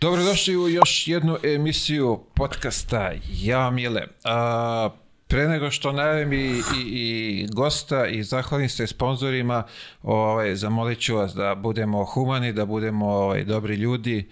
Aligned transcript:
Dobrodošli 0.00 0.56
u 0.56 0.68
još 0.68 1.08
jednu 1.08 1.36
emisiju 1.42 2.20
podcasta 2.34 3.12
Ja 3.30 3.70
Mile. 3.70 4.02
A, 4.24 4.90
pre 5.28 5.48
nego 5.48 5.70
što 5.70 5.92
najavim 5.92 6.32
i, 6.32 6.36
i, 6.36 6.86
i 6.86 7.46
gosta 7.52 8.06
i 8.06 8.22
zahvalim 8.22 8.68
se 8.68 8.86
sponzorima, 8.86 9.62
ovaj, 10.02 10.56
zamolit 10.56 11.00
ću 11.00 11.16
vas 11.16 11.34
da 11.34 11.54
budemo 11.54 12.04
humani, 12.04 12.52
da 12.52 12.66
budemo 12.66 13.06
ovaj, 13.06 13.44
dobri 13.44 13.74
ljudi, 13.74 14.28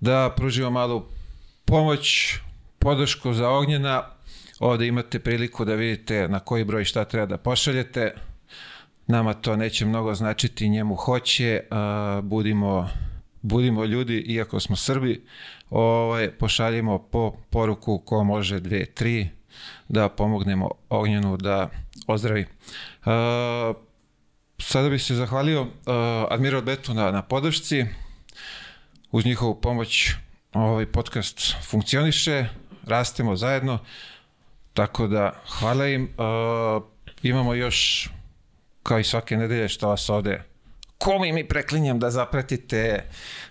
da 0.00 0.32
pružimo 0.36 0.70
malu 0.70 1.04
pomoć, 1.64 2.34
podršku 2.78 3.32
za 3.32 3.48
ognjena. 3.50 4.02
Ovde 4.60 4.86
imate 4.86 5.18
priliku 5.18 5.64
da 5.64 5.74
vidite 5.74 6.28
na 6.28 6.40
koji 6.40 6.64
broj 6.64 6.84
šta 6.84 7.04
treba 7.04 7.26
da 7.26 7.36
pošaljete. 7.36 8.14
Nama 9.06 9.34
to 9.34 9.56
neće 9.56 9.86
mnogo 9.86 10.14
značiti, 10.14 10.68
njemu 10.68 10.94
hoće. 10.94 11.60
A, 11.70 12.20
budimo 12.24 12.88
budimo 13.42 13.84
ljudi, 13.84 14.18
iako 14.18 14.60
smo 14.60 14.76
Srbi, 14.76 15.24
ovaj, 15.70 16.30
pošaljimo 16.30 16.98
po 16.98 17.30
poruku 17.50 17.98
ko 17.98 18.24
može 18.24 18.60
dve, 18.60 18.86
tri, 18.86 19.28
da 19.88 20.08
pomognemo 20.08 20.70
Ognjenu 20.88 21.36
da 21.36 21.70
ozdravi. 22.06 22.40
Uh, 22.40 23.76
sada 24.58 24.88
bih 24.88 25.02
se 25.02 25.14
zahvalio 25.14 25.62
uh, 25.62 25.68
Admiral 26.30 26.62
Betu 26.62 26.94
na, 26.94 27.10
na 27.10 27.22
podršci. 27.22 27.84
Uz 29.10 29.24
njihovu 29.24 29.60
pomoć 29.60 30.14
ovaj 30.52 30.86
podcast 30.86 31.56
funkcioniše, 31.64 32.46
rastemo 32.86 33.36
zajedno, 33.36 33.78
tako 34.74 35.06
da 35.06 35.32
hvala 35.48 35.88
im. 35.88 36.02
Uh, 36.02 36.82
imamo 37.22 37.54
još, 37.54 38.10
kao 38.82 38.98
i 38.98 39.04
svake 39.04 39.36
nedelje, 39.36 39.68
što 39.68 39.88
vas 39.88 40.08
ovde 40.08 40.51
komi 41.02 41.32
mi 41.32 41.48
preklinjem 41.48 41.98
da 41.98 42.10
zapratite 42.10 43.04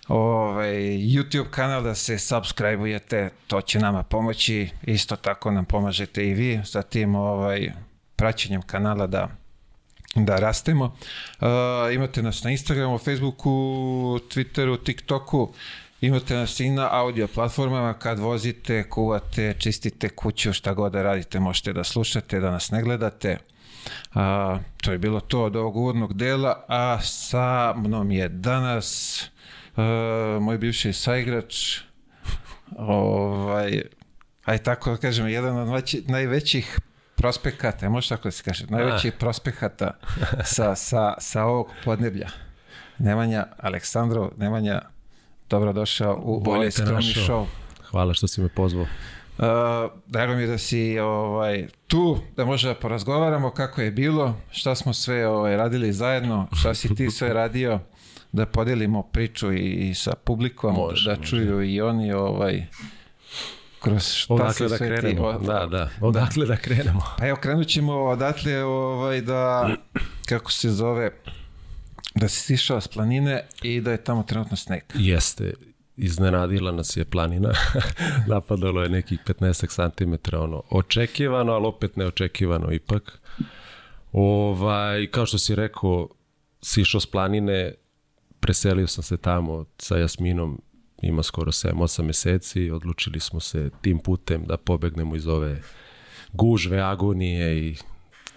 ovaj, 0.08 0.74
YouTube 0.86 1.50
kanal, 1.50 1.84
da 1.84 1.96
se 1.96 2.18
subscribe-ujete, 2.18 3.30
to 3.48 3.62
će 3.62 3.80
nama 3.80 4.04
pomoći, 4.04 4.70
isto 4.84 5.16
tako 5.16 5.52
nam 5.52 5.66
pomažete 5.66 6.28
i 6.28 6.34
vi 6.34 6.62
sa 6.66 6.82
tim 6.82 7.16
ovaj, 7.16 7.72
praćenjem 8.16 8.62
kanala 8.62 9.08
da 9.08 9.28
da 10.16 10.36
rastemo. 10.36 10.86
Uh, 10.86 11.48
imate 11.94 12.22
nas 12.22 12.44
na 12.44 12.52
Instagramu, 12.52 12.98
Facebooku, 12.98 13.50
Twitteru, 14.30 14.84
TikToku, 14.84 15.54
imate 16.02 16.36
nas 16.36 16.60
i 16.60 16.70
na 16.70 16.90
audio 16.92 17.28
platformama 17.28 17.94
kad 17.94 18.20
vozite, 18.20 18.90
kuvate, 18.90 19.56
čistite 19.60 20.10
kuću, 20.10 20.54
šta 20.54 20.74
god 20.74 20.92
da 20.92 21.04
radite, 21.04 21.40
možete 21.40 21.74
da 21.74 21.84
slušate, 21.84 22.40
da 22.40 22.52
nas 22.52 22.72
ne 22.72 22.82
gledate. 22.82 23.38
A, 24.14 24.60
to 24.82 24.92
je 24.92 24.98
bilo 24.98 25.20
to 25.20 25.44
od 25.44 25.56
ovog 25.56 25.76
uvodnog 25.76 26.14
dela, 26.14 26.66
a 26.68 27.00
sa 27.02 27.74
mnom 27.78 28.12
je 28.12 28.30
danas 28.30 29.22
a, 29.76 30.38
moj 30.42 30.58
bivši 30.58 30.94
saigrač, 30.94 31.80
ovaj, 32.78 33.82
aj 34.46 34.58
tako 34.58 34.92
da 34.92 34.98
kažem, 34.98 35.28
jedan 35.28 35.58
od 35.58 35.68
najveći, 35.68 36.04
najvećih 36.08 36.80
prospekata, 37.16 37.90
može 37.90 38.10
tako 38.10 38.28
da 38.28 38.32
se 38.32 38.44
kaže, 38.44 38.66
najvećih 38.70 39.14
prospekata 39.14 39.92
sa, 40.56 40.76
sa, 40.76 41.14
sa 41.20 41.44
ovog 41.44 41.68
podneblja. 41.86 42.30
Nemanja 42.98 43.46
Aleksandrov, 43.58 44.30
Nemanja, 44.38 44.82
dobrodošao 45.50 46.22
u 46.24 46.40
Bolje 46.40 46.58
ovaj 46.58 46.72
skromni 46.72 47.14
show. 47.14 47.46
Hvala 47.92 48.14
što 48.14 48.28
si 48.28 48.42
me 48.42 48.50
pozvao. 48.50 48.86
Uh, 49.42 49.48
drago 50.08 50.34
mi 50.34 50.42
je 50.42 50.48
da 50.48 50.58
si 50.58 51.00
ovaj, 51.00 51.68
tu, 51.88 52.18
da 52.36 52.46
može 52.46 52.68
da 52.68 52.76
porazgovaramo 52.76 53.52
kako 53.52 53.82
je 53.82 53.92
bilo, 53.92 54.36
šta 54.52 54.76
smo 54.76 54.94
sve 54.94 55.28
ovaj, 55.28 55.58
radili 55.58 55.94
zajedno, 55.94 56.48
šta 56.54 56.74
si 56.74 56.96
ti 56.96 57.12
sve 57.12 57.34
radio, 57.42 57.80
da 58.32 58.46
podelimo 58.46 59.04
priču 59.04 59.54
i, 59.54 59.60
i 59.90 59.94
sa 59.94 60.14
publikom, 60.16 60.76
Može, 60.76 61.10
da 61.10 61.18
može. 61.18 61.30
čuju 61.30 61.64
i 61.64 61.82
oni 61.82 62.14
ovaj, 62.14 62.66
kroz 63.80 64.04
šta 64.06 64.34
Odakle 64.34 64.54
se 64.54 64.68
da 64.70 64.78
krenemo? 64.78 65.24
o- 65.24 65.40
Da, 65.40 65.66
da. 65.68 65.90
Odakle 66.02 66.46
da 66.46 66.58
krenemo? 66.58 67.02
Pa 67.18 67.28
evo, 67.28 67.38
krenut 67.38 67.68
ćemo 67.68 67.94
odatle 67.96 68.64
ovaj, 68.64 69.22
da, 69.22 69.70
kako 70.26 70.52
se 70.52 70.70
zove, 70.70 71.12
da 72.16 72.28
si 72.28 72.40
sišao 72.40 72.82
s 72.82 72.88
planine 72.88 73.44
i 73.62 73.82
da 73.82 73.92
je 73.92 74.04
tamo 74.04 74.24
trenutno 74.24 74.58
sneg. 74.58 74.82
Jeste, 74.94 75.54
iznenadila 75.98 76.72
nas 76.72 76.98
je 76.98 77.06
planina. 77.06 77.52
Napadalo 78.28 78.84
je 78.84 78.90
nekih 78.90 79.20
15 79.26 79.92
cm, 79.98 80.36
ono, 80.36 80.64
očekivano, 80.70 81.54
ali 81.54 81.68
opet 81.68 81.96
neočekivano 81.96 82.72
ipak. 82.72 83.20
Ovaj, 84.12 85.08
kao 85.08 85.26
što 85.26 85.38
si 85.38 85.56
rekao, 85.56 86.10
sišao 86.62 87.02
s 87.02 87.06
planine, 87.06 87.74
preselio 88.40 88.88
sam 88.88 89.04
se 89.04 89.18
tamo 89.18 89.66
sa 89.78 89.98
Jasminom, 89.98 90.62
ima 91.02 91.24
skoro 91.24 91.52
7-8 91.52 92.04
meseci, 92.04 92.72
odlučili 92.72 93.20
smo 93.20 93.40
se 93.40 93.70
tim 93.82 94.00
putem 94.00 94.46
da 94.46 94.58
pobegnemo 94.58 95.16
iz 95.16 95.28
ove 95.28 95.62
gužve, 96.34 96.82
agonije 96.82 97.68
i 97.68 97.76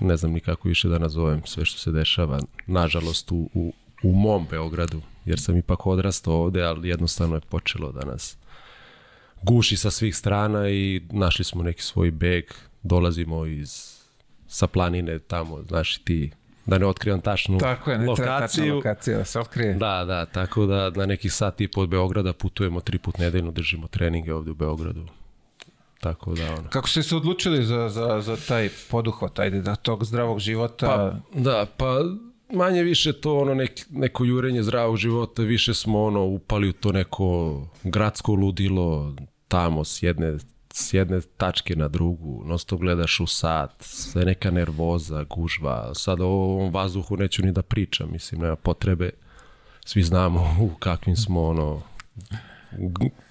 ne 0.01 0.17
znam 0.17 0.33
ni 0.33 0.41
kako 0.41 0.69
više 0.69 0.89
da 0.89 0.99
nazovem 0.99 1.43
sve 1.47 1.65
što 1.65 1.79
se 1.79 1.93
dešava, 1.93 2.41
nažalost, 2.67 3.33
u, 3.33 3.51
u, 3.55 3.73
u 4.03 4.13
mom 4.13 4.47
Beogradu, 4.51 5.01
jer 5.25 5.41
sam 5.41 5.57
ipak 5.57 5.87
odrastao 5.87 6.35
ovde, 6.35 6.63
ali 6.63 6.89
jednostavno 6.89 7.35
je 7.35 7.41
počelo 7.41 7.93
da 7.93 8.05
nas 8.05 8.37
guši 9.45 9.77
sa 9.77 9.91
svih 9.91 10.17
strana 10.17 10.69
i 10.69 11.03
našli 11.11 11.45
smo 11.45 11.63
neki 11.63 11.83
svoj 11.83 12.11
beg, 12.11 12.45
dolazimo 12.83 13.47
iz 13.47 13.95
sa 14.49 14.67
planine 14.67 15.19
tamo, 15.19 15.63
znaš 15.63 15.99
ti, 15.99 16.31
da 16.67 16.79
ne 16.79 16.87
otkrivam 16.87 17.21
tačnu 17.21 17.59
Tako 17.59 17.91
je, 17.91 17.99
ne 17.99 18.07
lokaciju. 18.07 18.75
lokacija 18.77 19.19
da 19.19 19.25
se 19.25 19.41
otkrije. 19.41 19.75
Da, 19.75 20.05
da, 20.05 20.27
tako 20.27 20.67
da 20.67 20.91
na 20.91 21.07
nekih 21.07 21.33
sat 21.33 21.61
i 21.61 21.69
po 21.69 21.81
od 21.81 21.89
Beograda 21.89 22.33
putujemo 22.33 22.81
tri 22.81 22.99
put 22.99 23.19
nedeljno, 23.19 23.51
držimo 23.51 23.89
treninge 23.89 24.35
ovde 24.35 24.51
u 24.51 24.55
Beogradu. 24.55 25.07
Tako 26.01 26.35
da, 26.35 26.55
ono. 26.55 26.69
Kako 26.71 26.89
ste 26.89 27.03
se 27.03 27.17
odlučili 27.17 27.65
za, 27.65 27.89
za, 27.89 28.21
za 28.21 28.37
taj 28.49 28.69
poduhvat, 28.91 29.39
ajde, 29.39 29.61
da 29.61 29.77
tog 29.77 30.05
zdravog 30.05 30.39
života? 30.39 30.87
Pa, 30.87 31.41
da, 31.41 31.67
pa 31.77 31.99
manje 32.55 32.83
više 32.83 33.13
to 33.13 33.39
ono 33.39 33.55
nek, 33.55 33.87
neko 33.91 34.25
jurenje 34.25 34.63
zdravog 34.63 34.97
života, 34.97 35.43
više 35.43 35.75
smo 35.75 36.03
ono 36.05 36.25
upali 36.25 36.69
u 36.69 36.73
to 36.73 36.93
neko 36.93 37.61
gradsko 37.85 38.33
ludilo 38.33 39.15
tamo 39.49 39.85
s 39.85 40.03
jedne 40.03 40.39
s 40.77 40.95
jedne 40.95 41.21
tačke 41.37 41.77
na 41.77 41.89
drugu, 41.89 42.43
non 42.47 42.59
stop 42.59 42.81
gledaš 42.81 43.21
u 43.21 43.27
sat, 43.27 43.71
sve 43.81 44.25
neka 44.25 44.51
nervoza, 44.51 45.25
gužva, 45.25 45.95
sad 45.95 46.21
o 46.21 46.27
ovom 46.27 46.73
vazduhu 46.73 47.17
neću 47.17 47.43
ni 47.43 47.53
da 47.53 47.63
pričam, 47.63 48.13
mislim, 48.13 48.41
nema 48.41 48.57
potrebe, 48.57 49.11
svi 49.85 50.03
znamo 50.03 50.57
u 50.61 50.71
kakvim 50.79 51.17
smo 51.17 51.45
ono 51.45 51.83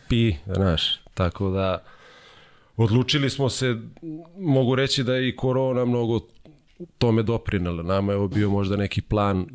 pi, 0.10 0.36
znaš, 0.56 1.00
tako 1.14 1.50
da 1.50 1.84
odlučili 2.78 3.30
smo 3.30 3.50
se, 3.50 3.78
mogu 4.38 4.76
reći 4.76 5.04
da 5.04 5.16
je 5.16 5.30
i 5.30 5.36
korona 5.36 5.86
mnogo 5.86 6.20
tome 6.98 7.24
doprinela. 7.24 7.84
Nama 7.84 8.12
je 8.12 8.18
ovo 8.18 8.28
bio 8.28 8.50
možda 8.50 8.76
neki 8.78 9.02
plan 9.02 9.46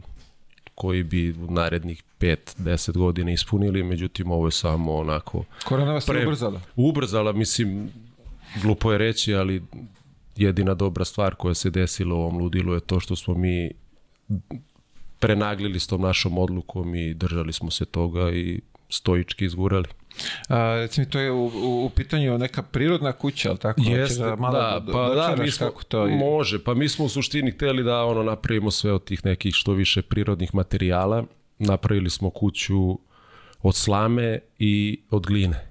koji 0.74 1.02
bi 1.02 1.32
u 1.32 1.50
narednih 1.50 2.02
5-10 2.20 2.92
godina 2.98 3.30
ispunili, 3.32 3.82
međutim 3.82 4.30
ovo 4.30 4.46
je 4.46 4.52
samo 4.52 4.96
onako 4.96 5.44
Korona 5.64 5.92
vas 5.92 6.08
je 6.08 6.14
Pre- 6.14 6.22
ubrzala. 6.26 6.60
ubrzala, 6.76 7.32
mislim, 7.32 7.90
glupo 8.62 8.92
je 8.92 8.98
reći, 8.98 9.34
ali 9.34 9.62
jedina 10.36 10.74
dobra 10.74 11.04
stvar 11.04 11.34
koja 11.34 11.54
se 11.54 11.70
desila 11.70 12.14
u 12.14 12.18
ovom 12.18 12.38
ludilu 12.38 12.74
je 12.74 12.80
to 12.80 13.00
što 13.00 13.16
smo 13.16 13.34
mi 13.34 13.70
prenaglili 15.18 15.80
s 15.80 15.86
tom 15.86 16.00
našom 16.02 16.38
odlukom 16.38 16.94
i 16.94 17.14
držali 17.14 17.52
smo 17.52 17.70
se 17.70 17.84
toga 17.84 18.30
i 18.30 18.60
stoički 18.88 19.44
izgurali. 19.44 19.84
A, 20.48 20.74
recimo, 20.74 21.06
to 21.06 21.18
je 21.18 21.30
u, 21.32 21.46
u, 21.46 21.84
u 21.86 21.90
pitanju 21.90 22.38
neka 22.38 22.62
prirodna 22.62 23.12
kuća, 23.12 23.48
ali 23.48 23.58
tako? 23.58 23.80
Hoćeš 23.80 23.96
Jeste, 23.98 24.36
malo 24.36 24.58
da, 24.58 24.82
pa 24.92 25.14
da, 25.14 25.42
mi 25.42 25.50
smo, 25.50 25.66
kako 25.66 25.82
to... 25.84 26.08
i- 26.08 26.16
može, 26.16 26.64
pa 26.64 26.74
mi 26.74 26.88
smo 26.88 27.04
u 27.04 27.08
suštini 27.08 27.50
hteli 27.50 27.82
da 27.82 28.04
ono 28.04 28.22
napravimo 28.22 28.70
sve 28.70 28.92
od 28.92 29.04
tih 29.04 29.24
nekih 29.24 29.54
što 29.54 29.72
više 29.72 30.02
prirodnih 30.02 30.54
materijala. 30.54 31.24
Napravili 31.58 32.10
smo 32.10 32.30
kuću 32.30 32.98
od 33.62 33.74
slame 33.74 34.38
i 34.58 35.00
od 35.10 35.26
gline, 35.26 35.68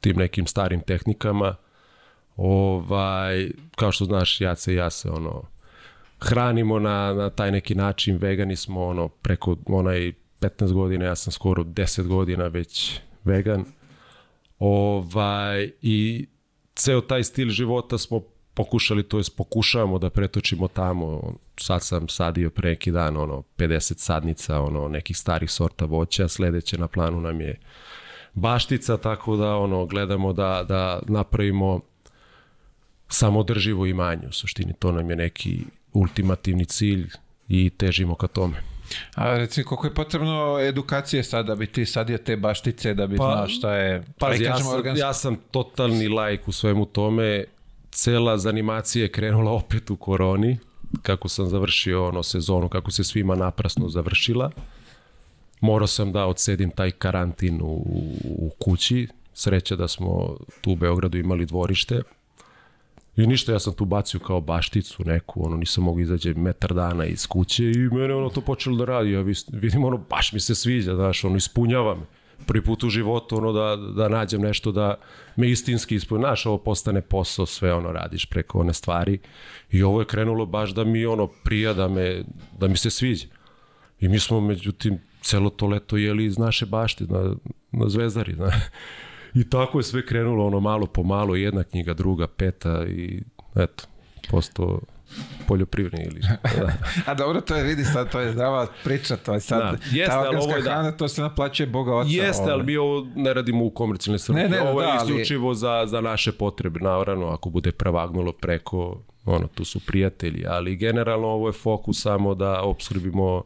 tim 0.00 0.16
nekim 0.16 0.46
starim 0.46 0.80
tehnikama. 0.80 1.56
Ovaj, 2.36 3.50
kao 3.76 3.92
što 3.92 4.04
znaš, 4.04 4.40
ja 4.40 4.56
se 4.56 4.74
ja 4.74 4.90
se 4.90 5.10
ono 5.10 5.42
hranimo 6.20 6.78
na, 6.78 7.14
na 7.14 7.30
taj 7.30 7.50
neki 7.52 7.74
način, 7.74 8.16
vegani 8.16 8.56
smo 8.56 8.86
ono 8.86 9.08
preko 9.08 9.56
onaj 9.66 10.12
15 10.40 10.72
godina, 10.72 11.04
ja 11.04 11.16
sam 11.16 11.32
skoro 11.32 11.62
10 11.64 12.06
godina 12.06 12.46
već 12.46 13.00
vegan. 13.24 13.64
Ovaj, 14.58 15.70
I 15.82 16.26
ceo 16.74 17.00
taj 17.00 17.24
stil 17.24 17.50
života 17.50 17.98
smo 17.98 18.20
pokušali, 18.54 19.02
to 19.02 19.18
jest 19.18 19.36
pokušavamo 19.36 19.98
da 19.98 20.10
pretočimo 20.10 20.68
tamo. 20.68 21.34
Sad 21.60 21.82
sam 21.84 22.08
sadio 22.08 22.50
pre 22.50 22.70
neki 22.70 22.90
dan 22.90 23.16
ono 23.16 23.42
50 23.56 23.98
sadnica 23.98 24.60
ono 24.60 24.88
nekih 24.88 25.16
starih 25.16 25.50
sorta 25.50 25.84
voća, 25.84 26.28
sledeće 26.28 26.78
na 26.78 26.88
planu 26.88 27.20
nam 27.20 27.40
je 27.40 27.60
baštica, 28.34 28.96
tako 28.96 29.36
da 29.36 29.56
ono 29.56 29.86
gledamo 29.86 30.32
da, 30.32 30.64
da 30.68 31.00
napravimo 31.08 31.80
samodrživo 33.08 33.86
imanje. 33.86 34.28
U 34.28 34.32
suštini 34.32 34.72
to 34.78 34.92
nam 34.92 35.10
je 35.10 35.16
neki 35.16 35.64
ultimativni 35.92 36.64
cilj 36.64 37.10
i 37.48 37.70
težimo 37.70 38.14
ka 38.14 38.26
tome. 38.26 38.71
A 39.14 39.36
reci, 39.36 39.64
koliko 39.64 39.86
je 39.86 39.94
potrebno 39.94 40.58
edukacije 40.60 41.22
sad 41.24 41.46
da 41.46 41.54
bi 41.54 41.66
ti 41.66 41.86
sadio 41.86 42.18
te 42.18 42.36
baštice, 42.36 42.94
da 42.94 43.06
bi 43.06 43.16
Pa, 43.16 43.24
znao 43.24 43.48
šta 43.48 43.74
je... 43.74 44.02
Pazi, 44.18 44.44
aj, 44.44 44.50
ja 44.50 44.58
sam, 44.58 44.66
organsko- 44.66 44.98
ja 45.00 45.12
sam 45.12 45.36
totalni 45.50 46.08
lajk 46.08 46.48
u 46.48 46.52
svemu 46.52 46.86
tome. 46.86 47.44
Cela 47.90 48.38
zanimacija 48.38 49.02
je 49.02 49.12
krenula 49.12 49.52
opet 49.52 49.90
u 49.90 49.96
koroni, 49.96 50.58
kako 51.02 51.28
sam 51.28 51.46
završio 51.46 52.08
ono 52.08 52.22
sezonu, 52.22 52.68
kako 52.68 52.90
se 52.90 53.04
svima 53.04 53.34
naprasno 53.34 53.88
završila. 53.88 54.50
Morao 55.60 55.86
sam 55.86 56.12
da 56.12 56.26
odsedim 56.26 56.70
taj 56.70 56.90
karantin 56.90 57.60
u, 57.62 57.84
u 58.24 58.50
kući. 58.58 59.08
Sreća 59.34 59.76
da 59.76 59.88
smo 59.88 60.36
tu 60.60 60.72
u 60.72 60.76
Beogradu 60.76 61.18
imali 61.18 61.46
dvorište. 61.46 62.02
I 63.16 63.26
ništa, 63.26 63.52
ja 63.52 63.58
sam 63.58 63.72
tu 63.72 63.84
bacio 63.84 64.20
kao 64.20 64.40
bašticu 64.40 65.04
neku, 65.04 65.46
ono, 65.46 65.56
nisam 65.56 65.84
mogu 65.84 66.00
izađe 66.00 66.34
metar 66.34 66.74
dana 66.74 67.04
iz 67.04 67.26
kuće 67.26 67.70
i 67.70 67.76
mene 67.78 68.14
ono 68.14 68.28
to 68.28 68.40
počelo 68.40 68.76
da 68.76 68.84
radi, 68.84 69.12
ja 69.12 69.20
vidim 69.52 69.84
ono, 69.84 69.96
baš 69.96 70.32
mi 70.32 70.40
se 70.40 70.54
sviđa, 70.54 70.94
znaš, 70.94 71.24
ono, 71.24 71.36
ispunjava 71.36 71.94
me. 71.94 72.02
Prvi 72.46 72.64
put 72.64 72.84
u 72.84 72.88
životu, 72.88 73.36
ono, 73.36 73.52
da, 73.52 73.76
da 73.76 74.08
nađem 74.08 74.40
nešto 74.40 74.72
da 74.72 74.94
me 75.36 75.50
istinski 75.50 75.94
ispunja, 75.94 76.20
znaš, 76.20 76.46
ovo 76.46 76.58
postane 76.58 77.00
posao, 77.00 77.46
sve 77.46 77.74
ono, 77.74 77.92
radiš 77.92 78.26
preko 78.26 78.58
one 78.58 78.72
stvari 78.72 79.18
i 79.70 79.82
ovo 79.82 80.00
je 80.00 80.06
krenulo 80.06 80.46
baš 80.46 80.70
da 80.70 80.84
mi, 80.84 81.06
ono, 81.06 81.26
prija, 81.26 81.72
da, 81.72 81.88
me, 81.88 82.24
da 82.58 82.68
mi 82.68 82.76
se 82.76 82.90
sviđa. 82.90 83.26
I 84.00 84.08
mi 84.08 84.18
smo, 84.18 84.40
međutim, 84.40 84.98
celo 85.20 85.50
to 85.50 85.66
leto 85.66 85.96
jeli 85.96 86.24
iz 86.24 86.38
naše 86.38 86.66
bašte 86.66 87.04
na, 87.04 87.34
na 87.72 87.88
Zvezdari, 87.88 88.34
znaš. 88.40 88.54
I 89.34 89.50
tako 89.50 89.78
je 89.78 89.82
sve 89.82 90.06
krenulo, 90.06 90.46
ono 90.46 90.60
malo 90.60 90.86
po 90.86 91.02
malo, 91.02 91.36
jedna 91.36 91.64
knjiga, 91.64 91.94
druga, 91.94 92.26
peta 92.26 92.84
i 92.86 93.22
eto, 93.56 93.84
postao 94.30 94.80
poljoprivredni 95.48 96.04
ili 96.06 96.20
da. 96.58 96.72
A 97.06 97.14
dobro, 97.14 97.40
to 97.40 97.56
je, 97.56 97.62
vidi 97.64 97.84
sad, 97.84 98.12
to 98.12 98.20
je 98.20 98.32
zdrava 98.32 98.66
priča, 98.84 99.16
to 99.16 99.34
je 99.34 99.40
sad, 99.40 99.58
Da, 99.60 99.70
jeste, 99.90 100.06
ta 100.06 100.18
ali 100.18 100.26
organska 100.28 100.48
ovo 100.48 100.56
je 100.56 100.62
da. 100.62 100.70
hrana, 100.70 100.92
to 100.92 101.08
se 101.08 101.22
naplaćuje 101.22 101.66
Boga 101.66 101.94
oca. 101.94 102.08
Jeste, 102.10 102.42
ovaj. 102.42 102.52
ali 102.54 102.64
mi 102.64 102.76
ovo 102.76 103.06
ne 103.14 103.34
radimo 103.34 103.64
u 103.64 103.70
komercijalne 103.70 104.18
svrhe. 104.18 104.42
Ne, 104.42 104.48
ne, 104.48 104.60
ovo 104.60 104.80
je 104.80 104.86
da, 104.86 104.98
ali- 105.00 105.10
isključivo 105.12 105.54
za, 105.54 105.84
za 105.86 106.00
naše 106.00 106.32
potrebe. 106.32 106.80
Naravno, 106.80 107.26
ako 107.26 107.50
bude 107.50 107.72
prevagnulo 107.72 108.32
preko, 108.32 109.00
ono, 109.24 109.46
tu 109.46 109.64
su 109.64 109.80
prijatelji, 109.86 110.44
ali 110.48 110.76
generalno 110.76 111.26
ovo 111.28 111.48
je 111.48 111.52
fokus 111.52 112.02
samo 112.02 112.34
da 112.34 112.60
obskrbimo 112.62 113.42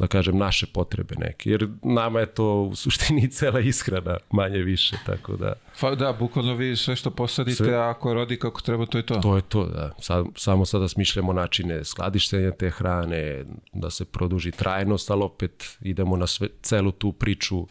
da 0.00 0.06
kažem, 0.06 0.38
naše 0.38 0.66
potrebe 0.66 1.14
neke. 1.18 1.50
Jer 1.50 1.68
nama 1.82 2.20
je 2.20 2.26
to 2.26 2.62
u 2.62 2.76
suštini 2.76 3.30
cela 3.36 3.60
ishrana, 3.60 4.16
manje 4.30 4.58
više, 4.58 4.96
tako 5.06 5.36
da... 5.36 5.52
Pa 5.80 5.94
da, 5.94 6.12
bukvalno 6.12 6.54
vi 6.54 6.76
sve 6.76 6.96
što 6.96 7.10
posadite, 7.10 7.56
Sve. 7.56 7.74
ako 7.74 8.14
rodi 8.14 8.38
kako 8.38 8.60
treba, 8.60 8.86
to 8.86 8.98
je 8.98 9.06
to. 9.06 9.14
To 9.14 9.36
je 9.36 9.42
to, 9.42 9.66
da. 9.66 9.94
Sad, 9.98 10.26
samo 10.36 10.64
sada 10.64 10.88
smišljamo 10.88 11.32
načine 11.32 11.84
skladištenja 11.84 12.50
te 12.50 12.70
hrane, 12.70 13.44
da 13.72 13.90
se 13.90 14.04
produži 14.04 14.50
trajnost, 14.50 15.10
ali 15.10 15.22
opet 15.22 15.76
idemo 15.80 16.16
na 16.16 16.26
sve, 16.26 16.48
celu 16.62 16.92
tu 16.92 17.12
priču 17.12 17.66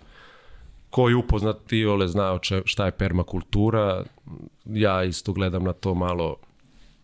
ko 0.90 1.10
je 1.10 1.16
upoznat 1.16 1.58
ole 1.90 2.08
znao 2.08 2.40
šta 2.66 2.86
je 2.86 2.92
permakultura. 2.92 4.04
Ja 4.66 5.04
isto 5.04 5.34
gledam 5.34 5.64
na 5.64 5.74
to 5.74 5.94
malo 5.94 6.36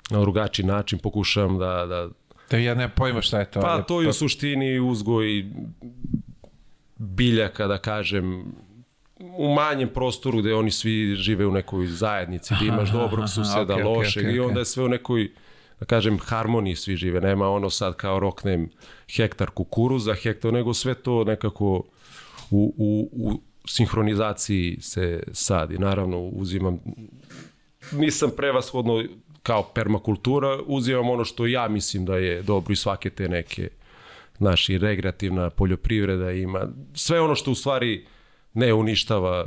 na 0.10 0.19
drugačiji 0.19 0.66
način, 0.66 1.00
pokušavam 1.00 1.57
da, 1.57 1.86
da 1.86 2.10
Da 2.51 2.57
ja 2.57 2.75
nemam 2.75 2.92
pojma 2.95 3.21
šta 3.21 3.39
je 3.39 3.51
to. 3.51 3.62
Pa 3.62 3.68
ali- 3.68 3.83
to 3.88 4.01
je 4.01 4.09
u 4.09 4.13
suštini 4.13 4.80
uzgoj 4.80 5.45
biljaka, 6.97 7.68
da 7.68 7.77
kažem, 7.77 8.45
u 9.19 9.53
manjem 9.53 9.89
prostoru 9.89 10.39
gde 10.39 10.53
oni 10.56 10.71
svi 10.71 11.15
žive 11.15 11.45
u 11.45 11.51
nekoj 11.51 11.88
zajednici, 11.88 12.53
gde 12.57 12.65
imaš 12.68 12.92
dobrog 12.92 13.30
suseda, 13.30 13.74
okej, 13.74 13.83
lošeg 13.83 14.24
okej, 14.24 14.36
i 14.36 14.39
onda 14.39 14.59
je 14.59 14.65
sve 14.65 14.83
u 14.83 14.89
nekoj 14.89 15.31
da 15.80 15.86
kažem, 15.86 16.19
harmoniji 16.19 16.75
svi 16.75 16.95
žive. 16.95 17.21
Nema 17.21 17.50
ono 17.50 17.69
sad 17.69 17.95
kao 17.95 18.19
roknem 18.19 18.69
hektar 19.15 19.50
kukuruza, 19.50 20.13
hektar, 20.13 20.53
nego 20.53 20.74
sve 20.74 20.94
to 20.94 21.24
nekako 21.24 21.83
u, 22.51 22.74
u, 22.77 23.09
u 23.12 23.42
sinhronizaciji 23.68 24.77
se 24.81 25.24
sadi. 25.31 25.77
Naravno, 25.77 26.19
uzimam, 26.21 26.80
nisam 27.92 28.31
prevashodno 28.38 29.03
kao 29.45 29.63
permakultura, 29.65 30.59
uzimam 30.65 31.09
ono 31.09 31.25
što 31.25 31.45
ja 31.45 31.68
mislim 31.68 32.06
da 32.06 32.18
je 32.18 32.42
dobro 32.42 32.74
i 32.74 32.75
svake 32.75 33.09
te 33.09 33.30
neke 33.30 33.69
naši 34.39 34.77
rekreativna 34.77 35.50
poljoprivreda 35.50 36.31
ima. 36.31 36.68
Sve 36.94 37.21
ono 37.21 37.36
što 37.36 37.51
u 37.51 37.56
stvari 37.56 38.06
ne 38.53 38.74
uništava 38.74 39.45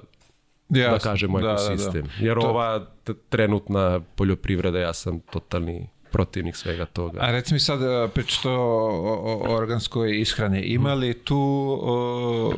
da 0.69 0.81
Jasno, 0.81 1.11
kažemo 1.11 1.41
da, 1.41 1.47
da, 1.47 1.55
da. 1.55 1.65
ekosistem. 1.65 2.07
Jer 2.21 2.35
To- 2.35 2.49
ova 2.49 2.87
trenutna 3.29 4.01
poljoprivreda, 4.15 4.79
ja 4.79 4.93
sam 4.93 5.21
totalni 5.21 5.89
protivnik 6.11 6.57
svega 6.57 6.85
toga. 6.85 7.19
A 7.21 7.31
reci 7.31 7.55
mi 7.55 7.61
sad, 7.61 7.83
e, 7.83 8.09
pričaš 8.09 8.45
o, 8.45 8.51
o, 8.51 9.45
organskoj 9.49 10.21
ishrani. 10.21 10.61
Ima 10.61 10.95
li 10.95 11.15
tu, 11.15 11.39
o, 11.83 12.53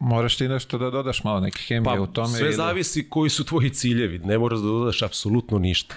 moraš 0.00 0.36
ti 0.36 0.48
nešto 0.48 0.78
da 0.78 0.90
dodaš 0.90 1.24
malo 1.24 1.40
neke 1.40 1.58
hemije 1.58 2.00
u 2.00 2.06
tome? 2.06 2.26
Pa, 2.26 2.30
sve 2.30 2.46
ili- 2.46 2.54
zavisi 2.54 3.06
koji 3.10 3.30
su 3.30 3.44
tvoji 3.44 3.70
ciljevi. 3.70 4.18
Ne 4.18 4.38
moraš 4.38 4.58
da 4.58 4.66
dodaš 4.66 5.02
apsolutno 5.02 5.58
ništa. 5.58 5.94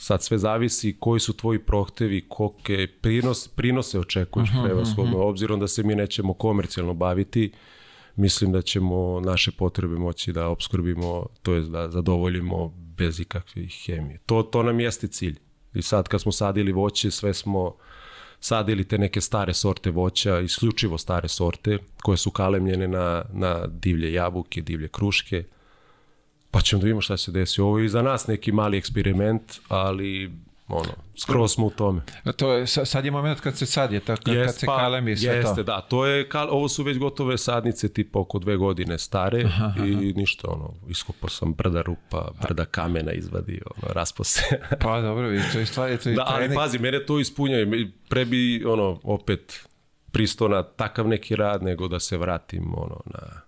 Sad 0.00 0.22
sve 0.22 0.38
zavisi 0.38 0.96
koji 1.00 1.20
su 1.20 1.36
tvoji 1.36 1.58
prohtevi, 1.58 2.28
kolike 2.28 2.86
prinos, 3.00 3.48
prinose 3.48 3.98
očekuješ 3.98 4.48
prevashodno. 4.64 5.18
Obzirom 5.18 5.60
da 5.60 5.68
se 5.68 5.82
mi 5.82 5.94
nećemo 5.94 6.34
komercijalno 6.34 6.94
baviti, 6.94 7.52
mislim 8.16 8.52
da 8.52 8.62
ćemo 8.62 9.20
naše 9.20 9.50
potrebe 9.50 9.94
moći 9.94 10.32
da 10.32 10.48
obskrbimo, 10.48 11.26
to 11.42 11.54
je 11.54 11.60
da 11.60 11.90
zadovoljimo 11.90 12.68
bez 12.96 13.20
ikakvih 13.20 13.82
hemije. 13.86 14.18
To, 14.26 14.42
to 14.42 14.62
nam 14.62 14.80
jeste 14.80 15.08
cilj. 15.08 15.38
I 15.74 15.82
sad 15.82 16.08
kad 16.08 16.20
smo 16.20 16.32
sadili 16.32 16.72
voće, 16.72 17.10
sve 17.10 17.34
smo 17.34 17.74
sadili 18.40 18.88
te 18.88 18.98
neke 18.98 19.20
stare 19.20 19.54
sorte 19.54 19.90
voća, 19.90 20.40
isključivo 20.40 20.98
stare 20.98 21.28
sorte, 21.28 21.78
koje 22.02 22.16
su 22.16 22.30
kalemljene 22.30 22.88
na, 22.88 23.24
na 23.32 23.66
divlje 23.66 24.12
jabuke, 24.12 24.60
divlje 24.60 24.88
kruške, 24.88 25.44
pa 26.50 26.60
ćemo 26.60 26.80
da 26.80 26.84
vidimo 26.84 27.00
šta 27.00 27.16
se 27.16 27.32
desi. 27.32 27.60
Ovo 27.60 27.78
je 27.78 27.84
i 27.84 27.88
za 27.88 28.02
nas 28.02 28.26
neki 28.26 28.52
mali 28.52 28.78
eksperiment, 28.78 29.42
ali 29.68 30.32
ono, 30.68 30.88
skroz 31.16 31.52
smo 31.52 31.66
u 31.66 31.70
tome. 31.70 32.00
A 32.24 32.32
To 32.32 32.52
je, 32.52 32.66
sa- 32.66 32.84
sad 32.84 33.04
je 33.04 33.10
moment 33.10 33.40
kad 33.40 33.56
se 33.56 33.66
sadje, 33.66 34.00
tako, 34.00 34.22
kad 34.24 34.54
se 34.54 34.66
kalemi 34.66 35.12
i 35.12 35.16
sve 35.16 35.34
jeste, 35.36 35.54
to. 35.54 35.62
da. 35.62 35.80
To 35.80 36.06
je, 36.06 36.28
kal, 36.28 36.48
ovo 36.50 36.68
su 36.68 36.82
već 36.82 36.98
gotove 36.98 37.38
sadnice 37.38 37.88
tipa 37.88 38.18
oko 38.18 38.38
dve 38.38 38.56
godine 38.56 38.98
stare 38.98 39.44
i 39.86 40.12
ništa, 40.16 40.48
ono, 40.50 40.74
iskopao 40.88 41.28
sam 41.30 41.54
brda 41.54 41.82
rupa, 41.82 42.30
brda 42.42 42.64
kamena 42.64 43.12
izvadio, 43.12 43.62
ono, 43.76 43.92
raspo 43.92 44.24
se. 44.24 44.42
Pa 44.82 45.00
dobro, 45.00 45.28
vidi, 45.28 45.44
to 45.52 45.58
je 45.58 45.66
stvari, 45.66 45.98
to 45.98 46.08
je 46.08 46.14
da, 46.14 46.24
ali 46.26 46.54
pazi, 46.54 46.78
mene 46.78 47.06
to 47.06 47.20
ispunjaju. 47.20 47.88
Pre 48.08 48.24
bi, 48.24 48.64
ono, 48.66 49.00
opet 49.02 49.66
pristo 50.12 50.48
na 50.48 50.62
takav 50.62 51.08
neki 51.08 51.36
rad, 51.36 51.62
nego 51.62 51.88
da 51.88 52.00
se 52.00 52.16
vratim, 52.16 52.74
ono, 52.76 53.00
na 53.04 53.40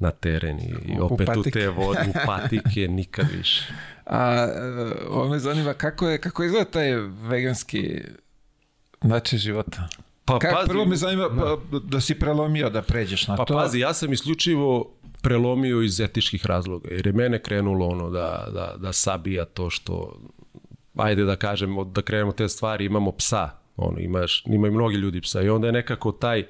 na 0.00 0.10
teren 0.10 0.58
i, 0.58 0.92
i 0.92 1.00
U 1.00 1.04
opet 1.04 1.28
u 1.28 1.32
patike. 1.32 1.50
te 1.50 1.68
vode, 1.68 2.00
u 2.08 2.26
patike, 2.26 2.88
nikad 2.88 3.26
više. 3.38 3.72
A 4.06 4.46
e, 4.46 5.08
ovo 5.08 5.28
me 5.28 5.38
zanima, 5.38 5.72
kako, 5.72 6.08
je, 6.08 6.18
kako 6.20 6.44
izgleda 6.44 6.70
taj 6.70 6.94
veganski 7.22 8.00
način 9.02 9.38
života? 9.38 9.88
Pa 10.24 10.38
Ka, 10.38 10.50
pazi, 10.54 10.68
prvo 10.68 10.84
me 10.86 10.96
zanima 10.96 11.28
pa, 11.28 11.78
da 11.78 12.00
si 12.00 12.14
prelomio 12.14 12.70
da 12.70 12.82
pređeš 12.82 13.28
na 13.28 13.36
Pa 13.36 13.44
to. 13.44 13.54
pazi, 13.54 13.78
ja 13.78 13.94
sam 13.94 14.12
isključivo 14.12 14.94
prelomio 15.22 15.82
iz 15.82 16.00
etičkih 16.00 16.46
razloga, 16.46 16.88
jer 16.90 17.06
je 17.06 17.12
mene 17.12 17.42
krenulo 17.42 17.86
ono 17.88 18.10
da, 18.10 18.46
da, 18.54 18.74
da 18.78 18.92
sabija 18.92 19.44
to 19.44 19.70
što, 19.70 20.20
ajde 20.96 21.24
da 21.24 21.36
kažem, 21.36 21.76
da 21.92 22.02
krenemo 22.02 22.32
te 22.32 22.48
stvari, 22.48 22.84
imamo 22.84 23.12
psa, 23.12 23.50
ono, 23.76 23.98
imaš, 23.98 24.42
imaju 24.46 24.72
mnogi 24.72 24.96
ljudi 24.96 25.20
psa 25.20 25.42
i 25.42 25.48
onda 25.48 25.66
je 25.66 25.72
nekako 25.72 26.12
taj, 26.12 26.46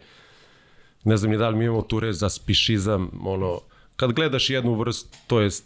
ne 1.04 1.16
znam 1.16 1.30
ni 1.30 1.38
da 1.38 1.48
li 1.48 1.56
mi 1.56 1.64
imamo 1.64 1.82
tu 1.82 2.00
reč 2.00 2.14
za 2.14 2.28
spišizam, 2.28 3.10
ono, 3.24 3.60
kad 3.96 4.12
gledaš 4.12 4.50
jednu 4.50 4.74
vrstu, 4.74 5.18
to 5.26 5.40
jest 5.40 5.64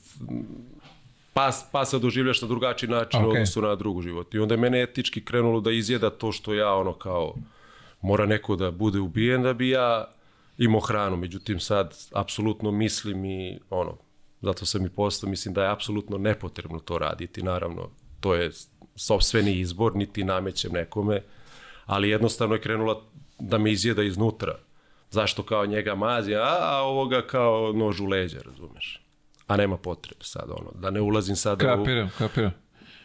pas, 1.35 1.65
pasa 1.73 1.99
doživljaš 1.99 2.43
na 2.43 2.49
drugačiji 2.49 2.91
način 2.91 3.21
Ok. 3.21 3.27
okay. 3.27 3.31
odnosu 3.31 3.63
na 3.63 3.75
drugu 3.75 4.03
život. 4.03 4.35
I 4.35 4.39
onda 4.39 4.55
je 4.55 4.59
mene 4.59 4.83
etički 4.83 5.25
krenulo 5.25 5.61
da 5.61 5.71
izjeda 5.71 6.11
to 6.11 6.33
što 6.33 6.55
ja 6.55 6.75
ono 6.75 6.93
kao 6.93 7.35
mora 8.01 8.27
neko 8.27 8.57
da 8.57 8.71
bude 8.71 9.01
ubijen 9.01 9.43
da 9.43 9.53
bi 9.53 9.69
ja 9.69 10.09
imao 10.59 10.81
hranu. 10.81 11.17
Međutim 11.17 11.61
sad 11.61 11.95
apsolutno 12.13 12.71
mislim 12.71 13.25
i 13.25 13.59
ono, 13.71 13.97
zato 14.43 14.67
sam 14.67 14.87
i 14.87 14.89
postao, 14.89 15.31
mislim 15.31 15.55
da 15.55 15.63
je 15.63 15.71
apsolutno 15.71 16.19
nepotrebno 16.19 16.79
to 16.79 16.99
raditi. 16.99 17.43
Naravno, 17.43 17.91
to 18.21 18.35
je 18.35 18.51
sobstveni 18.97 19.61
izbor, 19.61 19.97
niti 19.97 20.25
namećem 20.25 20.73
nekome, 20.73 21.23
ali 21.87 22.09
jednostavno 22.09 22.55
je 22.55 22.61
krenula 22.61 23.03
da 23.39 23.59
me 23.59 23.73
izjeda 23.73 24.03
iznutra. 24.03 24.59
Zašto 25.15 25.43
kao 25.43 25.67
njega 25.67 25.95
mazi, 25.95 26.35
a, 26.35 26.57
a 26.61 26.83
ovoga 26.83 27.23
kao 27.27 27.73
nož 27.73 28.01
u 28.01 28.07
leđa, 28.07 28.39
razumeš? 28.45 29.01
A 29.47 29.57
nema 29.57 29.77
potrebe 29.77 30.25
sad, 30.25 30.51
ono, 30.51 30.71
da 30.75 30.91
ne 30.91 31.01
ulazim 31.01 31.37
sada 31.37 31.65
u 31.65 31.77
Kapiram, 31.77 32.11
kapiram. 32.19 32.51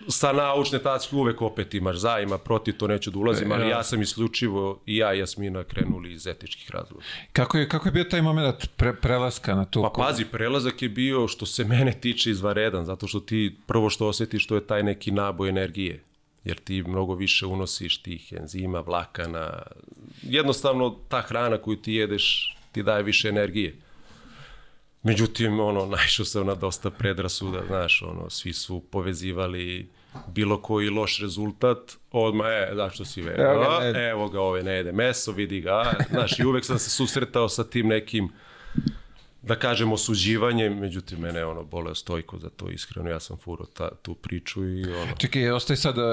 sa 0.07 0.31
naučne 0.33 0.79
tačke 0.79 1.15
uvek 1.15 1.41
opet 1.41 1.73
imaš 1.73 1.97
za, 1.97 2.19
ima 2.19 2.37
protiv, 2.37 2.77
to 2.77 2.87
neću 2.87 3.11
da 3.11 3.19
ulazim, 3.19 3.51
ali 3.51 3.69
ja 3.69 3.83
sam 3.83 4.01
isključivo 4.01 4.81
i 4.85 4.97
ja 4.97 5.13
i 5.13 5.19
Jasmina 5.19 5.63
krenuli 5.63 6.13
iz 6.13 6.27
etičkih 6.27 6.71
razloga. 6.71 7.03
Kako 7.33 7.57
je, 7.57 7.69
kako 7.69 7.87
je 7.87 7.91
bio 7.91 8.03
taj 8.03 8.21
moment 8.21 8.69
pre, 8.75 8.93
prelaska 8.93 9.55
na 9.55 9.65
tu... 9.65 9.81
Pa 9.81 10.03
pazi, 10.03 10.25
prelazak 10.25 10.81
je 10.81 10.89
bio 10.89 11.27
što 11.27 11.45
se 11.45 11.63
mene 11.63 11.91
tiče 12.01 12.31
izvaredan, 12.31 12.85
zato 12.85 13.07
što 13.07 13.19
ti 13.19 13.57
prvo 13.67 13.89
što 13.89 14.07
osjetiš 14.07 14.47
to 14.47 14.55
je 14.55 14.67
taj 14.67 14.83
neki 14.83 15.11
naboj 15.11 15.49
energije. 15.49 16.03
Jer 16.43 16.57
ti 16.57 16.83
mnogo 16.83 17.15
više 17.15 17.45
unosiš 17.45 18.01
tih 18.01 18.33
enzima, 18.39 18.79
vlakana. 18.79 19.61
Jednostavno, 20.21 20.89
ta 21.09 21.21
hrana 21.21 21.57
koju 21.57 21.77
ti 21.77 21.93
jedeš 21.93 22.55
ti 22.71 22.83
daje 22.83 23.03
više 23.03 23.29
energije. 23.29 23.75
Međutim, 25.03 25.59
ono, 25.59 25.85
naišao 25.95 26.25
sam 26.25 26.47
na 26.47 26.55
dosta 26.55 26.89
predrasuda, 26.89 27.63
znaš, 27.67 28.01
ono, 28.01 28.29
svi 28.29 28.53
su 28.53 28.83
povezivali 28.91 29.89
bilo 30.27 30.61
koji 30.61 30.89
loš 30.89 31.19
rezultat, 31.19 31.77
odmah, 32.11 32.47
e, 32.47 32.71
zašto 32.75 33.05
si 33.05 33.21
ve, 33.21 33.35
Evo 33.37 33.59
ga, 33.59 33.99
evo 33.99 34.29
ga 34.29 34.41
ove 34.41 34.63
ne 34.63 34.71
jede 34.71 34.91
meso, 34.91 35.31
vidi 35.31 35.61
ga, 35.61 35.93
znaš, 36.09 36.39
i 36.39 36.45
uvek 36.45 36.65
sam 36.65 36.79
se 36.79 36.89
susretao 36.89 37.49
sa 37.49 37.63
tim 37.63 37.87
nekim, 37.87 38.29
da 39.41 39.55
kažem, 39.55 39.91
osuđivanjem, 39.91 40.79
međutim, 40.79 41.19
mene 41.19 41.39
je 41.39 41.45
ono, 41.45 41.63
boleo 41.63 41.95
stojko 41.95 42.37
za 42.37 42.49
to, 42.49 42.69
iskreno, 42.69 43.09
ja 43.09 43.19
sam 43.19 43.37
furo 43.37 43.65
ta, 43.65 43.89
tu 44.01 44.13
priču 44.15 44.65
i 44.65 44.83
ono, 44.83 45.11
Čekaj, 45.17 45.51
ostaje 45.51 45.77
sad 45.77 45.97
uh, 45.97 46.03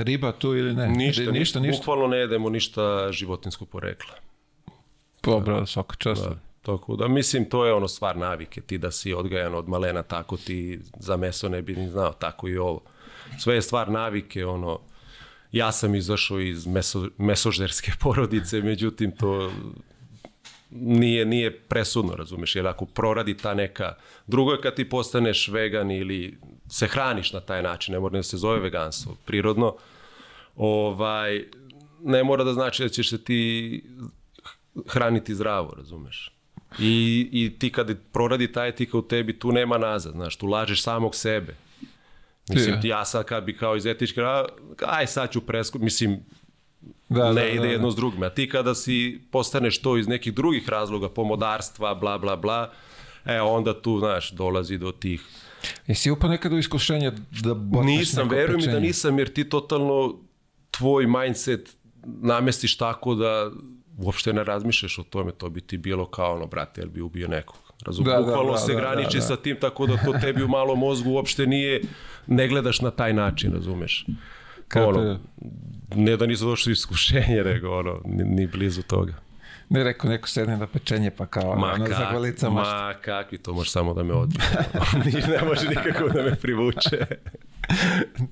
riba 0.00 0.32
tu 0.32 0.56
ili 0.56 0.74
ne? 0.74 0.88
ništa, 0.88 1.20
ništa, 1.20 1.32
ništa. 1.32 1.60
ništa. 1.60 1.78
bukvalno 1.78 2.06
ne 2.06 2.16
jedemo 2.16 2.50
ništa 2.50 3.12
životinskog 3.12 3.68
porekla. 3.68 4.14
Dobro, 5.22 5.66
svaka 5.66 5.96
čast. 5.96 6.24
Da, 6.24 6.38
tako 6.62 6.96
da, 6.96 7.08
mislim, 7.08 7.44
to 7.44 7.66
je 7.66 7.72
ono 7.72 7.88
stvar 7.88 8.16
navike, 8.16 8.60
ti 8.60 8.78
da 8.78 8.90
si 8.90 9.12
odgajan 9.12 9.54
od 9.54 9.68
malena 9.68 10.02
tako 10.02 10.36
ti 10.36 10.80
za 10.98 11.16
meso 11.16 11.48
ne 11.48 11.62
bi 11.62 11.76
ni 11.76 11.88
znao, 11.88 12.12
tako 12.12 12.48
i 12.48 12.58
ovo. 12.58 12.80
Sve 13.38 13.54
je 13.54 13.62
stvar 13.62 13.90
navike, 13.90 14.46
ono, 14.46 14.80
ja 15.52 15.72
sam 15.72 15.94
izašao 15.94 16.40
iz 16.40 16.66
meso, 16.66 17.08
mesožderske 17.18 17.92
porodice, 18.02 18.60
međutim, 18.60 19.16
to 19.16 19.52
nije, 20.70 21.24
nije 21.24 21.58
presudno, 21.58 22.16
razumeš, 22.16 22.56
jer 22.56 22.66
ako 22.66 22.86
proradi 22.86 23.36
ta 23.36 23.54
neka, 23.54 23.94
drugo 24.26 24.52
je 24.52 24.60
kad 24.60 24.74
ti 24.74 24.88
postaneš 24.88 25.48
vegan 25.48 25.90
ili 25.90 26.38
se 26.68 26.86
hraniš 26.86 27.32
na 27.32 27.40
taj 27.40 27.62
način, 27.62 27.92
ne 27.92 28.00
mora 28.00 28.16
da 28.16 28.22
se 28.22 28.36
zove 28.36 28.60
veganstvo, 28.60 29.16
prirodno, 29.24 29.76
ovaj, 30.56 31.44
ne 32.04 32.24
mora 32.24 32.44
da 32.44 32.52
znači 32.52 32.82
da 32.82 32.88
ćeš 32.88 33.10
se 33.10 33.24
ti 33.24 33.82
hraniti 34.88 35.34
zdravo, 35.34 35.74
razumeš. 35.76 36.34
I, 36.78 37.28
I 37.32 37.58
ti 37.58 37.72
kad 37.72 37.98
proradi 38.12 38.52
ta 38.52 38.66
etika 38.66 38.98
u 38.98 39.02
tebi, 39.02 39.38
tu 39.38 39.52
nema 39.52 39.78
nazad, 39.78 40.12
znaš, 40.12 40.36
tu 40.36 40.46
lažeš 40.46 40.82
samog 40.82 41.14
sebe. 41.14 41.56
Mislim, 42.48 42.80
ti 42.80 42.88
ja 42.88 43.04
sad 43.04 43.24
kad 43.24 43.44
bi 43.44 43.56
kao 43.56 43.76
iz 43.76 43.86
etičke, 43.86 44.20
aj 44.86 45.06
sad 45.06 45.32
ću 45.32 45.40
presku, 45.40 45.78
mislim, 45.78 46.20
Da, 47.08 47.32
ne 47.32 47.42
da, 47.42 47.48
ide 47.48 47.60
da, 47.60 47.66
jedno 47.66 47.88
da. 47.88 47.92
s 47.92 47.96
drugim. 47.96 48.22
A 48.22 48.30
ti 48.30 48.48
kada 48.48 48.74
si 48.74 49.20
postaneš 49.30 49.78
to 49.82 49.96
iz 49.96 50.08
nekih 50.08 50.34
drugih 50.34 50.68
razloga, 50.68 51.08
pomodarstva, 51.08 51.94
bla, 51.94 52.18
bla, 52.18 52.36
bla, 52.36 52.70
e, 53.24 53.40
onda 53.40 53.82
tu, 53.82 53.98
znaš, 53.98 54.30
dolazi 54.30 54.78
do 54.78 54.92
tih... 54.92 55.22
Jesi 55.86 56.10
upao 56.10 56.30
nekad 56.30 56.52
u 56.52 56.58
iskušenje 56.58 57.12
da 57.30 57.54
botneš 57.54 57.98
Nisam, 57.98 58.28
neko 58.28 58.34
veruj 58.36 58.56
mi 58.56 58.72
da 58.72 58.80
nisam, 58.80 59.18
jer 59.18 59.32
ti 59.32 59.48
totalno 59.48 60.14
tvoj 60.70 61.06
mindset 61.06 61.76
namestiš 62.04 62.76
tako 62.76 63.14
da 63.14 63.50
uopšte 63.98 64.32
ne 64.32 64.44
razmišljaš 64.44 64.98
o 64.98 65.02
tome, 65.02 65.32
to 65.32 65.48
bi 65.48 65.60
ti 65.60 65.76
bilo 65.78 66.06
kao 66.06 66.34
ono, 66.34 66.46
brate, 66.46 66.80
jel 66.80 66.88
bi 66.88 67.00
ubio 67.00 67.28
nekog. 67.28 67.58
Razumiješ, 67.86 68.12
Da, 68.12 68.20
da, 68.20 68.26
bukvalno 68.26 68.52
da, 68.52 68.58
se 68.58 68.72
da, 68.72 68.80
graniči 68.80 69.16
da, 69.16 69.20
da. 69.20 69.26
sa 69.26 69.36
tim, 69.36 69.56
tako 69.60 69.86
da 69.86 69.96
to 69.96 70.12
tebi 70.20 70.42
u 70.42 70.48
malom 70.48 70.78
mozgu 70.78 71.10
uopšte 71.10 71.46
nije, 71.46 71.82
ne 72.26 72.48
gledaš 72.48 72.80
na 72.80 72.90
taj 72.90 73.12
način, 73.12 73.52
razumeš. 73.52 74.06
Kako 74.68 74.88
ono? 74.88 75.18
Ne 75.94 76.16
da 76.16 76.26
nisu 76.26 76.44
došli 76.46 76.72
iskušenje, 76.72 77.42
nego 77.44 77.78
ono, 77.78 78.00
ni, 78.04 78.24
ni 78.24 78.46
blizu 78.46 78.82
toga. 78.82 79.12
Ne 79.70 79.84
rekao 79.84 80.10
neko 80.10 80.28
sedne 80.28 80.56
na 80.56 80.66
pečenje 80.66 81.10
pa 81.10 81.26
kao 81.26 81.56
Ma, 81.56 81.72
ono, 81.72 81.86
kak, 81.86 81.96
zahvalica 81.98 82.50
mašta. 82.50 82.74
ma 82.74 82.94
kakvi, 82.94 83.38
to 83.38 83.52
može 83.52 83.70
samo 83.70 83.94
da 83.94 84.02
me 84.02 84.14
odbije. 84.14 84.40
Ne 85.28 85.48
može 85.48 85.68
nikako 85.68 86.08
da 86.08 86.22
me 86.22 86.34
privuče. 86.34 87.06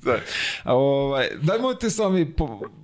Da. 0.02 0.18
Ovaj, 0.64 1.28
daj 1.42 1.58
mu 1.58 1.74
te 1.74 1.90
sami 1.90 2.34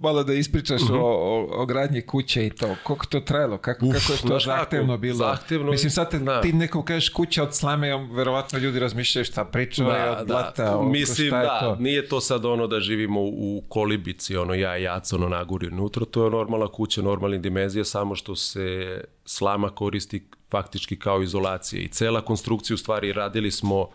malo 0.00 0.24
da 0.24 0.34
ispričaš 0.34 0.82
o, 0.90 0.96
o, 0.96 1.62
o 1.62 1.66
gradnji 1.66 2.02
kuće 2.02 2.46
i 2.46 2.50
to. 2.50 2.76
Koliko 2.82 3.06
to 3.06 3.20
trajalo? 3.20 3.58
Kako, 3.58 3.86
Uf, 3.86 3.94
kako 3.94 4.12
je 4.12 4.28
to 4.28 4.38
zahtevno 4.40 4.96
bilo? 4.98 5.18
zahtevno 5.18 5.70
Mislim, 5.70 5.90
sad 5.90 6.10
te, 6.10 6.18
da. 6.18 6.40
ti 6.40 6.52
nekom 6.52 6.84
kažeš 6.84 7.08
kuća 7.08 7.42
od 7.42 7.54
slame, 7.54 7.94
on, 7.94 8.10
verovatno 8.12 8.58
ljudi 8.58 8.78
razmišljaju 8.78 9.24
šta 9.24 9.44
pričao 9.44 9.90
je 9.90 10.10
od 10.10 10.26
blata. 10.26 10.76
oko 10.76 10.84
Mislim, 10.88 11.28
šta 11.28 11.40
je 11.40 11.46
da, 11.46 11.60
to? 11.60 11.76
nije 11.76 12.08
to 12.08 12.20
sad 12.20 12.44
ono 12.44 12.66
da 12.66 12.80
živimo 12.80 13.20
u 13.20 13.62
kolibici, 13.68 14.36
ono 14.36 14.54
ja 14.54 14.78
i 14.78 14.82
jac, 14.82 15.12
ono 15.12 15.28
naguri 15.28 15.66
unutra, 15.66 16.04
to 16.04 16.24
je 16.24 16.30
normalna 16.30 16.68
kuća, 16.68 17.02
normalne 17.02 17.38
dimenzije, 17.38 17.84
samo 17.84 18.14
što 18.14 18.36
se 18.36 19.00
slama 19.24 19.70
koristi 19.70 20.26
faktički 20.50 20.98
kao 20.98 21.22
izolacija 21.22 21.82
i 21.82 21.88
cela 21.88 22.20
konstrukcija 22.20 22.74
u 22.74 22.78
stvari 22.78 23.12
radili 23.12 23.50
smo 23.50 23.88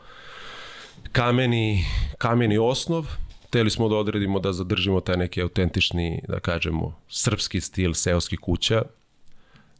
kameni, 1.18 1.86
kameni 2.18 2.58
osnov, 2.58 3.06
Hteli 3.48 3.70
smo 3.70 3.90
da 3.90 3.96
odredimo 3.96 4.40
da 4.40 4.54
zadržimo 4.54 5.00
taj 5.00 5.18
neki 5.18 5.42
autentični, 5.42 6.22
da 6.28 6.40
kažemo, 6.40 7.00
srpski 7.10 7.62
stil 7.62 7.94
seoskih 7.94 8.40
kuća. 8.40 8.82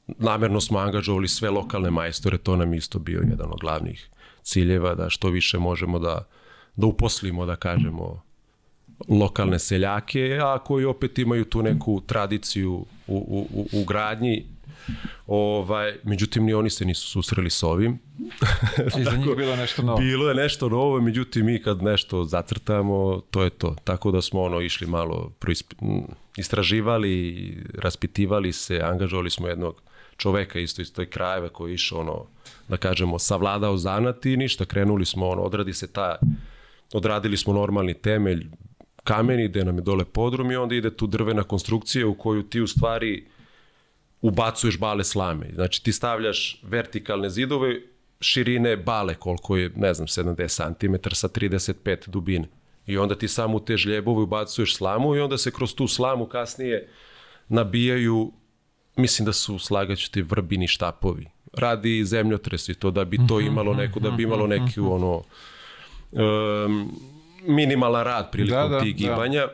Namerno 0.08 0.62
smo 0.62 0.80
angažovali 0.80 1.28
sve 1.28 1.50
lokalne 1.50 1.92
majstore, 1.92 2.38
to 2.38 2.56
nam 2.56 2.74
isto 2.74 3.00
bio 3.00 3.20
jedan 3.20 3.52
od 3.52 3.60
glavnih 3.60 4.10
ciljeva, 4.44 4.96
da 4.96 5.10
što 5.10 5.30
više 5.30 5.60
možemo 5.60 6.00
da, 6.00 6.28
da 6.76 6.88
uposlimo, 6.88 7.46
da 7.46 7.56
kažemo, 7.56 8.22
lokalne 9.10 9.60
seljake, 9.60 10.40
a 10.42 10.60
koji 10.60 10.86
opet 10.86 11.20
imaju 11.20 11.46
tu 11.46 11.64
neku 11.64 12.02
tradiciju 12.08 12.74
u, 12.74 12.86
u, 13.08 13.48
u, 13.54 13.68
u 13.82 13.86
gradnji. 13.86 14.46
Ovaj, 15.28 15.96
međutim, 16.04 16.46
ni 16.46 16.54
oni 16.54 16.70
se 16.70 16.86
nisu 16.86 17.08
susreli 17.08 17.50
s 17.50 17.64
ovim. 17.64 18.00
I 19.00 19.04
za 19.12 19.18
njih 19.18 19.36
bilo 19.38 19.56
nešto 19.56 19.82
novo. 19.82 19.98
Bilo 19.98 20.30
je 20.30 20.36
nešto 20.36 20.70
novo, 20.70 21.02
međutim 21.02 21.46
mi 21.46 21.62
kad 21.62 21.84
nešto 21.84 22.24
zacrtamo, 22.24 23.22
to 23.32 23.44
je 23.44 23.50
to. 23.50 23.76
Tako 23.84 24.12
da 24.12 24.22
smo 24.22 24.42
ono 24.42 24.62
išli 24.62 24.88
malo 24.88 25.32
proisp... 25.40 25.74
istraživali, 26.38 27.58
raspitivali 27.74 28.54
se, 28.54 28.82
angažovali 28.84 29.30
smo 29.30 29.48
jednog 29.48 29.82
čoveka 30.18 30.60
isto 30.60 30.82
iz 30.82 30.94
toj 30.94 31.06
krajeva 31.06 31.50
koji 31.50 31.72
je 31.72 31.76
išao 31.76 32.00
ono, 32.00 32.26
da 32.68 32.78
kažemo, 32.78 33.20
savladao 33.20 33.78
zanat 33.78 34.26
i 34.26 34.38
ništa, 34.38 34.66
krenuli 34.66 35.06
smo, 35.06 35.28
ono, 35.28 35.42
odradi 35.42 35.74
se 35.74 35.88
ta, 35.88 36.16
odradili 36.94 37.38
smo 37.38 37.54
normalni 37.54 37.94
temelj, 37.94 38.48
kameni, 39.04 39.48
gde 39.48 39.66
nam 39.66 39.76
je 39.76 39.82
dole 39.82 40.06
podrum 40.06 40.52
i 40.52 40.56
onda 40.56 40.76
ide 40.76 40.96
tu 40.96 41.08
drvena 41.08 41.44
konstrukcija 41.44 42.08
u 42.08 42.14
koju 42.14 42.44
ti 42.44 42.62
u 42.62 42.68
stvari 42.68 43.26
ubacuješ 44.22 44.80
bale 44.80 45.04
slame. 45.04 45.50
Znači 45.54 45.84
ti 45.84 45.94
stavljaš 45.94 46.62
vertikalne 46.64 47.30
zidove 47.30 47.82
širine 48.22 48.78
bale 48.78 49.16
koliko 49.16 49.58
je, 49.58 49.72
ne 49.76 49.94
znam, 49.94 50.08
70 50.08 50.80
cm 50.80 51.10
sa 51.16 51.28
35 51.28 52.10
dubine. 52.10 52.48
I 52.86 52.98
onda 52.98 53.16
ti 53.16 53.28
samo 53.28 53.58
u 53.58 53.60
te 53.60 53.78
žljebove 53.78 54.22
ubacuješ 54.22 54.76
slamu 54.76 55.16
i 55.16 55.20
onda 55.20 55.38
se 55.38 55.52
kroz 55.52 55.76
tu 55.76 55.88
slamu 55.88 56.26
kasnije 56.26 56.90
nabijaju, 57.50 58.32
mislim 58.96 59.26
da 59.26 59.34
su 59.34 59.60
slagaću 59.60 60.12
ti 60.12 60.22
vrbini 60.22 60.68
štapovi. 60.68 61.28
Radi 61.54 62.06
zemljotres 62.06 62.70
i 62.70 62.74
to 62.74 62.92
da 62.92 63.06
bi 63.06 63.20
to 63.28 63.40
imalo 63.40 63.74
neko, 63.74 64.00
da 64.00 64.12
bi 64.12 64.24
imalo 64.24 64.48
neki 64.48 64.80
ono 64.80 65.24
um, 66.12 66.92
minimalan 67.48 68.04
rad 68.04 68.32
prilikom 68.32 68.62
Da, 68.62 68.68
da, 68.68 68.80
tih 68.80 68.96
da. 68.96 68.98
gibanja. 68.98 69.48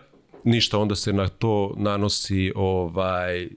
Ništa, 0.44 0.78
onda 0.78 0.96
se 0.96 1.14
na 1.14 1.28
to 1.28 1.74
nanosi 1.78 2.52
ovaj 2.56 3.48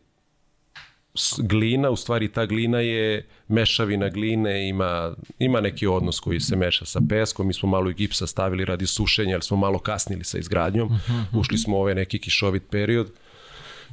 glina, 1.39 1.91
u 1.91 1.97
stvari 1.97 2.29
ta 2.29 2.47
glina 2.47 2.81
je 2.81 3.27
mešavina 3.49 4.09
gline, 4.09 4.69
ima, 4.69 5.15
ima 5.39 5.61
neki 5.61 5.87
odnos 5.87 6.21
koji 6.21 6.41
se 6.41 6.57
meša 6.57 6.85
sa 6.85 7.01
peskom, 7.09 7.47
mi 7.47 7.55
smo 7.55 7.69
malo 7.69 7.91
i 7.91 7.95
gipsa 7.95 8.27
stavili 8.27 8.65
radi 8.65 8.87
sušenja, 8.87 9.31
jer 9.31 9.43
smo 9.43 9.57
malo 9.57 9.79
kasnili 9.79 10.25
sa 10.25 10.39
izgradnjom, 10.39 10.91
ušli 11.33 11.59
smo 11.59 11.77
u 11.77 11.81
ovaj 11.81 11.95
neki 11.95 12.19
kišovit 12.19 12.63
period 12.71 13.11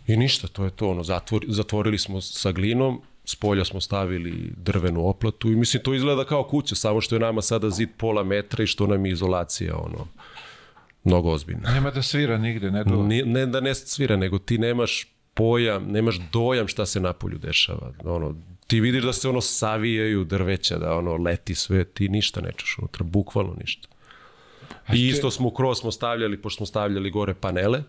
i 0.08 0.18
ništa, 0.18 0.48
to 0.48 0.64
je 0.64 0.72
to, 0.72 0.90
ono, 0.90 1.04
zatvor, 1.04 1.46
zatvorili 1.48 1.98
smo 1.98 2.22
sa 2.22 2.52
glinom, 2.52 3.02
s 3.26 3.36
polja 3.36 3.66
smo 3.66 3.82
stavili 3.82 4.54
drvenu 4.58 5.08
oplatu 5.08 5.52
i 5.52 5.56
mislim 5.56 5.84
to 5.84 5.94
izgleda 5.94 6.26
kao 6.26 6.44
kuća, 6.44 6.76
samo 6.76 7.02
što 7.02 7.16
je 7.16 7.20
nama 7.20 7.42
sada 7.42 7.70
zid 7.70 7.90
pola 7.98 8.24
metra 8.24 8.64
i 8.64 8.68
što 8.68 8.88
nam 8.88 9.06
je 9.06 9.12
izolacija, 9.12 9.78
ono, 9.78 10.08
mnogo 11.04 11.32
ozbiljna. 11.32 11.72
Nema 11.72 11.92
da 11.92 12.02
svira 12.02 12.38
nigde, 12.38 12.72
ne 12.72 12.84
do... 12.84 13.04
Ni, 13.04 13.24
ne 13.24 13.46
da 13.46 13.60
ne 13.60 13.76
svira, 13.76 14.16
nego 14.16 14.40
ti 14.40 14.58
nemaš 14.58 15.13
pojam, 15.34 15.86
nemaš 15.88 16.20
dojam 16.34 16.68
šta 16.68 16.86
se 16.86 17.00
napolju 17.00 17.38
dešava. 17.38 17.94
Ono, 18.04 18.36
ti 18.68 18.80
vidiš 18.80 19.04
da 19.04 19.14
se 19.14 19.30
ono 19.30 19.42
savijaju 19.42 20.24
drveća, 20.24 20.78
da 20.78 20.96
ono 20.96 21.16
leti 21.16 21.56
sve, 21.56 21.84
ti 21.84 22.10
ništa 22.10 22.42
ne 22.42 22.52
čuš 22.58 22.78
unutra, 22.78 23.04
bukvalno 23.04 23.56
ništa. 23.60 23.88
I 24.94 25.08
isto 25.08 25.32
smo 25.32 25.54
kroz 25.54 25.80
smo 25.80 25.92
stavljali, 25.92 26.42
pošto 26.42 26.58
smo 26.58 26.66
stavljali 26.66 27.10
gore 27.10 27.34
panele, 27.34 27.84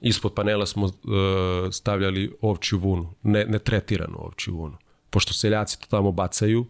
ispod 0.00 0.34
panela 0.34 0.66
smo 0.66 0.84
uh, 0.84 0.92
stavljali 1.72 2.32
ovčju 2.40 2.78
vunu, 2.78 3.14
ne, 3.22 3.44
ne 3.44 3.58
tretiranu 3.58 4.18
ovčju 4.18 4.56
vunu. 4.56 4.76
Pošto 5.10 5.32
seljaci 5.32 5.80
to 5.80 5.86
tamo 5.90 6.12
bacaju 6.12 6.66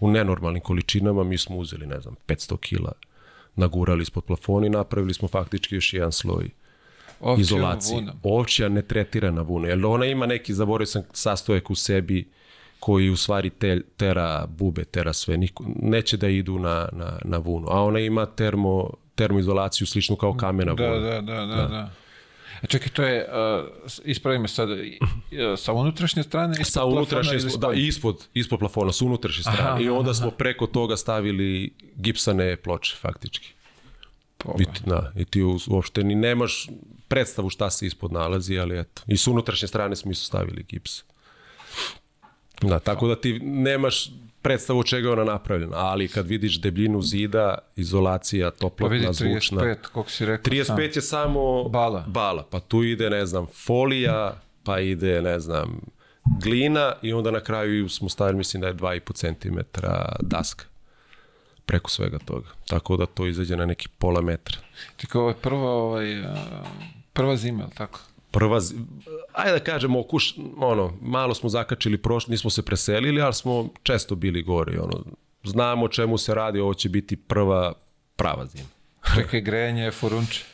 u 0.00 0.10
nenormalnim 0.10 0.62
količinama, 0.62 1.24
mi 1.24 1.38
smo 1.38 1.56
uzeli, 1.56 1.86
ne 1.86 2.00
znam, 2.00 2.16
500 2.26 2.58
kila, 2.58 2.92
nagurali 3.54 4.02
ispod 4.02 4.24
plafona 4.24 4.66
i 4.66 4.70
napravili 4.70 5.14
smo 5.14 5.28
faktički 5.28 5.74
još 5.74 5.92
jedan 5.92 6.12
sloj 6.12 6.50
Ovčijom 7.20 7.40
izolacije. 7.40 8.00
vunom. 8.00 8.16
Ovčja 8.22 8.68
netretirana 8.68 9.42
vuna, 9.42 9.68
jer 9.68 9.86
ona 9.86 10.06
ima 10.06 10.26
neki, 10.26 10.54
zaboravio 10.54 10.86
sam, 10.86 11.02
sastojak 11.12 11.70
u 11.70 11.74
sebi 11.74 12.28
koji 12.80 13.10
u 13.10 13.16
stvari 13.16 13.50
te, 13.50 13.80
tera 13.96 14.46
bube, 14.46 14.84
tera 14.84 15.12
sve, 15.12 15.36
niko, 15.36 15.64
neće 15.82 16.16
da 16.16 16.28
idu 16.28 16.58
na, 16.58 16.88
na, 16.92 17.18
na 17.24 17.38
vunu, 17.38 17.66
a 17.70 17.82
ona 17.82 17.98
ima 17.98 18.26
termo, 18.26 18.90
termoizolaciju 19.14 19.86
sličnu 19.86 20.16
kao 20.16 20.34
kamena 20.34 20.74
Da, 20.74 20.88
voda. 20.88 21.00
da, 21.00 21.20
da, 21.20 21.46
da. 21.46 21.66
da. 21.66 21.90
A 22.62 22.66
čekaj, 22.66 22.88
to 22.88 23.02
je, 23.02 23.28
uh, 23.28 23.66
ispravi 24.04 24.38
me 24.38 24.48
sad, 24.48 24.68
sa 25.56 25.72
unutrašnje 25.72 26.22
strane? 26.22 26.52
ispod 26.52 26.66
Sa 26.66 26.84
unutrašnje, 26.84 27.38
da, 27.58 27.72
ispod, 27.74 28.26
ispod 28.34 28.58
plafona, 28.58 28.92
sa 28.92 29.04
unutrašnje 29.04 29.42
strane. 29.42 29.60
Aha, 29.60 29.80
I 29.80 29.88
onda 29.88 30.14
smo 30.14 30.30
preko 30.30 30.66
toga 30.66 30.96
stavili 30.96 31.74
gipsane 31.96 32.56
ploče, 32.56 32.96
faktički. 33.00 33.48
Poga. 34.38 34.62
I, 34.62 34.66
da, 34.86 35.12
i 35.16 35.24
ti 35.24 35.42
uopšte 35.68 36.04
ni 36.04 36.14
nemaš 36.14 36.68
predstavu 37.08 37.50
šta 37.50 37.70
se 37.70 37.86
ispod 37.86 38.12
nalazi, 38.12 38.58
ali 38.58 38.78
eto. 38.78 39.02
I 39.06 39.16
s 39.16 39.26
unutrašnje 39.26 39.68
strane 39.68 39.96
smo 39.96 40.10
isto 40.10 40.24
stavili 40.24 40.62
gips. 40.62 41.02
Da, 42.62 42.78
tako 42.78 43.08
da 43.08 43.16
ti 43.16 43.38
nemaš 43.42 44.10
predstavu 44.42 44.78
od 44.78 44.86
čega 44.86 45.08
je 45.08 45.12
ona 45.12 45.24
napravljena, 45.24 45.76
ali 45.76 46.08
kad 46.08 46.26
vidiš 46.26 46.60
debljinu 46.60 47.02
zida, 47.02 47.58
izolacija, 47.76 48.50
Pa 48.50 48.56
toplotna, 48.56 48.96
vidi, 48.96 49.12
zvučna. 49.12 49.62
35, 49.62 49.76
koliko 49.92 50.10
si 50.10 50.26
rekao. 50.26 50.52
35 50.52 50.96
je 50.96 51.02
samo 51.02 51.68
Bala. 51.68 52.04
bala, 52.08 52.46
pa 52.50 52.60
tu 52.60 52.82
ide, 52.82 53.10
ne 53.10 53.26
znam, 53.26 53.46
folija, 53.66 54.40
pa 54.64 54.80
ide, 54.80 55.22
ne 55.22 55.40
znam, 55.40 55.80
glina 56.42 56.92
i 57.02 57.12
onda 57.12 57.30
na 57.30 57.40
kraju 57.40 57.88
smo 57.88 58.08
stavili, 58.08 58.38
mislim 58.38 58.60
da 58.60 58.66
je 58.66 58.74
2,5 58.74 59.14
cm 59.14 59.58
daska 60.20 60.64
preko 61.66 61.90
svega 61.90 62.18
toga. 62.18 62.48
Tako 62.66 62.96
da 62.96 63.06
to 63.06 63.26
izađe 63.26 63.56
na 63.56 63.66
neki 63.66 63.88
pola 63.98 64.20
metra. 64.20 64.58
Tako 64.96 65.20
ovo 65.20 65.28
je 65.28 65.34
prva, 65.42 65.70
ovaj, 65.70 66.22
prva 67.16 67.36
zima, 67.36 67.62
je 67.62 67.70
tako? 67.70 68.00
Prva, 68.30 68.60
z- 68.60 68.74
ajde 69.32 69.52
da 69.52 69.60
kažemo, 69.60 70.00
okuš, 70.00 70.34
ono, 70.58 70.92
malo 71.02 71.34
smo 71.34 71.48
zakačili 71.48 71.98
prošli, 71.98 72.30
nismo 72.30 72.50
se 72.50 72.62
preselili, 72.62 73.20
ali 73.20 73.34
smo 73.34 73.68
često 73.82 74.14
bili 74.14 74.42
gori, 74.42 74.78
ono, 74.78 75.04
znamo 75.44 75.84
o 75.84 75.88
čemu 75.88 76.18
se 76.18 76.34
radi, 76.34 76.60
ovo 76.60 76.74
će 76.74 76.88
biti 76.88 77.16
prva 77.16 77.72
prava 78.16 78.46
zima. 78.46 78.68
Čekaj, 79.14 79.40
grejanje, 79.40 79.90
furunče. 79.90 80.44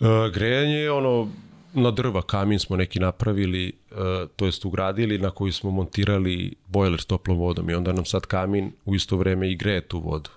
E, 0.00 0.04
grejanje 0.34 0.74
je 0.74 0.92
ono 0.92 1.28
na 1.74 1.90
drva, 1.90 2.22
kamin 2.22 2.58
smo 2.58 2.76
neki 2.76 3.00
napravili, 3.00 3.68
e, 3.90 3.94
to 4.36 4.46
jest 4.46 4.64
ugradili, 4.64 5.18
na 5.18 5.30
koji 5.30 5.52
smo 5.52 5.70
montirali 5.70 6.54
bojler 6.66 7.00
s 7.00 7.04
toplom 7.04 7.38
vodom 7.38 7.70
i 7.70 7.74
onda 7.74 7.92
nam 7.92 8.04
sad 8.04 8.26
kamin 8.26 8.72
u 8.84 8.94
isto 8.94 9.16
vreme 9.16 9.50
i 9.50 9.56
greje 9.56 9.80
tu 9.80 10.00
vodu. 10.00 10.30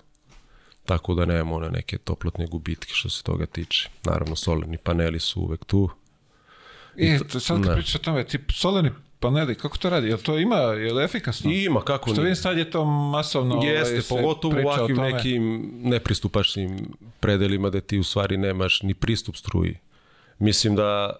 Tako 0.85 1.13
da 1.13 1.25
nemamo 1.25 1.55
one 1.55 1.69
neke 1.69 1.97
toplotne 1.97 2.47
gubitke 2.47 2.93
što 2.93 3.09
se 3.09 3.23
toga 3.23 3.45
tiče. 3.45 3.89
Naravno, 4.03 4.35
solarni 4.35 4.77
paneli 4.77 5.19
su 5.19 5.41
uvek 5.41 5.65
tu. 5.65 5.89
I, 6.95 7.19
to, 7.31 7.39
sad 7.39 7.63
kad 7.63 7.73
pričaš 7.73 7.95
o 7.95 7.99
tome, 7.99 8.23
ti 8.23 8.39
solarni 8.49 8.91
paneli, 9.19 9.55
kako 9.55 9.77
to 9.77 9.89
radi? 9.89 10.07
Jel 10.07 10.17
to 10.17 10.37
ima, 10.39 10.55
je 10.55 10.93
li 10.93 11.03
efikasno? 11.03 11.51
I 11.51 11.63
ima, 11.63 11.81
kako 11.81 12.09
Što 12.13 12.21
vidim 12.21 12.35
sad 12.35 12.57
je 12.57 12.71
to 12.71 12.85
masovno... 12.85 13.61
Jeste, 13.63 14.13
ovaj, 14.13 14.23
pogotovo 14.23 14.55
u 14.57 14.67
ovakvim 14.67 14.97
nekim 14.97 15.71
nepristupačnim 15.83 16.93
predelima 17.19 17.69
da 17.69 17.81
ti 17.81 17.99
u 17.99 18.03
stvari 18.03 18.37
nemaš 18.37 18.81
ni 18.81 18.93
pristup 18.93 19.35
struji. 19.35 19.77
Mislim 20.39 20.75
da, 20.75 21.15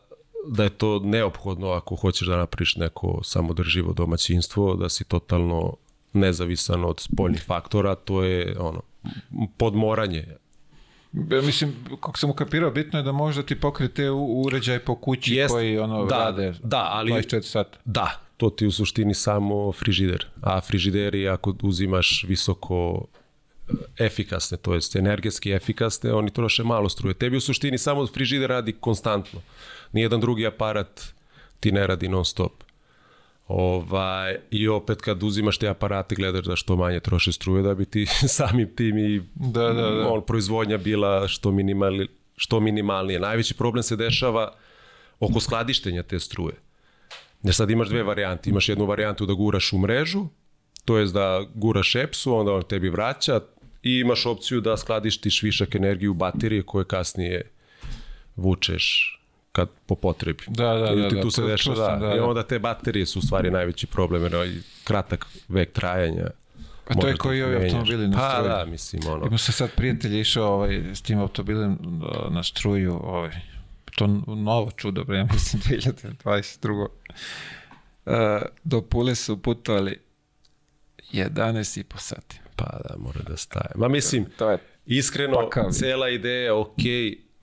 da 0.48 0.64
je 0.64 0.70
to 0.70 1.00
neophodno 1.00 1.70
ako 1.70 1.96
hoćeš 1.96 2.28
da 2.28 2.38
napraviš 2.38 2.76
neko 2.76 3.20
samodrživo 3.24 3.94
domaćinstvo, 3.94 4.76
da 4.76 4.90
si 4.90 5.04
totalno 5.04 5.76
nezavisan 6.14 6.86
od 6.86 7.00
spoljnih 7.00 7.44
faktora, 7.44 7.96
to 7.96 8.24
je 8.24 8.56
ono, 8.60 8.82
podmoranje. 9.58 10.26
Ja 11.32 11.42
mislim, 11.42 11.74
kako 11.90 12.18
sam 12.18 12.30
ukapirao, 12.30 12.72
bitno 12.72 13.00
je 13.00 13.04
da 13.04 13.12
možda 13.12 13.44
ti 13.44 13.60
pokrije 13.60 13.90
te 13.90 14.10
u- 14.10 14.42
uređaj 14.42 14.80
po 14.80 14.96
kući 14.96 15.36
Jest, 15.36 15.52
koji 15.52 15.80
ono 15.80 16.06
da, 16.06 16.18
rade 16.18 16.54
da, 16.64 16.90
ali- 16.92 17.12
24 17.12 17.42
sata. 17.42 17.78
Da, 17.86 18.12
to 18.38 18.50
ti 18.50 18.68
u 18.68 18.72
suštini 18.72 19.14
samo 19.14 19.72
frižider. 19.72 20.26
A 20.42 20.62
frižideri 20.62 21.30
ako 21.30 21.56
uzimaš 21.64 22.26
visoko 22.28 23.06
e, 24.00 24.06
efikasne, 24.06 24.58
to 24.58 24.74
jest 24.74 24.96
energetski 24.96 25.52
efikasne, 25.52 26.14
oni 26.14 26.32
troše 26.32 26.64
malo 26.64 26.90
struje. 26.90 27.14
Tebi 27.14 27.38
u 27.38 27.42
suštini 27.42 27.78
samo 27.78 28.08
frižider 28.08 28.50
radi 28.50 28.74
konstantno. 28.74 29.42
Nijedan 29.92 30.20
drugi 30.20 30.48
aparat 30.48 31.02
ti 31.60 31.72
ne 31.72 31.88
radi 31.88 32.08
non 32.08 32.26
stop. 32.26 32.52
Ovaj, 33.48 34.38
I 34.52 34.68
opet 34.68 35.02
kad 35.02 35.24
uzimaš 35.24 35.58
te 35.58 35.68
aparate 35.68 36.16
gledaš 36.16 36.46
da 36.46 36.56
što 36.56 36.76
manje 36.76 37.00
troše 37.00 37.32
struje 37.32 37.64
da 37.64 37.76
bi 37.76 37.86
ti 37.86 38.06
samim 38.38 38.76
tim 38.76 38.98
i 38.98 39.22
Da, 39.36 39.74
da, 39.74 39.90
da. 39.90 40.10
on, 40.10 40.26
proizvodnja 40.26 40.78
bila 40.78 41.28
što, 41.28 41.52
minimali, 41.52 42.08
što 42.38 42.60
minimalnije. 42.60 43.20
Najveći 43.20 43.54
problem 43.54 43.84
se 43.84 43.96
dešava 43.96 44.54
oko 45.20 45.40
skladištenja 45.40 46.04
te 46.04 46.20
struje. 46.20 46.56
Jer 47.44 47.54
sad 47.54 47.70
imaš 47.70 47.88
dve 47.90 48.04
varijante. 48.04 48.50
Imaš 48.50 48.70
jednu 48.70 48.86
varijantu 48.86 49.26
da 49.26 49.34
guraš 49.34 49.74
u 49.74 49.78
mrežu, 49.78 50.26
to 50.86 50.98
jest 50.98 51.14
da 51.14 51.46
guraš 51.54 51.96
EPS-u, 51.96 52.34
onda 52.34 52.54
on 52.54 52.64
tebi 52.64 52.90
vraća 52.90 53.42
i 53.84 54.00
imaš 54.00 54.26
opciju 54.26 54.62
da 54.62 54.78
skladištiš 54.78 55.44
višak 55.44 55.76
energije 55.76 56.10
u 56.10 56.14
baterije 56.14 56.64
koje 56.64 56.86
kasnije 56.86 57.52
vučeš 58.36 59.15
kad 59.56 59.70
po 59.86 59.96
potrebi. 59.96 60.44
Da, 60.48 60.74
da, 60.74 60.96
da, 60.96 61.10
ti 61.10 61.16
da, 61.16 61.22
tu 61.22 61.32
se 61.32 61.42
čuo 61.42 61.48
dešava, 61.48 61.76
sam, 61.76 62.00
da, 62.00 62.08
da, 62.08 62.16
I 62.16 62.18
da. 62.18 62.26
onda 62.26 62.44
te 62.44 62.60
baterije 62.60 63.06
su 63.06 63.20
u 63.20 63.22
stvari 63.22 63.52
najveći 63.52 63.88
problem, 63.88 64.24
jer 64.24 64.36
ovaj 64.36 64.52
kratak 64.84 65.26
vek 65.48 65.72
trajanja. 65.72 66.28
Pa 66.88 66.94
to 66.94 67.08
je 67.08 67.14
da 67.14 67.18
koji 67.18 67.44
ovi 67.44 67.56
automobili 67.56 68.08
na 68.08 68.18
Pa 68.18 68.30
struju. 68.30 68.50
da, 68.50 68.66
mislim, 68.66 69.02
ono. 69.08 69.26
Ima 69.26 69.38
se 69.38 69.52
sad 69.52 69.72
prijatelj 69.76 70.20
išao 70.20 70.54
ovaj, 70.54 70.82
s 70.94 71.02
tim 71.02 71.20
automobilem 71.20 71.78
na 72.30 72.44
struju, 72.44 73.00
ovaj, 73.04 73.32
to 73.96 74.08
novo 74.28 74.72
čudo, 74.72 75.04
bre, 75.04 75.24
mislim 75.34 75.62
2022. 75.62 76.88
Uh, 78.06 78.14
do 78.64 78.82
Pule 78.82 79.16
su 79.16 79.42
putovali 79.42 80.00
11 81.14 81.80
i 81.80 81.84
po 81.84 81.98
sati. 81.98 82.40
Pa 82.56 82.66
da, 82.66 82.96
mora 82.98 83.20
da 83.30 83.38
staje. 83.38 83.72
Ma 83.76 83.88
mislim, 83.88 84.26
To 84.38 84.52
je 84.52 84.58
iskreno, 84.86 85.34
Pakav. 85.34 85.72
cela 85.72 86.10
ideja 86.10 86.56
ok, 86.56 86.78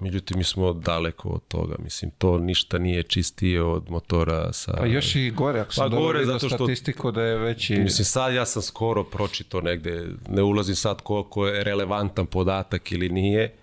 međutim 0.02 0.38
mi 0.38 0.44
smo 0.44 0.72
daleko 0.72 1.28
od 1.28 1.42
toga. 1.48 1.74
Mislim, 1.78 2.10
to 2.18 2.38
ništa 2.38 2.78
nije 2.78 3.02
čistije 3.02 3.62
od 3.62 3.90
motora 3.90 4.52
sa... 4.52 4.72
Pa 4.78 4.86
još 4.86 5.16
i 5.16 5.30
gore, 5.30 5.60
ako 5.60 5.72
sam 5.72 5.90
Pa 5.90 5.96
gore, 5.96 6.24
zato 6.24 6.48
što- 6.48 6.56
statistiku 6.56 7.10
da 7.10 7.22
je 7.22 7.38
veći... 7.38 7.76
Mislim, 7.76 8.04
sad 8.04 8.34
ja 8.34 8.46
sam 8.46 8.62
skoro 8.62 9.04
pročito 9.04 9.60
negde, 9.60 10.06
ne 10.28 10.42
ulazim 10.42 10.74
sad 10.74 11.00
koliko 11.02 11.46
je 11.46 11.64
relevantan 11.64 12.26
podatak 12.26 12.92
ili 12.92 13.08
nije, 13.08 13.54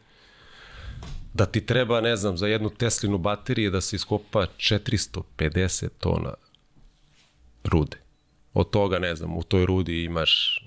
da 1.34 1.46
ti 1.46 1.66
treba, 1.66 2.02
ne 2.02 2.16
znam, 2.16 2.38
za 2.38 2.48
jednu 2.48 2.70
Teslinu 2.70 3.18
baterije 3.18 3.70
da 3.70 3.82
se 3.82 3.96
iskopa 3.96 4.46
450 4.58 5.90
tona 6.00 6.34
rude. 7.64 7.98
Od 8.54 8.70
toga, 8.70 9.00
ne 9.00 9.16
znam, 9.16 9.38
u 9.38 9.44
toj 9.44 9.66
rudi 9.66 10.04
imaš 10.04 10.64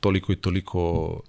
toliko 0.00 0.32
i 0.32 0.36
toliko 0.36 1.20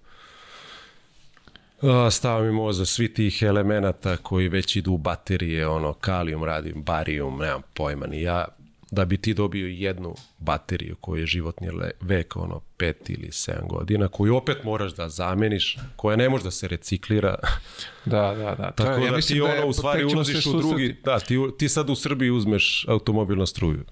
stava 2.10 2.41
mi 2.41 2.52
moza 2.52 2.86
svih 2.86 3.10
tih 3.12 3.41
elemenata 3.41 4.17
koji 4.17 4.48
već 4.48 4.76
idu 4.76 4.91
u 4.91 4.98
baterije, 4.98 5.67
ono, 5.67 5.93
kalijum, 5.93 6.43
radium, 6.43 6.84
barijum, 6.84 7.38
nemam 7.38 7.62
pojma 7.74 8.08
ni 8.08 8.22
ja, 8.22 8.46
da 8.91 9.06
bi 9.06 9.17
ti 9.17 9.34
dobio 9.34 9.67
jednu 9.67 10.15
bateriju 10.39 10.96
koju 10.96 11.19
je 11.19 11.28
životni 11.28 11.67
vek, 12.02 12.36
ono, 12.36 12.62
pet 12.78 13.10
ili 13.10 13.32
sedam 13.32 13.67
godina, 13.67 14.08
koju 14.08 14.36
opet 14.36 14.63
moraš 14.63 14.93
da 14.93 15.10
zameniš, 15.10 15.78
koja 15.96 16.15
ne 16.15 16.30
može 16.30 16.43
da 16.43 16.52
se 16.52 16.67
reciklira. 16.67 17.36
Da, 18.06 18.22
da, 18.34 18.56
da. 18.56 18.72
Tako 18.72 18.91
je- 18.91 19.00
ja 19.00 19.10
da 19.10 19.15
mislim 19.15 19.38
ti 19.38 19.41
da 19.41 19.48
je- 19.48 19.60
ono 19.60 19.67
u 19.67 19.74
stvari 19.74 20.06
ulaziš 20.06 20.46
u 20.46 20.52
drugi, 20.54 20.96
da, 21.04 21.19
ti, 21.19 21.38
ti 21.60 21.69
sad 21.69 21.89
u 21.89 21.96
Srbiji 21.96 22.30
uzmeš 22.32 22.86
automobil 22.88 23.38
na 23.38 23.46
struju 23.46 23.84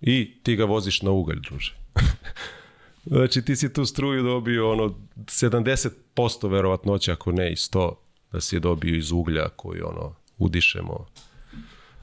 i 0.00 0.32
ti 0.42 0.56
ga 0.56 0.64
voziš 0.64 1.02
na 1.02 1.10
ugalj, 1.10 1.40
druže. 1.40 1.74
znači 3.04 3.42
ti 3.42 3.56
si 3.56 3.72
tu 3.72 3.86
struju 3.86 4.22
dobio 4.22 4.72
ono 4.72 4.94
70% 5.16 6.50
verovatnoća, 6.50 7.12
ako 7.12 7.32
ne 7.32 7.52
i 7.52 7.56
100, 7.56 7.92
da 8.32 8.40
si 8.40 8.56
je 8.56 8.60
dobio 8.60 8.96
iz 8.96 9.12
uglja 9.12 9.48
koji 9.48 9.80
ono 9.82 10.14
udišemo. 10.38 11.06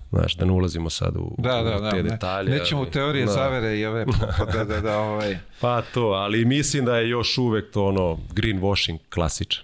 Znaš, 0.10 0.36
da 0.36 0.46
ne 0.46 0.52
ulazimo 0.52 0.90
sad 0.90 1.16
u, 1.18 1.36
Da, 1.38 1.62
da, 1.64 1.78
u 1.78 1.82
da. 1.82 1.90
te 1.90 2.04
ne. 2.04 2.10
detalje. 2.10 2.52
Nećemo 2.60 2.82
u 2.82 2.86
teorije 2.86 3.26
da. 3.26 3.32
zavere 3.32 3.80
i 3.80 3.86
ove, 3.86 4.06
pa 4.40 4.46
da, 4.46 4.64
da, 4.64 4.82
da, 4.82 5.00
ovaj... 5.00 5.38
Pa 5.62 5.82
to, 5.82 6.02
ali 6.02 6.46
mislim 6.46 6.86
da 6.86 6.98
je 6.98 7.10
još 7.10 7.38
uvek 7.38 7.72
to 7.72 7.86
ono 7.86 8.18
greenwashing 8.34 8.98
klasičan. 9.10 9.64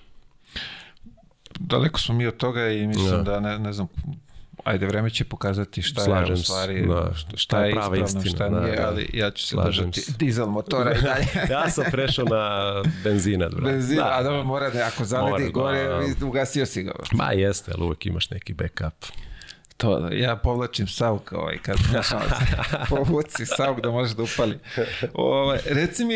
daleko 1.59 1.99
smo 1.99 2.15
mi 2.15 2.27
od 2.27 2.37
toga 2.37 2.69
i 2.69 2.87
mislim 2.87 3.23
Da. 3.23 3.23
da, 3.23 3.39
ne, 3.39 3.59
ne 3.59 3.73
znam, 3.73 3.87
ajde, 4.63 4.85
vreme 4.85 5.09
će 5.09 5.23
pokazati 5.25 5.81
šta 5.81 6.01
je 6.01 6.05
Slažem 6.05 6.33
u 6.33 6.37
se, 6.37 6.43
stvari, 6.43 6.87
da. 6.87 7.11
šta, 7.15 7.37
Šta 7.37 7.59
je 7.63 7.69
je 7.69 7.73
prava 7.73 7.97
ispravno, 7.97 8.19
istina, 8.19 8.35
šta 8.35 8.49
da, 8.49 8.59
nije, 8.61 8.75
da. 8.75 8.87
ali 8.87 9.09
ja 9.13 9.31
ću 9.31 9.47
se 9.47 9.55
držati 9.65 10.01
se. 10.01 10.11
dizel 10.19 10.45
motora 10.45 10.93
i 10.93 11.01
dalje. 11.01 11.25
Ja 11.53 11.69
sam 11.69 11.83
prešao 11.91 12.25
na 12.25 12.73
benzinat, 13.03 13.51
brate. 13.53 13.71
Benzin, 13.71 13.97
Da. 13.97 14.17
a 14.19 14.23
dobro, 14.23 14.43
mora 14.43 14.69
da, 14.69 14.85
ako 14.93 15.05
zaledi 15.05 15.51
Mora, 15.53 15.77
gore, 15.83 16.13
da. 16.19 16.25
ugasio 16.25 16.65
si 16.65 16.83
ga. 16.83 16.91
Ma 17.11 17.31
jeste, 17.31 17.71
ali 17.75 17.83
uvek 17.85 18.05
imaš 18.05 18.29
neki 18.29 18.53
backup. 18.53 19.05
To, 19.77 19.99
da, 19.99 20.15
ja 20.15 20.35
povlačim 20.35 20.87
sauk 20.87 21.31
ovaj, 21.31 21.57
kad 21.57 21.77
znaš, 21.89 22.07
povuci 22.89 23.45
sauk 23.45 23.81
da 23.81 23.91
može 23.91 24.15
da 24.15 24.23
upali. 24.23 24.59
Ovaj, 25.13 25.59
reci 25.65 26.05
mi, 26.05 26.15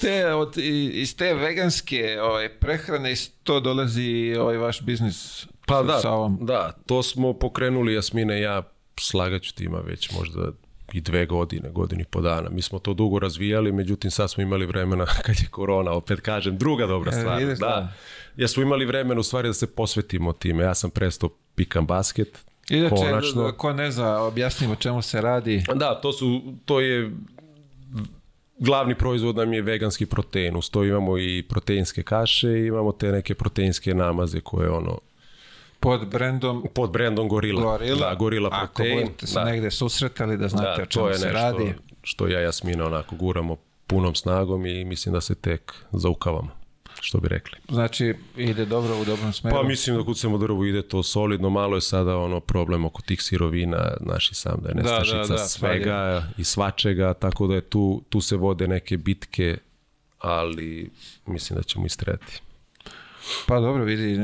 te, 0.00 0.34
od, 0.34 0.56
iz 0.92 1.16
te 1.16 1.34
veganske 1.34 2.18
ovaj, 2.22 2.48
prehrane 2.48 3.12
iz 3.12 3.30
to 3.42 3.60
dolazi 3.60 4.36
ovaj 4.40 4.56
vaš 4.56 4.80
biznis 4.82 5.46
Pa 5.66 5.82
da, 5.82 5.98
sa 5.98 6.10
ovom 6.10 6.38
da, 6.40 6.72
to 6.86 7.02
smo 7.02 7.32
pokrenuli 7.32 7.94
Jasmina 7.94 8.36
i 8.38 8.42
ja, 8.42 8.62
slagaću 9.00 9.54
ti 9.54 9.64
ima 9.64 9.78
već 9.78 10.12
možda 10.12 10.52
i 10.92 11.00
dve 11.00 11.26
godine, 11.26 11.70
godini 11.70 12.04
po 12.04 12.20
dana. 12.20 12.50
Mi 12.50 12.62
smo 12.62 12.78
to 12.78 12.94
dugo 12.94 13.18
razvijali, 13.18 13.72
međutim 13.72 14.10
sad 14.10 14.30
smo 14.30 14.42
imali 14.42 14.66
vremena 14.66 15.06
kad 15.26 15.36
je 15.36 15.46
korona, 15.50 15.90
opet 15.92 16.20
kažem, 16.20 16.58
druga 16.58 16.86
dobra 16.86 17.12
E, 17.12 17.20
stvar. 17.20 17.38
vidiš, 17.38 17.58
da. 17.58 17.66
da. 17.66 17.92
Ja 18.36 18.48
smo 18.48 18.62
imali 18.62 18.84
vremena 18.84 19.20
u 19.20 19.22
stvari 19.22 19.48
da 19.48 19.54
se 19.54 19.66
posvetimo 19.66 20.32
time. 20.32 20.64
Ja 20.64 20.74
sam 20.74 20.90
prestao 20.90 21.30
pikam 21.54 21.86
basket, 21.86 22.38
Inače, 22.70 22.94
konačno. 22.96 23.52
ko 23.52 23.72
ne 23.72 23.90
zna, 23.90 24.20
objasnimo 24.20 24.74
čemu 24.74 25.02
se 25.02 25.20
radi. 25.20 25.64
Da, 25.74 26.00
to 26.00 26.12
su, 26.12 26.42
to 26.64 26.80
je 26.80 27.10
glavni 28.58 28.94
proizvod 28.94 29.36
nam 29.36 29.52
je 29.52 29.62
veganski 29.62 30.06
protein. 30.06 30.56
Uz 30.56 30.70
to 30.70 30.84
imamo 30.84 31.18
i 31.18 31.44
proteinske 31.48 32.02
kaše 32.02 32.66
imamo 32.66 32.92
te 32.92 33.12
neke 33.12 33.34
proteinske 33.34 33.94
namaze 33.94 34.40
koje 34.40 34.70
ono 34.70 34.98
Pod 35.82 36.08
brendom 36.08 36.64
pod 36.74 36.90
brendom 36.90 37.28
Gorila. 37.28 37.62
Gorila. 37.62 38.08
Da, 38.08 38.14
Gorila 38.14 38.48
Ako 38.52 38.74
protein. 38.74 38.98
budete 38.98 39.26
se 39.26 39.34
da. 39.34 39.44
negde 39.44 39.70
susretali 39.70 40.36
da 40.36 40.48
znate 40.48 40.76
Da, 40.76 40.82
o 40.82 40.86
čemu 40.86 41.04
to 41.04 41.08
je 41.08 41.14
se 41.14 41.26
nešto 41.26 41.38
radi. 41.40 41.74
što 42.02 42.28
ja 42.28 42.40
i 42.40 42.44
Jasmina 42.44 42.86
onako 42.86 43.16
guramo 43.16 43.56
punom 43.86 44.14
snagom 44.14 44.66
i 44.66 44.84
mislim 44.84 45.12
da 45.12 45.20
se 45.20 45.34
tek 45.34 45.74
zaukavamo, 45.92 46.50
što 47.00 47.18
bi 47.18 47.28
rekli. 47.28 47.58
Znači, 47.68 48.14
ide 48.36 48.64
dobro 48.64 48.96
u 48.96 49.04
dobrom 49.04 49.32
smeru. 49.32 49.56
Pa 49.56 49.62
mislim 49.62 49.96
da 49.96 50.04
kucamo 50.04 50.38
drvo 50.38 50.64
ide 50.64 50.82
to 50.82 51.02
solidno, 51.02 51.50
malo 51.50 51.76
je 51.76 51.80
sada 51.80 52.16
ono 52.16 52.40
problem 52.40 52.84
oko 52.84 53.02
tih 53.02 53.22
sirovina, 53.22 53.92
naši 54.00 54.34
sam 54.34 54.56
da 54.62 54.68
je 54.68 54.74
Da, 54.74 54.80
nestašica 54.82 55.16
da, 55.18 55.26
da, 55.28 55.38
svega 55.38 56.22
i 56.38 56.44
svačega, 56.44 57.14
tako 57.14 57.46
da 57.46 57.54
je 57.54 57.60
tu, 57.60 58.02
tu 58.08 58.20
se 58.20 58.36
vode 58.36 58.68
neke 58.68 58.96
bitke, 58.96 59.56
ali 60.18 60.90
mislim 61.26 61.56
da 61.56 61.62
ćemo 61.62 61.86
istreti. 61.86 62.40
Pa 63.46 63.60
dobro, 63.60 63.84
vidi, 63.84 64.18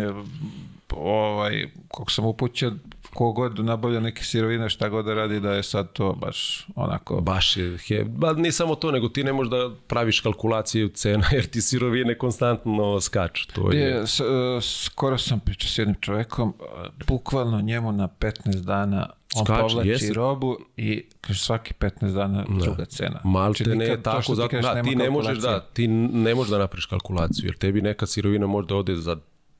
ovaj, 0.96 1.68
koliko 1.88 2.10
sam 2.10 2.24
upućen, 2.24 2.78
kogod 3.14 3.64
nabavlja 3.64 4.00
neke 4.00 4.24
sirovine, 4.24 4.68
šta 4.68 4.88
god 4.88 5.04
da 5.04 5.14
radi, 5.14 5.40
da 5.40 5.52
je 5.52 5.62
sad 5.62 5.92
to 5.92 6.12
baš 6.12 6.66
onako... 6.74 7.20
Baš 7.20 7.56
je, 7.56 7.78
he, 7.88 8.04
ba, 8.04 8.32
ne 8.32 8.52
samo 8.52 8.74
to, 8.74 8.90
nego 8.90 9.08
ti 9.08 9.24
ne 9.24 9.32
možeš 9.32 9.50
da 9.50 9.70
praviš 9.86 10.20
kalkulaciju 10.20 10.88
cena, 10.88 11.24
jer 11.36 11.46
ti 11.46 11.62
sirovine 11.62 12.18
konstantno 12.18 13.00
skaču. 13.00 13.46
To 13.52 13.72
je, 13.72 13.80
Je, 13.80 14.06
s, 14.06 14.20
e, 14.20 14.24
skoro 14.62 15.18
sam 15.18 15.40
pričao 15.40 15.68
s 15.68 15.78
jednim 15.78 15.96
čovekom, 16.00 16.54
e, 16.60 16.88
bukvalno 17.06 17.60
njemu 17.60 17.92
na 17.92 18.08
15 18.20 18.60
dana 18.60 19.10
on 19.36 19.44
Skače, 19.44 19.60
povlači 19.60 19.88
jeste. 19.88 20.12
robu 20.12 20.56
i 20.76 21.04
kaže 21.20 21.40
svaki 21.40 21.74
15 21.74 22.14
dana 22.14 22.44
druga 22.48 22.84
cena. 22.84 23.20
Malte 23.24 23.64
Znači, 23.64 23.78
ne 23.78 23.96
to 23.96 24.02
tako, 24.02 24.34
zato, 24.34 24.48
kažeš, 24.48 24.64
da, 24.74 24.82
ti 24.82 24.96
ne 24.96 25.10
možeš 25.10 25.38
da, 25.38 25.48
kalkulacije. 25.48 25.74
ti 25.74 25.88
ne 25.88 26.34
možeš 26.34 26.50
da 26.50 26.58
napraviš 26.58 26.86
kalkulaciju, 26.86 27.46
jer 27.46 27.56
tebi 27.56 27.82
neka 27.82 28.06
sirovina 28.06 28.46
možda 28.46 28.76
ode 28.76 28.96
za 28.96 29.16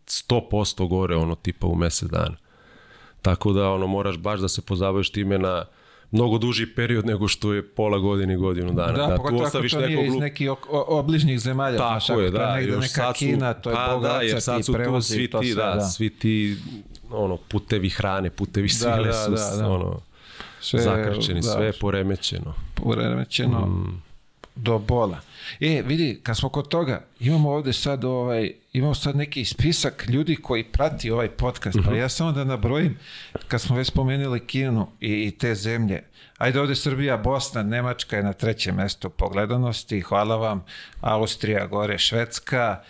100% 0.09 0.89
gore, 0.89 1.17
ono, 1.17 1.35
tipa 1.35 1.67
u 1.67 1.75
mesec 1.75 2.09
dana. 2.11 2.37
Tako 3.23 3.53
da, 3.53 3.71
ono, 3.71 3.87
moraš 3.87 4.17
baš 4.19 4.41
da 4.41 4.49
se 4.49 4.63
pozabaviš 4.63 5.11
time 5.11 5.39
na 5.39 5.65
mnogo 6.11 6.39
duži 6.39 6.67
period 6.67 7.07
nego 7.07 7.29
što 7.29 7.53
je 7.53 7.67
pola 7.67 7.99
godine 7.99 8.37
godinu 8.37 8.73
dana. 8.73 8.93
Da, 8.93 9.07
tu 9.07 9.17
pogotovo 9.17 9.37
ako 9.37 9.45
ostaviš 9.45 9.73
to 9.73 9.79
nije 9.79 9.89
nekog 9.91 10.07
iz 10.07 10.15
nekih 10.15 10.51
obližnjih 10.71 11.41
zemalja. 11.41 11.77
znaš, 11.77 12.07
Tako 12.07 12.13
ako 12.13 12.23
je, 12.23 12.31
da. 12.31 12.55
negde 12.55 12.73
još 12.73 12.81
neka 12.81 12.93
sad 12.95 13.07
su- 13.09 13.19
Kina, 13.19 13.55
to 13.55 13.71
je 13.71 13.77
pa 13.77 13.87
da, 13.89 13.97
oca, 13.97 14.23
jer 14.23 14.43
sad 14.43 14.65
su 14.65 14.73
tu 14.75 15.01
svi 15.03 15.31
ti, 15.31 15.37
sve, 15.45 15.55
da, 15.57 15.71
da. 15.71 15.81
svi 15.81 16.11
ti 16.11 16.57
ono, 17.11 17.37
putevi 17.39 17.91
hrane, 17.91 18.31
putevi 18.31 18.69
Da, 18.69 18.75
sile 18.75 19.05
da, 19.05 19.13
su 19.15 19.31
da, 19.31 19.57
da. 19.57 19.69
ono, 19.69 20.01
Sve, 20.61 20.81
zakrčeni, 20.81 21.41
da, 21.41 21.47
sve 21.47 21.67
je 21.67 21.73
poremećeno. 21.73 22.55
uremećeno 22.83 23.61
Mm. 23.61 24.03
do 24.55 24.79
bola. 24.79 25.21
E, 25.61 25.83
vidi, 25.83 26.21
kad 26.23 26.37
smo 26.37 26.49
kod 26.49 26.69
toga, 26.69 27.05
imamo 27.21 27.51
ovde 27.51 27.73
sad 27.73 28.05
ovaj, 28.05 28.53
imamo 28.73 28.95
sad 28.95 29.17
neki 29.17 29.45
spisak 29.45 30.05
ljudi 30.09 30.37
koji 30.37 30.65
prati 30.65 31.11
ovaj 31.11 31.29
podcast, 31.29 31.79
Mhm. 31.79 31.89
pa 31.89 31.95
ja 31.95 32.09
samo 32.09 32.33
da 32.33 32.45
nabrojim, 32.45 32.99
kad 33.49 33.61
smo 33.61 33.77
već 33.77 33.89
spomenuli 33.89 34.41
Kinu 34.41 34.89
i, 35.01 35.25
i 35.25 35.31
te 35.31 35.55
zemlje, 35.55 36.03
ajde 36.39 36.61
ovde 36.61 36.75
Srbija, 36.75 37.17
Bosna, 37.17 37.63
Nemačka 37.63 38.17
je 38.17 38.23
na 38.23 38.33
trećem 38.33 38.75
mestu 38.75 39.11
po 39.11 39.29
gledanosti, 39.29 40.01
hvala 40.01 40.37
vam, 40.37 40.65
Austrija, 41.01 41.67
gore 41.67 41.99
Švedska, 41.99 42.83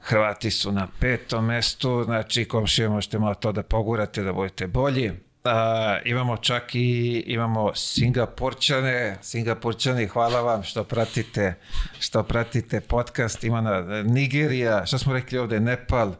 Hrvati 0.00 0.50
su 0.50 0.72
na 0.72 0.88
petom 1.00 1.44
mestu, 1.46 2.02
znači 2.04 2.44
komšije 2.44 2.88
možete 2.88 3.18
malo 3.18 3.34
to 3.34 3.52
da 3.52 3.62
pogurate 3.62 4.22
da 4.22 4.32
budete 4.32 4.66
bolji. 4.66 5.10
A, 5.44 5.98
imamo 6.04 6.36
čak 6.36 6.74
i 6.74 7.24
imamo 7.26 7.74
Singapurčane, 7.74 9.18
Singapurčani, 9.22 10.06
hvala 10.06 10.40
vam 10.40 10.62
što 10.62 10.84
pratite, 10.84 11.54
što 12.00 12.22
pratite 12.22 12.80
podcast. 12.80 13.44
Ima 13.44 13.60
na 13.60 14.02
Nigerija, 14.02 14.86
šta 14.86 14.98
smo 14.98 15.12
rekli 15.12 15.38
ovde, 15.38 15.60
Nepal, 15.60 16.14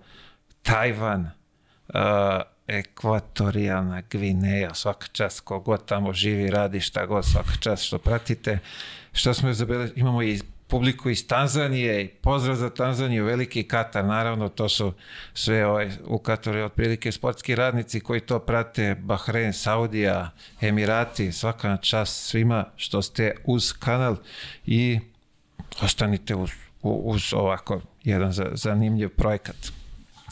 Tajvan, 0.62 1.30
a, 1.94 2.42
Ekvatorijalna 2.66 4.02
Gvineja, 4.10 4.74
svaka 4.74 5.06
čast, 5.12 5.40
kogod 5.40 5.84
tamo 5.86 6.12
živi, 6.12 6.50
radi 6.50 6.80
šta 6.80 7.06
god, 7.06 7.24
svaka 7.24 7.52
čast 7.60 7.84
što 7.84 7.98
pratite. 7.98 8.58
Šta 9.12 9.34
smo 9.34 9.52
zabeležili, 9.52 10.00
imamo 10.00 10.22
i 10.22 10.40
publiku 10.72 11.10
iz 11.10 11.26
Tanzanije 11.26 12.08
pozdrav 12.20 12.56
za 12.56 12.70
Tanzaniju, 12.70 13.24
veliki 13.24 13.62
Katar, 13.62 14.04
naravno 14.04 14.48
to 14.48 14.68
su 14.68 14.92
sve 15.34 15.66
ovaj, 15.66 15.90
u 16.06 16.18
Kataru 16.18 16.64
otprilike 16.64 17.12
sportski 17.12 17.54
radnici 17.54 18.00
koji 18.00 18.20
to 18.20 18.38
prate, 18.38 18.94
Bahrein, 18.94 19.52
Saudija, 19.52 20.30
Emirati, 20.60 21.32
svaka 21.32 21.68
na 21.68 21.76
čast 21.76 22.26
svima 22.26 22.64
što 22.76 23.02
ste 23.02 23.34
uz 23.44 23.72
kanal 23.72 24.16
i 24.66 25.00
ostanite 25.82 26.34
uz, 26.34 26.50
uz 26.82 27.32
ovako 27.34 27.80
jedan 28.04 28.32
za- 28.32 28.50
zanimljiv 28.52 29.08
projekat. 29.08 29.56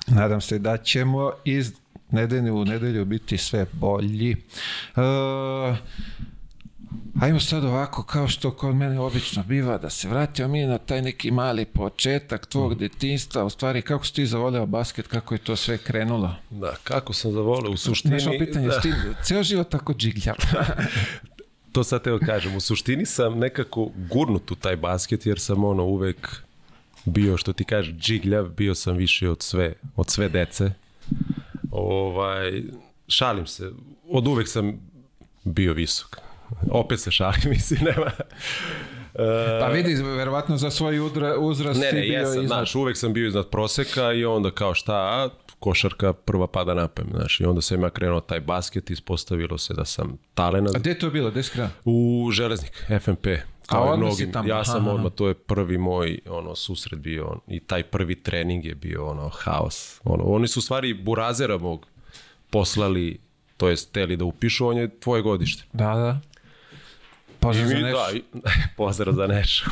Nadam 0.07 0.41
se 0.41 0.59
da 0.59 0.77
ćemo 0.77 1.33
iz 1.45 1.73
nedelje 2.11 2.53
u 2.53 2.65
nedelju 2.65 3.05
biti 3.05 3.39
sve 3.39 3.67
bolji. 3.73 4.31
E, 4.31 4.37
ajmo 7.21 7.41
sad 7.41 7.65
ovako, 7.65 8.03
kao 8.03 8.29
što 8.29 8.51
kod 8.51 8.75
mene 8.75 9.01
obično 9.01 9.43
biva, 9.43 9.79
da 9.79 9.91
se 9.91 10.09
vratimo 10.09 10.49
mi 10.49 10.65
na 10.65 10.79
taj 10.79 11.03
neki 11.03 11.31
mali 11.31 11.65
početak 11.65 12.47
tvog 12.47 12.75
detinjstva, 12.75 13.45
u 13.45 13.51
stvari 13.51 13.83
kako 13.83 14.07
si 14.07 14.15
ti 14.15 14.27
zavoleo 14.27 14.67
basket, 14.67 15.07
kako 15.07 15.35
je 15.35 15.39
to 15.39 15.57
sve 15.57 15.79
krenulo? 15.79 16.35
Da, 16.51 16.75
kako 16.85 17.13
sam 17.13 17.33
zavoleo 17.33 17.73
u 17.73 17.77
suštini... 17.77 18.21
Znaš, 18.21 18.27
ovo 18.27 18.47
pitanje, 18.47 18.69
da. 18.69 18.81
ti 18.81 18.93
ceo 19.25 19.43
život 19.43 19.69
tako 19.69 19.95
džigljav. 19.95 20.37
To 21.73 21.85
sad 21.85 22.03
teo 22.03 22.19
kažem, 22.19 22.57
u 22.57 22.61
suštini 22.61 23.07
sam 23.07 23.39
nekako 23.39 23.91
gurnut 24.11 24.51
u 24.51 24.55
taj 24.55 24.77
basket 24.77 25.27
jer 25.27 25.41
sam 25.41 25.65
ono 25.65 25.85
uvek 25.85 26.43
bio, 27.05 27.37
što 27.37 27.53
ti 27.53 27.65
kažeš, 27.65 27.95
džigljav, 27.95 28.49
bio 28.49 28.75
sam 28.75 28.97
više 28.97 29.29
od 29.29 29.43
sve, 29.43 29.73
od 29.97 30.11
sve 30.11 30.29
dece. 30.29 30.73
Ovaj, 31.71 32.63
šalim 33.09 33.47
se, 33.47 33.71
od 34.09 34.27
uvek 34.27 34.49
sam 34.49 34.81
bio 35.45 35.73
visok. 35.73 36.30
Opet 36.71 37.01
se 37.01 37.11
šalim, 37.11 37.41
mislim, 37.51 37.81
nema. 37.85 38.11
E, 39.15 39.61
Pa 39.61 39.67
vidi, 39.67 39.95
verovatno 39.95 40.57
za 40.57 40.71
svoj 40.71 40.99
udra, 41.01 41.39
uzrast 41.39 41.81
ne, 41.81 41.93
ne, 41.93 42.01
bio 42.01 42.13
jesam, 42.13 42.33
iznad. 42.35 42.47
znaš, 42.47 42.75
uvek 42.75 42.97
sam 42.97 43.13
bio 43.13 43.29
iznad 43.29 43.49
proseka 43.49 44.13
i 44.13 44.25
onda 44.25 44.51
kao 44.51 44.75
šta, 44.75 45.29
košarka 45.59 46.13
prva 46.13 46.47
pada 46.47 46.75
na 46.75 46.89
pamet, 46.89 47.15
znaš, 47.15 47.41
i 47.41 47.45
onda 47.45 47.61
sam 47.61 47.83
ja 47.83 47.91
krenuo 47.91 48.21
taj 48.21 48.41
basket, 48.41 48.91
ispostavilo 48.91 49.59
se 49.59 49.75
da 49.75 49.85
sam 49.85 50.19
talenat. 50.35 50.75
A 50.75 50.79
gde 50.79 50.91
je 50.91 50.99
to 50.99 51.11
bilo, 51.11 51.31
gde 51.31 51.43
si 51.43 51.51
krenuo? 51.51 51.71
U 51.85 52.29
Železnik, 52.33 52.85
FMP. 53.01 53.27
A 53.27 53.73
Kao 53.73 53.93
odmah 53.93 54.13
si 54.17 54.33
tamo, 54.33 54.49
Ja 54.49 54.65
sam 54.65 54.81
aha. 54.83 54.91
odmah, 54.95 55.13
to 55.13 55.29
je 55.29 55.35
prvi 55.35 55.79
moj 55.79 56.19
ono, 56.29 56.55
susret 56.55 57.01
bio 57.01 57.37
i 57.49 57.61
taj 57.61 57.83
prvi 57.83 58.23
trening 58.23 58.65
je 58.65 58.75
bio 58.75 59.07
ono, 59.07 59.29
haos. 59.29 60.01
Ono, 60.05 60.25
oni 60.25 60.49
su 60.49 60.59
u 60.59 60.63
stvari 60.63 60.95
burazera 60.95 61.59
mog 61.59 61.87
poslali, 62.51 63.19
to 63.57 63.69
jest 63.69 63.93
teli 63.93 64.17
da 64.17 64.25
upišu, 64.25 64.67
on 64.67 64.77
je 64.77 65.01
tvoje 65.01 65.23
godište. 65.23 65.65
Da, 65.73 65.95
da. 65.95 66.21
I, 67.41 67.43
Pozdrav 67.43 67.69
za 67.69 67.77
nešto. 67.77 67.99
da, 68.13 68.17
i, 68.17 68.23
pozdrav 68.77 69.15
za 69.15 69.27
Nešu. 69.27 69.71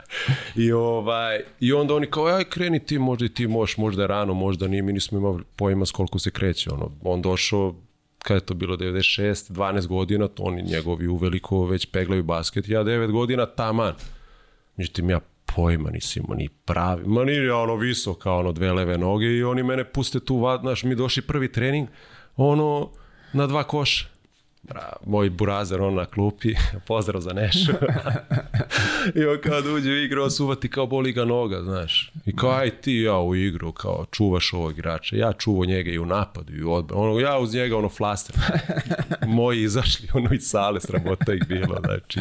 I, 0.64 0.72
ovaj, 0.72 1.40
I 1.60 1.72
onda 1.72 1.94
oni 1.94 2.06
kao, 2.06 2.26
aj 2.26 2.44
kreni 2.44 2.78
ti, 2.84 2.98
možda 2.98 3.24
i 3.24 3.28
ti 3.28 3.46
možeš, 3.46 3.76
možda 3.76 4.02
je 4.02 4.08
rano, 4.08 4.34
možda 4.34 4.68
nije, 4.68 4.82
mi 4.82 4.92
nismo 4.92 5.18
imali 5.18 5.42
pojma 5.56 5.86
s 5.86 5.90
koliko 5.90 6.18
se 6.18 6.30
kreće. 6.30 6.70
Ono, 6.70 6.90
on 7.02 7.22
došao, 7.22 7.74
kada 8.18 8.36
je 8.36 8.46
to 8.46 8.54
bilo, 8.54 8.76
96, 8.76 9.52
12 9.52 9.86
godina, 9.86 10.28
to 10.28 10.42
oni 10.42 10.62
njegovi 10.62 11.08
uveliko 11.08 11.64
već 11.64 11.86
peglaju 11.86 12.22
basket, 12.22 12.68
ja 12.68 12.84
9 12.84 13.10
godina 13.10 13.46
taman. 13.46 13.94
Međutim, 14.76 15.10
ja 15.10 15.20
pojma 15.56 15.90
nisam 15.90 16.22
imao 16.24 16.36
ni 16.36 16.48
pravi, 16.48 17.02
ma 17.06 17.24
nije 17.24 17.46
ja 17.46 17.56
ono 17.56 17.76
visok, 17.76 18.18
kao 18.18 18.38
ono 18.38 18.52
dve 18.52 18.72
leve 18.72 18.98
noge 18.98 19.26
i 19.26 19.44
oni 19.44 19.62
mene 19.62 19.84
puste 19.84 20.20
tu, 20.20 20.36
vad, 20.36 20.60
znaš, 20.60 20.84
mi 20.84 20.94
došli 20.94 21.22
prvi 21.22 21.52
trening, 21.52 21.88
ono, 22.36 22.90
na 23.32 23.46
dva 23.46 23.64
koša. 23.64 24.11
Bra, 24.62 24.92
moj 25.06 25.30
burazer, 25.30 25.80
on 25.80 25.94
na 25.94 26.04
klupi, 26.06 26.54
pozdrav 26.86 27.20
za 27.20 27.32
Nešu. 27.32 27.72
I 29.20 29.24
on 29.24 29.38
kad 29.42 29.66
uđe 29.66 29.90
u 29.90 29.96
igru, 29.96 30.22
on 30.22 30.30
se 30.30 30.42
uvati 30.42 30.68
kao 30.70 30.86
boli 30.86 31.12
ga 31.12 31.24
noga, 31.24 31.62
znaš. 31.62 32.12
I 32.26 32.36
kao, 32.36 32.50
aj 32.50 32.70
ti 32.70 32.92
ja 32.92 33.18
u 33.18 33.34
igru, 33.34 33.72
kao 33.72 34.06
čuvaš 34.10 34.52
ovog 34.52 34.72
igrača. 34.72 35.16
Ja 35.16 35.32
čuvo 35.32 35.64
njega 35.64 35.90
i 35.90 35.98
u 35.98 36.06
napadu 36.06 36.54
i 36.54 36.62
u 36.62 36.72
odbranu. 36.72 37.02
Ono, 37.02 37.20
ja 37.20 37.38
uz 37.38 37.54
njega, 37.54 37.76
ono, 37.76 37.88
flaster. 37.88 38.36
Moji 39.26 39.62
izašli, 39.62 40.08
ono, 40.14 40.34
iz 40.34 40.42
sale, 40.42 40.80
sramota 40.80 41.34
ih 41.34 41.42
bilo, 41.48 41.80
znači, 41.84 42.20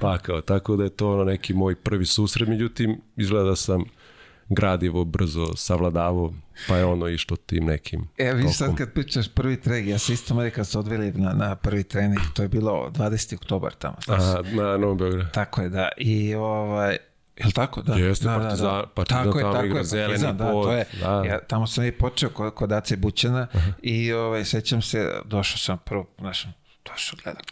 pakao. 0.00 0.40
Tako 0.40 0.76
da 0.76 0.84
je 0.84 0.90
to 0.90 1.12
ono 1.12 1.24
neki 1.24 1.54
moj 1.54 1.74
prvi 1.74 2.06
susret, 2.06 2.48
međutim, 2.48 3.00
izgleda 3.16 3.48
da 3.48 3.56
sam 3.56 3.84
gradivo, 4.48 5.04
brzo 5.04 5.56
savladavo, 5.56 6.32
pa 6.68 6.76
je 6.76 6.84
ono 6.84 7.08
išlo 7.08 7.36
tim 7.36 7.64
nekim 7.64 8.08
E, 8.18 8.32
vi 8.32 8.48
sad 8.48 8.76
kad 8.76 8.92
pričaš 8.92 9.28
prvi 9.28 9.60
trening, 9.60 9.88
ja 9.88 9.98
se 9.98 10.12
isto 10.12 10.34
mali 10.34 10.50
kad 10.50 10.66
se 10.66 10.78
odveli 10.78 11.12
na, 11.12 11.32
na 11.32 11.54
prvi 11.54 11.84
trening, 11.84 12.20
to 12.34 12.42
je 12.42 12.48
bilo 12.48 12.90
20. 12.90 13.34
oktobar 13.34 13.72
tamo. 13.72 13.96
Aha, 14.08 14.42
na 14.44 14.76
Novom 14.76 14.98
Beogradu. 14.98 15.28
Tako 15.32 15.62
je, 15.62 15.68
da. 15.68 15.88
I 15.96 16.34
ovaj, 16.34 16.96
Jel 17.36 17.50
tako? 17.50 17.82
Da. 17.82 17.94
Jeste, 17.94 18.24
da, 18.24 18.30
Partizan- 18.30 18.86
Partizan 18.94 19.24
tako 19.24 19.38
je, 19.38 19.42
tamo 19.42 19.54
tako 19.54 19.66
igra 19.66 19.78
je, 19.78 19.84
zeleni 19.84 20.08
Partizan, 20.08 20.36
da, 20.36 20.52
to 20.52 20.72
je. 20.72 20.84
da. 21.00 21.22
Ja, 21.26 21.40
tamo 21.40 21.66
sam 21.66 21.84
i 21.84 21.92
počeo 21.92 22.30
kod, 22.30 22.54
kod 22.54 22.72
Ace 22.72 22.96
Bućana 22.96 23.46
i 23.82 24.12
ovaj, 24.12 24.44
sećam 24.44 24.82
se, 24.82 25.12
došao 25.24 25.58
sam 25.58 25.78
prvo, 25.78 26.06
znaš, 26.18 26.46
došao 26.88 27.18
gledam, 27.24 27.42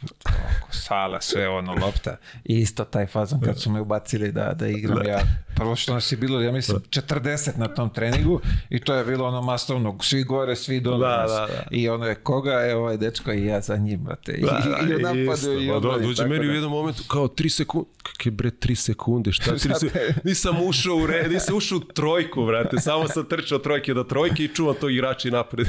oko 0.57 0.73
sala, 0.73 1.21
sve 1.21 1.49
ono, 1.49 1.75
lopta 1.75 2.17
i 2.45 2.55
isto 2.57 2.85
taj 2.85 3.07
fazon 3.07 3.41
kad 3.41 3.61
su 3.61 3.71
me 3.71 3.81
ubacili 3.81 4.33
da, 4.33 4.53
da 4.53 4.67
igram 4.69 5.07
ja. 5.07 5.21
Prvo 5.57 5.77
što 5.77 5.95
nas 5.95 6.13
je 6.13 6.17
bilo, 6.17 6.41
ja 6.41 6.53
mislim, 6.53 6.79
40 6.81 7.51
na 7.57 7.69
tom 7.69 7.91
treningu 7.91 8.41
i 8.71 8.81
to 8.81 8.95
je 8.95 9.05
bilo 9.05 9.27
ono 9.27 9.43
masovno, 9.43 9.99
svi 10.01 10.23
gore, 10.23 10.57
svi 10.57 10.81
dole. 10.81 11.09
Da, 11.09 11.25
znaš. 11.29 11.41
da, 11.41 11.47
da. 11.49 11.63
I 11.71 11.89
ono 11.89 12.07
je 12.07 12.15
koga, 12.15 12.53
je 12.53 12.77
ovaj 12.77 12.97
dečko 12.97 13.33
i 13.33 13.45
ja 13.45 13.61
za 13.61 13.77
njim, 13.77 14.01
brate. 14.01 14.33
I, 14.33 14.43
Da, 14.43 14.63
i, 14.83 14.85
i 14.85 14.89
da, 14.93 15.13
napadu 15.13 15.53
i 15.53 15.67
Ma, 15.67 15.73
do- 15.73 15.77
odbrani, 15.79 16.07
Dođe 16.07 16.25
meni 16.25 16.45
da. 16.45 16.51
u 16.51 16.55
jednom 16.55 16.73
momentu 16.73 17.03
kao 17.05 17.25
3 17.25 17.49
sekunde. 17.49 17.89
Kakve 18.05 18.31
bre 18.31 18.51
3 18.51 18.75
sekunde? 18.77 19.33
Šta 19.33 19.51
3 19.53 19.59
Šta 19.59 19.69
te- 19.69 19.79
sekunde? 19.79 20.15
Nisam 20.25 20.57
ušao 20.63 20.97
u 20.97 21.07
red, 21.07 21.33
nisam 21.33 21.57
ušao 21.57 21.79
u 21.79 21.83
trojku, 21.83 22.47
brate. 22.47 22.77
Samo 22.79 23.09
sam 23.09 23.25
trčao 23.25 23.59
trojke 23.59 23.95
do 23.95 24.05
trojke 24.05 24.45
i 24.45 24.49
čuvam 24.49 24.75
to 24.75 24.89
igrači 24.89 25.31
napred. 25.31 25.67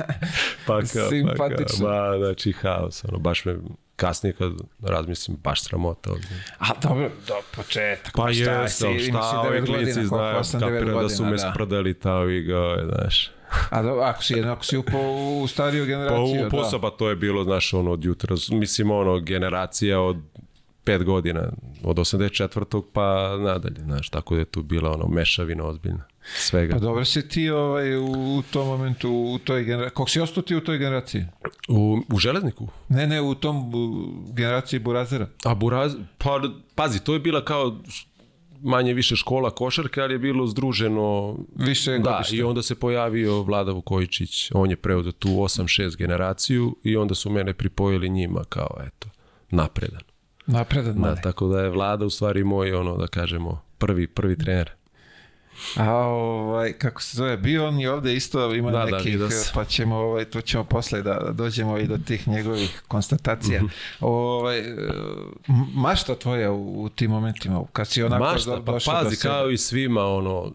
pa 0.66 0.80
kao, 0.82 1.08
pa 1.38 1.48
kao. 1.48 1.58
Ma, 1.80 2.18
znači 2.18 2.52
haos. 2.52 2.93
Ono, 3.08 3.18
baš 3.18 3.44
me 3.44 3.56
kasnije 3.96 4.32
kad 4.32 4.52
razmislim, 4.82 5.36
baš 5.44 5.62
sramota. 5.62 6.10
ovdje. 6.10 6.44
A 6.58 6.66
dobro, 6.82 7.10
do 7.26 7.34
početak. 7.56 8.12
Pa 8.16 8.32
šta 8.32 8.68
si, 8.68 8.86
imaš 8.86 9.02
šta 9.02 9.42
i 9.44 9.48
ovi 9.48 9.66
koliko? 9.66 10.04
znaju, 10.04 10.42
kapiram 10.52 11.02
da 11.02 11.08
su 11.08 11.24
me 11.24 11.36
da. 11.36 11.52
sprdali 11.52 11.94
tao 11.94 12.30
i 12.30 12.42
ga, 12.42 12.76
znaš. 12.84 13.30
A 13.70 13.82
do, 13.82 13.90
ako 13.90 14.22
si, 14.22 14.40
ako 14.40 14.64
si 14.64 14.76
upao 14.76 15.12
u 15.42 15.46
stariju 15.46 15.84
Pa 15.84 15.86
generaciju, 15.86 16.46
u 16.46 16.50
posao, 16.50 16.80
pa 16.80 16.90
to 16.90 17.08
je 17.08 17.16
bilo, 17.16 17.44
znaš, 17.44 17.74
ono, 17.74 17.92
od 17.92 18.04
jutra, 18.04 18.36
mislim, 18.50 18.90
ono, 18.90 19.20
generacija 19.20 20.00
od 20.00 20.16
pet 20.84 21.04
godina, 21.04 21.42
od 21.84 21.96
84. 21.96 22.82
pa 22.92 23.36
nadalje, 23.36 23.80
znaš, 23.80 24.08
tako 24.08 24.34
da 24.34 24.40
je 24.40 24.44
tu 24.44 24.62
bila, 24.62 24.90
ono, 24.92 25.06
mešavina 25.08 25.64
ozbiljna, 25.64 26.04
svega. 26.26 26.74
Pa 26.74 26.80
dobro 26.80 27.04
si 27.04 27.28
ti 27.28 27.50
ovaj, 27.50 27.96
u, 27.96 28.06
u 28.36 28.42
tom 28.42 28.66
momentu, 28.66 29.10
u 29.10 29.38
toj 29.38 29.62
generaciji. 29.62 29.90
Kako 29.90 30.10
si 30.10 30.20
ostao 30.20 30.42
ti 30.42 30.56
u 30.56 30.60
toj 30.60 30.78
generaciji? 30.78 31.24
U, 31.68 32.00
u 32.12 32.18
železniku? 32.18 32.68
Ne, 32.88 33.06
ne, 33.06 33.20
u 33.20 33.34
tom 33.34 33.74
u, 33.74 34.04
generaciji 34.32 34.80
Burazera. 34.80 35.28
A 35.44 35.54
Buraz, 35.54 35.94
pa, 36.18 36.40
pazi, 36.74 37.00
to 37.00 37.12
je 37.14 37.20
bila 37.20 37.44
kao 37.44 37.76
manje 38.60 38.94
više 38.94 39.16
škola 39.16 39.50
košarke, 39.50 40.00
ali 40.00 40.14
je 40.14 40.18
bilo 40.18 40.46
združeno 40.46 41.36
Više 41.56 41.90
Da, 41.92 42.10
godište. 42.10 42.36
i 42.36 42.42
onda 42.42 42.62
se 42.62 42.74
pojavio 42.74 43.42
Vlada 43.42 43.72
Vukojičić, 43.72 44.50
on 44.52 44.70
je 44.70 44.76
preuzeo 44.76 45.12
tu 45.12 45.28
8-6 45.28 45.96
generaciju 45.96 46.76
i 46.82 46.96
onda 46.96 47.14
su 47.14 47.30
mene 47.30 47.54
pripojili 47.54 48.08
njima 48.10 48.44
kao, 48.44 48.76
eto, 48.86 49.08
napredan. 49.50 50.00
Napredan 50.46 50.94
Da, 50.94 51.00
mali. 51.00 51.16
tako 51.22 51.48
da 51.48 51.60
je 51.60 51.70
Vlada 51.70 52.06
u 52.06 52.10
stvari 52.10 52.44
moj, 52.44 52.72
ono, 52.72 52.96
da 52.96 53.06
kažemo, 53.06 53.62
prvi, 53.78 54.06
prvi 54.06 54.38
trener. 54.38 54.70
A 55.76 55.92
ovaj, 55.96 56.72
kako 56.72 57.02
se 57.02 57.16
zove, 57.16 57.36
bio 57.36 57.66
on 57.66 57.80
i 57.80 57.86
ovde 57.86 58.14
isto 58.14 58.54
ima 58.54 58.70
Da, 58.70 58.78
da, 58.80 58.84
nekih, 58.86 59.16
sam. 59.32 59.50
pa 59.54 59.64
ćemo, 59.64 59.96
ovaj, 59.96 60.24
tu 60.24 60.40
ćemo 60.40 60.64
posle 60.64 61.02
da 61.02 61.30
dođemo 61.32 61.78
i 61.78 61.86
do 61.86 61.98
tih 61.98 62.28
njegovih 62.28 62.82
konstatacija. 62.88 63.58
Mhm. 63.58 63.66
ovaj, 64.00 64.58
e, 64.58 64.62
m- 65.48 65.66
mašta 65.74 66.14
tvoja 66.14 66.52
u, 66.52 66.82
u 66.82 66.88
tim 66.88 67.10
momentima, 67.10 67.64
kad 67.66 67.88
si 67.88 68.02
onako 68.02 68.24
Mašta, 68.24 68.50
do- 68.50 68.64
pa 68.64 68.72
došao 68.72 68.94
do 68.94 69.00
pazi, 69.00 69.16
sebe? 69.16 69.30
kao 69.30 69.50
i 69.50 69.58
svima, 69.58 70.04
ono, 70.04 70.52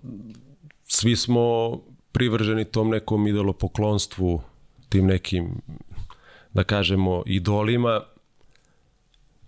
svi 0.85 1.15
smo 1.15 1.77
privrženi 2.11 2.65
tom 2.65 2.89
nekom 2.89 3.27
idolopoklonstvu, 3.27 4.41
tim 4.89 5.05
nekim, 5.05 5.61
da 6.53 6.63
kažemo, 6.63 7.23
idolima. 7.25 8.01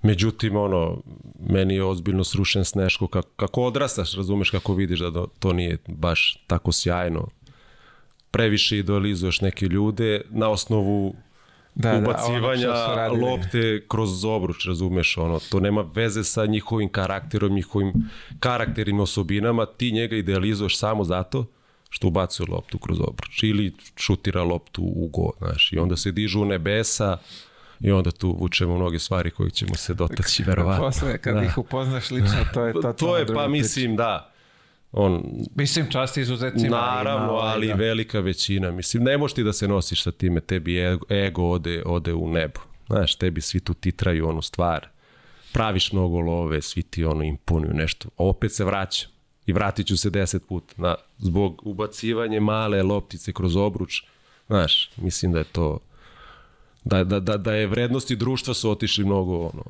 Međutim, 0.02 0.56
ono, 0.56 1.02
meni 1.40 1.76
je 1.76 1.84
ozbiljno 1.84 2.24
srušen 2.24 2.66
sneško. 2.66 3.08
Kako, 3.08 3.30
kako 3.36 3.64
odrastaš, 3.64 4.16
razumeš, 4.16 4.50
kako 4.50 4.74
vidiš 4.74 5.00
da 5.00 5.26
to 5.40 5.54
nije 5.54 5.78
baš 5.88 6.44
tako 6.48 6.72
sjajno. 6.72 7.28
Previše 8.32 8.78
idolizuješ 8.78 9.42
neke 9.42 9.66
ljude 9.66 10.22
na 10.30 10.50
osnovu 10.50 11.16
Da, 11.76 11.92
da, 11.92 11.98
ono 11.98 12.10
ubacivanja 12.10 12.62
su 12.62 12.96
radili. 12.96 13.22
lopte 13.22 13.86
kroz 13.88 14.26
obruč, 14.26 14.66
razumeš, 14.66 15.18
ono, 15.18 15.40
to 15.40 15.60
nema 15.60 15.86
veze 15.96 16.24
sa 16.24 16.46
njihovim 16.46 16.90
karakterom, 16.90 17.54
njihovim 17.54 17.94
karakternim 18.40 19.00
osobinama, 19.00 19.66
ti 19.66 19.92
njega 19.92 20.16
idealizuješ 20.16 20.78
samo 20.78 21.04
zato 21.04 21.46
što 21.90 22.08
ubacuje 22.08 22.48
loptu 22.50 22.78
kroz 22.78 23.00
obruč 23.00 23.44
ili 23.44 23.74
šutira 23.96 24.44
loptu 24.44 24.82
u 24.84 25.08
go, 25.08 25.32
znaš, 25.38 25.74
i 25.74 25.78
onda 25.78 25.98
se 25.98 26.12
dižu 26.12 26.42
u 26.42 26.46
nebesa 26.46 27.18
i 27.84 27.92
onda 27.92 28.12
tu 28.12 28.38
vučemo 28.40 28.76
mnoge 28.76 29.00
stvari 29.00 29.32
koje 29.32 29.50
ćemo 29.50 29.76
se 29.76 29.94
dotaći, 29.94 30.44
verovatno. 30.44 30.86
Posle, 30.86 31.18
kad 31.18 31.36
Da. 31.36 31.44
ih 31.44 31.58
upoznaš 31.58 32.12
lično, 32.12 32.46
to 32.54 32.66
je 32.66 32.74
to. 32.74 32.94
To 33.00 33.18
je, 33.18 33.26
pa 33.26 33.48
mislim, 33.48 33.96
da, 33.96 34.32
on, 34.92 35.24
Mislim, 35.56 35.92
čast 35.92 36.18
izuzecima. 36.18 36.78
Naravno, 36.78 37.28
ima, 37.28 37.38
ali 37.42 37.68
da. 37.68 37.74
velika 37.74 38.20
većina. 38.20 38.72
Mislim, 38.72 39.04
ne 39.04 39.18
možeš 39.18 39.36
ti 39.36 39.44
da 39.44 39.54
se 39.54 39.68
nosiš 39.68 40.04
sa 40.04 40.12
time, 40.12 40.42
tebi 40.42 40.80
ego, 40.80 41.06
ego 41.14 41.44
ode, 41.44 41.84
ode 41.86 42.14
u 42.14 42.28
nebo. 42.28 42.60
Znaš, 42.88 43.16
tebi 43.16 43.42
svi 43.42 43.60
tu 43.60 43.74
titraju 43.74 44.30
onu 44.30 44.42
stvar. 44.42 44.88
Praviš 45.54 45.92
mnogo 45.92 46.20
love, 46.20 46.62
svi 46.62 46.82
ti 46.82 47.06
ono 47.06 47.24
imponuju 47.24 47.74
nešto. 47.74 48.10
Opet 48.18 48.54
se 48.54 48.66
vraćam. 48.66 49.12
I 49.46 49.54
vratit 49.54 49.88
ću 49.88 49.98
se 49.98 50.10
deset 50.10 50.48
puta. 50.48 50.74
Na, 50.78 50.96
zbog 51.18 51.62
ubacivanja 51.68 52.40
male 52.40 52.84
loptice 52.84 53.34
kroz 53.34 53.56
obruč. 53.56 54.04
Znaš, 54.48 54.92
mislim 54.98 55.32
da 55.32 55.38
je 55.38 55.46
to... 55.46 55.80
Da, 56.84 57.04
da, 57.04 57.20
da, 57.20 57.38
da 57.38 57.54
je 57.54 57.68
vrednosti 57.68 58.16
društva 58.16 58.54
su 58.54 58.72
otišli 58.72 59.06
mnogo, 59.06 59.40
ono, 59.40 59.64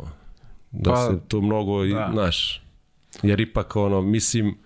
da 0.72 0.92
Pa, 0.92 1.08
se 1.08 1.20
to 1.28 1.42
mnogo, 1.42 1.86
i, 1.86 1.94
da. 1.94 2.10
znaš, 2.14 2.62
jer 3.24 3.40
ipak, 3.40 3.76
ono, 3.76 4.02
mislim, 4.02 4.58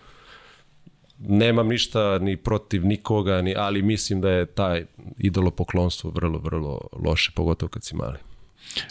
nemam 1.20 1.68
ništa 1.68 2.20
ni 2.20 2.38
protiv 2.38 2.86
nikoga, 2.86 3.42
ni, 3.42 3.56
ali 3.58 3.82
mislim 3.82 4.22
da 4.22 4.30
je 4.30 4.46
taj 4.46 4.86
idolopoklonstvo 5.18 6.10
vrlo, 6.10 6.40
vrlo 6.40 6.80
loše, 6.92 7.32
pogotovo 7.36 7.70
kad 7.70 7.84
si 7.84 7.96
mali. 7.96 8.18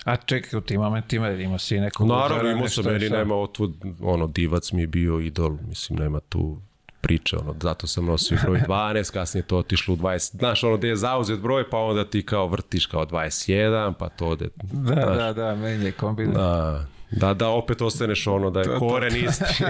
A 0.04 0.16
čekaj, 0.16 0.58
u 0.58 0.62
tim 0.62 0.80
momentima 0.80 1.30
imao 1.30 1.58
si 1.58 1.80
nekog... 1.80 2.08
Naravno, 2.08 2.50
imao 2.50 2.68
sam, 2.68 2.84
meni 2.84 3.10
nema 3.10 3.34
otvod, 3.34 3.74
ono, 4.00 4.26
divac 4.26 4.72
mi 4.72 4.80
je 4.80 4.86
bio 4.86 5.20
idol, 5.20 5.56
mislim, 5.68 5.98
nema 5.98 6.20
tu 6.20 6.58
priče, 7.04 7.36
ono, 7.36 7.54
zato 7.62 7.86
sam 7.86 8.04
nosio 8.04 8.38
broj 8.44 8.60
12, 8.68 9.12
kasnije 9.12 9.42
to 9.42 9.58
otišlo 9.58 9.94
u 9.94 9.96
20, 9.96 10.36
znaš, 10.36 10.64
ono, 10.64 10.76
gde 10.76 10.88
je 10.88 10.96
zauzet 10.96 11.40
broj, 11.40 11.70
pa 11.70 11.78
onda 11.78 12.04
ti 12.10 12.26
kao 12.26 12.46
vrtiš 12.46 12.86
kao 12.86 13.06
21, 13.06 13.92
pa 13.98 14.08
to 14.08 14.26
ode, 14.26 14.48
Da, 14.72 14.94
da, 14.94 15.32
da, 15.32 15.54
meni 15.54 15.84
je 15.84 15.92
kombina. 15.92 16.32
da, 16.32 16.86
da, 17.10 17.34
da 17.34 17.48
opet 17.48 17.82
ostaneš 17.82 18.26
ono, 18.26 18.50
da 18.50 18.60
je 18.60 18.66
to, 18.66 18.78
koren 18.78 19.16
isti. 19.24 19.64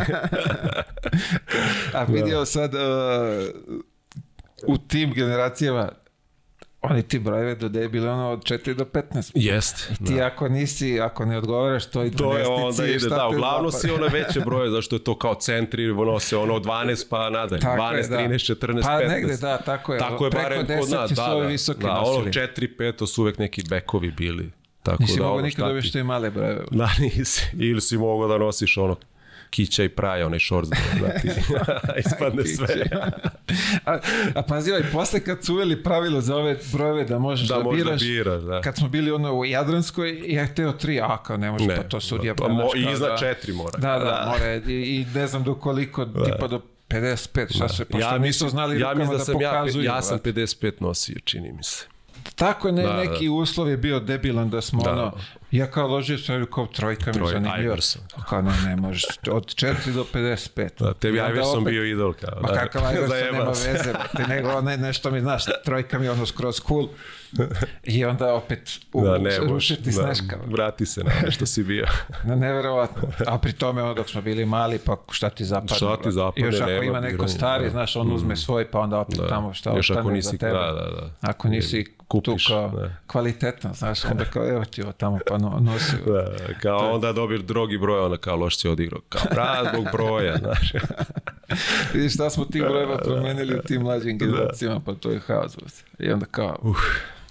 A 1.99 2.05
vidio 2.05 2.45
sad 2.45 2.75
uh, 2.75 2.81
u 4.67 4.79
tim 4.79 5.13
generacijama 5.13 5.89
oni 6.85 7.03
ti 7.03 7.19
brojeve 7.19 7.55
do 7.55 7.81
je 7.81 7.89
bilo 7.89 8.13
ono 8.13 8.31
od 8.31 8.39
4 8.41 8.75
do 8.75 8.85
15. 8.85 9.33
Jest. 9.35 9.93
Ti 10.07 10.21
ako 10.23 10.49
nisi, 10.49 11.01
ako 11.01 11.25
ne 11.25 11.39
odgovaraš 11.39 11.87
toj 11.87 12.11
To 12.11 12.37
je 12.39 12.45
12-ici, 12.45 12.63
onda 12.63 12.87
ide, 12.87 13.09
da, 13.09 13.29
uglavnom 13.29 13.73
si 13.73 13.91
one 13.91 14.09
veće 14.19 14.41
broje, 14.41 14.71
zašto 14.71 14.97
je 14.97 15.05
to 15.05 15.19
kao 15.19 15.35
centri, 15.35 15.91
ono 15.91 16.19
se 16.19 16.37
ono 16.37 16.55
od 16.55 16.65
12 16.65 17.07
pa 17.11 17.31
nadalje, 17.31 17.61
Tako 17.61 17.83
12, 17.83 17.97
je, 17.97 18.03
da. 18.03 18.17
13, 18.19 18.55
14, 18.57 18.83
Pa 18.83 18.89
15. 18.91 19.09
negde, 19.09 19.37
da, 19.37 19.59
tako 19.59 19.93
je. 19.93 19.99
Tako 19.99 20.25
je 20.25 20.31
Preko 20.31 20.43
barem 20.45 20.67
10 20.67 20.81
kod 20.81 20.91
nas, 20.91 21.09
su 21.11 21.15
da, 21.15 21.27
da, 21.31 21.47
visoki 21.47 21.83
da, 21.83 21.95
nosili. 21.95 22.17
ono 22.17 22.31
4, 22.31 22.69
5, 22.79 22.97
to 22.97 23.07
su 23.07 23.23
uvek 23.23 23.39
neki 23.39 23.63
bekovi 23.71 24.11
bili. 24.11 24.51
Tako 24.83 25.03
Nisi 25.03 25.17
da, 25.17 25.23
mogo 25.23 25.35
ono, 25.35 25.43
nikad 25.43 25.57
šta 25.57 25.67
dobiješ 25.67 25.87
ti- 25.87 25.93
te 25.93 26.03
male 26.03 26.31
brojeve. 26.31 26.65
Da, 26.71 26.89
nisi. 27.01 27.47
Ili 27.55 27.81
si 27.81 27.99
mogao 27.99 28.29
da 28.29 28.39
nosiš 28.39 28.77
ono 28.77 28.97
kića 29.55 29.85
i 29.85 29.89
praja, 29.89 30.27
onaj 30.27 30.39
šorc 30.39 30.69
da, 30.69 30.77
da 31.01 31.15
ti 31.15 31.29
ispadne 32.07 32.45
sve. 32.47 32.67
a, 33.87 33.99
a 34.35 34.43
pazi, 34.43 34.71
ovaj, 34.71 34.85
posle 34.93 35.21
kad 35.21 35.45
su 35.45 35.55
uveli 35.55 35.83
pravilo 35.83 36.21
za 36.21 36.37
ove 36.37 36.57
brojeve 36.73 37.05
da 37.05 37.19
možeš 37.19 37.49
da, 37.49 37.55
Da 37.55 37.63
možda 37.63 37.85
biraš, 37.85 38.01
biraš, 38.01 38.43
da. 38.43 38.61
kad 38.61 38.77
smo 38.77 38.89
bili 38.89 39.11
ono 39.11 39.33
u 39.33 39.45
Jadranskoj, 39.45 40.23
ja 40.27 40.47
hteo 40.47 40.73
tri, 40.73 41.01
a 41.01 41.17
kao 41.19 41.37
ne 41.37 41.51
može, 41.51 41.67
Ne, 41.67 41.77
pa 41.77 41.83
to 41.83 42.01
sudija 42.01 42.35
pa 42.35 42.45
mo- 42.45 42.77
i 42.77 42.93
iznad 42.93 43.11
da- 43.11 43.17
četiri 43.19 43.53
mora. 43.53 43.79
Da, 43.79 43.91
da, 43.91 44.05
Da. 44.05 44.33
mora, 44.33 44.55
i, 44.57 44.61
i 44.73 45.07
ne 45.15 45.27
znam 45.27 45.45
do 45.45 45.55
koliko, 45.55 46.05
tipa 46.05 46.47
do 46.49 46.61
55, 46.89 47.57
šta 47.57 47.69
se, 47.69 47.85
pošto 47.85 48.07
ja 48.07 48.19
nisu 48.19 48.49
znali 48.49 48.81
ja 48.81 48.93
rukama 48.93 49.13
da 49.13 49.19
da 49.19 49.25
sam 49.25 49.41
ja, 49.41 49.51
pokazuju. 49.51 49.85
ja 49.85 50.03
sam 50.03 50.17
brate. 50.17 50.33
55 50.33 50.73
nosio, 50.81 51.17
čini 51.25 51.53
mi 51.53 51.63
se. 51.63 51.87
Tako 52.35 52.71
ne, 52.71 52.83
Da, 52.83 52.97
neki 52.97 53.29
uslov 53.31 53.69
je 53.69 53.77
bio 53.77 54.01
debilan 54.01 54.51
da 54.51 54.61
smo 54.61 54.83
Da. 54.83 54.93
ono, 54.93 55.13
Ja 55.51 55.67
kao 55.67 55.89
ložio 55.89 56.19
sam 56.19 56.47
kao 56.47 56.67
trojka 56.67 57.07
mi 57.07 57.13
Troj- 57.15 57.33
zanimljiva. 57.33 57.77
Kao 58.29 58.43
ne, 58.43 58.53
ne 58.65 58.77
možeš. 58.77 59.05
Od 59.31 59.47
4 59.47 59.65
do 59.87 60.05
55. 60.05 60.69
Da, 60.79 60.95
tebi 60.95 61.21
onda 61.21 61.33
Iverson 61.33 61.59
opet- 61.59 61.65
bio 61.67 61.85
idol 61.85 62.13
kao. 62.15 62.41
Ma 62.43 62.49
da. 62.49 62.55
kakav 62.57 62.83
Iverson 62.93 63.19
nema 63.33 63.49
veze, 63.49 63.93
te 64.17 64.27
nego 64.35 64.61
ne, 64.61 64.77
nešto 64.77 65.11
mi 65.11 65.21
znaš, 65.21 65.43
trojka 65.65 65.99
mi 65.99 66.09
ono 66.09 66.27
skroz 66.27 66.61
cool. 66.61 66.89
I 67.85 68.05
onda 68.05 68.35
opet 68.35 68.61
u, 68.93 69.05
Da, 69.05 69.19
ne, 69.19 69.39
rušiti 69.39 69.83
da, 69.83 69.93
sneška. 69.93 70.37
vrati 70.47 70.87
se 70.87 71.05
na 71.05 71.11
ono 71.19 71.31
što 71.31 71.47
si 71.47 71.63
bio. 71.65 71.87
Na 72.25 72.35
neverovatno. 72.37 73.03
A 73.27 73.39
pri 73.39 73.53
tome 73.53 73.83
ono 73.83 73.95
dok 73.95 74.11
smo 74.11 74.23
bili 74.23 74.45
mali, 74.47 74.79
pa 74.79 74.97
šta 75.11 75.31
ti 75.31 75.45
zapadne? 75.45 75.77
Šta 75.77 75.97
ti 75.97 76.13
zapadne, 76.13 76.47
Još 76.47 76.55
ako 76.57 76.67
nema 76.67 76.85
ima 76.85 77.01
neko 77.01 77.29
stari, 77.29 77.65
da. 77.65 77.71
znaš, 77.71 77.97
on 77.97 78.13
uzme 78.13 78.37
svoj, 78.37 78.71
pa 78.71 78.81
onda 78.81 78.99
opet 78.99 79.21
tamo 79.29 79.55
šta 79.55 79.71
Još 79.73 79.91
ako 79.91 79.99
ostane 79.99 80.15
nisi, 80.15 80.27
za 80.27 80.39
tebe. 80.39 80.53
da, 80.53 80.73
da, 80.73 80.91
da. 80.93 81.11
Ako 81.23 81.49
nisi 81.49 81.85
Kupiš, 82.09 82.45
tu 82.45 82.53
kao 82.53 82.69
da. 82.71 82.91
kvalitetan, 83.07 83.75
znaš, 83.75 84.05
onda 84.05 84.25
kao 84.25 84.49
evo 84.49 84.65
ti 84.65 84.83
ovo 84.83 84.93
tamo 84.93 85.19
pa 85.29 85.39
no, 85.39 85.59
nosi. 85.61 85.97
Da, 86.07 86.35
kao 86.55 86.95
onda 86.95 87.13
dobir 87.13 87.43
drugi 87.43 87.79
broj, 87.79 88.01
onda 88.01 88.17
kao 88.17 88.37
loš 88.37 88.59
si 88.59 88.69
odigrao. 88.69 89.01
Kao 89.09 89.23
prav 89.31 89.67
zbog 89.73 89.87
broja, 89.93 90.37
znaš. 90.43 90.73
Vidiš 91.95 92.15
šta 92.15 92.31
smo 92.31 92.45
tim 92.45 92.63
brojeva 92.71 92.99
promenili 92.99 93.55
u 93.55 93.63
tim 93.63 93.83
mlađim 93.83 94.19
generacijama, 94.19 94.81
pa 94.81 94.95
to 94.95 95.11
je 95.11 95.21
haos. 95.21 95.57
I 95.99 96.11
onda 96.11 96.27
kao, 96.27 96.59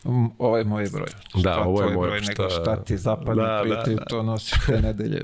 um, 0.03 0.33
ovo 0.39 0.57
je 0.57 0.63
moj 0.63 0.88
broj. 0.93 1.07
Da, 1.33 1.39
Šta 1.41 1.59
ovo 1.59 1.81
je 1.81 1.89
moj, 1.89 2.07
broj, 2.07 2.21
nego 2.21 2.49
šta- 2.49 2.62
šta 2.62 2.75
ti 2.77 2.97
zapadni 2.97 3.36
Da, 3.36 3.47
da, 3.47 3.59
prijatelj, 3.62 3.95
da. 3.95 4.05
to 4.05 4.23
nosiš 4.23 4.65
te 4.67 4.81
nedelje. 4.81 5.21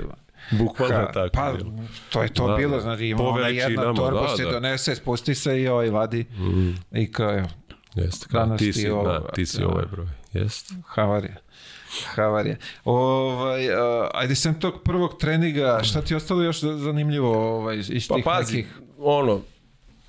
Bukvalno 0.51 0.95
Ha, 0.95 1.11
tako. 1.11 1.29
pa, 1.33 1.53
bilo. 1.53 1.71
to 2.09 2.21
je 2.23 2.29
to 2.29 2.47
Da, 2.47 2.55
bilo, 2.55 2.75
da. 2.75 2.81
znači 2.81 3.05
ima 3.05 3.23
ona 3.23 3.47
jedna 3.47 3.93
torba 3.93 4.21
da, 4.21 4.37
se 4.37 4.43
da. 4.43 4.51
donese, 4.51 4.95
spusti 4.95 5.35
se 5.35 5.61
i 5.61 5.67
ovaj 5.67 5.89
vadi 5.89 6.25
i 6.91 7.11
kao, 7.11 7.37
evo, 7.37 7.47
Jeste, 7.95 8.27
kao, 8.31 8.57
ti 8.57 8.73
si, 8.73 8.89
ovo, 8.89 9.03
da, 9.03 9.31
ti 9.31 9.45
si 9.45 9.59
da. 9.59 9.67
ovaj 9.67 9.85
broj. 9.91 10.07
Jeste. 10.33 10.73
havarija. 10.87 11.35
Havarija. 12.15 12.55
Ovaj, 12.85 13.69
a, 13.69 14.09
ajde 14.13 14.35
sem 14.35 14.59
tog 14.59 14.81
prvog 14.83 15.17
treninga, 15.19 15.79
šta 15.83 16.01
ti 16.01 16.13
je 16.13 16.17
ostalo 16.17 16.43
još 16.43 16.59
zanimljivo 16.59 17.57
ovaj, 17.57 17.77
iz 17.89 18.07
Pa 18.07 18.15
tih 18.15 18.23
pazi, 18.23 18.55
nekih... 18.55 18.79
ono, 18.97 19.41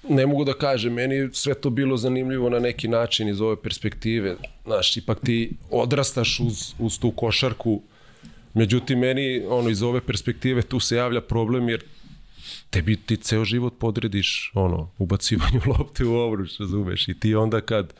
ne 0.08 0.26
mogu 0.26 0.44
da 0.44 0.52
kažem, 0.52 0.92
meni 0.92 1.14
je 1.14 1.30
sve 1.32 1.54
to 1.54 1.70
bilo 1.70 1.96
zanimljivo 1.96 2.50
na 2.50 2.58
neki 2.58 2.88
način 2.88 3.28
iz 3.28 3.40
ove 3.40 3.56
perspektive. 3.62 4.36
Znaš, 4.64 4.96
ipak 4.96 5.18
ti 5.24 5.52
odrastaš 5.70 6.40
uz, 6.40 6.74
uz 6.78 6.98
tu 6.98 7.10
košarku, 7.10 7.82
međutim, 8.54 8.98
meni 8.98 9.42
ono, 9.48 9.68
iz 9.68 9.82
ove 9.82 10.00
perspektive 10.00 10.62
tu 10.62 10.80
se 10.80 10.96
javlja 10.96 11.20
problem 11.20 11.68
jer 11.68 11.84
tebi 12.70 12.96
ti 12.96 13.16
ceo 13.16 13.44
život 13.44 13.74
podrediš 13.78 14.52
ono, 14.54 14.90
ubacivanju 14.98 15.60
lopte 15.78 16.04
u 16.04 16.14
obruč, 16.14 16.58
razumeš, 16.60 17.08
i 17.08 17.20
ti 17.20 17.34
onda 17.34 17.60
kad 17.60 17.94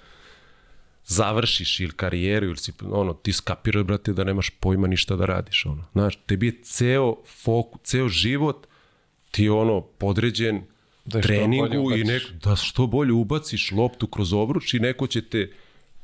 završiš 1.06 1.80
ili 1.80 1.92
karijeru 1.92 2.46
ili 2.46 2.56
si, 2.56 2.72
ono, 2.90 3.14
ti 3.14 3.32
skapiraš, 3.32 3.84
brate, 3.84 4.12
da 4.12 4.24
nemaš 4.24 4.50
pojma 4.50 4.86
ništa 4.86 5.16
da 5.16 5.24
radiš, 5.24 5.66
ono. 5.66 5.84
Znaš, 5.92 6.18
tebi 6.26 6.46
je 6.46 6.62
ceo 6.62 7.16
fokus, 7.42 7.80
ceo 7.84 8.08
život 8.08 8.66
ti 9.30 9.44
je 9.44 9.52
ono 9.52 9.80
podređen 9.80 10.62
Da 11.04 11.20
treningu 11.20 11.96
i 11.96 12.04
neko, 12.04 12.26
da 12.44 12.56
što 12.56 12.86
bolje 12.86 13.12
ubaciš 13.12 13.70
loptu 13.70 14.06
kroz 14.06 14.32
obruč 14.32 14.74
i 14.74 14.78
neko 14.78 15.06
će 15.06 15.22
te 15.22 15.52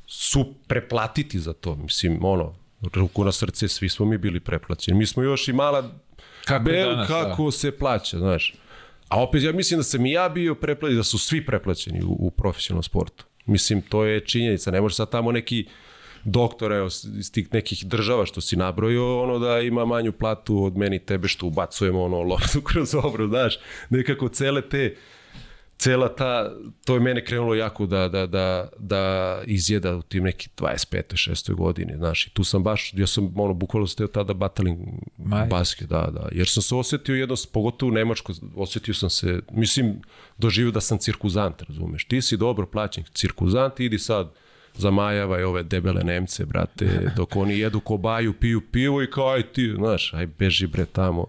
su 0.07 0.53
preplatiti 0.67 1.39
za 1.39 1.53
to. 1.53 1.75
Mislim, 1.75 2.25
ono, 2.25 2.55
ruku 2.93 3.23
na 3.23 3.31
srce, 3.31 3.67
svi 3.67 3.89
smo 3.89 4.05
mi 4.05 4.17
bili 4.17 4.39
preplaćeni. 4.39 4.97
Mi 4.97 5.05
smo 5.05 5.23
još 5.23 5.47
i 5.47 5.53
mala 5.53 5.91
Kako 6.47 6.63
bel 6.63 6.89
danas, 6.89 7.07
kako 7.07 7.51
se 7.51 7.77
plaća, 7.77 8.17
znaš. 8.17 8.53
A 9.07 9.23
opet 9.23 9.43
ja 9.43 9.51
mislim 9.51 9.79
da 9.79 9.83
sam 9.83 10.05
i 10.05 10.11
ja 10.11 10.29
bio 10.29 10.55
preplaćen, 10.55 10.97
da 10.97 11.03
su 11.03 11.17
svi 11.17 11.45
preplaćeni 11.45 12.03
u, 12.03 12.15
u 12.19 12.31
profesionalnom 12.31 12.83
sportu. 12.83 13.25
Mislim, 13.45 13.81
to 13.81 14.05
je 14.05 14.19
činjenica. 14.19 14.71
Ne 14.71 14.81
može 14.81 14.95
sad 14.95 15.11
tamo 15.11 15.31
neki 15.31 15.65
doktor 16.23 16.71
evo, 16.71 16.87
iz 17.17 17.31
tih 17.31 17.53
nekih 17.53 17.85
država 17.85 18.25
što 18.25 18.41
si 18.41 18.55
nabrojio, 18.55 19.21
ono 19.21 19.39
da 19.39 19.59
ima 19.59 19.85
manju 19.85 20.11
platu 20.11 20.63
od 20.63 20.77
meni 20.77 20.99
tebe 20.99 21.27
što 21.27 21.45
ubacujemo 21.45 22.03
ono 22.03 22.21
loptu 22.21 22.61
kroz 22.71 22.95
obru, 22.95 23.27
znaš. 23.27 23.57
Nekako 23.89 24.29
cele 24.29 24.61
te 24.61 24.95
cela 25.77 26.15
ta, 26.15 26.51
to 26.85 26.93
je 26.93 26.99
mene 26.99 27.25
krenulo 27.25 27.55
jako 27.55 27.85
da, 27.85 28.07
da, 28.07 28.27
da, 28.27 28.69
da 28.79 29.41
izjeda 29.45 29.95
u 29.95 30.01
tim 30.01 30.23
neki 30.23 30.49
25. 30.57 31.29
6. 31.29 31.53
godini, 31.53 31.93
znaš, 31.97 32.27
i 32.27 32.29
tu 32.29 32.43
sam 32.43 32.63
baš, 32.63 32.93
ja 32.93 33.07
sam, 33.07 33.33
ono, 33.35 33.53
bukvalno 33.53 33.87
steo 33.87 34.07
tada 34.07 34.33
bataling 34.33 34.79
Maj. 35.17 35.47
basket, 35.47 35.89
da, 35.89 36.09
da, 36.11 36.29
jer 36.31 36.47
sam 36.47 36.63
se 36.63 36.75
osetio 36.75 37.15
jedno, 37.15 37.35
pogotovo 37.53 37.89
u 37.89 37.93
Nemačkoj, 37.93 38.35
osetio 38.55 38.93
sam 38.93 39.09
se, 39.09 39.39
mislim, 39.51 40.01
doživio 40.37 40.71
da 40.71 40.81
sam 40.81 40.97
cirkuzant, 40.97 41.61
razumeš, 41.61 42.05
ti 42.05 42.21
si 42.21 42.37
dobro 42.37 42.65
plaćen 42.65 43.03
cirkuzant, 43.13 43.79
idi 43.79 43.99
sad, 43.99 44.31
zamajavaj 44.75 45.43
ove 45.43 45.63
debele 45.63 46.03
Nemce, 46.03 46.45
brate, 46.45 47.11
dok 47.15 47.35
oni 47.35 47.59
jedu 47.59 47.79
kobaju, 47.79 48.33
piju 48.33 48.61
pivo 48.71 49.03
i 49.03 49.11
kao, 49.11 49.29
aj 49.29 49.43
ti, 49.43 49.73
znaš, 49.77 50.13
aj 50.13 50.27
beži 50.27 50.67
bre 50.67 50.85
tamo. 50.85 51.25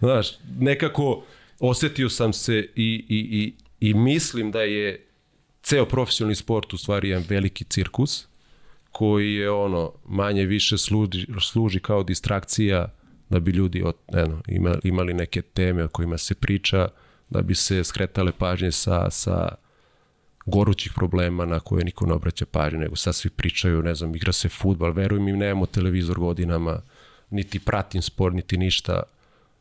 Znaš, 0.00 0.28
nekako 0.58 1.24
osetio 1.60 2.08
sam 2.08 2.32
se 2.32 2.68
i, 2.76 3.04
i, 3.08 3.18
i, 3.18 3.52
i 3.80 3.94
mislim 3.94 4.50
da 4.50 4.62
je 4.62 5.06
ceo 5.62 5.86
profesionalni 5.86 6.34
sport 6.34 6.72
u 6.72 6.78
stvari 6.78 7.08
jedan 7.08 7.24
veliki 7.28 7.64
cirkus 7.64 8.26
koji 8.92 9.34
je 9.34 9.50
ono 9.50 9.92
manje 10.04 10.44
više 10.44 10.78
služi, 10.78 11.26
služi 11.40 11.80
kao 11.80 12.02
distrakcija 12.02 12.92
da 13.28 13.40
bi 13.40 13.50
ljudi 13.50 13.82
od, 13.82 13.94
eno, 14.12 14.42
ima, 14.48 14.78
imali 14.84 15.14
neke 15.14 15.42
teme 15.42 15.84
o 15.84 15.88
kojima 15.88 16.18
se 16.18 16.34
priča, 16.34 16.88
da 17.30 17.42
bi 17.42 17.54
se 17.54 17.84
skretale 17.84 18.32
pažnje 18.32 18.72
sa, 18.72 19.10
sa 19.10 19.48
gorućih 20.46 20.92
problema 20.94 21.44
na 21.44 21.60
koje 21.60 21.84
niko 21.84 22.06
ne 22.06 22.12
obraća 22.12 22.46
pažnju, 22.46 22.78
nego 22.78 22.96
sad 22.96 23.14
svi 23.14 23.30
pričaju, 23.30 23.82
ne 23.82 23.94
znam, 23.94 24.14
igra 24.14 24.32
se 24.32 24.48
futbal, 24.48 24.92
veruj 24.92 25.20
mi, 25.20 25.32
nemamo 25.32 25.66
televizor 25.66 26.18
godinama, 26.18 26.80
niti 27.30 27.58
pratim 27.58 28.02
sport, 28.02 28.34
niti 28.34 28.56
ništa. 28.56 29.02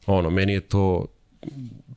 Ono, 0.05 0.29
meni 0.29 0.53
je 0.53 0.61
to 0.61 1.05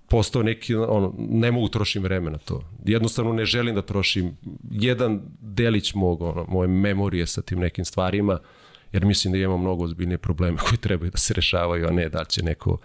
postao 0.09 0.43
neki, 0.43 0.75
ono, 0.75 1.15
ne 1.19 1.53
mogu 1.53 1.69
trošim 1.69 2.03
vreme 2.03 2.31
na 2.31 2.39
to. 2.39 2.63
Jednostavno 2.85 3.33
ne 3.33 3.45
želim 3.45 3.75
da 3.75 3.83
trošim 3.83 4.37
jedan 4.71 5.21
delić 5.41 5.95
mog, 5.95 6.23
ono, 6.23 6.45
moje 6.49 6.69
memorije 6.69 7.27
sa 7.27 7.43
tim 7.43 7.59
nekim 7.59 7.85
stvarima, 7.85 8.39
jer 8.93 9.05
mislim 9.05 9.33
da 9.33 9.39
imamo 9.39 9.59
mnogo 9.59 9.85
ozbiljnije 9.85 10.19
probleme 10.19 10.59
koji 10.69 10.79
trebaju 10.79 11.11
da 11.11 11.19
se 11.19 11.35
rešavaju, 11.35 11.89
a 11.89 11.91
ne 11.91 12.09
da 12.09 12.25
će 12.25 12.43
neko 12.43 12.79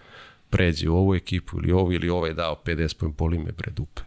pređe 0.49 0.89
u 0.89 0.95
ovu 0.95 1.15
ekipu 1.15 1.57
ili 1.57 1.71
ovu 1.71 1.93
ili 1.93 2.09
ovaj 2.09 2.33
dao 2.33 2.61
50 2.65 2.97
pojem 2.97 3.13
boli 3.17 3.37
me 3.37 3.51
bre 3.51 3.71
dupe. 3.71 4.01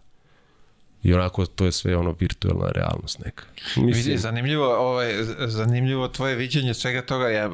I 1.03 1.15
onako 1.15 1.47
to 1.47 1.65
je 1.65 1.73
sve 1.73 1.97
ono 1.97 2.15
virtualna 2.21 2.69
realnost 2.69 3.19
neka. 3.25 3.45
Vidi, 3.77 4.17
zanimljivo, 4.19 4.77
ovaj, 4.77 5.13
zanimljivo 5.47 6.09
tvoje 6.09 6.35
viđenje 6.35 6.75
svega 6.75 7.03
toga, 7.03 7.29
ja 7.29 7.51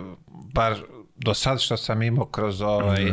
bar 0.53 0.77
do 1.25 1.35
sad 1.35 1.61
što 1.61 1.77
sam 1.77 2.03
imao 2.03 2.25
kroz 2.25 2.61
ovaj, 2.61 3.13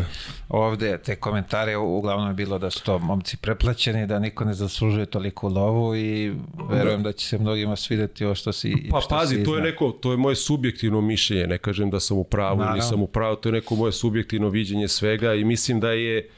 ovde 0.50 0.98
te 0.98 1.15
komentare, 1.15 1.78
uglavnom 1.78 2.28
je 2.28 2.34
bilo 2.34 2.60
da 2.60 2.69
su 2.69 2.84
to 2.84 3.00
momci 3.00 3.38
preplaćeni, 3.38 4.08
da 4.08 4.19
niko 4.19 4.45
ne 4.45 4.54
zaslužuje 4.54 5.06
toliku 5.06 5.50
lovu 5.50 5.95
i 5.95 6.34
verujem 6.69 7.04
da. 7.04 7.12
će 7.12 7.28
se 7.28 7.38
mnogima 7.38 7.76
svideti 7.76 8.26
ovo 8.26 8.36
što 8.36 8.54
si 8.54 8.88
Pa 8.91 9.02
što 9.02 9.15
pazi, 9.15 9.36
si 9.36 9.43
to 9.43 9.56
je 9.56 9.62
neko, 9.62 9.91
to 9.91 10.12
je 10.12 10.17
moje 10.17 10.36
subjektivno 10.36 11.02
mišljenje, 11.02 11.48
ne 11.48 11.58
kažem 11.58 11.89
da 11.89 12.00
sam 12.00 12.17
u 12.17 12.24
pravu 12.24 12.62
ili 12.62 12.74
nisam 12.74 13.02
u 13.02 13.08
pravu, 13.08 13.36
to 13.36 13.50
je 13.50 13.54
neko 13.54 13.76
moje 13.76 13.91
subjektivno 13.91 14.50
viđenje 14.50 14.88
svega 14.88 15.34
i 15.34 15.43
mislim 15.43 15.80
da 15.80 15.91
je 15.91 16.30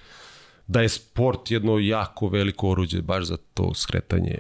da 0.68 0.82
je 0.82 0.90
sport 0.90 1.52
jedno 1.52 1.80
jako 1.80 2.28
veliko 2.28 2.70
oruđe 2.70 3.02
baš 3.02 3.26
za 3.26 3.38
to 3.54 3.74
skretanje 3.74 4.38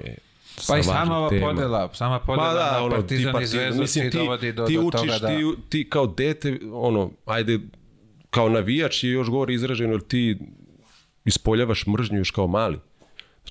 Pa 0.67 0.77
i 0.77 0.83
sama 0.83 1.17
ova 1.17 1.29
tema. 1.29 1.47
podela, 1.47 1.89
sama 1.93 2.19
podela 2.19 2.47
Pa 2.47 2.53
da, 2.53 2.71
na 2.71 2.83
ono, 2.85 2.95
partizan 2.95 3.37
ti 3.37 3.43
i 3.43 3.45
zvezdu 3.45 3.81
mislim, 3.81 4.05
ti 4.05 4.11
ti, 4.11 4.17
dovodi 4.17 4.51
do, 4.51 4.65
ti 4.65 4.75
do 4.75 4.81
učiš, 4.81 5.01
toga 5.01 5.19
da... 5.19 5.27
ti, 5.27 5.43
ti 5.69 5.89
kao 5.89 6.07
dete, 6.07 6.59
ono, 6.73 7.11
ajde, 7.25 7.59
kao 8.29 8.49
navijač 8.49 9.03
je 9.03 9.11
još 9.11 9.29
gore 9.29 9.53
izraženo, 9.53 9.93
jer 9.93 10.01
ti 10.01 10.37
ispoljavaš 11.25 11.87
mržnju 11.87 12.17
još 12.17 12.31
kao 12.31 12.47
mali. 12.47 12.79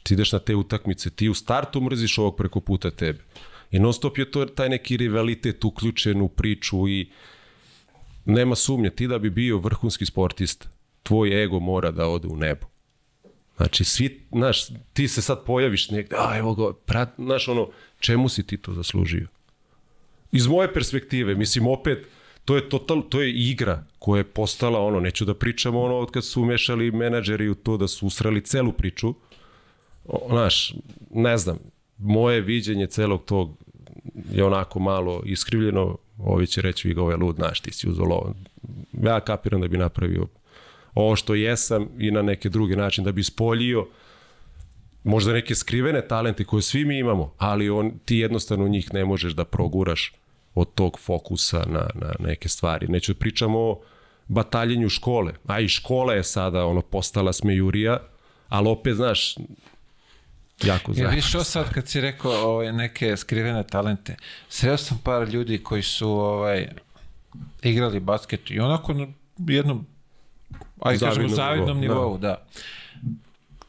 Ti 0.03 0.15
ideš 0.15 0.33
na 0.33 0.39
te 0.39 0.55
utakmice, 0.55 1.11
ti 1.11 1.29
u 1.29 1.35
startu 1.35 1.81
mrziš 1.81 2.19
ovog 2.19 2.37
preko 2.37 2.61
puta 2.61 2.91
tebe. 2.91 3.19
I 3.71 3.79
non 3.79 3.93
stop 3.93 4.19
je 4.19 4.31
to 4.31 4.45
taj 4.45 4.69
neki 4.69 4.97
rivalitet 4.97 5.65
uključen 5.65 6.21
u 6.21 6.29
priču 6.29 6.89
i 6.89 7.11
nema 8.25 8.55
sumnje, 8.55 8.91
ti 8.91 9.07
da 9.07 9.19
bi 9.19 9.31
bio 9.31 9.59
vrhunski 9.59 10.07
sportista, 10.07 10.69
tvoj 11.03 11.45
ego 11.45 11.61
mora 11.61 11.91
da 11.91 12.07
ode 12.07 12.29
u 12.29 12.37
nebo. 12.37 12.67
Znači, 13.61 13.85
svi, 13.85 14.21
znaš, 14.33 14.69
ti 14.93 15.09
se 15.09 15.23
sad 15.23 15.45
pojaviš 15.45 15.91
negde, 15.91 16.17
a 16.19 16.39
evo 16.39 16.55
ga, 16.55 16.73
prat, 16.73 17.09
znaš, 17.19 17.49
ono, 17.49 17.69
čemu 17.99 18.29
si 18.29 18.47
ti 18.47 18.57
to 18.57 18.73
zaslužio? 18.73 19.27
Iz 20.33 20.47
moje 20.47 20.75
perspektive, 20.75 21.35
mislim, 21.35 21.67
opet, 21.67 22.07
to 22.45 22.57
je 22.57 22.69
total, 22.69 23.03
to 23.09 23.21
je 23.21 23.33
igra 23.33 23.85
koja 23.99 24.19
je 24.19 24.25
postala 24.25 24.81
ono, 24.81 25.01
neću 25.01 25.25
da 25.25 25.35
pričam 25.35 25.77
ono 25.77 25.99
od 25.99 26.11
kad 26.11 26.25
su 26.25 26.43
umešali 26.43 26.91
menadžeri 26.91 27.49
u 27.49 27.55
to 27.55 27.77
da 27.77 27.89
su 27.89 28.07
usrali 28.07 28.45
celu 28.45 28.73
priču, 28.73 29.15
znaš, 30.29 30.75
ne 31.11 31.39
znam, 31.39 31.59
moje 31.99 32.41
viđenje 32.41 32.87
celog 32.87 33.25
tog 33.25 33.57
je 34.33 34.45
onako 34.45 34.79
malo 34.79 35.23
iskrivljeno, 35.27 35.99
ovi 36.19 36.47
će 36.47 36.63
reći, 36.63 36.89
vi 36.89 36.95
ga 36.95 37.03
ovaj 37.03 37.17
lud, 37.17 37.37
znaš, 37.37 37.61
ti 37.61 37.73
si 37.73 37.89
uzeo 37.89 38.05
lovo. 38.05 38.35
Ja 39.03 39.21
kapiram 39.21 39.61
da 39.61 39.69
bi 39.69 39.79
napravio 39.79 40.27
ovo 40.95 41.17
što 41.17 41.35
jesam 41.35 41.89
i 41.99 42.11
na 42.11 42.23
neke 42.23 42.49
druge 42.49 42.77
način 42.77 43.05
da 43.05 43.13
bi 43.13 43.21
ispoljio 43.21 43.87
možda 45.05 45.33
neke 45.33 45.55
skrivene 45.55 46.09
talente 46.09 46.45
koje 46.45 46.63
svi 46.63 46.85
mi 46.85 46.99
imamo, 46.99 47.35
ali 47.39 47.71
on, 47.71 47.99
ti 48.05 48.17
jednostavno 48.17 48.69
njih 48.69 48.95
ne 48.95 49.05
možeš 49.05 49.33
da 49.33 49.45
proguraš 49.45 50.13
od 50.55 50.75
tog 50.75 50.99
fokusa 51.01 51.65
na, 51.67 51.89
na 51.95 52.13
neke 52.19 52.49
stvari. 52.49 52.87
Neću 52.89 53.13
da 53.13 53.19
pričamo 53.19 53.59
o 53.59 53.81
bataljenju 54.29 54.89
škole, 54.89 55.33
a 55.47 55.61
i 55.61 55.69
škola 55.69 56.15
je 56.15 56.25
sada 56.25 56.67
ono 56.67 56.83
postala 56.83 57.33
smejurija, 57.33 57.99
ali 58.49 58.69
opet, 58.69 58.95
znaš, 58.95 59.37
jako 60.65 60.91
Ja 60.91 60.95
zajedno. 60.95 61.15
viš 61.15 61.29
što 61.29 61.45
sad 61.45 61.73
kad 61.73 61.89
si 61.89 62.01
rekao 62.01 62.33
ovaj, 62.33 62.73
neke 62.73 63.17
skrivene 63.17 63.63
talente, 63.67 64.17
sreo 64.49 64.77
sam 64.77 65.01
par 65.05 65.29
ljudi 65.29 65.59
koji 65.59 65.83
su 65.83 66.11
ovaj, 66.11 66.69
igrali 67.63 68.01
basket 68.01 68.51
i 68.51 68.61
onako 68.61 68.93
na 68.93 69.07
jednom 69.39 69.87
ajde 70.81 71.07
kažemo 71.07 71.29
Zavidnom 71.29 71.37
zavidnom 71.37 71.81
nivou, 71.81 71.95
nivou, 71.95 72.19
da. 72.19 72.47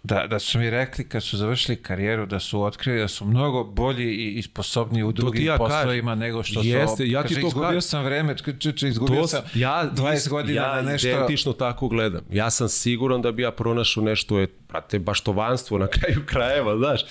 Da, 0.04 0.28
da 0.28 0.40
su 0.40 0.60
mi 0.60 0.70
rekli 0.70 1.10
kad 1.10 1.24
su 1.24 1.38
završili 1.38 1.78
karijeru 1.78 2.26
da 2.26 2.40
su 2.40 2.62
otkrili 2.62 3.00
da 3.00 3.08
su 3.08 3.26
mnogo 3.26 3.64
bolji 3.64 4.14
i, 4.14 4.34
i 4.34 4.42
sposobniji 4.42 5.04
u 5.04 5.12
drugim 5.12 5.46
ja 5.46 5.58
poslovima 5.58 6.16
nego 6.16 6.44
što 6.44 6.62
su... 6.62 6.68
Jeste, 6.68 7.08
ja 7.08 7.24
ti 7.24 7.28
Kaže, 7.28 7.42
to 7.42 7.48
izgubio 7.48 7.68
kažem. 7.68 7.82
sam 7.82 8.04
vreme, 8.04 8.36
č, 8.60 8.72
č, 8.74 8.88
izgubio 8.88 9.22
To, 9.22 9.28
sam 9.28 9.42
ja, 9.54 9.92
20 9.96 10.30
godina 10.30 10.62
ja 10.62 10.76
na 10.76 10.82
nešto... 10.82 11.08
identično 11.08 11.54
tako 11.54 11.88
gledam. 11.88 12.22
Ja 12.32 12.50
sam 12.50 12.70
siguran 12.70 13.22
da 13.22 13.32
bi 13.32 13.42
ja 13.42 13.52
pronašao 13.52 14.04
nešto, 14.04 14.40
je, 14.40 14.48
brate, 14.70 15.00
baštovanstvo 15.00 15.78
na 15.78 15.88
kraju 15.88 16.22
krajeva, 16.26 16.78
znaš. 16.78 17.02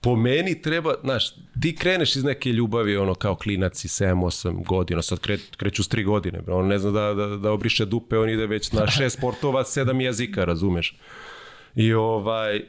Po 0.00 0.16
meni 0.16 0.62
treba, 0.62 0.94
znaš, 1.02 1.34
ti 1.62 1.76
kreneš 1.76 2.16
iz 2.16 2.24
neke 2.24 2.52
ljubavi, 2.52 2.96
ono, 2.96 3.14
kao 3.14 3.34
klinac 3.34 3.84
i 3.84 3.88
7-8 3.88 4.64
godina, 4.64 5.02
sad 5.02 5.18
kre, 5.18 5.38
kreću 5.56 5.84
s 5.84 5.88
3 5.88 6.04
godine, 6.04 6.40
on 6.46 6.66
ne 6.66 6.78
zna 6.78 6.90
da, 6.90 7.14
da, 7.14 7.26
da 7.36 7.50
obriše 7.50 7.84
dupe, 7.84 8.18
on 8.18 8.30
ide 8.30 8.46
već 8.46 8.72
na 8.72 8.86
šest 8.86 9.18
sportova, 9.18 9.64
sedam 9.64 10.00
jezika, 10.00 10.44
razumeš. 10.44 10.96
I 11.74 11.92
ovaj, 11.92 12.62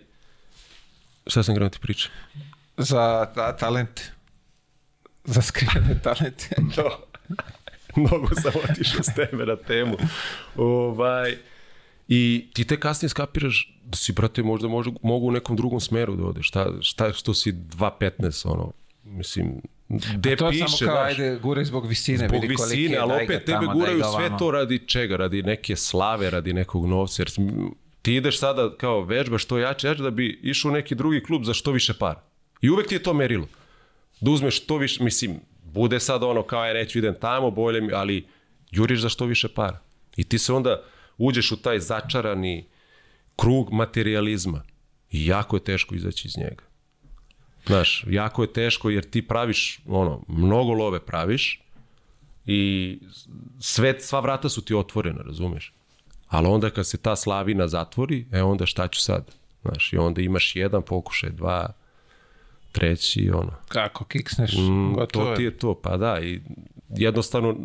šta 1.27 1.43
sam 1.43 1.55
krenuo 1.55 1.69
ti 1.69 1.79
pričam? 1.81 2.11
Za 2.77 3.31
ta, 3.35 3.57
talente. 3.57 4.11
Za 5.23 5.41
skrivene 5.41 5.99
talente. 6.03 6.49
No. 6.77 6.89
Mnogo 8.01 8.35
sam 8.35 8.51
otišao 8.69 9.03
s 9.03 9.13
teme 9.15 9.45
na 9.45 9.55
temu. 9.55 9.97
Ovaj, 10.55 11.37
I 12.11 12.49
ti 12.53 12.63
te 12.67 12.79
kasnije 12.79 13.09
skapiraš 13.09 13.73
da 13.85 13.97
si, 13.97 14.13
brate, 14.13 14.43
možda 14.43 14.67
može, 14.67 14.91
mogu 15.01 15.27
u 15.27 15.31
nekom 15.31 15.55
drugom 15.55 15.79
smeru 15.79 16.15
da 16.15 16.23
odeš. 16.23 16.47
Šta, 16.47 16.73
šta 16.81 17.13
što 17.13 17.33
si 17.33 17.51
2.15, 17.53 18.51
ono, 18.51 18.71
mislim, 19.03 19.61
gde 19.89 20.35
To 20.35 20.45
je 20.45 20.51
piše, 20.51 20.67
samo 20.67 20.91
kao, 20.91 21.03
ajde, 21.03 21.39
guraj 21.41 21.65
zbog 21.65 21.87
visine. 21.87 22.27
zbog 22.27 22.41
vidi 22.41 22.47
visine, 22.47 22.93
je, 22.93 22.99
ali 22.99 23.23
opet 23.23 23.45
tebe 23.45 23.65
guraju 23.73 24.01
sve 24.15 24.37
to 24.39 24.51
radi 24.51 24.87
čega? 24.87 25.15
Radi 25.15 25.43
neke 25.43 25.75
slave, 25.75 26.29
radi 26.29 26.53
nekog 26.53 26.85
novca. 26.85 27.21
Jer 27.21 27.29
ti 28.01 28.15
ideš 28.15 28.39
sada 28.39 28.77
kao 28.77 29.01
vežba 29.03 29.37
što 29.37 29.57
jače, 29.57 29.87
jače 29.87 30.03
da 30.03 30.09
bi 30.09 30.39
išao 30.43 30.69
u 30.69 30.73
neki 30.73 30.95
drugi 30.95 31.23
klub 31.23 31.43
za 31.43 31.53
što 31.53 31.71
više 31.71 31.93
para. 31.93 32.21
I 32.61 32.69
uvek 32.69 32.87
ti 32.87 32.95
je 32.95 33.03
to 33.03 33.13
merilo. 33.13 33.47
Da 34.21 34.31
uzmeš 34.31 34.61
što 34.63 34.77
više, 34.77 35.03
mislim, 35.03 35.39
bude 35.63 35.99
sad 35.99 36.23
ono 36.23 36.43
kao 36.43 36.65
ja 36.65 36.73
reću 36.73 36.99
idem 36.99 37.15
tamo, 37.21 37.51
bolje 37.51 37.81
mi, 37.81 37.93
ali 37.93 38.27
juriš 38.71 38.99
za 39.01 39.09
što 39.09 39.25
više 39.25 39.47
para. 39.47 39.79
I 40.15 40.23
ti 40.23 40.39
se 40.39 40.53
onda 40.53 40.83
uđeš 41.19 41.51
u 41.51 41.61
taj 41.61 41.79
začarani 41.79 42.65
krug 43.35 43.71
materializma 43.71 44.63
i 45.11 45.25
jako 45.25 45.55
je 45.55 45.63
teško 45.63 45.95
izaći 45.95 46.27
iz 46.27 46.37
njega. 46.37 46.63
Znaš, 47.65 48.05
jako 48.07 48.41
je 48.43 48.53
teško 48.53 48.89
jer 48.89 49.09
ti 49.09 49.27
praviš, 49.27 49.79
ono, 49.87 50.23
mnogo 50.27 50.73
love 50.73 50.99
praviš 50.99 51.61
i 52.45 52.99
sve, 53.59 53.99
sva 53.99 54.19
vrata 54.19 54.49
su 54.49 54.61
ti 54.61 54.75
otvorena, 54.75 55.21
razumeš? 55.21 55.73
Ali 56.27 56.47
onda 56.47 56.69
kad 56.69 56.87
se 56.87 56.97
ta 56.97 57.15
slavina 57.15 57.67
zatvori, 57.67 58.25
e 58.31 58.43
onda 58.43 58.65
šta 58.65 58.87
ću 58.87 59.01
sad? 59.01 59.35
Znaš, 59.61 59.93
i 59.93 59.97
onda 59.97 60.21
imaš 60.21 60.55
jedan 60.55 60.81
pokušaj, 60.81 61.29
dva, 61.29 61.73
treći, 62.71 63.31
ono. 63.33 63.51
Kako 63.67 64.05
kiksneš, 64.05 64.53
Mm, 64.57 64.93
gotovo 64.93 65.25
to 65.25 65.35
ti 65.35 65.43
je 65.43 65.57
to, 65.57 65.81
pa 65.81 65.97
da, 65.97 66.21
i 66.21 66.41
jednostavno 66.89 67.55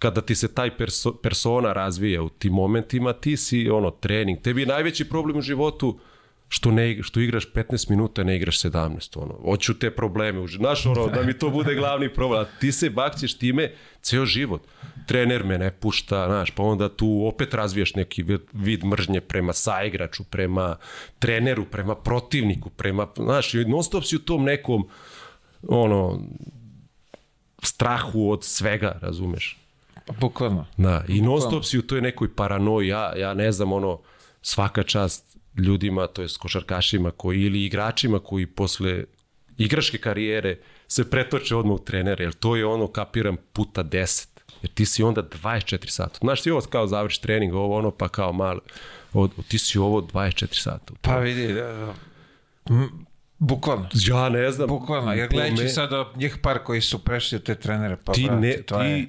kada 0.00 0.20
ti 0.20 0.34
se 0.34 0.54
taj 0.54 0.76
perso, 0.76 1.12
persona 1.12 1.72
razvija 1.72 2.22
u 2.22 2.28
tim 2.28 2.52
momentima, 2.52 3.12
ti 3.12 3.36
si 3.36 3.68
ono 3.70 3.90
trening. 3.90 4.40
Tebi 4.40 4.62
je 4.62 4.66
najveći 4.66 5.08
problem 5.08 5.36
u 5.36 5.42
životu 5.42 5.98
što 6.48 6.70
ne 6.70 7.02
što 7.02 7.20
igraš 7.20 7.52
15 7.52 7.90
minuta, 7.90 8.24
ne 8.24 8.36
igraš 8.36 8.62
17, 8.62 9.22
ono. 9.22 9.34
Hoću 9.44 9.78
te 9.78 9.90
probleme, 9.90 10.46
znaš 10.48 10.86
ono, 10.86 11.06
da 11.06 11.22
mi 11.22 11.38
to 11.38 11.50
bude 11.50 11.74
glavni 11.74 12.14
problem, 12.14 12.40
a 12.40 12.58
ti 12.60 12.72
se 12.72 12.90
bakćeš 12.90 13.38
time 13.38 13.72
ceo 14.02 14.26
život. 14.26 14.62
Trener 15.06 15.44
me 15.44 15.58
ne 15.58 15.70
pušta, 15.70 16.26
znaš, 16.26 16.50
pa 16.50 16.62
onda 16.62 16.88
tu 16.88 17.22
opet 17.26 17.54
razvijaš 17.54 17.94
neki 17.94 18.24
vid, 18.52 18.84
mržnje 18.84 19.20
prema 19.20 19.52
saigraču, 19.52 20.24
prema 20.24 20.76
treneru, 21.18 21.64
prema 21.64 21.94
protivniku, 21.94 22.70
prema, 22.70 23.06
znaš, 23.16 23.52
non 23.66 23.84
stop 23.84 24.04
si 24.04 24.16
u 24.16 24.24
tom 24.24 24.44
nekom 24.44 24.88
ono, 25.68 26.20
strahu 27.62 28.30
od 28.30 28.44
svega, 28.44 28.98
razumeš? 29.02 29.59
Bukvalno. 30.20 30.66
Da, 30.76 31.04
i 31.08 31.20
non 31.20 31.40
stop 31.40 31.64
si 31.64 31.78
u 31.78 31.82
toj 31.82 32.00
nekoj 32.00 32.34
paranoji, 32.34 32.88
ja, 32.88 33.12
ja 33.16 33.34
ne 33.34 33.52
znam, 33.52 33.72
ono, 33.72 34.00
svaka 34.42 34.82
čast 34.82 35.36
ljudima, 35.56 36.06
to 36.06 36.22
jest 36.22 36.38
košarkašima 36.38 37.10
koji, 37.10 37.40
ili 37.42 37.64
igračima 37.64 38.18
koji 38.18 38.46
posle 38.46 39.04
igračke 39.58 39.98
karijere 39.98 40.58
se 40.88 41.10
pretoče 41.10 41.56
odmah 41.56 41.74
u 41.74 41.84
trenere, 41.84 42.24
jer 42.24 42.32
to 42.32 42.56
je 42.56 42.66
ono, 42.66 42.86
kapiram, 42.86 43.36
puta 43.52 43.84
10. 43.84 44.26
Jer 44.62 44.70
ti 44.70 44.86
si 44.86 45.02
onda 45.02 45.22
24 45.22 45.88
sata. 45.88 46.18
Znaš, 46.20 46.42
ti 46.42 46.50
ovo 46.50 46.60
kao 46.60 46.86
završi 46.86 47.22
trening, 47.22 47.54
ovo 47.54 47.76
ono, 47.78 47.90
pa 47.90 48.08
kao 48.08 48.32
malo, 48.32 48.60
od, 49.12 49.30
ti 49.48 49.58
si 49.58 49.78
ovo 49.78 50.00
24 50.00 50.62
sata. 50.62 50.94
Pa 51.00 51.16
vidi, 51.18 51.54
da, 51.54 51.94
m, 52.70 53.06
bukvalno. 53.38 53.88
Ja 53.94 54.28
ne 54.28 54.50
znam. 54.50 54.68
Bukvalno, 54.68 55.12
jer 55.12 55.28
gledajući 55.28 55.62
me- 55.62 55.68
sad 55.68 55.92
od 55.92 56.06
njih 56.16 56.36
par 56.42 56.58
koji 56.58 56.80
su 56.80 56.98
prešli 56.98 57.36
od 57.36 57.42
te 57.42 57.54
trenere, 57.54 57.96
pa 58.04 58.12
ti 58.12 58.24
brate, 58.26 58.40
ne, 58.40 58.62
to 58.62 58.78
ti, 58.78 58.84
je... 58.86 59.06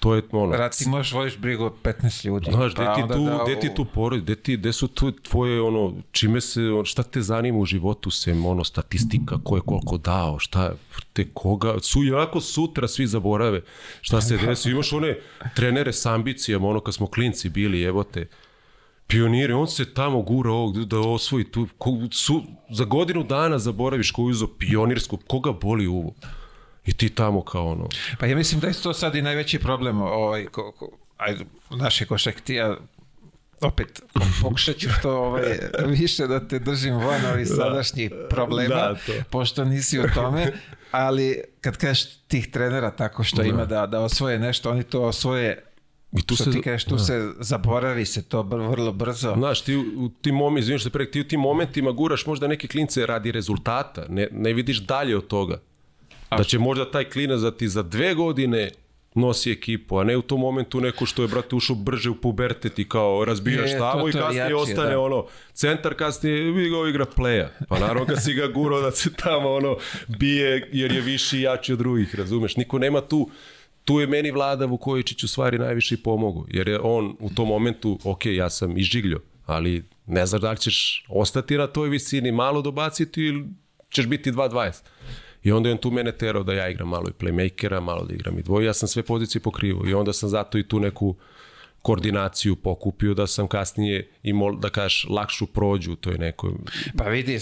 to 0.00 0.14
je 0.14 0.22
ono, 0.32 0.52
Brate, 0.52 0.76
ti 0.76 0.88
možeš 0.88 1.12
voliš 1.12 1.38
brigu 1.38 1.64
od 1.64 1.72
15 1.82 2.26
ljudi. 2.26 2.50
Znaš, 2.52 2.74
gde 2.74 2.84
pa 2.84 2.94
ti 2.94 3.02
onda 3.02 3.14
tu, 3.14 3.24
da, 3.24 3.44
gde 3.44 3.60
ti 3.60 3.74
tu 3.74 3.84
porod, 3.84 4.20
gde 4.20 4.34
ti, 4.34 4.56
gde 4.56 4.72
su 4.72 4.88
tu 4.88 5.12
tvoje, 5.12 5.62
ono, 5.62 5.94
čime 6.12 6.40
se, 6.40 6.60
šta 6.84 7.02
te 7.02 7.22
zanima 7.22 7.58
u 7.58 7.64
životu, 7.64 8.10
sem, 8.10 8.46
ono, 8.46 8.64
statistika, 8.64 9.38
ko 9.44 9.56
je 9.56 9.62
koliko 9.66 9.98
dao, 9.98 10.38
šta, 10.38 10.74
te 11.12 11.28
koga, 11.34 11.74
su, 11.80 12.04
jako 12.04 12.40
sutra 12.40 12.88
svi 12.88 13.06
zaborave 13.06 13.62
šta 14.00 14.20
se 14.20 14.36
desi, 14.46 14.70
imaš 14.70 14.92
one 14.92 15.18
trenere 15.56 15.92
s 15.92 16.06
ambicijama, 16.06 16.68
ono, 16.68 16.80
kad 16.80 16.94
smo 16.94 17.06
klinci 17.06 17.48
bili, 17.48 17.82
evo 17.82 18.02
te, 18.02 18.28
pioniri, 19.06 19.52
on 19.52 19.66
se 19.66 19.94
tamo 19.94 20.22
gura 20.22 20.50
ovog 20.50 20.84
da 20.84 20.98
osvoji 20.98 21.44
tu, 21.44 21.68
ko, 21.78 21.90
su, 22.10 22.42
za 22.70 22.84
godinu 22.84 23.22
dana 23.22 23.58
zaboraviš 23.58 24.10
ko 24.10 24.22
je 24.22 24.30
uzeo 24.30 24.48
pionirsku, 24.58 25.16
koga 25.16 25.52
boli 25.52 25.86
uvo. 25.86 26.14
I 26.86 26.92
ti 26.92 27.08
tamo 27.08 27.42
kao 27.42 27.66
ono, 27.66 27.88
Pa 28.18 28.26
ja 28.26 28.36
mislim 28.36 28.60
da 28.60 28.66
je 28.66 28.74
to 28.74 28.92
sad 28.92 29.14
i 29.14 29.22
najveći 29.22 29.58
problem 29.58 30.02
ovaj, 30.02 30.44
ko, 30.44 30.72
ko, 30.72 30.88
ajde, 31.16 31.44
naše 31.70 32.06
košaktija, 32.06 32.76
opet 33.60 34.02
pokušat 34.42 34.76
ću 34.76 34.88
što 34.90 35.12
ovaj, 35.12 35.42
više 35.90 36.26
da 36.26 36.48
te 36.48 36.58
držim 36.58 36.94
van 36.94 37.26
ovih 37.26 37.48
sadašnjih 37.48 38.10
problema, 38.30 38.74
Da, 38.74 38.94
to. 38.96 39.12
pošto 39.30 39.64
nisi 39.64 40.00
u 40.00 40.04
tome, 40.14 40.52
ali 40.90 41.40
kad 41.60 41.76
kažeš 41.76 42.16
tih 42.18 42.50
trenera 42.50 42.90
tako 42.90 43.24
što 43.24 43.42
ima 43.42 43.64
da, 43.64 43.86
da 43.86 44.00
osvoje 44.00 44.38
nešto, 44.38 44.70
oni 44.70 44.82
to 44.82 45.02
osvoje 45.02 45.62
I 46.12 46.22
tu 46.22 46.34
što 46.34 46.44
se- 46.44 46.50
ti 46.50 46.62
kažeš, 46.62 46.84
tu 46.84 46.98
se 46.98 47.32
zaboravi 47.40 48.06
se 48.06 48.22
to 48.22 48.42
br 48.42 48.56
vrlo 48.58 48.92
brzo. 48.92 49.34
Znaš, 49.34 49.60
ti 49.60 49.76
u, 49.76 50.08
tim 50.10 50.34
momentima, 50.34 50.58
izvinite 50.60 50.80
što 50.80 50.88
te 50.88 50.92
prek, 50.92 51.10
ti 51.10 51.20
u 51.20 51.28
tim 51.28 51.40
momentima 51.40 51.92
guraš 51.92 52.26
možda 52.26 52.46
neke 52.48 52.68
klince 52.68 53.06
radi 53.06 53.32
rezultata, 53.32 54.06
ne, 54.08 54.28
ne 54.32 54.52
vidiš 54.52 54.78
dalje 54.78 55.16
od 55.16 55.26
toga. 55.26 55.58
Da 56.36 56.44
će 56.44 56.58
možda 56.58 56.90
taj 56.90 57.04
klinac 57.04 57.40
da 57.40 57.50
ti 57.50 57.68
za 57.68 57.82
dve 57.82 58.14
godine 58.14 58.70
nosi 59.14 59.50
ekipu, 59.50 59.98
a 59.98 60.04
ne 60.04 60.16
u 60.16 60.22
tom 60.22 60.40
momentu 60.40 60.80
neko 60.80 61.06
što 61.06 61.22
je, 61.22 61.28
brate, 61.28 61.56
ušao 61.56 61.76
brže 61.76 62.10
u 62.10 62.14
pubertet 62.14 62.78
i 62.78 62.88
kao 62.88 63.24
razbijaš 63.24 63.70
Je, 63.70 63.78
tamo 63.78 64.00
to- 64.02 64.08
i 64.08 64.12
to 64.12 64.18
kasnije 64.18 64.40
jači, 64.40 64.54
ostane 64.54 64.90
da. 64.90 65.00
ono, 65.00 65.26
centar 65.52 65.94
kasnije 65.94 66.50
vi 66.52 66.70
ga 66.70 66.88
igra 66.88 67.04
playa. 67.06 67.48
Pa 67.68 67.78
naravno 67.78 68.06
kad 68.06 68.22
si 68.22 68.34
ga 68.34 68.46
gurao 68.46 68.80
da 68.80 68.90
se 68.90 69.12
tamo 69.14 69.50
ono 69.50 69.76
bije 70.08 70.68
jer 70.72 70.92
je 70.92 71.00
viši 71.00 71.38
i 71.38 71.42
jači 71.42 71.72
od 71.72 71.78
drugih, 71.78 72.14
razumeš? 72.14 72.56
Niko 72.56 72.78
nema 72.78 73.00
tu 73.00 73.30
tu 73.84 74.00
je 74.00 74.06
meni 74.06 74.30
Vlada 74.30 74.64
Vukojičić 74.66 75.24
u 75.24 75.28
stvari 75.28 75.58
najviše 75.58 75.94
i 75.94 75.98
pomogu, 75.98 76.46
jer 76.48 76.68
je 76.68 76.80
on 76.80 77.16
u 77.20 77.30
tom 77.30 77.48
momentu, 77.48 77.98
ok, 78.04 78.26
ja 78.26 78.50
sam 78.50 78.78
izžigljo, 78.78 79.20
ali 79.46 79.84
ne 80.06 80.26
znaš 80.26 80.40
da 80.40 80.50
li 80.50 80.58
ćeš 80.58 81.04
ostati 81.08 81.58
na 81.58 81.66
toj 81.66 81.88
visini, 81.88 82.32
malo 82.32 82.62
dobaciti 82.62 83.22
ili 83.22 83.44
ćeš 83.90 84.06
biti 84.06 84.32
2.20. 84.32 84.82
I 85.44 85.52
onda 85.52 85.68
je 85.68 85.72
on 85.72 85.78
tu 85.78 85.90
mene 85.90 86.12
terao 86.12 86.42
da 86.42 86.52
ja 86.52 86.68
igram 86.68 86.88
malo 86.88 87.08
i 87.08 87.24
playmakera, 87.24 87.80
malo 87.80 88.04
da 88.04 88.14
igram 88.14 88.38
i 88.38 88.42
dvoje, 88.42 88.66
ja 88.66 88.72
sam 88.72 88.88
sve 88.88 89.02
pozicije 89.02 89.42
pokrivo 89.42 89.86
i 89.88 89.94
onda 89.94 90.12
sam 90.12 90.28
zato 90.28 90.58
i 90.58 90.68
tu 90.68 90.80
neku 90.80 91.16
koordinaciju 91.82 92.56
pokupio 92.56 93.14
da 93.14 93.26
sam 93.26 93.46
kasnije 93.48 94.08
imao, 94.22 94.52
da 94.52 94.70
kažeš, 94.70 95.06
lakšu 95.10 95.46
prođu 95.46 95.92
u 95.92 95.96
toj 95.96 96.18
nekoj... 96.18 96.50
Pa 96.96 97.04
vidi, 97.04 97.38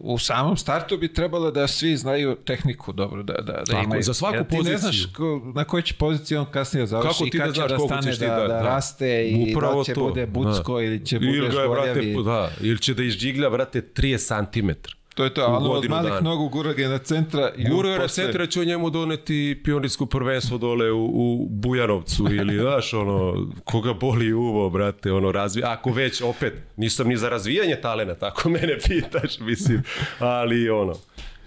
u, 0.00 0.18
samom 0.18 0.56
startu 0.56 0.98
bi 0.98 1.12
trebalo 1.12 1.50
da 1.50 1.66
svi 1.66 1.96
znaju 1.96 2.36
tehniku 2.44 2.92
dobro, 2.92 3.22
da, 3.22 3.32
da, 3.32 3.42
da 3.52 3.64
Tako, 3.64 3.84
imaju. 3.84 4.02
za 4.02 4.14
svaku 4.14 4.36
Jer 4.36 4.46
ti 4.48 4.54
ne 4.54 4.58
poziciju. 4.58 4.78
znaš 4.78 5.12
ko, 5.16 5.52
na 5.54 5.64
kojoj 5.64 5.82
će 5.82 5.94
poziciji 5.94 6.38
on 6.38 6.46
kasnije 6.46 6.86
završi 6.86 7.08
Kako 7.08 7.26
i 7.26 7.30
ti 7.30 7.38
kad 7.38 7.46
da 7.46 7.52
će 7.52 7.58
znaš 7.58 7.70
da 7.70 7.76
koliko 7.76 7.94
stane 8.02 8.12
ti 8.16 8.20
da, 8.20 8.26
da- 8.26 8.40
da, 8.40 8.46
da. 8.48 8.62
raste 8.62 9.28
i 9.28 9.44
da 9.52 9.58
Upravo 9.58 9.78
li 9.78 9.84
će 9.84 9.94
to, 9.94 10.08
bude 10.08 10.26
bucko 10.26 10.76
da. 10.76 10.82
ili 10.84 11.06
će 11.06 11.18
bude 11.18 11.30
ga 11.30 11.60
je, 11.60 11.68
brate, 11.68 12.02
žgoljav 12.02 12.20
i... 12.20 12.24
da, 12.24 12.50
ili 12.60 12.78
će 12.78 12.94
da 12.94 13.02
izđigla, 13.02 13.50
brate, 13.50 13.80
30 13.94 14.52
cm. 14.52 14.97
To 15.18 15.24
je 15.24 15.34
to, 15.34 15.42
ali 15.42 15.68
od 15.68 15.88
malih 15.88 16.12
dana. 16.12 16.20
nogu 16.20 16.48
gurage 16.48 16.88
na 16.88 16.98
centra 16.98 17.50
i 17.56 17.68
Guro 17.68 17.88
je 17.88 17.98
na 17.98 18.08
centra 18.08 18.46
će 18.46 18.64
njemu 18.64 18.90
doneti 18.90 19.60
pionirsko 19.64 20.06
prvenstvo 20.06 20.58
dole 20.58 20.92
u, 20.92 21.04
u 21.04 21.46
Bujanovcu 21.50 22.26
ili, 22.30 22.58
znaš, 22.62 22.94
ono, 22.94 23.48
koga 23.64 23.92
boli 23.92 24.32
uvo, 24.32 24.70
brate, 24.70 25.12
ono, 25.12 25.32
razvi... 25.32 25.62
Ako 25.64 25.90
već, 25.90 26.22
opet, 26.22 26.52
nisam 26.76 27.08
ni 27.08 27.16
za 27.16 27.28
razvijanje 27.28 27.76
talena, 27.76 28.14
tako 28.14 28.48
mene 28.48 28.78
pitaš, 28.88 29.38
mislim, 29.40 29.82
ali, 30.18 30.70
ono, 30.70 30.94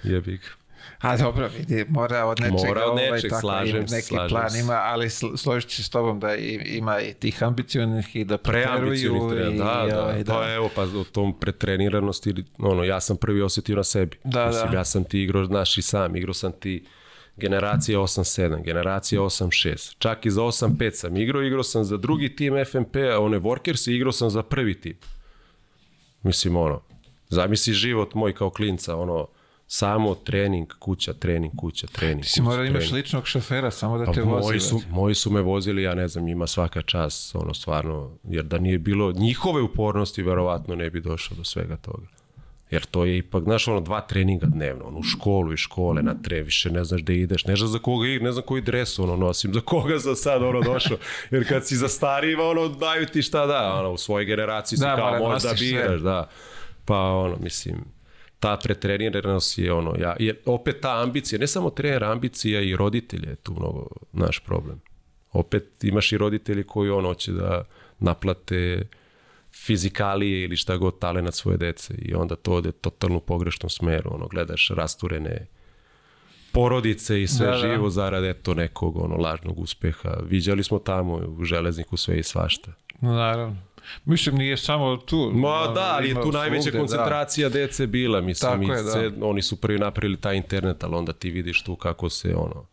jebi 0.03 0.37
ga. 0.37 0.60
A 1.01 1.17
dobro, 1.17 1.49
vidi, 1.49 1.85
mora 1.89 2.25
od 2.25 2.39
nečega, 2.39 2.67
Mora 2.67 2.83
od 2.83 2.89
ovaj, 2.89 3.11
nečeg, 3.11 3.29
tako, 3.29 3.41
slažem 3.41 3.83
i 3.83 3.87
se, 3.87 3.95
neki 3.95 4.07
slažem 4.07 4.29
plan 4.29 4.55
ima, 4.55 4.73
ali 4.75 5.05
sl- 5.05 5.37
složit 5.37 5.69
ću 5.69 5.83
s 5.83 5.89
tobom 5.89 6.19
da 6.19 6.35
i- 6.35 6.55
ima 6.67 7.01
i 7.01 7.13
tih 7.13 7.43
ambicijonih 7.43 8.15
i 8.15 8.23
da 8.23 8.37
preteruju 8.37 9.29
trener, 9.29 9.53
i, 9.53 9.57
da, 9.57 9.85
da, 9.89 10.03
ovaj, 10.03 10.23
Pa 10.25 10.53
evo, 10.53 10.69
pa 10.75 10.81
o 10.81 11.03
tom 11.03 11.39
pretreniranosti, 11.39 12.33
ono, 12.59 12.83
ja 12.83 12.99
sam 12.99 13.17
prvi 13.17 13.41
osjetio 13.41 13.75
na 13.75 13.83
sebi. 13.83 14.17
Da, 14.23 14.47
Mislim, 14.47 14.71
da. 14.71 14.77
ja 14.77 14.85
sam 14.85 15.03
ti 15.03 15.19
igrao, 15.19 15.45
znaš 15.45 15.77
i 15.77 15.81
sam, 15.81 16.15
igrao 16.15 16.33
sam 16.33 16.51
ti 16.51 16.85
generacija 17.37 17.99
8-7, 17.99 18.63
generacija 18.63 19.21
8-6, 19.21 19.95
čak 19.97 20.25
i 20.25 20.31
za 20.31 20.41
8-5 20.41 20.91
sam 20.91 21.17
igrao, 21.17 21.41
igrao 21.43 21.63
sam 21.63 21.83
za 21.83 21.97
drugi 21.97 22.35
tim 22.35 22.53
FNP-a, 22.65 23.19
one 23.19 23.39
Workers 23.39 23.91
i 23.91 23.95
igrao 23.95 24.11
sam 24.11 24.29
za 24.29 24.43
prvi 24.43 24.73
tim. 24.75 24.97
Mislim, 26.23 26.55
ono, 26.55 26.81
zamisli 27.29 27.73
život 27.73 28.13
moj 28.13 28.33
kao 28.33 28.49
klinca, 28.49 28.95
ono, 28.95 29.27
samo 29.73 30.15
trening, 30.15 30.67
kuća, 30.79 31.13
trening, 31.13 31.53
kuća, 31.57 31.87
trening, 31.87 32.23
Ti 32.23 32.29
si 32.29 32.39
kuća, 32.39 32.43
mora 32.49 32.61
da 32.61 32.67
imaš 32.67 32.79
trening. 32.79 32.95
ličnog 32.95 33.27
šofera, 33.27 33.71
samo 33.71 33.97
da 33.97 34.05
Pa 34.05 34.11
te 34.13 34.21
vozi. 34.21 34.45
moji, 34.47 34.59
su, 34.59 34.81
moji 34.89 35.15
su 35.15 35.31
me 35.31 35.41
vozili, 35.41 35.83
ja 35.83 35.95
ne 35.95 36.07
znam, 36.07 36.25
njima 36.25 36.47
svaka 36.47 36.81
čast, 36.81 37.35
ono 37.35 37.53
stvarno, 37.53 38.11
jer 38.23 38.43
da 38.43 38.57
nije 38.57 38.77
bilo 38.79 39.11
njihove 39.11 39.61
upornosti, 39.61 40.23
verovatno 40.23 40.75
ne 40.75 40.89
bi 40.89 41.01
došao 41.01 41.37
do 41.37 41.43
svega 41.43 41.77
toga. 41.77 42.07
Jer 42.71 42.85
to 42.85 43.05
je 43.05 43.17
ipak, 43.17 43.43
znaš, 43.43 43.67
ono, 43.67 43.81
dva 43.81 44.01
treninga 44.01 44.45
dnevno, 44.45 44.85
ono, 44.85 44.99
u 44.99 45.03
školu 45.03 45.53
i 45.53 45.57
škole, 45.57 46.03
na 46.03 46.15
tre, 46.23 46.41
više 46.41 46.71
ne 46.71 46.83
znaš 46.83 47.01
gde 47.01 47.15
ideš, 47.15 47.45
ne 47.45 47.55
znaš 47.55 47.69
za 47.69 47.79
koga 47.79 48.07
igra, 48.07 48.25
ne 48.25 48.31
znam 48.31 48.45
koji 48.45 48.61
dres, 48.61 48.99
ono, 48.99 49.15
nosim, 49.15 49.53
za 49.53 49.61
koga 49.61 49.99
sam 49.99 50.15
sad, 50.15 50.43
ono, 50.43 50.61
došao. 50.61 50.97
Jer 51.31 51.47
kad 51.47 51.67
si 51.67 51.75
za 51.75 51.87
starijima, 51.87 52.43
ono, 52.43 52.67
daju 52.67 53.05
ti 53.05 53.21
šta 53.21 53.45
da, 53.45 53.75
ono, 53.79 53.91
u 53.91 53.97
svojoj 53.97 54.25
generaciji 54.25 54.77
si 54.77 54.83
Da, 54.83 54.95
kao, 54.95 55.05
mora 55.05 55.19
možeš 55.19 55.43
da 55.43 55.49
nosiš 55.51 55.69
sve. 55.69 55.81
biraš, 55.83 56.01
da. 56.01 56.29
Pa, 56.85 56.97
ono, 56.99 57.37
mislim, 57.39 57.75
ta 58.41 58.57
pretreniranost 58.63 59.57
je 59.57 59.73
ono, 59.73 59.95
ja, 59.99 60.15
je, 60.19 60.41
opet 60.45 60.81
ta 60.81 61.01
ambicija, 61.01 61.39
ne 61.39 61.47
samo 61.47 61.69
trener, 61.69 62.03
ambicija 62.03 62.61
i 62.61 62.75
roditelje 62.75 63.29
je 63.29 63.35
tu 63.35 63.53
mnogo 63.53 63.87
naš 64.11 64.39
problem. 64.39 64.81
Opet 65.31 65.83
imaš 65.83 66.11
i 66.11 66.17
roditelji 66.17 66.63
koji 66.63 66.89
ono 66.89 67.07
hoće 67.07 67.31
da 67.31 67.63
naplate 67.99 68.87
fizikalije 69.65 70.43
ili 70.43 70.57
šta 70.57 70.77
god 70.77 70.99
talenat 70.99 71.33
svoje 71.33 71.57
dece 71.57 71.93
i 71.97 72.13
onda 72.13 72.35
to 72.35 72.53
ode 72.53 72.71
totalno 72.71 73.17
u 73.17 73.21
pogrešnom 73.21 73.69
smeru, 73.69 74.09
ono, 74.13 74.27
gledaš 74.27 74.69
rasturene 74.75 75.47
porodice 76.51 77.21
i 77.21 77.27
sve 77.27 77.45
Da, 77.45 77.51
da, 77.51 77.57
da. 77.57 77.67
živo 77.67 77.89
zarad 77.89 78.23
eto 78.23 78.53
nekog 78.53 78.97
ono 78.97 79.15
lažnog 79.15 79.59
uspeha. 79.59 80.13
Viđali 80.23 80.63
smo 80.63 80.79
tamo 80.79 81.13
u 81.13 81.43
železniku 81.43 81.97
sve 81.97 82.19
i 82.19 82.23
svašta. 82.23 82.73
No, 83.01 83.13
naravno. 83.13 83.57
Mislim, 84.05 84.35
nije 84.35 84.57
samo 84.57 84.97
tu. 84.97 85.31
Ma 85.33 85.67
da, 85.75 85.93
ali 85.97 86.09
je 86.09 86.21
tu 86.21 86.31
najveća 86.31 86.61
svugde, 86.61 86.79
koncentracija 86.79 87.49
dece 87.49 87.87
bila, 87.87 88.21
mislim, 88.21 88.51
Tako 88.51 88.73
i 88.73 88.77
je, 88.77 88.83
da. 88.83 88.91
se- 88.91 89.11
oni 89.21 89.41
su 89.41 89.55
prvi 89.55 89.79
napravili 89.79 90.17
taj 90.17 90.35
internet, 90.35 90.83
ali 90.83 90.95
onda 90.95 91.13
ti 91.13 91.29
vidiš 91.31 91.63
tu 91.63 91.75
kako 91.75 92.09
se 92.09 92.35
ono 92.35 92.65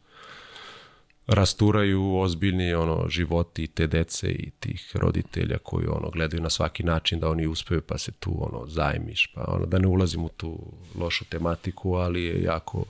rasturaju 1.28 2.16
ozbiljni 2.16 2.74
ono 2.74 3.08
životi 3.08 3.66
te 3.66 3.86
dece 3.86 4.30
i 4.30 4.50
tih 4.50 4.90
roditelja 4.94 5.58
koji 5.58 5.86
ono 5.86 6.10
gledaju 6.10 6.42
na 6.42 6.50
svaki 6.50 6.82
način 6.82 7.20
da 7.20 7.28
oni 7.28 7.46
uspeju 7.46 7.80
pa 7.80 7.98
se 7.98 8.12
tu 8.12 8.36
ono 8.40 8.66
zajmiš 8.66 9.26
pa 9.34 9.44
ono 9.48 9.66
da 9.66 9.78
ne 9.78 9.86
ulazim 9.86 10.24
u 10.24 10.28
tu 10.28 10.72
lošu 10.94 11.24
tematiku 11.24 11.94
ali 11.94 12.24
je 12.24 12.42
jako 12.42 12.84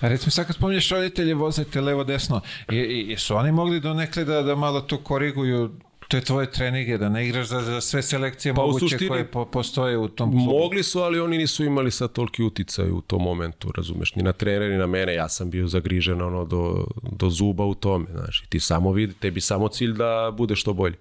A 0.00 0.08
recimo 0.08 0.30
sad 0.30 0.46
kad 0.46 0.56
spominješ 0.56 0.90
roditelje 0.90 1.34
vozite 1.34 1.80
levo 1.80 2.04
desno, 2.04 2.40
i, 2.70 2.76
i, 2.76 3.10
jesu 3.10 3.36
oni 3.36 3.52
mogli 3.52 3.80
donekle 3.80 4.24
da, 4.24 4.42
da 4.42 4.54
malo 4.56 4.80
to 4.80 4.98
koriguju 4.98 5.70
te 6.08 6.20
tvoje 6.20 6.50
treninge, 6.50 6.98
da 6.98 7.08
ne 7.08 7.26
igraš 7.28 7.46
za, 7.46 7.60
za 7.60 7.80
sve 7.80 8.02
selekcije 8.02 8.54
Pa 8.54 8.62
moguće 8.62 8.84
suštini- 8.84 9.08
koje 9.08 9.30
po, 9.30 9.44
postoje 9.44 9.98
u 9.98 10.08
tom 10.08 10.30
klubu? 10.32 10.44
Mogli 10.44 10.82
su, 10.82 11.00
ali 11.00 11.20
oni 11.20 11.38
nisu 11.38 11.64
imali 11.64 11.90
sad 11.90 12.12
toliki 12.12 12.42
uticaj 12.42 12.90
u 12.90 13.00
tom 13.00 13.22
momentu, 13.22 13.72
razumeš, 13.76 14.14
ni 14.14 14.22
na 14.22 14.32
trener, 14.32 14.70
ni 14.70 14.78
na 14.78 14.86
mene, 14.86 15.14
ja 15.14 15.28
sam 15.28 15.50
bio 15.50 15.66
zagrižen 15.66 16.22
ono 16.22 16.44
do, 16.44 16.86
do 17.02 17.30
zuba 17.30 17.64
u 17.64 17.74
tome, 17.74 18.06
znaš, 18.12 18.44
ti 18.48 18.60
samo 18.60 18.92
vidi, 18.92 19.14
tebi 19.14 19.40
samo 19.40 19.68
cilj 19.68 19.92
da 19.92 20.32
bude 20.36 20.56
što 20.56 20.72
bolji. 20.72 20.96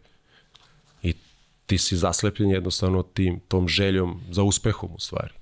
I 1.04 1.14
ti 1.66 1.78
si 1.78 1.98
zaslepljen 1.98 2.50
jednostavno 2.50 3.04
tim, 3.04 3.40
tom 3.48 3.68
željom 3.68 4.22
za 4.32 4.44
uspehom 4.44 4.90
u 4.96 5.00
stvari. 5.00 5.34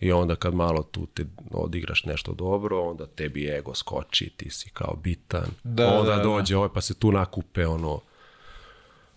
I 0.00 0.12
onda 0.12 0.36
kad 0.36 0.54
malo 0.54 0.82
tu 0.82 1.06
te 1.06 1.24
odigraš 1.50 2.04
nešto 2.04 2.32
dobro, 2.32 2.82
onda 2.82 3.06
tebi 3.06 3.48
ego 3.48 3.74
skoči, 3.74 4.30
ti 4.36 4.50
si 4.50 4.70
kao 4.70 4.96
bitan. 5.02 5.46
Da, 5.64 5.88
onda 5.98 6.10
da, 6.10 6.16
da. 6.16 6.22
dođe 6.22 6.56
ovaj 6.56 6.68
pa 6.74 6.80
se 6.80 6.94
tu 6.94 7.12
nakupe 7.12 7.66
ono 7.66 8.00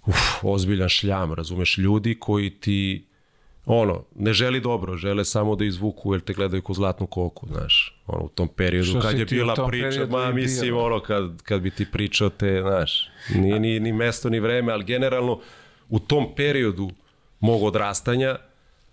uf, 0.05 0.43
ozbiljan 0.43 0.89
šljam, 0.89 1.33
razumeš, 1.33 1.77
ljudi 1.77 2.15
koji 2.19 2.49
ti 2.49 3.05
ono, 3.65 4.03
ne 4.15 4.33
želi 4.33 4.59
dobro, 4.61 4.97
žele 4.97 5.25
samo 5.25 5.55
da 5.55 5.65
izvuku 5.65 6.13
jer 6.13 6.21
te 6.21 6.33
gledaju 6.33 6.61
ko 6.61 6.73
zlatnu 6.73 7.07
koku, 7.07 7.47
znaš, 7.47 8.01
ono, 8.07 8.23
u 8.23 8.29
tom 8.29 8.47
periodu 8.47 8.89
Što 8.89 8.99
kad 8.99 9.19
je 9.19 9.25
bila 9.25 9.67
priča, 9.67 10.07
ma 10.09 10.25
bio. 10.25 10.33
mislim, 10.33 10.77
ono, 10.77 10.99
kad, 10.99 11.41
kad 11.41 11.61
bi 11.61 11.71
ti 11.71 11.85
pričao 11.91 12.29
te, 12.29 12.61
znaš, 12.61 13.09
nije 13.35 13.59
ni, 13.59 13.79
ni 13.79 13.93
mesto 13.93 14.29
ni 14.29 14.39
vreme, 14.39 14.73
ali 14.73 14.83
generalno 14.83 15.39
u 15.89 15.99
tom 15.99 16.27
periodu 16.35 16.89
mog 17.39 17.63
odrastanja 17.63 18.35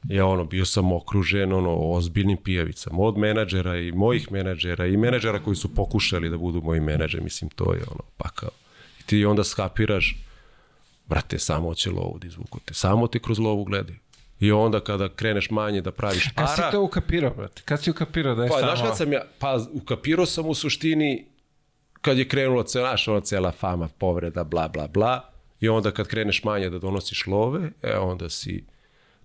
je 0.04 0.22
ono, 0.22 0.44
bio 0.44 0.64
sam 0.64 0.92
okružen 0.92 1.52
ono, 1.52 1.76
ozbiljnim 1.76 2.36
pijavicama, 2.36 2.98
od 2.98 3.18
menadžera 3.18 3.78
i 3.78 3.92
mojih 3.92 4.32
menadžera 4.32 4.86
i 4.86 4.96
menadžera 4.96 5.38
koji 5.38 5.56
su 5.56 5.74
pokušali 5.74 6.30
da 6.30 6.36
budu 6.36 6.60
moji 6.60 6.80
menadžeri, 6.80 7.24
mislim, 7.24 7.50
to 7.50 7.72
je 7.72 7.80
ono, 7.90 8.02
pakao. 8.16 8.50
I 9.00 9.02
ti 9.02 9.24
onda 9.24 9.44
skapiraš, 9.44 10.16
brate, 11.06 11.38
samo 11.38 11.74
će 11.74 11.90
lovu 11.90 12.18
da 12.18 12.26
izvuku 12.26 12.60
te, 12.64 12.74
samo 12.74 13.06
te 13.06 13.18
kroz 13.18 13.38
lovu 13.38 13.64
gledaju. 13.64 13.98
I 14.40 14.52
onda 14.52 14.80
kada 14.80 15.08
kreneš 15.08 15.50
manje 15.50 15.80
da 15.80 15.92
praviš 15.92 16.28
Kad 16.34 16.50
si 16.50 16.56
para, 16.56 16.70
to 16.70 16.82
ukapirao, 16.82 17.34
brate? 17.34 17.62
Kad 17.64 17.82
si 17.82 17.90
ukapirao 17.90 18.34
da 18.34 18.42
je 18.42 18.48
pa, 18.48 18.54
samo... 18.54 18.66
znaš 18.66 18.88
kad 18.88 18.96
sam 18.96 19.12
ja, 19.12 19.24
pa 19.38 19.60
ukapirao 19.72 20.26
sam 20.26 20.46
u 20.46 20.54
suštini 20.54 21.26
kad 22.00 22.18
je 22.18 22.28
krenula 22.28 22.64
cela, 22.64 22.88
znaš, 22.88 23.08
ona 23.08 23.20
cela 23.20 23.52
fama, 23.52 23.88
povreda, 23.98 24.44
bla, 24.44 24.68
bla, 24.68 24.88
bla, 24.88 25.30
i 25.60 25.68
onda 25.68 25.90
kad 25.90 26.06
kreneš 26.06 26.44
manje 26.44 26.70
da 26.70 26.78
donosiš 26.78 27.26
love, 27.26 27.70
e, 27.82 27.96
onda 27.96 28.30
si 28.30 28.64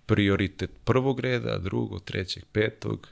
prioritet 0.06 0.70
prvog 0.84 1.20
reda, 1.20 1.58
drugog, 1.58 2.04
trećeg, 2.04 2.44
petog 2.52 3.08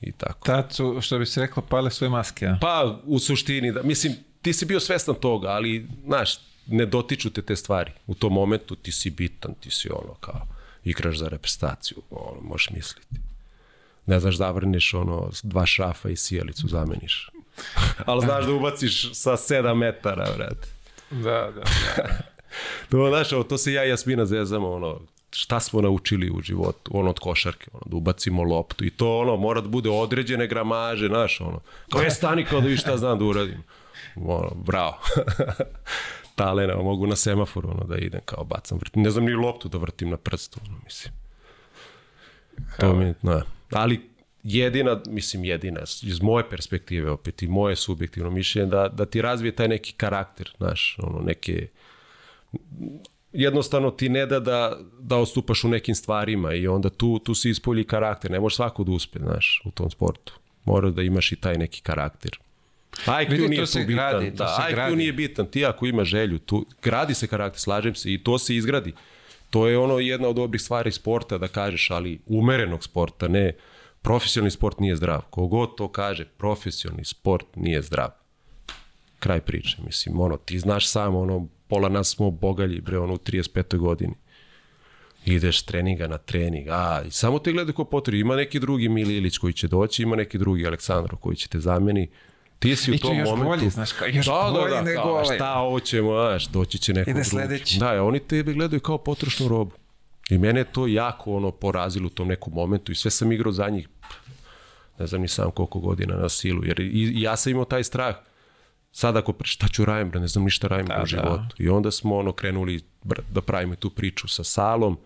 i 0.00 0.12
tako. 0.12 0.46
Tad 0.46 0.72
su, 0.72 1.00
što 1.00 1.18
bi 1.18 1.26
se 1.26 1.40
reklo, 1.40 1.62
pale 1.62 1.90
svoje 1.90 2.10
maske, 2.10 2.46
a? 2.46 2.58
Pa, 2.60 3.00
u 3.04 3.18
suštini, 3.18 3.72
da, 3.72 3.82
mislim, 3.82 4.12
ti 4.42 4.52
si 4.52 4.66
bio 4.66 4.80
svestan 4.80 5.14
toga, 5.14 5.48
ali, 5.48 5.86
znaš, 6.06 6.38
ne 6.68 6.86
dotiču 6.86 7.30
te 7.30 7.42
te 7.42 7.56
stvari. 7.56 7.92
U 8.06 8.14
tom 8.14 8.32
momentu 8.32 8.76
ti 8.76 8.92
si 8.92 9.10
bitan, 9.10 9.54
ti 9.60 9.70
si 9.70 9.88
ono 9.90 10.14
kao, 10.14 10.46
igraš 10.84 11.18
za 11.18 11.28
reprezentaciju, 11.28 11.98
ono, 12.10 12.40
možeš 12.40 12.70
misliti. 12.70 13.16
Ne 14.06 14.20
znaš 14.20 14.36
da 14.36 14.50
vrneš 14.50 14.94
ono, 14.94 15.30
dva 15.42 15.66
šrafa 15.66 16.08
i 16.08 16.16
sijalicu 16.16 16.68
zameniš. 16.68 17.30
ali 18.06 18.20
znaš 18.20 18.44
da 18.44 18.52
ubaciš 18.52 19.14
sa 19.14 19.32
7 19.32 19.74
metara, 19.74 20.32
brate. 20.36 20.68
Da, 21.10 21.52
da. 21.54 21.62
To, 22.90 23.08
znaš, 23.08 23.32
ono, 23.32 23.42
to 23.42 23.58
se 23.58 23.72
ja 23.72 23.84
i 23.84 23.88
Jasmina 23.88 24.26
zezamo, 24.26 24.70
ono, 24.72 25.00
šta 25.32 25.60
smo 25.60 25.80
naučili 25.80 26.30
u 26.30 26.40
životu, 26.42 26.90
ono 26.94 27.10
od 27.10 27.18
košarke, 27.18 27.70
ono, 27.72 27.82
da 27.86 27.96
ubacimo 27.96 28.42
loptu 28.42 28.84
i 28.84 28.90
to 28.90 29.18
ono, 29.18 29.36
mora 29.36 29.60
da 29.60 29.68
bude 29.68 29.90
određene 29.90 30.46
gramaže, 30.46 31.06
znaš, 31.06 31.40
ono, 31.40 31.60
kao 31.92 32.00
je 32.00 32.10
stani 32.10 32.44
kao 32.44 32.60
da 32.60 32.66
vidiš 32.66 32.80
šta 32.80 32.96
znam 32.96 33.18
da 33.18 33.24
uradim. 33.24 33.62
Ono, 34.16 34.50
bravo. 34.54 34.98
Talena, 36.38 36.76
mogu 36.76 37.06
na 37.06 37.16
semaforu 37.16 37.70
ono, 37.70 37.84
da 37.84 37.96
idem 37.96 38.20
kao 38.24 38.44
bacam 38.44 38.78
vrtim. 38.78 39.02
Ne 39.02 39.10
znam 39.10 39.24
ni 39.24 39.32
loptu 39.32 39.68
da 39.68 39.78
vrtim 39.78 40.10
na 40.10 40.16
prstu, 40.16 40.60
ono, 40.68 40.78
mislim. 40.84 41.14
To 42.80 42.94
mi, 42.94 43.14
na. 43.22 43.42
Ali 43.70 44.00
jedina, 44.42 45.00
mislim 45.06 45.44
jedina, 45.44 45.80
iz 46.02 46.22
moje 46.22 46.50
perspektive 46.50 47.10
opet 47.10 47.42
i 47.42 47.46
moje 47.46 47.76
subjektivno 47.76 48.30
mišljenje, 48.30 48.70
da, 48.70 48.88
da 48.88 49.06
ti 49.06 49.22
razvije 49.22 49.56
taj 49.56 49.68
neki 49.68 49.92
karakter, 49.92 50.54
znaš, 50.58 50.96
ono, 51.02 51.20
neke, 51.20 51.68
jednostavno 53.32 53.90
ti 53.90 54.08
ne 54.08 54.26
da 54.26 54.40
da, 54.40 54.78
da 55.00 55.16
odstupaš 55.16 55.64
u 55.64 55.68
nekim 55.68 55.94
stvarima 55.94 56.54
i 56.54 56.68
onda 56.68 56.90
tu, 56.90 57.18
tu 57.18 57.34
si 57.34 57.50
ispolji 57.50 57.84
karakter. 57.84 58.30
Ne 58.30 58.40
može 58.40 58.56
svako 58.56 58.84
da 58.84 58.92
uspe, 58.92 59.18
znaš, 59.18 59.62
u 59.64 59.70
tom 59.70 59.90
sportu. 59.90 60.38
Mora 60.64 60.90
da 60.90 61.02
imaš 61.02 61.32
i 61.32 61.36
taj 61.36 61.58
neki 61.58 61.82
karakter. 61.82 62.38
IQ 63.06 63.30
Vidi, 63.30 63.48
nije 63.48 63.66
tu 63.66 63.78
bitan. 63.78 63.86
gradi, 63.86 64.30
to 64.30 64.44
da, 64.44 64.66
IQ 64.70 64.74
gradi. 64.74 64.96
nije 64.96 65.12
bitan. 65.12 65.46
Ti 65.46 65.66
ako 65.66 65.86
ima 65.86 66.04
želju, 66.04 66.38
tu, 66.38 66.66
gradi 66.82 67.14
se 67.14 67.26
karakter, 67.26 67.60
slažem 67.60 67.94
se 67.94 68.12
i 68.12 68.22
to 68.24 68.38
se 68.38 68.56
izgradi. 68.56 68.92
To 69.50 69.68
je 69.68 69.78
ono 69.78 69.98
jedna 69.98 70.28
od 70.28 70.36
dobrih 70.36 70.62
stvari 70.62 70.92
sporta 70.92 71.38
da 71.38 71.48
kažeš, 71.48 71.90
ali 71.90 72.20
umerenog 72.26 72.84
sporta, 72.84 73.28
ne 73.28 73.52
profesionalni 74.02 74.50
sport 74.50 74.80
nije 74.80 74.96
zdrav. 74.96 75.20
Kogod 75.30 75.76
to 75.76 75.88
kaže, 75.88 76.24
profesionalni 76.24 77.04
sport 77.04 77.46
nije 77.56 77.82
zdrav 77.82 78.10
kraj 79.18 79.40
priče, 79.40 79.76
mislim, 79.86 80.20
ono, 80.20 80.36
ti 80.36 80.58
znaš 80.58 80.88
sam, 80.88 81.16
ono, 81.16 81.48
pola 81.68 81.88
nas 81.88 82.08
smo 82.08 82.30
bogalji, 82.30 82.80
bre, 82.80 82.98
ono, 82.98 83.14
u 83.14 83.18
35. 83.18 83.76
godini. 83.78 84.14
ideš 85.24 85.62
treninga 85.62 86.06
na 86.08 86.18
trening, 86.18 86.68
a 86.68 87.02
i 87.06 87.10
samo 87.10 87.38
te 87.38 87.52
gledaju 87.52 87.74
ko 87.74 87.84
potrebi. 87.84 88.20
Ima 88.20 88.36
neki 88.36 88.60
drugi 88.60 88.88
Mili 88.88 89.16
Ilić 89.16 89.38
koji 89.38 89.52
će 89.52 89.68
doći, 89.68 90.02
ima 90.02 90.16
neki 90.16 90.38
drugi 90.38 90.66
Aleksandro 90.66 91.16
koji 91.16 91.36
će 91.36 91.48
te 91.48 91.60
zameni. 91.60 92.08
Ti 92.58 92.76
si 92.76 92.90
u 92.90 92.94
I 92.94 92.98
to 92.98 93.08
tom 93.08 93.18
još 93.18 93.28
momentu... 93.28 93.48
bolji, 93.48 93.70
znaš, 93.70 93.92
kao, 93.92 94.08
još 94.08 94.26
da, 94.26 94.50
bolji 94.52 94.70
da, 94.70 94.76
da, 94.76 94.82
nego 94.82 95.00
ovaj. 95.00 95.36
Šta 95.36 95.54
ovo 95.54 95.80
ćemo, 95.80 96.10
znaš, 96.12 96.46
doći 96.46 96.78
će 96.78 96.92
neko 96.94 97.10
Ide 97.10 97.20
drugi. 97.20 97.30
sledeći. 97.30 97.78
Da, 97.78 98.02
oni 98.04 98.18
tebe 98.20 98.52
gledaju 98.52 98.80
kao 98.80 98.98
potrošnu 98.98 99.48
robu. 99.48 99.72
I 100.30 100.38
mene 100.38 100.60
je 100.60 100.64
to 100.64 100.86
jako 100.86 101.36
ono 101.36 101.50
porazilo 101.50 102.06
u 102.06 102.10
tom 102.10 102.28
nekom 102.28 102.52
momentu 102.56 102.92
i 102.92 102.94
sve 102.94 103.10
sam 103.10 103.32
igrao 103.32 103.52
za 103.52 103.68
njih 103.68 103.88
ne 104.98 105.06
znam 105.06 105.20
ni 105.20 105.28
sam 105.28 105.50
koliko 105.50 105.78
godina 105.78 106.16
na 106.16 106.28
silu, 106.28 106.64
jer 106.64 106.80
i, 106.80 106.84
i 106.84 107.22
ja 107.22 107.36
sam 107.36 107.52
imao 107.52 107.64
taj 107.64 107.84
strah 107.84 108.16
sad 108.92 109.16
ako 109.16 109.34
šta 109.42 109.68
ću 109.68 109.84
radim, 109.84 110.20
ne 110.20 110.28
znam 110.28 110.44
ništa 110.44 110.68
radim 110.68 110.86
Da, 110.86 111.02
u 111.02 111.06
životu. 111.06 111.56
I 111.58 111.68
onda 111.68 111.90
smo 111.90 112.16
ono 112.16 112.32
krenuli 112.32 112.80
da 113.30 113.40
pravimo 113.40 113.74
tu 113.76 113.90
priču 113.90 114.28
sa 114.28 114.44
salom, 114.44 114.98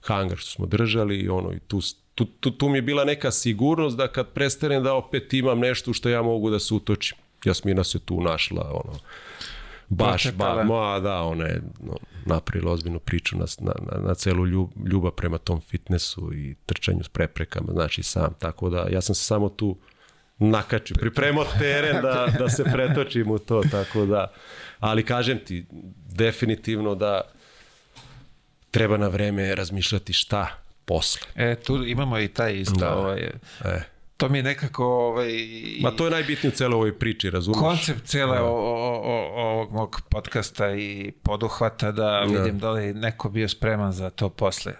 hangar 0.00 0.38
što 0.38 0.50
smo 0.50 0.66
držali 0.66 1.16
i 1.18 1.28
ono 1.28 1.52
i 1.52 1.60
tu, 1.60 1.80
tu, 2.16 2.24
tu, 2.24 2.50
tu 2.50 2.68
mi 2.68 2.78
je 2.78 2.82
bila 2.82 3.04
neka 3.04 3.30
sigurnost 3.30 3.96
da 3.96 4.08
kad 4.08 4.28
prestanem 4.28 4.82
da 4.82 4.94
opet 4.94 5.32
imam 5.32 5.58
nešto 5.58 5.92
što 5.92 6.08
ja 6.08 6.22
mogu 6.22 6.50
da 6.50 6.58
se 6.58 6.74
utočim. 6.74 7.18
Jasmina 7.44 7.84
se 7.84 7.98
tu 7.98 8.20
našla, 8.20 8.70
ono, 8.84 8.98
baš, 9.88 10.32
ba, 10.32 10.64
ma, 10.64 11.00
da, 11.00 11.22
ona 11.22 11.44
je 11.44 11.62
no, 11.80 11.96
napravila 12.24 12.72
ozbiljnu 12.72 12.98
priču 12.98 13.36
na, 13.38 13.44
na, 13.60 13.72
na, 14.08 14.14
celu 14.14 14.46
ljub, 14.46 14.70
ljubav 14.92 15.10
prema 15.10 15.38
tom 15.38 15.60
fitnessu 15.60 16.34
i 16.34 16.54
trčanju 16.66 17.04
s 17.04 17.08
preprekama, 17.08 17.72
znači 17.72 18.02
sam, 18.02 18.34
tako 18.38 18.70
da 18.70 18.86
ja 18.90 19.00
sam 19.00 19.14
se 19.14 19.24
samo 19.24 19.48
tu 19.48 19.76
nakačio, 20.38 20.96
pripremao 21.00 21.44
teren 21.58 22.02
da, 22.02 22.26
da 22.38 22.48
se 22.48 22.64
pretočim 22.64 23.30
u 23.30 23.38
to, 23.38 23.62
tako 23.70 24.06
da, 24.06 24.32
ali 24.80 25.04
kažem 25.04 25.38
ti, 25.38 25.66
definitivno 26.08 26.94
da 26.94 27.20
treba 28.70 28.96
na 28.96 29.08
vreme 29.08 29.54
razmišljati 29.54 30.12
šta 30.12 30.65
posle. 30.86 31.20
E, 31.34 31.54
tu 31.56 31.84
imamo 31.86 32.18
i 32.18 32.28
taj 32.28 32.54
isto, 32.54 32.74
Da. 32.74 32.96
ovaj, 32.96 33.20
E. 33.64 33.82
to 34.16 34.28
mi 34.28 34.38
je 34.38 34.42
nekako, 34.42 34.84
ovaj, 34.86 35.32
Ma 35.80 35.90
to 35.90 36.04
je 36.04 36.10
najbitnije 36.10 36.52
u 36.52 36.56
celoj 36.56 36.74
ovoj 36.74 36.98
priči, 36.98 37.30
razumiješ? 37.30 37.60
koncept 37.60 38.14
o, 38.14 38.44
o, 38.44 39.00
o, 39.04 39.32
ovog 39.36 39.72
mog 39.72 40.00
podcasta 40.10 40.70
i 40.70 41.12
poduhvata 41.22 41.92
da 41.92 42.20
vidim 42.20 42.58
da 42.58 42.70
li 42.70 42.94
neko 42.94 43.28
bio 43.28 43.48
spreman 43.48 43.92
za 43.92 44.10
to 44.10 44.28
posle. 44.28 44.72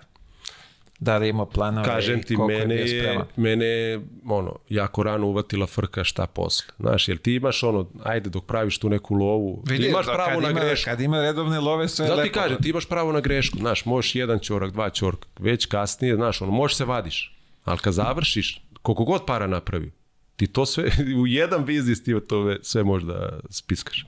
Da 0.99 1.19
li 1.19 1.29
imao 1.29 1.47
planove 1.47 1.87
Kažem 1.87 2.19
i 2.19 2.23
ti, 2.23 2.35
koliko 2.35 2.59
mene 2.59 2.75
je 2.75 2.85
bio 2.85 3.01
spreman. 3.01 3.27
mene 3.37 3.65
je, 3.67 4.01
ono, 4.25 4.59
jako 4.69 5.03
rano 5.03 5.27
uvatila 5.27 5.67
frka 5.67 6.05
šta 6.05 6.27
posle. 6.27 6.67
Znaš, 6.79 7.09
jer 7.09 7.19
ti 7.19 7.35
imaš 7.35 7.63
ono, 7.63 7.91
ajde 8.05 8.31
dok 8.31 8.45
praviš 8.45 8.79
tu 8.79 8.89
neku 8.89 9.15
lovu, 9.15 9.63
ti 9.67 9.73
Vidi, 9.73 9.87
imaš 9.87 10.07
da, 10.07 10.13
pravo 10.15 10.41
na 10.41 10.51
ima, 10.51 10.61
grešku. 10.61 10.85
Kad 10.85 11.01
ima 11.01 11.21
redovne 11.21 11.61
love, 11.61 11.89
sve 11.89 12.05
je 12.05 12.09
Zato 12.09 12.17
ti 12.17 12.29
lepo. 12.29 12.35
kažem, 12.35 12.59
ti 12.59 12.69
imaš 12.69 12.87
pravo 12.87 13.13
na 13.13 13.21
grešku. 13.21 13.59
Znaš, 13.59 13.85
možeš 13.85 14.15
jedan 14.15 14.39
čorak, 14.39 14.73
dva 14.73 14.91
čorka, 14.91 15.29
već 15.39 15.67
kasnije, 15.67 16.15
znaš, 16.17 16.43
ono, 16.43 16.53
možeš 16.53 16.77
se 16.77 16.85
vadiš. 16.85 17.37
Ali 17.65 17.79
kad 17.79 17.93
završiš, 17.93 18.61
koliko 18.83 19.05
god 19.05 19.27
para 19.27 19.47
napravio, 19.47 19.91
ti 20.37 20.47
to 20.47 20.67
sve, 20.67 20.85
u 21.23 21.27
jedan 21.27 21.65
biznis 21.65 22.05
ti 22.05 22.15
to 22.21 22.41
ve- 22.41 22.59
sve 22.63 22.85
možeš 22.85 23.07
da 23.07 23.39
spiskaš. 23.51 24.07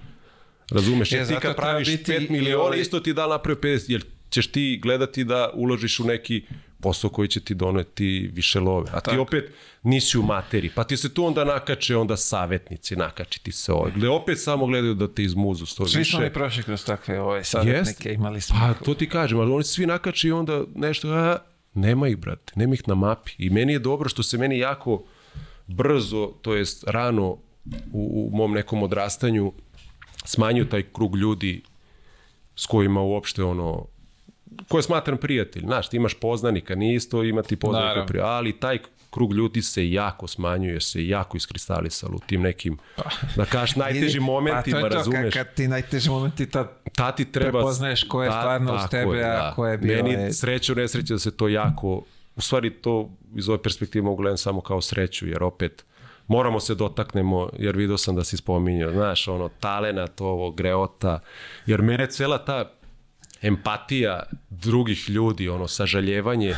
Razumeš? 0.71 1.13
E, 1.13 1.17
Jer 1.17 1.25
ti 1.25 1.29
zato 1.29 1.41
kad 1.41 1.57
praviš 1.57 1.89
biti 1.89 2.13
5 2.13 2.27
i 2.29 2.33
miliona, 2.33 2.63
ovaj- 2.63 2.81
isto 2.81 3.01
ti 3.01 3.13
da 3.13 3.27
napravio 3.27 3.61
50, 3.63 3.85
jer 3.89 4.05
ćeš 4.31 4.47
ti 4.47 4.81
gledati 4.83 5.25
da 5.25 5.51
uložiš 5.55 6.01
u 6.01 6.05
neki 6.05 6.43
posao 6.81 7.11
koji 7.11 7.29
će 7.29 7.41
ti 7.41 7.55
doneti 7.55 8.31
više 8.33 8.61
love. 8.61 8.91
A 8.93 9.01
ti 9.01 9.11
Tako. 9.11 9.23
opet 9.23 9.53
nisi 9.83 10.19
u 10.19 10.23
materiji. 10.23 10.71
Pa 10.75 10.85
ti 10.85 10.97
se 10.97 11.15
tu 11.15 11.25
onda 11.25 11.45
nakače 11.45 11.97
onda 11.97 12.17
savjetnici, 12.17 12.97
nakači 12.97 13.43
ti 13.43 13.53
se 13.53 13.73
ovaj. 13.73 13.93
Gle, 13.93 14.09
opet 14.09 14.41
samo 14.41 14.67
gledaju 14.67 14.95
da 14.95 15.09
te 15.15 15.23
izmuzu 15.23 15.67
Svi 15.67 15.99
više. 15.99 16.11
smo 16.11 16.21
mi 16.21 16.33
prošli 16.33 16.63
kroz 16.63 16.85
takve 16.85 17.21
ove 17.21 17.45
savjetnike, 17.45 18.13
imali 18.13 18.41
smo. 18.41 18.57
Pa 18.61 18.85
to 18.85 18.95
ti 18.95 19.09
kažem, 19.09 19.41
ali 19.41 19.53
oni 19.53 19.65
svi 19.65 19.87
nakači 19.87 20.29
i 20.29 20.33
onda 20.33 20.65
nešto, 20.75 21.09
a, 21.09 21.39
nema 21.75 22.09
ih, 22.09 22.17
brate, 22.17 22.53
nema 22.57 22.75
ih 22.75 22.83
na 22.87 22.95
mapi. 22.95 23.33
I 23.39 23.51
meni 23.51 23.73
je 23.73 23.79
dobro 23.79 24.09
što 24.09 24.23
se 24.23 24.39
meni 24.39 24.59
jako 24.59 25.05
brzo, 25.67 26.33
to 26.43 26.55
jest 26.55 26.85
rano 26.87 27.39
u, 27.93 28.31
u 28.33 28.37
mom 28.37 28.53
nekom 28.53 28.83
odrastanju 28.83 29.53
smanjio 30.25 30.65
taj 30.65 30.83
krug 30.83 31.17
ljudi 31.17 31.63
s 32.57 32.67
kojima 32.67 33.01
uopšte 33.01 33.45
ono 33.45 33.87
koje 34.69 34.83
smatram 34.83 35.19
prijatelj. 35.19 35.63
Znaš, 35.63 35.89
ti 35.89 35.97
imaš 35.97 36.15
poznanika, 36.15 36.75
nije 36.75 36.95
isto 36.95 37.23
imati 37.23 37.57
poznanika, 37.57 37.89
Naravno. 37.89 38.07
prija, 38.07 38.27
ali 38.27 38.53
taj 38.53 38.79
krug 39.11 39.35
ljudi 39.35 39.63
se 39.63 39.91
jako 39.91 40.27
smanjuje, 40.27 40.81
se 40.81 41.09
jako 41.09 41.37
iskristalisalo 41.37 42.17
u 42.17 42.21
tim 42.27 42.43
nekim, 42.43 42.79
da 43.37 43.45
kažeš, 43.45 43.77
najtežim 43.77 44.23
momentima, 44.23 44.77
pa 44.77 44.81
to 44.81 44.87
je 44.87 44.91
to, 44.91 44.97
razumeš? 44.97 45.35
Kad, 45.35 45.47
kad 45.47 45.55
ti 45.55 45.69
najteži 45.69 46.11
momenti, 46.11 46.47
tad 46.47 46.69
ta 46.97 47.13
ti 47.13 47.33
treba... 47.33 47.51
Prepoznaješ 47.51 48.03
ko 48.05 48.23
je 48.23 48.31
stvarno 48.31 48.75
uz 48.75 48.81
tebe, 48.91 49.23
a 49.25 49.53
ko 49.55 49.67
je 49.67 49.79
bio, 49.79 49.97
Meni 49.97 50.11
je- 50.13 50.33
sreće 50.33 50.73
u 50.73 50.77
nesreće 50.77 51.13
da 51.13 51.19
se 51.19 51.31
to 51.31 51.49
jako... 51.49 52.03
U 52.37 52.41
stvari 52.41 52.71
to 52.71 53.11
iz 53.35 53.49
ove 53.49 53.63
perspektive 53.63 54.03
mogu 54.03 54.17
gledam 54.17 54.37
samo 54.39 54.61
kao 54.61 54.81
sreću, 54.81 55.27
jer 55.27 55.43
opet 55.43 55.85
moramo 56.27 56.61
se 56.61 56.75
dotaknemo, 56.75 57.49
jer 57.59 57.77
vidio 57.77 57.99
sam 57.99 58.17
da 58.17 58.25
si 58.25 58.37
spominjao, 58.37 58.93
znaš, 58.93 59.29
ono, 59.29 59.49
talenat, 59.61 60.21
ovo, 60.21 60.51
greota, 60.51 61.21
jer 61.67 61.83
mene 61.83 62.07
cela 62.07 62.39
ta 62.39 62.71
empatija 63.43 64.23
drugih 64.51 65.11
ljudi, 65.11 65.49
ono, 65.49 65.69
sažaljevanje 65.69 66.55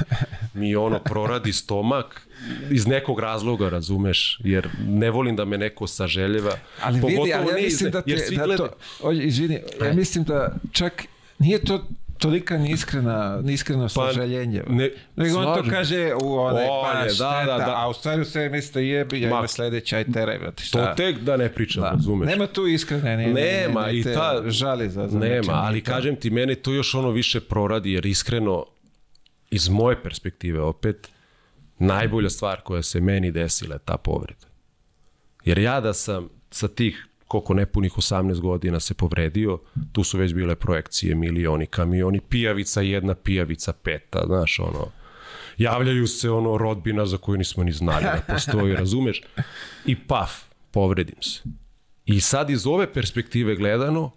mi 0.55 0.77
ono 0.77 0.99
proradi 0.99 1.53
stomak 1.53 2.29
iz 2.71 2.87
nekog 2.87 3.21
razloga, 3.21 3.69
razumeš, 3.69 4.39
jer 4.45 4.69
ne 4.87 5.11
volim 5.11 5.37
da 5.37 5.45
me 5.45 5.59
neko 5.59 5.87
saželjeva. 5.87 6.59
Ali 6.83 7.01
vidi, 7.01 7.17
Pogotovo 7.17 7.51
ali 7.51 7.61
ja 7.61 7.65
mislim 7.65 7.91
da, 7.91 8.03
te, 8.03 8.37
da 8.37 8.57
to, 8.57 8.69
o, 9.03 9.13
izvini, 9.13 9.59
ja 9.85 9.93
mislim 9.93 10.25
da 10.25 10.57
čak 10.73 11.05
nije 11.39 11.65
to 11.65 11.89
tolika 12.21 12.59
neiskrena, 12.59 13.41
neiskreno 13.43 13.89
sažaljenje. 13.89 14.63
Pa, 14.67 14.73
ne, 14.73 14.91
Nego 15.17 15.39
on 15.39 15.63
to 15.63 15.71
kaže 15.71 16.13
u 16.15 16.35
onaj, 16.35 16.67
O, 16.67 16.83
pa 16.83 16.93
je, 16.93 17.05
da, 17.05 17.15
šteta, 17.15 17.45
da, 17.47 17.59
da. 17.59 17.75
a 17.77 17.89
u 17.89 17.93
stvari 17.93 18.25
sve 18.25 18.49
misle 18.49 18.87
jebi, 18.87 19.21
ja 19.21 19.31
Ma, 19.31 19.39
ima 19.39 19.49
sledeća, 19.49 19.97
aj 19.97 20.05
teraj, 20.05 20.39
brate, 20.39 20.57
To 20.57 20.67
šta? 20.69 20.95
tek 20.95 21.19
da 21.19 21.37
ne 21.37 21.49
pričam, 21.49 21.83
Da. 21.83 21.91
razumeš. 21.91 22.29
Nema 22.29 22.47
tu 22.47 22.67
iskrene, 22.67 23.17
ne, 23.17 23.27
ne, 23.27 23.33
Nema, 23.33 23.81
ne, 23.81 23.87
ne, 23.87 23.99
i 23.99 24.03
ta... 24.05 24.43
žali 24.47 24.91
za, 24.91 25.09
za 25.09 25.19
Nema, 25.19 25.53
ali 25.53 25.81
to. 25.81 25.91
kažem 25.93 26.17
ti, 26.17 26.31
mene 26.31 26.55
to 26.55 26.73
još 26.73 26.95
ono 26.95 27.11
više 27.11 27.41
proradi, 27.41 27.93
jer 27.93 28.07
iskreno, 28.07 28.65
iz 29.51 29.69
moje 29.69 30.03
perspektive 30.03 30.61
opet, 30.61 31.09
najbolja 31.79 32.31
stvar 32.31 32.61
koja 32.61 32.83
se 32.83 33.01
meni 33.01 33.31
desila 33.31 33.75
je 33.75 33.79
ta 33.79 33.97
povreda. 33.97 34.47
Jer 35.45 35.59
ja 35.59 35.81
da 35.81 35.93
sam 35.95 36.29
sa 36.51 36.69
tih 36.69 37.07
koliko 37.31 37.55
nepunih 37.55 37.93
18 37.93 38.41
godina 38.41 38.81
se 38.81 38.95
povredio, 38.95 39.59
tu 39.93 40.05
su 40.05 40.19
već 40.19 40.35
bile 40.35 40.55
projekcije, 40.57 41.15
milioni, 41.15 41.67
kamioni, 41.67 42.21
pijavica 42.21 42.81
jedna, 42.81 43.15
pijavica 43.15 43.73
peta, 43.73 44.23
znaš, 44.27 44.59
ono, 44.59 44.87
javljaju 45.59 46.07
se 46.07 46.31
ono 46.31 46.59
rodbina 46.59 47.07
za 47.07 47.19
koju 47.19 47.39
nismo 47.39 47.65
ni 47.65 47.73
znali 47.73 48.05
da 48.05 48.23
postoji, 48.29 48.75
razumeš? 48.83 49.23
I 49.87 49.97
paf, 49.97 50.31
povredim 50.71 51.23
se. 51.23 51.43
I 52.07 52.21
sad 52.21 52.51
iz 52.51 52.67
ove 52.67 52.93
perspektive 52.93 53.57
gledano, 53.57 54.11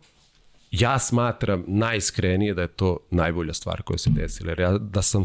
ja 0.72 1.00
smatram 1.00 1.64
najiskrenije 1.68 2.54
da 2.54 2.62
je 2.62 2.68
to 2.68 2.98
najbolja 3.12 3.54
stvar 3.54 3.82
koja 3.82 3.98
se 3.98 4.10
desila. 4.10 4.52
Jer 4.52 4.60
ja 4.60 4.78
da 4.78 5.02
sam 5.02 5.24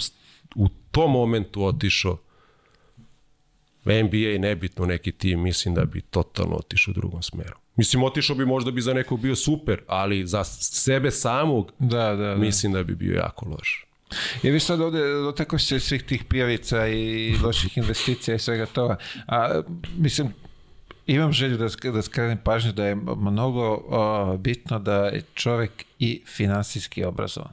u 0.56 0.68
tom 0.90 1.12
momentu 1.12 1.64
otišao 1.64 2.18
NBA 3.84 4.38
nebitno 4.38 4.86
neki 4.86 5.12
tim, 5.12 5.42
mislim 5.42 5.74
da 5.74 5.84
bi 5.84 6.00
totalno 6.00 6.56
otišao 6.56 6.92
u 6.92 6.94
drugom 6.94 7.22
smeru. 7.22 7.56
Mislim, 7.78 8.02
otišao 8.02 8.36
bi 8.36 8.46
možda 8.46 8.70
bi 8.70 8.80
za 8.80 8.94
nekog 8.94 9.20
bio 9.20 9.36
super, 9.36 9.80
ali 9.86 10.26
za 10.26 10.44
sebe 10.44 11.10
samog 11.10 11.72
Da, 11.78 12.04
da, 12.04 12.14
da. 12.16 12.34
mislim 12.34 12.72
da 12.72 12.82
bi 12.82 12.94
bio 12.94 13.14
jako 13.14 13.48
loš. 13.48 13.86
I 14.42 14.50
vi 14.50 14.60
sad 14.60 14.80
ovde 14.80 14.98
dotakao 14.98 15.58
se 15.58 15.80
svih 15.80 16.02
tih 16.02 16.24
pijavica 16.24 16.86
i 16.86 17.36
loših 17.42 17.78
investicija 17.78 18.34
i 18.34 18.38
svega 18.38 18.66
toga. 18.66 18.96
A, 19.26 19.62
mislim, 19.96 20.28
imam 21.06 21.32
želju 21.32 21.56
da, 21.56 21.90
da 21.92 22.02
skrenem 22.02 22.38
pažnju 22.44 22.72
da 22.72 22.86
je 22.86 22.94
mnogo 23.16 23.82
o, 23.88 24.36
bitno 24.36 24.78
da 24.78 24.94
je 24.94 25.22
čovek 25.34 25.84
i 25.98 26.22
finansijski 26.26 27.04
obrazovan. 27.04 27.52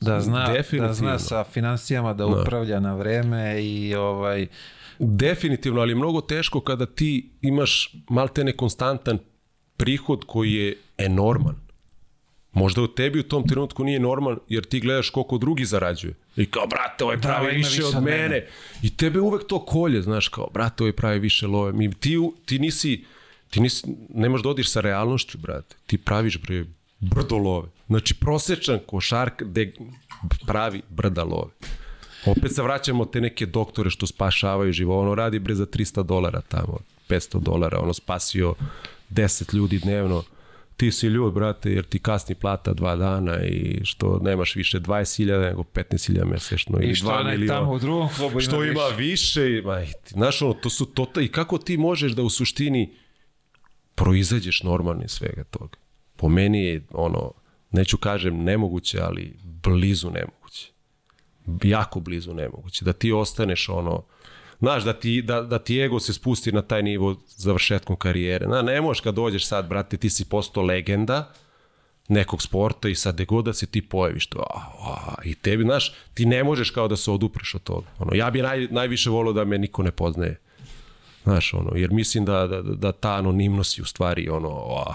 Da 0.00 0.20
zna, 0.20 0.54
da 0.78 0.92
zna 0.92 1.18
sa 1.18 1.44
financijama 1.44 2.14
da 2.14 2.26
upravlja 2.26 2.80
na 2.80 2.94
vreme 2.94 3.62
i 3.62 3.94
ovaj 3.94 4.46
Definitivno, 4.98 5.80
ali 5.80 5.90
je 5.90 5.96
mnogo 5.96 6.20
teško 6.20 6.60
kada 6.60 6.86
ti 6.86 7.30
imaš 7.42 7.94
maltene 8.10 8.52
konstantan 8.52 9.18
prihod 9.78 10.24
koji 10.26 10.52
je 10.52 10.76
enorman. 10.98 11.56
Možda 12.52 12.82
u 12.82 12.86
tebi 12.86 13.20
u 13.20 13.22
tom 13.22 13.48
trenutku 13.48 13.84
nije 13.84 14.00
normal, 14.00 14.36
jer 14.48 14.64
ti 14.64 14.80
gledaš 14.80 15.10
koliko 15.10 15.38
drugi 15.38 15.64
zarađuje. 15.64 16.14
I 16.36 16.46
kao, 16.46 16.66
brate, 16.66 17.04
ovaj 17.04 17.20
pravi 17.20 17.40
ovaj 17.40 17.54
ima 17.54 17.58
više 17.58 17.82
više 17.82 17.96
od 17.96 18.04
mene. 18.04 18.18
mene. 18.18 18.46
I 18.82 18.96
tebe 18.96 19.20
uvek 19.20 19.46
to 19.46 19.64
kolje, 19.64 20.02
znaš, 20.02 20.28
kao, 20.28 20.50
brate, 20.54 20.82
ovaj 20.82 20.92
pravi 20.92 21.18
više 21.18 21.46
love. 21.46 21.72
Mi, 21.72 21.94
ti, 21.94 22.18
ti 22.44 22.58
nisi, 22.58 23.04
ti 23.50 23.60
nisi, 23.60 23.86
ne 24.14 24.28
možeš 24.28 24.42
da 24.42 24.48
odiš 24.48 24.70
sa 24.70 24.80
realnošću, 24.80 25.38
brate. 25.38 25.76
Ti 25.86 25.98
praviš, 25.98 26.42
bre, 26.42 26.64
brdo 27.00 27.36
love. 27.36 27.68
Znači, 27.86 28.14
prosečan 28.14 28.78
košark 28.86 29.42
de, 29.42 29.72
pravi 30.46 30.82
brda 30.88 31.24
love. 31.24 31.52
Opet 32.26 32.54
se 32.54 32.62
vraćamo 32.62 33.04
te 33.04 33.20
neke 33.20 33.46
doktore 33.46 33.90
što 33.90 34.06
spašavaju 34.06 34.72
živo. 34.72 35.00
Ono 35.00 35.14
radi 35.14 35.38
bre 35.38 35.54
za 35.54 35.66
300 35.66 36.02
dolara 36.02 36.40
tamo, 36.40 36.78
500 37.08 37.40
dolara, 37.40 37.80
ono 37.80 37.94
spasio 37.94 38.54
10 39.10 39.54
ljudi 39.54 39.78
dnevno. 39.78 40.22
ti 40.76 40.92
si 40.92 41.06
ljud, 41.06 41.32
brate, 41.34 41.70
jer 41.72 41.84
ti 41.84 41.98
kasni 41.98 42.34
plata 42.34 42.72
dva 42.72 42.96
dana 42.96 43.44
i 43.44 43.80
što 43.84 44.18
nemaš 44.18 44.54
više 44.56 44.80
20.000 44.80 45.40
nego 45.40 45.62
15.000 45.62 46.24
mesečno 46.24 46.80
I 46.80 46.94
što 46.94 47.06
2 47.08 47.20
onaj 47.20 47.38
miliona. 47.38 47.60
tamo 47.60 47.72
u 47.72 47.78
drugom 47.78 48.08
klubu 48.16 48.40
Što 48.40 48.64
ima 48.64 48.86
više. 48.96 49.40
više, 49.42 49.62
ma, 49.64 49.80
znaš, 50.08 50.42
ono, 50.42 50.52
to 50.54 50.70
su 50.70 50.84
to, 50.86 51.20
i 51.20 51.28
kako 51.28 51.58
ti 51.58 51.76
možeš 51.76 52.12
da 52.12 52.22
u 52.22 52.30
suštini 52.30 52.94
proizađeš 53.94 54.62
normalno 54.62 55.02
iz 55.04 55.10
svega 55.10 55.44
toga. 55.44 55.78
Po 56.16 56.28
meni 56.28 56.64
je, 56.64 56.86
ono, 56.90 57.32
neću 57.70 57.98
kažem 57.98 58.44
nemoguće, 58.44 59.00
ali 59.00 59.36
blizu 59.44 60.10
nemoguće. 60.10 60.72
Jako 61.62 62.00
blizu 62.00 62.34
nemoguće. 62.34 62.84
Da 62.84 62.92
ti 62.92 63.12
ostaneš, 63.12 63.68
ono, 63.68 64.04
Znaš, 64.58 64.84
da 64.84 64.92
ti, 64.92 65.22
da, 65.22 65.42
da 65.42 65.58
ti 65.58 65.80
ego 65.80 66.00
se 66.00 66.12
spusti 66.12 66.52
na 66.52 66.62
taj 66.62 66.82
nivo 66.82 67.16
završetkom 67.28 67.96
karijere. 67.96 68.46
Zna, 68.46 68.62
ne 68.62 68.80
možeš 68.80 69.00
kad 69.00 69.14
dođeš 69.14 69.46
sad, 69.46 69.68
brate, 69.68 69.96
ti 69.96 70.10
si 70.10 70.24
postao 70.24 70.62
legenda 70.62 71.32
nekog 72.08 72.42
sporta 72.42 72.88
i 72.88 72.94
sad 72.94 73.14
gde 73.14 73.24
god 73.24 73.44
da 73.44 73.52
se 73.52 73.66
ti 73.66 73.88
pojaviš, 73.88 74.26
to, 74.26 74.38
a, 74.38 74.60
a, 74.90 75.14
i 75.24 75.34
tebi, 75.34 75.62
znaš, 75.64 75.94
ti 76.14 76.26
ne 76.26 76.44
možeš 76.44 76.70
kao 76.70 76.88
da 76.88 76.96
se 76.96 77.10
odupreš 77.10 77.54
od 77.54 77.62
toga. 77.62 77.86
Ono, 77.98 78.14
ja 78.14 78.30
bi 78.30 78.42
naj, 78.42 78.68
najviše 78.70 79.10
volio 79.10 79.32
da 79.32 79.44
me 79.44 79.58
niko 79.58 79.82
ne 79.82 79.90
poznaje. 79.90 80.40
Znaš, 81.22 81.54
ono, 81.54 81.70
jer 81.74 81.90
mislim 81.90 82.24
da, 82.24 82.46
da, 82.46 82.62
da 82.62 82.92
ta 82.92 83.14
anonimnost 83.14 83.78
je 83.78 83.82
u 83.82 83.84
stvari, 83.84 84.28
ono, 84.28 84.48
a, 84.86 84.94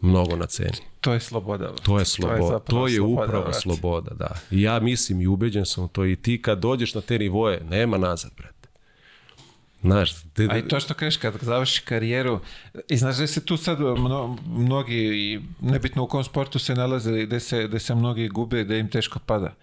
mnogo 0.00 0.36
na 0.36 0.46
ceni. 0.46 0.78
To 1.00 1.12
je 1.12 1.20
sloboda. 1.20 1.74
To 1.82 1.98
je 1.98 2.04
sloboda. 2.04 2.38
To 2.38 2.44
je, 2.44 2.52
zapravo 2.52 2.88
sloboda, 2.88 3.22
upravo 3.22 3.44
brate. 3.44 3.60
sloboda, 3.60 4.14
da. 4.14 4.30
I 4.50 4.62
ja 4.62 4.80
mislim 4.80 5.20
i 5.20 5.26
ubeđen 5.26 5.66
sam 5.66 5.88
to 5.88 6.04
i 6.04 6.16
ti 6.16 6.42
kad 6.42 6.58
dođeš 6.58 6.94
na 6.94 7.00
te 7.00 7.18
nivoje, 7.18 7.60
nema 7.70 7.98
nazad, 7.98 8.30
brate. 8.36 8.59
Znaš, 9.82 10.22
te, 10.34 10.48
A 10.50 10.58
i 10.58 10.68
to 10.68 10.80
što 10.80 10.94
kažeš, 10.94 11.16
kad 11.16 11.34
završiš 11.40 11.78
karijeru, 11.78 12.40
i 12.88 12.96
znaš 12.96 13.16
da 13.16 13.26
se 13.26 13.44
tu 13.44 13.56
sad 13.56 13.80
mno, 13.80 14.38
mnogi, 14.46 15.10
i 15.12 15.40
nebitno 15.60 16.02
u 16.02 16.06
kom 16.06 16.24
sportu 16.24 16.58
se 16.58 16.74
nalaze, 16.74 17.22
gde 17.26 17.40
se, 17.40 17.66
gde 17.68 17.78
se 17.78 17.94
mnogi 17.94 18.28
gube, 18.28 18.64
da 18.64 18.76
im 18.76 18.90
teško 18.90 19.18
pada. 19.18 19.54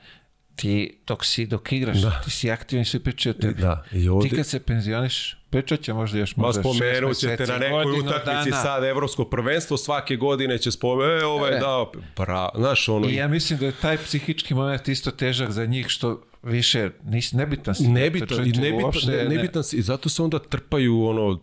Ti, 0.58 0.74
dok 1.08 1.26
si, 1.26 1.46
dok 1.46 1.72
igraš, 1.72 1.98
Da. 1.98 2.22
ti 2.22 2.32
si 2.32 2.52
aktivan 2.52 2.82
i 2.82 2.86
svi 2.86 3.00
pričaju 3.00 3.36
o 3.36 3.42
tebi. 3.42 3.62
Da, 3.62 3.84
i 3.92 4.10
ovde- 4.10 4.30
Ti 4.30 4.36
kad 4.36 4.48
se 4.48 4.60
penzioniš, 4.60 5.38
pričat 5.50 5.82
će 5.82 5.94
možda 5.94 6.18
još 6.18 6.36
možda 6.36 6.62
spomenut 6.62 7.18
ćete 7.18 7.46
na 7.46 7.58
nekoj 7.58 8.00
utakmici 8.00 8.50
dana. 8.50 8.62
sad 8.64 8.84
evropsko 8.86 9.26
prvenstvo, 9.26 9.78
svake 9.78 10.16
godine 10.16 10.58
će 10.58 10.72
spomenuti, 10.72 11.24
e, 11.24 11.26
ovaj 11.26 11.58
E. 11.58 11.60
dao, 11.60 11.92
bra, 12.18 12.50
znaš, 12.56 12.90
ono, 12.90 13.08
I 13.08 13.16
ja 13.16 13.28
mislim 13.28 13.60
da 13.60 13.66
je 13.66 13.72
taj 13.72 13.98
psihički 13.98 14.54
moment 14.54 14.88
isto 14.88 15.12
težak 15.12 15.52
za 15.52 15.66
njih, 15.66 15.88
što 15.88 16.22
više 16.44 16.90
nis, 17.04 17.32
nebitan 17.32 17.76
si. 17.76 17.84
nebitan, 17.84 18.38
i 18.40 18.52
nebitan, 18.52 18.84
uopšte 18.84 19.12
ne, 19.14 19.24
nebitan 19.26 19.64
si, 19.64 19.78
i 19.78 19.82
zato 19.82 20.10
se 20.10 20.22
onda 20.22 20.40
trpaju 20.40 21.04
ono, 21.04 21.40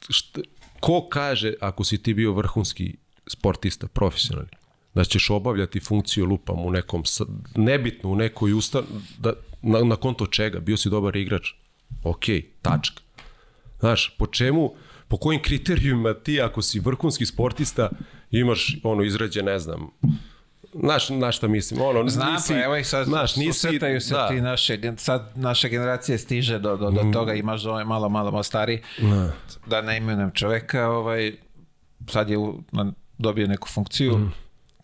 šta, 0.00 0.40
ko 0.80 1.08
kaže 1.08 1.54
ako 1.60 1.84
si 1.84 1.98
ti 1.98 2.14
bio 2.14 2.32
vrhunski 2.32 2.96
sportista, 3.26 3.86
profesionalni, 3.88 4.50
da 4.98 5.04
ćeš 5.04 5.30
obavljati 5.30 5.80
funkciju 5.80 6.24
lupam 6.26 6.66
u 6.66 6.70
nekom, 6.70 7.02
nebitno 7.56 8.10
u 8.10 8.16
nekoj 8.16 8.52
ustan, 8.52 8.82
da, 9.18 9.32
na, 9.62 9.80
na 9.80 9.96
konto 9.96 10.26
čega, 10.26 10.60
bio 10.60 10.76
si 10.76 10.90
dobar 10.90 11.16
igrač, 11.16 11.48
ok, 12.04 12.24
tačka. 12.62 13.02
Znaš, 13.80 14.16
po 14.18 14.26
čemu, 14.26 14.72
po 15.08 15.16
kojim 15.16 15.42
kriterijumima 15.42 16.14
ti 16.14 16.40
ako 16.40 16.62
si 16.62 16.80
vrhunski 16.80 17.26
sportista 17.26 17.88
imaš 18.30 18.76
ono 18.82 19.02
izrađe, 19.02 19.42
ne 19.42 19.58
znam, 19.58 19.90
Znaš, 20.74 21.08
na 21.08 21.32
šta 21.32 21.48
mislim, 21.48 21.80
ono, 21.82 22.08
Znam, 22.08 22.32
nisi, 22.32 22.52
pa 22.52 22.64
evo 22.64 22.76
i 22.76 22.84
sad 22.84 23.06
znaš, 23.06 23.36
nisi, 23.36 23.52
susretaju 23.52 24.00
se 24.00 24.14
da. 24.14 24.28
ti 24.28 24.40
naše, 24.40 24.78
sad 24.96 25.32
naša 25.34 25.68
generacija 25.68 26.18
stiže 26.18 26.58
do, 26.58 26.76
do, 26.76 26.90
do 26.90 27.04
Mm. 27.04 27.12
toga, 27.12 27.34
imaš 27.34 27.64
ove 27.64 27.84
malo, 27.84 28.08
malo, 28.08 28.30
malo 28.30 28.42
stari, 28.42 28.82
da 29.66 29.82
ne 29.82 29.96
imenujem 29.96 30.30
čoveka, 30.34 30.88
ovaj, 30.88 31.32
sad 32.08 32.30
je 32.30 32.38
u, 32.38 32.62
na, 32.72 32.92
dobio 33.18 33.46
neku 33.46 33.68
funkciju, 33.68 34.18
Mm. 34.18 34.32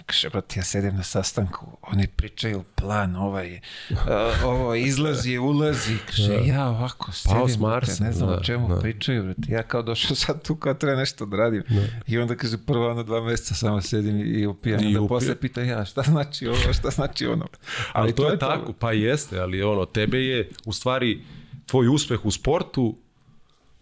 Kaže, 0.06 0.30
brate, 0.30 0.60
ja 0.60 0.64
sedim 0.64 0.96
na 0.96 1.02
sastanku, 1.02 1.66
oni 1.82 2.06
pričaju 2.06 2.64
plan, 2.74 3.16
ovaj, 3.16 3.60
uh, 3.90 3.98
ovo 4.44 4.74
izlazi, 4.74 5.38
ulazi, 5.38 5.96
kaže, 6.06 6.40
ja 6.46 6.68
ovako 6.68 7.12
sedim, 7.12 7.48
s 7.48 7.58
Marsa, 7.58 8.04
ne 8.04 8.12
znam 8.12 8.28
da, 8.28 8.34
o 8.36 8.40
čemu 8.42 8.68
da. 8.68 8.80
pričaju, 8.80 9.22
brate, 9.24 9.52
ja 9.52 9.62
kao 9.62 9.82
došao 9.82 10.16
sad 10.16 10.42
tu 10.46 10.56
kao 10.56 10.74
treba 10.74 10.96
nešto 10.96 11.26
da 11.26 11.36
radim. 11.36 11.62
I 12.06 12.18
onda 12.18 12.36
kaže, 12.36 12.58
prvo 12.58 12.90
ono 12.90 13.02
dva 13.02 13.20
meseca 13.20 13.54
samo 13.54 13.80
sedim 13.80 14.20
i, 14.20 14.46
upijam, 14.46 14.80
I 14.80 14.82
I 14.82 14.86
onda 14.86 15.00
upijam. 15.00 15.08
posle 15.08 15.34
pita 15.34 15.60
ja, 15.62 15.84
šta 15.84 16.02
znači 16.02 16.46
ovo, 16.48 16.72
šta 16.72 16.90
znači 16.90 17.26
ono. 17.26 17.46
Ali 17.92 18.14
to 18.14 18.30
je 18.30 18.38
tako, 18.38 18.72
pa 18.72 18.92
jeste, 18.92 19.40
ali 19.40 19.62
ono, 19.62 19.84
tebe 19.84 20.18
je 20.18 20.48
u 20.64 20.72
stvari 20.72 21.22
tvoj 21.66 21.88
uspeh 21.88 22.24
u 22.24 22.30
sportu 22.30 22.96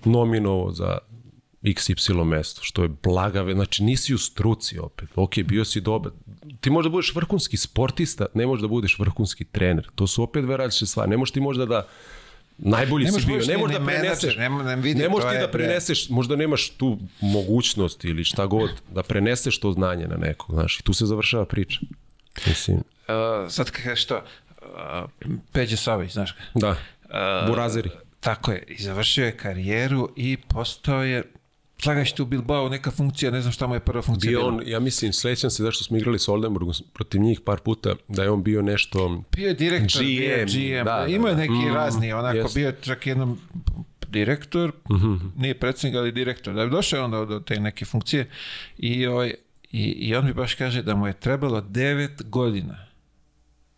nominovo 0.04 0.72
za 0.72 0.98
XY 1.62 2.24
mesto, 2.24 2.60
što 2.64 2.82
je 2.82 2.88
blagave, 3.02 3.54
znači 3.54 3.82
nisi 3.82 4.14
u 4.14 4.18
struci 4.18 4.78
opet, 4.78 5.08
ok, 5.14 5.38
bio 5.38 5.64
si 5.64 5.80
dobar, 5.80 6.12
ti 6.60 6.70
možda 6.70 6.90
budeš 6.90 7.14
vrhunski 7.14 7.56
sportista, 7.56 8.26
ne 8.34 8.46
možeš 8.46 8.62
da 8.62 8.68
budeš 8.68 8.98
vrhunski 8.98 9.44
trener, 9.44 9.88
to 9.94 10.06
su 10.06 10.22
opet 10.22 10.44
dve 10.44 10.56
različite 10.56 10.86
stvari, 10.86 11.10
ne 11.10 11.16
možeš 11.16 11.32
ti 11.32 11.40
možda 11.40 11.66
da 11.66 11.86
najbolji 12.58 13.04
Ne 13.04 13.12
si 13.12 13.26
bio, 13.26 13.34
budeš 13.34 13.48
ne 13.48 13.56
možeš 13.58 13.78
da 13.78 13.84
preneseš, 13.84 14.36
ne- 14.36 14.48
ne 14.48 14.76
vidi, 14.76 15.00
ne 15.00 15.08
možeš 15.08 15.30
ti 15.30 15.38
da 15.38 15.48
preneseš, 15.48 16.08
možda 16.08 16.36
nemaš 16.36 16.70
tu 16.70 16.98
mogućnost 17.20 18.04
ili 18.04 18.24
šta 18.24 18.46
god, 18.46 18.70
da 18.90 19.02
preneseš 19.02 19.60
to 19.60 19.72
znanje 19.72 20.06
na 20.06 20.16
nekog, 20.16 20.54
znaš, 20.54 20.80
i 20.80 20.82
tu 20.82 20.92
se 20.92 21.06
završava 21.06 21.44
priča. 21.44 21.80
Mislim, 22.46 22.82
Uh, 23.02 23.50
sad 23.50 23.70
kad 23.70 23.84
kažeš 23.84 24.04
to, 24.04 24.16
uh, 24.16 25.10
Peđe 25.52 25.76
Savić, 25.76 26.12
znaš 26.12 26.34
ga? 26.34 26.42
da, 26.54 26.76
Uh, 27.04 27.48
burazeri. 27.48 27.90
Tako 28.20 28.52
je, 28.52 28.64
i 28.68 28.82
završio 28.82 29.24
je 29.24 29.36
karijeru 29.36 30.12
i 30.16 30.36
postao 30.48 31.02
je, 31.04 31.22
slagaš 31.82 32.12
tu 32.12 32.22
u 32.22 32.26
Bilbao, 32.26 32.68
neka 32.68 32.90
funkcija, 32.90 33.30
ne 33.30 33.40
znam 33.40 33.52
šta 33.52 33.66
mu 33.66 33.74
je 33.74 33.80
prva 33.80 34.02
funkcija 34.02 34.30
Bio 34.30 34.46
on, 34.46 34.60
ja 34.66 34.80
mislim, 34.80 35.12
slećam 35.12 35.50
se 35.50 35.62
zašto 35.62 35.84
smo 35.84 35.96
igrali 35.96 36.18
s 36.18 36.28
Oldenburgom 36.28 36.74
protiv 36.92 37.20
njih 37.20 37.40
par 37.40 37.60
puta, 37.60 37.94
da 38.08 38.22
je 38.22 38.30
on 38.30 38.42
bio 38.42 38.62
nešto... 38.62 39.22
Bio 39.36 39.48
je 39.48 39.54
direktor, 39.54 40.02
bio 40.02 40.30
je 40.30 40.44
GM, 40.44 40.52
GM, 40.52 40.84
da, 40.84 40.84
da, 40.84 41.06
imao 41.06 41.28
je 41.28 41.34
da. 41.34 41.40
neki 41.40 41.52
Mm, 41.52 41.74
razni, 41.74 42.12
onako, 42.12 42.36
jest. 42.36 42.54
bio 42.54 42.66
je 42.66 42.76
čak 42.82 43.06
jednom 43.06 43.38
direktor, 44.08 44.72
Mhm. 44.90 45.14
nije 45.36 45.58
predsjednik, 45.58 45.98
ali 45.98 46.12
direktor, 46.12 46.54
da 46.54 46.60
je 46.62 46.68
došao 46.68 47.04
onda 47.04 47.24
do 47.24 47.40
te 47.40 47.60
neke 47.60 47.84
funkcije 47.84 48.28
i, 48.78 49.06
ovaj, 49.06 49.34
i, 49.70 49.82
i 49.82 50.14
on 50.14 50.24
mi 50.24 50.32
baš 50.32 50.54
kaže 50.54 50.82
da 50.82 50.94
mu 50.94 51.06
je 51.06 51.12
trebalo 51.12 51.60
devet 51.60 52.22
godina 52.24 52.86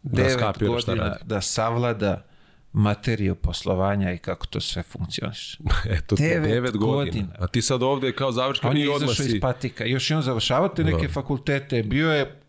devet 0.03 0.33
skapira 0.33 0.81
šta 0.81 0.93
godina 0.93 1.09
radi. 1.09 1.25
da 1.25 1.41
savlada 1.41 2.27
materiju 2.75 3.35
poslovanja 3.35 4.13
i 4.13 4.19
kako 4.19 4.47
to 4.47 4.61
sve 4.61 4.83
funkcioniše. 4.83 5.59
Eto, 5.91 6.17
Devet 6.17 6.43
devet, 6.45 6.77
godina. 6.77 6.95
godina. 6.95 7.29
A 7.39 7.47
ti 7.47 7.63
sad 7.63 7.83
ovde 7.83 8.13
kao 8.13 8.33
završka 8.33 8.69
On 8.69 8.77
i 8.77 8.81
je 8.81 8.91
odmah 8.91 9.09
izašao 9.09 9.27
iz 9.27 9.41
patika. 9.41 9.85
Još 9.85 10.11
i 10.11 10.15
on 10.15 10.23
završavao 10.23 10.69
te 10.69 10.85
neke 10.85 11.09
fakultete. 11.09 11.83
Bio 11.83 12.13
je 12.13 12.41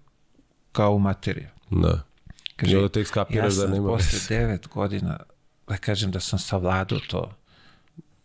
kao 0.71 0.91
u 0.91 0.99
materiju. 0.99 1.47
Da. 1.71 2.01
Kaže, 2.55 2.73
I 2.73 2.77
onda 2.77 2.89
tek 2.89 3.07
skapiraš 3.07 3.43
ja 3.43 3.45
da 3.45 3.51
sam 3.51 3.71
nema 3.71 3.87
posle 3.87 4.09
veze. 4.13 4.27
devet 4.29 4.67
godina, 4.67 5.19
da 5.67 5.77
kažem 5.77 6.11
da 6.11 6.19
sam 6.19 6.39
savladao 6.39 6.99
to. 6.99 7.31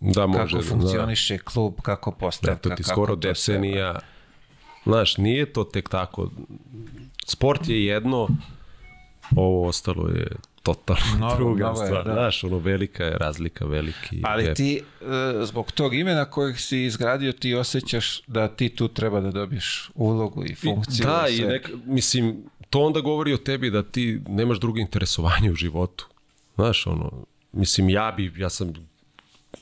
Da, 0.00 0.26
može. 0.26 0.38
kako 0.40 0.56
da, 0.56 0.62
funkcioniše 0.62 1.38
klub, 1.38 1.74
kako 1.82 2.10
Da, 2.10 2.16
postavka, 2.16 2.56
ti 2.66 2.82
kako 2.82 2.82
skoro 2.84 3.16
to 3.16 3.34
sve- 3.34 3.54
decenija. 3.54 3.98
Znaš, 4.84 5.16
nije 5.16 5.52
to 5.52 5.64
tek 5.64 5.88
tako. 5.88 6.30
Sport 7.26 7.68
je 7.68 7.84
jedno, 7.86 8.28
ovo 9.36 9.66
ostalo 9.66 10.08
je 10.08 10.26
totalno 10.62 11.16
Mnogo, 11.16 11.36
druga 11.36 11.64
mnogo 11.64 11.80
je, 11.80 11.86
stvar. 11.86 12.04
da. 12.04 12.12
Znaš, 12.12 12.44
ono 12.44 12.58
velika 12.58 13.04
je 13.04 13.18
razlika, 13.18 13.66
veliki 13.66 14.20
Ali 14.24 14.44
gap. 14.44 14.56
ti, 14.56 14.82
e, 15.00 15.44
zbog 15.44 15.72
tog 15.72 15.94
imena 15.94 16.24
kojeg 16.24 16.58
si 16.58 16.82
izgradio, 16.84 17.32
ti 17.32 17.54
osjećaš 17.54 18.22
da 18.26 18.48
ti 18.48 18.68
tu 18.68 18.88
treba 18.88 19.20
da 19.20 19.30
dobiješ 19.30 19.90
ulogu 19.94 20.44
i 20.44 20.54
funkciju. 20.54 21.06
Da, 21.06 21.24
i 21.28 21.34
i 21.34 21.36
sve. 21.36 21.48
nek, 21.48 21.70
mislim, 21.84 22.42
to 22.70 22.80
onda 22.80 23.00
govori 23.00 23.32
o 23.34 23.36
tebi 23.36 23.70
da 23.70 23.82
ti 23.82 24.20
nemaš 24.28 24.60
drugo 24.60 24.78
interesovanje 24.78 25.50
u 25.50 25.54
životu. 25.54 26.08
Znaš, 26.54 26.86
ono, 26.86 27.12
mislim, 27.52 27.88
ja 27.88 28.14
bi, 28.16 28.32
ja 28.36 28.50
sam, 28.50 28.72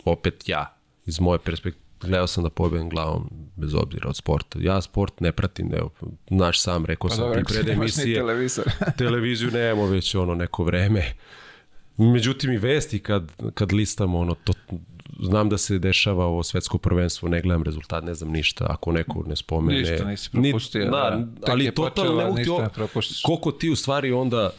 opet 0.05 0.49
ja, 0.49 0.77
iz 1.07 1.21
moje 1.21 1.39
perspektive, 1.39 1.88
gledao 2.01 2.27
sam 2.27 2.45
da 2.45 2.51
pobedim 2.51 2.89
glavom 2.89 3.31
bez 3.57 3.75
obzira 3.75 4.09
od 4.09 4.17
sporta. 4.17 4.59
Ja 4.63 4.81
sport 4.83 5.21
ne 5.21 5.33
pratim, 5.33 5.75
evo, 5.75 5.91
znaš 6.31 6.61
sam, 6.61 6.87
rekao 6.87 7.09
Pa 7.09 7.17
sam 7.17 7.35
ti 7.35 7.41
pred 7.45 7.67
ni 7.67 7.73
emisije, 7.73 8.15
televizor. 8.17 8.65
televiziju 8.99 9.51
nemamo 9.51 9.87
već 9.87 10.15
ono 10.15 10.35
neko 10.35 10.65
vreme. 10.65 11.13
Međutim 11.97 12.53
i 12.53 12.59
vesti 12.59 12.99
kad, 12.99 13.33
kad 13.55 13.73
listamo 13.73 14.19
ono 14.19 14.35
to 14.35 14.53
znam 15.23 15.49
da 15.49 15.59
se 15.59 15.79
dešava 15.79 16.27
ovo 16.27 16.43
svetsko 16.43 16.79
prvenstvo, 16.79 17.29
ne 17.29 17.41
gledam 17.41 17.63
rezultat, 17.63 18.05
ne 18.05 18.15
znam 18.15 18.31
ništa, 18.31 18.67
ako 18.69 18.93
neko 18.93 19.25
ne 19.27 19.37
spomene. 19.37 19.81
Ništa 19.81 20.05
nisi 20.05 20.31
Ni- 20.33 20.51
propustio, 20.51 20.85
da, 20.85 20.91
da. 20.91 21.27
Tek 21.41 21.49
ali 21.49 21.75
totalno 21.75 22.13
ne 22.13 22.45
mogu 22.47 23.01
koliko 23.25 23.53
ti 23.53 23.71
u 23.71 23.77
stvari 23.77 24.13
onda 24.13 24.51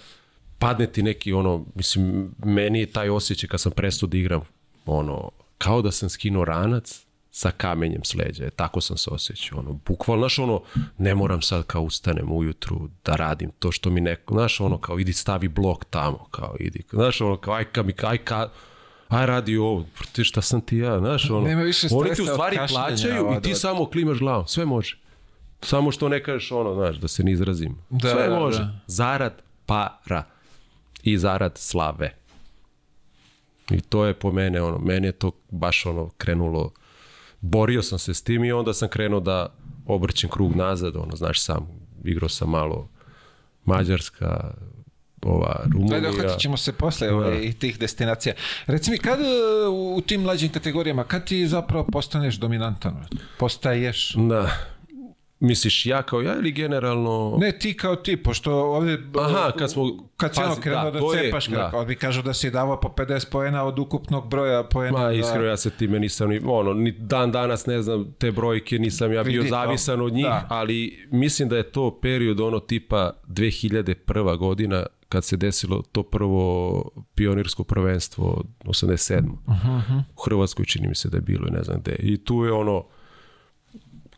padne 0.58 0.88
ti 0.88 1.04
neki 1.04 1.34
ono, 1.34 1.66
mislim, 1.76 2.32
meni 2.46 2.80
je 2.80 2.86
taj 2.86 3.10
osjećaj 3.10 3.50
kad 3.50 3.62
sam 3.62 3.72
prestao 3.72 4.10
da 4.10 4.18
igram, 4.18 4.42
ono, 4.86 5.32
kao 5.58 5.82
da 5.82 5.92
sam 5.92 6.10
skinuo 6.10 6.46
ranac 6.46 7.06
sa 7.40 7.52
kamenjem 7.52 8.04
s 8.04 8.16
leđa, 8.16 8.46
e, 8.46 8.50
tako 8.50 8.82
sam 8.82 8.98
se 8.98 9.10
osjećao, 9.10 9.60
ono, 9.60 9.74
bukvalno, 9.74 10.22
znaš, 10.22 10.40
ono, 10.40 10.62
ne 10.98 11.16
moram 11.16 11.42
sad 11.42 11.66
kao 11.66 11.82
ustanem 11.82 12.32
ujutru 12.32 12.90
da 13.06 13.16
radim 13.16 13.52
to 13.60 13.72
što 13.72 13.90
mi 13.90 14.02
neko, 14.02 14.34
znaš, 14.34 14.62
ono, 14.62 14.78
kao 14.78 15.00
idi 15.00 15.14
stavi 15.14 15.48
blok 15.48 15.86
tamo, 15.86 16.28
kao 16.32 16.56
idi, 16.60 16.84
znaš, 16.90 17.22
ono, 17.22 17.38
kao 17.38 17.54
aj, 17.54 17.66
ka 17.66 17.84
mi, 17.84 17.94
aj, 18.04 18.18
ka, 18.18 18.50
aj 19.10 19.26
radi 19.26 19.58
ovo, 19.58 19.86
ti 20.12 20.24
šta 20.24 20.42
sam 20.42 20.62
ti 20.62 20.78
ja, 20.78 21.00
znaš, 21.00 21.30
ono, 21.30 21.42
Nema 21.42 21.62
više 21.62 21.88
oni 21.92 22.14
ti 22.14 22.22
u 22.22 22.26
stvari 22.26 22.58
plaćaju 22.70 23.16
i 23.16 23.36
od- 23.38 23.44
ti 23.44 23.56
samo 23.56 23.86
klimaš 23.86 24.18
glavom, 24.20 24.48
sve 24.48 24.66
može. 24.66 24.98
Samo 25.62 25.92
što 25.92 26.10
ne 26.10 26.24
kažeš 26.24 26.52
ono, 26.52 26.74
znaš, 26.74 26.96
da 26.98 27.08
se 27.08 27.24
ne 27.24 27.32
izrazim. 27.32 27.76
Da, 27.90 28.10
Sve 28.10 28.28
da, 28.28 28.40
može. 28.40 28.60
da. 28.60 28.80
Zarad 28.88 29.42
para 29.66 30.24
i 31.04 31.18
zarad 31.18 31.58
slave. 31.58 32.14
I 33.72 33.82
to 33.82 34.06
je 34.06 34.14
po 34.14 34.32
mene, 34.32 34.62
ono, 34.62 34.78
meni 34.78 35.08
je 35.08 35.12
to 35.12 35.32
baš 35.50 35.86
ono 35.86 36.10
krenulo, 36.18 36.72
borio 37.42 37.84
sam 37.84 38.00
se 38.00 38.14
s 38.14 38.22
tim 38.24 38.44
i 38.44 38.52
onda 38.52 38.74
sam 38.74 38.90
krenuo 38.90 39.20
da 39.20 39.54
obrćem 39.86 40.30
krug 40.30 40.56
nazad, 40.56 40.96
ono, 40.96 41.16
znaš 41.16 41.42
sam, 41.42 41.68
igrao 42.04 42.30
sam 42.30 42.50
malo 42.50 42.90
Mađarska, 43.66 44.54
ova, 45.22 45.62
Da, 45.66 45.70
Rumunija. 45.74 46.00
da, 46.00 46.10
uhvatit 46.10 46.40
ćemo 46.40 46.58
se 46.58 46.74
posle 46.74 47.14
ovaj, 47.14 47.40
i 47.42 47.54
tih 47.54 47.80
destinacija. 47.80 48.36
Reci 48.66 48.92
mi, 48.92 48.98
kad 48.98 49.20
e, 49.20 49.24
u 49.70 50.02
tim 50.02 50.22
mlađim 50.22 50.50
kategorijama, 50.50 51.04
kad 51.04 51.26
ti 51.26 51.48
zapravo 51.48 51.88
postaneš 51.92 52.36
dominantan? 52.36 53.06
Postaješ? 53.40 54.14
Da. 54.16 54.50
Misliš 55.42 55.86
ja 55.86 56.02
kao 56.02 56.22
ja 56.22 56.36
ili 56.36 56.52
generalno... 56.52 57.38
Ne 57.40 57.52
ti 57.52 57.74
kao 57.74 57.96
ti, 57.96 58.18
pošto 58.18 58.54
ovdje... 58.56 59.04
Aha, 59.18 59.52
kad 59.52 59.72
smo- 59.72 60.10
Kad 60.18 60.36
si 60.36 60.42
ono 60.42 60.56
krenuo 60.56 60.84
da, 60.84 60.92
da, 60.92 61.00
to 61.00 61.14
je- 61.14 61.22
cepaš, 61.22 61.48
da. 61.48 61.56
kako 61.62 61.86
bi 61.86 61.96
kažu 61.96 62.22
da 62.22 62.34
si 62.34 62.52
davao 62.52 62.80
po 62.80 62.90
50 62.90 63.30
poena 63.32 63.64
od 63.64 63.80
ukupnog 63.80 64.30
broja 64.30 64.64
poena. 64.64 64.92
Ma, 64.94 65.06
da- 65.06 65.12
iskreno, 65.12 65.46
ja 65.46 65.58
se 65.58 65.70
time 65.70 66.00
nisam 66.00 66.30
ni, 66.30 66.42
ono, 66.46 66.74
ni 66.74 66.92
dan 66.92 67.32
danas 67.32 67.66
ne 67.66 67.82
znam 67.82 68.14
te 68.14 68.32
brojke, 68.32 68.80
nisam 68.80 69.14
ja 69.14 69.24
bio 69.24 69.44
zavisan 69.44 70.02
od 70.02 70.14
njih, 70.14 70.26
da. 70.26 70.46
ali 70.50 71.08
mislim 71.12 71.50
da 71.50 71.58
je 71.58 71.64
to 71.64 72.00
period 72.02 72.40
ono 72.40 72.60
tipa 72.60 73.12
2001. 73.28 73.88
godina 74.38 74.86
kad 75.10 75.26
se 75.26 75.38
desilo 75.38 75.82
to 75.82 76.04
prvo 76.04 76.84
pionirsko 77.16 77.64
prvenstvo 77.64 78.44
87. 78.62 79.22
Mhm, 79.22 79.98
U 80.10 80.22
Hrvatskoj 80.22 80.66
čini 80.66 80.88
mi 80.88 80.96
se 80.96 81.10
da 81.10 81.18
je 81.18 81.22
bilo 81.22 81.48
i 81.48 81.52
ne 81.52 81.64
znam 81.64 81.80
gde. 81.80 81.96
I 81.96 82.18
tu 82.18 82.44
je 82.44 82.52
ono 82.52 82.86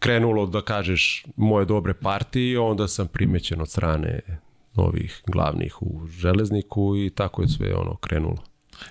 krenulo 0.02 0.46
da 0.46 0.62
kažeš 0.64 1.26
moje 1.36 1.66
dobre 1.66 1.94
partije, 1.94 2.60
onda 2.60 2.88
sam 2.88 3.08
primećen 3.08 3.62
od 3.62 3.70
strane 3.70 4.20
ovih 4.76 5.22
glavnih 5.28 5.82
u 5.82 6.08
železniku 6.10 6.98
i 6.98 7.10
tako 7.10 7.42
je 7.42 7.48
sve 7.48 7.76
ono 7.76 7.96
krenulo. 7.96 8.38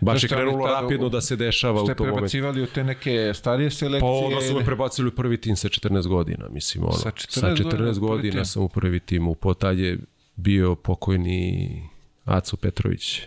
Baš 0.00 0.22
je 0.22 0.28
krenulo 0.28 0.66
tada 0.66 0.80
rapidno 0.80 1.08
da 1.08 1.20
se 1.20 1.36
dešava 1.36 1.78
Ste 1.78 1.82
u 1.82 1.94
tom 1.94 1.96
momentu. 1.98 2.14
prebacivali 2.16 2.62
u 2.62 2.66
te 2.66 2.84
neke 2.84 3.32
starije 3.34 3.70
selekcije? 3.70 4.00
Pa 4.00 4.26
onda 4.26 4.40
su 4.40 4.46
me 4.46 4.56
ili- 4.56 4.64
prebacili 4.64 5.08
u 5.08 5.12
prvi 5.12 5.36
tim 5.36 5.56
sa 5.56 5.68
14 5.68 6.06
godina, 6.06 6.48
mislim, 6.48 6.84
ono. 6.84 6.92
Sa 6.92 7.10
Sa 7.28 7.46
14 7.46 7.56
14, 7.56 7.98
godina 7.98 8.32
tim. 8.32 8.44
sam 8.44 8.62
u 8.62 8.68
prvi 8.68 9.00
tim. 9.00 9.28
U 9.28 9.34
potad 9.34 9.78
je 9.78 9.98
bio 10.36 10.74
pokojni 10.74 11.82
Aco 12.24 12.56
Petrović, 12.56 13.20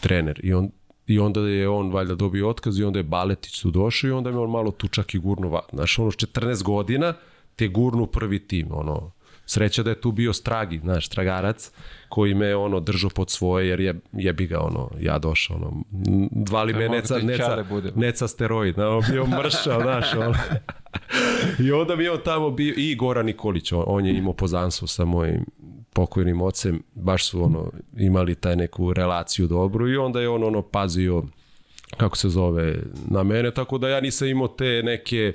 trener. 0.00 0.40
I, 0.42 0.54
on, 0.54 0.70
I 1.08 1.18
onda 1.18 1.40
je 1.40 1.68
on 1.68 1.92
valjda 1.92 2.14
dobio 2.14 2.48
otkaz 2.48 2.78
i 2.78 2.84
onda 2.84 2.98
je 2.98 3.02
Baletić 3.02 3.60
tu 3.60 3.70
došao 3.70 4.08
i 4.08 4.12
onda 4.12 4.30
me 4.30 4.38
on 4.38 4.50
malo 4.50 4.70
tu 4.70 4.88
čak 4.88 5.14
i 5.14 5.18
gurnu. 5.18 5.48
va- 5.48 5.66
Znaš, 5.72 5.98
ono, 5.98 6.10
s 6.10 6.16
14 6.16 6.62
godina 6.62 7.14
te 7.56 7.68
gurnu 7.68 8.06
prvi 8.06 8.38
tim, 8.40 8.68
ono. 8.70 9.10
Sreća 9.46 9.82
da 9.82 9.90
je 9.90 10.00
tu 10.00 10.12
bio 10.12 10.32
Stragi, 10.32 10.78
znaš, 10.78 11.06
Stragarac, 11.06 11.70
koji 12.08 12.34
me 12.34 12.56
ono 12.56 12.80
držao 12.80 13.10
pod 13.10 13.30
svoje, 13.30 13.68
jer 13.68 13.80
je, 13.80 14.00
jebi 14.12 14.46
ga, 14.46 14.60
ono, 14.60 14.90
ja 15.00 15.18
došao, 15.18 15.56
ono, 15.56 15.66
m, 16.08 16.28
zvali 16.46 16.72
me 16.72 16.88
neca, 16.88 17.14
neca, 17.18 17.64
neca 17.96 18.28
steroid, 18.28 18.78
na, 18.78 18.88
on 18.88 19.02
bio 19.10 19.26
mršao, 19.26 19.80
znaš, 19.82 20.14
ono. 20.14 20.34
I 21.66 21.72
onda 21.72 21.96
mi 21.96 22.04
je 22.04 22.12
on 22.12 22.20
tamo 22.24 22.50
bio, 22.50 22.74
i 22.76 22.94
Goran 22.96 23.26
Nikolić, 23.26 23.72
on, 23.72 23.84
on 23.86 24.06
je 24.06 24.18
imao 24.18 24.32
pozanstvo 24.32 24.88
sa 24.88 25.04
mojim 25.04 25.44
pokojnim 25.92 26.42
ocem, 26.42 26.82
baš 26.94 27.28
su 27.28 27.42
ono, 27.42 27.72
imali 27.96 28.34
taj 28.34 28.56
neku 28.56 28.92
relaciju 28.92 29.46
dobru 29.46 29.88
i 29.88 29.96
onda 29.96 30.20
je 30.20 30.28
on 30.28 30.44
ono 30.44 30.62
pazio, 30.62 31.22
kako 31.96 32.16
se 32.16 32.28
zove, 32.28 32.82
na 33.10 33.22
mene, 33.22 33.54
tako 33.54 33.78
da 33.78 33.88
ja 33.88 34.00
nisam 34.00 34.28
imao 34.28 34.48
te 34.48 34.82
neke, 34.84 35.32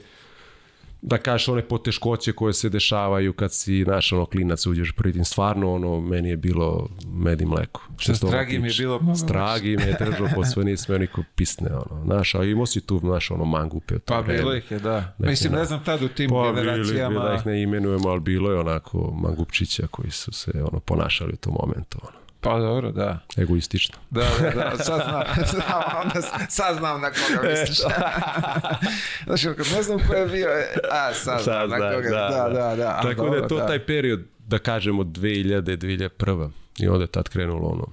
da 1.06 1.18
kažeš 1.18 1.48
one 1.48 1.62
poteškoće 1.62 2.34
koje 2.34 2.54
se 2.54 2.70
dešavaju 2.70 3.34
kad 3.34 3.54
si, 3.54 3.84
znaš, 3.84 4.12
ono, 4.12 4.26
klinac 4.26 4.66
uđeš 4.66 4.92
u 4.92 4.94
prvi 4.96 5.14
tim. 5.14 5.26
Stvarno, 5.26 5.74
ono, 5.74 6.02
meni 6.02 6.30
je 6.30 6.38
bilo 6.38 6.90
med 7.08 7.42
i 7.42 7.46
mleko. 7.46 7.82
Toga 8.06 8.16
Stragi 8.16 8.60
mi 8.60 8.68
je 8.68 8.74
bilo 8.78 9.16
Stragi 9.16 9.78
me 9.78 9.84
je 9.84 9.98
držao 10.00 10.28
pod 10.36 10.52
sve, 10.52 10.64
nisam 10.64 11.00
niko 11.00 11.24
pisne, 11.36 11.70
ono. 11.72 12.04
Znaš, 12.06 12.36
a 12.36 12.44
imao 12.44 12.66
si 12.66 12.82
tu, 12.82 13.00
znaš, 13.00 13.32
ono, 13.32 13.46
mangupe. 13.46 14.00
Pa 14.00 14.20
vreme. 14.20 14.40
bilo 14.40 14.56
ih 14.56 14.72
je, 14.72 14.80
da. 14.80 15.16
Mislim, 15.18 15.54
ne 15.54 15.66
znam 15.66 15.84
tad 15.84 16.04
u 16.04 16.08
tim 16.08 16.30
Pa 16.30 16.52
generacijama... 16.56 17.20
bili, 17.20 17.24
da 17.24 17.36
ih 17.36 17.46
ne 17.46 17.62
imenujemo, 17.62 18.10
ali 18.10 18.20
bilo 18.20 18.52
je 18.52 18.60
onako 18.60 19.12
mangupčića 19.22 19.88
koji 19.88 20.12
su 20.12 20.32
se 20.32 20.52
ono, 20.72 20.80
ponašali 20.80 21.34
u 21.34 21.38
tom 21.38 21.54
momentu. 21.60 21.98
Ono. 22.02 22.23
Pa 22.44 22.60
dobro, 22.60 22.92
da. 22.92 23.20
Egoistično. 23.38 23.96
Da, 24.10 24.26
da, 24.42 24.50
da, 24.50 24.84
sad 24.84 25.02
znam, 25.10 25.24
znam, 25.52 25.84
onda, 26.04 26.22
sad 26.50 26.78
znam 26.78 27.02
na 27.02 27.12
koga 27.12 27.50
misliš. 27.50 27.78
Znaš, 29.26 29.44
kad 29.44 29.68
ne 29.76 29.84
znam 29.84 30.00
ko 30.08 30.14
je 30.14 30.28
bio, 30.28 30.50
e, 30.50 30.76
a 30.92 31.14
sad 31.14 31.42
znam 31.44 31.70
na 31.70 31.78
koga, 31.78 32.10
da, 32.10 32.50
da, 32.54 32.76
da. 32.76 32.98
a 33.00 33.02
Tako 33.02 33.30
da 33.30 33.36
je 33.36 33.48
to 33.48 33.60
taj 33.60 33.86
period, 33.86 34.24
da 34.48 34.60
kažemo, 34.60 35.04
2000, 35.04 35.62
2001. 35.62 36.50
I 36.80 36.88
onda 36.88 37.04
je 37.04 37.08
tad 37.08 37.30
krenulo 37.30 37.68
ono 37.68 37.86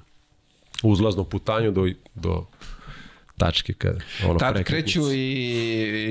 uzlazno 0.82 1.24
putanju 1.24 1.70
do, 1.70 1.88
do 2.14 2.46
tačke 3.40 3.72
kad 3.72 3.98
ono 4.26 4.38
Tad 4.38 4.64
kreću 4.64 5.12
i, 5.12 5.16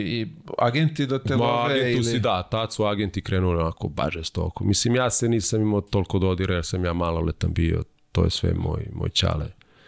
i 0.06 0.28
agenti 0.58 1.06
do 1.06 1.20
te 1.20 1.36
Ma, 1.36 1.44
love 1.44 1.92
ili... 1.92 2.04
si, 2.04 2.20
da, 2.20 2.44
tad 2.44 2.74
su 2.74 2.86
agenti 2.86 3.22
krenuli 3.22 3.62
onako 3.62 3.88
baže 3.88 4.24
stoko. 4.24 4.64
Mislim, 4.64 4.96
ja 4.96 5.10
se 5.10 5.30
nisam 5.30 5.62
imao 5.62 5.82
toliko 5.82 6.20
dodira 6.20 6.56
jer 6.56 6.66
sam 6.66 6.86
ja 6.86 6.94
maloletan 6.94 7.54
bio, 7.54 7.84
to 8.12 8.24
je 8.24 8.30
sve 8.30 8.54
moj, 8.54 8.88
moj 8.94 9.10
čale. 9.10 9.46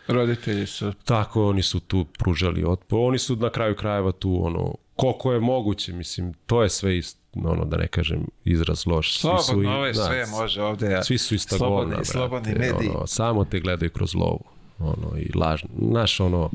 Roditelji 0.08 0.66
su... 0.66 0.94
Tako, 1.06 1.48
oni 1.48 1.62
su 1.62 1.80
tu 1.80 2.06
pružali 2.18 2.64
otpor. 2.64 3.00
Oni 3.02 3.18
su 3.20 3.36
na 3.36 3.50
kraju 3.50 3.76
krajeva 3.76 4.12
tu, 4.12 4.46
ono, 4.46 4.76
koliko 4.96 5.34
je 5.34 5.40
moguće, 5.40 5.94
mislim, 5.94 6.34
to 6.46 6.64
je 6.64 6.70
sve 6.70 6.98
ist, 6.98 7.18
ono, 7.36 7.66
da 7.66 7.78
ne 7.78 7.88
kažem, 7.88 8.28
izraz 8.46 8.88
loš. 8.88 9.12
Svi 9.14 9.30
su 9.38 9.44
Slobodno, 9.44 9.72
i- 9.72 9.76
ovo 9.76 9.86
je 9.86 9.94
da, 9.94 10.04
sve 10.06 10.26
može 10.28 10.62
ovde. 10.62 11.00
Svi 11.04 11.18
su 11.18 11.36
ista 11.36 11.58
slobodni, 11.58 11.80
govna, 11.80 11.96
brate. 11.96 12.06
Slobodni 12.06 12.54
mediji. 12.54 12.90
Ono, 12.90 13.08
samo 13.08 13.46
te 13.46 13.60
gledaju 13.60 13.90
kroz 13.92 14.16
lovu. 14.16 14.44
Ono, 14.80 15.18
i 15.18 15.32
lažno. 15.36 15.70
Znaš, 15.82 16.20
ono, 16.20 16.50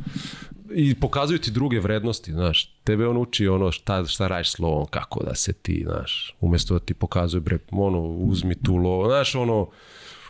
i 0.70 0.94
pokazuju 0.94 1.38
ti 1.38 1.50
druge 1.50 1.80
vrednosti, 1.80 2.32
znaš. 2.32 2.74
Tebe 2.84 3.06
on 3.06 3.16
uči 3.16 3.48
ono 3.48 3.72
šta, 3.72 4.04
šta 4.04 4.26
radiš 4.26 4.50
s 4.50 4.58
lovom, 4.58 4.86
kako 4.86 5.24
da 5.24 5.34
se 5.34 5.52
ti, 5.52 5.84
znaš. 5.86 6.34
Umjesto 6.40 6.74
da 6.74 6.80
ti 6.80 6.94
pokazuje, 6.94 7.40
bre, 7.40 7.58
ono, 7.70 8.00
uzmi 8.02 8.54
tu 8.54 8.76
lovu. 8.76 9.06
Znaš, 9.06 9.34
ono, 9.34 9.68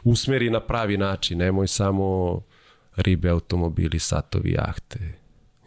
usmeri 0.07 0.51
na 0.51 0.61
pravi 0.61 0.97
način. 0.97 1.39
Nemoj 1.39 1.67
samo 1.67 2.41
ribe, 2.97 3.29
automobili, 3.29 3.99
satovi, 3.99 4.53
jahte 4.53 4.99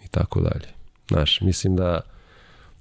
i 0.06 0.08
tako 0.08 0.42
dalje. 0.42 0.68
Znaš, 1.10 1.42
mislim 1.42 1.76
da 1.76 2.02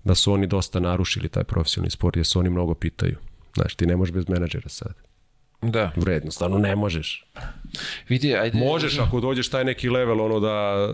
da 0.05 0.15
su 0.15 0.33
oni 0.33 0.47
dosta 0.47 0.81
narušili 0.81 1.29
taj 1.29 1.45
profesionalni 1.45 1.91
sport 1.91 2.17
jer 2.17 2.27
se 2.27 2.39
oni 2.39 2.51
mnogo 2.51 2.75
pitaju. 2.75 3.17
Znaš, 3.55 3.75
ti 3.75 3.87
ne 3.87 3.97
možeš 3.97 4.15
bez 4.15 4.29
menadžera 4.29 4.69
sad. 4.69 4.95
Da. 5.63 5.93
Vredno, 5.97 6.31
stvarno 6.31 6.59
ne 6.59 6.77
možeš. 6.77 7.27
Vidi, 8.09 8.35
ajde. 8.35 8.59
Možeš 8.59 8.99
ako 8.99 9.21
dođeš 9.21 9.51
taj 9.51 9.65
neki 9.65 9.89
level 9.91 10.21
ono 10.21 10.41
da 10.41 10.89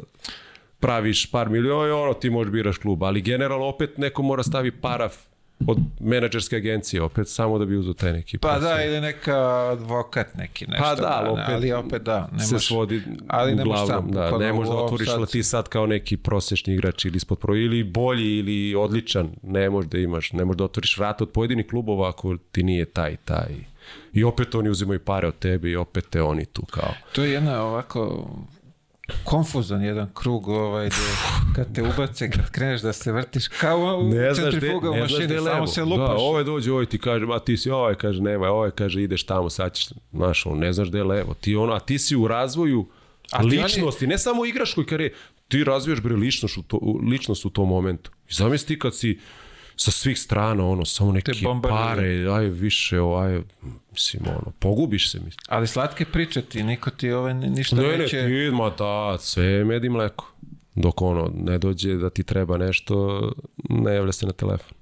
praviš 0.80 1.30
par 1.30 1.48
miliona, 1.48 1.96
ono 1.96 2.14
ti 2.14 2.30
možeš 2.30 2.52
biraš 2.52 2.78
klub, 2.78 3.02
ali 3.02 3.22
generalno 3.22 3.66
opet 3.66 3.98
neko 3.98 4.22
mora 4.22 4.42
stavi 4.42 4.80
paraf 4.80 5.16
od 5.66 5.78
menadžerske 6.00 6.56
agencije 6.56 7.02
opet 7.02 7.28
samo 7.28 7.58
da 7.58 7.64
bi 7.64 7.76
uzeo 7.76 7.94
taj 7.94 8.12
neki 8.12 8.38
Pa 8.38 8.48
posao. 8.48 8.60
da, 8.62 8.84
ili 8.84 9.00
neka 9.00 9.36
advokat 9.72 10.34
neki 10.34 10.66
nešto. 10.66 10.84
Pa 10.84 10.94
da, 10.94 11.08
ali 11.14 11.28
opet, 11.30 11.44
ali 11.48 11.72
opet 11.74 12.02
da. 12.02 12.28
Ne 12.32 12.38
se 12.40 12.58
svodi 12.58 13.02
ali 13.28 13.54
ne 13.54 13.64
možeš 13.64 13.86
sam, 13.86 14.10
da, 14.10 14.38
ne 14.38 14.52
možeš 14.52 14.70
da 14.70 14.76
otvoriš 14.76 15.08
sad- 15.08 15.20
da 15.20 15.26
ti 15.26 15.42
sad 15.42 15.68
kao 15.68 15.86
neki 15.86 16.16
prosječni 16.16 16.74
igrač 16.74 17.04
ili 17.04 17.16
ispod 17.16 17.38
pro, 17.38 17.56
ili 17.56 17.84
bolji 17.84 18.38
ili 18.38 18.74
odličan, 18.74 19.30
ne 19.42 19.70
možeš 19.70 19.90
da 19.90 19.98
imaš, 19.98 20.32
ne 20.32 20.44
možeš 20.44 20.58
da 20.58 20.64
otvoriš 20.64 20.98
vrata 20.98 21.24
od 21.24 21.30
pojedinih 21.30 21.66
klubova 21.66 22.08
ako 22.08 22.36
ti 22.52 22.62
nije 22.62 22.84
taj 22.84 23.16
taj. 23.16 23.54
I 24.12 24.24
opet 24.24 24.54
oni 24.54 24.70
uzimaju 24.70 25.00
pare 25.00 25.28
od 25.28 25.38
tebe 25.38 25.70
i 25.70 25.76
opet 25.76 26.06
te 26.10 26.22
oni 26.22 26.44
tu 26.44 26.62
kao. 26.64 26.94
To 27.12 27.24
je 27.24 27.32
jedna 27.32 27.62
ovako 27.62 28.28
konfuzan 29.24 29.82
jedan 29.82 30.10
krug 30.14 30.48
ovaj 30.48 30.86
gde 30.86 30.96
kad 31.54 31.74
te 31.74 31.82
ubace, 31.84 32.30
kad 32.30 32.50
kreneš 32.50 32.80
da 32.80 32.92
se 32.92 33.12
vrtiš 33.12 33.48
kao 33.50 33.98
u 33.98 34.04
Ne 34.04 34.34
znaš 34.34 34.54
gde, 34.54 34.74
u 34.76 34.80
ne 34.84 35.00
mašini, 35.00 35.38
samo 35.40 35.66
se 35.66 35.80
Da, 35.80 35.86
lupaš. 35.86 36.16
ovaj 36.18 36.44
dođe, 36.44 36.72
ovaj 36.72 36.86
ti 36.86 36.98
kaže, 36.98 37.26
a 37.26 37.38
ti 37.38 37.56
si, 37.56 37.70
ovaj 37.70 37.94
kaže, 37.94 38.22
nema, 38.22 38.48
ovaj 38.48 38.70
kaže, 38.70 39.02
ideš 39.02 39.22
tamo, 39.24 39.50
sad 39.50 39.72
ćeš, 39.74 39.88
znaš, 40.12 40.46
on 40.46 40.58
ne 40.58 40.72
znaš 40.72 40.88
gde 40.88 40.98
je 40.98 41.04
levo. 41.04 41.34
Ti 41.34 41.56
ono, 41.56 41.72
a 41.72 41.80
ti 41.80 41.98
si 41.98 42.16
u 42.16 42.28
razvoju 42.28 42.86
A 43.32 43.38
oni- 43.38 43.56
ličnosti, 43.56 44.06
ne 44.06 44.18
samo 44.18 44.46
igračkoj 44.46 44.86
karijeri, 44.86 45.14
ti 45.48 45.64
razvijaš 45.64 46.00
bre 46.00 46.14
ličnost 46.14 46.56
u, 46.56 46.62
to, 46.62 46.76
u- 46.76 47.00
ličnost 47.00 47.44
u 47.44 47.50
tom 47.50 47.68
momentu. 47.68 48.10
I 48.30 48.34
zamisli 48.34 48.78
kad 48.78 48.96
si 48.96 49.18
sa 49.76 49.90
svih 49.90 50.18
strana, 50.18 50.66
ono, 50.66 50.84
samo 50.84 51.12
neke 51.12 51.32
pare, 51.62 52.26
aj 52.28 52.44
više, 52.46 52.96
aj, 52.96 53.40
mislim, 53.94 54.22
ono, 54.28 54.52
pogubiš 54.58 55.10
se, 55.10 55.18
mislim. 55.18 55.44
Ali 55.48 55.66
slatke 55.66 56.04
priče 56.04 56.42
ti, 56.42 56.62
niko 56.62 56.90
ti 56.90 57.12
ovaj 57.12 57.34
ni- 57.34 57.50
ništa 57.50 57.76
Ne, 57.76 57.82
ne, 57.82 57.98
neće... 57.98 58.26
ti, 58.26 58.50
ma 58.52 58.70
da, 58.70 59.18
sve 59.18 59.44
je 59.44 59.64
med 59.64 59.84
i 59.84 59.88
mleko. 59.88 60.34
Dok 60.74 61.02
ono, 61.02 61.30
ne 61.34 61.58
dođe 61.58 61.94
da 61.96 62.10
ti 62.10 62.22
treba 62.22 62.56
nešto, 62.58 63.20
ne 63.70 63.94
javlja 63.94 64.12
se 64.12 64.26
na 64.26 64.32
telefon. 64.32 64.72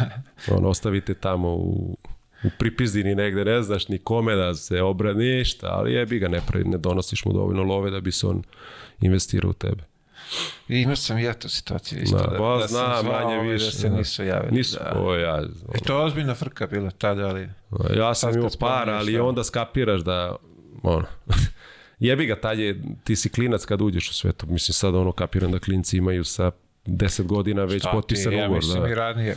ono, 0.56 0.68
ostavite 0.68 1.14
tamo 1.14 1.48
u, 1.54 1.96
u 2.44 2.48
pripizdini 2.58 3.14
negde, 3.14 3.44
ne 3.44 3.62
znaš 3.62 3.88
ni 3.88 3.98
kome 3.98 4.34
da 4.34 4.54
se 4.54 4.82
obrani, 4.82 5.24
ništa, 5.24 5.66
ali 5.70 5.92
jebi 5.92 6.18
ga, 6.18 6.28
ne, 6.28 6.40
pravi, 6.46 6.64
ne 6.64 6.78
donosiš 6.78 7.24
mu 7.24 7.32
dovoljno 7.32 7.62
love 7.62 7.90
da 7.90 8.00
bi 8.00 8.12
se 8.12 8.26
on 8.26 8.42
investirao 9.00 9.50
u 9.50 9.54
tebe. 9.54 9.87
I 10.68 10.80
imao 10.80 10.96
sam 10.96 11.18
i 11.18 11.22
ja 11.22 11.34
tu 11.34 11.48
situaciju 11.48 12.02
isto. 12.02 12.16
Da, 12.16 12.22
Da, 12.22 12.38
da, 12.38 12.68
sam 12.68 12.68
zna, 12.68 13.02
zvao 13.02 13.24
manje 13.24 13.52
više, 13.52 13.64
Da 13.64 13.70
se 13.70 13.88
da. 13.88 13.96
nisu 13.96 14.24
javili. 14.24 14.56
Nisu, 14.56 14.78
da. 14.78 15.00
o, 15.00 15.14
ja, 15.14 15.42
I 15.74 15.84
to 15.84 15.98
je 15.98 16.04
ozbiljna 16.04 16.34
frka 16.34 16.66
bila 16.66 16.90
tada, 16.90 17.26
ali... 17.26 17.48
Ja 17.96 18.14
sam 18.14 18.34
imao 18.34 18.50
spominješ, 18.50 18.88
ali 18.88 19.12
da. 19.12 19.24
onda 19.24 19.44
skapiraš 19.44 20.00
da, 20.00 20.36
ono, 20.82 21.06
jebi 21.98 22.26
ga, 22.26 22.40
tad 22.40 22.58
je, 22.58 22.82
ti 23.04 23.16
si 23.16 23.28
klinac 23.28 23.64
kad 23.64 23.80
uđeš 23.80 24.10
u 24.10 24.14
svetu. 24.14 24.46
Mislim, 24.46 24.72
sad 24.72 24.94
ono 24.94 25.12
kapiram 25.12 25.52
da 25.52 25.58
klinci 25.58 25.96
imaju 25.96 26.24
sa 26.24 26.50
10 26.88 27.22
godina 27.22 27.64
već 27.64 27.82
Šta 27.82 27.90
potpisan 27.90 28.32
ti, 28.32 28.38
ja 28.38 28.44
ugovor. 28.44 28.56
mislim 28.56 28.86
i 28.86 28.88
Da. 28.88 28.94
ranije. 28.94 29.36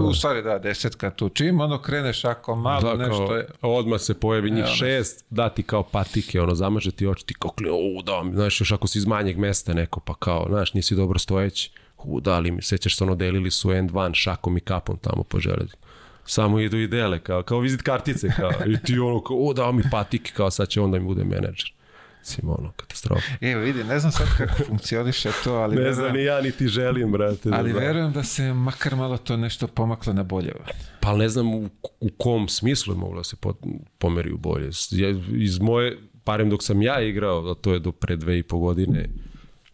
U 0.00 0.14
stvari 0.14 0.42
da, 0.42 0.58
desetka 0.58 1.10
tu. 1.10 1.28
Čim 1.28 1.60
ono 1.60 1.82
kreneš 1.82 2.24
ako 2.24 2.56
malo 2.56 2.96
Da, 2.96 3.06
nešto 3.06 3.36
je... 3.36 3.46
odmah 3.62 4.00
se 4.00 4.14
pojavi 4.20 4.50
njih 4.50 4.64
nas. 4.64 4.70
šest, 4.72 5.24
dati 5.30 5.62
kao 5.62 5.82
patike, 5.82 6.40
ono, 6.40 6.54
zamaže 6.54 6.90
ti 6.90 7.06
oči, 7.06 7.26
ti 7.26 7.34
kao 7.38 7.50
klio, 7.50 7.74
u, 7.76 8.02
da, 8.02 8.24
znaš, 8.32 8.60
još 8.60 8.72
ako 8.72 8.86
si 8.86 8.98
iz 8.98 9.06
manjeg 9.06 9.38
mesta 9.38 9.74
neko, 9.74 10.00
pa 10.00 10.14
kao, 10.14 10.46
znaš, 10.48 10.74
nisi 10.74 10.94
dobro 10.94 11.18
stojeći, 11.18 11.70
u, 12.04 12.20
da, 12.20 12.32
ali 12.32 12.50
mi, 12.50 12.62
sećaš 12.62 12.96
se, 12.96 13.04
ono, 13.04 13.14
delili 13.14 13.50
su 13.50 13.72
end 13.72 13.90
van 13.90 14.14
šakom 14.14 14.56
i 14.56 14.60
kapom 14.60 14.96
tamo 14.98 15.22
po 15.22 15.40
železi. 15.40 15.72
Samo 16.24 16.60
idu 16.60 16.76
i 16.76 16.88
dele, 16.88 17.18
kao, 17.18 17.42
kao 17.42 17.58
vizit 17.60 17.82
kartice, 17.82 18.28
kao, 18.36 18.50
i 18.66 18.76
ti 18.84 18.98
ono, 18.98 19.20
kao, 19.22 19.36
o, 19.36 19.52
dao 19.52 19.72
mi 19.72 19.82
patike, 19.90 20.32
kao, 20.32 20.50
sad 20.50 20.68
će 20.68 20.80
onda 20.80 20.98
mi 20.98 21.04
bude 21.04 21.24
menadžer. 21.24 21.72
Mislim, 22.30 22.50
ono, 22.50 22.72
katastrofa. 22.72 23.22
Evo 23.42 23.60
vidi, 23.60 23.84
ne 23.84 23.98
znam 23.98 24.12
sad 24.12 24.26
kako 24.36 24.64
funkcioniše 24.64 25.30
to, 25.44 25.54
ali 25.54 25.70
Ne 25.70 25.76
verujem, 25.76 25.94
znam, 25.94 26.12
ni 26.12 26.24
ja 26.24 26.40
niti 26.40 26.68
želim, 26.68 27.12
brate. 27.12 27.48
ali 27.52 27.72
da, 27.72 27.78
verujem 27.78 28.12
da 28.12 28.22
se 28.22 28.52
makar 28.52 28.96
malo 28.96 29.16
to 29.18 29.36
nešto 29.36 29.66
pomaklo 29.66 30.12
na 30.12 30.22
bolje. 30.22 30.52
Pa 31.00 31.16
ne 31.16 31.28
znam 31.28 31.54
u, 31.54 31.68
u 32.00 32.08
kom 32.10 32.48
smislu 32.48 32.94
je 32.94 32.98
moglo 32.98 33.18
da 33.18 33.24
se 33.24 33.36
po, 33.36 33.54
pomeri 33.98 34.32
u 34.32 34.38
bolje. 34.38 34.70
Ja- 34.90 35.20
Iz 35.34 35.58
moje, 35.58 35.98
barem 36.24 36.50
dok 36.50 36.62
sam 36.62 36.82
ja 36.82 37.00
igrao, 37.00 37.50
a 37.50 37.54
to 37.54 37.72
je 37.72 37.78
do 37.80 37.92
pre 37.92 38.16
dve 38.16 38.38
i 38.38 38.42
po 38.42 38.58
godine, 38.58 39.08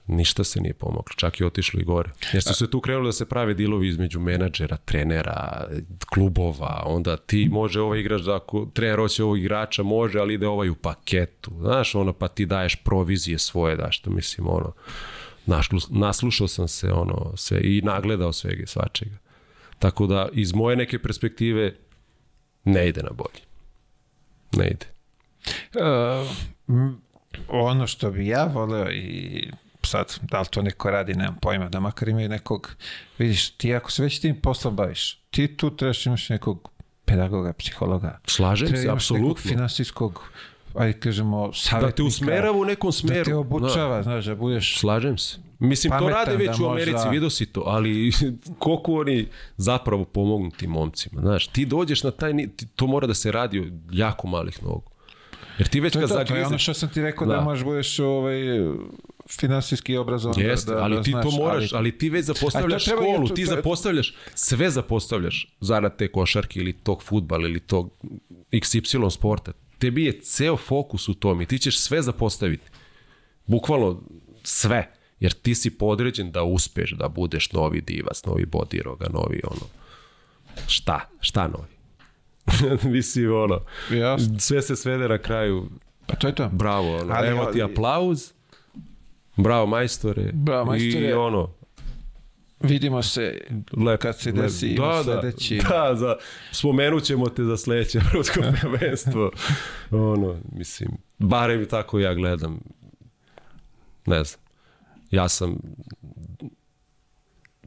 ništa 0.07 0.45
se 0.45 0.61
nije 0.61 0.75
pomaklo, 0.75 1.15
čak 1.17 1.41
i 1.41 1.45
otišlo 1.45 1.81
i 1.81 1.85
gore. 1.85 2.11
Jer 2.33 2.43
su 2.43 2.55
se 2.55 2.71
tu 2.71 2.81
krenuli 2.81 3.09
da 3.09 3.13
se 3.13 3.29
prave 3.29 3.55
dilovi 3.55 3.89
između 3.89 4.21
menadžera, 4.21 4.77
trenera, 4.77 5.67
klubova, 6.15 6.83
onda 6.87 7.17
ti 7.17 7.49
može 7.53 7.81
ovaj 7.81 8.01
igrač 8.01 8.23
da 8.23 8.37
ako 8.37 8.67
trener 8.75 8.99
hoće 8.99 9.25
ovog 9.25 9.39
igrača 9.39 9.83
može, 9.83 10.19
ali 10.19 10.35
ide 10.35 10.47
ovaj 10.47 10.69
u 10.69 10.75
paketu. 10.75 11.51
Znaš, 11.61 11.95
ono, 11.95 12.13
pa 12.13 12.29
ti 12.29 12.47
daješ 12.47 12.77
provizije 12.77 13.39
svoje, 13.39 13.77
da 13.77 13.91
što 13.91 14.11
mislim, 14.11 14.47
ono, 14.49 14.73
našlu, 15.47 15.79
naslušao 15.91 16.49
sam 16.49 16.69
se, 16.69 16.93
ono, 16.93 17.37
sve 17.37 17.61
i 17.63 17.83
nagledao 17.85 18.33
svega 18.33 18.63
i 18.63 18.67
svačega. 18.67 19.17
Tako 19.79 20.07
da, 20.07 20.29
iz 20.33 20.55
moje 20.55 20.77
neke 20.77 20.99
perspektive, 20.99 21.75
ne 22.65 22.89
ide 22.89 23.03
na 23.03 23.11
bolje. 23.11 23.41
Ne 24.57 24.71
ide. 24.71 24.87
Uh, 25.75 26.29
ono 27.49 27.87
što 27.87 28.11
bi 28.11 28.27
ja 28.27 28.45
voleo 28.45 28.91
i 28.91 29.51
sad, 29.95 30.19
da 30.23 30.41
li 30.41 30.47
to 30.47 30.63
neko 30.63 30.91
radi, 30.91 31.15
nemam 31.15 31.37
pojma, 31.37 31.69
da 31.69 31.81
makar 31.81 32.09
imaju 32.09 32.29
nekog, 32.29 32.77
vidiš, 33.19 33.51
ti 33.51 33.75
ako 33.75 33.91
se 33.91 34.03
već 34.03 34.21
tim 34.21 34.37
poslom 34.37 34.77
baviš, 34.77 35.21
ti 35.31 35.49
tu 35.49 35.71
trebaš 35.71 36.07
imaš 36.07 36.29
nekog 36.29 36.71
pedagoga, 37.05 37.53
psihologa, 37.53 38.19
Slažem 38.27 38.69
se, 38.69 38.89
apsolutno. 38.89 39.35
finansijskog, 39.43 40.31
ajde 40.75 41.01
kažemo, 41.01 41.53
savjetnika. 41.53 41.87
Da 41.87 41.97
te 41.97 42.03
usmerava 42.03 42.59
u 42.59 42.65
nekom 42.65 42.93
smeru. 42.93 43.19
Da 43.19 43.25
te 43.25 43.31
Da. 43.31 43.39
obučava, 43.39 44.03
znaš, 44.03 44.25
da 44.25 44.35
budeš 44.35 44.79
Slažem 44.79 45.19
se. 45.19 45.39
Mislim, 45.59 45.93
to 45.93 46.09
rade 46.09 46.37
već 46.39 46.59
da 46.59 46.65
u 46.65 46.69
Americi, 46.69 46.93
možda- 46.93 47.11
vidio 47.11 47.31
si 47.31 47.47
to, 47.47 47.63
ali 47.63 48.13
koliko 48.59 48.93
oni 48.95 49.27
zapravo 49.57 50.05
pomognu 50.05 50.51
tim 50.51 50.71
momcima. 50.71 51.21
Znaš, 51.21 51.47
ti 51.47 51.67
dođeš 51.67 52.03
na 52.03 52.11
taj, 52.11 52.33
to 52.77 52.87
mora 52.87 53.07
da 53.07 53.15
se 53.15 53.33
radi 53.33 53.73
jako 53.91 54.27
malih 54.27 54.63
nogu. 54.63 54.91
Jer 55.59 55.69
ti 55.69 55.81
već 55.81 55.93
To 55.93 56.01
kad 56.01 56.09
to, 56.09 56.15
to 56.15 56.21
je 56.21 56.25
ono 56.25 56.35
zagrizeš... 56.41 56.63
što 56.63 56.75
sam 56.75 56.89
ti 56.89 57.03
rekao 57.03 57.27
da, 57.27 57.35
Da. 57.35 57.41
možeš 57.41 57.65
budeš 57.65 57.99
ovaj, 57.99 58.35
finansijski 59.31 59.97
obrazovan. 59.97 60.41
Jeste, 60.41 60.71
da, 60.71 60.77
da, 60.77 60.83
ali 60.83 60.97
da 60.97 61.03
ti 61.03 61.11
znaš, 61.11 61.25
to 61.25 61.31
moraš, 61.33 61.57
ali, 61.65 61.79
ali 61.79 61.99
ti 61.99 62.11
već 62.11 62.25
zapostavljaš 62.25 62.85
treba- 62.85 63.03
školu, 63.03 63.29
to- 63.29 63.35
ti 63.35 63.45
zapostavljaš, 63.47 64.15
sve 64.35 64.71
zapostavljaš 64.71 65.57
zarad 65.61 65.97
te 65.97 66.09
košarke 66.09 66.61
ili 66.61 66.73
tog 66.75 67.03
futbala 67.03 67.43
ili 67.43 67.61
tog 67.61 67.91
XY 68.53 69.11
sporta. 69.11 69.53
Tebi 69.79 70.05
je 70.05 70.21
ceo 70.21 70.57
fokus 70.57 71.09
u 71.09 71.15
tom 71.15 71.41
i 71.41 71.47
ti 71.47 71.59
ćeš 71.59 71.79
sve 71.79 72.03
zapostaviti. 72.03 72.71
Bukvalno 73.47 74.03
sve. 74.43 74.91
Jer 75.21 75.33
ti 75.33 75.55
si 75.55 75.71
podređen 75.71 76.31
da 76.31 76.43
uspeš 76.43 76.91
da 76.93 77.09
budeš 77.09 77.53
novi 77.53 77.81
divac, 77.81 78.25
novi 78.25 78.47
bodiroga, 78.47 79.07
novi 79.09 79.41
ono... 79.45 79.67
Šta? 80.67 81.01
Šta 81.21 81.49
novi? 81.49 81.75
Mislim, 82.93 83.35
ono, 83.35 83.61
Jasno. 83.91 84.39
sve 84.39 84.63
se 84.63 84.77
svede 84.77 85.09
na 85.09 85.19
kraju, 85.19 85.69
Pa 86.07 86.17
to 86.17 86.27
je 86.27 86.35
to. 86.35 86.49
bravo, 86.49 86.97
ono, 86.97 87.15
Ali- 87.15 87.29
evo 87.29 87.45
ti 87.47 87.63
aplauz, 87.63 88.33
bravo 89.37 89.67
majstore, 89.67 90.31
Bravo, 90.33 90.65
majstore. 90.65 91.09
i 91.09 91.13
ono, 91.13 91.51
Vidimo 92.61 93.03
se 93.03 93.41
Lep, 93.77 94.01
kad 94.01 94.19
se 94.19 94.33
lep. 94.33 94.37
desi 94.37 94.75
da, 94.75 95.03
sledeći. 95.05 95.59
Da, 95.59 95.95
za, 95.95 96.17
spomenut 96.53 97.03
ćemo 97.05 97.29
te 97.29 97.45
za 97.45 97.57
sledeće 97.57 97.99
evropsko 98.05 98.41
prvenstvo. 98.61 99.31
ono, 99.91 100.41
mislim, 100.53 100.91
barem 101.19 101.67
tako 101.67 101.99
ja 101.99 102.15
gledam. 102.15 102.61
Ne 104.07 104.25
znam. 104.25 104.41
Ja 105.11 105.29
sam 105.29 105.57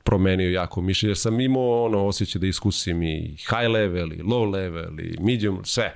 promenio 0.03 0.49
jako 0.51 0.81
mišljenje, 0.81 1.09
jer 1.09 1.17
sam 1.17 1.39
imao 1.39 1.83
ono 1.83 2.05
osjećaj 2.05 2.39
da 2.39 2.47
iskusim 2.47 3.03
i 3.03 3.19
high 3.29 3.69
level, 3.69 4.13
i 4.13 4.21
low 4.21 4.51
level, 4.51 4.99
i 4.99 5.15
medium, 5.19 5.61
sve. 5.65 5.93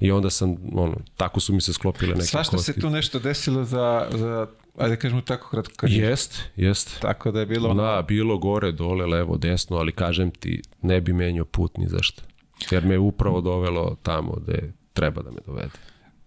I 0.00 0.10
onda 0.10 0.30
sam, 0.30 0.56
ono, 0.72 0.96
tako 1.16 1.40
su 1.40 1.52
mi 1.54 1.60
se 1.60 1.72
sklopile 1.72 2.14
neke 2.14 2.26
Svašta 2.26 2.58
se 2.58 2.72
kosti. 2.72 2.80
tu 2.80 2.90
nešto 2.90 3.18
desilo 3.18 3.64
za, 3.64 4.08
za 4.12 4.46
ajde 4.78 4.96
kažemo 4.96 5.20
tako 5.20 5.48
kratko 5.48 5.72
karijeru. 5.76 6.06
Jest, 6.06 6.42
jest. 6.56 7.00
Tako 7.00 7.30
da 7.30 7.40
je 7.40 7.46
bilo 7.46 7.74
Da, 7.74 8.04
bilo 8.08 8.38
gore, 8.38 8.72
dole, 8.72 9.06
levo, 9.06 9.36
desno, 9.36 9.76
ali 9.76 9.92
kažem 9.92 10.30
ti, 10.30 10.62
ne 10.82 11.00
bi 11.00 11.12
menio 11.12 11.44
put 11.44 11.76
ni 11.76 11.88
zašto. 11.88 12.22
Jer 12.70 12.84
me 12.84 12.94
je 12.94 12.98
upravo 12.98 13.40
dovelo 13.40 13.96
tamo 14.02 14.32
gde 14.34 14.72
treba 14.92 15.22
da 15.22 15.30
me 15.30 15.38
dovede. 15.46 15.70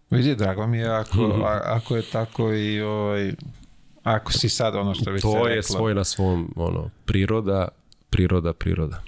vidi, 0.09 0.35
drago 0.35 0.67
mi 0.67 0.77
je 0.77 0.87
ako, 0.89 1.17
Mhm. 1.17 1.41
a, 1.41 1.61
ako 1.65 1.95
je 1.95 2.01
tako 2.03 2.53
i 2.53 2.81
ovaj, 2.81 3.31
ako 4.03 4.31
si 4.31 4.49
sad 4.49 4.75
ono 4.75 4.93
što 4.93 5.11
bi 5.11 5.19
se 5.19 5.21
To 5.23 5.47
je 5.47 5.63
svoj 5.63 5.93
na 5.95 6.03
svom, 6.03 6.53
ono, 6.55 6.89
priroda, 7.05 7.67
priroda, 8.09 8.53
priroda. 8.53 9.01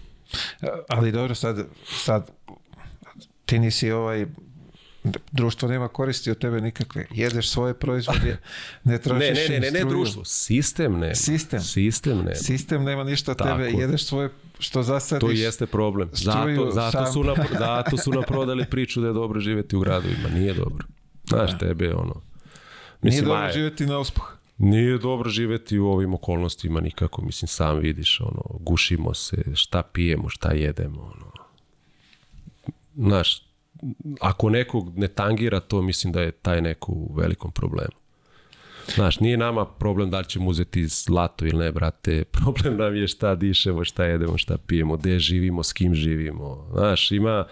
Ali 0.90 1.12
dobro, 1.12 1.36
sad, 1.36 1.66
sad 1.86 2.32
ti 3.46 3.60
nisi 3.60 3.92
ovaj 3.92 4.26
društvo 5.32 5.70
nema 5.70 5.88
koristi 5.88 6.32
od 6.32 6.38
tebe 6.38 6.62
nikakve. 6.62 7.06
Jedeš 7.12 7.50
svoje 7.50 7.74
proizvode, 7.74 8.38
ne 8.84 8.98
trošiš 8.98 9.50
Ne, 9.50 9.50
ne, 9.50 9.60
ne, 9.60 9.72
ne, 9.72 9.80
ne 9.80 9.90
društvo, 9.90 10.26
sistem 10.26 11.00
ne. 11.00 11.16
Sistem. 11.16 11.62
Sistem 11.62 12.18
ne. 12.18 12.36
Sistem 12.36 12.84
nema 12.84 13.04
ništa 13.04 13.32
od 13.32 13.38
tebe, 13.38 13.70
jedeš 13.70 14.06
svoje 14.06 14.30
što 14.60 14.84
zasadiš. 14.84 15.22
To 15.22 15.32
jeste 15.32 15.66
problem. 15.66 16.10
Zato, 16.14 16.72
zato, 16.72 17.12
su 17.12 17.24
nam, 17.24 17.36
zato 17.60 17.98
su 17.98 18.12
nam 18.12 18.24
prodali 18.28 18.66
priču 18.66 19.02
da 19.02 19.08
je 19.08 19.14
dobro 19.14 19.40
živeti 19.40 19.76
u 19.76 19.80
gradovima. 19.80 20.30
Nije 20.34 20.54
dobro. 20.54 20.86
Znaš, 21.30 21.60
tebe 21.60 21.86
je 21.86 21.96
ono... 21.96 22.22
Nije 23.02 23.12
Mislim, 23.12 23.26
dobro 23.26 23.42
aj, 23.42 23.54
živjeti 23.54 23.86
na 23.86 24.00
uspuh. 24.00 24.38
Nije 24.58 24.98
dobro 24.98 25.30
živeti 25.30 25.80
u 25.80 25.88
ovim 25.88 26.14
okolnostima 26.14 26.82
nikako, 26.82 27.22
mislim 27.22 27.48
sam 27.48 27.80
vidiš, 27.80 28.22
ono, 28.22 28.60
gušimo 28.60 29.14
se, 29.14 29.44
šta 29.54 29.84
pijemo, 29.84 30.30
šta 30.30 30.52
jedemo, 30.52 31.02
ono. 31.02 31.32
Znaš, 32.96 33.51
ako 34.22 34.50
nekog 34.50 34.98
ne 34.98 35.08
tangira 35.08 35.60
to, 35.60 35.82
mislim 35.82 36.14
da 36.14 36.22
je 36.22 36.32
taj 36.32 36.62
neko 36.62 36.92
u 36.92 37.14
velikom 37.16 37.52
problemu. 37.52 38.02
Znaš, 38.96 39.20
nije 39.20 39.38
nama 39.38 39.66
problem 39.66 40.10
da 40.10 40.20
li 40.20 40.26
ćemo 40.26 40.50
uzeti 40.50 40.88
zlato 40.88 41.46
ili 41.46 41.66
ne, 41.66 41.72
brate. 41.72 42.24
Problem 42.38 42.78
nam 42.78 42.96
je 42.96 43.08
šta 43.08 43.36
dišemo, 43.36 43.86
šta 43.86 44.06
jedemo, 44.06 44.38
šta 44.38 44.58
pijemo, 44.58 44.98
gde 44.98 45.20
živimo, 45.20 45.64
s 45.64 45.74
kim 45.74 45.96
živimo. 45.96 46.68
Znaš, 46.74 47.12
ima 47.12 47.46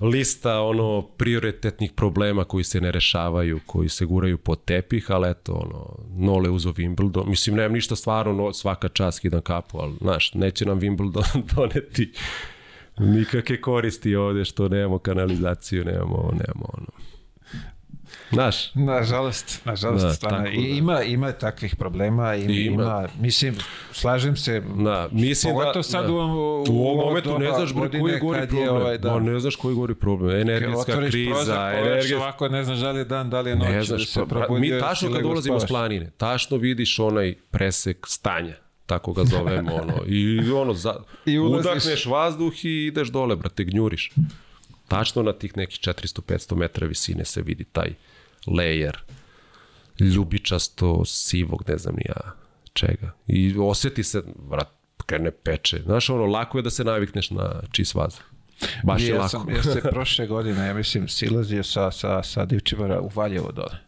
lista 0.00 0.60
ono 0.60 1.02
prioritetnih 1.02 1.92
problema 1.92 2.44
koji 2.44 2.64
se 2.64 2.80
ne 2.80 2.92
rešavaju, 2.92 3.60
koji 3.66 3.88
se 3.88 4.04
guraju 4.04 4.38
pod 4.38 4.64
tepih, 4.64 5.10
ali 5.10 5.30
eto, 5.30 5.52
ono, 5.52 5.98
Nole 6.26 6.50
uzo 6.50 6.72
Wimbledon. 6.72 7.26
Mislim, 7.26 7.56
nemam 7.56 7.72
ništa 7.72 7.96
stvarno, 7.96 8.32
no, 8.32 8.52
svaka 8.52 8.88
čast 8.88 9.16
skidam 9.16 9.40
kapu, 9.40 9.78
ali, 9.78 9.94
znaš, 10.00 10.34
neće 10.34 10.64
nam 10.66 10.80
Wimbledon 10.80 11.42
doneti 11.54 12.12
nikakve 12.98 13.60
koristi 13.60 14.16
ovde 14.16 14.44
što 14.44 14.68
nemamo 14.68 14.98
kanalizaciju, 14.98 15.84
nemamo 15.84 16.14
ovo, 16.14 16.32
nemamo 16.32 16.66
ono. 16.74 16.86
Znaš, 18.32 18.74
Nažalost, 18.74 19.60
nažalost, 19.64 20.04
Da, 20.04 20.12
stvarno. 20.12 20.38
tako 20.38 20.50
I, 20.50 20.62
da. 20.62 20.68
ima, 20.68 21.02
ima 21.02 21.32
takvih 21.32 21.76
problema, 21.76 22.34
i, 22.34 22.42
Ima. 22.42 22.82
ima. 22.82 23.08
mislim, 23.20 23.54
slažem 23.92 24.36
se, 24.36 24.62
Da, 24.76 25.08
mislim 25.12 25.52
pogotovo 25.52 25.72
da, 25.74 25.82
sad 25.82 26.06
da. 26.06 26.12
u, 26.12 26.16
u, 26.16 26.18
U 26.18 26.86
ovom 26.86 26.98
ovo 26.98 27.04
momentu 27.04 27.38
ne 27.38 27.52
znaš 27.52 27.74
bre 27.74 27.90
koji 27.90 28.20
gori 28.20 28.40
problem. 28.40 28.62
Je, 28.62 28.70
ovaj, 28.70 28.98
da, 28.98 29.12
Ma, 29.12 29.20
ne 29.22 29.40
znaš 29.40 29.56
koji 29.56 29.74
gori 29.74 29.94
problem. 29.94 30.40
Energetska 30.40 31.00
kriza, 31.00 31.30
prozor, 31.30 31.56
energetska... 31.76 32.16
ovako, 32.16 32.48
ne 32.48 32.64
znaš 32.64 32.78
da 32.78 32.90
li 32.90 32.98
je 32.98 33.04
dan, 33.04 33.30
da 33.30 33.40
li 33.40 33.50
je 33.50 33.56
noć, 33.56 33.68
Ne 33.68 33.76
da 33.76 33.82
znaš, 33.82 34.08
se 34.08 34.20
pa, 34.20 34.26
probudio. 34.26 34.74
mi 34.76 34.80
tačno 34.80 35.12
kad 35.12 35.22
dolazimo 35.22 35.60
s 35.60 35.66
planine, 35.66 36.10
tačno 36.10 36.56
vidiš 36.56 36.98
onaj 36.98 37.34
presek 37.50 38.06
stanja, 38.06 38.54
tako 38.86 39.12
ga 39.12 39.24
zovemo, 39.24 39.74
ono, 39.74 39.94
i 40.06 40.50
ono, 40.50 40.74
za, 40.74 40.94
I 41.26 41.38
ulaziš. 41.38 41.66
udahneš 41.66 42.06
vazduh 42.06 42.64
i 42.64 42.86
ideš 42.86 43.08
dole, 43.08 43.36
brate, 43.36 43.64
gnjuriš. 43.64 44.10
Tačno 44.88 45.22
na 45.22 45.32
tih 45.32 45.56
nekih 45.56 45.80
400-500 45.80 46.56
metara 46.56 46.86
visine 46.86 47.24
se 47.24 47.42
vidi 47.42 47.64
taj 47.64 47.94
layer 48.46 48.94
ljubičasto 50.00 51.04
sivog, 51.04 51.64
ne 51.68 51.78
znam 51.78 51.94
ni 51.94 52.02
ja, 52.08 52.32
čega. 52.72 53.12
I 53.26 53.54
osjeti 53.58 54.04
se, 54.04 54.22
vrat, 54.48 54.68
krene 55.06 55.30
peče. 55.30 55.82
Znaš, 55.84 56.10
ono, 56.10 56.26
lako 56.26 56.58
je 56.58 56.62
da 56.62 56.70
se 56.70 56.84
navikneš 56.84 57.30
na 57.30 57.62
čist 57.72 57.94
vazduh. 57.94 58.24
Baš 58.84 59.02
je 59.02 59.08
ja 59.08 59.16
lako. 59.16 59.28
sam, 59.28 59.50
ja 59.50 59.62
se 59.62 59.80
prošle 59.82 60.26
godine, 60.26 60.66
ja 60.66 60.74
mislim, 60.74 61.08
silazio 61.08 61.62
sa, 61.62 61.90
sa, 61.90 62.22
sa 62.22 62.44
Divčibara 62.44 63.00
u 63.00 63.10
Valjevo 63.14 63.52
dole. 63.52 63.78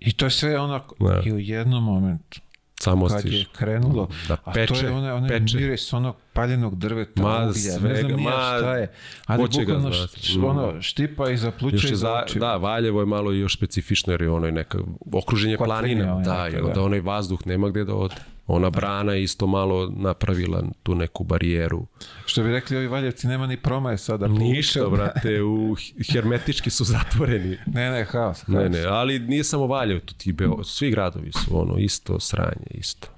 I 0.00 0.12
to 0.12 0.24
je 0.24 0.30
sve 0.30 0.58
onako, 0.58 0.94
Da. 1.00 1.22
i 1.24 1.32
u 1.32 1.38
jednom 1.38 1.84
momentu, 1.84 2.40
Samo 2.80 3.06
kad 3.06 3.24
je 3.24 3.44
krenulo, 3.52 4.08
Da 4.28 4.34
a 4.34 4.36
to 4.36 4.50
peče, 4.52 4.74
je 4.76 4.90
onaj, 4.92 5.12
onaj 5.12 5.28
peče. 5.30 5.56
miris 5.56 5.92
onog 5.92 6.16
paljenog 6.32 6.76
drveta, 6.76 7.22
Ma, 7.22 7.28
uglja, 7.30 7.46
ne 7.46 7.52
svega, 7.54 7.98
znam 7.98 8.12
nija 8.12 8.30
ma, 8.30 8.58
šta 8.58 8.76
je, 8.76 8.92
ali 9.26 9.38
bukvalno 9.64 9.92
znati? 9.92 10.20
št- 10.20 10.38
Mm. 10.38 10.44
ono, 10.44 10.82
štipa 10.82 11.30
i 11.30 11.36
je 11.84 11.92
i 11.92 11.96
za, 11.96 12.14
oči. 12.16 12.38
da, 12.38 12.56
Valjevo 12.56 13.00
je 13.00 13.06
malo 13.06 13.32
još 13.32 13.54
specifično 13.54 14.12
jer 14.12 14.22
je 14.22 14.30
ono 14.30 14.48
i 14.48 14.52
neka 14.52 14.78
okruženje 15.12 15.56
planina. 15.58 16.12
onaj 16.12 16.24
Da, 16.24 16.44
neka, 16.44 16.56
da. 16.56 16.66
onda 16.66 16.82
onaj 16.82 17.00
vazduh 17.00 17.46
nema 17.46 17.68
gde 17.68 17.84
da 17.84 17.94
ode. 17.94 18.14
Ona 18.48 18.70
brana 18.70 19.12
je 19.12 19.22
isto 19.22 19.46
malo 19.46 19.92
napravila 19.96 20.62
tu 20.82 20.94
neku 20.94 21.24
barijeru. 21.24 21.86
Što 22.26 22.42
bi 22.42 22.50
rekli 22.50 22.76
ovi 22.76 22.86
Valjevci, 22.86 23.26
nema 23.26 23.46
ni 23.46 23.56
promaje 23.56 23.98
sada. 23.98 24.26
Ništa, 24.26 24.88
brate, 24.88 25.42
u, 25.42 25.76
hermetički 26.12 26.70
su 26.70 26.84
zatvoreni. 26.84 27.58
Ne, 27.66 27.90
ne, 27.90 28.04
haos. 28.04 28.42
haos. 28.42 28.48
Ne, 28.48 28.68
ne, 28.68 28.82
ali 28.82 29.18
nije 29.18 29.44
samo 29.44 29.66
Valjevo, 29.66 30.00
tu 30.00 30.14
ti 30.14 30.32
Beo, 30.32 30.64
svi 30.64 30.90
gradovi 30.90 31.32
su 31.32 31.60
ono 31.60 31.78
isto 31.78 32.20
sranje, 32.20 32.66
isto. 32.70 33.08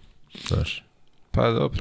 Znaš, 0.49 0.85
Pa 1.33 1.51
dobro, 1.51 1.81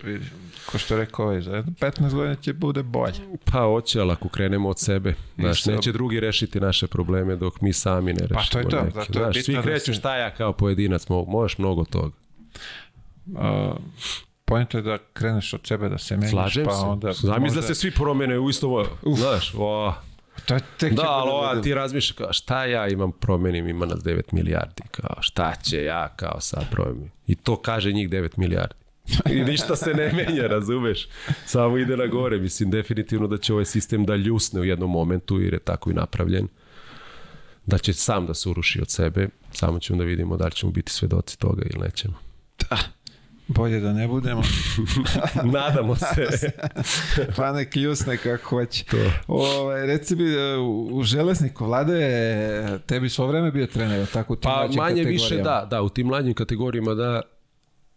ko 0.65 0.77
što 0.77 0.93
je 0.93 0.99
rekao 0.99 1.25
ovaj, 1.25 1.41
za 1.41 1.55
jedno 1.55 1.71
15 1.71 2.13
godina 2.13 2.35
će 2.35 2.53
bude 2.53 2.83
bolje. 2.83 3.13
pa 3.45 3.59
hoće, 3.61 3.99
ali 3.99 4.11
ako 4.11 4.29
krenemo 4.29 4.69
od 4.69 4.79
sebe, 4.79 5.13
znaš, 5.37 5.59
Isto. 5.59 5.71
neće 5.71 5.91
drugi 5.91 6.19
rešiti 6.19 6.59
naše 6.59 6.87
probleme 6.87 7.35
dok 7.35 7.61
mi 7.61 7.73
sami 7.73 8.13
ne 8.13 8.19
rešimo 8.21 8.39
Pa 8.39 8.45
to 8.45 8.59
je 8.59 8.69
to, 8.69 8.81
neke. 8.81 8.91
zato 8.95 9.19
je 9.19 9.23
Znaš, 9.23 9.45
svi 9.45 9.53
da 9.55 9.61
kreću 9.61 9.93
šta 9.93 10.15
ja 10.17 10.35
kao 10.35 10.53
pojedinac, 10.53 11.07
mo- 11.07 11.25
možeš 11.27 11.57
mnogo 11.57 11.85
toga. 11.85 12.15
Uh, 13.33 13.77
Pojento 14.45 14.77
je 14.77 14.81
da 14.81 14.97
kreneš 15.13 15.53
od 15.53 15.61
sebe 15.67 15.89
da 15.89 15.97
se 15.97 16.17
menjaš, 16.17 16.31
Slažem 16.31 16.65
pa 16.65 16.71
se. 16.71 16.85
onda... 16.85 17.13
Zamisli 17.13 17.35
da 17.35 17.39
možda- 17.39 17.61
se 17.61 17.75
svi 17.75 17.91
promene 17.91 18.39
u 18.39 18.49
isto, 18.49 18.97
znaš, 19.15 19.53
o, 19.57 19.93
To 20.45 20.53
je 20.53 20.59
tek 20.77 20.93
Da, 20.93 21.03
ali 21.07 21.29
ova, 21.31 21.61
ti 21.61 21.73
razmišljaš 21.73 22.17
kao 22.17 22.33
šta 22.33 22.65
ja 22.65 22.87
imam 22.87 23.11
promenim, 23.11 23.67
ima 23.67 23.85
nas 23.85 23.99
9 23.99 24.21
milijardi, 24.31 24.83
kao 24.91 25.15
šta 25.21 25.55
će 25.63 25.83
ja 25.83 26.07
kao 26.15 26.41
sad 26.41 26.69
promenim. 26.71 27.11
I 27.27 27.35
to 27.35 27.55
kaže 27.55 27.91
njih 27.91 28.09
9 28.09 28.29
milijardi. 28.37 28.75
I 29.31 29.43
ništa 29.43 29.75
se 29.75 29.93
ne 29.93 30.11
menja, 30.13 30.47
razumeš? 30.57 31.07
Samo 31.45 31.77
ide 31.77 31.97
na 31.97 32.05
gore. 32.07 32.37
Mislim, 32.37 32.71
definitivno 32.71 33.27
da 33.27 33.37
će 33.37 33.53
ovaj 33.53 33.65
sistem 33.65 34.05
da 34.05 34.15
ljusne 34.15 34.61
u 34.61 34.63
jednom 34.63 34.91
momentu, 34.91 35.41
jer 35.41 35.53
je 35.53 35.59
tako 35.59 35.91
i 35.91 35.93
napravljen. 35.93 36.47
Da 37.65 37.77
će 37.77 37.93
sam 37.93 38.25
da 38.25 38.33
se 38.33 38.49
uruši 38.49 38.81
od 38.81 38.89
sebe. 38.89 39.29
Samo 39.51 39.79
ćemo 39.79 39.99
da 39.99 40.05
vidimo 40.05 40.37
da 40.37 40.45
li 40.45 40.51
ćemo 40.51 40.71
biti 40.71 40.91
svedoci 40.91 41.39
toga 41.39 41.61
ili 41.65 41.83
nećemo. 41.85 42.13
Bolje 43.49 43.79
da 43.79 43.93
ne 43.93 44.07
budemo, 44.07 44.41
Nadamo 45.53 45.95
se. 45.95 46.51
pa 47.35 47.51
nek 47.51 47.75
ljusne 47.75 48.17
kako 48.17 48.49
hoće. 48.49 48.85
To. 48.85 48.97
Ovaj, 49.27 49.87
reci 49.87 50.15
mi, 50.15 50.23
e, 50.23 50.57
u 50.91 51.03
Železniku 51.03 51.65
Vlade, 51.65 52.79
tebi 52.85 53.09
svo 53.09 53.27
vreme 53.27 53.51
bio 53.51 53.67
trener, 53.67 54.07
tako 54.07 54.33
u 54.33 54.35
tim 54.35 54.51
Pa 54.51 54.57
mlađim 54.57 54.77
manje 54.77 55.03
više 55.03 55.37
da, 55.37 55.67
da, 55.69 55.81
u 55.81 55.89
tim 55.89 56.07
mlađim 56.07 56.33
kategorijama 56.33 56.93
da 56.93 57.21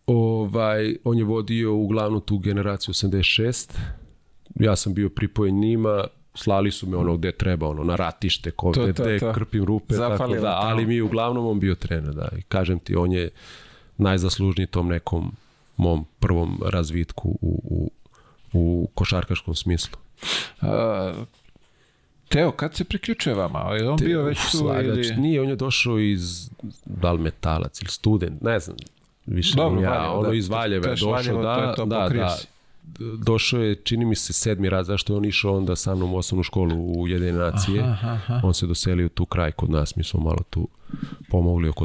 ovaj, 0.06 0.96
on 1.04 1.18
je 1.18 1.24
vodio 1.24 1.74
uglavnom 1.74 2.20
tu 2.20 2.38
generaciju 2.38 2.92
86. 2.92 3.70
Ja 4.54 4.76
sam 4.76 4.94
bio 4.94 5.08
pripojen 5.08 5.60
njima, 5.60 6.04
slali 6.34 6.70
su 6.70 6.88
me 6.88 6.96
ono 6.96 7.16
gde 7.16 7.32
treba, 7.32 7.68
ono 7.68 7.84
na 7.84 7.96
ratište, 7.96 8.50
ko, 8.50 8.72
To, 8.72 8.82
gde, 8.82 8.92
to, 8.92 9.02
gde 9.02 9.18
to. 9.18 9.32
krpim 9.32 9.64
rupe, 9.64 9.94
tako 9.94 10.10
Zafalilo 10.10 10.40
da, 10.40 10.58
ali 10.62 10.86
mi 10.86 11.00
uglavnom 11.00 11.46
on 11.46 11.60
bio 11.60 11.74
trener, 11.74 12.14
da. 12.14 12.28
I 12.38 12.42
kažem 12.42 12.78
ti, 12.78 12.96
on 12.96 13.12
je 13.12 13.30
najzaslužniji 13.96 14.66
tom 14.66 14.88
nekom 14.88 15.32
mom 15.76 16.04
prvom 16.20 16.60
razvitku 16.66 17.28
u, 17.40 17.60
u, 17.64 17.90
u 18.52 18.88
košarkaškom 18.94 19.54
smislu. 19.54 19.98
A, 20.60 21.12
Teo, 22.28 22.52
kad 22.52 22.74
se 22.74 22.84
priključuje 22.84 23.34
vama? 23.34 23.74
Je 23.74 23.88
on 23.88 23.96
bio 23.96 24.22
već 24.22 24.50
tu 24.50 24.58
Slagač. 24.58 24.84
ili... 24.84 25.16
Nije, 25.16 25.40
on 25.40 25.48
je 25.48 25.56
došao 25.56 25.98
iz, 25.98 26.50
da 26.84 27.12
li 27.12 27.18
metalac 27.18 27.82
ili 27.82 27.90
student, 27.90 28.42
ne 28.42 28.60
znam, 28.60 28.76
više 29.26 29.56
Dobro, 29.56 29.80
ja, 29.80 29.90
Valjevo, 29.90 30.18
ono 30.18 30.28
da, 30.28 30.34
iz 30.34 30.48
Valjeva 30.48 30.86
je 30.86 30.90
došao, 30.90 31.10
Valjevo, 31.10 31.42
to 31.42 31.42
da, 31.42 31.54
je 31.54 31.74
to, 31.74 31.84
da, 31.84 32.00
pokrio 32.00 32.22
da, 32.22 32.28
si. 32.28 32.46
došao 33.24 33.60
je, 33.60 33.74
čini 33.74 34.04
mi 34.04 34.14
se, 34.14 34.32
sedmi 34.32 34.68
raz, 34.68 34.86
zašto 34.86 35.12
je 35.12 35.16
on 35.16 35.24
išao 35.24 35.56
onda 35.56 35.76
sa 35.76 35.94
mnom 35.94 36.14
u 36.14 36.16
osnovnu 36.16 36.42
školu 36.42 36.76
u 36.76 37.02
Ujedinjene 37.02 37.38
nacije. 37.38 37.82
Aha, 37.82 38.08
aha. 38.08 38.40
On 38.44 38.54
se 38.54 38.66
doselio 38.66 39.08
tu 39.08 39.26
kraj 39.26 39.52
kod 39.52 39.70
nas, 39.70 39.96
mi 39.96 40.04
smo 40.04 40.20
malo 40.20 40.42
tu 40.50 40.68
pomogli 41.28 41.68
oko 41.68 41.84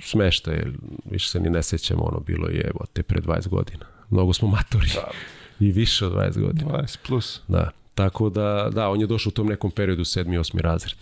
s- 0.00 0.10
smeštaja, 0.10 0.56
jer 0.56 0.72
više 1.04 1.30
se 1.30 1.40
ni 1.40 1.50
ne 1.50 1.62
sećamo, 1.62 2.02
ono 2.02 2.20
bilo 2.20 2.48
je, 2.48 2.60
evo, 2.60 2.84
te 2.92 3.02
pre 3.02 3.20
20 3.20 3.48
godina. 3.48 3.86
Mnogo 4.10 4.32
smo 4.32 4.48
matori. 4.48 4.88
I 5.60 5.72
više 5.72 6.06
od 6.06 6.12
20 6.12 6.40
godina. 6.40 6.70
20 6.70 6.96
plus. 7.06 7.40
Da. 7.48 7.70
Tako 7.94 8.30
da, 8.30 8.70
da, 8.72 8.88
on 8.88 9.00
je 9.00 9.06
došao 9.06 9.30
u 9.30 9.32
tom 9.32 9.46
nekom 9.46 9.70
periodu 9.70 10.04
sedmi, 10.04 10.38
osmi 10.38 10.62
razred. 10.62 10.98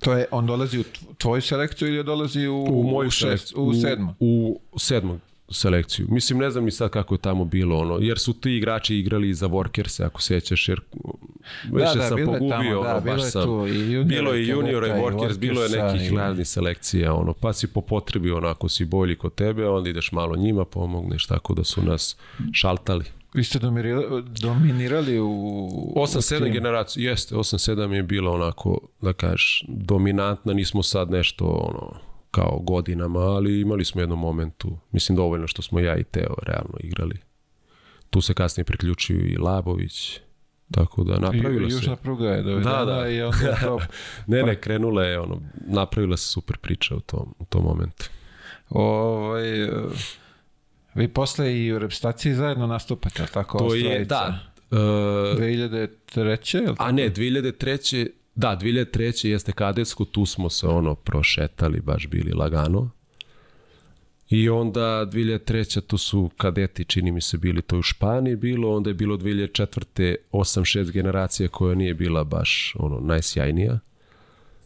To 0.00 0.12
je, 0.12 0.26
on 0.30 0.46
dolazi 0.46 0.78
u 0.78 0.82
tv- 0.82 1.14
tvoju 1.18 1.42
selekciju 1.42 1.88
ili 1.88 2.04
dolazi 2.04 2.46
u, 2.46 2.64
u 2.64 2.82
moju 2.82 3.10
šest, 3.10 3.52
u 3.56 3.74
sedmu? 3.74 4.14
U, 4.20 4.60
u 4.72 4.78
sedmu 4.78 5.20
selekciju. 5.52 6.06
Mislim, 6.08 6.38
ne 6.38 6.50
znam 6.50 6.64
ni 6.64 6.70
sad 6.70 6.90
kako 6.90 7.14
je 7.14 7.20
tamo 7.20 7.44
bilo, 7.44 7.78
ono, 7.78 7.98
jer 8.00 8.18
su 8.18 8.32
ti 8.32 8.52
igrači 8.52 8.96
igrali 8.96 9.34
za 9.34 9.48
Workers, 9.48 10.04
ako 10.04 10.22
sećaš, 10.22 10.68
jer 10.68 10.80
da, 11.64 11.86
sam 11.98 12.16
bilo 12.16 12.32
je 12.32 12.38
pogubio, 12.38 12.50
tamo, 12.50 12.82
da, 12.82 12.90
ono, 12.90 13.00
bilo 13.00 13.16
baš 13.16 13.24
je 13.24 13.30
sam, 13.30 13.44
tu 13.44 13.66
i 13.66 13.78
junior, 13.82 14.04
bilo 14.04 14.32
je 14.32 14.42
i 14.42 14.48
junior 14.48 14.84
i 14.84 14.88
Workers, 14.88 15.38
bilo 15.38 15.62
je 15.62 15.68
nekih 15.70 16.12
i- 16.12 16.16
raznih 16.16 16.48
selekcija, 16.48 17.14
ono, 17.14 17.32
pa 17.32 17.52
si 17.52 17.66
po 17.66 17.80
potrebi, 17.80 18.30
onako 18.32 18.68
si 18.68 18.84
bolji 18.84 19.16
kod 19.16 19.34
tebe, 19.34 19.68
onda 19.68 19.90
ideš 19.90 20.12
malo 20.12 20.36
njima, 20.36 20.64
pomogneš, 20.64 21.26
tako 21.26 21.54
da 21.54 21.64
su 21.64 21.82
nas 21.82 22.16
šaltali. 22.52 23.04
Vi 23.34 23.44
ste 23.44 23.58
dominirali, 23.58 24.22
dominirali 24.32 25.20
u... 25.20 25.28
8-7 25.96 26.36
u 26.36 26.38
timu. 26.38 26.52
generacija, 26.52 27.10
jeste, 27.10 27.34
8-7 27.34 27.90
je 27.90 28.02
bila 28.02 28.30
onako, 28.30 28.78
da 29.00 29.12
kažeš, 29.12 29.64
dominantna, 29.68 30.52
nismo 30.52 30.82
sad 30.82 31.10
nešto, 31.10 31.44
ono, 31.46 32.00
kao 32.32 32.58
godinama, 32.62 33.20
ali 33.20 33.60
imali 33.60 33.84
smo 33.84 34.00
jednom 34.00 34.18
momentu, 34.18 34.78
mislim 34.92 35.16
dovoljno 35.16 35.46
što 35.46 35.62
smo 35.62 35.80
ja 35.80 35.96
i 35.96 36.04
Teo 36.04 36.34
realno 36.42 36.74
igrali. 36.80 37.16
Tu 38.10 38.20
se 38.20 38.34
kasnije 38.34 38.64
priključio 38.64 39.16
i 39.16 39.36
Labović, 39.36 40.20
tako 40.70 41.04
da 41.04 41.18
napravilo 41.18 41.66
I, 41.66 41.70
se. 41.70 41.76
Južna 41.76 41.96
pruga 41.96 42.28
je 42.28 42.42
dovedena 42.42 42.84
Da, 42.84 42.84
da. 42.84 43.08
i 43.08 43.22
onda 43.22 43.56
to... 43.62 43.80
Ne, 44.26 44.42
ne, 44.42 44.60
krenula 44.60 45.04
je, 45.04 45.20
ono, 45.20 45.40
napravila 45.66 46.16
se 46.16 46.28
super 46.28 46.56
priča 46.58 46.96
u 46.96 47.00
tom, 47.00 47.34
u 47.38 47.44
tom 47.44 47.64
momentu. 47.64 48.10
Ovaj, 48.68 49.68
vi 50.94 51.08
posle 51.08 51.58
i 51.58 51.72
u 51.72 51.78
reprezentaciji 51.78 52.34
zajedno 52.34 52.66
nastupate, 52.66 53.26
tako? 53.32 53.58
To 53.58 53.74
je, 53.74 54.04
da, 54.04 54.38
e, 54.70 54.76
2003. 54.76 56.56
Jel 56.62 56.74
tako? 56.74 56.88
A 56.88 56.92
ne, 56.92 57.10
2003. 57.10 58.08
Da, 58.34 58.58
2003. 58.60 59.28
jeste 59.28 59.52
kadetsko, 59.52 60.04
tu 60.04 60.26
smo 60.26 60.50
se 60.50 60.66
ono 60.66 60.94
prošetali, 60.94 61.80
baš 61.80 62.06
bili 62.06 62.32
lagano. 62.32 62.90
I 64.28 64.48
onda 64.48 64.80
2003. 64.80 65.80
tu 65.80 65.98
su 65.98 66.30
kadeti, 66.36 66.84
čini 66.84 67.12
mi 67.12 67.20
se, 67.20 67.38
bili 67.38 67.62
to 67.62 67.78
u 67.78 67.82
Španiji 67.82 68.36
bilo, 68.36 68.76
onda 68.76 68.90
je 68.90 68.94
bilo 68.94 69.16
2004. 69.16 70.16
8-6 70.32 70.90
generacija 70.90 71.48
koja 71.48 71.74
nije 71.74 71.94
bila 71.94 72.24
baš 72.24 72.74
ono 72.78 73.00
najsjajnija. 73.00 73.78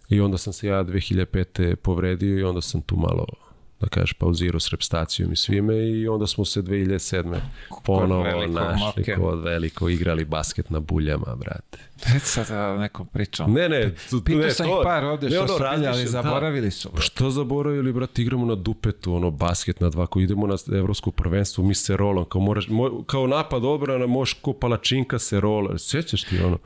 I 0.09 0.21
onda 0.21 0.39
sam 0.39 0.53
se 0.53 0.67
ja 0.67 0.85
2005. 0.85 1.75
povredio 1.75 2.39
i 2.39 2.43
onda 2.43 2.61
sam 2.61 2.83
tu 2.83 2.97
malo 2.97 3.27
da 3.81 3.89
kažeš, 3.89 4.13
pauzirao 4.13 4.61
s 4.61 4.69
repstacijom 4.69 5.33
i 5.33 5.37
svime 5.37 5.89
i 5.91 6.09
onda 6.09 6.27
smo 6.27 6.45
se 6.45 6.63
2007. 6.63 7.37
ponovo 7.85 8.25
našli 8.47 8.79
Moke. 8.99 9.15
kod 9.15 9.43
veliko, 9.43 9.89
igrali 9.89 10.25
basket 10.25 10.71
na 10.71 10.81
buljama, 10.81 11.35
brate. 11.37 11.79
Reci 12.05 12.27
sad 12.27 12.51
a, 12.51 12.77
nekom 12.77 13.07
pričom. 13.07 13.53
Ne, 13.53 13.69
ne, 13.69 13.95
tu, 14.11 14.23
Pitao 14.23 14.41
ne, 14.41 14.51
sam 14.51 14.67
to- 14.67 14.73
ih 14.73 14.85
par 14.85 15.05
ovde 15.05 15.31
što 15.31 15.49
su 15.49 15.55
bili, 15.55 15.67
ali 15.67 15.75
razmišljam, 15.77 16.05
da. 16.05 16.23
zaboravili 16.23 16.71
su. 16.71 16.89
brate. 16.89 17.03
Što 17.03 17.31
zaboravili, 17.31 17.93
brate, 17.93 18.23
igramo 18.23 18.47
na 18.47 18.55
dupetu, 18.55 19.15
ono, 19.15 19.31
basket 19.31 19.81
na 19.81 19.89
dva, 19.89 20.07
ko 20.07 20.21
idemo 20.21 20.47
na 20.47 20.57
evropsko 20.71 21.11
prvenstvo, 21.11 21.65
mi 21.65 21.75
se 21.75 21.97
rolom, 21.97 22.25
kao, 22.25 22.41
moraš, 22.41 22.69
mo, 22.69 23.03
kao 23.05 23.27
napad 23.27 23.65
obrana, 23.65 24.07
možeš 24.07 24.33
ko 24.35 24.53
palačinka 24.53 25.19
se 25.19 25.41
rola, 25.41 25.79
sećaš 25.79 26.23
ti, 26.23 26.39
ono, 26.41 26.59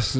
s- 0.00 0.16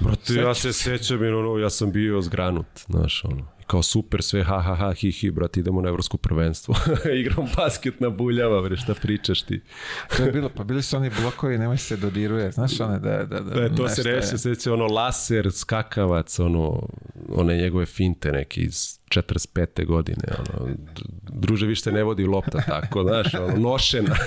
brate, 0.00 0.34
ja 0.34 0.54
se 0.54 0.72
sećam, 0.72 1.18
ono, 1.18 1.58
ja 1.58 1.70
sam 1.70 1.92
bio 1.92 2.22
zgranut, 2.22 2.66
znaš, 2.86 3.24
ono, 3.24 3.57
kao 3.68 3.82
super 3.82 4.22
sve, 4.22 4.44
ha, 4.44 4.60
ha, 4.60 4.74
ha, 4.74 4.92
hi, 4.92 5.12
hi, 5.12 5.30
brate, 5.30 5.60
idemo 5.60 5.80
na 5.80 5.88
evropsko 5.88 6.16
prvenstvo, 6.16 6.74
igram 7.20 7.48
basket 7.56 8.00
na 8.00 8.10
buljama, 8.10 8.60
bre, 8.60 8.76
šta 8.76 8.94
pričaš 8.94 9.42
ti? 9.42 9.60
to 10.16 10.22
je 10.22 10.32
bilo, 10.32 10.48
pa 10.48 10.64
bili 10.64 10.82
su 10.82 10.96
oni 10.96 11.10
blokovi, 11.20 11.58
nemoj 11.58 11.78
se 11.78 11.96
dodiruje, 11.96 12.52
znaš 12.52 12.80
one 12.80 12.98
da, 12.98 13.24
da, 13.24 13.40
da, 13.40 13.60
Da, 13.60 13.76
to 13.76 13.88
se 13.88 14.02
reše, 14.02 14.38
seća 14.38 14.72
ono 14.72 14.86
laser, 14.86 15.52
skakavac, 15.52 16.38
ono, 16.38 16.88
one 17.28 17.56
njegove 17.56 17.86
finte 17.86 18.32
neke 18.32 18.60
iz 18.60 18.98
45. 19.08 19.86
godine, 19.86 20.24
ono, 20.38 20.68
druže 21.32 21.66
više 21.66 21.82
se 21.82 21.92
ne 21.92 22.02
vodi 22.02 22.24
lopta 22.24 22.58
tako, 22.66 23.02
znaš, 23.02 23.34
ono, 23.34 23.56
nošena. 23.56 24.16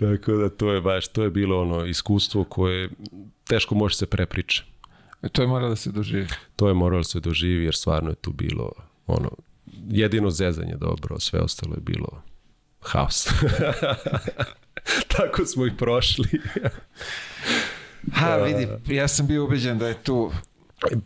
tako 0.00 0.32
da 0.32 0.48
to 0.48 0.72
je 0.72 0.80
baš, 0.80 1.08
to 1.08 1.22
je 1.22 1.30
bilo 1.30 1.60
ono 1.60 1.84
iskustvo 1.84 2.44
koje 2.44 2.88
teško 3.48 3.74
može 3.74 3.96
se 3.96 4.06
prepriča. 5.20 5.32
To 5.32 5.42
je 5.42 5.48
mora 5.48 5.68
da 5.68 5.76
se 5.76 5.90
doživi. 5.90 6.26
To 6.56 6.68
je 6.68 6.74
moralo 6.74 7.04
se 7.04 7.20
doživi 7.20 7.64
jer 7.64 7.74
stvarno 7.74 8.10
je 8.10 8.16
tu 8.16 8.32
bilo 8.32 8.72
ono 9.06 9.30
jedino 9.88 10.30
zezanje 10.30 10.76
dobro, 10.76 11.20
sve 11.20 11.40
ostalo 11.40 11.74
je 11.74 11.80
bilo 11.80 12.22
haos. 12.80 13.28
Tako 15.16 15.46
smo 15.46 15.66
i 15.66 15.76
prošli. 15.76 16.28
Ha, 18.12 18.36
vidi, 18.36 18.94
ja 18.94 19.08
sam 19.08 19.26
bio 19.26 19.44
ubeđen 19.44 19.78
da 19.78 19.88
je 19.88 20.02
tu 20.02 20.32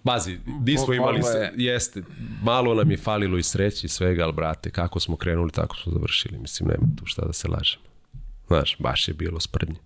Pazi, 0.05 0.39
nismo 0.47 0.94
imali, 0.94 1.22
se, 1.22 1.39
je. 1.39 1.52
jeste, 1.56 2.02
malo 2.43 2.74
nam 2.74 2.90
je 2.90 2.97
falilo 2.97 3.39
i 3.39 3.43
sreći 3.43 3.86
i 3.86 3.89
svega, 3.89 4.24
ali 4.24 4.32
brate, 4.32 4.70
kako 4.70 5.01
smo 5.01 5.16
krenuli, 5.16 5.51
tako 5.51 5.76
smo 5.76 5.93
završili, 5.93 6.39
mislim, 6.39 6.68
nema 6.68 6.86
tu 6.97 7.06
šta 7.06 7.24
da 7.24 7.32
se 7.32 7.48
lažemo. 7.48 7.84
Znaš, 8.47 8.76
baš 8.78 9.09
je 9.09 9.14
bilo 9.14 9.40
sprdnje. 9.40 9.76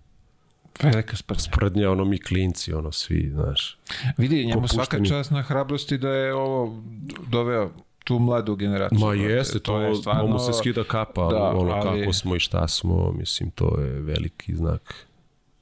Velika 0.81 1.15
sprdnja. 1.15 1.41
Sprdnja, 1.41 1.91
ono, 1.91 2.05
mi 2.05 2.19
klinci, 2.21 2.73
ono, 2.73 2.91
svi, 2.91 3.29
znaš. 3.33 3.77
Vidi, 4.17 4.45
njemu 4.45 4.67
svaka 4.67 5.03
čast 5.03 5.31
na 5.31 5.41
hrabrosti 5.41 5.97
da 5.97 6.09
je 6.09 6.33
ovo 6.33 6.83
doveo 7.27 7.71
tu 8.03 8.19
mladu 8.19 8.55
generaciju. 8.55 8.99
Ma 8.99 9.13
jeste, 9.13 9.59
to, 9.59 9.81
je 9.81 9.93
to 10.03 10.27
mu 10.27 10.39
se 10.39 10.53
skida 10.53 10.83
kapa, 10.83 11.21
ali 11.21 11.33
Da, 11.33 11.43
ono, 11.43 11.71
ali- 11.71 11.99
kako 12.01 12.13
smo 12.13 12.35
i 12.35 12.39
šta 12.39 12.67
smo, 12.67 13.11
mislim, 13.11 13.51
to 13.51 13.79
je 13.79 14.01
veliki 14.01 14.55
znak 14.55 15.05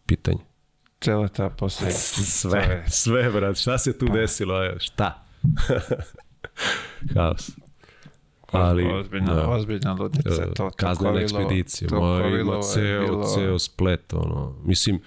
pitanja. 0.05 0.37
Cela 1.01 1.27
ta 1.27 1.49
posle. 1.49 1.91
Sve, 1.91 2.83
sve, 2.87 3.29
brat, 3.31 3.57
šta 3.57 3.77
se 3.77 3.97
tu 3.97 4.05
desilo, 4.05 4.65
evo, 4.65 4.79
šta? 4.79 5.23
Haos. 7.15 7.51
Ali, 8.57 8.94
ozbiljna, 8.94 9.34
da. 9.34 9.48
ozbiljna 9.48 9.94
ludnica. 9.94 10.30
To, 10.45 10.52
to 10.53 10.69
kaznena 10.69 11.19
ekspedicija, 11.22 11.90
ma, 11.91 12.27
ima 12.30 12.56
je 12.56 12.61
ceo, 12.64 13.02
bilo- 13.02 13.36
ceo 13.36 13.60
splet, 13.60 14.14
ono, 14.14 14.56
mislim, 14.64 14.99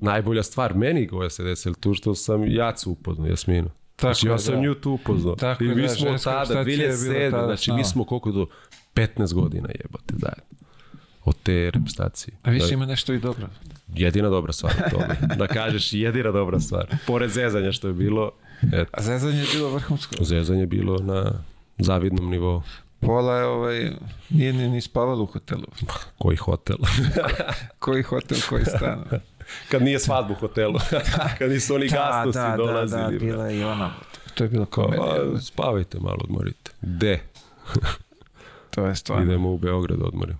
najbolja 0.00 0.42
stvar 0.42 0.74
meni 0.74 1.06
koja 1.06 1.30
se 1.30 1.44
desila 1.44 1.74
tu 1.74 1.94
što 1.94 2.14
sam 2.14 2.44
Jacu 2.46 2.90
upoznao, 2.90 3.26
Jasminu. 3.26 3.68
Tako 3.96 4.14
znači, 4.14 4.26
je, 4.26 4.30
ja 4.30 4.38
sam 4.38 4.54
da. 4.54 4.60
nju 4.60 4.74
tu 4.74 4.92
upoznao. 4.92 5.34
Tako 5.36 5.64
I 5.64 5.66
je, 5.66 5.74
mi 5.74 5.82
da, 5.82 5.88
smo 5.88 6.06
od 6.06 6.12
ženska 6.12 6.30
tada, 6.30 6.54
reprezentacija 6.54 7.14
je 7.14 7.14
bila 7.16 7.28
2007, 7.28 7.30
tada 7.30 7.46
znači 7.46 7.72
mi 7.72 7.84
smo 7.84 8.04
koliko 8.04 8.32
do 8.32 8.46
15 8.94 9.34
godina 9.34 9.68
jebote 9.74 10.14
zajedno. 10.14 10.44
Od 11.24 11.36
te 11.42 11.70
reprezentacije. 11.70 12.34
A 12.42 12.50
više 12.50 12.66
Da, 12.66 12.74
ima 12.74 12.86
nešto 12.86 13.12
i 13.12 13.18
dobro. 13.18 13.46
jedina 13.88 14.28
dobra 14.28 14.52
stvar 14.52 14.72
u 14.86 14.90
tome. 14.90 15.16
Da 15.38 15.46
kažeš 15.46 15.92
jedina 15.92 16.30
dobra 16.30 16.60
stvar. 16.60 16.86
Pored 17.06 17.30
zezanja 17.30 17.72
što 17.72 17.88
je 17.88 17.94
bilo, 17.94 18.30
eto, 18.72 18.90
A 18.92 19.02
zezanje 19.02 19.38
je 19.38 19.46
bilo 19.54 19.68
vrhunsko. 19.70 20.24
zezanje 20.24 20.60
je 20.60 20.66
bilo 20.66 20.98
na 20.98 21.32
zavidnom 21.78 22.30
nivou. 22.30 22.62
Pola 23.00 23.36
je 23.36 23.46
ovaj, 23.46 23.90
nije 24.30 24.52
ni, 24.52 24.68
ni 24.68 24.80
spavalo 24.80 25.22
u 25.22 25.26
hotelu. 25.26 25.64
Koji 26.18 26.36
hotel. 26.36 26.76
Koji 27.78 28.02
hotel, 28.02 28.38
koji 28.48 28.64
stan. 28.64 29.04
Kad 29.70 29.82
nije 29.82 29.98
svadbu 29.98 30.32
u 30.32 30.36
hotelu. 30.36 30.78
Kad 31.38 31.50
nisu 31.50 31.74
oni 31.74 31.88
gastosi 31.88 32.38
dolazili. 32.56 33.02
Da, 33.02 33.06
da, 33.06 33.10
brate. 33.10 33.24
bila 33.24 33.46
je 33.46 33.60
i 33.60 33.64
ona. 33.64 33.90
To 34.34 34.44
je 34.44 34.50
bila 34.50 34.66
komedija. 34.66 35.32
Pa, 35.32 35.40
spavajte 35.40 35.98
malo, 36.00 36.18
odmorite. 36.20 36.70
De? 36.80 37.20
To 38.70 38.86
je 38.86 38.96
stvarno. 38.96 39.24
Idemo 39.24 39.50
u 39.52 39.58
Beograd 39.58 39.98
da 39.98 40.04
odmorim. 40.04 40.38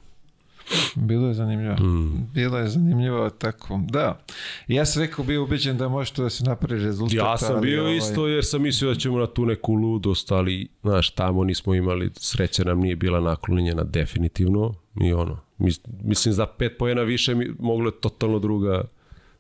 Bilo 0.94 1.28
je 1.28 1.34
zanimljivo. 1.34 1.74
Mm. 1.74 2.28
Bilo 2.34 2.58
je 2.58 2.68
zanimljivo 2.68 3.30
tako. 3.30 3.80
Da. 3.88 4.24
Ja 4.68 4.86
sam 4.86 5.02
rekao 5.02 5.24
bio 5.24 5.44
ubeđen 5.44 5.78
da 5.78 5.88
može 5.88 6.12
to 6.12 6.22
da 6.22 6.30
se 6.30 6.44
napravi 6.44 6.84
rezultat. 6.84 7.16
Ja 7.16 7.38
sam 7.38 7.56
ali, 7.56 7.66
bio 7.66 7.82
ovaj, 7.82 7.96
isto 7.96 8.26
jer 8.26 8.44
sam 8.44 8.62
mislio 8.62 8.90
da 8.90 9.00
ćemo 9.00 9.18
na 9.18 9.26
tu 9.26 9.46
neku 9.46 9.74
ludost, 9.74 10.32
ali 10.32 10.68
znaš, 10.82 11.10
tamo 11.10 11.44
nismo 11.44 11.74
imali, 11.74 12.10
sreća 12.16 12.64
nam 12.64 12.80
nije 12.80 12.96
bila 12.96 13.20
naklonjena 13.20 13.84
definitivno 13.84 14.74
i 15.00 15.12
ono, 15.12 15.38
mis, 15.58 15.80
mislim 16.04 16.34
za 16.34 16.46
pet 16.46 16.78
pojena 16.78 17.02
više 17.02 17.34
mi, 17.34 17.50
moglo 17.58 17.88
je 17.88 18.00
totalno 18.00 18.38
druga 18.38 18.84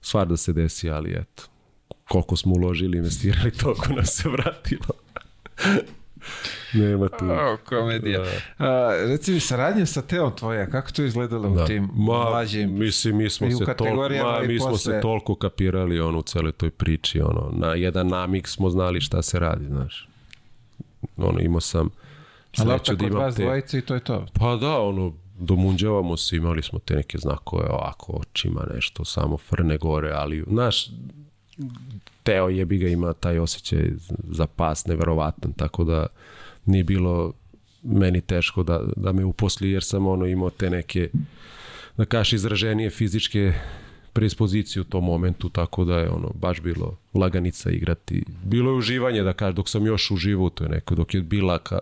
stvar 0.00 0.28
da 0.28 0.36
se 0.36 0.52
desi, 0.52 0.90
ali 0.90 1.10
eto, 1.10 1.42
koliko 2.08 2.36
smo 2.36 2.54
uložili, 2.54 2.98
investirali, 2.98 3.50
toliko 3.62 3.92
nam 3.92 4.04
se 4.04 4.28
vratilo. 4.28 4.88
Nema 6.74 7.08
tu. 7.08 7.24
O, 7.24 7.56
komedija. 7.64 8.22
A, 8.58 8.90
reci 9.08 9.32
mi, 9.32 9.40
saradnja 9.40 9.86
sa 9.86 10.02
Teom 10.02 10.36
tvoja, 10.36 10.70
kako 10.70 10.90
to 10.90 11.02
izgledalo 11.02 11.48
u 11.48 11.66
tim 11.66 11.88
Ma, 11.94 12.30
mlađim? 12.30 12.78
mislim, 12.78 13.16
mi 13.16 13.30
smo 13.30 13.50
se 13.50 13.64
toliko, 13.76 14.08
ma, 14.24 14.40
mi 14.46 14.58
smo 14.58 14.70
posle. 14.70 14.94
se 14.94 15.00
toliko 15.00 15.34
kapirali 15.34 16.00
ono, 16.00 16.18
u 16.18 16.22
celoj 16.22 16.52
toj 16.52 16.70
priči, 16.70 17.20
ono, 17.20 17.50
na 17.52 17.74
jedan 17.74 18.08
namik 18.08 18.48
smo 18.48 18.70
znali 18.70 19.00
šta 19.00 19.22
se 19.22 19.38
radi, 19.38 19.66
znaš. 19.66 20.08
Ono, 21.16 21.40
imao 21.40 21.60
sam 21.60 21.90
Ali 22.58 22.68
tako 22.68 22.94
da 22.94 23.04
kod 23.08 23.14
vas 23.14 23.36
te... 23.36 23.42
dvojice 23.42 23.78
i 23.78 23.82
to 23.82 23.94
je 23.94 24.00
to. 24.00 24.26
Pa 24.32 24.56
da, 24.56 24.80
ono, 24.80 25.12
domunđavamo 25.38 26.16
se, 26.16 26.36
imali 26.36 26.62
smo 26.62 26.78
te 26.78 26.94
neke 26.94 27.18
znakove 27.18 27.66
ovako 27.70 28.12
očima, 28.12 28.66
nešto, 28.74 29.04
samo 29.04 29.36
frne 29.38 29.76
gore, 29.76 30.10
ali, 30.14 30.44
znaš, 30.48 30.90
Teo 32.22 32.48
jebi 32.48 32.78
ga 32.78 32.88
ima 32.88 33.12
taj 33.12 33.38
osjećaj 33.38 33.90
za 34.30 34.46
pas 34.46 34.86
neverovatan, 34.86 35.52
tako 35.52 35.84
da 35.84 36.06
nije 36.66 36.84
bilo 36.84 37.32
meni 37.82 38.20
teško 38.20 38.62
da, 38.62 38.80
da 38.96 39.12
me 39.12 39.24
uposli, 39.24 39.70
jer 39.70 39.84
sam 39.84 40.06
ono 40.06 40.26
imao 40.26 40.50
te 40.50 40.70
neke, 40.70 41.10
da 41.96 42.04
kažeš, 42.04 42.32
izraženije 42.32 42.90
fizičke 42.90 43.52
predispozicije 44.12 44.80
u 44.80 44.84
tom 44.84 45.04
momentu, 45.04 45.48
tako 45.48 45.84
da 45.84 45.98
je 45.98 46.10
ono 46.10 46.30
baš 46.34 46.60
bilo 46.60 46.96
laganica 47.14 47.70
igrati. 47.70 48.24
Bilo 48.44 48.70
je 48.70 48.76
uživanje, 48.76 49.22
da 49.22 49.32
kažem, 49.32 49.54
dok 49.54 49.68
sam 49.68 49.86
još 49.86 50.10
uživao 50.10 50.46
u 50.46 50.50
toj 50.50 50.68
nekoj, 50.68 50.96
dok 50.96 51.14
je 51.14 51.20
bila 51.20 51.58
ka 51.58 51.78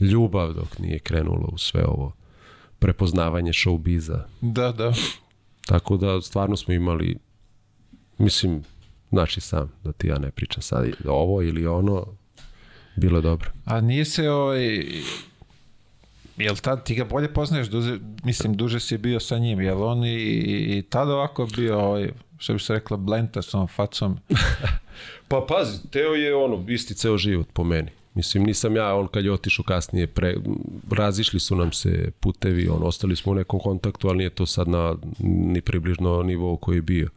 ljubav, 0.00 0.52
dok 0.52 0.78
nije 0.78 0.98
krenulo 0.98 1.48
u 1.52 1.58
sve 1.58 1.84
ovo 1.86 2.12
prepoznavanje 2.78 3.52
showbiza. 3.52 4.20
Da, 4.40 4.72
da. 4.72 4.92
Tako 5.66 5.96
da 5.96 6.20
stvarno 6.20 6.56
smo 6.56 6.74
imali, 6.74 7.16
mislim, 8.18 8.62
znači 9.10 9.40
sam, 9.40 9.72
da 9.84 9.92
ti 9.92 10.06
ja 10.06 10.18
ne 10.18 10.30
pričam 10.30 10.62
sad 10.62 10.86
ovo 11.06 11.42
ili 11.42 11.66
ono, 11.66 12.06
bilo 12.96 13.20
dobro. 13.20 13.50
A 13.64 13.80
nije 13.80 14.04
se 14.04 14.30
ovaj... 14.30 14.86
Jel 16.36 16.56
tad 16.56 16.84
ti 16.84 16.94
ga 16.94 17.04
bolje 17.04 17.34
poznaješ, 17.34 17.68
duže, 17.68 17.98
mislim, 18.24 18.54
duže 18.54 18.80
si 18.80 18.98
bio 18.98 19.20
sa 19.20 19.38
njim, 19.38 19.60
jel 19.60 19.82
on 19.82 20.04
i, 20.04 20.14
i, 20.14 20.78
i 20.78 20.82
tada 20.82 21.14
ovako 21.14 21.46
bio, 21.56 21.78
ovaj, 21.78 22.10
što 22.38 22.52
bi 22.52 22.58
se 22.58 22.72
rekla, 22.72 22.96
blenta 22.96 23.42
s 23.42 23.54
ovom 23.54 23.68
facom? 23.68 24.18
Pa 25.28 25.46
pazi, 25.48 25.88
Teo 25.90 26.14
je 26.14 26.34
ono, 26.34 26.64
isti 26.68 26.94
ceo 26.94 27.18
život 27.18 27.46
po 27.52 27.64
meni. 27.64 27.90
Mislim, 28.14 28.44
nisam 28.44 28.76
ja, 28.76 28.94
on 28.94 29.08
kad 29.08 29.24
je 29.24 29.32
otišao 29.32 29.64
kasnije, 29.64 30.06
pre, 30.06 30.36
razišli 30.90 31.40
su 31.40 31.56
nam 31.56 31.72
se 31.72 32.10
putevi, 32.20 32.68
on, 32.68 32.82
ostali 32.82 33.16
smo 33.16 33.32
u 33.32 33.34
nekom 33.34 33.60
kontaktu, 33.60 34.08
ali 34.08 34.18
nije 34.18 34.30
to 34.30 34.46
sad 34.46 34.68
na 34.68 34.94
ni 35.20 35.60
približno 35.60 36.22
nivou 36.22 36.56
koji 36.56 36.76
je 36.76 36.82
bio. 36.82 37.08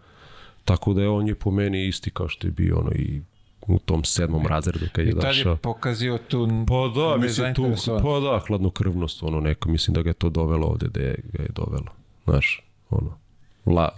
Tako 0.72 0.94
da 0.94 1.02
je 1.02 1.10
on 1.10 1.28
je 1.28 1.36
po 1.36 1.52
meni 1.52 1.88
isti 1.88 2.10
kao 2.10 2.28
što 2.30 2.48
je 2.48 2.52
bio 2.52 2.80
ono 2.80 2.92
i 2.92 3.22
u 3.68 3.80
tom 3.80 4.04
sedmom 4.04 4.48
razredu 4.48 4.86
kad 4.92 5.06
je 5.06 5.12
I 5.12 5.14
tad 5.14 5.22
došao. 5.22 5.52
je 5.52 5.58
pokazio 5.58 6.18
tu 6.18 6.48
Pa 6.68 7.02
da, 7.02 7.18
mislim 7.18 7.54
tu, 7.54 7.74
pa 7.86 8.20
da, 8.20 8.42
hladnokrvnost, 8.48 9.24
ono 9.24 9.40
neko, 9.40 9.70
mislim 9.70 9.96
da 9.96 10.02
ga 10.02 10.10
je 10.10 10.14
to 10.14 10.30
dovelo 10.30 10.68
ovde 10.68 10.88
gde 10.88 11.16
ga 11.34 11.44
je 11.44 11.50
dovelo. 11.56 11.92
Znaš, 12.26 12.64
ono, 12.90 13.18
la, 13.66 13.90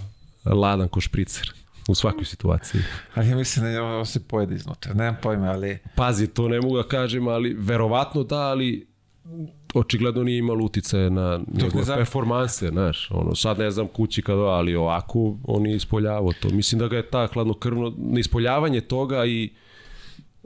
ladan 0.45 0.87
ko 0.87 1.01
špricer 1.01 1.53
u 1.89 1.95
svakoj 1.95 2.25
situaciji. 2.25 2.81
Ali 3.15 3.29
ja 3.29 3.35
mislim 3.35 3.65
da 3.65 3.69
je 3.69 3.81
ovo 3.81 4.05
se 4.05 4.27
pojede 4.27 4.55
iznutra, 4.55 4.93
nemam 4.93 5.17
pojma, 5.21 5.45
ali... 5.45 5.79
Pazi, 5.95 6.27
to 6.27 6.47
ne 6.47 6.61
mogu 6.61 6.77
da 6.77 6.83
kažem, 6.83 7.27
ali 7.27 7.53
verovatno 7.53 8.23
da, 8.23 8.39
ali 8.39 8.87
očigledno 9.73 10.23
nije 10.23 10.37
imalo 10.37 10.65
uticaje 10.65 11.09
na 11.09 11.39
njegove 11.53 11.83
zap- 11.83 11.95
performanse, 11.95 12.67
znaš, 12.67 13.11
ono, 13.11 13.35
sad 13.35 13.59
ne 13.59 13.71
znam 13.71 13.87
kući 13.87 14.21
kada, 14.21 14.41
ali 14.41 14.75
ovako 14.75 15.37
on 15.43 15.65
je 15.65 15.75
ispoljavao 15.75 16.31
to. 16.33 16.49
Mislim 16.49 16.79
da 16.79 16.87
ga 16.87 16.95
je 16.95 17.09
ta 17.09 17.27
hladnokrvno, 17.33 17.93
ispoljavanje 18.17 18.81
toga 18.81 19.25
i 19.25 19.49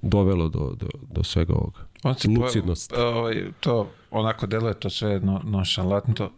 dovelo 0.01 0.49
do, 0.49 0.75
do, 0.79 0.87
do 1.11 1.23
svega 1.23 1.53
ovoga. 1.53 1.79
On 2.03 2.15
se 2.15 2.27
Lucidnost. 2.29 2.93
Po, 2.95 3.01
ovaj, 3.01 3.43
to 3.59 3.89
onako 4.11 4.47
deluje 4.47 4.73
to 4.73 4.89
sve 4.89 5.19
no, 5.19 5.41
nonšalantno. 5.43 6.31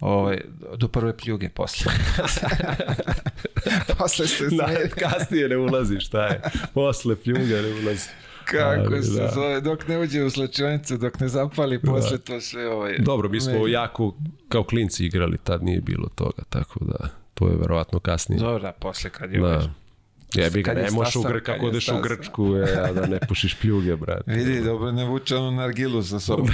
Ovaj, 0.00 0.40
do 0.76 0.88
prve 0.88 1.16
pljuge 1.16 1.48
posle. 1.48 1.92
posle 3.98 4.26
se 4.26 4.48
smije. 4.48 4.90
kasnije 4.90 5.48
ne 5.48 5.56
ulazi, 5.56 6.00
šta 6.00 6.26
je? 6.26 6.40
Posle 6.74 7.16
pljuga 7.16 7.40
ne 7.62 7.74
ulazi. 7.82 8.08
Kako 8.50 8.94
Ali, 8.94 9.02
se 9.02 9.20
da. 9.20 9.30
zove, 9.34 9.60
dok 9.60 9.88
ne 9.88 9.98
uđe 9.98 10.22
u 10.22 10.30
slačionicu, 10.30 10.96
dok 10.96 11.20
ne 11.20 11.28
zapali, 11.28 11.82
posle 11.82 12.18
to 12.18 12.40
sve 12.40 12.68
ovaj... 12.68 12.98
Dobro, 12.98 13.28
mi 13.28 13.40
smo 13.40 13.66
jako 13.66 14.14
kao 14.48 14.64
klinci 14.64 15.06
igrali, 15.06 15.38
tad 15.38 15.62
nije 15.62 15.80
bilo 15.80 16.08
toga, 16.08 16.42
tako 16.48 16.84
da 16.84 17.08
to 17.34 17.48
je 17.48 17.56
verovatno 17.56 18.00
kasnije. 18.00 18.40
Dobro, 18.40 18.62
da, 18.62 18.72
posle 18.72 19.10
kad 19.10 19.32
je. 19.32 19.40
Da. 19.40 19.70
Jebi 20.34 20.62
ga, 20.62 20.70
Kad 20.70 20.78
je 20.78 20.84
ne 20.84 20.90
možeš 20.90 21.16
u 21.16 21.22
kako 21.44 21.66
odeš 21.66 21.88
u. 21.88 22.00
Grčku, 22.02 22.56
e, 22.56 22.78
a 22.78 22.92
da 22.92 23.06
ne 23.06 23.18
pušiš 23.28 23.54
pljuge, 23.54 23.96
brate. 23.96 24.32
Vidi, 24.32 24.60
dobro 24.60 24.92
ne 24.92 25.04
vuče 25.04 25.36
onu 25.36 25.50
nargilu 25.50 26.02
sa 26.02 26.20
sobom. 26.20 26.48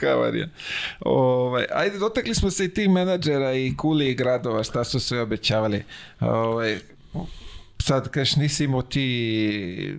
Havarija. 0.00 0.48
Ovaj, 1.00 1.64
ajde, 1.74 1.98
dotakli 1.98 2.34
smo 2.34 2.50
se 2.50 2.64
i 2.64 2.74
tih 2.74 2.90
menadžera 2.90 3.52
i 3.52 3.76
kuli 3.76 4.10
i 4.10 4.14
gradova, 4.14 4.62
šta 4.62 4.84
su 4.84 5.00
sve 5.00 5.20
obećavali. 5.20 5.84
Ovaj, 6.20 6.78
sad, 7.86 8.08
kažeš, 8.08 8.36
nisi 8.36 8.64
imao 8.64 8.82
ti 8.82 9.98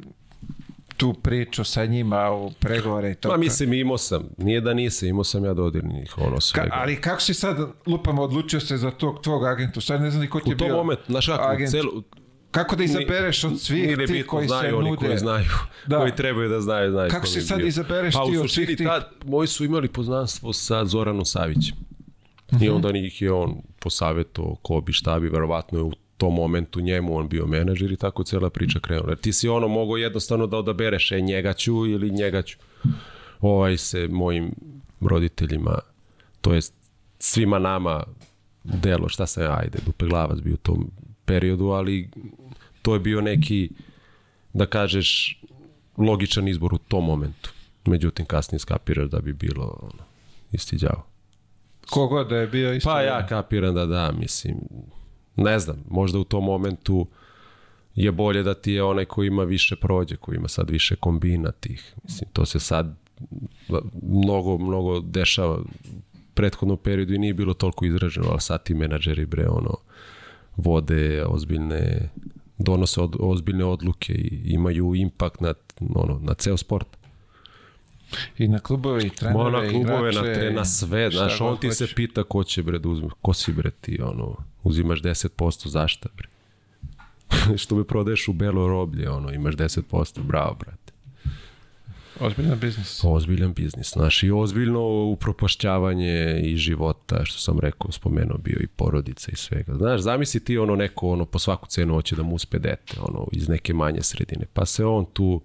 tu 0.98 1.14
priču 1.16 1.64
sa 1.64 1.86
njima 1.86 2.32
u 2.32 2.52
pregovore 2.52 3.12
i 3.12 3.16
to. 3.16 3.30
Ma 3.30 3.38
mislim, 3.38 3.74
imao 3.74 3.98
sam. 4.00 4.24
Nije 4.38 4.62
da 4.62 4.74
nisam, 4.74 5.08
imao 5.08 5.24
sam 5.24 5.46
ja 5.46 5.54
dodirnih, 5.54 6.18
ono 6.18 6.36
Ka, 6.36 6.42
svega. 6.42 6.70
ali 6.74 6.96
kako 6.98 7.22
si 7.22 7.34
sad, 7.34 7.58
lupamo, 7.86 8.22
odlučio 8.22 8.60
se 8.60 8.78
za 8.78 8.92
tog 8.92 9.22
tvog 9.22 9.46
agentu? 9.46 9.82
Sad 9.82 10.02
ne 10.02 10.10
znam 10.12 10.22
ni 10.22 10.30
ko 10.30 10.40
ti 10.40 10.50
u 10.50 10.52
je 10.52 10.58
tom 10.58 10.68
bio 10.68 10.76
momentu, 10.76 11.04
znaš 11.08 11.26
kako, 11.28 11.44
agent. 11.44 11.72
celo, 11.72 12.04
Kako 12.52 12.76
da 12.76 12.84
izabereš 12.84 13.44
od 13.44 13.62
svih 13.62 13.98
ti 13.98 14.06
bitno, 14.08 14.24
koji 14.28 14.48
znaju 14.48 14.70
se 14.70 14.76
oni 14.76 14.90
nude? 14.90 15.06
koji 15.06 15.18
znaju, 15.18 15.46
Da. 15.88 15.98
koji 15.98 16.12
trebaju 16.14 16.50
da 16.50 16.62
znaju, 16.62 16.92
znaju. 16.92 17.10
Kako 17.10 17.22
ko 17.22 17.28
si 17.28 17.42
sad 17.42 17.58
bio. 17.58 17.68
izabereš 17.68 18.14
pa, 18.14 18.26
ti 18.26 18.38
u 18.38 18.42
od 18.42 18.52
svih 18.52 18.68
tih- 18.70 18.78
tad, 18.80 19.10
moji 19.26 19.48
su 19.48 19.66
imali 19.66 19.88
poznanstvo 19.90 20.54
sa 20.54 20.86
Zoranom 20.86 21.26
Savićem. 21.26 21.78
I 22.52 22.56
Mhm. 22.56 22.76
onda 22.76 22.90
ih 22.92 23.22
je 23.22 23.32
on 23.34 23.56
posavjetovao 23.80 24.56
ko 24.56 24.82
bi 24.82 24.94
šta 24.94 25.20
bi, 25.20 25.30
verovatno 25.30 25.80
je 25.80 25.84
u 25.84 25.92
tom 26.18 26.34
momentu 26.34 26.80
njemu 26.80 27.18
on 27.18 27.28
bio 27.28 27.48
menadžer 27.48 27.92
i 27.92 27.98
tako 27.98 28.24
cijela 28.24 28.50
priča 28.50 28.80
krenula. 28.80 29.10
Jer 29.10 29.18
ti 29.18 29.34
si 29.34 29.50
ono 29.50 29.68
mogao 29.68 29.98
jednostavno 29.98 30.48
da 30.48 30.58
odabereš, 30.58 31.12
e 31.12 31.22
njega 31.22 31.54
ću 31.54 31.86
ili 31.86 32.12
njega 32.12 32.42
ću. 32.42 32.58
Ovaj 33.42 33.78
se 33.78 34.08
mojim 34.08 34.52
roditeljima, 35.02 35.80
to 36.42 36.54
jest 36.54 36.74
svima 37.20 37.60
nama 37.60 38.04
delo, 38.64 39.10
šta 39.10 39.26
se, 39.26 39.48
ajde, 39.48 39.80
dupe 39.86 40.06
glavac 40.06 40.40
bio 40.40 40.54
u 40.54 40.58
tom 40.58 40.92
periodu, 41.26 41.66
ali 41.66 42.10
to 42.82 42.94
je 42.94 43.00
bio 43.00 43.22
neki, 43.22 43.70
da 44.54 44.66
kažeš, 44.66 45.42
logičan 45.98 46.48
izbor 46.48 46.74
u 46.74 46.78
tom 46.78 47.06
momentu. 47.06 47.50
Međutim, 47.86 48.26
kasnije 48.26 48.60
skapiraš 48.60 49.10
da 49.10 49.20
bi 49.20 49.34
bilo 49.34 49.80
ono, 49.82 50.04
isti 50.52 50.78
đavo. 50.78 51.06
Kogod 51.90 52.30
da 52.30 52.38
je 52.38 52.48
bio 52.48 52.74
isto. 52.74 52.90
Pa 52.90 53.02
ja 53.02 53.28
kapiram 53.28 53.76
da 53.76 53.86
da, 53.86 54.12
mislim, 54.12 54.56
ne 55.36 55.60
znam, 55.60 55.84
možda 55.90 56.20
u 56.20 56.24
tom 56.24 56.44
momentu 56.44 57.08
je 57.96 58.12
bolje 58.12 58.44
da 58.44 58.54
ti 58.54 58.72
je 58.72 58.84
onaj 58.84 59.06
koji 59.06 59.28
ima 59.28 59.44
više 59.44 59.76
prođe, 59.76 60.16
koji 60.16 60.36
ima 60.36 60.48
sad 60.48 60.70
više 60.70 60.96
kombina 60.96 61.52
tih. 61.52 61.96
Mislim, 62.04 62.30
to 62.34 62.46
se 62.46 62.60
sad 62.60 62.96
mnogo, 64.02 64.58
mnogo 64.58 65.00
dešava 65.00 65.60
prethodnom 66.34 66.78
periodu 66.78 67.14
i 67.14 67.18
nije 67.18 67.34
bilo 67.34 67.54
toliko 67.54 67.86
izraženo, 67.86 68.28
ali 68.30 68.42
sad 68.42 68.64
ti 68.64 68.74
menadžeri 68.74 69.26
bre, 69.26 69.48
ono, 69.48 69.78
vode 70.58 71.26
ozbiljne, 71.28 72.10
donose 72.58 73.02
od, 73.02 73.16
ozbiljne 73.20 73.66
odluke 73.66 74.14
i 74.14 74.42
imaju 74.46 74.96
impakt 74.96 75.42
na, 75.42 75.54
ono, 75.96 76.20
na 76.24 76.34
ceo 76.34 76.58
sport. 76.58 76.88
I 78.38 78.48
na 78.48 78.60
klubove, 78.60 79.06
i 79.06 79.10
trenere, 79.10 79.44
Ma 79.44 79.50
na 79.50 79.70
klubove, 79.70 80.12
na, 80.12 80.20
igrače, 80.20 80.34
tre, 80.34 80.52
na 80.52 80.66
sve, 80.66 81.12
šta 81.12 81.20
znaš, 81.20 81.42
on 81.42 81.58
ti 81.58 81.72
se 81.72 81.84
hoćeš. 81.84 81.96
pita 81.96 82.24
ko 82.24 82.44
će 82.44 82.64
bre 82.64 82.80
da 82.80 82.90
uzme, 82.90 83.10
ko 83.22 83.34
si 83.34 83.54
bre 83.54 83.72
ti, 83.72 84.02
ono, 84.02 84.36
uzimaš 84.64 85.02
10%, 85.02 85.68
zašta 85.68 86.10
bre? 86.18 86.28
Što 87.62 87.76
me 87.76 87.84
prodaješ 87.84 88.28
u 88.28 88.34
belo 88.34 88.68
roblje, 88.68 89.10
ono, 89.10 89.34
imaš 89.34 89.56
10%, 89.56 90.24
bravo, 90.24 90.56
brate. 90.60 90.86
Ozbiljan 92.20 92.60
biznis. 92.60 93.04
Ozbiljan 93.04 93.54
biznis, 93.54 93.94
znaš, 93.94 94.24
i 94.24 94.32
ozbiljno 94.32 95.04
upropašćavanje 95.04 96.42
i 96.44 96.58
života, 96.58 97.26
što 97.26 97.40
sam 97.40 97.60
rekao, 97.60 97.92
spomenuo 97.92 98.38
bio 98.38 98.58
i 98.62 98.68
porodica 98.68 99.32
i 99.32 99.36
svega. 99.36 99.76
Znaš, 99.76 100.02
zamisli 100.02 100.40
ti 100.40 100.58
ono 100.58 100.76
neko, 100.76 101.10
ono, 101.10 101.26
po 101.26 101.40
svaku 101.40 101.68
cenu 101.68 101.94
hoće 101.94 102.16
da 102.16 102.24
mu 102.24 102.36
uspe 102.36 102.60
dete, 102.60 102.98
ono, 103.00 103.28
iz 103.32 103.50
neke 103.50 103.74
manje 103.74 104.02
sredine, 104.02 104.46
pa 104.54 104.66
se 104.66 104.86
on 104.86 105.06
tu, 105.14 105.42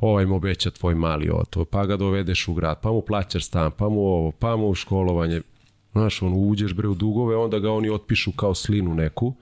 ovaj 0.00 0.26
mu 0.26 0.36
obeća 0.36 0.70
tvoj 0.70 0.94
mali 0.94 1.30
oto, 1.32 1.64
pa 1.64 1.86
ga 1.86 1.96
dovedeš 1.96 2.48
u 2.48 2.54
grad, 2.54 2.80
pa 2.80 2.92
mu 2.92 3.00
plaćaš 3.02 3.44
stan, 3.44 3.70
pa 3.70 3.88
mu 3.88 4.00
ovo, 4.00 4.30
pa 4.30 4.56
mu 4.56 4.74
školovanje, 4.74 5.40
znaš, 5.92 6.22
on 6.22 6.32
uđeš 6.36 6.74
bre 6.74 6.88
u 6.88 6.94
dugove, 6.94 7.36
onda 7.36 7.58
ga 7.58 7.72
oni 7.72 7.90
otpišu 7.90 8.32
kao 8.32 8.54
slinu 8.54 8.94
neku, 8.94 9.34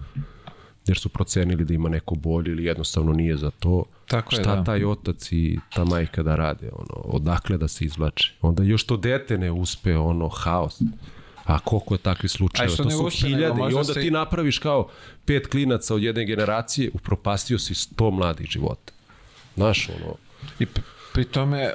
jer 0.86 0.98
su 0.98 1.08
procenili 1.08 1.64
da 1.64 1.74
ima 1.74 1.88
neko 1.88 2.14
bolje 2.14 2.50
ili 2.50 2.64
jednostavno 2.64 3.12
nije 3.12 3.36
za 3.36 3.50
to. 3.50 3.84
Tako 4.08 4.34
je, 4.34 4.40
Šta 4.42 4.56
da. 4.56 4.64
taj 4.64 4.84
otac 4.84 5.32
i 5.32 5.58
ta 5.74 5.84
majka 5.84 6.22
da 6.22 6.36
rade, 6.36 6.70
ono, 6.72 7.00
odakle 7.04 7.58
da 7.58 7.68
se 7.68 7.84
izvlače. 7.84 8.32
Onda 8.42 8.62
još 8.62 8.84
to 8.84 8.96
dete 8.96 9.38
ne 9.38 9.50
uspe, 9.50 9.96
ono, 9.96 10.28
haos. 10.28 10.80
A 11.44 11.58
koliko 11.58 11.94
je 11.94 11.98
takvi 11.98 12.26
A 12.26 12.28
slučajeva? 12.28 12.76
To 12.76 12.90
su 12.90 13.04
uspe, 13.06 13.26
hiljade 13.26 13.60
i 13.60 13.74
onda 13.74 13.84
se- 13.84 14.00
ti 14.00 14.10
napraviš 14.10 14.58
kao 14.58 14.88
pet 15.24 15.46
klinaca 15.46 15.94
od 15.94 16.02
jedne 16.02 16.24
generacije, 16.24 16.90
upropastio 16.94 17.58
si 17.58 17.74
sto 17.74 18.10
mladih 18.10 18.46
života. 18.46 18.92
Znaš, 19.56 19.88
ono, 19.88 20.14
I 20.58 20.66
pri 21.12 21.24
tome... 21.24 21.72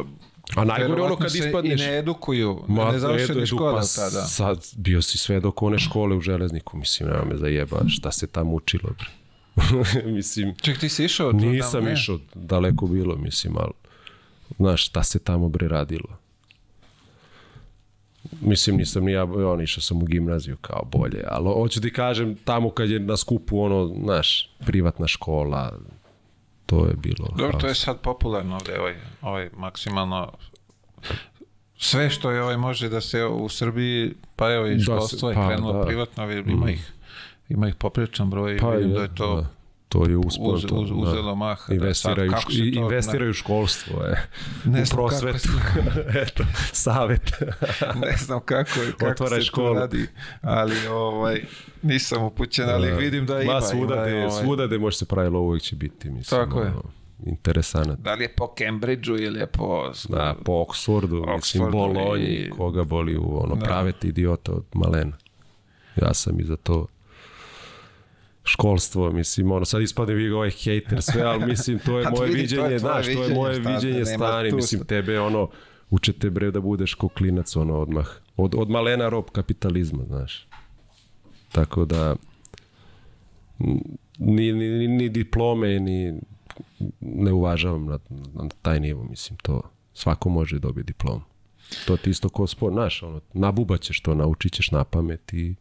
Uh, 0.00 0.06
A 0.54 0.64
najgore 0.64 1.02
ono 1.02 1.16
kad 1.16 1.34
ispadneš... 1.34 1.80
I 1.80 1.84
ne 1.84 1.98
edukuju, 1.98 2.64
Ma, 2.68 2.92
ne 2.92 2.98
završeni 2.98 3.38
edu, 3.38 3.46
škole 3.46 3.80
pa 3.80 3.86
tada. 3.96 4.26
Sad 4.26 4.66
bio 4.76 5.02
si 5.02 5.18
sve 5.18 5.40
dok 5.40 5.62
one 5.62 5.78
škole 5.78 6.16
u 6.16 6.20
železniku, 6.20 6.76
mislim, 6.76 7.08
nema 7.08 7.24
me 7.24 7.36
zajeba 7.36 7.80
šta 7.88 8.12
se 8.12 8.26
tamo 8.26 8.52
učilo. 8.52 8.90
Bre. 8.98 9.08
mislim, 10.16 10.54
Ček, 10.60 10.78
ti 10.78 10.88
si 10.88 11.04
išao? 11.04 11.30
tu 11.30 11.36
nisam 11.36 11.72
tamo, 11.72 11.86
ne? 11.86 11.92
išao, 11.92 12.18
daleko 12.34 12.86
bilo, 12.86 13.16
mislim, 13.16 13.56
ali 13.56 13.72
znaš, 14.56 14.86
šta 14.86 15.02
se 15.02 15.18
tamo 15.18 15.48
bre 15.48 15.68
radilo. 15.68 16.18
Mislim, 18.40 18.76
nisam 18.76 19.04
ni 19.04 19.12
ja, 19.12 19.24
on 19.24 19.60
išao 19.60 19.82
sam 19.82 20.02
u 20.02 20.04
gimnaziju 20.04 20.56
kao 20.60 20.82
bolje, 20.92 21.24
ali 21.28 21.44
hoću 21.44 21.80
ti 21.80 21.92
kažem, 21.92 22.36
tamo 22.44 22.70
kad 22.70 22.90
je 22.90 23.00
na 23.00 23.16
skupu 23.16 23.60
ono, 23.60 23.94
znaš, 24.04 24.50
privatna 24.66 25.06
škola, 25.06 25.78
to 26.66 26.86
je 26.86 26.94
bilo. 26.94 27.28
Dobro, 27.36 27.58
to 27.58 27.66
je 27.66 27.74
sad 27.74 28.00
popularno 28.00 28.54
ovde, 28.56 28.80
ovaj, 28.80 28.94
ovaj 29.22 29.50
maksimalno 29.56 30.32
sve 31.78 32.10
što 32.10 32.30
je 32.30 32.42
ovaj 32.42 32.56
može 32.56 32.88
da 32.88 33.00
se 33.00 33.24
u 33.24 33.48
Srbiji, 33.48 34.14
pa 34.36 34.52
evo 34.52 34.66
i 34.66 34.70
Da 34.70 34.78
se- 34.78 34.84
školstvo 34.84 35.28
je 35.30 35.34
pa, 35.34 35.48
krenulo 35.48 35.72
da. 35.72 35.86
privatno, 35.86 36.32
ima 36.32 36.70
ih 36.70 36.92
ima 37.48 37.68
ih 37.68 37.74
popriličan 37.74 38.30
broj 38.30 38.58
Pa 38.58 38.66
pa, 38.66 38.70
vidim 38.70 38.90
je, 38.90 38.96
da 38.96 39.02
je 39.02 39.14
to 39.14 39.36
da. 39.36 39.48
To 39.88 40.06
je 40.06 40.16
uspon, 40.16 40.54
uz, 40.54 40.64
uz, 40.64 40.90
uzelo 40.92 41.34
maha. 41.34 41.54
da, 41.54 41.64
sad 41.64 41.74
Investiraju, 41.74 42.30
kako 42.30 42.52
se 42.52 42.58
i, 42.58 42.68
investiraju 42.68 43.30
u 43.30 43.34
školstvo, 43.34 44.02
je. 44.02 44.28
Ne 44.64 44.82
u 44.82 44.86
prosvetu. 44.90 45.48
Eto, 46.16 46.44
savet. 46.72 47.32
ne 47.96 48.16
znam 48.16 48.40
kako, 48.40 48.70
kako 48.98 49.10
Otvaraj 49.10 49.40
se 49.40 49.46
školu. 49.46 49.68
to 49.68 49.80
radi, 49.80 50.06
ali 50.42 50.86
ovaj, 50.86 51.40
nisam 51.82 52.22
upućen, 52.22 52.70
ali 52.70 52.90
vidim 52.94 53.26
da 53.26 53.42
ima. 53.42 53.52
Ma, 53.54 53.60
svuda 53.60 53.94
ima, 53.94 54.04
gde, 54.06 54.26
ovaj, 54.26 54.42
svuda 54.42 54.66
gde 54.66 54.78
može 54.78 54.96
se 54.96 55.04
pravilo 55.04 55.40
uvijek 55.40 55.62
će 55.62 55.76
biti, 55.76 56.10
mislim. 56.10 56.40
Tako 56.40 56.60
je. 56.60 56.66
ono, 56.66 56.82
Interesanat. 57.26 57.98
Da 57.98 58.14
li 58.14 58.24
je 58.24 58.28
po 58.28 58.48
Cambridgeu 58.48 59.16
ili 59.16 59.38
je 59.38 59.46
po... 59.46 59.92
Da, 60.08 60.34
po 60.44 60.52
Oxfordu, 60.54 61.34
mislim, 61.36 61.64
Oxfordu 61.64 61.70
Bolonji, 61.72 62.24
i- 62.26 62.50
koga 62.50 62.84
boli 62.84 63.16
u 63.16 63.38
ono, 63.38 63.54
Da. 63.54 63.64
prave 63.64 63.92
ti 63.92 64.08
idiota 64.08 64.52
od 64.52 64.64
malena. 64.72 65.16
Ja 65.96 66.14
sam 66.14 66.40
i 66.40 66.44
za 66.44 66.56
to 66.56 66.86
školstvo, 68.46 69.12
mislim, 69.12 69.52
ono, 69.52 69.64
sad 69.64 69.82
ispadne 69.82 70.14
vi 70.14 70.30
ovaj 70.30 70.50
hejter 70.50 71.02
sve, 71.02 71.22
ali 71.22 71.46
mislim, 71.46 71.78
to 71.78 71.98
je 71.98 72.10
moje 72.16 72.30
vidi, 72.30 72.56
to 72.56 72.62
je 72.62 72.62
viđenje, 72.62 72.78
znaš, 72.78 73.04
to 73.04 73.10
je 73.10 73.16
viđenje, 73.16 73.34
moje 73.34 73.54
šta, 73.54 73.70
viđenje 73.70 74.50
tu 74.50 74.56
mislim, 74.56 74.84
tebe, 74.84 75.20
ono, 75.20 75.48
učete 75.90 76.30
bre 76.30 76.50
da 76.50 76.60
budeš 76.60 76.94
ko 76.94 77.08
klinac, 77.08 77.56
ono, 77.56 77.78
odmah. 77.78 78.08
Od, 78.36 78.54
od 78.58 78.70
malena 78.70 79.08
rob 79.08 79.24
kapitalizma, 79.32 80.04
znaš. 80.04 80.46
Tako 81.52 81.84
da, 81.84 82.16
ni, 84.18 84.52
ni, 84.52 84.68
ni, 84.70 84.88
ni 84.88 85.08
diplome, 85.08 85.80
ni 85.80 86.20
ne 87.00 87.32
uvažavam 87.32 87.86
na, 87.86 87.98
na 88.34 88.48
taj 88.62 88.80
nivo, 88.80 89.04
mislim, 89.04 89.38
to 89.42 89.62
svako 89.94 90.28
može 90.28 90.58
dobiti 90.58 90.86
diplom. 90.86 91.22
To 91.86 91.96
ti 91.96 92.10
isto 92.10 92.28
ko 92.28 92.46
sport, 92.46 92.72
znaš, 92.72 93.02
ono, 93.02 93.20
nabubaćeš 93.32 94.00
to, 94.00 94.14
naučit 94.14 94.52
ćeš 94.52 94.70
na 94.70 94.84
pamet 94.84 95.32
i 95.32 95.54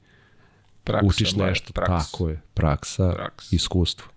Praksa, 0.86 1.08
učiš 1.08 1.36
bar, 1.36 1.48
nešto, 1.50 1.74
praksa. 1.74 1.98
tako 2.06 2.30
je, 2.30 2.42
praksa, 2.54 3.14
Praksa. 3.16 3.56
iskustvo. 3.56 4.08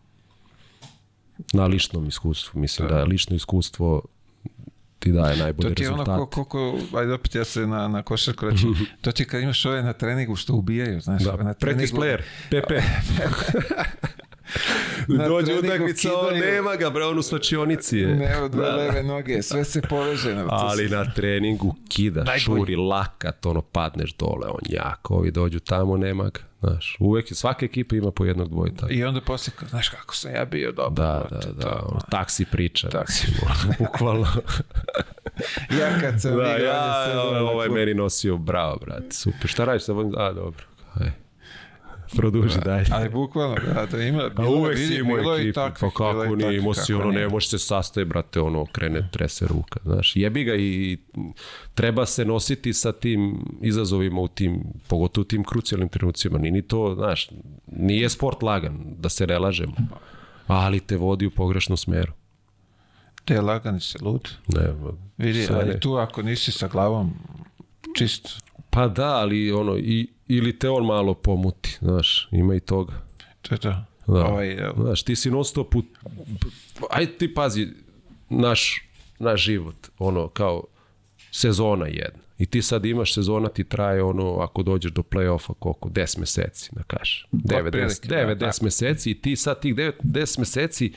Na 1.52 1.66
ličnom 1.66 2.08
iskustvu, 2.08 2.60
mislim 2.60 2.88
da, 2.88 3.04
lično 3.04 3.36
iskustvo 3.36 4.02
ti 4.98 5.12
daje 5.12 5.36
najbolje 5.36 5.68
To 5.68 5.74
ti 5.74 5.82
je 5.82 5.88
ono 5.88 5.96
rezultate. 5.96 6.30
ko, 6.30 6.44
ko, 6.44 6.78
ko, 6.90 6.98
ajde 6.98 7.12
opet 7.12 7.34
ja 7.34 7.44
se 7.44 7.60
na, 7.60 7.88
na 7.88 8.02
košarku 8.02 8.46
reći, 8.46 8.66
to 9.02 9.12
ti 9.12 9.22
je 9.22 9.26
kad 9.26 9.42
imaš 9.42 9.64
ove 9.66 9.82
na 9.82 9.92
treningu 9.92 10.36
što 10.36 10.54
ubijaju, 10.54 11.00
znaš, 11.00 11.22
Da, 11.22 11.36
na 11.36 11.54
practice 11.54 11.94
player, 11.94 12.20
PP. 12.48 12.72
Na 15.08 15.28
Dođe 15.28 15.54
utakmica, 15.54 16.08
on 16.14 16.34
nema 16.36 16.76
ga, 16.76 16.90
bre, 16.90 17.04
on 17.04 17.18
u 17.18 17.22
slačionici 17.22 17.98
je. 17.98 18.06
Ne, 18.08 18.36
od 18.38 18.50
dve 18.50 18.62
Da, 18.62 18.68
da. 18.68 18.76
leve 18.76 19.02
noge, 19.02 19.42
sve 19.42 19.64
se 19.64 19.80
poveže. 19.82 20.34
Na 20.34 20.44
Ali 20.48 20.88
na 20.88 21.04
treningu 21.06 21.74
kida, 21.88 22.18
Najbolji. 22.18 22.40
šuri, 22.40 22.76
lakat, 22.76 23.46
ono, 23.46 23.62
padneš 23.62 24.12
dole, 24.12 24.46
on 24.46 24.60
jako, 24.64 25.14
ovi 25.14 25.30
dođu 25.30 25.60
tamo, 25.60 25.96
nema 25.96 26.24
ga, 26.24 26.40
znaš, 26.60 26.96
uvek, 27.00 27.30
je- 27.30 27.34
svaka 27.34 27.66
ekipa 27.66 27.96
ima 27.96 28.10
po 28.10 28.24
jednog 28.24 28.48
dvojta. 28.48 28.86
I 28.90 29.04
onda 29.04 29.20
poslije, 29.20 29.54
znaš 29.68 29.88
kako 29.88 30.14
sam 30.14 30.34
ja 30.34 30.44
bio 30.44 30.72
dobar. 30.72 30.90
Da, 30.92 31.26
da, 31.30 31.52
da, 31.52 31.62
to, 31.62 31.86
ono, 31.86 32.00
taksi 32.10 32.44
priča, 32.44 32.88
Taksi. 32.88 33.26
bukvalno. 33.78 34.26
Ja 35.72 36.00
kad 36.00 36.20
sam 36.22 36.30
da, 36.30 36.56
igrao, 36.56 36.58
ja, 36.58 37.08
ja, 37.08 37.22
ovaj 37.42 37.68
meni 37.68 37.94
nosio, 37.94 38.36
bravo, 38.36 38.76
brate, 38.76 39.12
super. 39.12 39.46
Šta 39.46 39.64
radiš 39.64 39.82
sa? 39.82 39.92
A, 40.16 40.32
dobro, 40.32 40.64
aj, 40.94 41.10
produži 42.16 42.58
dalje. 42.64 42.86
Ali 42.92 43.08
bukvalno, 43.08 43.56
da, 43.74 43.86
da 43.86 44.02
ima, 44.02 44.22
A 44.22 44.28
bilo, 44.28 44.56
uvek 44.56 44.78
vidi, 44.78 45.02
bilo 45.02 45.36
je 45.36 45.48
i 45.48 45.52
takvih, 45.52 45.80
pa 45.80 45.90
kako 45.90 46.36
nije, 46.36 46.56
imao 46.56 46.74
si 46.74 46.94
ono, 46.94 47.10
ne 47.10 47.28
može 47.28 47.48
se 47.48 47.58
sastaje, 47.58 48.04
brate, 48.04 48.40
ono, 48.40 48.66
krene, 48.66 49.08
trese 49.12 49.46
ruka, 49.46 49.80
znaš, 49.84 50.16
jebi 50.16 50.44
ga 50.44 50.54
i 50.54 50.98
treba 51.74 52.06
se 52.06 52.24
nositi 52.24 52.72
sa 52.72 52.92
tim 52.92 53.44
izazovima 53.62 54.20
u 54.20 54.28
tim, 54.28 54.62
pogotovo 54.88 55.22
u 55.22 55.24
tim 55.24 55.44
krucijalnim 55.44 55.88
trenucima, 55.88 56.38
nije 56.38 56.52
ni 56.52 56.62
to, 56.62 56.94
znaš, 56.94 57.30
nije 57.66 58.08
sport 58.08 58.42
lagan, 58.42 58.78
da 58.98 59.08
se 59.08 59.26
ne 59.26 59.38
lažemo, 59.38 59.74
ali 60.46 60.80
te 60.80 60.96
vodi 60.96 61.26
u 61.26 61.30
pogrešnom 61.30 61.76
smeru. 61.76 62.12
Te 63.24 63.40
lagani 63.40 63.80
se 63.80 63.98
lud. 64.00 64.28
Ne, 64.48 64.74
Vidi, 65.18 65.46
ali 65.50 65.68
ne. 65.68 65.80
tu 65.80 65.94
ako 65.94 66.22
nisi 66.22 66.52
sa 66.52 66.68
glavom 66.68 67.14
čist, 67.96 68.42
Pa 68.70 68.88
da, 68.88 69.16
ali 69.16 69.52
ono, 69.52 69.76
i, 69.76 70.08
ili 70.28 70.58
te 70.58 70.70
on 70.70 70.86
malo 70.86 71.14
pomuti, 71.14 71.78
znaš, 71.80 72.28
ima 72.32 72.54
i 72.54 72.60
toga. 72.60 72.92
to 73.42 73.54
je 73.54 73.58
to. 73.58 73.84
Da. 74.06 74.24
Ovaj, 74.24 74.52
evo, 74.52 74.74
Znaš, 74.82 75.02
ti 75.02 75.16
si 75.16 75.30
non 75.30 75.44
stop 75.44 75.74
u... 75.74 75.82
Ajde 76.90 77.12
ti 77.12 77.34
pazi, 77.34 77.68
naš, 78.28 78.82
naš 79.18 79.44
život, 79.44 79.76
ono, 79.98 80.28
kao 80.28 80.64
sezona 81.30 81.86
jedna. 81.86 82.22
I 82.38 82.46
ti 82.46 82.62
sad 82.62 82.84
imaš 82.84 83.14
sezona, 83.14 83.48
ti 83.48 83.64
traje 83.64 84.02
ono, 84.02 84.38
ako 84.38 84.62
dođeš 84.62 84.92
do 84.92 85.02
play-offa, 85.02 85.54
koliko? 85.58 85.88
10 85.88 86.18
meseci, 86.18 86.70
da 86.72 86.82
kažeš. 86.82 87.26
9, 87.32 87.66
Otprilike, 87.66 88.08
10, 88.08 88.26
9, 88.26 88.34
da, 88.34 88.46
10 88.46 88.62
meseci 88.62 89.10
i 89.10 89.20
ti 89.20 89.36
sad 89.36 89.60
tih 89.60 89.74
9, 89.74 89.92
10 90.02 90.38
meseci 90.38 90.92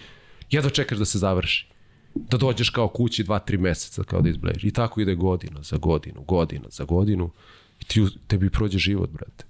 jedva 0.51 0.69
čekaš 0.69 0.97
da 0.97 1.05
se 1.05 1.17
završi. 1.17 1.67
Da 2.15 2.37
dođeš 2.37 2.69
kao 2.69 2.87
kući 2.87 3.23
2-3 3.23 3.57
meseca 3.57 4.03
kao 4.03 4.21
da 4.21 4.29
izbleješ. 4.29 4.63
I 4.63 4.71
tako 4.71 5.01
ide 5.01 5.15
godina 5.15 5.63
za 5.63 5.77
godinu, 5.77 6.21
godina 6.21 6.65
za 6.69 6.83
godinu. 6.83 7.31
I 7.81 7.85
ti, 7.85 8.05
tebi 8.27 8.49
prođe 8.49 8.77
život, 8.77 9.09
brate. 9.09 9.45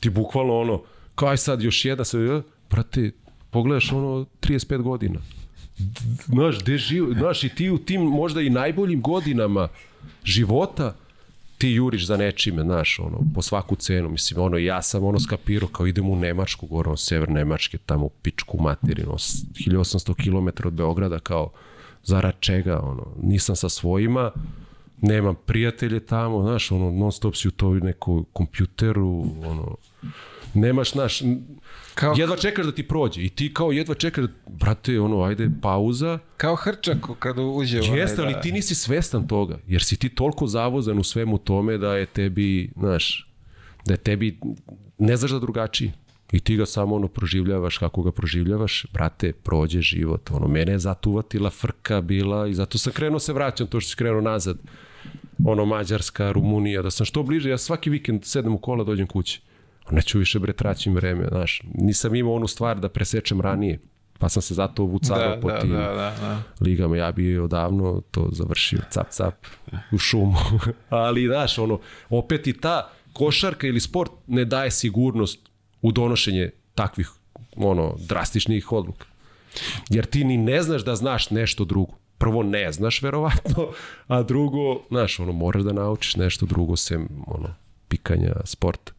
Ti 0.00 0.10
bukvalno 0.10 0.60
ono, 0.60 0.82
kao 1.14 1.28
aj 1.28 1.36
sad 1.36 1.62
još 1.62 1.84
jedna 1.84 2.04
eh, 2.14 2.42
brate, 2.70 3.10
pogledaš 3.50 3.92
ono 3.92 4.26
35 4.40 4.82
godina. 4.82 5.20
Znaš, 6.26 6.58
gde 6.62 6.78
živ, 6.78 7.04
znaš, 7.18 7.44
i 7.44 7.48
ti 7.48 7.70
u 7.70 7.78
tim 7.78 8.00
možda 8.00 8.40
i 8.40 8.50
najboljim 8.50 9.02
godinama 9.02 9.68
života 10.24 10.94
ti 11.58 11.68
juriš 11.68 12.06
za 12.06 12.16
nečime, 12.16 12.62
znaš, 12.62 12.98
ono, 12.98 13.18
po 13.34 13.42
svaku 13.42 13.76
cenu, 13.76 14.08
mislim, 14.08 14.40
ono, 14.40 14.56
ja 14.56 14.82
sam 14.82 15.04
ono 15.04 15.20
skapirao 15.20 15.68
kao 15.68 15.86
idem 15.86 16.10
u 16.10 16.16
Nemačku, 16.16 16.66
gore, 16.66 16.88
ono, 16.88 16.96
sever 16.96 17.28
Nemačke, 17.28 17.78
tamo 17.78 18.06
u 18.06 18.10
pičku 18.22 18.58
materinu, 18.62 19.12
1800 19.12 20.14
km 20.14 20.68
od 20.68 20.72
Beograda, 20.72 21.18
kao, 21.18 21.50
zarad 22.04 22.34
čega, 22.40 22.80
ono, 22.80 23.06
nisam 23.22 23.56
sa 23.56 23.68
svojima, 23.68 24.30
nemam 25.02 25.34
prijatelje 25.46 26.00
tamo, 26.00 26.42
znaš, 26.42 26.70
ono, 26.70 26.90
non 26.90 27.12
stop 27.12 27.36
si 27.36 27.48
u 27.48 27.50
toj 27.50 27.80
nekoj 27.80 28.22
kompjuteru, 28.32 29.24
ono, 29.44 29.76
nemaš, 30.54 30.92
znaš, 30.92 31.22
Kao- 31.94 32.14
jedva 32.16 32.36
čekaš 32.36 32.66
da 32.66 32.72
ti 32.72 32.88
prođe 32.88 33.24
i 33.24 33.28
ti 33.28 33.54
kao 33.54 33.72
jedva 33.72 33.94
čekaš 33.94 34.24
da, 34.24 34.32
brate, 34.46 35.00
ono, 35.00 35.22
ajde, 35.22 35.50
pauza, 35.62 36.18
kao 36.36 36.54
hrčak 36.56 36.96
kada 37.18 37.42
uđe 37.42 37.78
Jeste, 37.78 38.22
ali 38.22 38.32
da- 38.34 38.40
ti 38.40 38.52
nisi 38.52 38.74
svestan 38.74 39.28
toga, 39.28 39.58
jer 39.66 39.82
si 39.82 39.96
ti 39.96 40.08
toliko 40.08 40.46
zavozan 40.46 40.98
u 40.98 41.04
svemu 41.04 41.38
tome 41.38 41.78
da 41.78 41.96
je 41.96 42.06
tebi, 42.06 42.70
znaš, 42.76 43.28
da 43.86 43.94
je 43.94 43.98
tebi, 43.98 44.38
ne 44.98 45.16
znaš 45.16 45.30
da 45.30 45.38
drugačiji. 45.38 45.92
I 46.32 46.40
ti 46.40 46.56
ga 46.56 46.66
samo 46.66 46.96
ono 46.96 47.08
proživljavaš 47.08 47.78
kako 47.78 48.02
ga 48.02 48.12
proživljavaš, 48.12 48.86
brate, 48.92 49.32
prođe 49.32 49.80
život. 49.80 50.30
Ono, 50.30 50.48
mene 50.48 50.72
je 50.72 50.78
zato 50.78 51.10
uvatila 51.10 51.50
frka 51.50 52.00
bila 52.00 52.46
i 52.46 52.54
zato 52.54 52.78
sam 52.78 52.92
krenuo 52.92 53.18
se 53.18 53.32
vraćam, 53.32 53.66
to 53.66 53.80
što 53.80 53.90
si 53.90 53.96
krenuo 53.96 54.20
nazad. 54.20 54.58
Ono, 55.44 55.64
Mađarska, 55.64 56.32
Rumunija, 56.32 56.82
da 56.82 56.90
sam 56.90 57.06
što 57.06 57.22
bliže, 57.22 57.50
ja 57.50 57.58
svaki 57.58 57.90
vikend 57.90 58.24
sedem 58.24 58.54
u 58.54 58.58
kola, 58.58 58.84
dođem 58.84 59.06
kući. 59.06 59.40
Neću 59.90 60.18
više 60.18 60.38
bre 60.38 60.52
traćim 60.52 60.94
vreme, 60.94 61.28
znaš. 61.28 61.62
Nisam 61.74 62.14
imao 62.14 62.34
onu 62.34 62.46
stvar 62.46 62.80
da 62.80 62.88
presečem 62.88 63.40
ranije, 63.40 63.80
pa 64.18 64.28
sam 64.28 64.42
se 64.42 64.54
zato 64.54 64.84
uvucavao 64.84 65.34
da, 65.34 65.40
po 65.40 65.50
da, 65.50 65.60
tim 65.60 65.70
da, 65.70 65.78
da, 65.78 66.14
da. 66.20 66.42
ligama, 66.60 66.96
ja 66.96 67.12
bi 67.12 67.38
odavno 67.38 68.02
to 68.10 68.28
završio, 68.32 68.80
cap 68.90 69.10
cap, 69.10 69.34
u 69.92 69.98
šumu. 69.98 70.38
Ali, 70.88 71.26
znaš, 71.26 71.58
ono, 71.58 71.80
opet 72.10 72.46
i 72.46 72.60
ta 72.60 72.90
košarka 73.12 73.66
ili 73.66 73.80
sport 73.80 74.10
ne 74.26 74.44
daje 74.44 74.70
sigurnost 74.70 75.48
u 75.82 75.92
donošenje 75.92 76.50
takvih, 76.74 77.10
ono, 77.56 77.94
drastičnih 77.98 78.72
odluka. 78.72 79.06
Jer 79.90 80.06
ti 80.06 80.24
ni 80.24 80.36
ne 80.36 80.62
znaš 80.62 80.84
da 80.84 80.96
znaš 80.96 81.30
nešto 81.30 81.64
drugo. 81.64 81.94
Prvo 82.18 82.42
ne 82.42 82.72
znaš, 82.72 83.02
verovatno, 83.02 83.68
a 84.06 84.22
drugo, 84.22 84.80
znaš, 84.88 85.20
ono, 85.20 85.32
moraš 85.32 85.62
da 85.62 85.72
naučiš 85.72 86.16
nešto 86.16 86.46
drugo 86.46 86.76
sem, 86.76 87.08
ono, 87.26 87.54
pikanja 87.88 88.32
sporta 88.44 88.92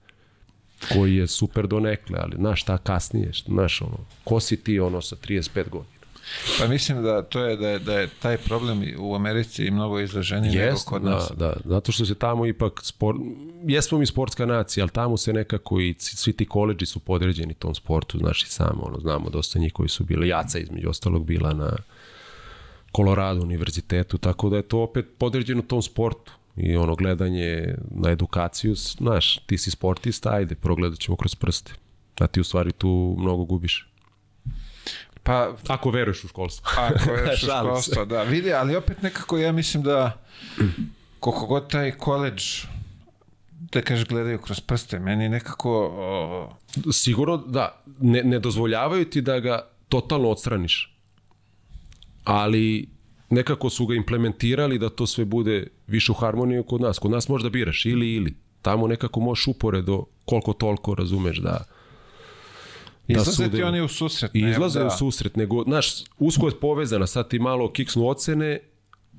koji 0.94 1.16
je 1.16 1.28
super 1.28 1.68
donekle, 1.68 2.20
ali 2.22 2.36
znaš 2.36 2.62
šta 2.62 2.78
kasnije, 2.78 3.32
znaš 3.46 3.82
ono, 3.82 3.98
ko 4.24 4.40
si 4.40 4.64
ti 4.64 4.80
ono 4.80 5.02
sa 5.02 5.16
35 5.16 5.70
godina? 5.70 6.00
Pa 6.60 6.68
mislim 6.68 7.04
da 7.04 7.22
to 7.22 7.46
je 7.46 7.56
da 7.56 7.70
je, 7.70 7.80
da 7.80 8.00
je 8.00 8.10
taj 8.22 8.38
problem 8.38 8.84
u 9.00 9.16
Americi 9.16 9.66
i 9.66 9.72
mnogo 9.72 10.00
izraženiji 10.00 10.56
nego 10.56 10.78
kod 10.86 11.02
da, 11.02 11.10
nas. 11.10 11.32
da, 11.36 11.54
zato 11.66 11.92
što 11.92 12.06
se 12.06 12.16
tamo 12.16 12.46
ipak 12.46 12.80
sport, 12.84 13.18
jesmo 13.68 13.98
mi 13.98 14.06
sportska 14.06 14.46
nacija, 14.46 14.84
ali 14.84 14.92
tamo 14.92 15.18
se 15.18 15.34
nekako 15.34 15.80
i 15.80 15.96
svi 16.00 16.34
ti 16.34 16.46
koleđi 16.46 16.86
su 16.86 17.00
podređeni 17.00 17.54
tom 17.54 17.76
sportu, 17.76 18.18
znaš 18.18 18.44
i 18.44 18.50
samo, 18.50 18.84
ono, 18.84 19.00
znamo 19.00 19.30
dosta 19.30 19.60
njih 19.60 19.74
koji 19.74 19.90
su 19.90 20.04
bili, 20.04 20.28
Jaca 20.28 20.60
između 20.60 20.90
ostalog 20.90 21.26
bila 21.26 21.54
na 21.54 21.78
Colorado 22.96 23.42
univerzitetu, 23.42 24.18
tako 24.18 24.50
da 24.50 24.58
je 24.58 24.64
to 24.64 24.80
opet 24.80 25.06
podređeno 25.18 25.62
tom 25.62 25.82
sportu 25.82 26.34
i 26.56 26.76
ono 26.76 26.96
gledanje 26.96 27.76
na 27.92 28.10
edukaciju, 28.10 28.76
znaš, 28.76 29.38
ti 29.38 29.58
si 29.58 29.72
sportista, 29.72 30.30
ajde, 30.34 30.56
progledat 30.56 31.00
ćemo 31.00 31.18
kroz 31.18 31.36
prste. 31.36 31.74
A 32.20 32.28
ti 32.28 32.40
u 32.40 32.44
stvari 32.44 32.72
tu 32.72 33.16
mnogo 33.20 33.44
gubiš. 33.44 33.90
Pa 35.24 35.56
Ako 35.68 35.92
veruješ 35.92 36.24
u 36.24 36.28
školstvo. 36.28 36.70
Ako 36.78 37.12
je 37.12 37.38
Šalim 37.38 37.76
se. 37.76 37.82
školstvo, 37.82 38.06
da. 38.06 38.24
Vidi, 38.24 38.54
ali 38.54 38.76
opet 38.76 39.02
nekako 39.02 39.38
ja 39.38 39.52
mislim 39.52 39.84
da 39.84 40.24
koliko 41.20 41.46
god 41.46 41.70
taj 41.70 41.92
koleđ 41.92 42.66
da 43.72 43.82
kažeš 43.82 44.06
gledaju 44.08 44.38
kroz 44.42 44.60
prste, 44.60 45.00
meni 45.00 45.30
nekako 45.30 45.92
o, 45.94 46.92
Sigurno 46.92 47.38
da, 47.38 47.84
ne, 48.00 48.24
ne 48.24 48.40
dozvoljavaju 48.40 49.06
ti 49.06 49.22
da 49.22 49.40
ga 49.40 49.68
totalno 49.90 50.30
odstraniš. 50.30 50.96
Ali 52.24 52.90
nekako 53.30 53.70
su 53.70 53.86
ga 53.86 53.96
implementirali 53.96 54.80
da 54.80 54.90
to 54.90 55.08
sve 55.08 55.26
bude 55.26 55.68
više 55.88 56.12
u 56.12 56.16
harmoniju 56.16 56.64
kod 56.64 56.82
nas. 56.82 57.00
Kod 57.00 57.12
nas 57.12 57.30
možda 57.30 57.50
biraš 57.50 57.86
ili 57.86 58.14
ili. 58.14 58.36
Tamo 58.62 58.88
nekako 58.88 59.20
možeš 59.20 59.48
uporedo 59.48 60.06
koliko 60.26 60.54
toliko 60.54 60.96
razumeš 60.96 61.38
da 61.38 61.66
izlaze 63.08 63.52
ti 63.52 63.64
oni 63.64 63.82
u 63.82 63.88
susret. 63.88 64.36
i 64.36 64.40
izlaze 64.40 64.80
da. 64.80 64.86
u 64.86 64.90
susret, 64.90 65.36
nego, 65.36 65.64
znaš, 65.64 66.04
usko 66.18 66.48
je 66.48 66.60
povezana, 66.62 67.08
sad 67.08 67.30
ti 67.30 67.40
malo 67.40 67.72
kiksnu 67.72 68.08
ocene, 68.08 68.60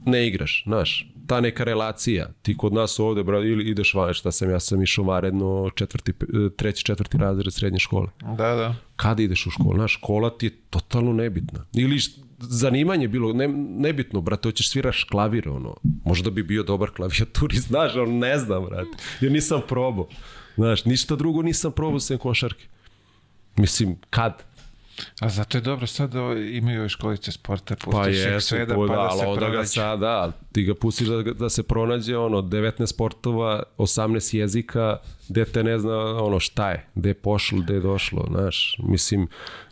ne 0.07 0.27
igraš, 0.27 0.63
znaš, 0.67 1.13
ta 1.27 1.41
neka 1.41 1.65
relacija, 1.65 2.29
ti 2.43 2.57
kod 2.57 2.73
nas 2.73 2.99
ovde, 2.99 3.23
bro, 3.23 3.45
ili 3.45 3.71
ideš 3.71 3.95
van, 3.95 4.15
šta 4.15 4.33
sam, 4.33 4.51
ja 4.51 4.61
sam 4.61 4.83
išao 4.83 5.05
varedno 5.05 5.71
četvrti, 5.75 6.13
pe- 6.13 6.51
treći, 6.57 6.85
četvrti 6.85 7.19
razred 7.19 7.53
srednje 7.53 7.79
škole. 7.79 8.09
Da, 8.21 8.55
da. 8.55 8.75
Kada 8.97 9.23
ideš 9.23 9.47
u 9.47 9.51
školu? 9.51 9.75
Znaš, 9.75 9.93
škola 9.93 10.31
ti 10.39 10.47
je 10.47 10.57
totalno 10.71 11.13
nebitna. 11.13 11.67
Ili 11.73 11.99
zanimanje 12.41 13.09
bilo 13.09 13.33
ne, 13.33 13.49
nebitno, 13.79 14.21
brate, 14.21 14.49
hoćeš 14.49 14.71
sviraš 14.71 15.05
klavir, 15.05 15.49
ono, 15.49 15.77
možda 16.05 16.31
bi 16.31 16.43
bio 16.43 16.63
dobar 16.63 16.91
klavijaturist, 16.91 17.69
znaš, 17.73 17.97
on 17.97 18.19
ne 18.19 18.39
znam, 18.39 18.65
brate, 18.65 18.97
jer 19.21 19.33
nisam 19.33 19.61
probao. 19.69 20.09
Znaš, 20.57 20.85
ništa 20.85 21.17
drugo 21.17 21.43
nisam 21.43 21.73
probao 21.73 22.01
sem 22.01 22.19
košarke. 22.19 22.65
Mislim, 23.57 23.97
kad? 24.11 24.43
A 25.21 25.29
zato 25.29 25.59
je 25.59 25.63
dobro 25.63 25.87
sad 25.87 26.13
da 26.13 26.21
imaju 26.53 26.81
ove 26.81 26.89
školice 26.89 27.33
sporta, 27.33 27.77
pustiš 27.77 27.93
Pa 27.93 28.09
ih 28.09 28.17
je, 28.17 28.41
sveda, 28.41 28.75
pa, 28.75 28.87
da 28.87 29.01
ali 29.01 29.19
se 29.19 29.27
onda 29.27 29.41
ga 29.41 29.47
pronađe. 29.47 29.69
sad, 29.69 30.01
da, 30.01 30.33
ti 30.53 30.63
ga 30.63 30.75
pustiš 30.75 31.09
da, 31.09 31.23
da 31.23 31.49
se 31.49 31.63
pronađe 31.63 32.17
ono 32.17 32.43
19 32.43 32.87
sportova, 32.87 33.63
18 33.79 34.37
jezika, 34.37 34.97
gde 35.29 35.45
te 35.45 35.65
ne 35.65 35.79
zna 35.79 35.97
ono 36.25 36.41
šta 36.41 36.71
je, 36.71 36.87
gde 36.95 37.11
je 37.11 37.15
pošlo, 37.15 37.59
gde 37.59 37.75
je 37.75 37.81
došlo, 37.81 38.27
znaš, 38.31 38.77
mislim, 38.79 39.29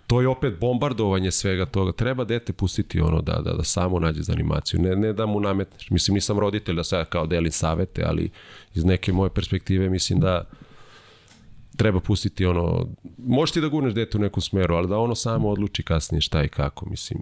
to 0.08 0.20
je 0.20 0.28
opet 0.28 0.58
bombardovanje 0.60 1.30
svega 1.30 1.66
toga. 1.66 1.92
Treba 1.92 2.24
dete 2.24 2.52
pustiti 2.52 3.00
ono 3.00 3.20
da, 3.22 3.32
da, 3.32 3.52
da 3.52 3.64
samo 3.64 3.98
nađe 3.98 4.22
za 4.22 4.32
animaciju, 4.32 4.80
ne, 4.80 4.96
ne 4.96 5.12
da 5.12 5.26
mu 5.26 5.40
nametneš. 5.40 5.90
Mislim, 5.90 6.14
nisam 6.14 6.38
roditelj 6.38 6.76
da 6.76 6.84
sad 6.84 7.08
kao 7.08 7.26
delim 7.26 7.52
savete, 7.52 8.02
ali 8.06 8.30
iz 8.74 8.84
neke 8.84 9.12
moje 9.12 9.30
perspektive 9.30 9.90
mislim 9.90 10.20
da 10.20 10.44
treba 11.76 12.00
pustiti 12.00 12.46
ono, 12.46 12.88
možeš 13.18 13.52
ti 13.52 13.60
da 13.60 13.68
gurneš 13.68 13.94
dete 13.94 14.18
u 14.18 14.20
neku 14.20 14.40
smeru, 14.40 14.74
ali 14.74 14.88
da 14.88 14.98
ono 14.98 15.14
samo 15.14 15.48
odluči 15.48 15.82
kasnije 15.82 16.20
šta 16.20 16.44
i 16.44 16.48
kako, 16.48 16.88
mislim, 16.90 17.20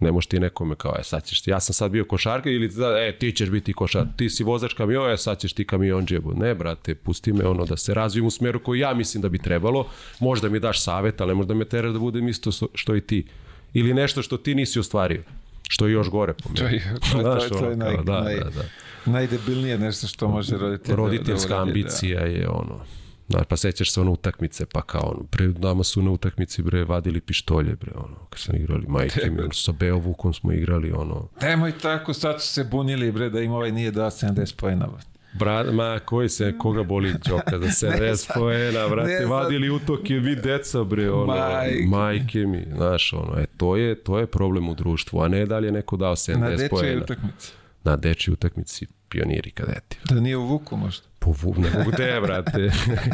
ne 0.00 0.12
možeš 0.12 0.26
ti 0.26 0.40
nekome 0.40 0.74
kao, 0.74 0.94
e, 0.98 1.04
sad 1.04 1.24
ćeš 1.24 1.40
ti, 1.40 1.50
ja 1.50 1.60
sam 1.60 1.74
sad 1.74 1.90
bio 1.90 2.04
košarka 2.04 2.50
ili 2.50 2.68
da, 2.68 2.86
e, 2.98 3.16
ti 3.18 3.32
ćeš 3.32 3.50
biti 3.50 3.72
košar, 3.72 4.06
ti 4.16 4.30
si 4.30 4.44
vozač 4.44 4.72
kamion, 4.72 5.10
e, 5.10 5.16
sad 5.16 5.38
ćeš 5.38 5.52
ti 5.52 5.64
kamion 5.64 6.06
džebu. 6.06 6.32
Ne, 6.32 6.54
brate, 6.54 6.94
pusti 6.94 7.32
me 7.32 7.44
ono 7.44 7.64
da 7.64 7.76
se 7.76 7.94
razvijem 7.94 8.26
u 8.26 8.30
smeru 8.30 8.60
koji 8.60 8.80
ja 8.80 8.94
mislim 8.94 9.20
da 9.20 9.28
bi 9.28 9.38
trebalo, 9.38 9.86
možda 10.20 10.48
mi 10.48 10.60
daš 10.60 10.82
savjet, 10.82 11.20
ali 11.20 11.34
možda 11.34 11.54
me 11.54 11.64
teraš 11.64 11.92
da 11.92 11.98
budem 11.98 12.28
isto 12.28 12.50
što- 12.74 12.94
i 12.94 13.00
ti. 13.00 13.26
Ili 13.74 13.94
nešto 13.94 14.22
što 14.22 14.36
ti 14.36 14.54
nisi 14.54 14.78
ostvario, 14.78 15.22
što 15.68 15.86
je 15.86 15.92
još 15.92 16.08
gore 16.08 16.32
po 16.34 16.48
To 16.50 16.64
meni. 16.64 16.76
je, 16.76 16.82
to, 17.02 17.18
je- 17.18 17.24
to, 17.38 17.44
je- 17.44 17.48
to 17.50 17.70
je 17.70 17.76
naj, 17.76 17.94
kao, 17.94 18.04
da, 18.04 18.20
naj, 18.20 18.34
da, 18.36 18.50
da 18.50 18.62
najdebilnije 19.06 19.78
nešto 19.78 20.06
što 20.06 20.28
može 20.28 20.56
roditelj 20.56 20.90
da- 20.90 20.96
roditeljska 20.96 21.48
da 21.48 21.54
uradi, 21.56 21.70
ambicija 21.70 22.20
je 22.20 22.48
ono 22.48 22.80
Znaš, 23.28 23.42
pa 23.48 23.56
sećaš 23.56 23.90
se 23.90 24.00
ono 24.00 24.10
utakmice, 24.10 24.66
pa 24.66 24.82
kao 24.82 25.02
ono, 25.06 25.22
pre 25.22 25.48
nama 25.48 25.84
su 25.84 26.02
na 26.02 26.10
utakmici 26.10 26.62
bre 26.62 26.84
vadili 26.84 27.20
pištolje 27.20 27.74
bre, 27.74 27.92
ono, 27.96 28.16
kad 28.30 28.38
smo 28.38 28.54
igrali 28.54 28.86
majke 28.88 29.30
mi, 29.30 29.40
ono, 29.40 29.52
sa 29.52 29.72
Beovukom 29.72 30.34
smo 30.34 30.52
igrali, 30.52 30.92
ono, 30.92 31.28
Da. 31.40 31.46
Nemoj 31.46 31.72
tako, 31.72 32.12
sad 32.14 32.42
su 32.42 32.48
se 32.48 32.64
bunili, 32.64 33.12
bre, 33.12 33.30
da 33.30 33.40
im 33.40 33.52
ovaj 33.52 33.72
nije 33.72 33.90
dao 33.90 34.10
70 34.10 34.56
pojena. 34.56 34.88
Bra, 35.32 35.64
ma, 35.64 35.98
koji 35.98 36.28
se, 36.28 36.54
koga 36.58 36.82
boli 36.82 37.14
Đoka 37.28 37.58
za 37.70 37.88
70 37.88 38.14
znam. 38.14 38.34
poena, 38.34 38.82
Ne 38.82 38.88
brate, 38.88 39.16
znam. 39.18 39.30
vadili 39.30 39.70
utoke, 39.70 40.14
vi 40.14 40.36
deca, 40.36 40.84
bre, 40.84 41.10
ono, 41.10 41.26
Majke. 41.26 41.84
majke, 41.86 42.38
mi, 42.38 42.64
znaš, 42.76 43.12
ono, 43.12 43.38
e, 43.38 43.46
to 43.56 43.76
je, 43.76 43.94
to 43.94 44.18
je 44.18 44.26
problem 44.26 44.68
u 44.68 44.74
društvu, 44.74 45.20
a 45.20 45.28
ne 45.28 45.46
da 45.46 45.58
li 45.58 45.66
je 45.66 45.72
neko 45.72 45.96
dao 45.96 46.10
Na 46.10 46.16
70 46.16 46.50
dečoj 46.50 46.68
poena. 46.70 47.02
utakmici. 47.02 47.52
Na 47.84 47.96
dečji 47.96 48.32
utakmici, 48.32 48.86
pioniri 49.14 49.50
kadeti. 49.50 49.98
Da 50.04 50.20
nije 50.20 50.36
u 50.36 50.46
Vuku 50.46 50.76
možda. 50.76 51.06
Po, 51.18 51.30
vu- 51.30 51.60
ne 51.60 51.70
mogu 51.78 51.90
te, 51.90 52.20
brate. 52.22 52.70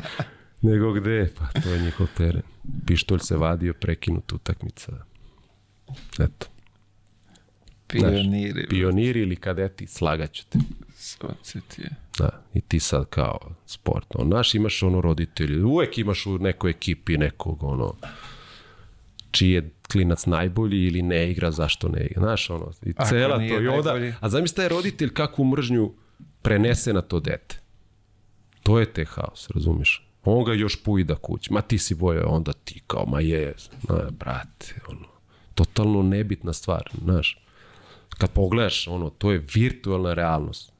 Nego 0.62 0.92
gde? 0.92 1.30
Pa 1.38 1.60
to 1.60 1.68
je 1.68 1.80
njihov 1.82 2.06
teren. 2.16 2.42
Pištolj 2.86 3.18
se 3.18 3.36
vadio, 3.36 3.74
prekinut 3.74 4.32
utakmica. 4.32 4.92
Eto. 6.18 6.46
Pioniri. 7.86 8.66
Pioniri 8.68 9.20
ili 9.20 9.36
kadeti, 9.36 9.86
slagaću 9.86 10.44
te. 10.48 10.58
Ti 11.68 11.82
je. 11.82 11.90
Da, 12.18 12.42
i 12.54 12.60
ti 12.60 12.80
sad 12.80 13.06
kao 13.06 13.38
sport. 13.66 14.06
On, 14.14 14.28
naš 14.28 14.54
imaš 14.54 14.82
ono 14.82 15.00
roditelji, 15.00 15.62
uvek 15.62 15.98
imaš 15.98 16.26
u 16.26 16.38
nekoj 16.38 16.70
ekipi 16.70 17.18
nekog 17.18 17.62
ono, 17.62 17.94
čiji 19.30 19.50
je 19.50 19.70
klinac 19.92 20.26
najbolji 20.26 20.86
ili 20.86 21.02
ne 21.02 21.30
igra, 21.30 21.50
zašto 21.50 21.88
ne 21.88 22.06
igra. 22.06 22.22
Znaš, 22.22 22.50
ono, 22.50 22.72
i 22.82 22.92
cela 23.08 23.36
to. 23.36 23.42
I 23.42 23.68
onda, 23.68 23.90
najbolji. 23.90 24.14
a 24.20 24.28
zamisli 24.28 24.56
taj 24.56 24.68
roditelj 24.68 25.12
kakvu 25.12 25.44
mržnju 25.44 25.92
prenese 26.42 26.92
na 26.92 27.00
to 27.00 27.20
dete. 27.20 27.58
To 28.62 28.78
je 28.78 28.92
te 28.92 29.04
haos, 29.04 29.50
razumiješ? 29.50 30.06
On 30.24 30.44
ga 30.44 30.52
još 30.52 30.82
pujda 30.82 31.14
kući. 31.14 31.52
Ma 31.52 31.60
ti 31.60 31.78
si 31.78 31.94
boja, 31.94 32.26
onda 32.26 32.52
ti 32.52 32.82
kao, 32.86 33.06
ma 33.06 33.20
je, 33.20 33.54
na, 33.88 34.10
brate, 34.10 34.74
ono, 34.88 35.06
totalno 35.54 36.02
nebitna 36.02 36.52
stvar, 36.52 36.90
znaš. 37.04 37.38
Kad 38.18 38.30
pogledaš, 38.30 38.88
ono, 38.88 39.10
to 39.10 39.32
je 39.32 39.44
virtualna 39.54 40.14
realnost. 40.14 40.72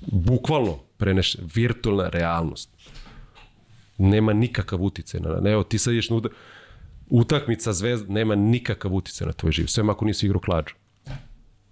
Bukvalno 0.00 0.78
preneš 0.96 1.36
virtualna 1.54 2.08
realnost. 2.08 2.70
Nema 3.98 4.32
nikakav 4.32 4.82
uticaj 4.82 5.20
na, 5.20 5.50
evo, 5.50 5.62
ti 5.62 5.78
sad 5.78 5.92
ideš 5.92 6.10
na 6.10 6.16
uda- 6.16 6.28
utakmica 7.08 7.72
zvezda, 7.72 8.12
nema 8.12 8.34
nikakav 8.34 8.94
uticaj 8.94 9.26
na 9.26 9.32
tvoj 9.32 9.52
život. 9.52 9.70
Sve 9.70 9.84
ako 9.88 10.04
nisi 10.04 10.26
igrao 10.26 10.40
klađu. 10.40 10.74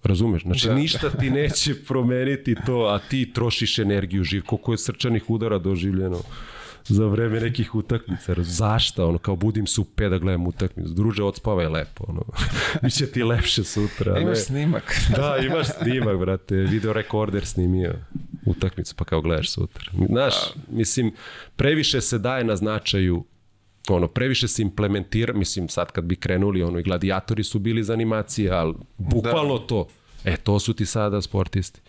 Razumeš? 0.03 0.43
Znači, 0.43 0.67
Da. 0.67 0.73
da. 0.73 0.79
ništa 0.79 1.11
ti 1.11 1.31
neće 1.31 1.75
promeniti 1.89 2.55
to, 2.67 2.81
a 2.81 2.99
ti 3.01 3.33
trošiš 3.33 3.79
energiju 3.79 4.25
živ. 4.25 4.43
Koliko 4.43 4.73
je 4.73 4.79
srčanih 4.79 5.31
udara 5.31 5.59
doživljeno 5.59 6.21
za 6.85 7.07
vreme 7.07 7.41
nekih 7.41 7.75
utakmica. 7.75 8.35
Zašta? 8.39 9.07
Ono, 9.07 9.19
kao 9.19 9.37
budim 9.37 9.67
se 9.67 9.81
u 9.81 9.85
pet 9.87 10.11
da 10.11 10.19
gledam 10.19 10.47
utakmicu. 10.47 10.91
Druže, 10.91 11.23
odspavaj 11.23 11.67
lepo. 11.67 12.05
Ono. 12.09 12.23
Biće 12.83 13.07
ti 13.07 13.23
lepše 13.23 13.65
sutra. 13.65 14.15
a 14.15 14.19
Imaš 14.19 14.31
ne- 14.31 14.37
snimak. 14.37 14.95
Da, 15.17 15.37
imaš 15.39 15.67
snimak, 15.75 16.19
brate. 16.19 16.55
Video 16.57 16.93
rekorder 16.93 17.47
snimio 17.47 17.95
utakmicu, 18.47 18.95
pa 18.97 19.05
kao 19.05 19.21
gledaš 19.21 19.51
sutra. 19.51 19.85
Znaš, 20.09 20.35
mislim, 20.69 21.13
previše 21.57 22.01
se 22.01 22.19
daje 22.19 22.45
na 22.45 22.57
značaju 22.57 23.25
ono, 23.89 24.09
previše 24.09 24.49
se 24.49 24.63
implementira, 24.63 25.33
mislim, 25.33 25.69
sad 25.69 25.93
kad 25.93 26.05
bi 26.05 26.17
krenuli, 26.17 26.63
ono, 26.63 26.79
i 26.79 26.83
gladijatori 26.83 27.45
su 27.45 27.59
bili 27.59 27.85
za 27.85 27.93
animacije, 27.93 28.51
ali 28.51 28.75
bukvalno 28.99 29.59
da. 29.59 29.67
to. 29.67 29.89
E, 30.25 30.37
to 30.37 30.59
su 30.59 30.75
ti 30.75 30.87
sada 30.87 31.23
sportisti. 31.23 31.81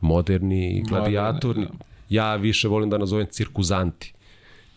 Moderni 0.00 0.84
gladijatori. 0.88 1.60
da. 1.60 1.70
Ja 2.08 2.36
više 2.36 2.68
volim 2.68 2.90
da 2.90 2.98
nazovem 2.98 3.26
cirkuzanti. 3.30 4.14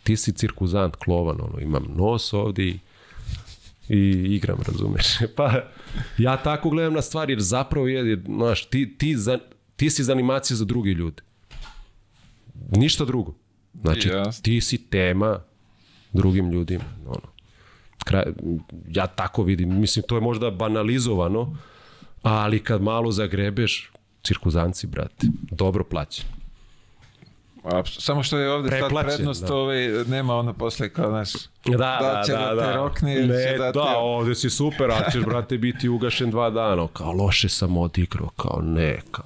Ti 0.03 0.17
si 0.17 0.31
cirkuzant, 0.31 0.95
klovan, 0.95 1.41
ono, 1.41 1.59
imam 1.59 1.85
nos 1.95 2.33
ovdje 2.33 2.67
i 2.67 2.79
i 3.89 4.35
igram, 4.35 4.57
razumeš? 4.67 5.05
Pa 5.35 5.61
ja 6.17 6.37
tako 6.37 6.69
gledam 6.69 6.93
na 6.93 7.01
stvari, 7.01 7.33
jer 7.33 7.39
zapravo 7.41 7.87
je, 7.87 8.09
jer, 8.09 8.21
znaš, 8.25 8.65
ti, 8.65 8.97
ti, 8.97 9.17
za, 9.17 9.39
ti 9.75 9.89
si 9.89 10.03
za 10.03 10.11
animacije 10.11 10.57
za 10.57 10.65
drugi 10.65 10.91
ljude. 10.91 11.23
Ništa 12.71 13.05
drugo. 13.05 13.33
Znači, 13.81 14.07
Jasno. 14.07 14.41
ti 14.43 14.61
si 14.61 14.77
tema 14.77 15.39
drugim 16.13 16.51
ljudima. 16.51 16.83
Ono. 17.05 17.33
Kraj, 18.05 18.23
ja 18.89 19.07
tako 19.07 19.43
vidim. 19.43 19.79
Mislim, 19.79 20.05
to 20.07 20.15
je 20.15 20.21
možda 20.21 20.51
banalizovano, 20.51 21.57
ali 22.21 22.59
kad 22.59 22.81
malo 22.81 23.11
zagrebeš, 23.11 23.91
cirkuzanci, 24.23 24.87
brate, 24.87 25.13
dobro 25.51 25.83
plaćen. 25.83 26.25
Apsu- 27.63 28.01
Samo 28.01 28.23
što 28.23 28.37
je 28.37 28.51
ovde 28.51 28.69
sad 28.69 28.79
Preplaćen, 28.79 29.07
prednost, 29.09 29.43
da. 29.43 29.55
ovaj, 29.55 29.77
nema 30.07 30.35
ono 30.35 30.53
posle 30.53 30.89
kao 30.89 31.11
naš... 31.11 31.33
Da, 31.65 31.77
Da 31.77 32.21
će 32.25 32.31
da 32.31 32.55
te 32.61 32.73
rokne 32.73 33.15
ili 33.15 33.27
će 33.27 33.51
ne, 33.51 33.57
da 33.57 33.63
da, 33.65 33.71
te- 33.83 33.97
ovde 33.97 34.35
si 34.35 34.49
super, 34.49 34.91
a 34.91 35.09
ćeš, 35.11 35.23
brate, 35.23 35.57
biti 35.57 35.89
ugašen 35.89 36.31
dva 36.31 36.49
dana. 36.49 36.87
Kao, 36.87 37.11
loše 37.13 37.49
sam 37.49 37.77
odigrao, 37.77 38.29
kao, 38.29 38.61
ne, 38.61 38.99
kao. 39.11 39.25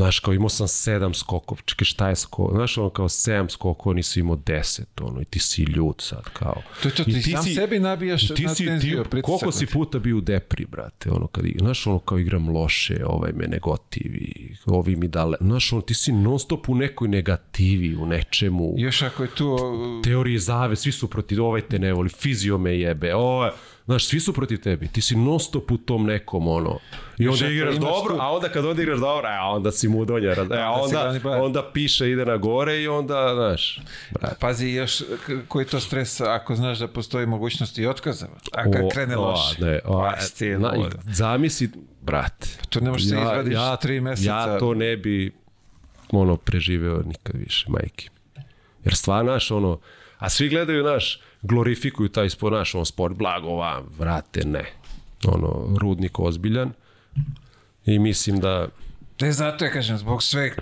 Znaš, 0.00 0.18
kao 0.18 0.34
imao 0.34 0.48
sam 0.48 0.68
sedam 0.68 1.14
skokov, 1.14 1.58
čekaj 1.64 1.84
šta 1.84 2.08
je 2.08 2.16
skok, 2.16 2.54
znaš, 2.54 2.78
ono 2.78 2.90
kao 2.90 3.08
sedam 3.08 3.48
skokova, 3.50 3.94
nisi 3.94 4.20
imao 4.20 4.36
deset, 4.36 5.00
ono, 5.00 5.20
i 5.20 5.24
ti 5.24 5.38
si 5.38 5.62
ljud 5.62 5.94
sad, 5.98 6.24
kao. 6.32 6.62
To 6.82 6.88
je 6.88 6.94
to, 6.94 7.02
I 7.06 7.12
ti 7.12 7.22
sam 7.22 7.44
sebi 7.44 7.78
nabijaš 7.78 8.28
ti 8.34 8.42
na 8.44 8.54
si, 8.54 8.64
tenziju, 8.64 9.02
ti, 9.04 9.10
pritisak 9.10 9.24
koliko 9.26 9.46
na 9.46 9.52
si 9.52 9.66
te. 9.66 9.72
puta 9.72 9.98
bio 9.98 10.16
u 10.16 10.20
depri, 10.20 10.66
brate, 10.66 11.10
ono, 11.10 11.26
kad, 11.26 11.44
znaš, 11.58 11.86
ono, 11.86 11.98
kao 11.98 12.18
igram 12.18 12.48
loše, 12.48 13.04
ovaj 13.06 13.32
me 13.32 13.46
negotivi, 13.46 14.56
ovi 14.66 14.96
mi 14.96 15.08
dale, 15.08 15.36
znaš, 15.40 15.72
ono, 15.72 15.82
ti 15.82 15.94
si 15.94 16.12
non 16.12 16.38
stop 16.38 16.68
u 16.68 16.74
nekoj 16.74 17.08
negativi, 17.08 17.96
u 17.96 18.06
nečemu, 18.06 18.74
Još 18.76 19.02
ako 19.02 19.22
je 19.22 19.28
tu... 19.34 19.58
teorije 20.04 20.38
zave, 20.38 20.76
svi 20.76 20.92
su 20.92 21.10
protiv, 21.10 21.44
ovaj 21.44 21.60
te 21.60 21.78
ne 21.78 21.92
voli, 21.92 22.08
fizio 22.08 22.58
me 22.58 22.78
jebe, 22.78 23.14
ovaj, 23.14 23.50
znaš, 23.90 24.06
svi 24.06 24.20
su 24.20 24.32
protiv 24.32 24.60
tebi, 24.60 24.88
ti 24.88 25.00
si 25.00 25.16
non 25.16 25.40
stop 25.40 25.70
u 25.70 25.76
tom 25.76 26.06
nekom, 26.06 26.48
ono, 26.48 26.78
i 27.18 27.28
onda 27.28 27.44
ako 27.44 27.52
igraš 27.52 27.74
dobro, 27.74 28.14
tu- 28.14 28.22
a 28.22 28.30
onda 28.30 28.48
kad 28.48 28.64
odigraš 28.64 28.98
dobro, 28.98 29.28
e, 29.28 29.38
onda 29.40 29.72
si 29.72 29.88
mudonja, 29.88 30.28
raz- 30.28 30.44
e, 30.44 30.56
da 30.56 30.70
onda, 30.70 31.18
brat. 31.22 31.42
onda 31.42 31.70
piše, 31.72 32.10
ide 32.10 32.24
na 32.24 32.36
gore 32.36 32.82
i 32.82 32.88
onda, 32.88 33.32
znaš, 33.34 33.80
brate, 34.10 34.36
Pazi 34.40 34.68
još 34.68 35.02
koji 35.48 35.66
to 35.66 35.80
stres 35.80 36.20
ako 36.20 36.54
znaš 36.54 36.78
da 36.78 36.88
postoji 36.88 37.26
mogućnost 37.26 37.78
i 37.78 37.86
otkaza. 37.86 38.28
A 38.52 38.62
kad 38.62 38.84
o, 38.84 38.88
krene 38.88 39.16
o, 39.16 39.22
loše. 39.22 39.64
Ne, 39.64 39.80
o, 39.84 40.00
Pa, 40.00 40.16
na, 40.58 40.90
zamisli, 41.04 41.70
brate, 42.00 42.48
To 42.68 42.80
ne 42.80 42.90
možeš 42.90 43.08
se 43.08 43.16
izvadiš 43.16 43.58
tri 43.80 44.00
meseca. 44.00 44.30
Ja 44.30 44.58
to 44.58 44.74
ne 44.74 44.96
bi 44.96 45.32
ono 46.10 46.36
preživeo 46.36 47.02
nikad 47.06 47.36
više, 47.36 47.66
majke. 47.68 48.08
Jer 48.84 48.94
stvarno, 48.94 49.32
naš, 49.32 49.50
ono, 49.50 49.80
a 50.18 50.28
svi 50.28 50.48
gledaju, 50.48 50.84
naš, 50.84 51.20
glorifikuju 51.42 52.08
taj 52.08 52.30
sport, 52.30 52.52
naš, 52.52 52.74
on 52.74 52.86
sport, 52.86 53.16
blago 53.16 53.48
vam, 53.48 53.86
vrate, 53.98 54.44
ne. 54.44 54.64
Ono, 55.24 55.76
rudnik 55.78 56.18
ozbiljan. 56.18 56.72
I 57.86 57.98
mislim 57.98 58.40
da, 58.40 58.68
Ne, 59.20 59.32
zato 59.32 59.64
ja 59.64 59.70
kažem, 59.70 59.98
zbog 59.98 60.22
sve 60.22 60.54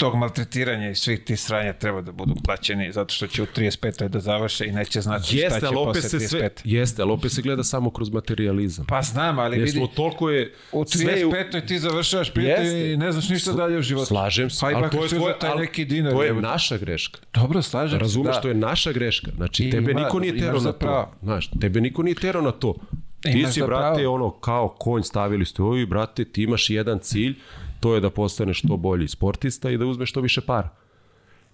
tog 0.00 0.14
maltretiranja 0.16 0.90
i 0.90 0.94
svih 0.94 1.20
tih 1.20 1.40
sranja 1.40 1.72
treba 1.74 2.00
da 2.00 2.12
budu 2.12 2.34
plaćeni, 2.36 2.92
zato 2.92 3.14
što 3.14 3.26
će 3.26 3.42
u 3.42 3.46
35. 3.48 4.08
da 4.08 4.20
završe 4.20 4.66
i 4.66 4.72
neće 4.72 5.00
znati 5.00 5.26
šta 5.26 5.36
jeste, 5.36 5.60
će 5.60 5.66
ali 5.66 5.76
opet 5.78 5.94
posle 5.94 6.08
se 6.10 6.18
35. 6.18 6.28
sve, 6.28 6.50
jeste, 6.66 7.02
ali 7.02 7.12
opet 7.12 7.32
se 7.32 7.42
gleda 7.42 7.64
samo 7.64 7.90
kroz 7.90 8.10
materializam. 8.10 8.86
Pa 8.86 9.02
znam, 9.02 9.38
ali 9.38 9.56
Jer 9.58 9.64
vidi, 9.64 9.86
toliko 9.88 10.30
je, 10.30 10.52
u 10.72 10.84
sve 10.86 11.12
je 11.12 11.26
u- 11.26 11.30
35. 11.30 11.66
ti 11.66 11.78
završavaš 11.78 12.30
prijatelj 12.30 12.92
i 12.92 12.96
ne 12.96 13.12
znaš 13.12 13.28
ništa 13.28 13.52
dalje 13.52 13.78
u 13.78 13.82
životu. 13.82 14.06
Slažem 14.06 14.50
se, 14.50 14.58
Pa 14.60 14.70
i 14.70 14.74
ali 14.74 14.82
makar 14.82 14.98
to 14.98 15.04
je, 15.04 15.10
tvoje, 15.10 15.38
taj 15.38 15.50
ali 15.50 15.60
neki 15.60 15.84
dinar. 15.84 16.12
to 16.12 16.22
je 16.22 16.26
jebote. 16.26 16.46
naša 16.46 16.76
greška. 16.78 17.18
Dobro, 17.34 17.62
slažem 17.62 17.98
Razumeš, 18.00 18.34
se, 18.34 18.40
to 18.40 18.48
da. 18.48 18.48
je 18.48 18.60
naša 18.60 18.92
greška. 18.92 19.30
Znači, 19.36 19.64
I 19.64 19.70
tebe 19.70 19.90
ima- 19.90 20.00
niko 20.00 20.18
nije 20.20 20.38
terao 20.38 20.60
na 20.60 20.72
to. 20.72 21.12
Znaš, 21.22 21.50
tebe 21.50 21.80
niko 21.80 22.02
nije 22.02 22.14
terao 22.14 22.42
na 22.42 22.52
to. 22.52 22.74
Ti 23.22 23.46
si, 23.46 23.62
brate, 23.62 24.06
ono, 24.08 24.30
kao 24.30 24.68
konj 24.70 25.02
stavili 25.02 25.46
ste 25.46 25.62
i, 25.74 25.86
brate, 25.86 26.24
ti 26.24 26.42
imaš 26.42 26.70
jedan 26.70 26.98
cilj, 26.98 27.34
to 27.80 27.94
je 27.94 28.00
da 28.00 28.10
postaneš 28.10 28.58
što 28.58 28.76
bolji 28.76 29.08
sportista 29.08 29.70
i 29.70 29.78
da 29.78 29.86
uzmeš 29.86 30.10
što 30.10 30.20
više 30.20 30.40
para. 30.40 30.68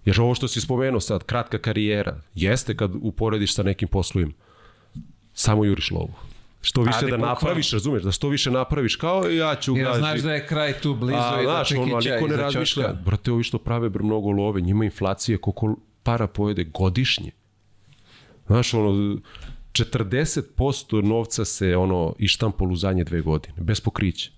Jer 0.05 0.21
ovo 0.21 0.35
što 0.35 0.47
si 0.47 0.61
spomenuo 0.61 0.99
sad, 0.99 1.23
kratka 1.23 1.57
karijera, 1.57 2.21
jeste 2.35 2.77
kad 2.77 2.91
uporediš 3.01 3.53
sa 3.53 3.63
nekim 3.63 3.87
poslovima. 3.87 4.31
Samo 5.33 5.65
juriš 5.65 5.91
lovu. 5.91 6.13
Što 6.61 6.81
više 6.81 6.99
Ali 7.01 7.11
da 7.11 7.17
napraviš, 7.17 7.71
razumeš, 7.71 8.03
da 8.03 8.11
što 8.11 8.29
više 8.29 8.51
napraviš, 8.51 8.95
kao 8.95 9.23
ja 9.23 9.55
ću... 9.55 9.77
Jer 9.77 9.87
gaži- 9.87 9.97
znaš 9.97 10.21
da 10.21 10.33
je 10.33 10.47
kraj 10.47 10.73
tu 10.73 10.95
blizu 10.95 11.19
A, 11.19 11.41
i 11.41 11.45
da 11.45 11.51
znaš, 11.51 11.71
ono, 11.71 11.99
niko 11.99 12.27
ne 12.27 12.35
razmišlja. 12.35 12.93
Brate, 13.05 13.31
ovi 13.31 13.43
što 13.43 13.57
prave 13.57 13.89
br 13.89 14.03
mnogo 14.03 14.31
love, 14.31 14.61
njima 14.61 14.85
inflacije 14.85 15.37
koliko 15.37 15.75
para 16.03 16.27
pojede 16.27 16.63
godišnje. 16.63 17.31
Znaš, 18.47 18.73
ono, 18.73 19.19
40% 19.71 21.03
novca 21.03 21.45
se 21.45 21.77
ono 21.77 22.15
ištampalo 22.19 22.71
u 22.71 22.75
zadnje 22.75 23.03
dve 23.03 23.21
godine, 23.21 23.55
bez 23.57 23.81
pokrića. 23.81 24.31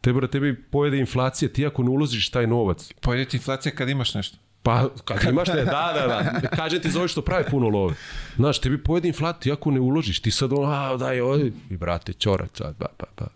Te, 0.00 0.12
brate, 0.12 0.32
tebi 0.32 0.62
pojede 0.62 0.98
inflacija, 0.98 1.48
ti 1.48 1.66
ako 1.66 1.82
ne 1.82 1.90
uložiš 1.90 2.30
taj 2.30 2.46
novac, 2.46 2.92
Pojede 3.00 3.24
ti 3.24 3.36
inflacija 3.36 3.74
kad 3.74 3.88
imaš 3.88 4.14
nešto. 4.14 4.38
pa 4.62 4.88
kad 5.04 5.24
imaš 5.24 5.48
ne, 5.48 5.64
da, 5.64 5.92
da, 5.94 6.06
da, 6.42 6.48
kažem 6.48 6.80
ti 6.80 6.90
za 6.90 6.98
ove 6.98 7.08
što 7.08 7.22
pravi 7.22 7.44
puno 7.50 7.68
love. 7.68 7.94
Znaš, 8.36 8.58
tebi 8.58 8.78
pojede 8.78 9.08
inflacija, 9.08 9.40
ti 9.40 9.52
ako 9.52 9.70
ne 9.70 9.80
uložiš, 9.80 10.20
ti 10.20 10.30
sad 10.30 10.52
ono, 10.52 10.62
a, 10.64 10.96
daj, 10.96 11.20
odi, 11.20 11.52
i 11.70 11.76
brate, 11.76 12.12
čorak 12.12 12.50
sad, 12.54 12.76
ba, 12.78 12.86
ba, 12.98 13.06
ba. 13.18 13.26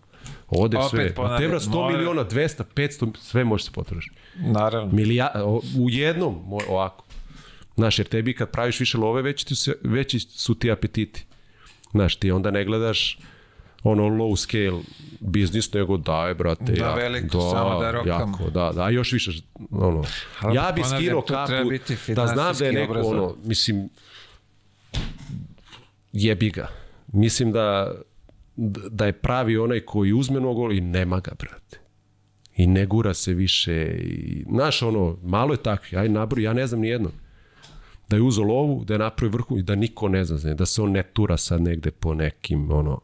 Ode 0.47 0.77
Opet 0.77 0.89
sve. 0.89 1.09
A 1.09 1.13
ponavljam, 1.13 1.39
te, 1.39 1.47
bra, 1.47 1.59
100 1.59 1.69
mora- 1.69 1.97
miliona, 1.97 2.25
200, 2.25 2.63
500, 2.75 3.17
sve 3.17 3.43
može 3.43 3.63
se 3.63 3.71
potrošiti. 3.71 4.15
Naravno. 4.35 4.91
Milija, 4.93 5.31
u 5.79 5.89
jednom, 5.89 6.53
ovako. 6.69 7.05
Znaš, 7.75 7.99
jer 7.99 8.07
tebi 8.07 8.33
kad 8.33 8.51
praviš 8.51 8.79
više 8.79 8.97
love, 8.97 9.21
veći, 9.21 9.45
ti 9.45 9.55
se, 9.55 9.73
veći 9.83 10.19
su 10.19 10.55
ti 10.55 10.71
apetiti. 10.71 11.25
Znaš, 11.91 12.15
ti 12.15 12.31
onda 12.31 12.51
ne 12.51 12.65
gledaš 12.65 13.19
ono 13.85 14.03
low 14.03 14.35
scale 14.37 14.81
biznis, 15.19 15.73
nego 15.73 15.97
daj, 15.97 16.33
brate. 16.33 16.63
Da, 16.71 16.85
jak- 16.85 16.95
veliko, 16.97 17.51
samo 17.51 17.79
da 17.79 17.91
rokamo. 17.91 18.37
Jako, 18.37 18.49
da, 18.49 18.71
da, 18.75 18.89
još 18.89 19.11
više, 19.11 19.31
ono. 19.71 20.03
Ali 20.39 20.55
ja 20.55 20.71
bi 20.75 20.81
skinuo 20.83 21.21
kapu, 21.21 21.51
da 22.15 22.27
znam 22.27 22.55
da 22.59 22.65
je 22.65 22.71
neko, 22.73 22.99
ono, 22.99 23.35
mislim, 23.43 23.89
jebi 26.13 26.49
ga. 26.49 26.67
Mislim 27.13 27.51
da, 27.51 27.95
da 28.91 29.05
je 29.05 29.13
pravi 29.13 29.57
onaj 29.57 29.79
koji 29.79 30.13
uzme 30.13 30.39
mnogo 30.39 30.71
i 30.71 30.81
nema 30.81 31.19
ga, 31.19 31.31
brate 31.39 31.79
i 32.55 32.67
ne 32.67 32.85
gura 32.85 33.13
se 33.13 33.33
više 33.33 33.73
i 34.01 34.45
znaš 34.51 34.81
ono, 34.81 35.17
malo 35.23 35.53
je 35.53 35.63
takvi, 35.63 35.97
aj 35.97 36.09
nabroj, 36.09 36.43
ja 36.43 36.53
ne 36.53 36.67
znam 36.67 36.81
ni 36.81 36.87
jednog. 36.87 37.11
da 38.09 38.15
je 38.15 38.21
uzo 38.21 38.43
lovu, 38.43 38.83
da 38.85 38.93
je 38.93 38.99
napravio 38.99 39.31
vrhu 39.31 39.57
i 39.57 39.63
da 39.63 39.75
niko 39.75 40.09
ne 40.09 40.25
zna, 40.25 40.53
da 40.53 40.65
se 40.65 40.81
on 40.81 40.91
ne 40.91 41.03
tura 41.03 41.37
sad 41.37 41.61
negde 41.61 41.91
po 41.91 42.13
nekim, 42.13 42.71
ono, 42.71 42.99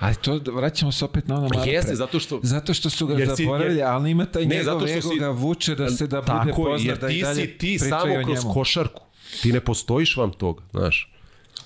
Ali 0.00 0.14
to, 0.14 0.40
vraćamo 0.46 0.92
se 0.92 1.04
opet 1.04 1.28
na 1.28 1.34
ono 1.36 1.48
malo 1.48 1.64
Jeste, 1.64 1.86
pre. 1.86 1.96
zato 1.96 2.20
što... 2.20 2.40
Zato 2.42 2.74
što 2.74 2.90
su 2.90 3.06
ga 3.06 3.14
Jer 3.14 3.28
zaboravili, 3.28 3.76
jer- 3.76 3.86
ali 3.86 4.10
ima 4.10 4.24
taj 4.26 4.42
Ne, 4.42 4.48
njegov 4.48 4.64
zato 4.74 4.86
što 4.88 4.98
ego 4.98 5.08
si- 5.08 5.18
ga 5.18 5.28
vuče 5.28 5.74
da 5.74 5.90
se 5.90 6.06
da 6.06 6.16
bude 6.16 6.26
Tako, 6.28 6.48
je, 6.48 6.54
poznat 6.66 7.00
da 7.00 7.08
i 7.08 7.10
ti 7.10 7.22
dalje 7.22 7.34
si 7.42 7.48
ti 7.50 7.78
samo 7.80 8.14
kroz 8.14 8.38
njemu. 8.38 8.54
košarku. 8.54 9.02
Ti 9.42 9.52
ne 9.52 9.60
postojiš 9.60 10.16
vam 10.16 10.32
toga, 10.32 10.62
znaš. 10.72 11.12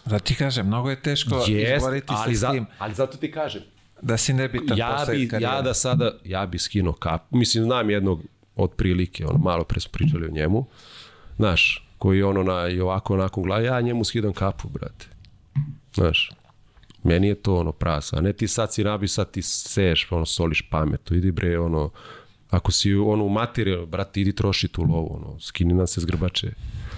Da 0.05 0.19
ti 0.19 0.35
kažem, 0.35 0.67
mnogo 0.67 0.91
je 0.91 0.97
teško 0.99 1.35
Jest, 1.39 1.77
izboriti 1.77 2.07
ali, 2.11 2.35
se 2.35 2.39
za, 2.39 2.49
s 2.49 2.53
tim 2.53 2.67
ali 2.79 2.95
zato 2.95 3.17
ti 3.17 3.31
kažem, 3.31 3.63
da 4.03 4.17
si 4.17 4.33
nebitan 4.33 4.79
ja 4.79 4.97
bi, 5.03 5.29
karijere. 5.29 5.39
ja 5.47 5.63
da 5.63 5.75
sada, 5.75 6.13
ja 6.25 6.47
bi 6.47 6.59
skinuo 6.59 6.93
kap. 6.93 7.23
Mislim, 7.31 7.65
znam 7.65 7.91
jednog 7.91 8.23
od 8.57 8.71
prilike, 8.71 9.27
ono, 9.27 9.39
malo 9.39 9.65
pre 9.65 9.81
smo 9.81 9.91
pričali 9.93 10.27
o 10.27 10.31
njemu, 10.31 10.67
znaš, 11.37 11.89
koji 11.99 12.23
ono 12.23 12.43
na, 12.43 12.69
i 12.69 12.81
ovako 12.81 13.15
onako 13.15 13.43
gleda, 13.43 13.67
ja 13.67 13.81
njemu 13.81 14.05
skidam 14.05 14.33
kapu, 14.33 14.69
brate. 14.69 15.07
Znaš, 15.95 16.31
meni 17.03 17.29
je 17.29 17.35
to 17.35 17.57
ono 17.57 17.73
prasa, 17.73 18.17
a 18.17 18.21
ne 18.21 18.33
ti 18.33 18.49
sad 18.49 18.75
si 18.75 18.85
nabi, 18.85 19.09
sad 19.09 19.31
ti 19.31 19.43
seješ, 19.43 20.07
ono, 20.11 20.27
soliš 20.27 20.63
pametu, 20.71 21.15
idi 21.15 21.31
bre, 21.31 21.59
ono, 21.59 21.91
ako 22.51 22.73
si 22.73 22.95
ono 22.95 23.25
u 23.25 23.29
materiju, 23.29 23.87
brate, 23.87 24.21
idi 24.21 24.33
troši 24.33 24.69
tu 24.69 24.83
lovu, 24.83 25.17
ono, 25.17 25.41
skini 25.41 25.75
nam 25.75 25.87
se 25.87 26.01
s 26.01 26.05
grbače. 26.05 26.51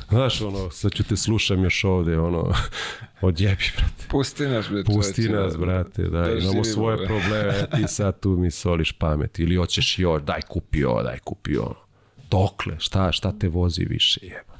Znaš, 0.08 0.40
ono, 0.40 0.70
sad 0.70 0.92
ću 0.92 1.04
te 1.04 1.16
slušam 1.16 1.64
još 1.64 1.84
ovde, 1.84 2.18
ono, 2.18 2.52
odjebi, 3.20 3.64
brate. 3.76 4.04
Pusti 4.10 4.42
nas, 4.42 4.68
bre, 4.70 4.84
Pusti 4.84 5.28
nas, 5.28 5.56
brate, 5.56 6.02
da, 6.02 6.20
da 6.20 6.32
imamo 6.32 6.64
svoje 6.64 6.96
bre. 6.96 7.06
probleme, 7.06 7.48
a 7.48 7.76
ti 7.76 7.82
sad 7.96 8.20
tu 8.20 8.30
mi 8.30 8.50
soliš 8.50 8.92
pamet. 8.92 9.38
Ili 9.38 9.56
hoćeš 9.56 9.98
još, 9.98 10.22
daj 10.22 10.40
kupi 10.42 10.84
ovo, 10.84 11.02
daj 11.02 11.18
kupi 11.18 11.56
ono. 11.56 11.84
Dokle, 12.30 12.74
šta, 12.78 13.12
šta 13.12 13.32
te 13.38 13.48
vozi 13.48 13.84
više, 13.84 14.20
jeba. 14.22 14.54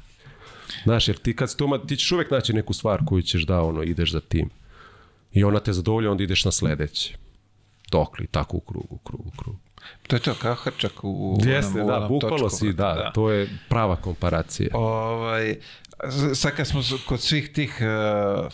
Znaš, 0.83 1.07
jer 1.07 1.17
ti 1.17 1.35
kad 1.35 1.51
si 1.51 1.57
toma, 1.57 1.77
ti 1.77 1.97
ćeš 1.97 2.11
uvek 2.11 2.31
naći 2.31 2.53
neku 2.53 2.73
stvar 2.73 3.01
koju 3.05 3.21
ćeš 3.21 3.45
da, 3.45 3.61
ono, 3.61 3.83
ideš 3.83 4.11
za 4.11 4.19
tim. 4.19 4.49
I 5.35 5.43
ona 5.43 5.59
te 5.59 5.73
zadovolja, 5.73 6.11
onda 6.11 6.23
ideš 6.23 6.45
na 6.45 6.51
sledeće. 6.51 7.17
Dokle, 7.91 8.25
i 8.25 8.27
tako 8.27 8.57
u 8.57 8.59
krug, 8.59 8.85
u 8.89 8.97
krug, 8.97 9.27
u 9.27 9.31
krug. 9.37 9.55
To 10.07 10.15
je 10.15 10.19
to, 10.19 10.33
kao 10.41 10.55
hrčak 10.55 11.03
u 11.03 11.37
Jeste, 11.45 11.81
onom, 11.81 11.87
da, 11.87 11.95
onom 11.95 12.19
točku, 12.19 12.49
si, 12.49 12.73
da, 12.73 12.93
brate, 12.93 13.11
to 13.13 13.31
je 13.31 13.49
prava 13.69 13.95
komparacija. 13.95 14.69
Ovaj, 14.73 15.55
sad 16.33 16.55
kad 16.55 16.67
smo 16.67 16.81
kod 17.05 17.21
svih 17.21 17.53
tih 17.53 17.81
uh, 17.81 18.51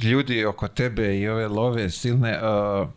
ljudi 0.00 0.44
oko 0.44 0.68
tebe 0.68 1.18
i 1.18 1.28
ove 1.28 1.48
love 1.48 1.90
silne, 1.90 2.40
uh, 2.42 2.88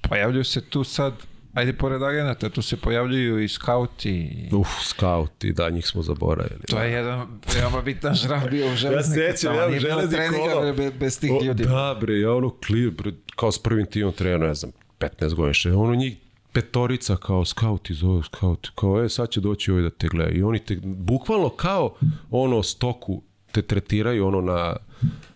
pojavljuju 0.00 0.44
se 0.44 0.60
tu 0.60 0.84
sad, 0.84 1.14
ajde 1.58 1.72
pored 1.72 2.02
agenata, 2.02 2.48
tu 2.48 2.62
se 2.62 2.76
pojavljuju 2.76 3.42
i 3.42 3.48
skauti. 3.48 4.48
Uf, 4.52 4.68
skauti, 4.84 5.52
da, 5.52 5.70
njih 5.70 5.86
smo 5.86 6.02
zaboravili. 6.02 6.60
To 6.68 6.78
je 6.82 6.92
jedan 6.92 7.26
veoma 7.54 7.82
bitan 7.82 8.14
žrab 8.14 8.50
bio 8.50 8.72
u 8.72 8.76
železniku. 8.76 9.20
sećam, 9.32 9.54
ja, 9.56 9.68
nije 9.68 9.80
bilo 9.80 9.94
železnik 9.94 10.20
treninga 10.20 10.58
ono- 10.58 10.72
be- 10.72 10.90
bez 10.90 11.20
tih 11.20 11.32
O, 11.32 11.44
ljudi. 11.44 11.64
Da, 11.64 11.96
bre, 12.00 12.20
ja 12.20 12.32
ono 12.32 12.50
klip, 12.66 12.98
bre, 12.98 13.12
kao 13.36 13.52
s 13.52 13.58
prvim 13.58 13.86
timom 13.86 14.12
trenera, 14.12 14.46
ne 14.46 14.54
znam, 14.54 14.72
15 14.98 15.34
godina 15.34 15.80
ono 15.80 15.94
njih 15.94 16.16
petorica 16.52 17.16
kao 17.16 17.44
skauti 17.44 17.94
zove 17.94 18.22
skauti, 18.22 18.68
kao 18.74 19.04
e 19.04 19.08
sad 19.08 19.30
će 19.30 19.40
doći 19.40 19.70
ovaj 19.70 19.82
da 19.82 19.90
te 19.90 20.08
gleda 20.08 20.30
i 20.30 20.42
oni 20.42 20.58
te 20.58 20.78
bukvalno 20.82 21.48
kao 21.48 21.94
ono 22.30 22.62
stoku 22.62 23.22
te 23.52 23.62
tretiraju 23.62 24.26
ono 24.26 24.40
na 24.40 24.76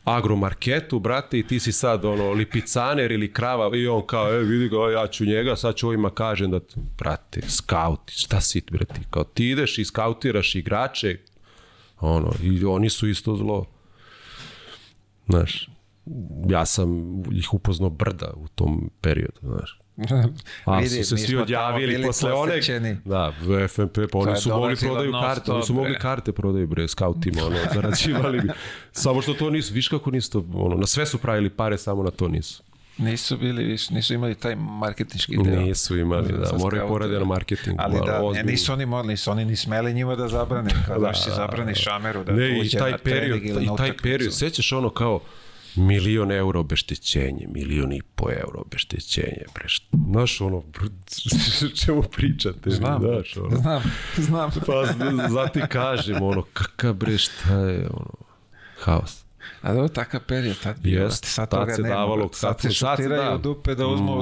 agromarketu, 0.05 0.99
brate, 0.99 1.39
i 1.39 1.47
ti 1.47 1.61
si 1.61 1.73
sad 1.73 2.05
ono 2.05 2.33
lipicaner 2.33 3.13
ili 3.13 3.33
krava 3.33 3.77
i 3.77 3.87
on 3.87 4.07
kao, 4.07 4.33
e 4.33 4.39
vidi 4.39 4.69
ga, 4.69 4.77
ja 4.91 5.07
ću 5.07 5.25
njega, 5.25 5.57
sad 5.57 5.75
ću 5.75 5.89
ovima 5.89 6.11
kažem 6.11 6.51
da, 6.51 6.61
brate, 6.99 7.41
skauti, 7.49 8.13
šta 8.13 8.41
si 8.41 8.61
ti, 8.61 8.73
brate, 8.73 9.01
kao 9.11 9.25
ti 9.25 9.51
ideš 9.51 9.79
i 9.79 9.85
skautiraš 9.85 10.55
igrače, 10.55 11.19
ono, 12.01 12.33
i 12.43 12.65
oni 12.65 12.91
su 12.91 13.09
isto 13.09 13.37
zlo. 13.37 13.67
Znaš, 15.29 15.69
ja 16.49 16.67
sam 16.67 17.21
ih 17.33 17.55
upoznao 17.55 17.91
brda 17.91 18.33
u 18.37 18.49
tom 18.49 18.91
periodu, 19.01 19.41
znaš. 19.43 19.82
A 20.65 20.79
Vidi, 20.79 21.05
su 21.05 21.17
se 21.17 21.27
svi 21.27 21.37
odjavili 21.37 22.03
posle 22.03 22.33
one... 22.33 22.61
Da, 23.05 23.33
v 23.41 23.69
FNP, 23.69 23.99
pa 24.13 24.19
oni 24.19 24.37
su 24.37 24.49
mogli 24.49 24.77
prodaju 24.77 25.13
karte, 25.13 25.53
oni 25.53 25.63
su 25.63 25.75
mogli 25.75 25.99
karte 25.99 26.33
prodaju, 26.33 26.67
bre, 26.67 26.89
skautima, 26.89 27.47
ono, 27.47 27.57
zarađivali 27.75 28.41
bi. 28.41 28.49
Samo 28.93 29.23
što 29.23 29.35
to 29.35 29.51
nisu, 29.51 29.75
viš 29.75 29.89
kako 29.89 30.11
nisu 30.11 30.31
to, 30.31 30.45
ono, 30.55 30.77
na 30.77 30.87
sve 30.87 31.07
su 31.07 31.19
pravili 31.19 31.51
pare, 31.51 31.79
samo 31.79 32.03
na 32.03 32.11
to 32.11 32.29
nisu. 32.29 32.63
Nisu 32.99 33.37
bili 33.37 33.65
više, 33.65 33.95
nisu 33.95 34.15
imali 34.15 34.35
taj 34.35 34.57
marketinški 34.57 35.37
deo. 35.45 35.61
Nisu 35.61 35.99
imali, 35.99 36.33
da, 36.33 36.59
moraju 36.59 36.89
porade 36.89 37.13
na 37.13 37.19
da. 37.19 37.25
marketingu. 37.25 37.79
Ali 37.81 38.01
da, 38.07 38.19
ne, 38.19 38.27
ozbiljno. 38.27 38.51
nisu... 38.51 38.73
oni 38.73 38.87
morali, 38.87 39.09
nisu 39.09 39.31
oni 39.31 39.45
ni 39.45 39.57
smeli 39.57 39.95
njima 39.95 40.17
da 40.17 40.29
zabrane, 40.29 40.71
kao 40.87 40.99
da, 40.99 41.15
si 41.15 41.31
zabrani 41.31 41.75
šameru 41.75 42.25
da 42.25 42.33
ne, 42.33 42.59
i 42.59 42.61
uđe 42.61 42.79
taj 42.79 42.91
na 42.91 42.99
period, 42.99 43.43
i 43.43 43.69
taj 43.77 43.97
period, 43.97 44.35
sećaš 44.35 44.73
ono 44.73 44.91
kao 44.91 45.21
milion 45.77 46.33
euro 46.33 46.61
obeštećenje, 46.61 47.47
milion 47.49 47.93
i 47.93 48.03
po 48.15 48.31
euro 48.31 48.61
obeštećenje, 48.61 49.43
št- 49.65 50.11
znaš 50.11 50.41
ono, 50.41 50.63
čemu 51.85 52.03
pričate, 52.03 52.71
Znam, 52.71 53.03
znaš, 53.03 53.37
ono. 53.37 53.57
znam, 53.57 53.83
znam. 54.17 54.51
Pa 54.67 54.87
zati 55.29 55.61
kažem, 55.69 56.23
ono, 56.23 56.43
kakav 56.53 56.95
bre, 56.95 57.19
šta 57.19 57.55
je, 57.59 57.89
ono, 57.93 58.11
haos. 58.79 59.25
A 59.63 59.73
dobro, 59.73 59.89
takav 59.89 60.21
period 60.21 60.57
tad 60.63 60.81
bio. 60.81 61.03
Jest, 61.03 61.25
sad 61.25 61.51
tad 61.51 61.61
toga 61.61 61.75
se 61.75 61.83
nema, 61.83 61.95
davalo, 61.95 62.29
sad 62.33 62.61
sad 62.61 62.61
se 62.61 62.71
šutiraju 62.71 63.31
da. 63.31 63.39
dupe 63.39 63.75
da 63.75 63.87
uzmu 63.87 64.13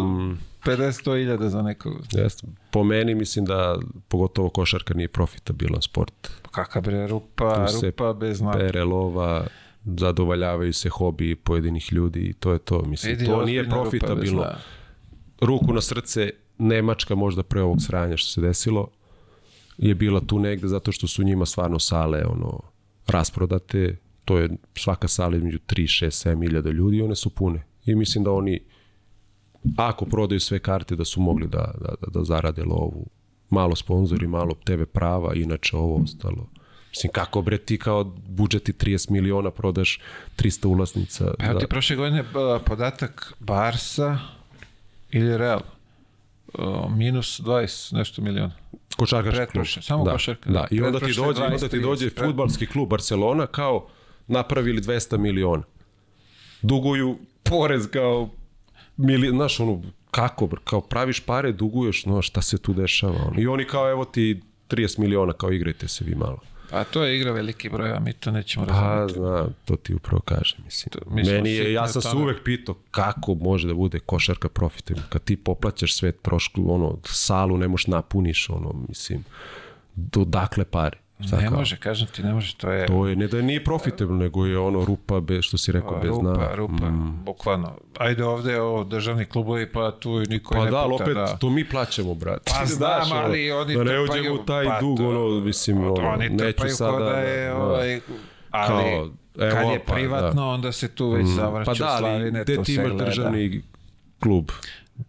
50-100 0.65 1.19
hiljada 1.19 1.49
za 1.49 1.63
nekog. 1.63 1.93
Jeste. 2.13 2.47
Po 2.71 2.85
meni 2.85 3.15
mislim 3.15 3.45
da 3.45 3.79
pogotovo 4.09 4.49
košarka 4.51 4.95
nije 4.95 5.09
profitabilan 5.09 5.83
sport. 5.83 6.31
Kakav 6.51 6.83
bre, 6.83 7.07
rupa, 7.07 7.67
rupa 7.83 8.13
bez 8.13 8.39
dna. 8.39 8.53
Pere 8.53 8.85
lova, 8.85 9.47
zadovoljavaju 9.85 10.73
se 10.73 10.89
hobi 10.89 11.37
pojedinih 11.37 11.93
ljudi 11.93 12.21
i 12.21 12.33
to 12.33 12.53
je 12.53 12.59
to. 12.59 12.83
Mislim, 12.83 13.13
Vidi, 13.13 13.27
to 13.27 13.45
nije 13.45 13.69
profitabilno. 13.69 14.43
dna. 14.43 14.57
Ruku 15.41 15.73
na 15.73 15.81
srce, 15.81 16.31
Nemačka 16.59 17.15
možda 17.15 17.43
pre 17.43 17.63
ovog 17.63 17.83
sranja 17.83 18.17
što 18.17 18.31
se 18.31 18.41
desilo, 18.41 18.89
je 19.79 19.95
bila 19.95 20.21
tu 20.21 20.39
negde 20.39 20.69
zato 20.69 20.93
što 20.93 21.07
su 21.07 21.23
njima 21.23 21.47
stvarno 21.47 21.79
sale 21.79 22.25
ono, 22.25 22.61
rasprodate, 23.07 23.97
to 24.25 24.39
je 24.39 24.51
svaka 24.75 25.09
sala 25.09 25.37
između 25.37 25.59
3, 25.59 26.05
6, 26.05 26.31
7 26.31 26.43
hiljada 26.43 26.71
ljudi 26.71 26.97
i 26.97 27.03
one 27.03 27.17
su 27.17 27.31
pune. 27.31 27.63
I 27.87 27.95
mislim 27.95 28.25
da 28.25 28.33
oni, 28.33 28.61
ako 29.77 30.05
prodaju 30.05 30.41
sve 30.41 30.59
karte, 30.59 30.97
da 30.97 31.05
su 31.05 31.21
mogli 31.21 31.49
da, 31.49 31.75
da, 31.81 31.95
da, 32.01 32.07
da 32.21 32.25
zarade 32.25 32.65
lovu. 32.65 33.07
Malo 33.51 33.77
sponzori, 33.77 34.27
malo 34.27 34.55
TV 34.65 34.83
prava, 34.93 35.35
inače 35.35 35.77
ovo 35.77 36.03
ostalo. 36.03 36.49
Mislim, 36.91 37.13
kako 37.13 37.43
bre 37.43 37.59
ti 37.59 37.79
kao 37.79 38.05
budžeti 38.29 38.73
30 38.73 39.11
miliona 39.11 39.51
prodaš 39.51 40.01
300 40.37 40.67
ulaznica? 40.67 41.35
Pa 41.39 41.45
evo 41.45 41.55
da- 41.55 41.61
ti 41.61 41.67
prošle 41.67 41.97
godine 41.97 42.25
podatak 42.67 43.33
Barsa 43.41 44.19
ili 45.11 45.39
Real. 45.39 45.61
Minus 46.91 47.41
20 47.41 47.93
nešto 47.93 48.23
miliona. 48.23 48.53
Košarkaški 48.97 49.47
klub. 49.47 49.67
Samo 49.81 50.05
da, 50.05 50.13
košarka, 50.13 50.51
Da, 50.51 50.59
da. 50.61 50.67
i 50.71 50.83
onda 50.83 50.99
ti 50.99 51.07
dođe, 51.07 51.21
onda 51.43 51.59
ti 51.59 51.67
20, 51.69 51.83
dođe 51.83 52.07
30, 52.07 52.25
futbalski 52.25 52.67
klub 52.67 52.89
Barcelona 52.89 53.47
kao 53.47 53.87
napravili 54.27 54.81
200 54.81 55.19
miliona. 55.19 55.63
Duguju 56.63 57.19
porez 57.43 57.87
kao 57.87 58.31
mili, 58.97 59.29
znaš, 59.29 59.61
ono, 59.61 59.83
kako, 60.11 60.49
kao 60.65 60.81
praviš 60.81 61.21
pare, 61.21 61.53
duguješ, 61.53 62.07
no, 62.07 62.23
šta 62.23 62.43
se 62.43 62.59
tu 62.59 62.73
dešava? 62.73 63.17
Ono. 63.23 63.41
I 63.41 63.47
oni 63.47 63.65
kao, 63.65 63.91
evo 63.91 64.05
ti 64.05 64.41
30 64.69 64.99
miliona, 64.99 65.33
kao 65.33 65.53
igrajte 65.53 65.89
se 65.89 66.05
vi 66.05 66.15
malo. 66.15 66.39
A 66.73 66.85
to 66.85 67.05
je 67.05 67.17
igra 67.17 67.33
veliki 67.33 67.69
broj, 67.69 67.91
a 67.93 68.01
mi 68.01 68.13
to 68.13 68.31
nećemo 68.31 68.67
Pa, 68.67 68.73
razumjeti. 68.73 69.13
znam, 69.13 69.55
to 69.65 69.77
ti 69.77 69.95
upravo 69.95 70.21
kažem, 70.21 70.59
mislim. 70.65 70.91
mi 71.11 71.25
smo 71.25 71.35
Meni 71.35 71.51
je, 71.51 71.73
ja 71.73 71.89
sam 71.89 72.03
se 72.03 72.17
uvek 72.17 72.45
pitao 72.45 72.75
kako 72.91 73.35
može 73.35 73.69
da 73.69 73.75
bude 73.75 73.99
košarka 73.99 74.49
profitabilna. 74.49 75.09
Kad 75.09 75.25
ti 75.25 75.37
poplaćaš 75.37 75.95
sve 75.95 76.13
trošku, 76.13 76.75
ono, 76.75 76.99
salu 77.05 77.57
ne 77.57 77.69
možeš 77.69 77.87
napuniš, 77.87 78.51
ono, 78.51 78.73
mislim, 78.89 79.25
do 79.95 80.25
dakle 80.25 80.65
pare. 80.65 80.99
Šta 81.27 81.37
Ne 81.37 81.49
kao? 81.49 81.59
može, 81.59 81.77
kažem 81.77 82.09
ti, 82.09 82.23
ne 82.23 82.33
može, 82.33 82.57
to 82.57 82.71
je 82.71 82.87
To 82.87 83.07
je, 83.07 83.17
ne 83.17 83.27
da 83.27 83.43
nije 83.43 83.65
profitabilno, 83.65 84.23
nego 84.23 84.47
je 84.47 84.59
ono 84.59 84.85
rupa, 84.85 85.21
bez, 85.21 85.45
što 85.45 85.59
si 85.59 85.73
rekao, 85.73 86.01
bez 86.01 86.11
dna. 86.21 86.33
rupa, 86.33 86.55
rupa, 86.55 86.91
bukvalno. 87.25 87.73
Ajde 87.99 88.25
ovde 88.25 88.61
o 88.61 88.85
državni 88.85 89.25
klubovi, 89.25 89.73
pa 89.73 89.91
tu 89.91 90.21
niko 90.29 90.55
Pa 90.55 90.65
ne 90.65 90.71
da, 90.71 90.87
puta, 90.91 91.05
opet, 91.05 91.15
da. 91.15 91.37
to 91.37 91.51
mi 91.51 91.69
plaćamo, 91.69 92.15
brate. 92.15 92.53
Pa 92.59 92.67
znam, 92.77 93.13
ali 93.13 93.51
oni 93.53 93.75
Da 93.75 93.85
ne 93.85 94.01
uđemo 94.01 94.35
u 94.35 94.39
taj 94.39 94.65
pa 94.65 94.81
dug, 94.81 95.01
ono, 95.01 95.41
mislim, 95.41 95.79
ono, 95.79 96.09
oni 96.09 96.29
neću 96.29 96.69
sada... 96.69 96.99
da 96.99 97.11
je, 97.11 97.49
da, 97.49 97.57
ovaj, 97.57 98.01
ali 98.51 98.85
Kao, 98.85 99.11
evo, 99.39 99.55
kad 99.55 99.73
je 99.73 99.85
pa, 99.87 99.95
privatno, 99.95 100.51
onda 100.51 100.73
se 100.73 100.89
tu 100.89 101.11
već 101.11 101.27
zavraća 101.27 101.71
Pa 101.71 101.79
da, 101.79 101.91
ali 101.91 101.99
slavine, 101.99 102.43
gde 102.43 102.57
to 102.57 102.63
ti 102.63 102.75
se 102.75 102.81
imaš 102.81 102.91
gleda. 102.91 103.05
državni 103.05 103.63
klub 104.21 104.51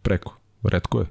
preko? 0.02 0.38
Redko 0.64 1.00
je. 1.00 1.06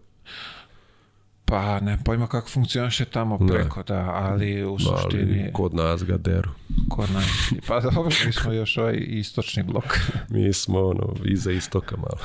Pa 1.50 1.80
ne 1.80 1.98
pojma 2.04 2.26
kako 2.26 2.48
funkcioniše 2.48 3.04
tamo 3.04 3.38
preko, 3.48 3.82
da, 3.82 4.10
ali 4.14 4.64
u 4.64 4.70
Ali 4.70 4.78
suštini... 4.80 5.50
kod 5.52 5.74
nas 5.74 6.04
ga 6.04 6.16
deru. 6.16 6.50
Ko 6.88 7.06
najmisliji? 7.06 7.60
Pa 7.66 7.80
dobro, 7.80 8.10
mi 8.26 8.32
smo 8.32 8.52
još 8.52 8.76
ovaj 8.76 8.96
istočni 9.06 9.62
blok. 9.62 9.84
Mi 10.34 10.52
smo 10.52 10.80
ono, 10.80 11.14
iza 11.24 11.52
istoka 11.52 11.96
malo. 11.96 12.18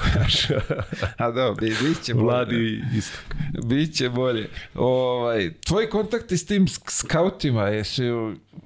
A 1.17 1.31
dobro, 1.31 1.55
bi, 1.55 1.67
bit 1.67 2.03
će 2.03 2.13
bolje. 2.13 2.25
Mladi 2.25 2.83
istok. 2.97 3.35
Biće 3.65 4.09
bolje. 4.09 4.49
Ovaj, 4.75 5.53
tvoji 5.53 5.89
kontakti 5.89 6.37
s 6.37 6.45
tim 6.45 6.67
sk- 6.67 6.91
skautima, 6.91 7.63
jesi... 7.63 8.03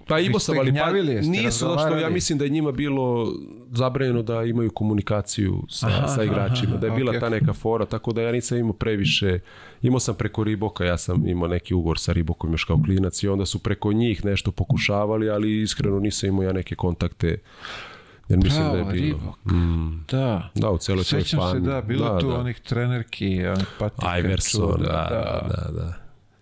Pa 0.07 0.19
imao 0.19 0.39
sam, 0.39 0.59
ali 0.59 0.73
pa, 0.73 0.91
nisu, 1.21 1.75
što 1.85 1.97
ja 1.97 2.09
mislim 2.09 2.37
da 2.37 2.43
je 2.45 2.49
njima 2.49 2.71
bilo 2.71 3.33
zabranjeno 3.71 4.21
da 4.21 4.43
imaju 4.43 4.71
komunikaciju 4.71 5.63
sa, 5.69 5.87
Aha, 5.87 6.07
sa 6.07 6.23
igračima, 6.23 6.71
aha, 6.71 6.77
da 6.77 6.87
je 6.87 6.93
bila 6.93 7.09
okej, 7.09 7.19
ta 7.19 7.29
neka 7.29 7.53
fora, 7.53 7.85
tako 7.85 8.13
da 8.13 8.21
ja 8.21 8.31
nisam 8.31 8.57
imao 8.57 8.73
previše, 8.73 9.39
imao 9.81 9.99
sam 9.99 10.15
preko 10.15 10.43
Riboka, 10.49 10.85
ja 10.85 10.97
sam 10.97 11.27
imao 11.27 11.47
neki 11.47 11.73
ugovor 11.73 11.99
sa 11.99 12.13
Ribokom 12.13 12.51
još 12.51 12.63
kao 12.63 12.79
klinac 12.85 13.23
i 13.23 13.27
onda 13.27 13.45
su 13.45 13.59
preko 13.59 13.93
njih 13.93 14.25
nešto 14.25 14.51
pokušavali, 14.51 15.29
ali 15.29 15.61
iskreno 15.61 15.99
nisam 15.99 16.29
imao 16.29 16.43
ja 16.43 16.53
neke 16.53 16.75
kontakte, 16.75 17.37
jer 18.29 18.39
mislim 18.43 18.63
da 18.63 18.77
je 18.77 18.85
bilo. 18.85 19.19
Reebok. 19.19 19.45
Mm, 19.45 20.05
Da. 20.11 20.49
da, 20.55 20.69
u 20.71 20.77
celoj 20.77 21.03
toj 21.03 21.21
Sećam 21.21 21.39
se, 21.51 21.59
da, 21.59 21.81
bilo 21.81 22.19
tu 22.19 22.31
onih 22.31 22.59
trenerki, 22.59 23.45
onih 23.45 23.67
patika. 23.79 24.17
Iverson, 24.19 24.77
čuda, 24.77 24.87
da, 24.87 25.09
da, 25.09 25.47
da. 25.53 25.71
da. 25.71 25.93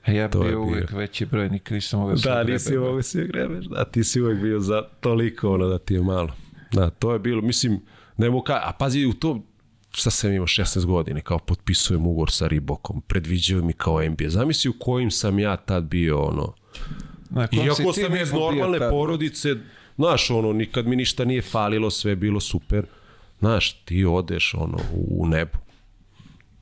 A 0.05 0.11
ja 0.11 0.29
to 0.29 0.39
bio 0.39 0.65
bio. 0.65 0.85
veći 0.91 1.25
broj, 1.25 1.49
nikad 1.49 1.75
nisam 1.75 1.99
mogao 1.99 2.15
Da, 2.15 2.43
nisi 2.43 2.77
mogu 2.77 3.01
se 3.01 3.23
grebeš, 3.23 3.65
da, 3.65 3.85
ti 3.85 4.03
si 4.03 4.21
uvijek 4.21 4.41
bio 4.41 4.59
za 4.59 4.81
toliko, 4.99 5.53
ono, 5.53 5.67
da 5.67 5.77
ti 5.77 5.93
je 5.93 6.01
malo. 6.01 6.29
Da, 6.73 6.89
to 6.89 7.13
je 7.13 7.19
bilo, 7.19 7.41
mislim, 7.41 7.81
ne 8.17 8.29
mogu 8.29 8.43
ka, 8.43 8.53
a 8.53 8.71
pazi, 8.79 9.05
u 9.05 9.13
tom, 9.13 9.43
šta 9.98 10.10
sam 10.10 10.34
imao 10.34 10.48
16 10.48 10.86
godine, 10.86 11.22
kao 11.22 11.40
potpisujem 11.40 12.07
ugovor 12.07 12.32
sa 12.32 12.48
Ribokom, 12.48 13.02
predviđaju 13.02 13.64
mi 13.64 13.74
kao 13.74 14.03
NBA. 14.10 14.30
Zamisli 14.30 14.69
u 14.69 14.74
kojim 14.80 15.11
sam 15.11 15.40
ja 15.40 15.56
tad 15.57 15.84
bio, 15.84 16.22
ono, 16.22 16.53
iako 17.52 17.94
sam 17.94 18.15
iz 18.15 18.34
normalne 18.34 18.80
porodice, 18.90 19.56
znaš, 19.95 20.30
ono, 20.30 20.53
nikad 20.53 20.88
mi 20.88 20.95
ništa 20.95 21.26
nije 21.26 21.41
falilo, 21.41 21.90
sve 21.90 22.11
je 22.11 22.15
bilo 22.15 22.40
super, 22.40 22.86
znaš, 23.40 23.74
ti 23.74 24.06
odeš, 24.06 24.53
ono, 24.53 24.78
u, 24.94 25.28
nebo. 25.28 25.57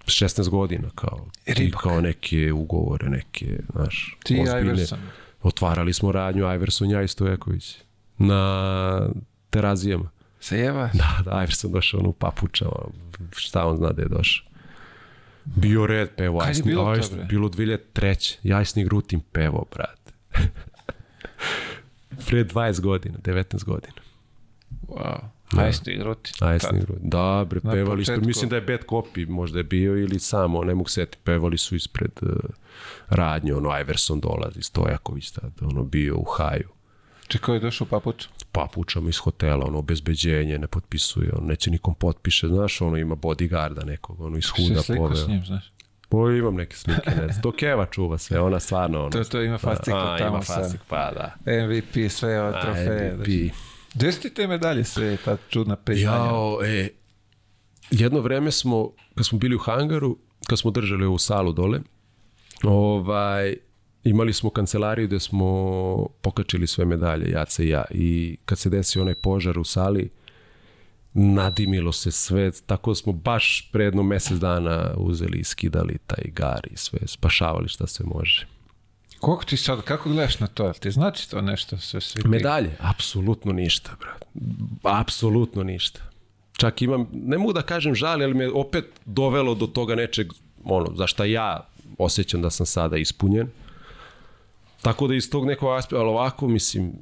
16 0.05 0.49
godina, 0.49 0.89
kao, 0.95 1.27
ti 1.55 1.71
kao 1.81 2.01
neke 2.01 2.53
ugovore, 2.53 3.09
neke, 3.09 3.59
znaš, 3.73 4.17
Ti 4.23 4.39
ozbiljne. 4.39 4.73
Iverson. 4.73 4.99
Otvarali 5.43 5.93
smo 5.93 6.11
radnju 6.11 6.53
Iverson, 6.53 6.89
ja 6.89 7.01
i 7.01 7.07
Stojaković. 7.07 7.77
Na 8.17 9.09
terazijama. 9.49 10.14
Se 10.45 10.57
jeva? 10.57 10.89
Da, 11.01 11.21
da, 11.25 11.43
Iverson 11.43 11.71
došao 11.71 11.99
ono 11.99 12.09
u 12.09 12.13
papučama. 12.13 12.71
Šta 13.35 13.65
on 13.65 13.77
zna 13.77 13.91
da 13.91 14.01
je 14.01 14.07
došao. 14.07 14.45
Bio 15.45 15.87
red 15.87 16.09
pevo. 16.17 16.39
Kad 16.39 16.47
je 16.47 16.53
Ajsni- 16.53 16.65
bilo 16.65 16.83
to, 16.83 16.89
Ajsni- 16.89 17.15
bre? 17.15 17.25
Bilo 17.25 17.49
2003. 17.49 18.37
Jajsni 18.43 18.83
grutim 18.83 19.21
pevo, 19.31 19.65
brate. 19.75 20.11
Pre 22.27 22.45
20 22.45 22.81
godina, 22.81 23.17
19 23.17 23.63
godina. 23.63 24.01
Wow. 24.87 25.19
Ajde 25.57 25.73
ste 25.73 25.91
igrati. 25.91 26.31
Ajsni 26.39 26.79
grutim. 26.79 27.09
Da, 27.09 27.45
bre, 27.49 27.59
Na 27.63 27.71
pevali 27.71 28.01
ispred, 28.01 28.15
početku. 28.15 28.27
mislim 28.27 28.49
da 28.49 28.55
je 28.55 28.61
bad 28.61 28.85
copy 28.85 29.29
možda 29.29 29.59
je 29.59 29.63
bio 29.63 29.97
ili 29.97 30.19
samo, 30.19 30.63
ne 30.63 30.75
mogu 30.75 30.89
seti, 30.89 31.17
pevali 31.23 31.57
su 31.57 31.75
ispred 31.75 32.11
uh, 32.21 32.29
radnje, 33.09 33.53
ono, 33.53 33.79
Iverson 33.79 34.19
dolazi, 34.19 34.61
Stojaković 34.61 35.31
tad, 35.31 35.51
ono, 35.61 35.83
bio 35.83 36.17
u 36.17 36.23
haju. 36.23 36.69
Čekao 37.27 37.53
je 37.53 37.59
došao 37.59 37.87
papuč. 37.87 38.27
Papučama 38.55 39.09
iz 39.09 39.17
hotela, 39.17 39.65
ono, 39.65 39.77
obezbeđenje, 39.77 40.59
ne 40.59 40.67
potpisuje, 40.67 41.31
on 41.37 41.45
neće 41.47 41.71
nikom 41.71 41.95
potpiše, 41.95 42.47
znaš, 42.47 42.81
ono, 42.81 42.97
ima 42.97 43.15
bodyguarda 43.15 43.85
nekog, 43.85 44.21
ono, 44.21 44.37
iz 44.37 44.49
huda 44.49 44.81
sliku 44.81 45.15
s 45.15 45.19
poveo. 45.19 45.27
njim, 45.27 45.45
znaš. 45.45 45.71
Po, 46.09 46.31
imam 46.31 46.55
neke 46.55 46.75
slike, 46.75 47.09
ne 47.09 47.27
znam. 47.27 47.41
To 47.41 47.51
Keva 47.51 47.85
čuva 47.85 48.17
sve, 48.17 48.39
ona 48.39 48.59
stvarno, 48.59 48.99
ono. 48.99 49.09
To, 49.09 49.23
to 49.23 49.41
ima 49.41 49.57
fascikl 49.57 49.97
A, 49.97 50.17
tamo 50.17 50.29
ima 50.29 50.41
fascik, 50.41 50.81
pa 50.87 51.11
da. 51.11 51.35
MVP, 51.45 52.11
sve 52.11 52.41
ove 52.41 52.61
trofeje. 52.61 53.13
MVP. 53.17 53.55
Gde 53.93 54.11
su 54.11 54.21
ti 54.21 54.33
te 54.33 54.47
medalje 54.47 54.83
sve, 54.83 55.17
ta 55.25 55.37
čudna 55.49 55.75
priznanja? 55.75 56.15
Jao, 56.15 56.59
e, 56.65 56.89
jedno 57.91 58.19
vreme 58.19 58.51
smo, 58.51 58.91
kad 59.15 59.25
smo 59.25 59.39
bili 59.39 59.55
u 59.55 59.59
hangaru, 59.59 60.17
kad 60.47 60.59
smo 60.59 60.71
držali 60.71 61.05
ovu 61.05 61.17
salu 61.17 61.51
dole, 61.51 61.79
ovaj, 62.63 63.55
imali 64.05 64.33
smo 64.33 64.49
kancelariju 64.49 65.07
gde 65.07 65.19
smo 65.19 66.07
pokačili 66.21 66.67
sve 66.67 66.85
medalje, 66.85 67.31
Jaca 67.31 67.63
i 67.63 67.69
ja. 67.69 67.83
I 67.91 68.37
kad 68.45 68.59
se 68.59 68.69
desio 68.69 69.01
onaj 69.01 69.15
požar 69.15 69.59
u 69.59 69.63
sali, 69.63 70.09
nadimilo 71.13 71.91
se 71.91 72.11
sve, 72.11 72.51
tako 72.65 72.91
da 72.91 72.95
smo 72.95 73.13
baš 73.13 73.69
pre 73.71 73.83
jedno 73.83 74.03
mesec 74.03 74.37
dana 74.37 74.93
uzeli 74.97 75.37
i 75.37 75.43
skidali 75.43 75.97
taj 76.07 76.23
gar 76.25 76.67
i 76.71 76.77
sve, 76.77 76.99
spašavali 77.05 77.67
šta 77.67 77.87
se 77.87 78.03
može. 78.03 78.47
Koliko 79.19 79.45
ti 79.45 79.57
sad, 79.57 79.81
kako 79.81 80.09
gledaš 80.09 80.39
na 80.39 80.47
to? 80.47 80.73
Ti 80.73 80.91
znači 80.91 81.29
to 81.29 81.41
nešto 81.41 81.77
sve 81.77 82.01
svi 82.01 82.21
Medalje? 82.25 82.77
Apsolutno 82.79 83.53
ništa, 83.53 83.95
brat. 83.99 84.25
Apsolutno 84.83 85.63
ništa. 85.63 85.99
Čak 86.57 86.81
imam, 86.81 87.07
ne 87.13 87.37
mogu 87.37 87.53
da 87.53 87.61
kažem 87.61 87.95
žali, 87.95 88.23
ali 88.23 88.33
me 88.33 88.49
opet 88.51 88.85
dovelo 89.05 89.55
do 89.55 89.67
toga 89.67 89.95
nečeg, 89.95 90.33
ono, 90.63 90.95
za 90.95 91.07
šta 91.07 91.25
ja 91.25 91.67
osjećam 91.97 92.41
da 92.41 92.49
sam 92.49 92.65
sada 92.65 92.97
ispunjen. 92.97 93.47
Tako 94.85 95.07
da 95.07 95.15
iz 95.15 95.29
tog 95.29 95.45
nekog 95.45 95.69
aspekta, 95.69 95.95
ali 95.95 96.09
ovako, 96.09 96.47
mislim, 96.47 96.93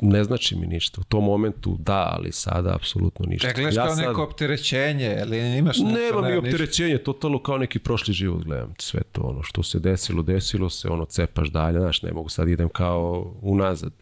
ne 0.00 0.24
znači 0.24 0.56
mi 0.56 0.66
ništa. 0.66 1.00
U 1.00 1.04
tom 1.04 1.24
momentu 1.24 1.76
da, 1.78 2.10
ali 2.12 2.32
sada 2.32 2.74
apsolutno 2.74 3.26
ništa. 3.26 3.48
E, 3.48 3.52
gledaš 3.52 3.74
kao 3.76 3.88
sad- 3.88 3.98
neko 3.98 4.22
opterećenje, 4.22 5.18
ali 5.22 5.58
imaš 5.58 5.78
nešto? 5.78 5.98
Nema 6.00 6.20
mi 6.20 6.34
ništa? 6.34 6.38
opterećenje, 6.48 6.98
totalno 6.98 7.38
kao 7.38 7.58
neki 7.58 7.78
prošli 7.78 8.14
život 8.14 8.44
gledam 8.44 8.74
sve 8.78 9.02
to, 9.02 9.20
ono 9.20 9.42
što 9.42 9.62
se 9.62 9.78
desilo, 9.78 10.22
desilo 10.22 10.70
se, 10.70 10.88
ono 10.88 11.04
cepaš 11.04 11.48
dalje, 11.48 11.80
znaš, 11.80 12.02
ne 12.02 12.12
mogu 12.12 12.28
sad 12.28 12.48
idem 12.48 12.68
kao 12.68 13.32
unazad. 13.42 13.92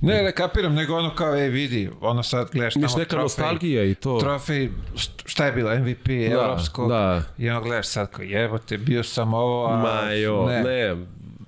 Ne, 0.00 0.22
ne 0.22 0.32
kapiram, 0.32 0.74
nego 0.74 0.96
ono 0.96 1.14
kao, 1.14 1.34
ej 1.34 1.48
vidi, 1.48 1.90
ono 2.00 2.22
sad 2.22 2.50
gledaš 2.52 2.74
tamo 2.74 2.86
neka 2.88 3.04
trofej, 3.04 3.22
nostalgija 3.22 3.84
i 3.84 3.94
to. 3.94 4.18
trofej, 4.20 4.70
št- 4.94 5.22
šta 5.24 5.46
je 5.46 5.52
bilo, 5.52 5.70
MVP, 5.72 6.08
evropskog, 6.08 6.88
da. 6.88 7.22
i 7.38 7.50
ono 7.50 7.60
gledaš 7.60 7.86
sad 7.86 8.10
kao, 8.10 8.22
jebote, 8.22 8.78
bio 8.78 9.02
sam 9.02 9.34
ovo, 9.34 9.66
a 9.66 9.76
Ma 9.76 10.10
jo, 10.12 10.46
ne. 10.46 10.62
ne, 10.62 10.96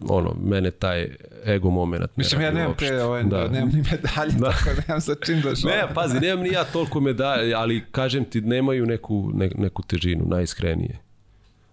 ono, 0.09 0.37
mene 0.45 0.71
taj 0.71 1.09
ego 1.47 1.71
moment. 1.71 2.17
Mislim, 2.17 2.41
ja 2.41 2.51
nemam 2.51 2.75
te, 2.79 3.03
ovaj, 3.03 3.23
da. 3.23 3.49
nemam 3.49 3.69
ni 3.69 3.85
medalje, 3.91 4.33
da. 4.41 4.51
tako 4.51 4.65
da 4.65 4.83
nemam 4.89 5.01
sa 5.01 5.15
čim 5.27 5.41
da 5.41 5.57
šalim. 5.57 5.77
Ne, 5.77 5.95
pazi, 5.95 6.21
nemam 6.21 6.45
ni 6.45 6.53
ja 6.53 6.65
toliko 6.65 7.01
medalje, 7.01 7.55
ali 7.55 7.85
kažem 7.91 8.25
ti, 8.25 8.41
nemaju 8.41 8.87
neku, 8.87 9.31
ne, 9.35 9.51
neku 9.55 9.83
težinu, 9.83 10.25
najiskrenije. 10.27 10.99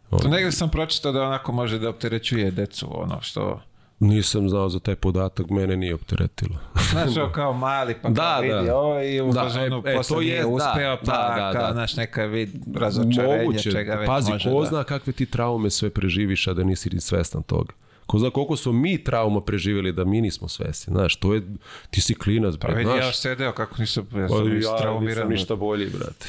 To 0.09 0.27
negdje 0.27 0.51
sam 0.51 0.69
pročitao 0.69 1.11
da 1.11 1.23
onako 1.23 1.51
može 1.51 1.79
da 1.79 1.89
opterećuje 1.89 2.51
decu, 2.51 3.01
ono 3.01 3.21
što... 3.21 3.61
Nisam 3.99 4.49
znao 4.49 4.69
za 4.69 4.79
taj 4.79 4.95
podatak, 4.95 5.49
mene 5.49 5.77
nije 5.77 5.95
opteretilo. 5.95 6.55
Znaš, 6.91 7.17
ovo 7.17 7.31
kao 7.31 7.53
mali, 7.53 7.95
pa 8.01 8.09
Da, 8.09 8.21
kao 8.21 8.41
vidi 8.41 8.65
da. 8.67 8.77
ovo 8.77 9.01
i 9.01 9.21
u 9.21 9.31
Da, 9.31 9.41
fazonu 9.41 9.83
e, 9.85 9.91
e, 9.91 9.95
posle 9.95 10.19
nije 10.19 10.35
je, 10.35 10.41
da, 10.41 10.47
uspeo, 10.47 10.97
pa 11.05 11.11
da, 11.11 11.35
da, 11.35 11.51
kao, 11.53 11.67
da. 11.67 11.73
znaš, 11.73 11.95
neka 11.95 12.25
vid 12.25 12.49
razočarenje, 12.75 13.45
Moguće, 13.45 13.71
čega 13.71 13.95
već 13.95 14.07
pazi, 14.07 14.31
može 14.31 14.49
ko 14.49 14.59
da... 14.61 14.69
zna 14.69 14.83
kakve 14.83 15.13
ti 15.13 15.25
traume 15.25 15.69
sve 15.69 15.89
preživiš, 15.89 16.47
a 16.47 16.53
da 16.53 16.63
nisi 16.63 16.89
ni 16.89 17.01
svestan 17.01 17.43
toga. 17.43 17.73
Ko 18.09 18.19
zna 18.19 18.29
koliko 18.29 18.57
smo 18.57 18.71
mi 18.71 19.03
trauma 19.03 19.41
preživjeli 19.41 19.91
da 19.91 20.05
mi 20.05 20.21
nismo 20.21 20.47
svesni. 20.47 20.91
Znaš, 20.91 21.15
to 21.15 21.33
je, 21.33 21.41
ti 21.89 22.01
si 22.01 22.15
klinac, 22.15 22.55
Pa 22.59 22.67
vidi, 22.67 22.83
znaš. 22.83 22.99
ja 22.99 23.13
sedeo 23.13 23.51
kako 23.51 23.75
nisam, 23.77 24.07
ja 24.13 24.27
Pa 24.27 24.35
sam 24.35 24.51
ja 24.51 24.57
istraumiran. 24.57 25.07
nisam 25.17 25.29
ništa 25.29 25.55
bolji, 25.55 25.89
brate. 25.89 26.25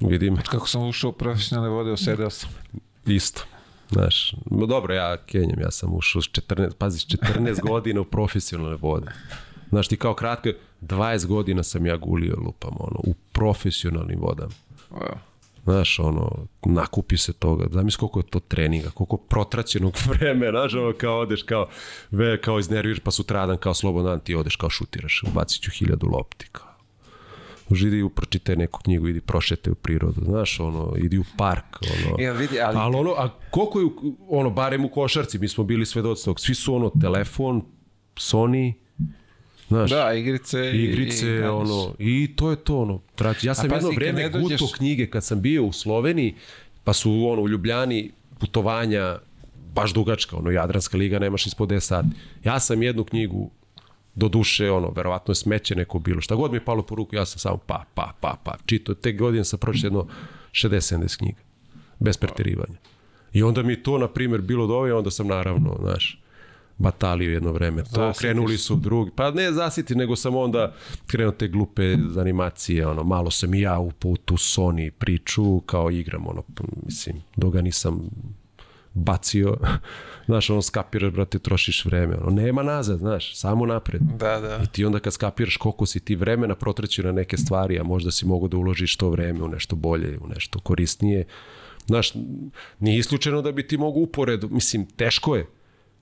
Vidim, 0.00 0.36
Kako 0.36 0.68
sam 0.68 0.88
ušao 0.88 1.10
u 1.10 1.12
profesionalne 1.12 1.70
vode, 1.70 1.90
osedeo 1.90 2.30
sam. 2.30 2.50
isto. 3.06 3.42
Znaš, 3.90 4.34
no 4.50 4.66
dobro, 4.66 4.94
ja 4.94 5.16
kenjem, 5.16 5.60
ja 5.60 5.70
sam 5.70 5.94
ušao 5.94 6.22
s 6.22 6.24
14, 6.24 6.74
pazi, 6.74 6.98
s 6.98 7.06
14 7.06 7.60
godina 7.68 8.00
u 8.00 8.04
profesionalne 8.04 8.76
vode. 8.76 9.06
Znaš, 9.68 9.88
ti 9.88 9.96
kao 9.96 10.14
kratko, 10.14 10.48
20 10.82 11.26
godina 11.26 11.62
sam 11.62 11.86
ja 11.86 11.96
gulio 11.96 12.36
lupam, 12.36 12.72
ono, 12.78 13.00
u 13.04 13.14
profesionalnim 13.32 14.18
vodama. 14.20 14.52
Wow. 14.90 15.14
Znaš, 15.70 15.98
ono, 15.98 16.46
nakupi 16.66 17.16
se 17.16 17.32
toga. 17.32 17.66
Zamisli 17.70 17.98
koliko 17.98 18.18
je 18.18 18.26
to 18.30 18.40
treninga, 18.40 18.90
koliko 18.90 19.16
protraćenog 19.16 19.94
vremena, 20.10 20.60
znaš, 20.60 20.74
ono, 20.74 20.92
kao 20.92 21.18
odeš, 21.18 21.42
kao, 21.42 21.68
ve, 22.10 22.40
kao 22.40 22.58
iznerviraš, 22.58 23.00
pa 23.00 23.10
sutradan, 23.10 23.56
kao 23.56 23.74
slobodan, 23.74 24.20
ti 24.20 24.34
odeš, 24.34 24.56
kao 24.56 24.70
šutiraš, 24.70 25.22
ubacit 25.28 25.62
ću 25.62 25.70
hiljadu 25.70 26.06
lopti, 26.06 26.46
kao. 26.52 26.66
Idi 27.70 28.08
pročitaj 28.14 28.56
neku 28.56 28.80
knjigu, 28.82 29.08
idi 29.08 29.20
prošete 29.20 29.70
u 29.70 29.74
prirodu, 29.74 30.20
znaš, 30.24 30.60
ono, 30.60 30.94
idi 30.96 31.18
u 31.18 31.24
park, 31.36 31.64
ono. 31.82 32.16
Jel 32.18 32.36
vidi, 32.36 32.60
ali... 32.60 32.76
Ali 32.78 32.96
ono, 32.96 33.10
a 33.10 33.28
koliko 33.50 33.80
je, 33.80 33.86
ono, 34.28 34.50
barem 34.50 34.84
u 34.84 34.88
košarci, 34.88 35.38
mi 35.38 35.48
smo 35.48 35.64
bili 35.64 35.86
svedoci 35.86 36.24
tog, 36.24 36.40
svi 36.40 36.54
su 36.54 36.74
ono, 36.74 36.90
telefon, 37.00 37.62
Sony, 38.16 38.72
znaš, 39.70 39.90
Da, 39.90 40.12
igrice, 40.14 40.70
i- 40.70 40.84
igrice, 40.84 41.26
i, 41.26 41.42
ono, 41.42 41.94
i 41.98 42.32
to 42.36 42.50
je 42.50 42.56
to, 42.56 42.78
ono, 42.78 43.00
trači. 43.14 43.46
Ja 43.46 43.54
sam 43.54 43.62
pazi, 43.64 43.74
jedno 43.76 43.88
kad 43.90 43.96
vreme 43.96 44.22
ne 44.22 44.28
guto 44.30 44.48
dođeš- 44.48 44.72
knjige 44.72 45.06
kad 45.06 45.24
sam 45.24 45.40
bio 45.40 45.64
u 45.64 45.72
Sloveniji, 45.72 46.34
pa 46.84 46.92
su, 46.92 47.24
ono, 47.24 47.42
u 47.42 47.48
Ljubljani 47.48 48.10
putovanja 48.38 49.18
baš 49.74 49.92
dugačka, 49.92 50.36
ono, 50.36 50.50
Jadranska 50.50 50.96
liga, 50.96 51.18
nemaš 51.18 51.46
ispod 51.46 51.68
10 51.68 51.80
sati. 51.80 52.08
Ja 52.44 52.60
sam 52.60 52.82
jednu 52.82 53.04
knjigu, 53.04 53.50
do 54.14 54.28
duše, 54.28 54.70
ono, 54.70 54.90
verovatno 54.90 55.32
je 55.32 55.36
smeće 55.36 55.74
neko 55.74 55.98
bilo, 55.98 56.20
šta 56.20 56.34
god 56.34 56.50
mi 56.50 56.56
je 56.56 56.64
palo 56.64 56.82
po 56.82 56.94
ruku, 56.94 57.16
ja 57.16 57.26
sam 57.26 57.38
samo 57.38 57.56
pa, 57.56 57.84
pa, 57.94 58.12
pa, 58.20 58.36
pa, 58.44 58.54
čito, 58.66 58.94
te 58.94 59.12
godine 59.12 59.44
sam 59.44 59.58
pročito 59.58 59.86
jedno 59.86 60.06
60-70 60.52 61.18
knjiga, 61.18 61.38
bez 61.98 62.16
preterivanja. 62.16 62.78
I 63.32 63.42
onda 63.42 63.62
mi 63.62 63.82
to, 63.82 63.98
na 63.98 64.08
primjer, 64.08 64.40
bilo 64.40 64.66
dovoljno, 64.66 64.98
onda 64.98 65.10
sam 65.10 65.26
naravno, 65.26 65.76
znaš, 65.80 66.19
batalio 66.80 67.32
jedno 67.32 67.52
vreme. 67.52 67.82
To 67.82 67.90
Zasitiš. 67.90 68.20
krenuli 68.20 68.58
su 68.58 68.76
drugi, 68.76 69.10
pa 69.14 69.30
ne 69.30 69.52
zasiti, 69.52 69.94
nego 69.94 70.16
sam 70.16 70.36
onda 70.36 70.74
krenuo 71.06 71.32
te 71.32 71.48
glupe 71.48 71.96
animacije, 72.18 72.86
ono, 72.86 73.04
malo 73.04 73.30
sam 73.30 73.54
i 73.54 73.60
ja 73.60 73.78
upao 73.78 74.10
u 74.10 74.16
tu 74.16 74.34
Sony 74.34 74.90
priču, 74.90 75.60
kao 75.60 75.90
igram, 75.90 76.26
ono, 76.26 76.42
mislim, 76.86 77.16
dok 77.36 77.52
ga 77.52 77.62
nisam 77.62 78.10
bacio, 78.94 79.56
znaš, 80.28 80.50
ono, 80.50 80.62
skapiraš, 80.62 81.12
brate, 81.12 81.38
trošiš 81.38 81.84
vreme, 81.84 82.16
ono, 82.16 82.30
nema 82.30 82.62
nazad, 82.62 82.98
znaš, 82.98 83.36
samo 83.36 83.66
napred. 83.66 84.02
Da, 84.02 84.40
da. 84.40 84.60
I 84.64 84.66
ti 84.66 84.84
onda 84.84 84.98
kad 84.98 85.12
skapiraš 85.12 85.56
koliko 85.56 85.86
si 85.86 86.00
ti 86.00 86.16
vremena 86.16 86.54
protraćio 86.54 87.04
na 87.04 87.12
neke 87.12 87.36
stvari, 87.36 87.78
a 87.78 87.82
možda 87.82 88.10
si 88.10 88.26
mogo 88.26 88.48
da 88.48 88.56
uložiš 88.56 88.96
to 88.96 89.10
vreme 89.10 89.42
u 89.42 89.48
nešto 89.48 89.76
bolje, 89.76 90.18
u 90.18 90.28
nešto 90.28 90.58
korisnije. 90.58 91.24
Znaš, 91.86 92.12
nije 92.78 92.98
isključeno 92.98 93.42
da 93.42 93.52
bi 93.52 93.66
ti 93.66 93.76
mogu 93.76 94.00
uporedu, 94.00 94.48
mislim, 94.48 94.86
teško 94.86 95.36
je 95.36 95.46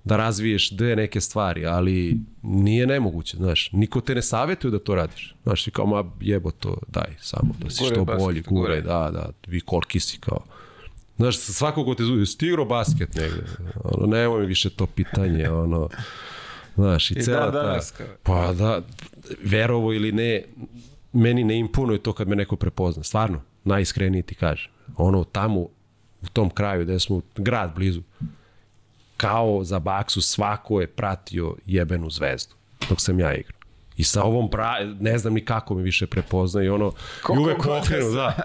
da 0.08 0.16
razviješ 0.16 0.70
dve 0.70 0.96
neke 0.96 1.20
stvari, 1.20 1.66
ali 1.66 2.16
nije 2.42 2.86
nemoguće, 2.86 3.36
znaš, 3.36 3.72
niko 3.72 4.00
te 4.00 4.14
ne 4.14 4.22
savjetuje 4.22 4.70
da 4.70 4.78
to 4.78 4.94
radiš. 4.94 5.34
Znaš, 5.42 5.64
ti 5.64 5.70
kao, 5.70 5.86
ma 5.86 6.04
jebo 6.20 6.50
to, 6.50 6.78
daj, 6.88 7.16
samo 7.20 7.54
da 7.58 7.70
si 7.70 7.84
što 7.84 8.04
basket, 8.04 8.24
bolji, 8.24 8.40
guraj, 8.40 8.80
guraj. 8.80 8.80
da, 8.80 9.10
da, 9.10 9.30
vi 9.46 9.60
koliki 9.60 10.00
si 10.00 10.18
kao. 10.20 10.40
Znaš, 11.16 11.38
svako 11.38 11.84
ko 11.84 11.94
te 11.94 12.04
zove, 12.04 12.26
stigro 12.26 12.64
basket 12.64 13.14
negde, 13.14 13.44
ono, 13.84 14.06
nemoj 14.06 14.40
mi 14.40 14.46
više 14.46 14.70
to 14.70 14.86
pitanje, 14.86 15.50
ono, 15.50 15.88
znaš, 16.74 17.10
i, 17.10 17.14
I 17.14 17.22
cela 17.22 17.50
dan 17.50 17.80
ta... 17.98 18.04
Pa 18.22 18.52
da, 18.52 18.80
verovo 19.44 19.92
ili 19.92 20.12
ne, 20.12 20.42
meni 21.12 21.44
ne 21.44 21.58
imponuje 21.58 22.02
to 22.02 22.12
kad 22.12 22.28
me 22.28 22.36
neko 22.36 22.56
prepozna. 22.56 23.02
Stvarno, 23.02 23.40
najiskrenije 23.64 24.22
ti 24.22 24.34
kaže. 24.34 24.70
Ono 24.96 25.24
tamo, 25.24 25.60
u 26.22 26.28
tom 26.32 26.50
kraju 26.50 26.84
gde 26.84 27.00
smo, 27.00 27.20
grad 27.36 27.74
blizu, 27.74 28.02
kao 29.18 29.64
za 29.64 29.78
baksu 29.78 30.20
svako 30.20 30.80
je 30.80 30.86
pratio 30.86 31.56
jebenu 31.66 32.10
zvezdu 32.10 32.54
dok 32.88 33.00
sam 33.00 33.20
ja 33.20 33.34
igrao. 33.34 33.58
I 33.96 34.04
sa 34.04 34.22
ovom 34.22 34.50
pra, 34.50 34.74
ne 35.00 35.18
znam 35.18 35.34
ni 35.34 35.44
kako 35.44 35.74
me 35.74 35.82
više 35.82 36.06
prepozna 36.06 36.62
i 36.62 36.68
ono, 36.68 36.88
i 36.88 37.22
Koliko 37.22 37.42
uvek 37.42 37.66
okrenu, 37.66 38.10
da. 38.10 38.36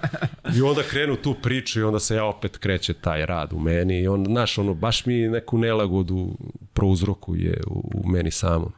I 0.57 0.61
onda 0.61 0.83
krenu 0.83 1.15
tu 1.15 1.35
priču 1.41 1.79
i 1.79 1.83
onda 1.83 1.99
se 1.99 2.15
ja 2.15 2.25
opet 2.25 2.57
kreće 2.57 2.93
taj 2.93 3.25
rad 3.25 3.53
u 3.53 3.59
meni 3.59 3.99
i 3.99 4.07
onda, 4.07 4.29
znaš, 4.29 4.57
ono, 4.57 4.73
baš 4.73 5.05
mi 5.05 5.27
neku 5.27 5.57
nelagodu 5.57 6.37
prouzrokuje 6.73 7.61
u, 7.67 7.91
u 7.93 8.07
meni 8.07 8.31
samom. 8.31 8.73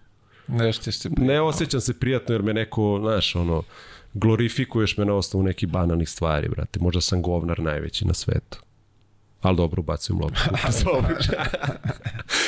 Nešto 0.47 0.91
ste... 0.91 1.09
Ne 1.17 1.41
osjećam 1.41 1.81
se 1.81 1.99
prijatno 1.99 2.35
jer 2.35 2.43
me 2.43 2.53
neko, 2.53 2.97
znaš, 3.01 3.35
ono, 3.35 3.63
glorifikuješ 4.13 4.97
me 4.97 5.05
na 5.05 5.13
osnovu 5.13 5.43
nekih 5.43 5.69
banalnih 5.69 6.09
stvari, 6.09 6.49
brate. 6.49 6.79
Možda 6.79 7.01
sam 7.01 7.21
govnar 7.21 7.59
najveći 7.59 8.07
na 8.07 8.13
svetu. 8.13 8.64
Ali 9.45 9.57
dobro, 9.57 9.79
ubacujem 9.79 10.21
loptu. 10.21 10.41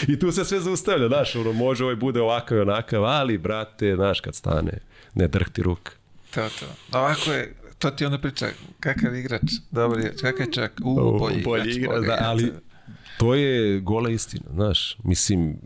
I 0.11 0.19
tu 0.19 0.31
se 0.31 0.45
sve 0.45 0.59
zaustavlja, 0.59 1.07
znaš, 1.07 1.35
ono, 1.35 1.53
može 1.53 1.83
ovaj 1.83 1.95
bude 1.95 2.21
ovakav 2.21 2.57
i 2.57 2.61
onakav, 2.61 3.05
ali, 3.05 3.37
brate, 3.37 3.95
znaš, 3.95 4.19
kad 4.19 4.35
stane, 4.35 4.79
ne 5.13 5.27
drhti 5.27 5.61
ruk. 5.61 5.91
To, 6.33 6.49
to. 6.59 6.97
Ovako 6.97 7.31
je, 7.31 7.55
to 7.79 7.91
ti 7.91 8.05
onda 8.05 8.17
priča, 8.17 8.47
kakav 8.79 9.15
igrač, 9.15 9.41
dobar 9.71 9.99
je, 9.99 10.15
kakav 10.21 10.47
je 10.47 10.51
čak, 10.51 10.71
u, 10.83 10.99
O, 10.99 11.19
bolji, 11.19 11.43
bolji 11.43 11.71
igrač, 11.71 11.95
Boga, 11.95 12.07
da, 12.07 12.17
ali 12.21 12.53
to 13.17 13.33
je 13.33 13.79
gola 13.79 14.09
istina, 14.09 14.45
znaš, 14.53 14.97
mislim, 15.03 15.57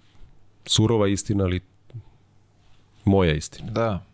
surova 0.65 1.07
istina, 1.07 1.43
ali 1.43 1.61
moja 3.05 3.33
istina. 3.33 3.71
Da. 3.71 4.05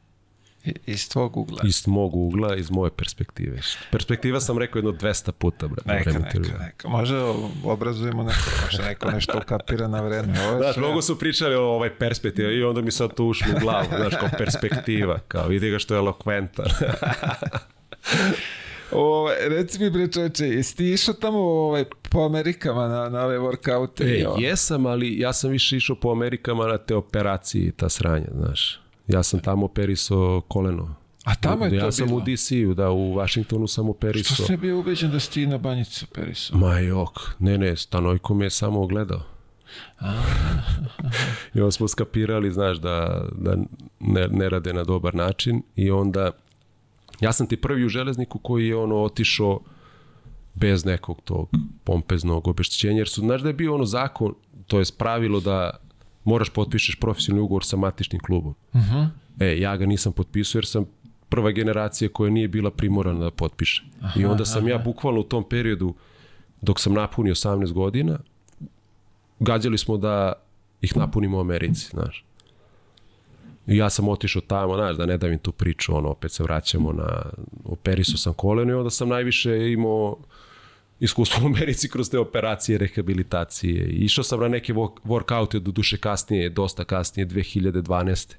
Iz 0.85 1.09
tvog 1.09 1.37
ugla. 1.37 1.57
Iz 1.63 1.87
mog 1.87 2.15
ugla, 2.15 2.55
iz 2.55 2.71
moje 2.71 2.91
perspektive. 2.91 3.57
Perspektiva 3.91 4.39
sam 4.39 4.57
rekao 4.57 4.79
jedno 4.79 4.91
200 4.91 5.31
puta, 5.31 5.67
brate. 5.67 5.89
Neka, 5.89 6.09
vreme 6.09 6.19
neka, 6.19 6.27
intervjua. 6.37 6.65
neka. 6.65 6.89
Može 6.89 7.15
obrazujemo 7.63 8.23
neko, 8.23 8.37
može 8.65 8.83
neko 8.83 9.11
nešto 9.11 9.37
ukapira 9.37 9.87
na 9.87 10.01
vreme. 10.01 10.47
Ovo 10.47 10.57
Znaš, 10.57 10.73
sve- 10.73 10.83
mnogo 10.83 11.01
su 11.01 11.19
pričali 11.19 11.55
o 11.55 11.63
ovaj 11.63 11.97
perspektiva 11.97 12.51
i 12.51 12.63
onda 12.63 12.81
mi 12.81 12.91
sad 12.91 13.13
to 13.13 13.25
ušlo 13.25 13.47
u 13.55 13.59
glavu, 13.59 13.85
znaš, 13.97 14.13
kao 14.19 14.29
perspektiva, 14.37 15.19
kao 15.27 15.47
vidi 15.47 15.69
ga 15.69 15.79
što 15.79 15.93
je 15.93 15.97
elokventan. 15.97 16.65
Ovo, 18.91 19.29
reci 19.41 19.79
mi 19.79 19.89
bre 19.89 20.07
čoveče, 20.07 20.45
jesi 20.45 20.77
ti 20.77 20.85
išao 20.85 21.13
tamo 21.13 21.39
ovaj, 21.39 21.85
po 22.09 22.19
Amerikama 22.21 22.87
na, 22.87 23.09
na 23.09 23.21
ove 23.21 23.39
workoute? 23.39 24.03
E, 24.03 24.25
jesam, 24.41 24.85
ali 24.85 25.19
ja 25.19 25.33
sam 25.33 25.49
više 25.51 25.77
išao 25.77 25.95
po 25.95 26.11
Amerikama 26.11 26.67
na 26.67 26.77
te 26.77 26.95
operacije 26.95 27.65
i 27.65 27.71
ta 27.71 27.89
sranja, 27.89 28.27
znaš. 28.35 28.79
Ja 29.07 29.23
sam 29.23 29.39
tamo 29.39 29.65
operisao 29.65 30.41
koleno. 30.47 30.95
A 31.23 31.35
tamo 31.35 31.65
je 31.65 31.75
ja 31.75 31.81
to 31.81 31.91
sam 31.91 32.07
bilo? 32.07 32.17
u 32.17 32.21
DC-u, 32.21 32.73
da, 32.73 32.89
u 32.91 33.15
Washingtonu 33.15 33.67
sam 33.67 33.85
Što 33.85 33.91
operisao. 33.91 34.45
si 34.45 34.57
bio 34.57 34.79
ubeđen 34.79 35.11
da 35.11 35.19
si 35.19 35.31
ti 35.31 35.47
na 35.47 35.57
banjicu 35.57 36.07
perisao? 36.07 36.57
Ma 36.57 36.79
jok, 36.79 37.19
ne, 37.39 37.57
ne, 37.57 37.77
Stanojko 37.77 38.33
me 38.33 38.45
je 38.45 38.49
samo 38.49 38.81
ogledao. 38.81 39.21
I 41.55 41.59
onda 41.59 41.71
smo 41.71 41.87
skapirali, 41.87 42.51
znaš, 42.51 42.77
da, 42.77 43.25
da 43.31 43.55
ne, 43.99 44.27
ne 44.27 44.49
rade 44.49 44.73
na 44.73 44.83
dobar 44.83 45.15
način 45.15 45.61
i 45.75 45.91
onda 45.91 46.31
ja 47.19 47.33
sam 47.33 47.47
ti 47.47 47.57
prvi 47.57 47.85
u 47.85 47.89
železniku 47.89 48.39
koji 48.39 48.67
je 48.67 48.75
ono 48.75 48.95
otišao 48.95 49.59
bez 50.53 50.85
nekog 50.85 51.21
tog 51.23 51.49
pompeznog 51.83 52.47
obeštećenja, 52.47 52.97
jer 52.97 53.07
su, 53.07 53.21
znaš 53.21 53.41
da 53.41 53.49
je 53.49 53.53
bio 53.53 53.75
ono 53.75 53.85
zakon, 53.85 54.33
to 54.67 54.79
je 54.79 54.85
pravilo 54.97 55.39
da 55.39 55.86
moraš 56.27 56.49
potpišeš 56.49 56.95
profesionalni 56.95 57.43
ugovor 57.43 57.65
sa 57.65 57.77
matičnim 57.77 58.21
klubom. 58.21 58.55
Uh 58.73 58.81
-huh. 58.81 59.07
E, 59.39 59.59
ja 59.59 59.77
ga 59.77 59.85
nisam 59.85 60.13
potpisao 60.13 60.59
jer 60.59 60.65
sam 60.65 60.85
prva 61.29 61.51
generacija 61.51 62.09
koja 62.09 62.31
nije 62.31 62.47
bila 62.47 62.71
primorana 62.71 63.19
da 63.19 63.31
potpiše. 63.31 63.83
Aha, 64.01 64.19
I 64.19 64.25
onda 64.25 64.45
sam 64.45 64.67
ja 64.67 64.77
bukvalno 64.77 65.19
u 65.19 65.23
tom 65.23 65.49
periodu, 65.49 65.93
dok 66.61 66.79
sam 66.79 66.93
napunio 66.93 67.35
18 67.35 67.71
godina, 67.71 68.19
gađali 69.39 69.77
smo 69.77 69.97
da 69.97 70.33
ih 70.81 70.97
napunimo 70.97 71.37
u 71.37 71.41
Americi, 71.41 71.89
znaš. 71.89 72.25
I 73.67 73.77
ja 73.77 73.89
sam 73.89 74.07
otišao 74.07 74.41
tamo, 74.41 74.75
znaš, 74.75 74.97
da 74.97 75.05
ne 75.05 75.17
davim 75.17 75.39
tu 75.39 75.51
priču, 75.51 75.95
ono, 75.95 76.09
opet 76.09 76.31
se 76.31 76.43
vraćamo 76.43 76.93
na, 76.93 77.21
operisu 77.65 78.17
sam 78.17 78.33
koleno 78.33 78.71
i 78.71 78.75
onda 78.75 78.89
sam 78.89 79.09
najviše 79.09 79.71
imao 79.71 80.17
iskustvo 80.99 81.43
u 81.43 81.47
Americi 81.47 81.89
kroz 81.89 82.09
te 82.09 82.19
operacije, 82.19 82.77
rehabilitacije. 82.77 83.85
Išao 83.87 84.23
sam 84.23 84.39
na 84.39 84.47
neke 84.47 84.73
wo- 84.73 84.97
workoute, 85.03 85.59
do 85.59 85.71
duše 85.71 85.97
kasnije, 85.97 86.49
dosta 86.49 86.83
kasnije, 86.83 87.27
2012 87.27 88.35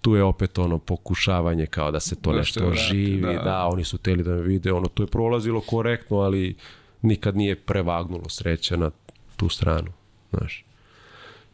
tu 0.00 0.14
je 0.14 0.22
opet 0.22 0.58
ono 0.58 0.78
pokušavanje 0.78 1.66
kao 1.66 1.90
da 1.90 2.00
se 2.00 2.16
to 2.22 2.30
Da 2.32 2.38
nešto 2.38 2.66
oživi, 2.66 3.20
da. 3.20 3.32
da. 3.32 3.66
oni 3.66 3.84
su 3.84 3.98
teli 3.98 4.22
da 4.24 4.30
me 4.30 4.42
vide, 4.42 4.72
ono, 4.72 4.88
to 4.88 5.02
je 5.02 5.06
prolazilo 5.06 5.60
korektno, 5.60 6.16
ali 6.16 6.56
nikad 7.02 7.36
nije 7.36 7.56
prevagnulo 7.56 8.28
sreća 8.28 8.76
na 8.76 8.90
tu 9.36 9.48
stranu, 9.48 9.92
znaš. 10.32 10.64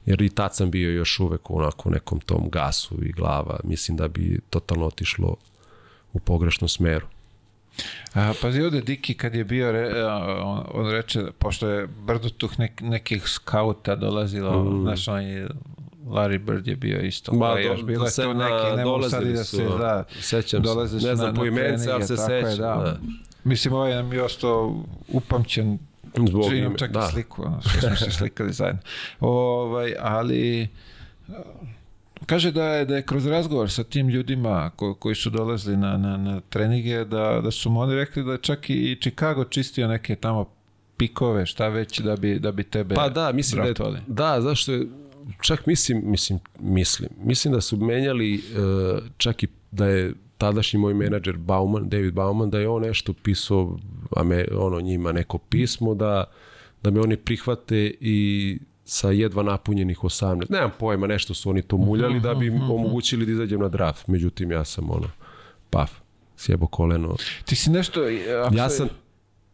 Jer 0.07 0.23
i 0.23 0.29
tad 0.29 0.57
sam 0.57 0.71
bio 0.71 0.91
još 0.91 1.21
uvek 1.21 1.51
u 1.51 1.59
onako 1.59 1.91
nekom 1.91 2.21
tom 2.21 2.51
gasu 2.51 3.05
i 3.05 3.13
glava, 3.13 3.61
mislim 3.65 3.97
da 3.97 4.09
bi 4.09 4.41
totalno 4.51 4.87
otišlo 4.87 5.37
u 6.13 6.19
pogrešnom 6.19 6.69
smeru. 6.69 7.07
A, 8.15 8.33
pazi 8.43 8.63
ovde, 8.63 8.81
Diki 8.81 9.15
kad 9.15 9.35
je 9.35 9.45
bio, 9.45 9.73
re, 9.73 10.05
on, 10.05 10.65
on 10.75 10.91
reče, 10.91 11.25
pošto 11.39 11.69
je 11.69 11.87
brdo 11.87 12.29
tuh 12.29 12.59
nek, 12.59 12.81
nekih 12.81 13.23
skauta 13.27 13.97
dolazilo, 13.97 14.65
mm. 14.65 14.83
znaš, 14.83 15.09
on 15.09 15.23
je, 15.23 15.49
Larry 16.07 16.39
Bird 16.39 16.67
je 16.67 16.77
bio 16.77 17.01
isto. 17.01 17.33
Ma, 17.33 17.47
Pa 17.47 17.59
još 17.61 17.81
do- 17.81 17.87
bilo 17.87 18.05
je 18.05 18.11
se 18.11 18.23
tu 18.23 18.35
na- 18.35 18.45
neki, 18.45 18.77
ne 18.77 18.85
mogu 18.85 19.03
sad 19.03 19.25
da 19.25 19.45
se, 19.45 19.65
da, 19.65 20.05
sećam 20.11 20.63
se. 20.63 20.69
dolaze 20.69 21.09
Ne 21.09 21.17
znam 21.17 21.29
na, 21.29 21.35
po 21.35 21.45
imence, 21.47 21.91
ali 21.93 22.03
se 22.03 22.17
sećam, 22.17 22.57
da. 22.57 22.75
da. 22.75 22.99
Mislim, 23.45 23.75
ovaj 23.75 23.95
nam 23.95 24.13
je 24.13 24.23
ostao 24.23 24.85
upamćen, 25.09 25.79
Zbog 26.29 26.45
čak 26.79 26.93
da. 26.93 27.07
i 27.09 27.13
sliku, 27.13 27.43
ono, 27.43 27.61
što 27.61 27.81
smo 27.81 27.97
se 27.97 28.11
slikali 28.11 28.53
zajedno. 28.53 28.81
Ovaj, 29.21 29.95
ali 30.01 30.69
kaže 32.27 32.53
da 32.53 32.65
je, 32.65 32.85
da 32.85 32.97
je 32.97 33.03
kroz 33.03 33.27
razgovor 33.27 33.71
sa 33.71 33.85
tim 33.85 34.09
ljudima 34.09 34.71
ko, 34.77 34.95
koji 34.95 35.15
su 35.15 35.31
dolazili 35.31 35.77
na, 35.77 35.97
na, 35.97 36.17
na 36.17 36.41
treninge, 36.41 37.05
da, 37.05 37.41
da 37.45 37.51
su 37.51 37.71
mu 37.71 37.81
oni 37.81 37.95
rekli 37.95 38.25
da 38.25 38.33
je 38.33 38.39
čak 38.39 38.71
i 38.71 38.99
Chicago 39.01 39.45
čistio 39.45 39.89
neke 39.89 40.17
tamo 40.17 40.47
pikove, 40.97 41.47
šta 41.47 41.69
već, 41.69 42.01
da 42.01 42.17
bi, 42.17 42.39
da 42.39 42.53
bi 42.53 42.65
tebe 42.65 42.95
Pa 42.95 43.09
da, 43.09 43.33
mislim 43.33 43.63
da 43.63 43.69
je, 43.69 43.73
draftovali. 43.73 44.01
da, 44.07 44.41
zašto 44.41 44.73
je, 44.73 44.87
čak 45.41 45.67
mislim, 45.67 46.03
mislim, 46.05 46.39
mislim, 46.61 47.11
mislim 47.25 47.55
da 47.55 47.61
su 47.61 47.77
menjali 47.77 48.35
uh, 48.35 49.03
čak 49.17 49.43
i 49.43 49.47
da 49.71 49.87
je 49.87 50.13
tadašnji 50.39 50.79
moj 50.79 50.95
menadžer 50.95 51.37
Bauman, 51.37 51.89
David 51.89 52.15
Bauman, 52.15 52.51
da 52.51 52.59
je 52.59 52.69
on 52.69 52.83
nešto 52.83 53.13
pisao 53.13 53.79
ono 54.59 54.81
njima 54.81 55.13
neko 55.13 55.39
pismo 55.39 55.95
da, 55.95 56.25
da 56.83 56.91
me 56.91 57.01
oni 57.01 57.17
prihvate 57.17 57.95
i 58.01 58.59
sa 58.85 59.11
jedva 59.11 59.43
napunjenih 59.43 59.99
18. 59.99 60.51
Nemam 60.51 60.71
pojma, 60.79 61.07
nešto 61.07 61.35
su 61.35 61.51
oni 61.51 61.63
to 61.63 61.77
muljali 61.77 62.21
da 62.21 62.35
bi 62.35 62.47
im 62.47 62.71
omogućili 62.71 63.27
da 63.27 63.33
izađem 63.33 63.61
na 63.61 63.69
draft. 63.69 64.09
Međutim, 64.09 64.53
ja 64.53 64.65
sam 64.65 64.91
ono, 64.91 65.11
paf, 65.71 65.91
sjebo 66.37 66.67
koleno. 66.67 67.17
Ti 67.45 67.57
si 67.57 67.71
nešto... 67.71 68.01
Ako 68.47 68.55
Ja 68.57 68.71
sam 68.71 68.89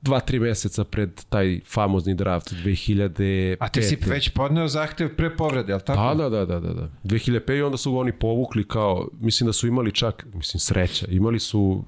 dva, 0.02 0.20
tri 0.20 0.40
meseca 0.40 0.84
pred 0.84 1.24
taj 1.28 1.60
famozni 1.66 2.14
draft 2.14 2.52
2005. 2.52 3.56
A 3.60 3.68
ti 3.68 3.82
si 3.82 3.98
već 4.06 4.28
podneo 4.28 4.68
zahtev 4.68 5.16
pre 5.16 5.36
povrede, 5.36 5.72
ali 5.72 5.82
tako? 5.82 6.14
Da, 6.14 6.28
da, 6.28 6.44
da, 6.44 6.60
da, 6.60 6.72
da. 6.72 6.88
2005 7.04 7.58
i 7.58 7.62
onda 7.62 7.76
su 7.76 7.92
ga 7.92 7.98
oni 7.98 8.12
povukli 8.12 8.68
kao, 8.68 9.08
mislim 9.20 9.46
da 9.46 9.52
su 9.52 9.66
imali 9.66 9.92
čak, 9.92 10.26
mislim 10.34 10.60
sreća, 10.60 11.06
imali 11.10 11.40
su 11.40 11.84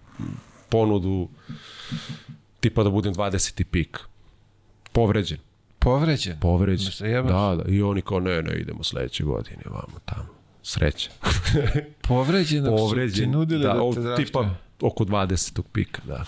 ponudu 0.68 1.28
tipa 2.60 2.82
da 2.82 2.90
budem 2.90 3.14
20. 3.14 3.64
pik. 3.64 3.98
Povređen. 4.92 5.38
Povređen? 5.82 6.38
povređen. 6.40 7.10
Jebaš? 7.10 7.32
Da, 7.32 7.62
da, 7.64 7.70
i 7.70 7.82
oni 7.82 8.02
kao 8.02 8.20
ne, 8.20 8.42
ne, 8.42 8.52
idemo 8.52 8.84
sledeće 8.84 9.24
godine, 9.24 9.62
vamo 9.64 9.98
tamo. 10.04 10.28
Sreća. 10.62 11.10
Povređen, 12.08 12.64
su 12.64 12.70
ti 12.70 12.76
Povređen, 12.76 13.30
nudili 13.30 13.62
da, 13.62 13.68
da, 13.68 13.74
da 13.74 13.82
o, 13.82 13.94
te 13.94 14.00
draftuju. 14.00 14.26
tipa 14.26 14.50
oko 14.80 15.04
20. 15.04 15.62
pika, 15.72 16.02
da. 16.06 16.24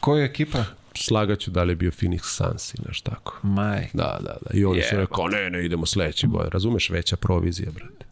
Koja 0.00 0.20
je 0.20 0.26
ekipa? 0.26 0.64
Slagaću 0.94 1.50
da 1.50 1.62
li 1.64 1.72
je 1.72 1.76
bio 1.76 1.90
Phoenix 1.90 2.20
Suns 2.22 2.74
i 2.74 2.78
nešto 2.88 3.10
tako. 3.10 3.38
Maj. 3.42 3.88
Da, 3.92 4.18
da, 4.20 4.36
da. 4.42 4.50
I 4.58 4.64
oni 4.64 4.82
su 4.82 4.86
Jebote. 4.86 5.00
rekao, 5.00 5.28
ne, 5.28 5.50
ne, 5.50 5.64
idemo 5.64 5.86
sledeće 5.86 6.26
godine. 6.26 6.50
Razumeš, 6.50 6.90
veća 6.90 7.16
provizija, 7.16 7.70
brate. 7.70 8.06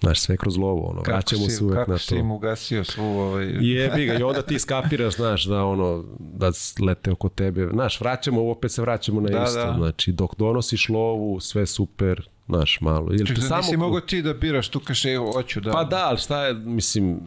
Znaš, 0.00 0.20
sve 0.20 0.36
kroz 0.36 0.56
lovo, 0.56 0.90
ono, 0.90 1.02
Kako 1.02 1.10
vraćamo 1.10 1.44
si, 1.44 1.50
se 1.50 1.64
uvek 1.64 1.78
kako 1.78 1.90
na 1.90 1.98
si 1.98 2.14
im 2.16 2.28
to. 2.28 2.34
ugasio 2.34 2.84
svu 2.84 3.04
ovaj... 3.04 3.46
Jebi 3.60 4.04
ga, 4.04 4.14
i 4.14 4.22
onda 4.22 4.42
ti 4.42 4.58
skapiraš, 4.58 5.16
znaš, 5.16 5.44
da 5.44 5.64
ono, 5.64 6.04
da 6.18 6.50
lete 6.86 7.10
oko 7.12 7.28
tebe. 7.28 7.68
Znaš, 7.72 8.00
vraćamo, 8.00 8.50
opet 8.50 8.72
se 8.72 8.82
vraćamo 8.82 9.20
na 9.20 9.28
Da, 9.28 9.44
isto. 9.44 9.58
da. 9.64 9.74
Znači, 9.78 10.12
dok 10.12 10.36
donosiš 10.36 10.88
lovu, 10.88 11.40
sve 11.40 11.66
super, 11.66 12.28
znaš, 12.48 12.78
malo. 12.80 13.06
Ili 13.10 13.26
Čekaj, 13.26 13.34
da 13.42 13.48
samo... 13.48 13.62
nisi 13.62 13.76
mogao 13.76 14.00
ti 14.00 14.22
da 14.22 14.34
biraš, 14.34 14.68
tu 14.68 14.80
kaže, 14.80 15.12
evo, 15.12 15.32
hoću 15.32 15.60
da... 15.60 15.70
Pa 15.70 15.84
da, 15.84 16.06
ali 16.08 16.18
šta 16.18 16.44
je, 16.46 16.54
mislim, 16.54 17.20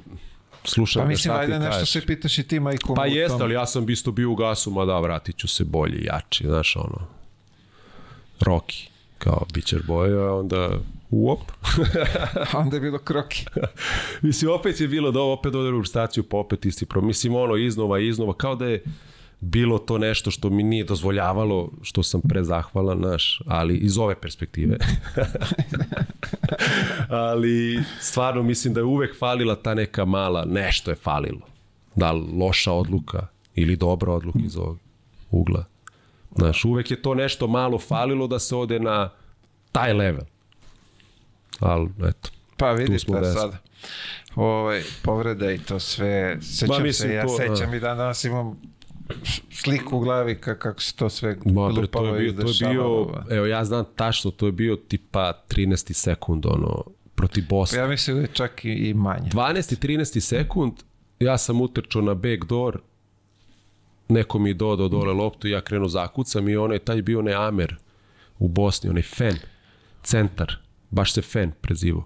slušam 0.64 1.02
Pa 1.02 1.08
mislim, 1.08 1.36
ajde 1.36 1.54
nešto 1.60 1.72
kažeš. 1.72 1.92
se 1.92 2.02
pitaš 2.06 2.38
i 2.38 2.44
ti 2.44 2.60
majkom. 2.60 2.96
Pa 2.96 3.06
jeste, 3.06 3.38
ali 3.44 3.54
ja 3.54 3.66
sam 3.66 3.90
isto 3.90 4.12
bio 4.12 4.32
u 4.32 4.36
gasu, 4.36 4.72
ma 4.72 4.86
da, 4.86 5.00
vratit 5.00 5.38
ću 5.38 5.48
se 5.48 5.64
bolji, 5.64 6.06
jači, 6.06 6.44
znaš, 6.48 6.76
ono, 6.76 7.08
Rocky, 8.40 8.88
kao 9.18 9.46
Beacher 9.54 9.82
Boy, 9.88 10.28
a 10.30 10.34
onda, 10.34 10.70
uop. 11.14 11.52
Onda 12.62 12.76
je 12.76 12.82
bilo 12.82 12.98
kroki. 12.98 13.46
Mislim, 14.22 14.52
opet 14.52 14.82
je 14.82 14.88
bilo 14.88 15.12
da 15.12 15.20
ovo 15.20 15.34
opet 15.34 15.56
ode 15.56 15.70
u 15.70 15.84
staciju, 15.84 16.24
pa 16.24 16.38
opet 16.38 16.66
isti 16.66 16.86
pro. 16.86 17.02
Mislim, 17.02 17.36
ono, 17.36 17.56
iznova, 17.56 18.00
iznova, 18.00 18.34
kao 18.34 18.56
da 18.56 18.66
je 18.66 18.84
bilo 19.40 19.80
to 19.80 19.98
nešto 19.98 20.32
što 20.32 20.50
mi 20.50 20.64
nije 20.64 20.84
dozvoljavalo, 20.84 21.70
što 21.82 22.04
sam 22.04 22.22
prezahvalan, 22.22 23.00
naš, 23.00 23.42
ali 23.46 23.78
iz 23.78 23.98
ove 23.98 24.16
perspektive. 24.16 24.78
ali 27.28 27.84
stvarno 28.00 28.44
mislim 28.44 28.74
da 28.74 28.80
je 28.80 28.84
uvek 28.84 29.20
falila 29.20 29.56
ta 29.56 29.74
neka 29.74 30.06
mala, 30.06 30.46
nešto 30.46 30.92
je 30.92 30.96
falilo. 30.96 31.42
Da 31.96 32.12
loša 32.12 32.72
odluka 32.72 33.28
ili 33.56 33.76
dobra 33.76 34.14
odluka 34.14 34.40
iz 34.46 34.58
ovog 34.58 34.78
ugla. 35.32 35.66
Znaš, 36.36 36.66
uvek 36.66 36.92
je 36.92 37.02
to 37.02 37.16
nešto 37.16 37.48
malo 37.48 37.80
falilo 37.80 38.28
da 38.28 38.40
se 38.40 38.56
ode 38.56 38.80
na 38.80 39.10
taj 39.72 39.94
level. 39.94 40.26
Ali, 41.64 41.90
eto. 42.10 42.30
Pa 42.58 42.72
vidite 42.72 43.00
sad. 43.34 43.58
Ovaj, 44.36 44.84
povreda 45.04 45.52
i 45.52 45.58
to 45.58 45.80
sve. 45.80 46.38
Sećam 46.42 46.84
mislim, 46.84 47.10
se, 47.10 47.16
ja 47.16 47.24
to, 47.24 47.38
sećam 47.38 47.72
a. 47.72 47.76
i 47.76 47.80
dan 47.80 47.98
danas 47.98 48.24
imam 48.24 48.62
sliku 49.52 49.98
u 49.98 50.00
glavi 50.00 50.36
ka, 50.36 50.60
kako 50.60 50.82
se 50.82 50.96
to 50.96 51.10
sve 51.10 51.38
Ma, 51.46 51.70
bre, 51.70 51.88
to 51.88 52.06
je 52.06 52.12
bio, 52.12 52.18
to 52.18 52.18
je 52.18 52.20
bio, 52.20 52.28
izdešavalo. 52.28 53.24
evo 53.30 53.46
ja 53.46 53.66
znam 53.66 53.86
tačno, 53.96 54.32
to 54.32 54.46
je 54.46 54.52
bio 54.52 54.76
tipa 54.76 55.34
13. 55.50 55.94
sekund, 55.94 56.46
ono, 56.46 56.84
protiv 57.16 57.44
Bosne. 57.50 57.80
ja 57.80 57.88
mislim 57.88 58.16
da 58.16 58.22
je 58.22 58.28
čak 58.34 58.66
i, 58.66 58.70
i 58.70 58.94
manje. 58.94 59.30
12. 59.30 59.88
13. 59.88 60.20
sekund, 60.20 60.74
ja 61.20 61.38
sam 61.38 61.62
utrčao 61.62 62.02
na 62.02 62.14
backdoor, 62.14 62.82
neko 64.10 64.40
mi 64.40 64.50
je 64.50 64.54
dodao 64.54 64.88
dole 64.88 65.14
loptu, 65.14 65.48
ja 65.48 65.62
krenu 65.62 65.88
zakucam 65.88 66.50
i 66.50 66.56
onaj 66.56 66.80
taj 66.80 67.02
bio 67.02 67.20
onaj 67.20 67.34
Amer 67.34 67.76
u 68.40 68.48
Bosni, 68.48 68.90
onaj 68.90 69.04
Fen, 69.04 69.38
centar, 70.04 70.63
baš 70.94 71.14
se 71.14 71.22
Fen 71.22 71.52
prezivao. 71.62 72.04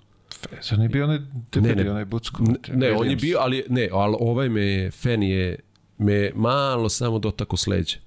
Zar 0.62 0.80
nije 0.80 0.90
bio 0.90 1.04
onaj 1.04 1.20
debeli, 1.52 1.76
Ne, 1.76 1.84
ne. 1.84 1.92
onaj 1.92 2.06
bucko? 2.06 2.44
N- 2.44 2.80
Ne, 2.80 2.92
on 2.92 3.10
je 3.10 3.16
bio, 3.16 3.38
ali 3.40 3.64
ne, 3.70 3.90
ali 3.92 4.16
ovaj 4.20 4.50
me, 4.50 4.92
Fen 4.92 5.24
je 5.24 5.60
me 5.98 6.32
malo 6.36 6.90
samo 6.90 7.20
dotako 7.20 7.58
sleđe. 7.58 7.98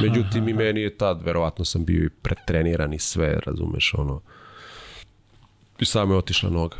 Međutim, 0.00 0.48
i 0.48 0.52
meni 0.54 0.80
je 0.80 0.96
tad, 0.96 1.22
verovatno 1.22 1.64
sam 1.64 1.84
bio 1.84 2.04
i 2.04 2.10
pretreniran 2.12 2.92
i 2.92 2.98
sve, 2.98 3.38
razumeš, 3.46 3.94
ono. 3.94 4.20
I 5.80 5.84
samo 5.84 6.14
je 6.14 6.18
otišla 6.18 6.50
noga. 6.50 6.76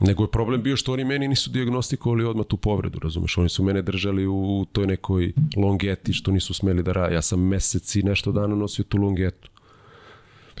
Nego 0.00 0.24
je 0.24 0.30
problem 0.30 0.62
bio 0.62 0.76
što 0.76 0.92
oni 0.92 1.04
meni 1.04 1.28
nisu 1.28 1.50
diagnostikovali 1.50 2.24
odmah 2.24 2.46
tu 2.46 2.56
povredu, 2.56 2.98
razumeš? 2.98 3.38
Oni 3.38 3.48
su 3.48 3.64
mene 3.64 3.82
držali 3.82 4.26
u 4.26 4.66
toj 4.72 4.86
nekoj 4.86 5.32
longeti 5.56 6.12
što 6.12 6.30
nisu 6.30 6.54
smeli 6.54 6.82
da 6.82 6.92
rade. 6.92 7.14
Ja 7.14 7.22
sam 7.22 7.40
mesec 7.40 7.96
i 7.96 8.02
nešto 8.02 8.32
dana 8.32 8.54
nosio 8.56 8.84
tu 8.84 8.98
longetu. 8.98 9.50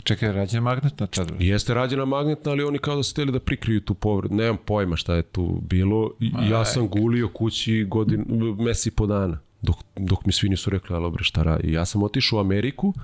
Čekaj, 0.04 0.32
rađe 0.32 0.60
magnetna 0.60 1.06
tad. 1.06 1.32
Jeste 1.38 1.74
rađena 1.74 2.04
magnetna, 2.04 2.50
ali 2.52 2.64
oni 2.64 2.78
kao 2.78 2.96
da 2.96 3.02
su 3.02 3.24
da 3.24 3.40
prikriju 3.40 3.80
tu 3.80 3.94
povredu. 3.94 4.34
Nemam 4.34 4.56
pojma 4.64 4.96
šta 4.96 5.14
je 5.14 5.22
tu 5.22 5.60
bilo. 5.62 6.10
I 6.20 6.32
ja 6.50 6.64
sam 6.64 6.88
gulio 6.88 7.28
kući 7.28 7.86
godin, 7.88 8.24
mesi 8.58 8.90
po 8.90 9.06
dana. 9.06 9.38
Dok, 9.62 9.76
dok 9.96 10.26
mi 10.26 10.32
svi 10.32 10.48
nisu 10.48 10.70
rekli, 10.70 10.96
alo 10.96 11.10
bre, 11.10 11.24
šta 11.24 11.42
radi. 11.42 11.72
Ja 11.72 11.84
sam 11.84 12.02
otišao 12.02 12.36
u 12.36 12.40
Ameriku, 12.40 12.94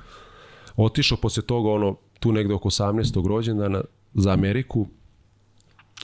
otišao 0.77 1.19
posle 1.19 1.43
toga, 1.43 1.71
ono, 1.71 1.97
tu 2.19 2.33
negde 2.33 2.55
oko 2.55 2.69
18. 2.69 3.27
rođendana 3.29 3.81
za 4.15 4.33
Ameriku. 4.33 4.89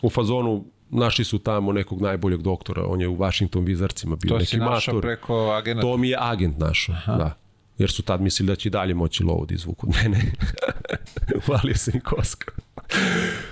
U 0.02 0.10
fazonu 0.10 0.64
našli 0.90 1.24
su 1.24 1.38
tamo 1.38 1.72
nekog 1.72 2.00
najboljeg 2.00 2.42
doktora, 2.42 2.86
on 2.86 3.00
je 3.00 3.08
u 3.08 3.16
Washington 3.16 3.64
Wizardsima 3.64 4.16
bio 4.16 4.28
To 4.28 4.38
neki 4.38 4.46
si 4.46 4.56
našao 4.56 4.94
mator. 4.94 5.02
preko 5.02 5.34
agenta. 5.50 5.80
To 5.80 5.96
mi 5.96 6.08
je 6.08 6.16
agent 6.20 6.58
našao, 6.58 6.94
da. 7.06 7.34
Jer 7.78 7.90
su 7.90 8.02
tad 8.02 8.20
mislili 8.20 8.46
da 8.46 8.56
će 8.56 8.70
dalje 8.70 8.94
moći 8.94 9.24
lovu 9.24 9.46
da 9.46 9.54
izvuku 9.54 9.86
od 9.88 9.94
mene. 9.96 10.32
Uvalio 11.48 11.74
sam 11.74 11.94
im 11.94 12.00
kosko. 12.00 12.52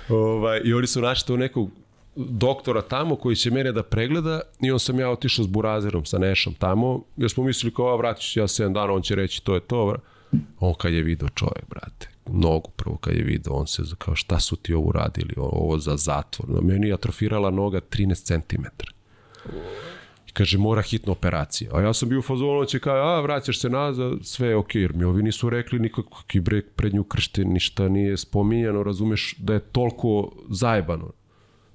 ovaj, 0.09 0.61
I 0.63 0.73
oni 0.73 0.87
su 0.87 1.01
našli 1.01 1.27
to 1.27 1.37
nekog 1.37 1.69
doktora 2.15 2.81
tamo 2.81 3.15
koji 3.15 3.35
će 3.35 3.51
mene 3.51 3.71
da 3.71 3.83
pregleda 3.83 4.41
i 4.61 4.71
on 4.71 4.79
sam 4.79 4.99
ja 4.99 5.09
otišao 5.09 5.45
s 5.45 5.47
burazerom, 5.47 6.05
sa 6.05 6.17
Nešom 6.17 6.53
tamo, 6.53 7.03
jer 7.17 7.29
smo 7.29 7.43
mislili 7.43 7.73
kao, 7.73 7.87
a 7.87 7.95
vratit 7.95 8.31
ću 8.31 8.39
ja 8.39 8.47
7 8.47 8.73
dana, 8.73 8.93
on 8.93 9.01
će 9.01 9.15
reći 9.15 9.43
to 9.43 9.53
je 9.53 9.59
to. 9.59 9.95
On 10.59 10.73
kad 10.73 10.93
je 10.93 11.03
video 11.03 11.29
čovjek, 11.29 11.69
brate, 11.69 12.09
nogu 12.25 12.69
prvo 12.75 12.97
kad 12.97 13.15
je 13.15 13.23
video, 13.23 13.53
on 13.53 13.67
se 13.67 13.83
kao 13.97 14.15
šta 14.15 14.39
su 14.39 14.55
ti 14.55 14.73
ovo 14.73 14.91
radili, 14.91 15.33
ovo 15.37 15.77
za 15.79 15.97
zatvor. 15.97 16.49
Na 16.49 16.61
meni 16.61 16.87
je 16.87 16.93
atrofirala 16.93 17.51
noga 17.51 17.81
13 17.81 18.25
cm. 18.25 18.63
Kaže, 20.35 20.57
mora 20.57 20.81
hitna 20.81 21.11
operacija. 21.11 21.71
A 21.73 21.81
ja 21.81 21.93
sam 21.93 22.09
bio 22.09 22.19
u 22.19 22.21
fazonu, 22.21 22.59
on 22.59 22.65
će 22.65 22.79
kaže, 22.79 22.99
a, 22.99 23.21
vraćaš 23.21 23.59
se 23.59 23.69
nazad, 23.69 24.11
sve 24.21 24.47
je 24.47 24.55
okej, 24.55 24.81
jer 24.81 24.93
mi 24.93 25.03
ovi 25.03 25.23
nisu 25.23 25.49
rekli 25.49 25.79
nikako 25.79 26.23
kibre 26.27 26.61
prednju 26.61 27.03
kršte, 27.03 27.45
ništa 27.45 27.87
nije 27.89 28.17
spominjano, 28.17 28.83
razumeš 28.83 29.35
da 29.37 29.53
je 29.53 29.59
toliko 29.59 30.31
zajebano. 30.49 31.11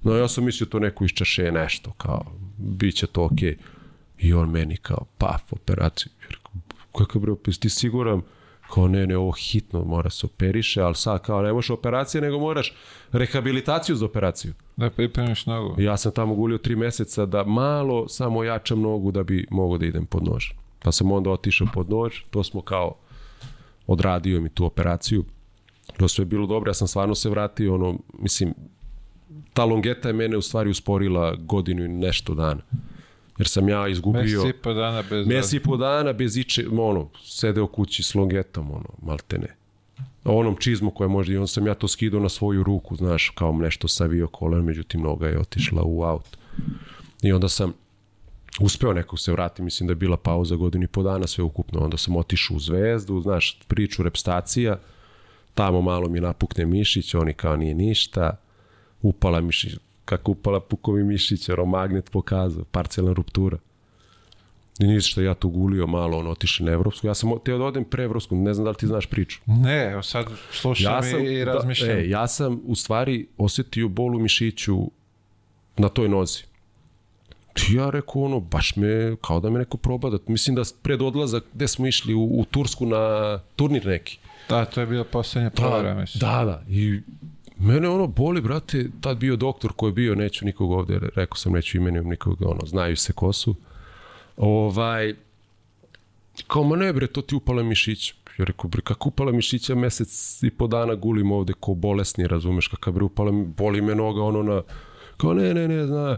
No, 0.03 0.15
ja 0.15 0.27
sam 0.27 0.45
mislio 0.45 0.65
to 0.65 0.79
neko 0.79 1.05
iščaše 1.05 1.51
nešto, 1.51 1.91
kao, 1.91 2.25
bit 2.57 2.95
će 2.95 3.07
to 3.07 3.25
okej. 3.25 3.57
I 4.19 4.33
on 4.33 4.51
meni 4.51 4.77
kao, 4.77 5.05
paf, 5.17 5.53
operaciju. 5.53 6.11
Kakav 6.97 7.21
bre, 7.21 7.33
ti 7.59 7.69
siguran? 7.69 8.21
Kao, 8.73 8.87
ne, 8.87 9.07
ne, 9.07 9.17
ovo 9.17 9.31
hitno 9.31 9.83
mora 9.83 10.09
se 10.09 10.25
operiše, 10.25 10.81
ali 10.81 10.95
sad 10.95 11.21
kao 11.21 11.41
ne 11.41 11.53
možeš 11.53 11.69
operacija, 11.69 12.21
nego 12.21 12.39
moraš 12.39 12.73
rehabilitaciju 13.11 13.95
za 13.95 14.05
operaciju. 14.05 14.53
Da 14.75 14.89
pripremiš 14.89 15.45
nogu. 15.45 15.81
Ja 15.81 15.97
sam 15.97 16.11
tamo 16.11 16.35
gulio 16.35 16.57
tri 16.57 16.75
meseca 16.75 17.25
da 17.25 17.43
malo 17.43 18.07
samo 18.07 18.43
jačam 18.43 18.81
nogu 18.81 19.11
da 19.11 19.23
bi 19.23 19.47
mogao 19.49 19.77
da 19.77 19.85
idem 19.85 20.05
pod 20.05 20.23
nož. 20.23 20.45
Pa 20.83 20.91
sam 20.91 21.11
onda 21.11 21.29
otišao 21.29 21.67
pod 21.73 21.89
nož, 21.89 22.21
to 22.29 22.43
smo 22.43 22.61
kao 22.61 22.95
odradio 23.87 24.41
mi 24.41 24.49
tu 24.49 24.65
operaciju. 24.65 25.25
To 25.97 26.07
sve 26.07 26.21
je 26.21 26.25
bilo 26.25 26.47
dobro, 26.47 26.69
ja 26.69 26.73
sam 26.73 26.87
stvarno 26.87 27.15
se 27.15 27.29
vratio, 27.29 27.75
ono, 27.75 27.97
mislim, 28.19 28.53
ta 29.53 29.65
longeta 29.65 30.07
je 30.07 30.13
mene 30.13 30.37
u 30.37 30.41
stvari 30.41 30.69
usporila 30.69 31.35
godinu 31.35 31.85
i 31.85 31.87
nešto 31.87 32.33
dana. 32.33 32.61
Jer 33.41 33.47
sam 33.47 33.69
ja 33.69 33.87
izgubio... 33.87 34.21
Mesec 34.21 34.49
i 34.49 34.61
po 34.61 34.73
dana 34.73 35.03
bez... 35.09 35.27
Mesec 35.27 35.53
i 35.53 35.59
po 35.59 35.77
dana 35.77 36.13
bez 36.13 36.37
iče, 36.37 36.65
ono, 36.79 37.09
sedeo 37.23 37.67
kući 37.67 38.03
s 38.03 38.15
longetom, 38.15 38.71
ono, 38.71 38.89
maltene. 39.01 39.55
Onom 40.23 40.55
čizmu 40.55 40.91
koje 40.91 41.07
može, 41.07 41.33
i 41.33 41.37
on 41.37 41.47
sam 41.47 41.67
ja 41.67 41.73
to 41.73 41.87
skidao 41.87 42.19
na 42.19 42.29
svoju 42.29 42.63
ruku, 42.63 42.95
znaš, 42.95 43.29
kao 43.29 43.51
nešto 43.51 43.87
savio 43.87 44.27
kolen, 44.27 44.63
međutim 44.63 45.01
noga 45.01 45.27
je 45.27 45.39
otišla 45.39 45.83
u 45.85 46.03
aut. 46.03 46.37
I 47.21 47.31
onda 47.31 47.49
sam 47.49 47.73
uspeo 48.59 48.93
nekog 48.93 49.19
se 49.19 49.31
vrati, 49.31 49.61
mislim 49.61 49.87
da 49.87 49.91
je 49.91 49.95
bila 49.95 50.17
pauza 50.17 50.55
godinu 50.55 50.83
i 50.83 50.87
po 50.87 51.03
dana 51.03 51.27
sve 51.27 51.43
ukupno, 51.43 51.83
onda 51.83 51.97
sam 51.97 52.15
otišao 52.15 52.57
u 52.57 52.59
zvezdu, 52.59 53.21
znaš, 53.21 53.59
priču 53.67 54.03
repstacija, 54.03 54.79
tamo 55.53 55.81
malo 55.81 56.09
mi 56.09 56.19
napukne 56.19 56.65
mišić, 56.65 57.13
oni 57.13 57.33
kao 57.33 57.55
nije 57.55 57.73
ništa, 57.73 58.37
upala 59.01 59.41
mišić, 59.41 59.73
kako 60.05 60.31
upala 60.31 60.59
pukovi 60.59 61.03
mišić, 61.03 61.49
jer 61.49 61.59
magnet 61.65 62.11
pokazao, 62.11 62.63
parcijalna 62.63 63.13
ruptura. 63.13 63.57
I 64.79 64.87
ništa, 64.87 65.21
ja 65.21 65.33
tu 65.33 65.49
gulio 65.49 65.87
malo, 65.87 66.17
ono, 66.17 66.29
otišli 66.29 66.65
na 66.65 66.71
evropsku. 66.71 67.07
Ja 67.07 67.13
sam 67.13 67.31
teo 67.45 67.57
da 67.57 67.65
odem 67.65 67.83
pre 67.83 68.03
evropsku, 68.03 68.35
ne 68.35 68.53
znam 68.53 68.63
da 68.63 68.69
li 68.69 68.77
ti 68.77 68.87
znaš 68.87 69.05
priču. 69.05 69.39
Ne, 69.45 69.91
evo 69.91 70.03
sad 70.03 70.25
slušam 70.51 70.93
Ja 70.93 71.03
sam, 71.03 71.25
i 71.25 71.45
razmišljam. 71.45 71.89
Da, 71.89 72.01
e, 72.01 72.09
ja 72.09 72.27
sam 72.27 72.61
u 72.65 72.75
stvari 72.75 73.27
osetio 73.37 73.87
bol 73.87 74.15
u 74.15 74.19
mišiću 74.19 74.91
na 75.77 75.89
toj 75.89 76.09
nozi. 76.09 76.43
I 77.69 77.73
ja 77.73 77.89
rekao, 77.89 78.21
ono, 78.21 78.39
baš 78.39 78.75
me, 78.75 79.15
kao 79.21 79.39
da 79.39 79.49
me 79.49 79.59
neko 79.59 79.77
proba 79.77 80.09
da, 80.09 80.17
mislim 80.27 80.55
da 80.55 80.63
pred 80.81 81.01
odlazak, 81.01 81.43
gde 81.53 81.67
smo 81.67 81.87
išli 81.87 82.13
u, 82.13 82.23
u 82.23 82.45
Tursku 82.51 82.85
na 82.85 83.37
turnir 83.55 83.85
neki. 83.85 84.19
Da, 84.49 84.65
to 84.65 84.81
je 84.81 84.87
bila 84.87 85.03
poslednja 85.03 85.49
provera, 85.49 85.93
mislim. 85.93 86.19
Da, 86.19 86.45
da. 86.45 86.63
I 86.69 87.01
mene 87.61 87.89
ono 87.89 88.07
boli, 88.07 88.41
brate, 88.41 88.89
tad 89.01 89.17
bio 89.17 89.35
doktor 89.35 89.73
koji 89.75 89.89
je 89.89 89.93
bio, 89.93 90.15
neću 90.15 90.45
nikog 90.45 90.71
ovde, 90.71 90.99
rekao 91.15 91.37
sam, 91.37 91.53
neću 91.53 91.77
imenujem 91.77 92.09
nikog, 92.09 92.41
ono, 92.41 92.65
znaju 92.65 92.97
se 92.97 93.13
ko 93.13 93.33
su. 93.33 93.55
Ovaj, 94.37 95.15
kao, 96.47 96.63
ma 96.63 96.75
ne 96.75 96.93
bre, 96.93 97.07
to 97.07 97.21
ti 97.21 97.35
upale 97.35 97.63
mišić. 97.63 98.13
Ja 98.37 98.45
rekao, 98.45 98.69
bre, 98.69 98.81
kako 98.81 99.09
upala 99.09 99.31
mišića 99.31 99.75
mesec 99.75 100.43
i 100.43 100.49
po 100.49 100.67
dana 100.67 100.95
gulim 100.95 101.31
ovde 101.31 101.53
ko 101.59 101.73
bolesni, 101.73 102.27
razumeš, 102.27 102.67
kakav 102.67 102.93
bre 102.93 103.03
upala 103.03 103.31
mi, 103.31 103.45
boli 103.45 103.81
me 103.81 103.95
noga, 103.95 104.23
ono 104.23 104.43
na, 104.43 104.61
kao 105.17 105.33
ne, 105.33 105.53
ne, 105.53 105.67
ne, 105.67 105.85
zna. 105.87 106.17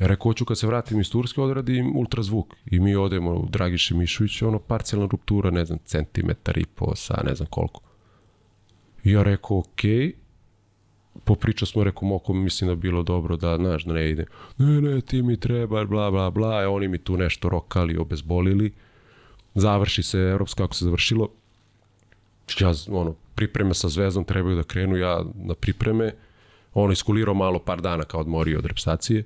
Ja 0.00 0.06
rekao, 0.06 0.30
hoću 0.30 0.44
kad 0.44 0.58
se 0.58 0.66
vratim 0.66 1.00
iz 1.00 1.10
Turske, 1.10 1.40
odradim 1.40 1.96
ultrazvuk. 1.96 2.54
I 2.66 2.80
mi 2.80 2.96
odemo 2.96 3.34
u 3.34 3.48
Dragiše 3.48 3.94
Mišović, 3.94 4.42
ono, 4.42 4.58
parcijalna 4.58 5.08
ruptura, 5.10 5.50
ne 5.50 5.64
znam, 5.64 5.78
centimetar 5.84 6.58
i 6.58 6.66
po 6.66 6.96
sa 6.96 7.22
ne 7.24 7.34
znam 7.34 7.48
koliko. 7.50 7.80
I 9.04 9.10
ja 9.10 9.22
rekao, 9.22 9.58
okej, 9.58 9.90
okay. 9.90 10.12
Popričao 11.24 11.66
smo, 11.66 11.84
rekao, 11.84 12.08
moko, 12.08 12.32
mislim 12.32 12.68
da 12.68 12.74
bi 12.74 12.80
bilo 12.80 13.02
dobro 13.02 13.36
da, 13.36 13.56
znaš, 13.56 13.84
da 13.84 13.92
ne 13.92 14.10
ide. 14.10 14.26
Ne, 14.58 14.80
ne, 14.80 15.00
ti 15.00 15.22
mi 15.22 15.40
treba, 15.40 15.84
bla, 15.84 16.10
bla, 16.10 16.30
bla, 16.30 16.62
e, 16.62 16.66
oni 16.66 16.88
mi 16.88 16.98
tu 16.98 17.16
nešto 17.16 17.48
rokali, 17.48 17.96
obezbolili. 17.96 18.72
Završi 19.54 20.02
se 20.02 20.18
Evropsko, 20.18 20.62
kako 20.62 20.74
se 20.74 20.84
završilo. 20.84 21.28
Ja, 22.60 22.72
ono, 22.88 23.14
pripreme 23.34 23.74
sa 23.74 23.88
zvezdom 23.88 24.24
trebaju 24.24 24.56
da 24.56 24.62
krenu, 24.62 24.96
ja 24.96 25.24
na 25.34 25.54
pripreme, 25.54 26.12
ono, 26.74 26.92
iskulirao 26.92 27.34
malo 27.34 27.58
par 27.58 27.80
dana 27.80 28.04
kao 28.04 28.20
odmorio 28.20 28.58
od 28.58 28.66
repstacije. 28.66 29.24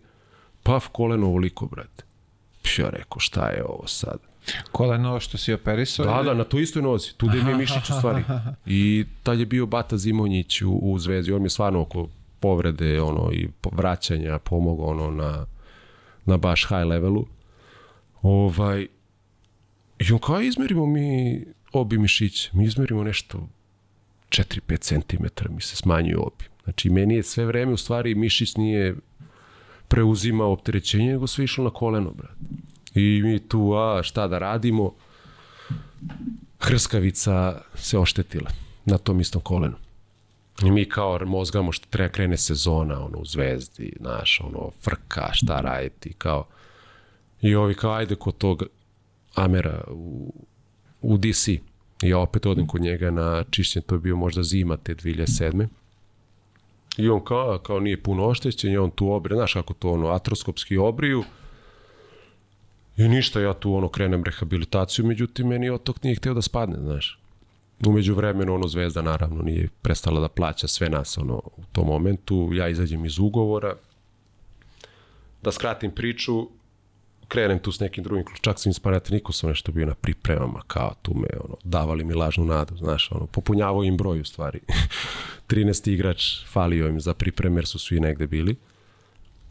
Paf, 0.62 0.88
koleno 0.92 1.26
ovoliko, 1.26 1.66
brate. 1.66 2.04
Ja 2.78 2.90
rekao, 2.90 3.18
šta 3.18 3.48
je 3.48 3.64
ovo 3.64 3.86
sad? 3.86 4.27
Koleno 4.72 5.20
što 5.20 5.38
si 5.38 5.52
operisao? 5.52 6.06
Da, 6.06 6.22
da, 6.22 6.34
na 6.34 6.44
toj 6.44 6.62
istoj 6.62 6.82
nozi, 6.82 7.14
tu 7.16 7.26
gde 7.26 7.42
mi 7.42 7.50
je 7.50 7.56
mišić 7.56 7.90
u 7.90 7.92
stvari. 7.98 8.22
I 8.66 9.04
tad 9.22 9.38
je 9.38 9.46
bio 9.46 9.66
Bata 9.66 9.96
Zimonjić 9.96 10.62
u, 10.62 10.72
u 10.72 10.98
Zvezdi, 10.98 11.32
on 11.32 11.42
mi 11.42 11.46
je 11.46 11.50
stvarno 11.50 11.80
oko 11.80 12.08
povrede 12.40 13.00
ono, 13.00 13.30
i 13.32 13.48
vraćanja 13.72 14.38
pomogao 14.38 14.86
ono, 14.86 15.10
na, 15.10 15.46
na 16.24 16.36
baš 16.36 16.68
high 16.68 16.86
levelu. 16.86 17.26
Ovaj, 18.22 18.86
I 19.98 20.12
on 20.12 20.18
kao 20.18 20.40
izmerimo 20.40 20.86
mi 20.86 21.40
obi 21.72 21.98
mišića, 21.98 22.50
mi 22.52 22.64
izmerimo 22.64 23.04
nešto 23.04 23.48
4-5 24.28 24.78
cm 24.80 25.54
mi 25.54 25.60
se 25.60 25.76
smanjuje 25.76 26.18
obi. 26.18 26.44
Znači, 26.64 26.90
meni 26.90 27.14
je 27.14 27.22
sve 27.22 27.46
vreme, 27.46 27.72
u 27.72 27.76
stvari, 27.76 28.14
mišić 28.14 28.56
nije 28.56 28.96
preuzimao 29.88 30.52
opterećenje, 30.52 31.12
nego 31.12 31.26
sve 31.26 31.44
išlo 31.44 31.64
na 31.64 31.70
koleno, 31.70 32.10
brate. 32.10 32.34
I 32.94 33.22
mi 33.24 33.38
tu, 33.38 33.72
a 33.72 34.02
šta 34.02 34.28
da 34.28 34.38
radimo? 34.38 34.94
Hrskavica 36.60 37.60
se 37.74 37.98
oštetila 37.98 38.50
na 38.84 38.98
tom 38.98 39.20
istom 39.20 39.42
kolenu. 39.42 39.76
I 40.62 40.70
mi 40.70 40.88
kao 40.88 41.18
mozgamo 41.26 41.72
što 41.72 41.86
treba 41.90 42.12
krene 42.12 42.36
sezona, 42.36 43.04
ono, 43.04 43.18
u 43.18 43.24
zvezdi, 43.24 43.92
znaš, 44.00 44.40
ono, 44.44 44.70
frka, 44.82 45.28
šta 45.32 45.60
raditi, 45.60 46.12
kao... 46.12 46.46
I 47.42 47.54
ovi 47.54 47.74
kao, 47.74 47.92
ajde 47.92 48.14
kod 48.14 48.38
tog 48.38 48.62
Amera 49.34 49.84
u, 49.90 50.32
u 51.02 51.18
DC. 51.18 51.48
I 51.48 52.08
ja 52.08 52.18
opet 52.18 52.46
odem 52.46 52.66
kod 52.66 52.80
njega 52.80 53.10
na 53.10 53.44
čišćenje, 53.50 53.82
to 53.86 53.94
je 53.94 53.98
bio 53.98 54.16
možda 54.16 54.42
zima 54.42 54.76
te 54.76 54.94
2007. 54.94 55.66
I 56.96 57.08
on 57.08 57.24
kao, 57.24 57.58
kao 57.58 57.80
nije 57.80 58.02
puno 58.02 58.26
oštećen, 58.26 58.72
i 58.72 58.76
on 58.76 58.90
tu 58.90 59.12
obrije, 59.12 59.36
znaš 59.36 59.52
kako 59.52 59.74
to 59.74 59.90
ono, 59.90 60.08
atroskopski 60.08 60.76
obriju, 60.76 61.24
I 62.98 63.08
ništa, 63.08 63.40
ja 63.40 63.54
tu 63.54 63.74
ono 63.74 63.88
krenem 63.88 64.24
rehabilitaciju, 64.24 65.06
međutim 65.06 65.46
meni 65.46 65.70
otok 65.70 66.02
nije 66.02 66.16
hteo 66.16 66.34
da 66.34 66.42
spadne, 66.42 66.78
znaš. 66.78 67.18
Umeđu 67.86 68.14
vremenu 68.14 68.54
ono 68.54 68.68
Zvezda 68.68 69.02
naravno 69.02 69.42
nije 69.42 69.68
prestala 69.82 70.20
da 70.20 70.28
plaća 70.28 70.68
sve 70.68 70.88
nas 70.88 71.18
ono 71.18 71.34
u 71.34 71.62
tom 71.72 71.86
momentu, 71.86 72.50
ja 72.52 72.68
izađem 72.68 73.04
iz 73.04 73.18
ugovora. 73.18 73.74
Da 75.42 75.52
skratim 75.52 75.90
priču, 75.90 76.48
krenem 77.28 77.58
tu 77.58 77.72
s 77.72 77.80
nekim 77.80 78.04
drugim, 78.04 78.24
čak 78.40 78.58
sam 78.58 78.70
iz 78.70 78.78
Panatinikosom 78.78 79.50
nešto 79.50 79.72
bio 79.72 79.86
na 79.86 79.94
pripremama, 79.94 80.60
kao 80.66 80.94
tu 81.02 81.14
me 81.14 81.28
ono, 81.44 81.56
davali 81.64 82.04
mi 82.04 82.14
lažnu 82.14 82.44
nadu, 82.44 82.76
znaš, 82.76 83.12
ono, 83.12 83.26
popunjavao 83.26 83.84
im 83.84 83.96
broj 83.96 84.20
u 84.20 84.24
stvari. 84.24 84.60
13 85.48 85.90
igrač 85.90 86.46
falio 86.46 86.88
im 86.88 87.00
za 87.00 87.14
pripreme 87.14 87.56
jer 87.56 87.66
su 87.66 87.78
svi 87.78 88.00
negde 88.00 88.26
bili. 88.26 88.56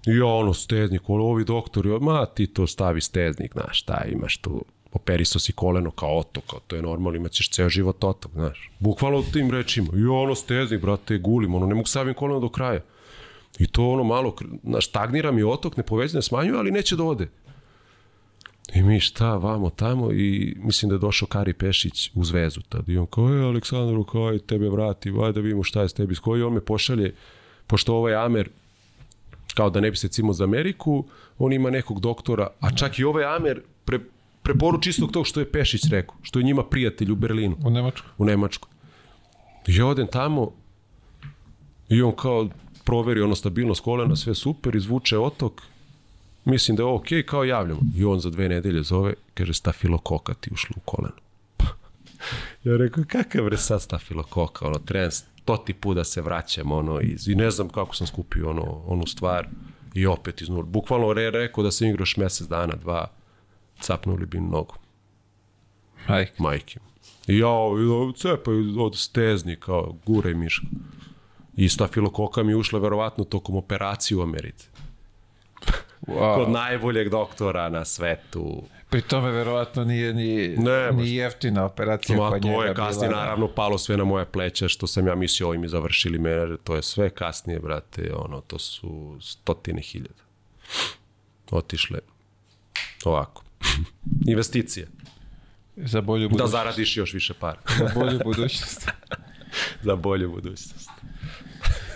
I 0.07 0.17
ja 0.17 0.25
ono, 0.25 0.53
steznik, 0.53 1.09
ono, 1.09 1.23
ovi 1.23 1.43
doktori, 1.43 1.89
ma 1.99 2.25
ti 2.25 2.47
to 2.47 2.67
stavi 2.67 3.01
steznik, 3.01 3.51
znaš, 3.53 3.79
šta 3.79 4.03
imaš 4.11 4.37
tu, 4.37 4.65
operiso 4.93 5.39
si 5.39 5.51
koleno 5.51 5.91
kao 5.91 6.17
otok, 6.17 6.43
kao 6.49 6.59
to 6.67 6.75
je 6.75 6.81
normalno, 6.81 7.17
imaćeš 7.17 7.49
ceo 7.49 7.69
život 7.69 8.03
otok, 8.03 8.31
znaš. 8.31 8.71
Bukvalno 8.79 9.23
tim 9.33 9.51
rečima, 9.51 9.87
i 9.95 10.05
ono, 10.05 10.35
steznik, 10.35 10.81
brate, 10.81 11.17
gulim, 11.17 11.55
ono, 11.55 11.65
ne 11.65 11.75
mogu 11.75 11.87
stavim 11.87 12.13
koleno 12.13 12.39
do 12.39 12.49
kraja. 12.49 12.81
I 13.59 13.67
to 13.67 13.89
ono 13.89 14.03
malo, 14.03 14.35
znaš, 14.63 14.87
stagnira 14.87 15.31
mi 15.31 15.43
otok, 15.43 15.77
ne 15.77 15.83
povezuje, 15.83 16.17
ne 16.17 16.21
smanjuje, 16.21 16.59
ali 16.59 16.71
neće 16.71 16.95
da 16.95 17.03
ode. 17.03 17.27
I 18.75 18.81
mi 18.81 18.99
šta, 18.99 19.35
vamo 19.35 19.69
tamo 19.69 20.11
i 20.11 20.55
mislim 20.59 20.89
da 20.89 20.95
je 20.95 20.99
došao 20.99 21.27
Kari 21.27 21.53
Pešić 21.53 22.11
u 22.15 22.23
Zvezu 22.23 22.61
tad. 22.69 22.89
I 22.89 22.97
on 22.97 23.05
kao, 23.05 23.29
je, 23.29 23.43
Aleksandru, 23.43 24.03
kao, 24.03 24.37
tebe 24.37 24.69
vrati, 24.69 25.13
aj 25.23 25.31
da 25.31 25.39
vidimo 25.39 25.63
šta 25.63 25.81
je 25.81 25.89
s 25.89 25.93
tebi, 25.93 26.15
koji 26.15 26.41
on 26.41 26.53
me 26.53 26.61
pošalje, 26.61 27.15
pošto 27.67 27.95
ovaj 27.95 28.15
Amer, 28.15 28.49
kao 29.57 29.69
da 29.69 29.81
ne 29.81 29.91
bi 29.91 29.97
se 29.97 30.07
cimo 30.07 30.33
za 30.33 30.43
Ameriku, 30.43 31.05
on 31.37 31.53
ima 31.53 31.69
nekog 31.69 31.99
doktora, 31.99 32.47
a 32.59 32.75
čak 32.75 32.99
i 32.99 33.03
ovaj 33.03 33.25
Amer 33.35 33.61
pre, 33.85 33.99
preporuči 34.43 34.89
istog 34.89 35.11
tog 35.11 35.27
što 35.27 35.39
je 35.39 35.51
Pešić 35.51 35.81
rekao, 35.91 36.15
što 36.21 36.39
je 36.39 36.43
njima 36.43 36.63
prijatelj 36.63 37.11
u 37.11 37.15
Berlinu. 37.15 37.57
U 37.65 37.69
Nemačku. 37.69 38.07
U 38.17 38.25
Nemačku. 38.25 38.67
I 39.67 39.81
odem 39.81 40.07
tamo 40.07 40.51
i 41.89 42.01
on 42.01 42.15
kao 42.15 42.49
proveri 42.83 43.21
ono 43.21 43.35
stabilnost 43.35 43.81
kolena, 43.81 44.15
sve 44.15 44.35
super, 44.35 44.75
izvuče 44.75 45.17
otok, 45.17 45.61
mislim 46.45 46.77
da 46.77 46.83
je 46.83 46.87
okej, 46.87 47.19
okay, 47.19 47.25
kao 47.25 47.43
javljamo. 47.43 47.81
I 47.95 48.05
on 48.05 48.19
za 48.19 48.29
dve 48.29 48.49
nedelje 48.49 48.83
zove, 48.83 49.13
kaže 49.33 49.53
stafilokoka 49.53 50.33
ti 50.33 50.49
ušlo 50.53 50.75
u 50.77 50.79
koleno. 50.85 51.17
ja 52.65 52.77
rekao, 52.77 53.03
kakav 53.07 53.45
bre 53.45 53.57
sad 53.57 53.81
stafilokoka, 53.81 54.67
ono, 54.67 54.79
treba 54.79 55.09
stoti 55.47 55.73
put 55.73 55.95
da 55.95 56.03
se 56.03 56.21
vraćam, 56.21 56.71
ono, 56.71 56.99
iz, 57.01 57.27
i 57.27 57.35
ne 57.35 57.51
znam 57.51 57.69
kako 57.69 57.95
sam 57.95 58.07
skupio 58.07 58.49
ono, 58.49 58.83
onu 58.87 59.07
stvar 59.07 59.47
i 59.93 60.05
opet 60.05 60.41
iz 60.41 60.49
nula. 60.49 60.63
Bukvalno 60.63 61.13
re, 61.13 61.31
rekao 61.31 61.63
da 61.63 61.71
sam 61.71 61.87
igraš 61.87 62.17
mesec 62.17 62.47
dana, 62.47 62.75
dva, 62.75 63.07
capnuli 63.79 64.25
bi 64.25 64.39
nogu. 64.39 64.75
Majke. 66.07 66.33
Majke. 66.37 66.79
I 67.27 67.37
ja, 67.37 67.47
cepaj 68.17 68.55
od 68.79 68.97
stezni, 68.97 69.55
kao 69.55 69.95
gura 70.05 70.29
i 70.29 70.33
miška. 70.33 70.67
I 71.55 71.69
stafilokoka 71.69 72.43
mi 72.43 72.55
ušla 72.55 72.79
verovatno 72.79 73.23
tokom 73.23 73.55
operacije 73.55 74.17
u 74.17 74.21
Americi. 74.21 74.69
Wow. 76.07 76.35
Kod 76.35 76.49
najboljeg 76.49 77.09
doktora 77.09 77.69
na 77.69 77.85
svetu. 77.85 78.63
Pri 78.89 79.01
tome 79.01 79.31
verovatno 79.31 79.83
nije 79.83 80.13
ni, 80.13 80.47
ne, 80.57 80.91
ni 80.91 81.15
jeftina 81.15 81.65
operacija 81.65 82.17
Ma, 82.17 82.39
to 82.39 82.63
je 82.63 82.73
kasnije 82.73 83.09
bila... 83.09 83.21
naravno 83.21 83.47
palo 83.47 83.77
sve 83.77 83.97
na 83.97 84.03
moje 84.03 84.25
pleće 84.25 84.69
što 84.69 84.87
sam 84.87 85.07
ja 85.07 85.15
mislio 85.15 85.47
ovim 85.47 85.63
i 85.63 85.67
završili 85.67 86.19
menadžer, 86.19 86.57
to 86.63 86.75
je 86.75 86.81
sve 86.81 87.09
kasnije, 87.09 87.59
brate, 87.59 88.13
ono, 88.15 88.41
to 88.41 88.59
su 88.59 89.17
stotine 89.21 89.81
hiljada. 89.81 90.23
Otišle 91.51 91.99
ovako. 93.05 93.43
Investicije. 94.33 94.87
Za 95.75 96.01
bolju 96.01 96.23
da 96.23 96.29
budućnost. 96.29 96.53
Da 96.53 96.57
zaradiš 96.57 96.97
još 96.97 97.13
više 97.13 97.33
para. 97.33 97.59
Za 97.77 97.91
bolju 97.95 98.19
budućnost. 98.23 98.89
Za 99.87 99.95
bolju 99.95 100.31
budućnost. 100.31 100.89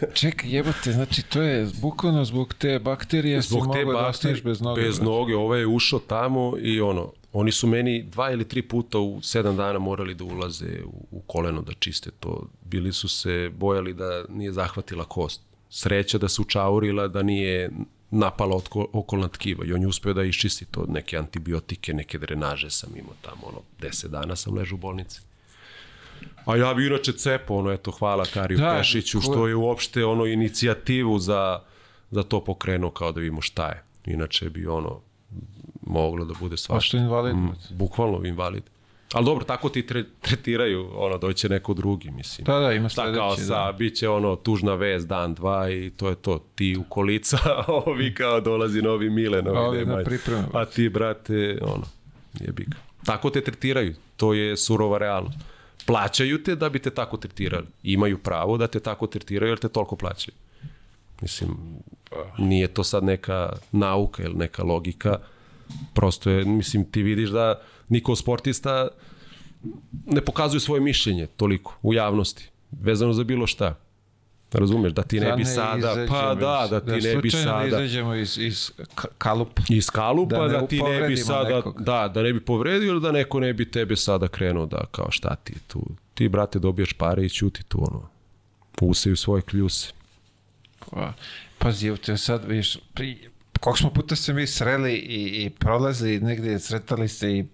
Čekaj, 0.14 0.50
jebote, 0.50 0.92
znači 0.92 1.24
to 1.24 1.42
je 1.42 1.68
bukvalno 1.82 2.26
zbog 2.26 2.54
te 2.54 2.80
bakterije 2.80 3.42
zbog 3.42 3.74
te 3.74 3.86
mogao 3.86 4.02
da 4.02 4.08
ostaneš 4.08 4.44
bez 4.44 4.62
noge. 4.62 4.82
Bez 4.82 5.02
noge, 5.02 5.36
ovaj 5.36 5.60
je 5.60 5.68
ušao 5.68 6.00
tamo 6.00 6.54
i 6.62 6.82
ono, 6.82 7.12
oni 7.34 7.52
su 7.52 7.68
meni 7.68 8.04
dva 8.04 8.32
ili 8.32 8.48
tri 8.48 8.62
puta 8.62 9.00
u 9.00 9.22
sedam 9.22 9.58
dana 9.58 9.80
morali 9.80 10.16
da 10.16 10.24
ulaze 10.24 10.84
u, 10.86 11.08
u 11.12 11.22
koleno 11.22 11.62
da 11.62 11.74
čiste 11.74 12.12
to. 12.20 12.48
Bili 12.66 12.94
su 12.94 13.10
se 13.10 13.52
bojali 13.56 13.94
da 13.94 14.26
nije 14.30 14.54
zahvatila 14.54 15.06
kost. 15.06 15.42
Sreća 15.70 16.18
da 16.18 16.28
se 16.28 16.42
učaurila, 16.42 17.08
da 17.08 17.24
nije 17.24 17.70
napala 18.12 18.56
od 18.56 18.70
okolna 18.94 19.28
tkiva 19.28 19.66
i 19.66 19.74
on 19.74 19.82
je 19.82 19.88
uspeo 19.88 20.14
da 20.14 20.24
iščisti 20.24 20.66
to 20.66 20.86
neke 20.88 21.18
antibiotike, 21.18 21.94
neke 21.94 22.18
drenaže 22.18 22.70
sam 22.70 22.90
imao 22.98 23.14
tamo, 23.22 23.48
ono, 23.48 23.62
deset 23.82 24.12
dana 24.12 24.36
sam 24.36 24.54
ležao 24.54 24.76
u 24.76 24.80
bolnici. 24.80 25.22
A 26.46 26.56
ja 26.56 26.74
bi 26.74 26.88
inače 26.88 27.14
cepo, 27.14 27.56
ono, 27.56 27.72
eto, 27.72 27.92
hvala 27.92 28.26
Kariju 28.26 28.58
da, 28.58 28.76
Pešiću, 28.78 29.22
što 29.22 29.48
je 29.48 29.56
uopšte 29.56 30.06
ono 30.06 30.26
inicijativu 30.26 31.20
za, 31.20 31.60
za 32.12 32.24
to 32.24 32.44
pokrenuo 32.44 32.92
kao 32.92 33.12
da 33.12 33.20
vidimo 33.20 33.42
šta 33.42 33.68
je. 33.68 33.84
Inače 34.06 34.50
bi 34.50 34.68
ono 34.68 35.02
moglo 35.82 36.26
da 36.26 36.34
bude 36.40 36.58
svašta. 36.58 36.78
A 36.78 36.82
što 36.82 36.98
invalid? 36.98 37.36
Mm, 37.36 37.52
bukvalno 37.70 38.26
invalid. 38.26 38.64
Ali 39.14 39.26
dobro, 39.26 39.46
tako 39.46 39.70
ti 39.70 39.86
tre, 39.86 40.04
tretiraju, 40.22 40.90
ono, 40.96 41.18
doće 41.18 41.50
neko 41.50 41.74
drugi, 41.74 42.12
mislim. 42.12 42.46
Da, 42.46 42.60
da, 42.60 42.74
ima 42.74 42.90
sledeći. 42.90 43.20
Tako, 43.20 43.36
sa, 43.36 43.66
da. 43.66 43.72
bit 43.72 43.96
će 43.96 44.10
ono, 44.10 44.36
tužna 44.36 44.76
vez, 44.76 45.08
dan, 45.08 45.34
dva 45.34 45.70
i 45.70 45.90
to 45.98 46.10
je 46.10 46.16
to. 46.16 46.46
Ti 46.56 46.78
u 46.80 46.84
kolica, 46.90 47.38
ovi 47.86 48.14
kao 48.14 48.42
dolazi 48.42 48.82
novi 48.82 49.10
Mile, 49.10 49.42
novi 49.42 49.58
Ovi 49.58 49.86
na 49.86 50.04
pripremu. 50.04 50.48
A 50.54 50.66
ti, 50.66 50.90
brate, 50.90 51.58
ono, 51.62 51.84
jebi 52.40 52.64
ga. 52.64 52.78
Tako 53.06 53.30
te 53.30 53.42
tretiraju, 53.42 53.96
to 54.18 54.34
je 54.34 54.58
surova 54.58 54.98
realnost 54.98 55.51
plaćaju 55.86 56.44
te 56.44 56.56
da 56.56 56.70
bi 56.70 56.80
te 56.80 56.90
tako 56.90 57.18
tretirali. 57.18 57.68
Imaju 57.84 58.18
pravo 58.18 58.58
da 58.58 58.68
te 58.68 58.80
tako 58.80 59.08
tretiraju 59.08 59.52
jer 59.52 59.60
te 59.60 59.70
toliko 59.70 59.96
plaćaju. 59.96 60.36
Mislim, 61.22 61.58
nije 62.38 62.68
to 62.68 62.84
sad 62.84 63.04
neka 63.04 63.54
nauka 63.72 64.24
ili 64.24 64.36
neka 64.36 64.64
logika. 64.64 65.20
Prosto 65.94 66.30
je, 66.30 66.46
mislim, 66.46 66.86
ti 66.86 67.04
vidiš 67.04 67.30
da 67.30 67.62
niko 67.90 68.16
sportista 68.16 68.88
ne 70.06 70.26
pokazuju 70.26 70.60
svoje 70.60 70.82
mišljenje 70.82 71.28
toliko 71.28 71.78
u 71.82 71.94
javnosti, 71.94 72.50
vezano 72.72 73.14
za 73.14 73.24
bilo 73.24 73.48
šta. 73.48 73.76
Razumeš, 74.54 74.94
da 74.94 75.04
ti 75.04 75.20
ne 75.20 75.26
Da 75.26 75.36
bi 75.36 75.40
ne 75.40 75.46
sada, 75.46 76.06
pa 76.10 76.36
da, 76.36 76.68
da 76.72 76.80
ti 76.82 77.08
ne 77.08 77.16
bi 77.16 77.32
sada 77.32 77.68
izađemo 77.68 78.16
iz, 78.16 78.38
iz 78.38 78.72
ka- 78.96 79.08
kalupa. 79.18 79.62
iz 79.70 79.90
kalupa, 79.90 80.36
Da 80.38 80.48
da, 80.50 80.68
ti 80.68 80.80
ne 80.80 81.08
bi 81.08 81.18
sada, 81.18 81.56
nekog. 81.56 81.82
da, 81.82 82.08
da 82.08 82.22
ne 82.22 82.34
bi 82.34 82.40
povredio 82.42 82.88
ili 82.88 83.02
da 83.02 83.12
neko 83.12 83.40
ne 83.40 83.54
bi 83.54 83.72
tebe 83.72 83.96
sada 83.96 84.28
krenuo 84.28 84.66
da 84.66 84.86
kao 84.86 85.12
šta 85.12 85.36
ti 85.36 85.54
tu, 85.68 85.82
ti 86.14 86.30
brate 86.30 86.60
dobiješ 86.60 86.94
pare 86.94 87.26
i 87.26 87.30
ćuti 87.30 87.64
tu 87.64 87.84
ono, 87.84 88.10
usaju 88.82 89.16
svoje 89.16 89.42
kljuse. 89.42 89.92
Pa, 90.92 91.14
pazi, 91.58 91.88
evo 91.88 91.98
te 91.98 92.18
sad, 92.18 92.46
vidiš, 92.46 92.78
pri, 92.94 93.30
koliko 93.62 93.78
smo 93.78 93.90
puta 93.90 94.16
se 94.16 94.34
mi 94.34 94.48
sreli 94.48 94.94
i, 94.94 95.46
i 95.46 95.50
prolazili 95.50 96.20
negdje, 96.20 96.60
sretali 96.60 97.08
se 97.08 97.38
i 97.38 97.46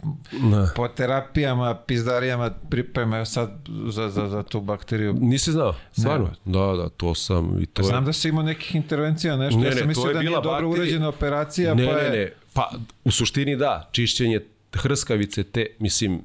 Da. 0.51 0.69
po 0.75 0.87
terapijama, 0.87 1.75
pizdarijama 1.75 2.51
pripremaju 2.69 3.25
sad 3.25 3.51
za, 3.87 4.09
za, 4.09 4.27
za 4.27 4.43
tu 4.43 4.61
bakteriju. 4.61 5.13
Nisi 5.13 5.51
znao? 5.51 5.75
Stvarno? 5.91 6.33
Da, 6.45 6.59
da, 6.59 6.89
to 6.89 7.15
sam 7.15 7.61
i 7.61 7.65
to 7.65 7.81
je... 7.81 7.85
Znam 7.85 8.05
da 8.05 8.13
si 8.13 8.29
imao 8.29 8.43
nekih 8.43 8.75
intervencija, 8.75 9.37
nešto. 9.37 9.59
Ne, 9.59 9.65
ja 9.65 9.69
ne, 9.69 9.75
sam 9.75 9.81
to 9.81 9.87
mislio 9.87 10.07
je 10.07 10.13
da 10.13 10.19
nije 10.19 10.29
bila 10.29 10.41
dobro 10.41 10.69
uređena 10.69 11.09
operacija, 11.09 11.73
ne, 11.73 11.85
pa 11.85 11.93
ne, 11.93 12.03
je... 12.03 12.09
ne, 12.09 12.31
pa 12.53 12.71
u 13.03 13.11
suštini 13.11 13.55
da, 13.55 13.89
čišćenje 13.91 14.39
hrskavice 14.73 15.43
te, 15.43 15.65
mislim, 15.79 16.21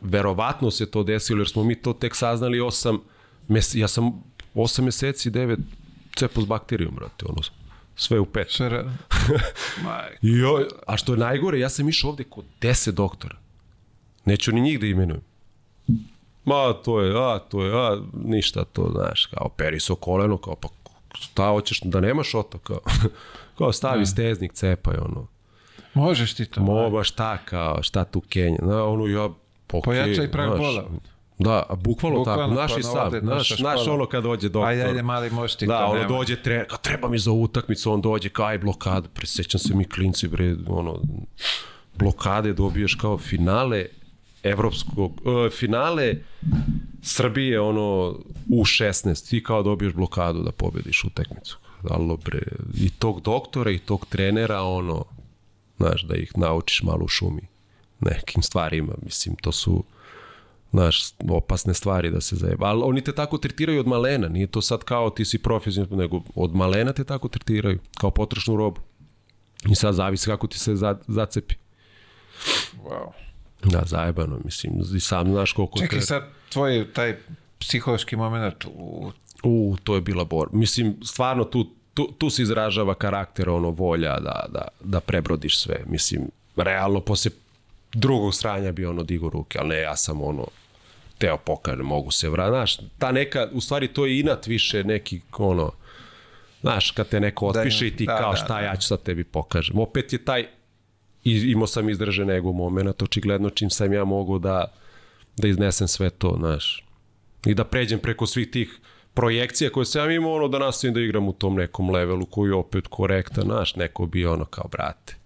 verovatno 0.00 0.70
se 0.70 0.90
to 0.90 1.02
desilo, 1.02 1.40
jer 1.40 1.48
smo 1.48 1.64
mi 1.64 1.74
to 1.74 1.92
tek 1.92 2.16
saznali 2.16 2.60
osam, 2.60 2.98
mes, 3.48 3.74
ja 3.74 3.88
sam 3.88 4.22
osam 4.54 4.84
meseci, 4.84 5.30
devet 5.30 5.58
cepo 6.16 6.40
s 6.42 6.46
bakterijom, 6.46 6.94
brate, 6.94 7.24
ono, 7.28 7.42
sve 7.98 8.20
u 8.20 8.26
pet. 8.26 8.50
Sve 8.50 8.68
ra- 8.70 8.92
Maj, 9.84 10.16
Jo, 10.22 10.66
a 10.86 10.96
što 10.96 11.12
je 11.12 11.18
najgore, 11.18 11.58
ja 11.58 11.68
sam 11.68 11.88
išao 11.88 12.10
ovde 12.10 12.24
kod 12.24 12.44
10 12.60 12.90
doktora. 12.90 13.36
Neću 14.24 14.52
ni 14.52 14.60
njih 14.60 14.80
da 14.80 14.86
imenujem. 14.86 15.22
Ma, 16.44 16.72
to 16.84 17.00
je, 17.00 17.12
a, 17.16 17.38
to 17.38 17.64
je, 17.64 17.72
a, 17.74 18.00
ništa 18.24 18.64
to, 18.64 18.90
znaš, 18.94 19.26
kao 19.26 19.48
peri 19.48 19.80
se 19.80 19.92
o 19.92 19.96
koleno, 19.96 20.36
kao, 20.38 20.54
pa 20.54 20.68
šta 21.14 21.48
hoćeš 21.48 21.80
da 21.84 22.00
nemaš 22.00 22.34
oto, 22.34 22.58
kao, 22.58 22.80
kao 23.58 23.72
stavi 23.72 24.06
steznik, 24.06 24.52
cepaj, 24.52 24.96
ono. 24.96 25.26
Možeš 25.94 26.34
ti 26.34 26.46
to. 26.46 26.60
Moba, 26.60 27.04
šta, 27.04 27.38
kao, 27.44 27.82
šta 27.82 28.04
tu 28.04 28.20
Kenja, 28.20 28.58
na, 28.62 28.84
ono, 28.84 29.06
ja, 29.06 29.28
okay, 29.68 29.84
Pojačaj 29.84 30.30
prag 30.30 30.46
znaš, 30.48 30.58
bola. 30.58 30.84
Da, 31.38 31.62
bukvalno, 31.84 32.18
Bukvalno, 32.18 32.44
tako, 32.46 32.60
naš 32.60 32.72
pa 32.72 32.78
i 32.78 32.82
na 32.82 32.88
sam, 32.88 33.26
naš, 33.26 33.58
naš 33.58 33.86
ono 33.86 34.06
kad 34.06 34.22
dođe 34.22 34.48
doktor. 34.48 34.68
Ajde, 34.68 34.82
ajde, 34.82 35.02
mali, 35.02 35.30
možeš 35.30 35.56
ti 35.56 35.66
Da, 35.66 35.78
to. 35.78 35.84
ono 35.84 35.94
nema. 35.94 36.08
dođe 36.08 36.42
trener, 36.42 36.66
kao 36.68 36.78
treba 36.78 37.08
mi 37.08 37.18
za 37.18 37.32
utakmicu, 37.32 37.92
on 37.92 38.00
dođe 38.00 38.28
kao 38.28 38.46
aj 38.46 38.58
blokada, 38.58 39.08
presećam 39.08 39.58
se 39.58 39.74
mi 39.74 39.84
klinci 39.84 40.28
bre, 40.28 40.56
ono 40.66 41.00
blokade 41.94 42.52
dobiješ 42.52 42.94
kao 42.94 43.18
finale 43.18 43.86
evropskog 44.42 45.12
uh, 45.24 45.52
finale 45.52 46.14
Srbije 47.02 47.60
ono 47.60 48.16
u 48.50 48.64
16 48.64 49.30
ti 49.30 49.42
kao 49.42 49.62
dobiješ 49.62 49.92
blokadu 49.94 50.42
da 50.42 50.52
pobediš 50.52 51.04
utakmicu. 51.04 51.58
Alo 51.90 52.16
bre, 52.16 52.42
i 52.74 52.90
tog 52.90 53.20
doktora 53.20 53.70
i 53.70 53.78
tog 53.78 54.06
trenera 54.06 54.62
ono 54.62 55.04
znaš 55.76 56.02
da 56.02 56.16
ih 56.16 56.38
naučiš 56.38 56.82
malo 56.82 57.04
u 57.04 57.08
šumi 57.08 57.42
nekim 58.00 58.42
stvarima, 58.42 58.92
mislim 59.02 59.36
to 59.36 59.52
su 59.52 59.84
znaš, 60.70 61.12
opasne 61.28 61.74
stvari 61.74 62.10
da 62.10 62.20
se 62.20 62.36
zajeba. 62.36 62.66
Ali 62.66 62.82
oni 62.84 63.00
te 63.00 63.12
tako 63.12 63.38
tretiraju 63.38 63.80
od 63.80 63.86
malena, 63.86 64.28
nije 64.28 64.46
to 64.46 64.62
sad 64.62 64.84
kao 64.84 65.10
ti 65.10 65.24
si 65.24 65.38
profesionalno, 65.38 65.96
nego 65.96 66.22
od 66.34 66.54
malena 66.54 66.92
te 66.92 67.04
tako 67.04 67.28
tretiraju, 67.28 67.78
kao 67.98 68.10
potrošnu 68.10 68.56
robu. 68.56 68.80
I 69.70 69.74
sad 69.74 69.94
zavisi 69.94 70.26
kako 70.26 70.46
ti 70.46 70.58
se 70.58 70.76
za, 70.76 70.96
zacepi. 71.06 71.54
Wow. 72.84 73.10
Da, 73.64 73.82
zajebano, 73.86 74.38
mislim, 74.44 74.72
i 74.96 75.00
sam 75.00 75.32
znaš 75.32 75.52
koliko 75.52 75.78
Čekaj 75.78 75.98
te... 75.98 76.04
sad, 76.04 76.22
tvoj 76.52 76.92
taj 76.92 77.16
psihološki 77.58 78.16
moment 78.16 78.64
u 78.64 79.12
U, 79.42 79.76
to 79.84 79.94
je 79.94 80.00
bila 80.00 80.24
bor. 80.24 80.48
Mislim, 80.52 80.96
stvarno 81.04 81.44
tu, 81.44 81.66
tu, 81.94 82.12
tu 82.18 82.30
se 82.30 82.42
izražava 82.42 82.94
karakter, 82.94 83.48
ono, 83.48 83.70
volja 83.70 84.20
da, 84.20 84.46
da, 84.48 84.68
da 84.80 85.00
prebrodiš 85.00 85.58
sve. 85.58 85.84
Mislim, 85.86 86.30
realno, 86.56 87.00
posle 87.00 87.30
drugog 87.94 88.34
sranja 88.34 88.72
bi 88.72 88.86
ono 88.86 89.02
digo 89.02 89.28
ruke, 89.30 89.58
ali 89.58 89.68
ne, 89.68 89.80
ja 89.80 89.96
sam 89.96 90.22
ono, 90.22 90.46
teo 91.18 91.36
pokažem, 91.36 91.86
mogu 91.86 92.10
se 92.10 92.28
vratiti. 92.28 92.50
Znaš, 92.50 92.78
ta 92.98 93.12
neka, 93.12 93.48
u 93.52 93.60
stvari 93.60 93.88
to 93.88 94.06
je 94.06 94.20
inat 94.20 94.46
više 94.46 94.84
neki, 94.84 95.20
ono, 95.38 95.72
znaš, 96.60 96.90
kad 96.90 97.08
te 97.08 97.20
neko 97.20 97.52
Da, 97.52 97.60
otpiše 97.60 97.86
i 97.86 97.96
ti 97.96 98.06
da, 98.06 98.18
kao 98.18 98.30
da, 98.30 98.36
šta 98.36 98.54
da. 98.54 98.60
ja 98.60 98.76
ću 98.76 98.86
sad 98.86 99.02
tebi 99.02 99.24
pokažem. 99.24 99.78
Opet 99.78 100.12
je 100.12 100.24
taj, 100.24 100.46
imao 101.24 101.66
sam 101.66 101.88
izdržen 101.88 102.30
ego 102.30 102.52
moment, 102.52 103.02
očigledno 103.02 103.50
čim 103.50 103.70
sam 103.70 103.92
ja 103.92 104.04
mogu 104.04 104.38
da, 104.38 104.72
da 105.36 105.48
iznesem 105.48 105.88
sve 105.88 106.10
to, 106.10 106.36
znaš, 106.38 106.84
i 107.46 107.54
da 107.54 107.64
pređem 107.64 107.98
preko 107.98 108.26
svih 108.26 108.50
tih 108.50 108.78
projekcija 109.14 109.70
koje 109.70 109.86
sam 109.86 110.10
imao, 110.10 110.34
ono 110.34 110.48
da 110.48 110.58
nastavim 110.58 110.94
da 110.94 111.00
igram 111.00 111.28
u 111.28 111.32
tom 111.32 111.54
nekom 111.54 111.90
levelu 111.90 112.26
koji 112.26 112.48
je 112.48 112.54
opet 112.54 112.86
korektan, 112.86 113.44
znaš, 113.44 113.76
neko 113.76 114.06
bi 114.06 114.26
ono 114.26 114.44
kao, 114.44 114.68
brate, 114.68 115.16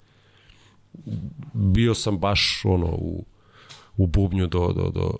bio 1.52 1.94
sam 1.94 2.18
baš 2.18 2.62
ono 2.64 2.86
u, 2.86 3.24
u 3.96 4.06
bubnju 4.06 4.46
do, 4.46 4.72
do, 4.72 4.90
do 4.90 5.16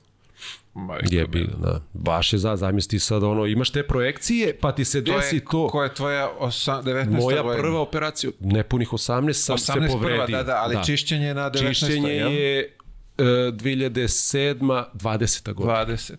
Majko 0.74 1.06
jebi, 1.10 1.38
mila. 1.38 1.56
da, 1.58 1.80
baš 1.92 2.32
je 2.32 2.38
za, 2.38 2.56
zamisli 2.56 2.98
sad 2.98 3.22
ono, 3.22 3.46
imaš 3.46 3.70
te 3.70 3.86
projekcije, 3.86 4.58
pa 4.60 4.72
ti 4.72 4.84
se 4.84 5.04
To 5.04 5.12
desi 5.12 5.36
je, 5.36 5.44
to, 5.50 5.68
Ko 5.68 5.82
je 5.82 5.94
tvoja 5.94 6.30
osam, 6.38 6.84
19. 6.84 7.10
moja 7.10 7.42
godina? 7.42 7.62
prva 7.62 7.80
operacija, 7.80 8.30
nepunih 8.40 8.88
18 8.88 9.32
sam 9.32 9.56
18 9.56 9.60
se 9.60 9.72
prva, 9.78 9.88
povredio. 9.88 10.36
da, 10.36 10.42
da, 10.42 10.56
ali 10.62 10.84
čišćenje 10.84 11.34
na 11.34 11.50
19. 11.50 11.68
Čišćenje 11.68 12.10
je 12.12 12.76
uh, 13.18 13.24
2007. 13.24 14.84
20. 14.94 15.52
godina. 15.52 15.86
20. 15.86 16.12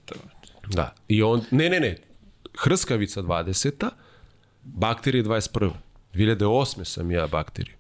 Da. 0.68 0.94
I 1.08 1.24
on, 1.24 1.42
ne, 1.52 1.70
ne, 1.70 1.80
ne, 1.80 1.98
hrskavica 2.58 3.22
20. 3.22 3.90
Bakterije 4.64 5.24
21. 5.24 5.72
2008. 6.14 6.84
sam 6.84 7.12
ja 7.12 7.28
bakteriju. 7.28 7.76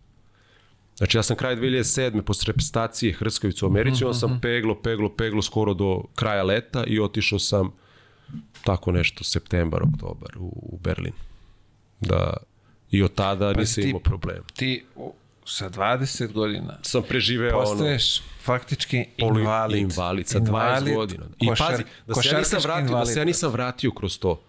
Znači 0.95 1.17
ja 1.17 1.23
sam 1.23 1.35
kraj 1.37 1.55
2007. 1.55 2.21
posle 2.21 2.43
reprezentacije 2.47 3.13
hrskavicu 3.13 3.65
u 3.65 3.69
Americi, 3.69 4.03
onda 4.03 4.13
sam 4.13 4.39
peglo, 4.41 4.75
peglo, 4.75 5.09
peglo 5.09 5.41
skoro 5.41 5.73
do 5.73 6.03
kraja 6.15 6.43
leta 6.43 6.83
i 6.83 6.99
otišao 6.99 7.39
sam 7.39 7.71
tako 8.63 8.91
nešto, 8.91 9.23
septembar, 9.23 9.81
oktobar 9.83 10.37
u, 10.37 10.69
u 10.73 10.77
Berlin. 10.77 11.13
Da, 12.01 12.37
i 12.91 13.03
od 13.03 13.13
tada 13.15 13.53
nisam 13.53 13.83
ti- 13.83 13.89
imao 13.89 13.99
problema. 14.01 14.43
Ti 14.55 14.83
sa 15.45 15.69
20 15.69 16.31
godina 16.31 16.77
Sam 16.81 17.03
preživeo 17.03 17.57
ono... 17.57 17.65
postaješ 17.65 18.21
faktički 18.41 19.05
Poli- 19.19 19.39
invalid. 19.39 19.81
invalid 19.81 20.27
sa 20.27 20.39
20 20.39 20.95
godina. 20.95 21.23
I 21.39 21.47
košar- 21.47 21.71
pazi, 21.71 21.83
da 22.07 22.15
se, 22.15 22.29
ja 22.29 22.37
nisam 22.39 22.59
vratio, 22.61 22.81
da 22.81 22.87
invalid. 22.87 23.13
se 23.13 23.19
ja 23.19 23.25
nisam 23.25 23.51
vratio 23.51 23.91
kroz 23.91 24.19
to 24.19 24.41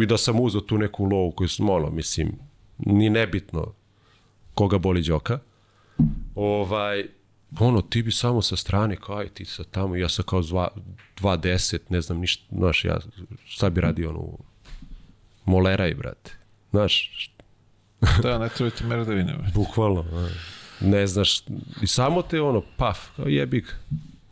i 0.00 0.06
da 0.06 0.16
sam 0.16 0.40
uzao 0.40 0.60
tu 0.60 0.78
neku 0.78 1.04
lovu 1.04 1.30
koju 1.30 1.48
sam, 1.48 1.70
ono, 1.70 1.90
mislim, 1.90 2.32
ni 2.78 3.10
nebitno 3.10 3.72
koga 4.56 4.78
boli 4.78 5.02
đoka. 5.02 5.38
Ovaj, 6.34 7.04
ono, 7.60 7.82
ti 7.82 8.02
bi 8.02 8.12
samo 8.12 8.42
sa 8.42 8.56
strane, 8.56 8.96
kao 8.96 9.16
aj 9.16 9.28
ti 9.28 9.44
sa 9.44 9.64
tamo, 9.64 9.96
ja 9.96 10.08
sam 10.08 10.24
kao 10.24 10.42
2.10, 10.42 11.78
ne 11.88 12.00
znam 12.00 12.18
ništa, 12.18 12.44
znaš, 12.52 12.84
ja, 12.84 12.98
šta 13.44 13.70
bi 13.70 13.80
radio 13.80 14.10
ono, 14.10 14.28
moleraj, 15.44 15.94
brate. 15.94 16.32
Znaš, 16.70 17.10
Da, 18.22 18.38
ne 18.38 18.48
treba 18.48 18.70
ti 18.70 18.84
merdavine. 18.84 19.34
bre. 19.38 19.50
Bukvalno, 19.54 20.02
da. 20.02 20.28
ne 20.88 21.06
znaš, 21.06 21.42
i 21.82 21.86
samo 21.86 22.22
te 22.22 22.40
ono, 22.40 22.62
paf, 22.76 22.98
kao 23.16 23.26
jebi 23.28 23.60
ga. 23.60 23.72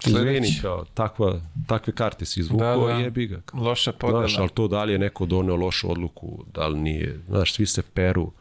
Izvini, 0.07 0.49
kao, 0.63 0.85
takva, 0.95 1.41
takve 1.67 1.93
karte 1.93 2.25
si 2.25 2.41
izvukao, 2.41 2.81
Da, 2.81 2.87
da, 2.87 2.93
da. 2.93 3.01
jebi 3.01 3.27
ga. 3.27 3.41
Loša 3.53 3.93
podela. 3.93 4.21
Znaš, 4.21 4.39
ali 4.39 4.49
to 4.49 4.69
da 4.69 4.85
li 4.85 4.93
je 4.93 4.99
neko 4.99 5.27
doneo 5.27 5.57
lošu 5.57 5.91
odluku, 5.91 6.45
da 6.55 6.67
li 6.69 6.79
nije, 6.79 7.21
znaš, 7.29 7.53
svi 7.55 7.67
se 7.67 7.83
peru. 7.83 8.33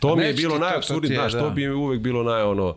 To 0.00 0.16
mi 0.16 0.24
je 0.24 0.32
bilo 0.32 0.54
ti 0.54 0.60
to, 0.60 0.64
to 0.64 0.70
najapsurdnije, 0.70 1.08
ti 1.08 1.14
je, 1.14 1.20
znaš, 1.20 1.32
da. 1.32 1.40
to 1.40 1.50
bi 1.50 1.68
mi 1.68 1.74
uvek 1.74 2.00
bilo 2.00 2.22
naj, 2.22 2.42
ono, 2.42 2.76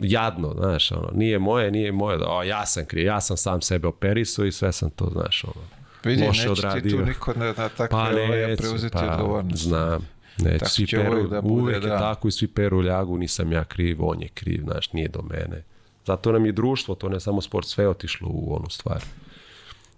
jadno, 0.00 0.54
znaš, 0.58 0.92
ono, 0.92 1.10
nije 1.14 1.38
moje, 1.38 1.70
nije 1.70 1.92
moje, 1.92 2.18
o, 2.26 2.42
ja 2.42 2.66
sam 2.66 2.86
kriv, 2.86 3.06
ja 3.06 3.20
sam 3.20 3.36
sam 3.36 3.62
sebe 3.62 3.88
operisao 3.88 4.44
i 4.44 4.52
sve 4.52 4.72
sam 4.72 4.90
to, 4.90 5.10
znaš, 5.12 5.44
ono, 5.44 5.66
Vidi, 6.04 6.26
loše 6.26 6.48
neće 6.48 6.60
ti 6.60 6.66
odradio. 6.66 6.98
tu 6.98 7.04
niko 7.04 7.32
na, 7.36 7.46
na 7.46 7.68
takve 7.68 7.88
Pa 7.88 8.02
ovaj, 8.02 8.46
neće, 8.46 8.62
preuzeti 8.62 8.92
pa, 8.92 9.12
odgovornost. 9.12 9.62
Znam. 9.62 10.08
Neće, 10.38 10.58
Tako 10.58 10.70
svi 10.70 10.86
peru, 10.86 11.28
da 11.28 11.40
bude, 11.40 11.62
uvek 11.62 11.84
je 11.84 11.88
da. 11.88 11.98
tako 11.98 12.28
i 12.28 12.32
svi 12.32 12.48
peru 12.48 12.82
ljagu, 12.82 13.18
nisam 13.18 13.52
ja 13.52 13.64
kriv, 13.64 13.96
on 14.00 14.22
je 14.22 14.28
kriv, 14.28 14.62
znaš, 14.62 14.92
nije 14.92 15.08
do 15.08 15.22
mene. 15.22 15.64
Zato 16.06 16.32
nam 16.32 16.46
je 16.46 16.52
društvo, 16.52 16.94
to 16.94 17.08
ne 17.08 17.20
samo 17.20 17.40
sport, 17.40 17.66
sve 17.66 17.84
je 17.84 17.88
otišlo 17.88 18.28
u 18.32 18.56
onu 18.56 18.70
stvar. 18.70 19.04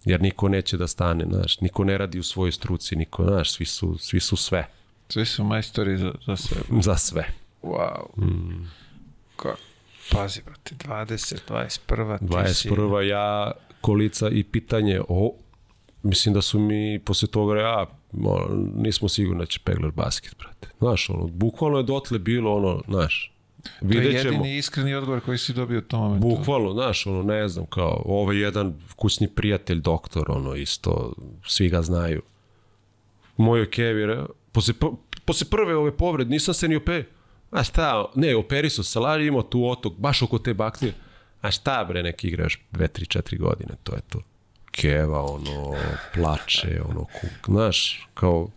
Jer 0.04 0.22
niko 0.22 0.48
neće 0.48 0.76
da 0.76 0.86
stane, 0.86 1.24
znaš, 1.30 1.60
niko 1.60 1.84
ne 1.84 1.98
radi 1.98 2.18
u 2.18 2.22
svojoj 2.22 2.52
struci, 2.52 2.96
niko, 2.96 3.24
znaš, 3.24 3.52
svi 3.52 3.64
su, 3.64 3.98
svi 3.98 4.20
su 4.20 4.36
sve, 4.36 4.66
Svi 5.12 5.24
su 5.24 5.44
majstori 5.44 5.96
za, 5.98 6.12
za 6.26 6.36
sebe. 6.36 6.60
za 6.82 6.96
sve. 6.96 7.24
Wow. 7.62 8.18
Mm. 8.18 8.66
Kako? 9.36 9.58
Pazi, 10.12 10.42
brate, 10.46 10.74
20, 10.74 11.38
21, 11.48 12.18
ti 12.48 12.54
si... 12.54 12.68
21. 12.68 13.00
ja 13.00 13.52
kolica 13.80 14.28
i 14.28 14.44
pitanje, 14.44 15.00
o, 15.08 15.34
mislim 16.02 16.34
da 16.34 16.42
su 16.42 16.58
mi 16.58 16.98
posle 17.04 17.28
toga, 17.28 17.60
ja, 17.60 17.86
mo, 18.12 18.46
nismo 18.74 19.08
sigurni 19.08 19.38
da 19.42 19.46
će 19.46 19.60
peglaš 19.64 19.92
basket, 19.92 20.36
brate. 20.38 20.68
Znaš, 20.78 21.10
ono, 21.10 21.26
bukvalno 21.26 21.78
je 21.78 21.84
dotle 21.84 22.18
bilo 22.18 22.56
ono, 22.56 22.82
znaš, 22.88 23.32
To 23.62 23.68
je 23.80 24.00
Vidjet 24.00 24.22
ćemo. 24.22 24.34
jedini 24.34 24.56
iskreni 24.56 24.94
odgovor 24.94 25.20
koji 25.20 25.38
si 25.38 25.52
dobio 25.52 25.78
u 25.78 25.82
tom 25.82 26.00
momentu. 26.00 26.28
Bukvalno, 26.28 26.72
znaš, 26.72 27.06
ono, 27.06 27.22
ne 27.22 27.48
znam, 27.48 27.66
kao, 27.66 28.02
ovo 28.04 28.32
je 28.32 28.40
jedan 28.40 28.74
kućni 28.96 29.28
prijatelj, 29.28 29.80
doktor, 29.80 30.30
ono, 30.30 30.54
isto, 30.54 31.12
svi 31.46 31.68
ga 31.68 31.82
znaju. 31.82 32.22
Moj 33.36 33.70
Kevi, 33.70 34.06
re- 34.06 34.26
posle, 34.52 34.74
posle 35.24 35.46
prve 35.50 35.76
ove 35.76 35.96
povrede, 35.96 36.30
nisam 36.30 36.54
se 36.54 36.68
ni 36.68 36.76
ope... 36.76 37.02
A 37.50 37.64
šta, 37.64 38.10
ne, 38.14 38.36
operi 38.36 38.70
su 38.70 38.84
salari, 38.84 39.26
imao 39.26 39.42
tu 39.42 39.66
otok, 39.66 39.92
baš 39.98 40.22
oko 40.22 40.38
te 40.38 40.54
bakterije. 40.54 40.94
A 41.40 41.50
šta 41.50 41.84
bre, 41.84 42.02
neki 42.02 42.28
igraš 42.28 42.60
2, 42.72 43.00
3, 43.00 43.18
4 43.18 43.38
godine, 43.38 43.74
to 43.82 43.94
je 43.94 44.00
to. 44.08 44.20
Keva, 44.70 45.22
ono, 45.22 45.74
plače, 46.14 46.80
ono, 46.88 47.04
kuk, 47.04 47.46
znaš, 47.46 48.08
kao, 48.14 48.50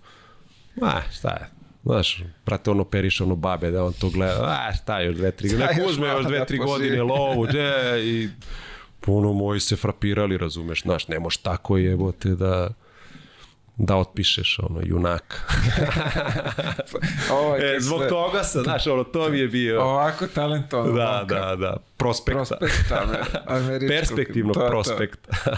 a, 0.82 1.02
šta 1.12 1.30
je, 1.30 1.50
Znaš, 1.84 2.24
prate 2.44 2.72
ono 2.72 2.82
operiš 2.82 3.22
ono 3.22 3.36
babe 3.36 3.72
da 3.72 3.84
on 3.84 3.94
to 3.94 4.10
gleda, 4.10 4.68
a 4.70 4.74
šta 4.74 5.02
još 5.02 5.16
dve, 5.16 5.32
tri, 5.32 5.50
Šta 5.50 5.58
nek 5.58 5.78
još 5.78 5.92
uzme 5.92 6.08
još 6.08 6.26
dve, 6.26 6.46
tri 6.46 6.58
godine 6.58 7.04
lovu, 7.04 7.48
dje, 7.48 8.06
i 8.06 8.30
puno 9.00 9.34
moji 9.34 9.60
se 9.60 9.76
frapirali, 9.76 10.38
razumeš, 10.38 10.82
znaš, 10.82 11.08
ne 11.08 11.20
moš 11.20 11.38
tako 11.38 11.78
jebote 11.78 12.30
da 12.30 12.74
da 13.78 13.96
otpišeš 13.96 14.60
ono 14.60 14.82
junak. 14.84 15.42
Ovo 17.32 17.56
je 17.56 17.76
e, 17.76 17.80
zbog 17.80 18.02
toga 18.10 18.44
sam, 18.44 18.64
znaš, 18.64 18.88
ono, 18.88 19.04
to 19.04 19.30
mi 19.30 19.40
je 19.40 19.48
bio. 19.48 19.82
Ovako 19.82 20.28
talentovan. 20.28 20.96
Da, 20.96 21.18
momka. 21.20 21.36
da, 21.36 21.56
da. 21.56 21.78
Prospekta. 21.98 22.44
Prospekta, 22.58 23.06
amer- 23.06 23.38
američkog. 23.58 23.90
Perspektivnog 23.90 24.54
To 24.54 24.62
je 24.62 24.66
to. 24.66 24.72
prospekta. 24.72 25.32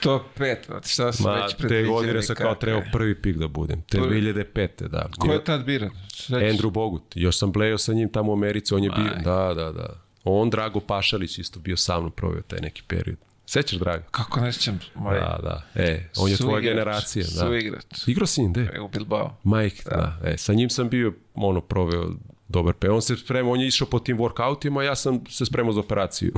Top 0.00 0.22
5, 0.38 0.56
šta 0.86 1.12
su 1.12 1.22
Ma, 1.22 1.34
već 1.34 1.50
te 1.50 1.56
predviđali. 1.58 1.88
godine 1.88 2.22
sam 2.22 2.36
kao 2.36 2.54
trebao 2.54 2.82
prvi 2.92 3.14
pik 3.14 3.36
da 3.36 3.48
budem. 3.48 3.82
Te 3.82 3.98
Prvi. 3.98 4.22
2005. 4.22 4.88
da. 4.88 5.08
Ko 5.18 5.32
je 5.32 5.44
tad 5.44 5.64
biran? 5.64 5.90
Sveći. 6.08 6.44
Andrew 6.46 6.70
Bogut. 6.70 7.02
Još 7.14 7.38
sam 7.38 7.52
blejao 7.52 7.78
sa 7.78 7.92
njim 7.92 8.08
tamo 8.08 8.30
u 8.30 8.34
Americi, 8.34 8.74
on 8.74 8.84
je 8.84 8.90
bio, 8.90 9.10
da, 9.24 9.54
da, 9.54 9.72
da. 9.72 9.88
On, 10.24 10.50
Drago 10.50 10.80
Pašalić, 10.80 11.38
isto 11.38 11.60
bio 11.60 11.76
sa 11.76 12.00
mnom 12.00 12.10
proveo 12.10 12.42
taj 12.42 12.58
neki 12.60 12.82
period. 12.88 13.16
Sećaš, 13.50 13.78
Drago? 13.78 14.04
Kako 14.10 14.40
ne 14.40 14.52
sjećam? 14.52 14.80
Moj, 14.94 15.14
Da, 15.14 15.38
da. 15.42 15.62
E, 15.74 16.08
on 16.16 16.30
je 16.30 16.36
tvoja 16.36 16.60
generacija. 16.60 17.24
Da. 17.24 17.46
Suigrač. 17.46 17.84
Igrao 18.06 18.26
si 18.26 18.42
njim, 18.42 18.52
de? 18.52 18.80
U 18.80 18.88
Bilbao. 18.88 19.36
Mike, 19.44 19.82
da. 19.84 20.18
E, 20.24 20.36
sa 20.36 20.52
njim 20.52 20.70
sam 20.70 20.88
bio, 20.88 21.12
ono, 21.34 21.60
proveo 21.60 22.10
dobar 22.48 22.74
pe. 22.74 22.90
On 22.90 23.02
se 23.02 23.16
spremao, 23.16 23.52
on 23.52 23.60
je 23.60 23.66
išao 23.66 23.88
po 23.88 23.98
tim 23.98 24.18
workoutima, 24.18 24.80
ja 24.80 24.96
sam 24.96 25.26
se 25.28 25.46
spremao 25.46 25.72
za 25.72 25.80
operaciju. 25.80 26.32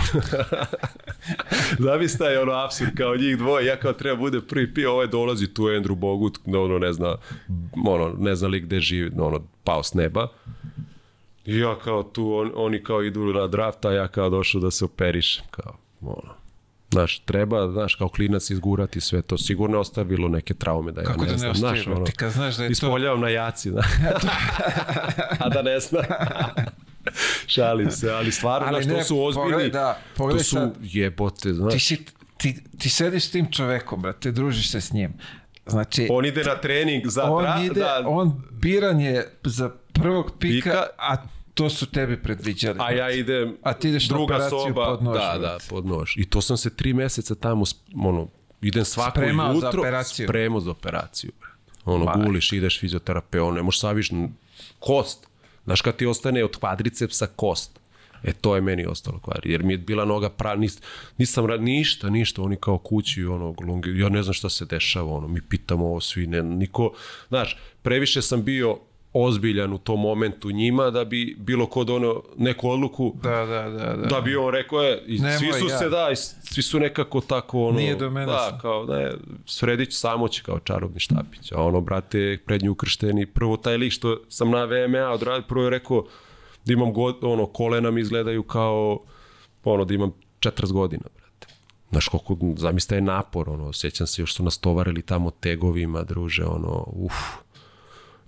Zavis 1.85 2.19
taj 2.19 2.37
ono 2.37 2.53
absurd 2.53 2.91
kao 2.97 3.17
njih 3.17 3.39
dvoje, 3.39 3.67
ja 3.67 3.77
kao 3.77 3.93
treba 3.93 4.17
bude 4.17 4.41
prvi 4.41 4.75
pio, 4.75 4.93
ovaj 4.93 5.07
dolazi 5.07 5.55
tu 5.55 5.69
je 5.69 5.81
Andrew 5.81 5.95
Bogut, 5.95 6.39
ono 6.47 6.79
ne 6.79 6.93
zna, 6.93 7.17
ono, 7.87 8.15
ne 8.19 8.35
zna 8.35 8.49
li 8.49 8.61
gde 8.61 8.81
živi, 8.81 9.11
ono, 9.19 9.41
pao 9.65 9.83
s 9.83 9.95
neba. 9.95 10.29
I 11.45 11.59
ja 11.59 11.79
kao 11.79 12.03
tu, 12.03 12.35
on, 12.35 12.53
oni 12.55 12.85
kao 12.85 13.03
idu 13.03 13.25
na 13.25 13.47
draft, 13.47 13.85
a 13.85 13.93
ja 13.93 14.09
kao 14.09 14.31
došao 14.31 14.61
da 14.61 14.71
se 14.71 14.85
operišem, 14.85 15.45
kao, 15.51 15.77
ono. 16.01 16.42
Znaš, 16.93 17.19
treba, 17.19 17.73
znaš, 17.73 17.95
kao 17.95 18.09
klinac 18.09 18.51
izgurati 18.51 19.01
sve 19.01 19.23
to. 19.23 19.39
Sigurno 19.39 19.77
je 19.77 19.81
ostavilo 19.81 20.29
neke 20.29 20.55
traume 20.55 20.93
da 20.93 21.01
ja 21.01 21.07
Kako 21.07 21.21
ne 21.21 21.27
da 21.27 21.33
ne 21.33 21.39
znam. 21.39 21.55
znaš, 21.55 21.87
ono, 21.87 22.05
Ti 22.05 22.13
kad 22.13 22.33
znaš 22.33 22.57
da 22.57 22.65
je 22.65 22.75
to... 22.75 23.17
Na 23.17 23.29
jaci, 23.29 23.71
da. 23.71 23.83
A 25.45 25.49
da 25.49 25.63
ne 25.63 25.81
zna. 25.81 26.01
Šalim 27.47 27.91
se, 27.91 28.11
ali 28.11 28.33
stvarno, 28.33 28.69
Ali 28.69 28.83
znaš, 28.83 28.93
to 28.95 28.99
ne, 28.99 29.05
su 29.05 29.25
ozbiljni, 29.25 29.51
pogledaj, 29.51 29.71
da, 29.71 29.99
pogledaj 30.17 30.39
to 30.39 30.45
su 30.45 30.57
sad. 30.57 30.75
jebote, 30.81 31.53
znaš. 31.53 31.73
Ti, 31.73 31.81
si, 31.81 32.05
ti, 32.37 32.65
ti 32.79 32.89
sediš 32.89 33.25
s 33.25 33.31
tim 33.31 33.53
čovekom, 33.53 34.03
brate, 34.03 34.31
družiš 34.33 34.71
se 34.71 34.81
s 34.81 34.93
njim. 34.93 35.13
Znači, 35.67 36.09
On 36.11 36.25
ide 36.25 36.45
na 36.45 36.55
trening 36.55 37.07
za 37.07 37.25
on 37.25 37.43
dra, 37.43 37.61
ide, 37.65 37.81
da, 37.81 38.03
on 38.07 38.43
biran 38.51 39.01
je 39.01 39.39
za 39.45 39.71
prvog 39.93 40.33
pika, 40.39 40.71
Pika. 40.71 40.87
a 40.99 41.17
to 41.55 41.71
su 41.71 41.87
tebi 41.87 42.23
predviđali. 42.23 42.79
a 42.81 42.91
ja 42.93 43.11
idem 43.11 43.57
A 43.63 43.73
ti 43.73 43.89
ideš 43.89 44.09
na 44.09 44.17
druga 44.17 44.35
operaciju 44.35 44.59
soba, 44.69 44.85
pod 44.87 45.03
nož, 45.03 45.19
da, 45.19 45.39
da, 45.39 45.59
pod 45.69 45.87
nož. 45.87 46.17
I 46.17 46.31
to 46.31 46.41
sam 46.41 46.57
se 46.57 46.77
tri 46.77 46.95
meseca 46.95 47.35
tamo, 47.35 47.65
ono, 47.97 48.29
idem 48.63 48.85
svako 48.85 49.11
Spremao 49.11 49.61
za 49.61 49.67
jutro, 49.67 49.81
operaciju. 49.81 50.27
spremao 50.27 50.61
za 50.61 50.71
operaciju. 50.71 51.31
Ono, 51.85 52.05
Ma. 52.05 52.13
guliš, 52.17 52.53
ideš 52.53 52.81
fizioterapeut, 52.81 53.55
ne 53.55 53.63
možeš 53.63 53.81
saviš 53.81 54.11
kost. 54.79 55.27
Znaš 55.65 55.81
kad 55.81 55.97
ti 55.97 56.07
ostane 56.07 56.45
od 56.45 56.57
kvadricepsa 56.57 57.27
kost. 57.27 57.81
E 58.25 58.33
to 58.33 58.55
je 58.55 58.61
meni 58.61 58.87
ostalo 58.87 59.19
kvari, 59.19 59.53
jer 59.53 59.63
mi 59.63 59.73
je 59.73 59.79
bila 59.79 60.05
noga 60.05 60.31
pra, 60.31 60.55
nis, 60.55 60.79
nisam 61.19 61.47
ra, 61.47 61.57
ništa, 61.57 62.11
ništa, 62.11 62.43
oni 62.43 62.57
kao 62.57 62.79
kući, 62.79 63.25
ono, 63.25 63.55
longi, 63.67 63.99
ja 63.99 64.09
ne 64.09 64.23
znam 64.23 64.35
šta 64.35 64.49
se 64.49 64.65
dešava, 64.65 65.13
ono, 65.13 65.29
mi 65.29 65.41
pitamo 65.41 65.87
ovo 65.87 66.01
svi, 66.01 66.27
ne, 66.27 66.43
niko, 66.43 66.93
znaš, 67.29 67.59
previše 67.83 68.23
sam 68.23 68.45
bio 68.45 68.79
ozbiljan 69.13 69.73
u 69.73 69.79
tom 69.79 70.01
momentu 70.01 70.51
njima 70.51 70.91
da 70.91 71.05
bi 71.05 71.37
bilo 71.39 71.67
kod 71.67 71.91
ono 71.91 72.23
neku 72.37 72.71
odluku 72.71 73.15
Da, 73.23 73.31
da, 73.47 73.63
da. 73.71 73.97
da. 73.97 74.07
da 74.07 74.21
bi 74.21 74.37
on 74.37 74.51
rekao 74.55 74.83
je, 74.83 75.03
i 75.07 75.19
Nemoj 75.19 75.39
svi 75.39 75.53
su 75.53 75.67
ja. 75.69 75.79
se 75.79 75.89
da, 75.89 76.11
i 76.13 76.17
svi 76.17 76.63
su 76.63 76.81
nekako 76.81 77.21
tako 77.21 77.67
ono, 77.67 77.79
Nije 77.79 77.95
do 77.97 78.11
mene 78.11 78.27
da, 78.27 78.49
sam. 78.51 78.59
kao 78.61 78.87
da 78.87 78.99
je 79.01 79.17
Sredić 79.47 79.95
Samoć 79.95 80.41
kao 80.41 80.59
čarobni 80.59 81.01
štapić, 81.01 81.53
a 81.53 81.63
ono 81.63 81.81
brate 81.81 82.39
prednji 82.47 82.69
ukršteni, 82.69 83.27
prvo 83.27 83.57
taj 83.57 83.77
lik 83.77 83.93
što 83.93 84.21
sam 84.29 84.51
na 84.51 84.65
VMA 84.65 85.11
odradio, 85.11 85.45
prvo 85.49 85.65
je 85.65 85.71
rekao 85.71 86.05
da 86.65 86.73
imam 86.73 86.93
god, 86.93 87.19
ono, 87.23 87.47
kolena 87.47 87.91
mi 87.91 88.01
izgledaju 88.01 88.43
kao 88.43 88.99
ono, 89.65 89.85
da 89.85 89.95
imam 89.95 90.13
40 90.41 90.73
godina, 90.73 91.05
brate. 91.17 91.55
Znaš 91.91 92.09
koliko, 92.09 92.37
zamislite 92.57 92.95
je 92.95 93.01
napor, 93.01 93.51
ono, 93.51 93.73
sjećam 93.73 94.07
se 94.07 94.23
još 94.23 94.35
su 94.35 94.43
nas 94.43 94.59
tovarili 94.59 95.03
tamo 95.03 95.31
tegovima, 95.31 96.03
druže, 96.03 96.45
ono, 96.45 96.85
uf. 96.87 97.13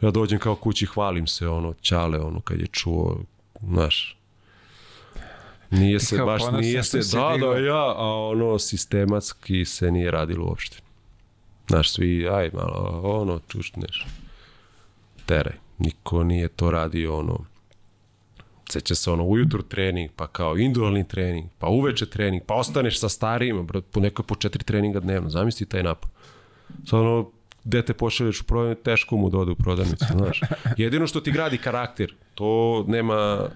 Ja 0.04 0.10
dođem 0.10 0.38
kao 0.38 0.54
kući, 0.54 0.86
hvalim 0.86 1.26
se, 1.26 1.48
ono, 1.48 1.74
čale, 1.80 2.18
ono, 2.20 2.40
kad 2.40 2.60
je 2.60 2.66
čuo, 2.66 3.18
znaš, 3.62 4.16
Nije 5.70 6.00
se, 6.00 6.16
kao 6.16 6.26
baš 6.26 6.42
nije 6.60 6.82
se, 6.82 6.98
da, 6.98 7.36
da, 7.40 7.58
ja, 7.58 7.94
a 7.96 8.28
ono, 8.30 8.58
sistematski 8.58 9.64
se 9.64 9.90
nije 9.90 10.10
radilo 10.10 10.46
uopšte. 10.46 10.76
Znaš, 11.68 11.92
svi, 11.92 12.28
aj 12.28 12.50
malo, 12.52 13.00
ono, 13.04 13.40
čušneš, 13.48 14.06
teraj. 15.26 15.54
Niko 15.78 16.24
nije 16.24 16.48
to 16.48 16.70
radio, 16.70 17.18
ono, 17.18 17.44
seća 18.68 18.94
se 18.94 19.10
ono 19.10 19.24
ujutru 19.24 19.62
trening, 19.62 20.10
pa 20.16 20.26
kao 20.26 20.56
individualni 20.56 21.08
trening, 21.08 21.48
pa 21.58 21.68
uveče 21.68 22.06
trening, 22.06 22.42
pa 22.46 22.54
ostaneš 22.54 23.00
sa 23.00 23.08
starijima, 23.08 23.62
bro, 23.62 23.80
po 23.80 24.00
neko 24.00 24.22
po 24.22 24.34
četiri 24.34 24.64
treninga 24.64 25.00
dnevno, 25.00 25.30
zamisli 25.30 25.66
taj 25.66 25.82
napad. 25.82 26.10
Sad 26.86 27.00
ono, 27.00 27.30
dete 27.64 27.94
pošalješ 27.94 28.40
u 28.40 28.44
prodavnicu, 28.44 28.82
teško 28.82 29.16
mu 29.16 29.30
da 29.30 29.38
ode 29.38 29.50
u 29.50 29.56
prodavnicu, 29.56 30.04
znaš. 30.08 30.40
Jedino 30.76 31.06
što 31.06 31.20
ti 31.20 31.32
gradi 31.32 31.58
karakter, 31.58 32.14
to 32.34 32.84
nema 32.88 33.48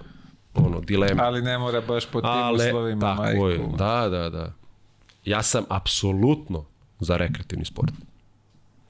ono, 0.54 0.80
dilema. 0.80 1.22
Ali 1.22 1.42
ne 1.42 1.58
mora 1.58 1.80
baš 1.80 2.06
po 2.06 2.20
tim 2.20 2.30
Ale, 2.30 2.66
uslovima, 2.66 3.00
tako 3.02 3.22
majku. 3.22 3.48
je, 3.48 3.58
da, 3.78 4.08
da, 4.08 4.30
da. 4.30 4.52
Ja 5.24 5.42
sam 5.42 5.64
apsolutno 5.68 6.64
za 7.00 7.16
rekreativni 7.16 7.64
sport. 7.64 7.92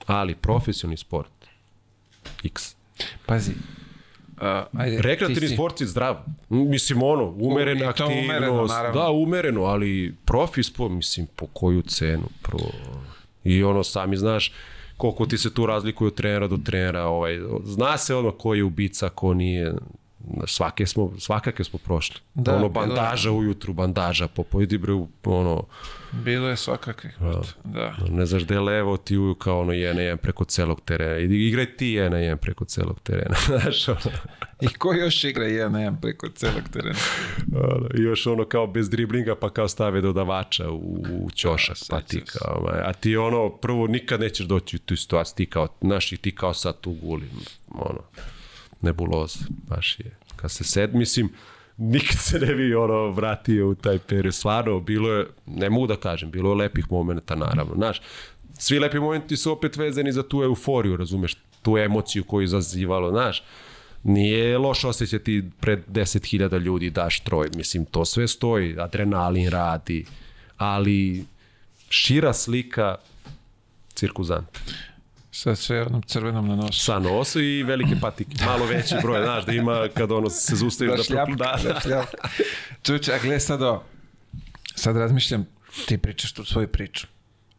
Ali 0.07 0.35
profesionalni 0.35 0.97
sport, 0.97 1.31
x. 2.45 2.75
Pazi. 3.27 3.53
Uh, 4.33 4.45
ajde, 4.75 4.97
Rekreativni 4.97 5.35
ti 5.37 5.49
si- 5.49 5.55
sport 5.55 5.81
je 5.81 5.87
zdrav. 5.87 6.17
Mislim, 6.49 7.03
ono, 7.03 7.25
umerena 7.31 7.81
I 7.81 7.85
to 7.85 7.89
aktivnost. 7.91 8.25
umereno, 8.25 8.67
naravno. 8.67 9.01
da, 9.01 9.11
umereno, 9.11 9.63
ali 9.63 10.15
profi 10.25 10.63
sport, 10.63 10.93
mislim, 10.93 11.27
po 11.37 11.47
koju 11.47 11.83
cenu? 11.83 12.29
Prvo. 12.43 12.71
I 13.45 13.63
ono, 13.63 13.85
sami 13.85 14.17
znaš 14.17 14.53
koliko 14.99 15.27
ti 15.27 15.39
se 15.39 15.55
tu 15.55 15.67
razlikuje 15.67 16.09
od 16.09 16.15
trenera 16.15 16.49
do 16.49 16.59
trenera. 16.65 17.07
Ovaj, 17.07 17.39
zna 17.65 17.99
se 17.99 18.15
ono 18.15 18.31
ko 18.33 18.55
je 18.55 18.65
ubica, 18.65 19.09
ko 19.09 19.35
nije. 19.35 19.75
Svake 20.47 20.87
smo, 20.87 21.13
svakake 21.19 21.65
smo 21.65 21.79
prošli. 21.79 22.21
Da, 22.35 22.57
ono, 22.57 22.69
bilo 22.69 22.83
je. 22.83 22.89
bandaža 22.89 23.31
ujutru, 23.33 23.73
bandaža, 23.73 24.29
popojdi 24.29 24.79
bre, 24.79 24.93
ono, 25.25 25.65
Bilo 26.13 26.49
je 26.49 26.57
svakakvih, 26.57 27.17
brate. 27.21 27.49
Da. 27.65 27.95
ne 28.11 28.27
znaš 28.27 28.45
gde 28.45 28.55
je 28.55 28.61
levo, 28.61 28.97
ti 28.97 29.19
uju 29.19 29.35
kao 29.35 29.61
ono 29.61 29.73
na 29.73 29.75
jedan 29.75 30.19
preko 30.19 30.45
celog 30.45 30.81
terena. 30.81 31.19
I- 31.19 31.49
Igraj 31.49 31.77
ti 31.77 31.87
jedan 31.87 32.13
na 32.13 32.19
jedan 32.19 32.39
preko 32.39 32.65
celog 32.65 33.01
terena. 33.01 33.37
Znaš, 33.47 33.89
ono. 33.89 33.99
I 34.61 34.69
ko 34.69 34.93
još 34.93 35.25
igra 35.25 35.45
jedan 35.45 35.73
na 35.73 35.79
jedan 35.81 36.01
preko 36.01 36.29
celog 36.29 36.63
terena? 36.73 36.99
I 37.99 38.03
još 38.03 38.27
ono 38.27 38.45
kao 38.45 38.67
bez 38.67 38.91
driblinga 38.91 39.35
pa 39.35 39.51
kao 39.51 39.69
stave 39.69 40.01
dodavača 40.01 40.71
u, 40.71 41.05
u 41.11 41.31
ćošak, 41.35 41.77
pa 41.91 42.01
ti 42.01 42.21
kao, 42.27 42.55
ovaj, 42.59 42.81
a 42.81 42.93
ti 42.93 43.17
ono, 43.17 43.51
prvo 43.51 43.87
nikad 43.87 44.21
nećeš 44.21 44.47
doći 44.47 44.77
u 44.77 44.81
tu 44.81 44.97
situaciju, 44.97 45.35
ti 45.37 45.47
kao, 45.47 45.69
znaš, 45.81 46.13
i 46.13 46.17
ti 46.17 46.35
kao 46.35 46.55
sad 46.55 46.81
tu 46.81 46.93
guli, 46.93 47.27
ono, 47.71 48.01
nebuloza, 48.81 49.39
baš 49.69 50.01
je. 50.01 50.17
Kad 50.37 50.51
se 50.51 50.65
sed, 50.65 50.95
mislim, 50.95 51.31
nikad 51.77 52.19
se 52.19 52.39
ne 52.39 52.55
bi 52.55 52.75
ono 52.75 53.11
vratio 53.11 53.69
u 53.69 53.75
taj 53.75 53.99
period, 53.99 54.35
stvarno, 54.35 54.81
bilo 54.81 55.13
je, 55.13 55.27
ne 55.47 55.71
mogu 55.71 55.87
da 55.87 55.97
kažem, 55.97 56.31
bilo 56.31 56.51
je 56.51 56.57
lepih 56.57 56.85
momenta, 56.91 57.35
naravno, 57.35 57.75
znaš, 57.75 58.03
svi 58.59 58.79
lepi 58.79 58.99
momenti 58.99 59.37
su 59.37 59.53
opet 59.53 59.77
vezani 59.77 60.13
za 60.13 60.23
tu 60.23 60.43
euforiju, 60.43 60.97
razumeš, 60.97 61.37
tu 61.63 61.79
emociju 61.79 62.25
koju 62.25 62.41
je 62.41 62.45
izazivalo, 62.45 63.11
znaš, 63.11 63.43
nije 64.03 64.59
loše 64.59 64.89
osjećati 64.89 65.45
pred 65.61 65.81
10.000 65.89 66.59
ljudi 66.59 66.91
daš 66.91 67.21
troj, 67.21 67.49
mislim, 67.55 67.85
to 67.85 68.05
sve 68.05 68.29
stoji, 68.29 68.77
adrenalin 68.79 69.49
radi, 69.49 70.07
ali 70.57 71.25
šira 71.89 72.33
slika 72.33 72.97
cirkuzant. 73.95 74.59
Sa 75.39 75.57
sve 75.57 75.83
onom 75.83 76.03
crvenom 76.03 76.49
na 76.49 76.57
nosu. 76.57 76.81
Sa 76.81 76.99
nosu 76.99 77.41
i 77.41 77.63
velike 77.63 77.97
patike. 78.01 78.45
Malo 78.45 78.67
veći 78.67 78.95
broj, 79.03 79.23
znaš, 79.23 79.45
da 79.47 79.53
ima 79.53 79.89
kad 79.95 80.13
ono 80.13 80.31
se 80.31 80.57
zustavi 80.57 80.91
da, 80.91 80.97
Da 80.97 81.03
šljapka, 81.03 81.35
da, 81.35 81.59
da 81.65 81.81
šljapka. 81.81 82.29
Čuče, 82.85 83.13
a 83.13 83.19
gledaj 83.19 83.41
sad 83.41 83.63
ovo. 83.63 83.85
Sad 84.75 84.97
razmišljam, 84.97 85.47
ti 85.87 85.99
pričaš 85.99 86.33
tu 86.33 86.45
svoju 86.45 86.69
priču. 86.69 87.07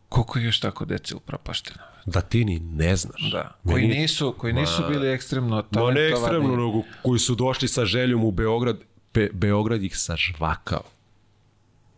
Koliko 0.10 0.40
je 0.40 0.46
još 0.46 0.60
tako 0.60 0.86
dece 0.86 1.16
upropašteno? 1.16 1.78
da 2.06 2.22
ti 2.22 2.46
ni 2.46 2.60
ne 2.60 2.96
znaš. 2.96 3.32
Da. 3.32 3.56
Koji 3.66 3.84
Meni- 3.84 4.00
nisu, 4.02 4.36
koji 4.38 4.54
nisu 4.54 4.84
bili 4.90 5.08
ekstremno 5.10 5.56
Ma 5.56 5.62
talentovani. 5.64 6.00
ne 6.00 6.08
ekstremno, 6.10 6.50
nego 6.50 6.84
koji 7.02 7.20
su 7.20 7.36
došli 7.36 7.68
sa 7.68 7.86
željom 7.86 8.24
u 8.24 8.32
Beograd, 8.32 8.78
Be, 9.14 9.30
Beograd 9.34 9.84
ih 9.84 9.98
sažvakao. 9.98 10.84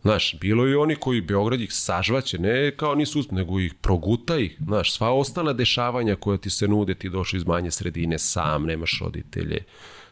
Znaš, 0.02 0.34
bilo 0.40 0.66
je 0.66 0.72
i 0.72 0.76
oni 0.76 0.96
koji 0.96 1.20
Beograd 1.20 1.60
ih 1.60 1.72
sažvaće, 1.72 2.38
ne 2.38 2.76
kao 2.76 2.94
nisu 2.94 3.20
uspjeli, 3.20 3.44
nego 3.44 3.60
ih 3.60 3.74
proguta 3.74 4.36
ih. 4.36 4.56
Znaš, 4.64 4.92
sva 4.92 5.10
ostala 5.10 5.52
dešavanja 5.52 6.16
koja 6.16 6.38
ti 6.38 6.50
se 6.50 6.68
nude, 6.68 6.94
ti 6.94 7.08
došli 7.08 7.36
iz 7.36 7.46
manje 7.46 7.70
sredine, 7.70 8.18
sam, 8.18 8.66
nemaš 8.66 8.98
roditelje 9.00 9.64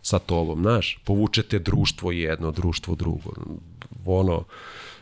sa 0.03 0.19
tobom, 0.19 0.61
znaš, 0.61 0.99
povučete 1.05 1.59
društvo 1.59 2.13
jedno, 2.13 2.51
društvo 2.51 2.95
drugo. 2.95 3.31
Ono, 4.07 4.45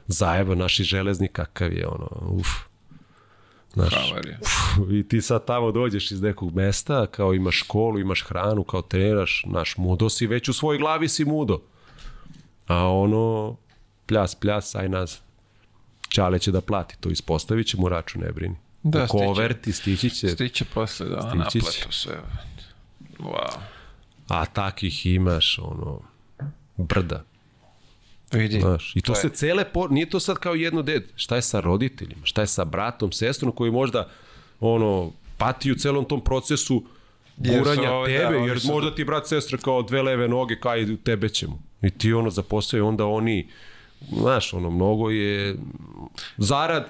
zajeba 0.07 0.55
naši 0.55 0.85
železni 0.85 1.29
kakav 1.29 1.73
je, 1.73 1.87
ono, 1.87 2.09
uf. 2.31 2.49
Znaš, 3.73 3.95
Havarija. 3.95 4.39
i 4.99 5.09
ti 5.09 5.23
sad 5.23 5.45
tamo 5.45 5.73
dođeš 5.73 6.11
iz 6.11 6.23
nekog 6.23 6.55
mesta, 6.55 7.07
kao 7.07 7.35
imaš 7.35 7.59
školu, 7.59 7.99
imaš 7.99 8.23
hranu, 8.23 8.65
kao 8.65 8.83
treniraš, 8.83 9.45
naš 9.47 9.77
mudo 9.77 10.09
si, 10.09 10.27
već 10.27 10.49
u 10.49 10.53
svojoj 10.53 10.79
glavi 10.79 11.09
si 11.09 11.25
mudo. 11.25 11.61
A 12.67 12.89
ono, 12.89 13.57
pljas, 14.09 14.35
pljas, 14.35 14.75
aj 14.75 14.89
nazad. 14.89 15.19
Čale 16.09 16.39
će 16.39 16.53
da 16.53 16.61
plati 16.61 16.97
to, 17.01 17.11
ispostavit 17.11 17.67
će 17.67 17.77
mu 17.77 17.89
račun, 17.89 18.23
ne 18.23 18.33
brini. 18.33 18.57
Da, 18.83 18.99
Da, 18.99 19.07
stiće. 19.09 19.25
Koverti, 19.25 19.73
stići 19.73 20.11
će. 20.11 20.29
Stiće 20.29 20.65
posle 20.65 21.07
da 21.07 21.21
Stići 21.23 21.37
naplatu 21.59 21.93
sve. 21.93 22.21
Wow. 23.19 23.57
A 24.29 24.45
takih 24.47 25.07
imaš, 25.07 25.59
ono, 25.59 26.01
brda. 26.79 27.25
Vidi, 28.33 28.61
Znaš, 28.61 28.97
I 28.97 29.01
to, 29.01 29.07
To 29.07 29.19
je- 29.19 29.23
se 29.23 29.29
cele, 29.31 29.65
por... 29.65 29.91
nije 29.93 30.11
to 30.11 30.21
sad 30.21 30.37
kao 30.37 30.55
jedno 30.55 30.83
dete. 30.83 31.13
Šta 31.17 31.37
je 31.37 31.43
sa 31.43 31.61
roditeljima? 31.61 32.21
Šta 32.25 32.41
je 32.41 32.47
sa 32.47 32.65
bratom, 32.65 33.13
sestrom 33.13 33.53
koji 33.53 33.71
možda 33.71 34.09
ono, 34.61 35.11
pati 35.39 35.73
u 35.73 35.77
celom 35.77 36.05
tom 36.05 36.21
procesu 36.21 36.85
guranja 37.37 37.91
da, 37.91 38.05
tebe, 38.07 38.27
oni 38.29 38.49
jer 38.49 38.61
su- 38.61 38.69
možda 38.69 38.95
ti 38.95 39.05
brat 39.05 39.27
sestra 39.27 39.59
kao 39.59 39.83
dve 39.83 40.03
leve 40.03 40.29
noge, 40.29 40.57
kaj 40.57 40.97
tebe 40.97 41.29
ćemo. 41.29 41.63
I 41.83 41.91
ti 41.91 42.13
ono 42.13 42.31
zaposlaju, 42.31 42.87
onda 42.87 43.07
oni, 43.07 43.49
znaš, 44.13 44.55
ono, 44.55 44.71
mnogo 44.71 45.11
je 45.11 45.57
zarad, 46.37 46.87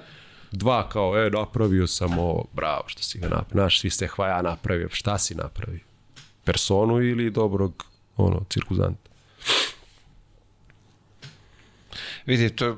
dva 0.51 0.89
kao, 0.89 1.17
e, 1.25 1.29
napravio 1.29 1.87
sam 1.87 2.19
ovo, 2.19 2.45
bravo 2.53 2.83
što 2.87 3.03
si 3.03 3.19
ga 3.19 3.27
napravio, 3.27 3.51
znaš, 3.51 3.79
svi 3.79 3.89
ste 3.89 4.07
hvaja 4.07 4.41
napravio, 4.41 4.89
šta 4.91 5.17
si 5.17 5.35
napravio? 5.35 5.79
Personu 6.43 7.01
ili 7.01 7.29
dobrog, 7.29 7.85
ono, 8.17 8.41
cirkuzanta? 8.49 9.09
vidi, 12.25 12.49
to 12.49 12.65
je 12.65 12.73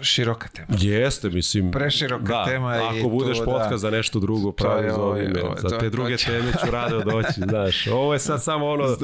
široka 0.00 0.48
tema. 0.48 0.68
Jeste, 0.80 1.30
mislim. 1.30 1.70
Preširoka 1.70 2.24
da, 2.24 2.44
tema 2.44 2.76
i 2.76 3.00
Ako 3.00 3.08
budeš 3.08 3.38
to, 3.38 3.44
podcast 3.44 3.70
da. 3.70 3.78
za 3.78 3.90
nešto 3.90 4.20
drugo, 4.20 4.52
pravi 4.52 4.90
zove 4.90 5.28
me. 5.28 5.40
Za 5.56 5.68
te 5.68 5.78
to 5.78 5.90
druge 5.90 6.16
će- 6.18 6.26
teme 6.26 6.52
ću 6.64 6.70
rado 6.70 7.00
doći, 7.00 7.40
znaš. 7.48 7.86
Ovo 7.86 8.12
je 8.12 8.18
sad 8.18 8.42
samo 8.42 8.66
ono 8.66 8.96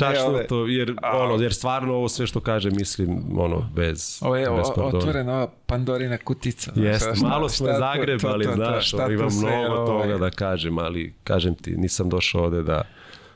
čašnuto, 0.00 0.66
jer, 0.66 0.94
ono, 1.04 1.34
jer 1.34 1.54
stvarno 1.54 1.94
ovo 1.94 2.08
sve 2.08 2.26
što 2.26 2.40
kaže, 2.40 2.70
mislim, 2.70 3.38
ono, 3.38 3.70
bez, 3.74 4.18
Ovo 4.22 4.36
je 4.36 4.50
bez 4.50 4.66
otvorena 4.76 5.34
ova 5.34 5.48
Pandorina 5.66 6.16
kutica. 6.18 6.72
Jeste, 6.76 7.12
malo 7.22 7.48
smo 7.48 7.66
to- 7.66 7.72
zagrebali, 7.74 8.44
to- 8.44 8.50
to- 8.50 8.56
to- 8.56 8.64
znaš, 8.64 8.88
šta 8.88 9.06
imam 9.06 9.28
mnogo 9.38 9.74
ovaj, 9.74 9.86
toga 10.02 10.18
da 10.18 10.30
kažem, 10.30 10.78
ali 10.78 11.14
kažem 11.24 11.54
ti, 11.54 11.70
nisam 11.70 12.08
došao 12.08 12.44
ovde 12.44 12.62
da 12.62 12.82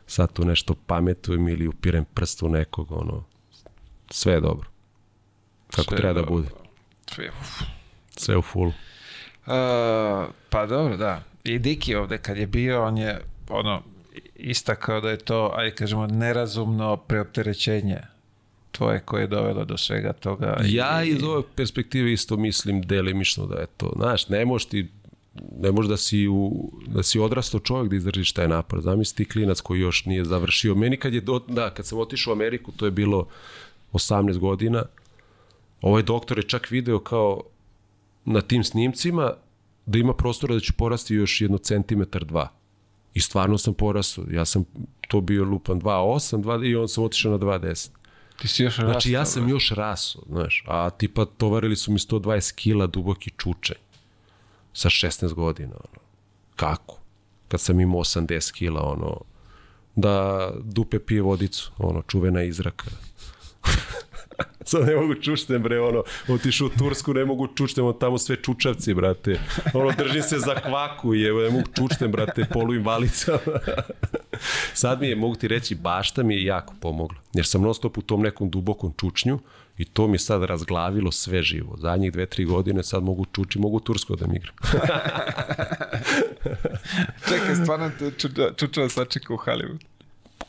sad 0.06 0.32
tu 0.32 0.44
nešto 0.44 0.74
pametujem 0.76 1.48
ili 1.48 1.68
upirem 1.68 2.04
prst 2.04 2.42
u 2.42 2.48
nekog, 2.48 2.92
ono, 2.92 3.24
sve 4.10 4.32
je 4.32 4.40
dobro. 4.40 4.68
Kako 5.70 5.82
Sve 5.82 5.92
je 5.92 5.96
treba 5.96 6.12
da 6.12 6.20
dobro. 6.20 6.34
bude. 6.34 6.48
sve, 7.06 7.28
uf. 7.30 7.62
Sve 8.10 8.36
u 8.36 8.42
fullu. 8.42 8.72
A, 9.46 10.26
pa 10.50 10.66
dobro, 10.66 10.96
da. 10.96 11.22
I 11.44 11.58
Diki 11.58 11.94
ovde 11.94 12.18
kad 12.18 12.36
je 12.36 12.46
bio, 12.46 12.84
on 12.84 12.98
je 12.98 13.20
ono, 13.48 13.82
istakao 14.36 15.00
da 15.00 15.10
je 15.10 15.16
to, 15.18 15.52
ajde 15.54 15.70
kažemo, 15.70 16.06
nerazumno 16.06 16.96
preopterećenje 16.96 17.98
tvoje 18.72 19.00
koje 19.00 19.20
je 19.20 19.26
dovelo 19.26 19.64
do 19.64 19.76
svega 19.76 20.12
toga. 20.12 20.56
i- 20.64 20.74
Ja 20.74 21.04
iz 21.04 21.22
ove 21.22 21.42
perspektive 21.54 22.12
isto 22.12 22.36
mislim 22.36 22.82
delimično 22.82 23.46
da 23.46 23.56
je 23.56 23.66
to. 23.66 23.92
Znaš, 23.96 24.28
ne 24.28 24.44
možeš 24.44 24.66
ti 24.66 24.88
ne 25.60 25.72
možeš 25.72 25.88
da 25.88 25.96
si, 25.96 26.28
u, 26.28 26.52
da 26.86 27.02
si 27.02 27.18
odrastao 27.18 27.60
čovjek 27.60 27.90
da 27.90 27.96
izdržiš 27.96 28.32
taj 28.32 28.48
napad. 28.48 28.82
Zamisli 28.82 29.16
ti 29.16 29.30
klinac 29.30 29.60
koji 29.60 29.80
još 29.80 30.04
nije 30.04 30.24
završio. 30.24 30.74
Meni 30.74 30.96
kad 30.96 31.14
je, 31.14 31.20
do, 31.20 31.38
da, 31.38 31.70
kad 31.70 31.86
sam 31.86 31.98
otišao 31.98 32.30
u 32.30 32.36
Ameriku, 32.36 32.72
to 32.72 32.84
je 32.84 32.90
bilo 32.90 33.26
18 33.92 34.38
godina, 34.38 34.84
ovaj 35.80 36.02
doktor 36.02 36.38
je 36.38 36.42
čak 36.42 36.70
video 36.70 36.98
kao 36.98 37.42
na 38.24 38.40
tim 38.40 38.64
snimcima 38.64 39.32
da 39.86 39.98
ima 39.98 40.14
prostora 40.14 40.54
da 40.54 40.60
ću 40.60 40.72
porasti 40.72 41.14
još 41.14 41.40
jedno 41.40 41.58
centimetar, 41.58 42.24
dva. 42.24 42.48
I 43.14 43.20
stvarno 43.20 43.58
sam 43.58 43.74
porastao. 43.74 44.24
Ja 44.30 44.44
sam 44.44 44.64
to 45.08 45.20
bio 45.20 45.44
lupan 45.44 45.80
2,8, 45.80 46.42
2, 46.42 46.66
i 46.66 46.76
on 46.76 46.88
sam 46.88 47.04
otišao 47.04 47.32
na 47.32 47.38
2,10. 47.38 47.90
Ti 48.40 48.48
si 48.48 48.62
još 48.62 48.76
Znači 48.76 49.12
ja 49.12 49.20
rastao, 49.20 49.42
sam 49.42 49.50
još 49.50 49.70
raso, 49.70 50.22
znaš, 50.28 50.64
a 50.66 50.90
tipa 50.90 51.24
tovarili 51.24 51.76
su 51.76 51.92
mi 51.92 51.98
120 51.98 52.54
kila 52.54 52.86
duboki 52.86 53.30
čučanj 53.36 53.76
sa 54.72 54.88
16 54.88 55.32
godina, 55.32 55.72
ono. 55.74 56.02
Kako? 56.56 56.98
Kad 57.48 57.60
sam 57.60 57.80
imao 57.80 58.00
80 58.00 58.52
kila, 58.52 58.82
ono, 58.82 59.20
da 59.96 60.50
dupe 60.62 60.98
pije 60.98 61.22
vodicu, 61.22 61.72
ono, 61.78 62.02
čuvena 62.02 62.42
izraka. 62.42 62.84
Sad 64.64 64.86
ne 64.86 64.96
mogu 64.96 65.14
čuštem, 65.14 65.62
bre, 65.62 65.80
ono, 65.80 66.02
otišu 66.28 66.66
u 66.66 66.68
Tursku, 66.68 67.14
ne 67.14 67.24
mogu 67.24 67.46
čuštem, 67.46 67.84
od 67.84 68.00
tamo 68.00 68.18
sve 68.18 68.36
čučavci, 68.36 68.94
brate. 68.94 69.40
Ono, 69.74 69.92
držim 69.98 70.22
se 70.22 70.38
za 70.38 70.54
kvaku, 70.54 71.14
je, 71.14 71.32
ne 71.32 71.50
mogu 71.50 71.68
čuštem, 71.76 72.12
brate, 72.12 72.46
polu 72.52 72.74
invalicama. 72.74 73.38
Sad 74.74 75.00
mi 75.00 75.08
je, 75.08 75.16
mogu 75.16 75.34
ti 75.34 75.48
reći, 75.48 75.74
bašta 75.74 76.22
mi 76.22 76.34
je 76.34 76.44
jako 76.44 76.74
pomogla. 76.80 77.18
Jer 77.34 77.46
sam 77.46 77.62
non 77.62 77.74
stop 77.74 77.98
u 77.98 78.02
tom 78.02 78.22
nekom 78.22 78.50
dubokom 78.50 78.94
čučnju 79.00 79.38
i 79.78 79.84
to 79.84 80.06
mi 80.08 80.14
je 80.14 80.18
sad 80.18 80.42
razglavilo 80.42 81.12
sve 81.12 81.42
živo. 81.42 81.76
Zadnjih 81.76 82.12
dve, 82.12 82.26
tri 82.26 82.44
godine 82.44 82.82
sad 82.82 83.02
mogu 83.02 83.24
čuči, 83.32 83.58
mogu 83.58 83.80
tursko 83.80 84.16
da 84.16 84.26
mi 84.26 84.36
igram. 84.36 84.54
Čekaj, 87.28 87.54
stvarno 87.62 87.90
čučava 88.56 88.88
sačeka 88.88 89.34
u 89.34 89.36
Hollywood. 89.36 89.93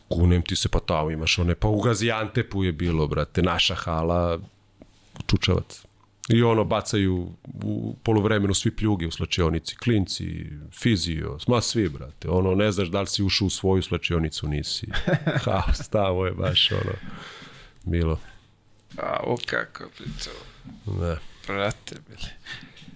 Kunem 0.09 0.41
ti 0.41 0.55
se, 0.55 0.69
pa 0.69 0.79
tamo 0.79 1.11
imaš 1.11 1.39
one, 1.39 1.55
pa 1.55 1.67
u 1.67 1.81
Gaziantepu 1.81 2.63
je 2.63 2.71
bilo, 2.71 3.07
brate, 3.07 3.41
naša 3.41 3.75
hala, 3.75 4.39
čučavac. 5.27 5.85
I 6.29 6.43
ono, 6.43 6.63
bacaju 6.63 7.29
u 7.63 7.95
polovremenu 8.03 8.53
svi 8.53 8.71
pljuge 8.71 9.07
u 9.07 9.11
slačionici, 9.11 9.75
klinci, 9.75 10.45
fizio, 10.71 11.37
ma 11.47 11.61
svi, 11.61 11.89
brate. 11.89 12.29
Ono, 12.29 12.55
ne 12.55 12.71
znaš 12.71 12.87
da 12.87 13.01
li 13.01 13.07
si 13.07 13.23
ušao 13.23 13.45
u 13.45 13.49
svoju 13.49 13.81
slačionicu, 13.81 14.47
nisi. 14.47 14.87
Haos, 15.45 15.89
tamo 15.89 16.25
je 16.25 16.31
baš, 16.31 16.71
ono, 16.71 16.93
bilo. 17.83 18.19
A, 18.97 19.19
o 19.23 19.37
kako 19.45 19.83
je 19.83 19.89
pričao. 19.89 20.33
Ne. 20.85 21.15
Brate, 21.47 21.95
bili. 22.07 22.29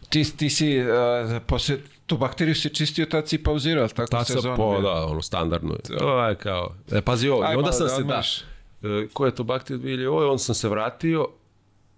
Ti, 0.09 0.37
ti 0.37 0.49
si, 0.49 0.79
uh, 0.81 1.41
posle, 1.47 1.77
tu 2.09 2.17
bakteriju 2.17 2.55
si 2.55 2.69
čistio, 2.69 3.05
tad 3.05 3.27
si 3.27 3.43
pauzirao, 3.43 3.81
ali 3.81 3.89
tako 3.89 4.11
Tad 4.11 4.27
sam 4.27 4.35
sezonu 4.35 4.55
po, 4.55 4.81
da, 4.81 5.05
ono, 5.05 5.21
standardno 5.21 5.73
je. 5.73 5.97
To 5.97 6.25
je 6.25 6.35
kao, 6.35 6.73
e, 6.91 7.01
pazi 7.01 7.29
ovo, 7.29 7.43
Aj, 7.43 7.53
i 7.53 7.57
onda 7.57 7.71
sam 7.71 7.87
da 7.87 7.93
se, 7.93 8.03
da, 8.03 8.89
e, 8.89 9.07
ko 9.13 9.25
je 9.25 9.35
to 9.35 9.43
bakterija 9.43 9.97
2000, 9.97 10.31
on 10.31 10.39
sam 10.39 10.55
se 10.55 10.69
vratio, 10.69 11.27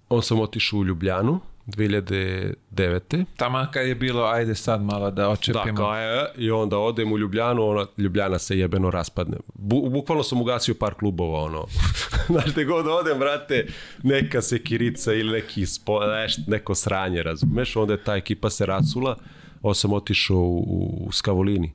on 0.09 0.23
sam 0.23 0.39
otišao 0.39 0.79
u 0.79 0.85
Ljubljanu, 0.85 1.39
2009. 1.67 3.25
Taman 3.38 3.67
kad 3.71 3.88
je 3.88 3.95
bilo, 3.95 4.23
ajde 4.23 4.55
sad 4.55 4.81
malo 4.81 5.11
da 5.11 5.21
Da, 5.21 5.29
očepimo. 5.29 5.75
kao 5.75 5.95
je, 5.95 6.25
i 6.38 6.51
onda 6.51 6.77
odem 6.77 7.11
u 7.11 7.17
Ljubljanu, 7.17 7.67
ona, 7.67 7.85
Ljubljana 7.97 8.39
se 8.39 8.59
jebeno 8.59 8.89
raspadne. 8.91 9.38
Bu, 9.53 9.89
bukvalno 9.89 10.23
sam 10.23 10.41
ugasio 10.41 10.75
par 10.79 10.93
klubova, 10.93 11.39
ono. 11.39 11.65
Znaš, 12.27 12.51
gde 12.51 12.65
god 12.65 12.88
odem, 12.88 13.19
brate, 13.19 13.67
neka 14.03 14.41
sekirica 14.41 15.13
ili 15.13 15.31
neki 15.31 15.65
spo, 15.65 16.05
neš, 16.05 16.38
neko 16.47 16.75
sranje, 16.75 17.23
razumeš? 17.23 17.75
Onda 17.75 17.93
je 17.93 18.03
ta 18.03 18.15
ekipa 18.15 18.49
se 18.49 18.65
rasula, 18.65 19.17
onda 19.61 19.73
sam 19.73 19.93
otišao 19.93 20.38
u, 20.38 21.05
u 21.07 21.11
Skavolini. 21.11 21.71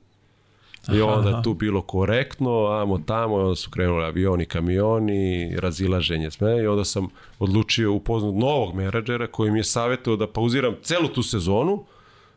I 0.93 1.01
onda 1.01 1.29
je 1.29 1.43
tu 1.43 1.53
bilo 1.53 1.81
korektno, 1.81 2.65
amo 2.65 2.97
tamo, 2.97 3.35
onda 3.35 3.55
su 3.55 3.69
krenuli 3.69 4.05
avioni, 4.05 4.45
kamioni, 4.45 5.55
razilaženje 5.55 6.31
sve 6.31 6.63
i 6.63 6.67
onda 6.67 6.85
sam 6.85 7.07
odlučio 7.39 7.93
upoznat 7.93 8.35
novog 8.35 8.75
menadžera 8.75 9.27
koji 9.27 9.51
mi 9.51 9.59
je 9.59 9.63
savjetao 9.63 10.15
da 10.15 10.27
pauziram 10.27 10.75
celu 10.81 11.07
tu 11.07 11.23
sezonu, 11.23 11.83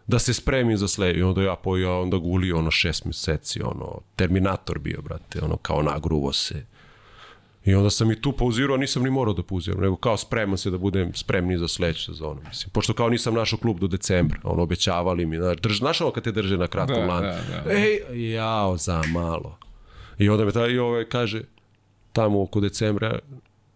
da 0.07 0.19
se 0.19 0.35
spremim 0.35 0.77
za 0.77 0.89
sled. 0.89 1.17
I 1.17 1.23
onda 1.23 1.43
ja 1.43 1.57
po 1.57 1.77
ja 1.77 1.93
onda 1.93 2.17
gulio 2.17 2.59
ono 2.59 2.71
šest 2.71 3.05
meseci, 3.05 3.63
ono, 3.63 4.01
Terminator 4.17 4.79
bio, 4.79 5.03
brate, 5.03 5.41
ono, 5.43 5.57
kao 5.57 5.83
nagruvo 5.83 6.33
se. 6.33 6.67
I 7.65 7.75
onda 7.75 7.91
sam 7.91 8.11
i 8.11 8.23
tu 8.23 8.33
pauzirao, 8.33 8.77
nisam 8.77 9.03
ni 9.03 9.11
morao 9.11 9.35
da 9.35 9.43
pauziram, 9.43 9.81
nego 9.81 9.97
kao 9.97 10.17
spreman 10.17 10.59
se 10.59 10.71
da 10.71 10.79
budem 10.79 11.15
spremni 11.15 11.59
za 11.59 11.69
sledeću 11.69 12.05
sezonu. 12.05 12.41
Mislim. 12.49 12.71
Pošto 12.71 12.93
kao 12.93 13.09
nisam 13.09 13.35
našao 13.35 13.59
klub 13.59 13.79
do 13.81 13.87
decembra, 13.87 14.41
ono, 14.45 14.63
obećavali 14.63 15.27
mi, 15.27 15.37
znaš, 15.37 15.57
drž, 15.59 15.79
znaš 15.79 16.01
ovo 16.01 16.11
kad 16.11 16.25
te 16.25 16.33
drže 16.33 16.57
na 16.57 16.67
kratkom 16.67 17.01
Da, 17.01 17.07
lanu? 17.07 17.27
da, 17.27 17.63
da. 17.65 17.73
Ej, 17.73 18.31
jao, 18.33 18.77
za 18.77 19.03
malo. 19.13 19.59
I 20.19 20.29
onda 20.29 20.45
me 20.45 20.53
taj, 20.53 20.79
ovaj 20.79 21.05
kaže, 21.05 21.43
tamo 22.13 22.43
oko 22.43 22.61
decembra, 22.61 23.19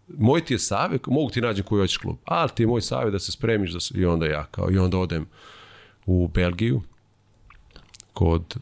moj 0.09 0.44
ti 0.44 0.55
je 0.55 0.59
savjet, 0.59 1.06
mogu 1.06 1.31
ti 1.31 1.40
nađem 1.40 1.65
koji 1.65 1.81
hoćeš 1.81 1.97
klub, 1.97 2.16
ali 2.24 2.51
ti 2.55 2.62
je 2.62 2.66
moj 2.66 2.81
savjet 2.81 3.12
da 3.12 3.19
se 3.19 3.32
spremiš, 3.32 3.70
da 3.73 3.81
se, 3.81 3.94
i 3.98 4.05
onda 4.05 4.27
ja 4.27 4.44
kao, 4.51 4.70
i 4.70 4.78
onda 4.78 4.98
odem 4.98 5.27
u 6.06 6.28
Belgiju, 6.28 6.82
kod 8.12 8.56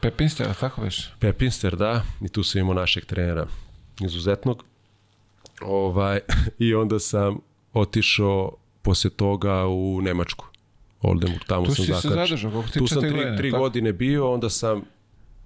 Pepinster, 0.00 0.54
tako 0.60 0.82
već? 0.82 1.06
Pepinster, 1.18 1.76
da, 1.76 2.02
i 2.20 2.28
tu 2.28 2.42
sam 2.42 2.60
imao 2.60 2.74
našeg 2.74 3.04
trenera 3.04 3.46
izuzetnog. 4.04 4.64
Ovaj, 5.62 6.20
I 6.58 6.74
onda 6.74 6.98
sam 6.98 7.38
otišao 7.72 8.52
posle 8.82 9.10
toga 9.10 9.66
u 9.66 10.00
Nemačku. 10.02 10.46
Oldenburg, 11.02 11.42
tamo 11.46 11.66
Tu 11.66 11.74
sam 11.74 11.84
si 11.84 11.92
se 11.92 11.92
zakačio. 11.92 12.10
zadržao, 12.10 12.50
koliko 12.50 12.68
ti 12.70 12.78
Tu 12.78 12.86
sam 12.86 13.00
tri, 13.00 13.10
godine, 13.10 13.36
tri 13.36 13.50
tako? 13.50 13.62
godine 13.62 13.92
bio, 13.92 14.32
onda 14.32 14.50
sam 14.50 14.82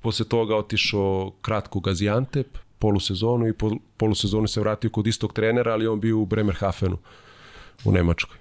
posle 0.01 0.29
toga 0.29 0.57
otišao 0.57 1.33
kratko 1.43 1.79
u 1.79 1.81
Gaziantep, 1.81 2.59
polusezonu 2.79 3.49
i 3.49 3.53
po, 3.53 3.71
polusezonu 3.97 4.47
se 4.47 4.61
vratio 4.61 4.91
kod 4.91 5.07
istog 5.07 5.33
trenera, 5.33 5.73
ali 5.73 5.87
on 5.87 6.01
bio 6.01 6.19
u 6.19 6.27
Bremerhafenu 6.27 6.99
u 7.85 7.93
Nemačkoj. 7.93 8.37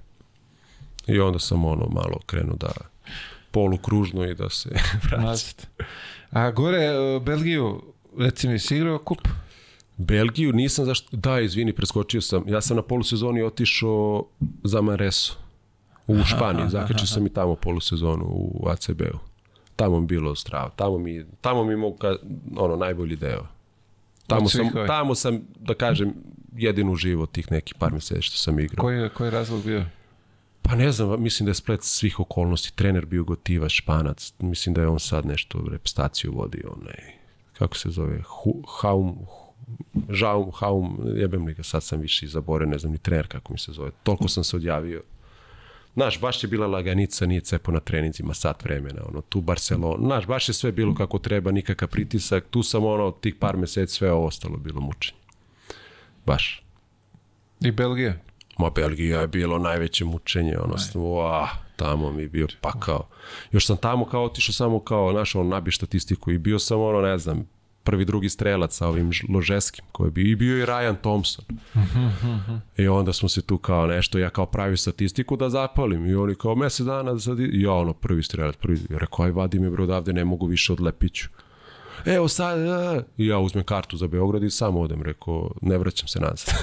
I 1.08 1.20
onda 1.20 1.40
sam 1.40 1.66
ono 1.66 1.88
malo 1.90 2.20
krenuo 2.26 2.56
da 2.56 2.72
polukružno 3.52 4.26
i 4.26 4.36
da 4.36 4.50
se. 4.50 4.70
Nazad. 5.18 5.68
A 6.32 6.52
gore, 6.52 7.00
uh, 7.00 7.24
Belgiju, 7.24 7.82
reci 8.18 8.48
mi, 8.48 8.60
si 8.60 8.76
igrao 8.76 8.98
kup? 8.98 9.28
Belgiju 9.98 10.54
nisam 10.54 10.86
zašto... 10.86 11.18
Da, 11.18 11.40
izvini, 11.40 11.74
preskočio 11.74 12.22
sam. 12.22 12.44
Ja 12.48 12.62
sam 12.62 12.76
na 12.76 12.82
polusezoni 12.82 13.44
otišao 13.44 14.26
za 14.64 14.82
Mareso 14.82 15.34
u 16.08 16.24
Španiji. 16.24 16.70
Zakačio 16.70 17.08
sam 17.08 17.26
i 17.26 17.34
tamo 17.34 17.56
polusezonu 17.56 18.26
u 18.26 18.68
ACB-u. 18.70 19.20
Tamo 19.76 20.00
mi 20.00 20.08
bilo 20.08 20.36
strava. 20.36 20.70
Tamo 20.70 20.98
mi, 20.98 21.26
tamo 21.42 21.64
mi 21.64 21.76
mogu 21.76 21.98
ka, 21.98 22.16
ono, 22.58 22.76
najbolji 22.76 23.16
deo. 23.16 23.48
Tamo 24.28 24.50
svih 24.50 24.72
sam, 24.74 24.88
tamo 24.88 25.16
sam, 25.16 25.42
da 25.60 25.74
kažem, 25.74 26.14
jedinu 26.58 26.92
uživo 26.92 27.26
tih 27.26 27.52
nekih 27.52 27.76
par 27.80 27.94
meseci 27.94 28.22
što 28.22 28.38
sam 28.38 28.60
igrao. 28.60 28.84
Koji 28.84 28.98
je, 28.98 29.10
koji 29.10 29.28
je 29.28 29.32
razlog 29.32 29.64
bio? 29.64 29.86
Pa 30.62 30.76
ne 30.76 30.92
znam, 30.92 31.24
mislim 31.24 31.46
da 31.46 31.50
je 31.50 31.56
splet 31.56 31.84
svih 31.84 32.20
okolnosti. 32.20 32.76
Trener 32.76 33.06
bio 33.06 33.24
gotiva, 33.24 33.70
španac. 33.70 34.34
Mislim 34.40 34.76
da 34.76 34.82
je 34.82 34.88
on 34.88 35.00
sad 35.00 35.26
nešto 35.26 35.60
repstaciju 35.72 36.34
vodi. 36.36 36.64
Onaj, 36.82 37.14
kako 37.54 37.78
se 37.78 37.90
zove? 37.90 38.22
Hu, 38.22 38.64
haum, 38.82 39.26
Žaum, 40.10 40.52
Haum, 40.54 41.00
jebem 41.16 41.46
li 41.46 41.54
ga, 41.54 41.64
sad 41.64 41.84
sam 41.84 42.00
više 42.00 42.26
i 42.26 42.30
zaboravio, 42.30 42.72
ne 42.72 42.78
znam 42.78 42.92
ni 42.92 42.98
trener 42.98 43.28
kako 43.28 43.54
mi 43.54 43.60
se 43.60 43.72
zove. 43.72 43.92
Toliko 44.04 44.28
sam 44.28 44.44
se 44.44 44.56
odjavio. 44.56 45.04
Znaš, 45.96 46.22
baš 46.22 46.44
je 46.44 46.48
bila 46.48 46.68
laganica, 46.68 47.26
nije 47.26 47.42
cepo 47.42 47.72
na 47.72 47.80
treninzima, 47.80 48.34
sat 48.34 48.64
vremena, 48.64 49.02
ono, 49.10 49.22
tu 49.22 49.42
Barcelona, 49.42 50.06
znaš, 50.06 50.28
baš 50.28 50.50
je 50.50 50.54
sve 50.54 50.72
bilo 50.72 50.96
kako 50.96 51.20
treba, 51.20 51.52
nikakav 51.52 51.90
pritisak, 51.90 52.46
tu 52.50 52.64
sam, 52.64 52.86
ono, 52.86 53.12
tih 53.12 53.36
par 53.36 53.58
meseci 53.58 53.94
sve 53.94 54.12
ovo 54.12 54.26
ostalo 54.26 54.58
bilo 54.58 54.82
mučenje. 54.82 55.18
Baš. 56.26 56.64
I 57.62 57.72
Belgija? 57.72 58.14
Ma 58.58 58.70
Belgija 58.70 59.22
je 59.22 59.28
bilo 59.28 59.58
najveće 59.58 60.06
mučenje, 60.06 60.58
ono, 60.58 60.76
wow, 60.76 61.48
tamo 61.76 62.12
mi 62.12 62.22
je 62.22 62.30
bio 62.30 62.48
pakao. 62.62 63.08
Još 63.52 63.66
sam 63.66 63.78
tamo 63.78 64.06
kao 64.06 64.24
otišao 64.24 64.54
samo 64.54 64.80
kao, 64.80 65.12
znaš, 65.12 65.36
ono, 65.36 65.50
nabi 65.50 65.72
statistiku 65.72 66.32
i 66.32 66.38
bio 66.38 66.60
sam, 66.60 66.82
ono, 66.82 67.02
ne 67.02 67.18
znam, 67.18 67.48
prvi, 67.86 68.06
drugi 68.06 68.30
strelac 68.30 68.76
sa 68.76 68.88
ovim 68.88 69.12
Ložeskim, 69.30 69.86
koji 69.92 70.12
bio, 70.12 70.32
i 70.32 70.36
bio 70.36 70.58
i 70.58 70.66
Ryan 70.66 70.96
Thompson. 71.02 71.46
I 72.78 72.88
onda 72.88 73.14
smo 73.14 73.30
se 73.30 73.42
tu 73.42 73.58
kao 73.58 73.88
nešto, 73.88 74.20
ja 74.20 74.30
kao 74.30 74.46
pravi 74.46 74.78
statistiku 74.78 75.36
da 75.36 75.50
zapalim 75.50 76.06
i 76.06 76.16
oni 76.16 76.36
kao 76.36 76.56
mesec 76.56 76.86
dana 76.86 77.14
da 77.14 77.20
sad, 77.20 77.40
i 77.40 77.62
ja 77.62 77.72
ono 77.72 77.94
prvi 77.94 78.24
strelac, 78.24 78.56
prvi, 78.56 78.80
rekao 78.90 79.26
aj 79.26 79.32
vadi 79.32 79.60
mi 79.60 79.70
bro 79.70 79.84
odavde, 79.84 80.14
ne 80.14 80.26
mogu 80.26 80.46
više 80.46 80.74
od 80.74 80.80
Lepiću. 80.80 81.28
Evo 82.06 82.28
sad, 82.28 82.60
a. 82.60 83.04
i 83.18 83.28
ja 83.28 83.40
uzmem 83.40 83.64
kartu 83.64 83.98
za 83.98 84.08
Beograd 84.08 84.44
i 84.44 84.50
samo 84.50 84.82
odem, 84.82 85.02
rekao, 85.02 85.52
ne 85.62 85.78
vraćam 85.78 86.08
se 86.08 86.20
nazad. 86.20 86.56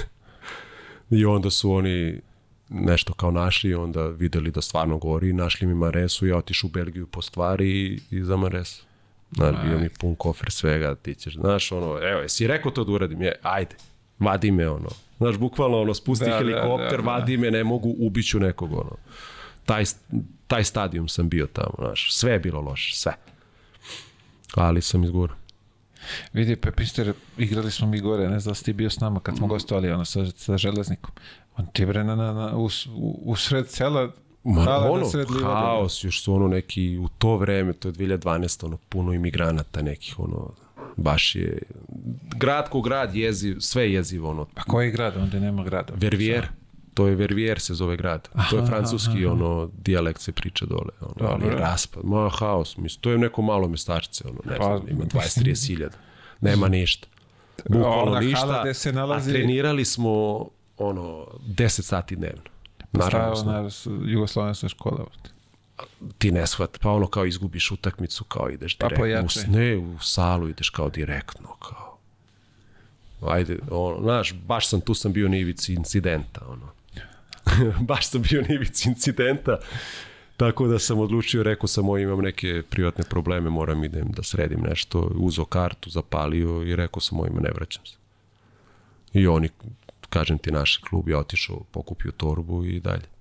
I 1.19 1.25
onda 1.25 1.49
su 1.49 1.71
oni 1.71 2.21
nešto 2.69 3.13
kao 3.13 3.31
našli 3.31 3.73
onda 3.73 4.07
videli 4.07 4.51
da 4.51 4.61
stvarno 4.61 4.97
gori 4.97 5.33
našli 5.33 5.67
mi 5.67 5.73
Maresu 5.73 6.25
i 6.25 6.29
ja 6.29 6.37
otišu 6.37 6.67
u 6.67 6.69
Belgiju 6.69 7.07
po 7.07 7.21
stvari 7.21 7.69
i, 7.69 7.99
i 8.11 8.23
za 8.23 8.37
Maresu. 8.37 8.85
Znaš, 9.35 9.55
bio 9.65 9.79
mi 9.79 9.89
pun 9.89 10.15
kofer 10.15 10.51
svega, 10.51 10.95
ti 10.95 11.15
ćeš, 11.15 11.33
znaš, 11.33 11.71
ono, 11.71 11.99
evo, 12.01 12.21
jesi 12.21 12.47
rekao 12.47 12.71
to 12.71 12.83
da 12.83 12.91
uradim? 12.91 13.21
Je, 13.21 13.35
ajde, 13.41 13.75
vadi 14.19 14.51
me, 14.51 14.69
ono. 14.69 14.89
Znaš, 15.17 15.37
bukvalno, 15.37 15.81
ono, 15.81 15.93
spusti 15.93 16.25
Da, 16.25 16.31
da, 16.31 16.37
helikopter, 16.37 16.97
da, 16.99 17.03
da. 17.05 17.11
vadi 17.11 17.37
me, 17.37 17.51
ne 17.51 17.63
mogu, 17.63 17.95
ubiću 17.99 18.39
nekog, 18.39 18.71
ono. 18.73 18.97
Taj, 19.65 19.83
taj 20.47 20.63
stadion 20.63 21.09
sam 21.09 21.29
bio 21.29 21.47
tamo, 21.53 21.73
znaš, 21.77 22.13
sve 22.13 22.31
je 22.31 22.39
bilo 22.39 22.61
loše, 22.61 22.95
sve. 22.95 23.13
Ali 24.55 24.81
sam 24.81 25.03
izgurao. 25.03 25.37
Vidi, 26.33 26.55
Pepinster, 26.55 27.13
igrali 27.37 27.71
smo 27.71 27.87
mi 27.87 27.99
gore, 27.99 28.29
ne 28.29 28.39
znam 28.39 28.51
da 28.51 28.55
si 28.55 28.63
ti 28.63 28.73
bio 28.73 28.89
s 28.89 28.99
nama 28.99 29.19
kad 29.19 29.37
smo 29.37 29.47
gostovali 29.47 29.91
ono 29.91 30.05
sa, 30.05 30.25
sa 30.25 30.57
železnikom. 30.57 31.11
On 31.57 31.65
ti 31.73 31.85
bre 31.85 32.03
na, 32.03 32.15
na, 32.15 32.33
na, 32.33 32.57
u, 32.57 32.69
u, 32.95 33.21
u 33.25 33.35
sred 33.35 33.69
sela, 33.69 34.11
Ma, 34.43 34.61
hala 34.61 34.91
ono, 34.91 35.05
sred 35.05 35.29
livade. 35.31 35.45
haos, 35.55 36.03
još 36.03 36.23
su 36.23 36.33
ono 36.33 36.47
neki, 36.47 36.97
u 36.97 37.07
to 37.07 37.37
vreme, 37.37 37.73
to 37.73 37.87
je 37.87 37.93
2012, 37.93 38.65
ono, 38.65 38.77
puno 38.89 39.13
imigranata 39.13 39.81
nekih, 39.81 40.19
ono, 40.19 40.51
baš 40.97 41.35
je, 41.35 41.59
grad 42.35 42.69
ko 42.69 42.81
grad 42.81 43.15
jeziv, 43.15 43.57
sve 43.59 43.83
je 43.83 43.93
jezivo, 43.93 44.29
ono, 44.29 44.47
A 44.55 44.63
koji 44.63 44.91
grad? 44.91 45.17
Onda 45.17 45.39
nema 45.39 45.63
grada. 45.63 45.93
Vervier, 45.95 46.47
to 46.93 47.07
je 47.07 47.15
Vervier 47.15 47.59
se 47.59 47.73
zove 47.73 47.97
grad, 47.97 48.29
to 48.49 48.57
je 48.57 48.65
francuski, 48.65 49.25
ono, 49.25 49.69
dijalekt 49.77 50.21
se 50.21 50.31
priča 50.31 50.65
dole, 50.65 50.91
ono, 51.01 51.31
ali 51.31 51.41
Dobro. 51.41 51.57
raspad, 51.57 52.05
ma, 52.05 52.29
haos, 52.29 52.77
mislim, 52.77 53.01
to 53.01 53.11
je 53.11 53.17
neko 53.17 53.41
malo 53.41 53.67
mestačice, 53.67 54.23
ono, 54.27 54.39
ne 54.45 54.57
Pa, 54.57 54.63
znam, 54.63 54.89
ima 54.89 55.05
20-30 55.05 55.67
hiljada, 55.67 55.97
nema 56.41 56.67
ništa. 56.67 57.07
Bukvalno 57.69 58.19
ništa, 58.19 58.73
se 58.73 58.93
nalazi- 58.93 59.29
a 59.29 59.33
trenirali 59.33 59.85
smo, 59.85 60.45
ono, 60.77 61.25
10 61.47 61.81
sati 61.81 62.15
dnevno. 62.15 62.41
Naravno, 62.93 63.35
Stavio 63.35 63.61
na 63.61 63.69
jugoslovenska 64.05 64.69
škola. 64.69 65.05
ti 66.17 66.31
ne 66.31 66.47
shvat, 66.47 66.77
pa 66.79 66.89
ono 66.89 67.07
kao 67.07 67.25
izgubiš 67.25 67.71
utakmicu, 67.71 68.23
kao 68.23 68.49
ideš 68.49 68.75
Pa 68.75 68.87
direktno, 68.87 68.97
u, 68.97 69.01
pojačaj. 69.03 69.43
s- 69.43 69.47
ne, 69.47 69.77
u 69.77 69.99
salu 69.99 70.49
ideš 70.49 70.69
kao 70.69 70.89
direktno, 70.89 71.47
kao, 71.49 71.97
ajde, 73.23 73.57
ono, 73.71 74.01
znaš, 74.01 74.33
baš 74.35 74.67
sam, 74.67 74.81
tu 74.81 74.93
sam 74.93 75.13
bio 75.13 75.29
na 75.29 75.37
ivici 75.37 75.73
incidenta, 75.73 76.41
ono, 76.47 76.69
baš 77.89 78.07
sam 78.07 78.21
bio 78.21 78.41
na 78.41 78.47
ivici 78.49 78.89
incidenta, 78.89 79.57
tako 80.37 80.67
da 80.67 80.79
sam 80.79 80.99
odlučio, 80.99 81.43
rekao 81.43 81.67
sam, 81.67 81.89
o, 81.89 81.97
imam 81.97 82.19
neke 82.19 82.63
privatne 82.63 83.03
probleme, 83.03 83.49
moram 83.49 83.83
idem 83.83 84.07
da 84.07 84.23
sredim 84.23 84.59
nešto, 84.61 84.99
uzo 85.15 85.45
kartu, 85.45 85.89
zapalio 85.89 86.63
i 86.63 86.75
rekao 86.75 87.01
sam, 87.01 87.19
ovima 87.19 87.39
ne 87.41 87.51
vraćam 87.51 87.85
se. 87.85 87.95
I 89.13 89.27
oni, 89.27 89.49
kažem 90.13 90.37
ti, 90.37 90.51
naš 90.51 90.77
klub 90.77 91.09
je 91.09 91.17
otišao, 91.17 91.63
pokupio 91.71 92.11
torbu 92.11 92.65
i 92.65 92.79
dalje. 92.79 93.13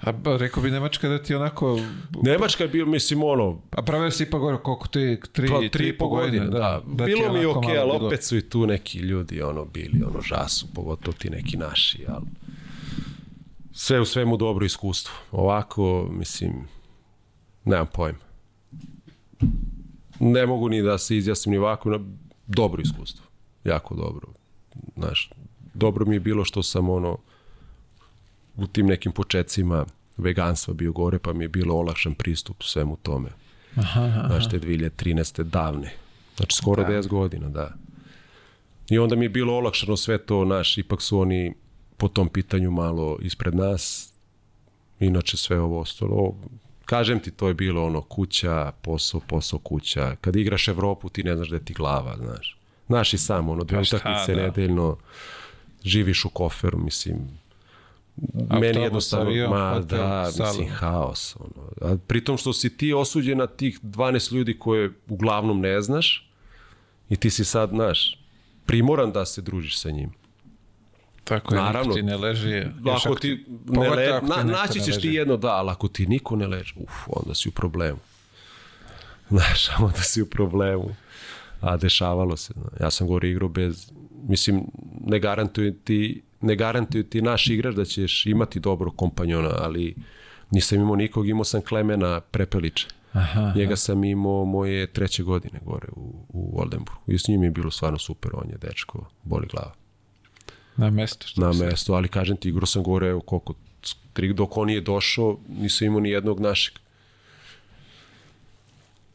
A 0.00 0.12
ba, 0.12 0.36
rekao 0.36 0.62
bi 0.62 0.70
Nemačka 0.70 1.08
da 1.08 1.22
ti 1.22 1.34
onako... 1.34 1.78
Nemačka 2.22 2.64
je 2.64 2.68
bio, 2.68 2.86
mislim, 2.86 3.22
ono, 3.22 3.58
A 3.70 3.82
pravio 3.82 4.10
si 4.10 4.22
ipak 4.22 4.40
gore 4.40 4.58
koliko 4.58 4.88
ti, 4.88 5.20
tri, 5.32 5.48
Pa, 5.48 5.60
tri, 5.72 5.88
i 5.88 5.98
po 5.98 6.08
godine. 6.08 6.46
Da, 6.46 6.82
da 6.86 7.04
ti 7.04 7.12
bilo 7.14 7.32
mi 7.32 7.38
je 7.38 7.48
okej, 7.48 7.74
malo 7.74 7.80
ali 7.80 7.92
bilo- 7.92 8.06
opet 8.06 8.24
su 8.24 8.36
i 8.36 8.48
tu 8.48 8.66
neki 8.66 8.98
ljudi 8.98 9.42
ono 9.42 9.64
bili, 9.64 10.02
ono 10.06 10.20
žasu, 10.20 10.66
pogotovo 10.74 11.16
ti 11.18 11.30
neki 11.30 11.56
naši, 11.56 12.04
ali 12.08 12.26
sve 13.72 14.00
u 14.00 14.04
svemu 14.04 14.36
dobro 14.36 14.66
iskustvo. 14.66 15.14
Ovako, 15.32 16.08
mislim, 16.10 16.52
nemam 17.64 17.86
pojma. 17.92 18.18
Ne 20.20 20.46
mogu 20.46 20.68
ni 20.68 20.82
da 20.82 20.98
se 20.98 21.16
izjasnim 21.16 21.52
ni 21.52 21.58
ovako, 21.58 21.90
na 21.90 22.00
dobro 22.46 22.82
iskustvo. 22.82 23.24
Jako 23.64 23.94
dobro. 23.94 24.28
Znaš, 24.96 25.30
dobro 25.76 26.06
mi 26.06 26.16
je 26.16 26.20
bilo 26.20 26.44
što 26.44 26.62
sam 26.62 26.88
ono 26.88 27.18
u 28.56 28.66
tim 28.66 28.86
nekim 28.86 29.12
počecima 29.12 29.86
veganstva 30.16 30.74
bio 30.74 30.92
gore, 30.92 31.18
pa 31.18 31.32
mi 31.32 31.44
je 31.44 31.48
bilo 31.48 31.74
olakšan 31.74 32.14
pristup 32.14 32.62
svemu 32.62 32.96
tome. 32.96 33.28
Znaš, 34.26 34.50
te 34.50 34.60
2013. 34.60 35.42
davne. 35.42 35.92
Znači, 36.36 36.56
skoro 36.56 36.84
da. 36.84 36.88
10 36.88 37.08
godina, 37.08 37.48
da. 37.48 37.74
I 38.90 38.98
onda 38.98 39.16
mi 39.16 39.24
je 39.24 39.28
bilo 39.28 39.54
olakšano 39.54 39.96
sve 39.96 40.18
to, 40.18 40.44
naš, 40.44 40.78
ipak 40.78 41.02
su 41.02 41.18
oni 41.18 41.54
po 41.96 42.08
tom 42.08 42.28
pitanju 42.28 42.70
malo 42.70 43.18
ispred 43.20 43.54
nas. 43.54 44.12
Inače, 45.00 45.36
sve 45.36 45.60
ovo 45.60 45.80
ostalo. 45.80 46.34
Kažem 46.84 47.20
ti, 47.20 47.30
to 47.30 47.48
je 47.48 47.54
bilo 47.54 47.86
ono 47.86 48.00
kuća, 48.02 48.72
posao, 48.82 49.20
posao, 49.20 49.58
kuća. 49.58 50.16
Kad 50.20 50.36
igraš 50.36 50.68
Evropu, 50.68 51.08
ti 51.08 51.24
ne 51.24 51.36
znaš 51.36 51.48
da 51.48 51.58
ti 51.58 51.74
glava, 51.74 52.16
znaš. 52.16 52.58
Znaš 52.86 53.14
i 53.14 53.18
sam, 53.18 53.48
ono, 53.48 53.64
dve 53.64 53.76
Pa 53.76 53.82
utakmice 53.82 54.34
da. 54.34 54.42
nedeljno, 54.42 54.96
živiš 55.86 56.24
u 56.24 56.28
koferu, 56.28 56.78
mislim, 56.78 57.16
meni 58.32 58.66
Autobus, 58.66 58.84
jednostavno, 58.84 59.30
avion, 59.30 59.50
ma 59.50 59.74
hotel, 59.74 59.98
da, 59.98 60.32
sala. 60.32 60.48
mislim, 60.48 60.68
haos. 60.68 61.36
Ono. 61.40 61.92
A 61.92 61.96
pritom 62.06 62.36
što 62.36 62.52
si 62.52 62.76
ti 62.76 62.92
osuđen 62.92 63.38
na 63.38 63.46
tih 63.46 63.80
12 63.82 64.32
ljudi 64.32 64.58
koje 64.58 64.92
uglavnom 65.08 65.60
ne 65.60 65.82
znaš 65.82 66.30
i 67.08 67.16
ti 67.16 67.30
si 67.30 67.44
sad, 67.44 67.70
znaš, 67.70 68.18
primoran 68.66 69.12
da 69.12 69.26
se 69.26 69.42
družiš 69.42 69.78
sa 69.80 69.90
njim. 69.90 70.12
Tako 71.24 71.54
je, 71.54 71.60
Naravno. 71.60 71.94
ti 71.94 72.02
ne 72.02 72.16
leži. 72.16 72.62
Ako 72.86 73.14
ti 73.14 73.44
ne 73.66 73.90
le, 73.90 74.06
ako 74.06 74.26
ti 74.26 74.32
na, 74.32 74.36
neko 74.36 74.58
naći 74.58 74.80
ćeš 74.80 75.00
ti 75.00 75.08
jedno 75.08 75.36
da, 75.36 75.48
ali 75.48 75.70
ako 75.70 75.88
ti 75.88 76.06
niko 76.06 76.36
ne 76.36 76.46
leži, 76.46 76.74
uf, 76.76 76.92
onda 77.06 77.34
si 77.34 77.48
u 77.48 77.52
problemu. 77.52 77.98
Znaš, 79.30 79.68
onda 79.86 80.00
si 80.00 80.22
u 80.22 80.26
problemu. 80.26 80.94
A 81.60 81.76
dešavalo 81.76 82.36
se. 82.36 82.54
Ja 82.80 82.90
sam 82.90 83.06
gore 83.06 83.28
igrao 83.28 83.48
bez, 83.48 83.92
mislim, 84.18 84.64
ne 85.00 85.18
garantuju 85.18 85.74
ti, 85.74 86.22
ne 86.40 86.56
garantuju 86.56 87.04
ti 87.04 87.22
naš 87.22 87.46
igrač 87.46 87.74
da 87.74 87.84
ćeš 87.84 88.26
imati 88.26 88.60
dobrog 88.60 88.96
kompanjona, 88.96 89.50
ali 89.54 89.94
nisam 90.50 90.80
imao 90.80 90.96
nikog, 90.96 91.28
imao 91.28 91.44
sam 91.44 91.62
Klemena 91.62 92.20
Prepelića. 92.20 92.86
Aha, 93.12 93.52
Njega 93.56 93.76
sam 93.76 94.04
imao 94.04 94.44
moje 94.44 94.86
treće 94.86 95.22
godine 95.22 95.60
gore 95.64 95.88
u, 95.92 96.14
u 96.28 96.60
Oldenburgu. 96.60 97.00
I 97.06 97.18
s 97.18 97.28
njim 97.28 97.42
je 97.42 97.50
bilo 97.50 97.70
stvarno 97.70 97.98
super, 97.98 98.30
on 98.34 98.50
je 98.50 98.58
dečko, 98.58 99.08
boli 99.22 99.46
glava 99.46 99.72
na 100.76 100.90
mesto. 100.90 101.26
Što 101.26 101.40
na 101.40 101.52
se- 101.52 101.64
mesto, 101.64 101.92
ali 101.92 102.08
kažem 102.08 102.36
ti, 102.36 102.48
igrao 102.48 102.66
sam 102.66 102.82
gore, 102.82 103.06
evo 103.08 103.20
koliko, 103.20 103.54
tri, 104.12 104.32
dok 104.32 104.56
on 104.56 104.66
nije 104.66 104.80
došao, 104.80 105.38
nisam 105.50 105.86
imao 105.86 106.00
ni 106.00 106.10
jednog 106.10 106.40
našeg. 106.40 106.74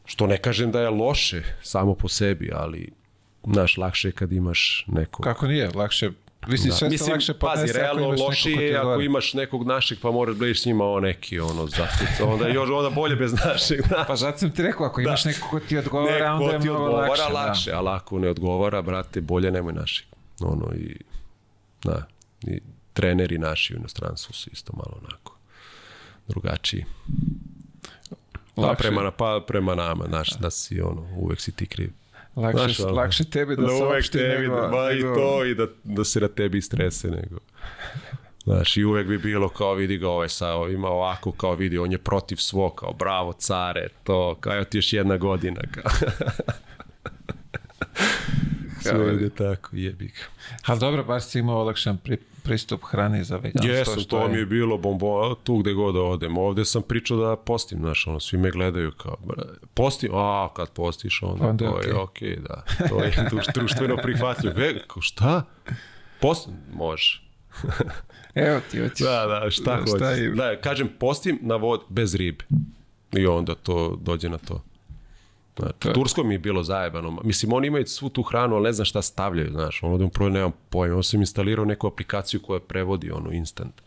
Što 0.04 0.26
ne 0.26 0.38
kažem 0.38 0.70
da 0.70 0.80
je 0.80 0.90
loše 0.90 1.42
samo 1.62 1.94
po 1.94 2.08
sebi, 2.08 2.50
ali 2.54 2.88
znaš, 3.44 3.76
lakše 3.76 4.08
je 4.08 4.12
kad 4.12 4.32
imaš 4.32 4.84
nekog. 4.88 5.24
Kako 5.24 5.46
nije, 5.46 5.70
lakše, 5.74 6.10
mislim, 6.46 6.70
Da. 6.70 6.76
sve 6.76 6.88
se 6.88 6.92
Mislim, 6.92 7.12
lakše 7.12 7.34
pazi, 7.34 7.52
podnese 7.60 7.78
ako 7.78 7.82
realno 7.82 8.02
imaš 8.02 8.18
nekog 8.18 8.24
ko 8.24 8.28
lošije 8.28 8.68
je 8.68 8.76
ako 8.76 9.00
imaš 9.00 9.34
nekog 9.34 9.66
našeg 9.66 9.98
pa 10.02 10.10
moraš 10.10 10.36
gledaš 10.36 10.62
s 10.62 10.66
njima 10.66 10.84
o 10.84 11.00
neki 11.00 11.40
ono 11.40 11.66
zato 11.66 12.26
onda 12.32 12.48
još 12.48 12.70
onda 12.70 12.90
bolje 12.90 13.16
bez 13.16 13.32
našeg 13.44 13.80
da. 13.88 14.04
Pa 14.08 14.16
zato 14.16 14.38
sam 14.38 14.50
ti 14.50 14.62
rekao, 14.62 14.86
ako 14.86 15.00
imaš 15.00 15.24
nekog 15.24 15.50
ko 15.50 15.60
ti 15.60 15.78
odgovara, 15.78 16.34
onda 16.34 16.52
je 16.52 16.60
ti 16.60 16.68
mnogo 16.68 16.84
odgovara 16.84 17.08
lakše. 17.08 17.32
lakše, 17.32 17.72
ali 17.72 17.88
ako 17.88 18.18
ne 18.18 18.28
odgovara, 18.28 18.82
brate, 18.82 19.20
bolje 19.20 19.50
nemoj 19.50 19.72
našeg. 19.72 20.06
Ono 20.40 20.72
i, 20.74 20.96
da, 21.84 22.06
i 22.42 22.60
treneri 22.92 23.38
naši 23.38 23.74
u 23.74 23.76
inostranstvu 23.76 24.32
su 24.32 24.50
isto 24.52 24.72
malo 24.72 25.00
onako 25.02 25.36
drugačiji. 26.28 26.84
Da. 28.10 28.16
Pa 28.54 28.62
Lakše, 28.62 28.82
prema, 28.82 29.10
pa 29.10 29.44
prema 29.46 29.74
nama, 29.74 30.04
znaš, 30.08 30.30
da 30.38 30.50
si 30.50 30.80
ono, 30.80 31.08
uvek 31.16 31.40
si 31.40 31.52
ti 31.52 31.66
kriv. 31.66 31.92
Lakše, 32.36 32.58
Znaš, 32.58 32.78
lakše 32.78 33.24
tebi 33.24 33.56
da, 33.56 33.68
saopšti 33.68 34.18
nego... 34.18 34.68
ma 34.68 34.90
i 34.90 34.96
nego- 34.96 35.14
to 35.14 35.44
i 35.44 35.54
da, 35.54 35.66
da 35.84 36.04
se 36.04 36.20
na 36.20 36.28
tebi 36.28 36.60
strese 36.60 37.08
nego. 37.08 37.38
Znaš, 38.44 38.76
i 38.76 38.84
uvek 38.84 39.06
bi 39.06 39.18
bilo 39.18 39.48
kao 39.48 39.74
vidi 39.74 39.98
ga 39.98 40.08
ovaj 40.08 40.28
sa, 40.28 40.46
ima 40.72 40.88
ovako 40.88 41.32
kao 41.32 41.54
vidi, 41.54 41.78
on 41.78 41.92
je 41.92 41.98
protiv 41.98 42.36
svog, 42.36 42.74
kao 42.74 42.92
bravo 42.92 43.32
care, 43.32 43.88
to, 44.04 44.36
kao 44.40 44.54
evo 44.54 44.64
ti 44.64 44.78
još 44.78 44.92
jedna 44.92 45.16
godina. 45.16 45.60
Kao. 45.74 45.92
Sve 48.82 49.14
ide 49.14 49.30
tako, 49.30 49.70
jebi 49.72 50.06
ga. 50.06 50.22
Ali 50.66 50.80
dobro, 50.80 51.04
baš 51.04 51.24
si 51.24 51.38
imao 51.38 51.56
olakšan 51.60 51.98
pri, 51.98 52.18
pristup 52.42 52.80
hrani 52.82 53.24
za 53.24 53.36
veganstvo. 53.36 53.70
Jesam, 53.70 53.94
što 53.94 54.04
to 54.10 54.22
je- 54.22 54.28
mi 54.28 54.38
je 54.38 54.46
bilo 54.46 54.78
bombo, 54.78 55.34
tu 55.34 55.56
gde 55.56 55.72
god 55.72 55.94
da 55.94 56.00
odem. 56.02 56.38
Ovde 56.38 56.64
sam 56.64 56.82
pričao 56.82 57.16
da 57.18 57.36
postim, 57.36 57.78
znaš, 57.78 58.06
ono, 58.06 58.20
svi 58.20 58.38
me 58.38 58.50
gledaju 58.50 58.92
kao, 58.92 59.16
postim, 59.74 60.10
a, 60.14 60.48
kad 60.48 60.70
postiš, 60.70 61.22
onda, 61.22 61.46
Onda 61.46 61.64
je 61.64 61.70
to 61.70 61.76
je 61.78 61.94
okej. 61.94 61.94
okej, 61.94 62.36
da. 62.38 62.64
To 62.88 63.02
je 63.02 63.10
druš- 63.30 63.52
društveno 63.54 63.96
prihvatljivo. 63.96 64.54
Ve, 64.56 64.82
kao, 64.86 65.02
šta? 65.02 65.42
Postim, 66.20 66.54
može. 66.72 67.22
Evo 68.36 68.60
ti, 68.62 68.80
hoćeš. 68.80 68.98
Da, 69.00 69.26
da, 69.26 69.50
šta 69.50 69.76
Da, 69.76 69.86
šta 69.88 70.08
hoćeš. 70.08 70.32
Da, 70.34 70.56
kažem, 70.58 70.88
postim 70.90 71.38
na 71.42 71.56
vod 71.56 71.80
bez 71.88 72.14
ribe. 72.14 72.44
I 73.12 73.26
onda 73.26 73.54
to 73.54 73.96
dođe 73.96 74.28
na 74.28 74.38
to. 74.38 74.62
Znači, 75.58 75.94
Tursko 75.94 76.22
mi 76.22 76.34
je 76.34 76.38
bilo 76.38 76.62
zajebano. 76.62 77.20
Mislim, 77.24 77.52
oni 77.52 77.66
imaju 77.66 77.86
svu 77.86 78.08
tu 78.08 78.22
hranu, 78.22 78.54
ali 78.54 78.64
ne 78.64 78.72
znam 78.72 78.84
šta 78.84 79.02
stavljaju, 79.02 79.50
znaš. 79.50 79.82
Ono 79.82 79.98
da 79.98 80.08
prvo 80.08 80.28
nemam 80.28 80.52
pojma. 80.70 80.94
Onda 80.94 81.02
sam 81.02 81.20
instalirao 81.20 81.64
neku 81.64 81.86
aplikaciju 81.86 82.42
koja 82.42 82.60
prevodi 82.60 83.10
ono 83.10 83.32
instant 83.32 83.82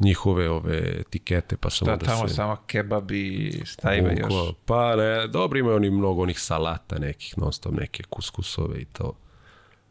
njihove 0.00 0.50
ove 0.50 1.00
etikete, 1.00 1.56
pa 1.56 1.70
sam 1.70 1.86
Da, 1.86 1.92
onda 1.92 2.06
tamo 2.06 2.28
se... 2.28 2.34
samo 2.34 2.56
kebab 2.66 3.10
i 3.10 3.52
šta 3.64 3.94
ima 3.94 4.12
još. 4.12 4.54
Pa 4.64 4.96
ne, 4.96 5.26
dobro 5.26 5.58
imaju 5.58 5.76
oni 5.76 5.90
mnogo 5.90 6.22
onih 6.22 6.40
salata 6.40 6.98
nekih, 6.98 7.38
non 7.38 7.52
stop 7.52 7.72
neke 7.72 8.02
kuskusove 8.02 8.80
i 8.80 8.84
to. 8.84 9.12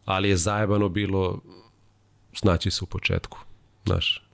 Ali 0.06 0.30
je 0.30 0.38
zajebano 0.38 0.90
bilo 0.90 1.42
snaći 2.34 2.72
se 2.72 2.84
u 2.84 2.88
početku, 2.88 3.38
znaš. 3.86 4.29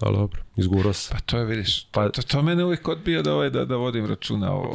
Ali 0.00 0.16
dobro, 0.16 0.42
izgurao 0.56 0.92
se. 0.92 1.12
Pa 1.12 1.20
to 1.20 1.38
je, 1.38 1.44
vidiš, 1.44 1.86
Pa- 1.86 2.08
to, 2.08 2.22
to 2.22 2.42
mene 2.42 2.64
uvijek 2.64 2.88
odbija 2.88 3.22
da, 3.22 3.34
ovaj, 3.34 3.50
da, 3.50 3.64
da 3.64 3.76
vodim 3.76 4.06
računa 4.06 4.52
o, 4.52 4.72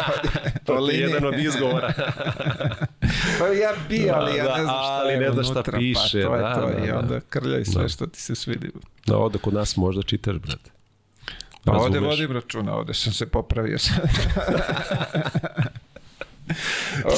To 0.64 0.90
je 0.90 1.00
jedan 1.00 1.24
od 1.24 1.34
izgovora. 1.36 1.92
Pa 3.38 3.46
ja 3.46 3.72
bi, 3.88 4.10
ali 4.10 4.36
ja 4.36 4.44
Da, 4.44 4.56
ne 4.56 4.62
znam 4.62 4.74
šta 4.74 4.82
ali 4.92 5.12
je 5.12 5.20
ne 5.20 5.30
znaš 5.32 5.46
šta 5.46 5.52
unutra, 5.52 5.78
piše, 5.78 6.22
Pa 6.22 6.28
to 6.28 6.34
je 6.36 6.42
da, 6.42 6.54
to, 6.54 6.60
da, 6.70 6.84
i 6.84 6.88
da. 6.88 6.98
onda 6.98 7.20
krljaj 7.20 7.64
sve 7.64 7.82
Da. 7.82 7.88
što 7.88 8.06
ti 8.06 8.22
se 8.22 8.34
svidi. 8.34 8.70
Da, 9.06 9.16
ovde 9.16 9.38
kod 9.38 9.54
nas 9.54 9.76
možda 9.76 10.02
čitaš, 10.02 10.36
brate. 10.36 10.70
Pa 11.64 11.72
ovde 11.72 11.94
Razumeš? 11.94 12.10
vodim 12.10 12.32
računa, 12.32 12.74
ovde 12.74 12.94
sam 12.94 13.12
se 13.12 13.26
popravio 13.26 13.78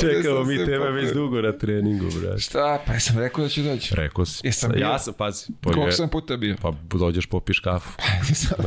Čekamo 0.01 0.37
sam 0.37 0.49
mi 0.49 0.57
tebe 0.57 0.91
već 0.91 1.13
dugo 1.15 1.43
na 1.43 1.53
treningu, 1.53 2.07
brate. 2.21 2.41
Šta? 2.41 2.83
Pa 2.87 2.93
jesam 2.93 3.19
rekao 3.19 3.45
da 3.45 3.51
ću 3.51 3.63
doći. 3.63 3.95
Rekao 3.95 4.27
si. 4.27 4.47
Jesam 4.47 4.71
bio? 4.73 4.81
Ja 4.81 4.99
sam, 4.99 5.15
pazi. 5.15 5.47
Pa, 5.61 5.73
Koliko 5.73 5.93
sam 5.93 6.09
puta 6.09 6.37
bio? 6.37 6.57
pa 6.63 6.73
dođeš 6.91 7.27
popiš 7.27 7.59
kafu. 7.61 7.91
Jesam, 8.29 8.59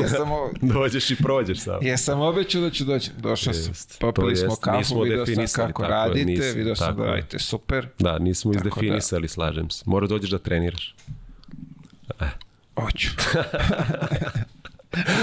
jesam, 0.00 0.32
o- 0.32 0.50
Dođeš 0.74 1.10
i 1.10 1.16
prođeš 1.16 1.58
sam. 1.58 1.78
jesam 1.82 2.20
obećao 2.20 2.62
da 2.62 2.70
ću 2.70 2.84
doći. 2.84 3.10
Došao 3.18 3.52
sam. 3.52 3.72
Popili 4.00 4.36
smo 4.36 4.56
kafu, 4.56 4.78
Nismo 4.78 5.02
vidio 5.02 5.26
sam 5.26 5.66
kako 5.68 5.82
tako 5.82 5.92
radite, 5.92 6.24
nisi, 6.24 6.58
vidio 6.58 6.76
sam 6.76 6.86
tako 6.86 7.02
da 7.02 7.06
radite 7.06 7.38
super. 7.38 7.86
Da, 7.98 8.18
nismo 8.18 8.52
Tako 8.52 8.68
izdefinisali, 8.68 9.28
slažem 9.28 9.70
se. 9.70 9.82
Mora 9.86 10.06
dođeš 10.06 10.30
da 10.30 10.38
treniraš. 10.38 10.94
Hoću. 12.76 13.08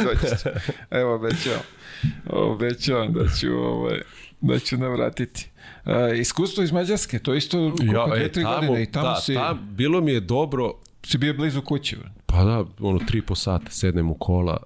Doći. 0.03 0.35
Evo, 0.91 1.15
obećavam. 1.15 1.61
Obećavam 2.30 3.14
da 3.14 3.30
ću, 3.31 3.53
ovaj, 3.53 4.01
da 4.41 4.59
ću 4.59 4.77
navratiti. 4.77 5.49
Uh, 5.85 5.91
iskustvo 6.18 6.64
iz 6.64 6.72
Mađarske, 6.72 7.19
to 7.19 7.34
isto 7.34 7.57
koliko 7.77 8.07
dve, 8.07 8.31
tri 8.31 8.43
godine 8.43 8.84
i 8.84 8.85
tamo 8.85 9.07
e, 9.07 9.09
da, 9.09 9.15
si, 9.15 9.34
tam, 9.34 9.69
bilo 9.72 10.01
mi 10.01 10.11
je 10.11 10.19
dobro, 10.19 10.73
si 11.03 11.18
bio 11.18 11.34
blizu 11.34 11.61
kući. 11.61 11.95
bre. 11.95 12.09
pa 12.26 12.43
da, 12.43 12.65
ono, 12.80 12.99
tri 12.99 13.22
po 13.22 13.35
sata, 13.35 13.72
sednem 13.72 14.09
u 14.09 14.15
kola. 14.15 14.57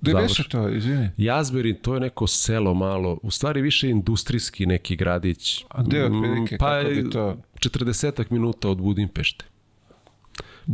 Gde 0.00 0.14
beše 0.14 0.44
to, 0.44 0.68
izvini? 0.68 1.08
Jazberin, 1.16 1.76
to 1.76 1.94
je 1.94 2.00
neko 2.00 2.26
selo 2.26 2.74
malo, 2.74 3.18
u 3.22 3.30
stvari 3.30 3.62
više 3.62 3.90
industrijski 3.90 4.66
neki 4.66 4.96
gradić. 4.96 5.64
A 5.68 5.82
gde 5.82 6.00
Mm, 6.00 6.16
otprilike, 6.16 6.58
pa 6.58 6.66
kako 6.72 6.90
bi 6.92 7.10
to... 7.10 7.36
40 7.56 8.24
minuta 8.30 8.68
od 8.68 8.78
Budimpešte. 8.78 9.44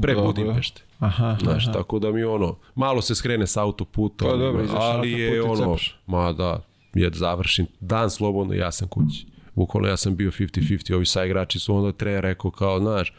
Pre 0.03 0.15
Dobro. 0.15 0.27
Budimpešte. 0.27 0.83
Aha, 0.99 1.37
Znaš, 1.43 1.65
aha. 1.65 1.73
tako 1.73 1.99
da 1.99 2.13
mi 2.13 2.23
ono, 2.25 2.57
malo 2.75 3.03
se 3.03 3.15
skrene 3.15 3.47
sa 3.47 3.63
autoputa, 3.63 4.25
Pa 4.25 4.31
ali- 4.31 4.39
dobro, 4.39 4.65
ali 4.71 5.13
je 5.13 5.43
ono, 5.43 5.77
ma 6.07 6.33
da, 6.33 6.61
je 6.95 7.11
završim 7.15 7.67
dan 7.81 8.11
slobodno, 8.11 8.55
ja 8.55 8.73
sam 8.73 8.89
kući. 8.89 9.27
Bukvalno 9.55 9.89
ja 9.89 9.97
sam 9.97 10.17
bio 10.17 10.31
50-50, 10.31 10.95
ovi 10.95 11.07
sa 11.07 11.25
igrači 11.25 11.59
su 11.59 11.75
onda 11.75 11.93
trener 11.93 12.23
rekao 12.23 12.51
kao, 12.51 12.81
znaš, 12.81 13.13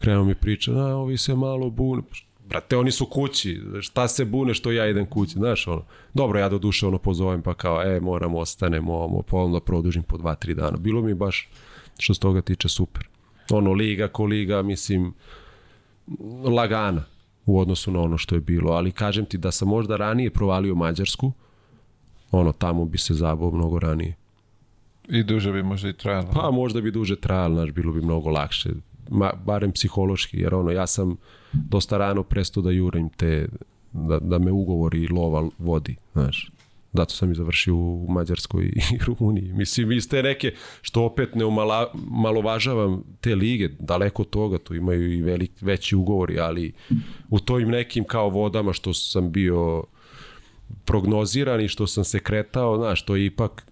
krenuo 0.00 0.24
mi 0.24 0.34
priča, 0.34 0.72
da, 0.72 0.96
ovi 0.96 1.18
se 1.18 1.34
malo 1.34 1.70
bune. 1.70 2.02
Brate, 2.48 2.76
oni 2.76 2.90
su 2.90 3.06
kući, 3.06 3.60
šta 3.80 4.08
se 4.08 4.24
bune 4.24 4.54
što 4.54 4.72
ja 4.72 4.86
idem 4.88 5.06
kući, 5.06 5.32
znaš, 5.32 5.66
ono. 5.66 5.84
Dobro, 6.14 6.40
ja 6.40 6.48
do 6.48 6.58
duše 6.58 6.86
ono 6.86 6.98
pozovem 6.98 7.42
pa 7.42 7.54
kao, 7.54 7.82
e, 7.82 8.00
moram 8.00 8.34
ostanemo, 8.34 8.94
ovo, 8.94 9.22
pa 9.22 9.36
onda 9.36 9.60
produžim 9.60 10.02
po 10.02 10.16
2-3 10.16 10.54
dana. 10.54 10.76
Bilo 10.76 11.02
mi 11.02 11.14
baš, 11.14 11.48
što 11.98 12.14
se 12.14 12.20
toga 12.20 12.42
tiče, 12.42 12.68
super. 12.68 13.08
Ono, 13.50 13.72
liga 13.72 14.08
ko 14.08 14.24
liga, 14.24 14.62
mislim, 14.62 15.14
lagana 16.44 17.04
u 17.46 17.60
odnosu 17.60 17.90
na 17.90 18.00
ono 18.00 18.18
što 18.18 18.34
je 18.34 18.40
bilo, 18.40 18.72
ali 18.72 18.92
kažem 18.92 19.24
ti 19.24 19.38
da 19.38 19.50
sam 19.50 19.68
možda 19.68 19.96
ranije 19.96 20.30
provalio 20.30 20.74
Mađarsku, 20.74 21.32
ono, 22.32 22.52
tamo 22.52 22.84
bi 22.84 22.98
se 22.98 23.14
zabao 23.14 23.50
mnogo 23.50 23.78
ranije. 23.78 24.14
I 25.08 25.22
duže 25.22 25.52
bi 25.52 25.62
možda 25.62 25.88
i 25.88 25.92
trajalo. 25.92 26.28
Pa 26.32 26.50
možda 26.50 26.80
bi 26.80 26.90
duže 26.90 27.16
trajalo, 27.16 27.54
znaš, 27.54 27.70
bilo 27.70 27.92
bi 27.92 28.00
mnogo 28.00 28.30
lakše, 28.30 28.70
Ma, 29.10 29.32
barem 29.44 29.72
psihološki, 29.72 30.38
jer 30.38 30.54
ono, 30.54 30.70
ja 30.70 30.86
sam 30.86 31.16
dosta 31.52 31.98
rano 31.98 32.22
prestao 32.22 32.62
da 32.62 32.70
jurim 32.70 33.08
te, 33.08 33.48
da, 33.92 34.18
da 34.18 34.38
me 34.38 34.52
ugovori 34.52 35.08
lova 35.08 35.48
vodi, 35.58 35.96
znaš. 36.12 36.50
Zato 36.92 37.14
sam 37.14 37.32
i 37.32 37.34
završio 37.34 37.76
u 37.76 38.06
Mađarskoj 38.08 38.64
i 38.64 38.80
Rumuniji. 39.06 39.52
Mislim, 39.52 39.92
iz 39.92 40.08
te 40.08 40.22
neke, 40.22 40.54
što 40.82 41.04
opet 41.04 41.34
ne 41.34 41.44
umala, 41.44 41.92
malovažavam 42.10 43.02
te 43.20 43.34
lige, 43.34 43.68
daleko 43.78 44.22
od 44.22 44.30
toga, 44.30 44.58
tu 44.58 44.74
imaju 44.74 45.12
i 45.12 45.22
velik, 45.22 45.50
veći 45.60 45.96
ugovori, 45.96 46.40
ali 46.40 46.72
u 47.30 47.38
tojim 47.38 47.68
nekim 47.68 48.04
kao 48.04 48.28
vodama 48.28 48.72
što 48.72 48.94
sam 48.94 49.32
bio 49.32 49.84
prognoziran 50.84 51.60
i 51.60 51.68
što 51.68 51.86
sam 51.86 52.04
se 52.04 52.18
kretao, 52.18 52.76
znaš, 52.76 53.04
to 53.04 53.16
je 53.16 53.26
ipak 53.26 53.66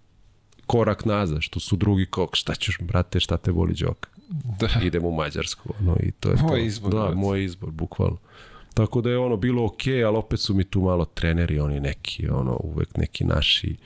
korak 0.66 1.04
nazad, 1.04 1.38
što 1.40 1.60
su 1.60 1.76
drugi 1.76 2.06
kao, 2.10 2.28
šta 2.32 2.54
ćeš, 2.54 2.78
brate, 2.80 3.20
šta 3.20 3.36
te 3.36 3.52
boli 3.52 3.74
džoka? 3.74 4.10
Da. 4.60 4.68
idem 4.82 5.04
u 5.04 5.12
Mađarsku. 5.12 5.74
No, 5.80 5.96
i 6.02 6.10
to 6.10 6.28
je 6.28 6.36
Moj 6.42 6.48
to. 6.48 6.56
izbor, 6.56 6.92
Da, 6.92 6.98
brate. 6.98 7.14
moj 7.14 7.44
izbor, 7.44 7.70
bukvalno. 7.70 8.16
Tako 8.74 9.00
da 9.00 9.10
je 9.10 9.18
ono 9.18 9.36
bilo 9.36 9.64
okej, 9.64 10.04
ali 10.04 10.16
opet 10.16 10.40
su 10.40 10.54
mi 10.54 10.64
tu 10.64 10.80
malo 10.80 11.04
treneri, 11.04 11.60
oni 11.60 11.80
neki, 11.80 12.28
ono, 12.28 12.56
uvek 12.60 12.96
neki 12.96 13.24
naši 13.24 13.76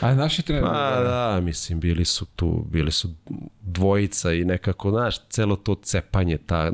A 0.00 0.14
naši 0.14 0.42
treneri? 0.42 0.66
Pa 0.66 1.00
da, 1.02 1.40
mislim, 1.40 1.80
bili 1.80 2.04
su 2.04 2.26
tu, 2.36 2.64
bili 2.70 2.92
su 2.92 3.08
dvojica 3.60 4.32
i 4.32 4.44
nekako, 4.44 4.90
znaš, 4.90 5.28
celo 5.28 5.56
to 5.56 5.74
cepanje, 5.74 6.38
ta 6.38 6.72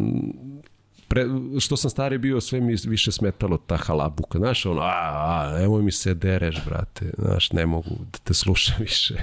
pre, 1.13 1.27
što 1.61 1.77
sam 1.77 1.91
stari 1.91 2.19
bio, 2.19 2.41
sve 2.41 2.61
mi 2.61 2.77
više 2.87 3.13
smetalo 3.13 3.57
ta 3.57 3.77
halabuka. 3.77 4.39
Znaš, 4.39 4.67
ono, 4.67 4.81
a, 4.81 5.11
a, 5.13 5.59
nemoj 5.59 5.83
mi 5.83 5.93
se 5.93 6.15
dereš, 6.15 6.57
brate. 6.67 7.13
Znaš, 7.19 7.53
ne 7.53 7.67
mogu 7.67 7.91
da 8.13 8.19
te 8.25 8.35
slušam 8.35 8.77
više. 8.89 9.15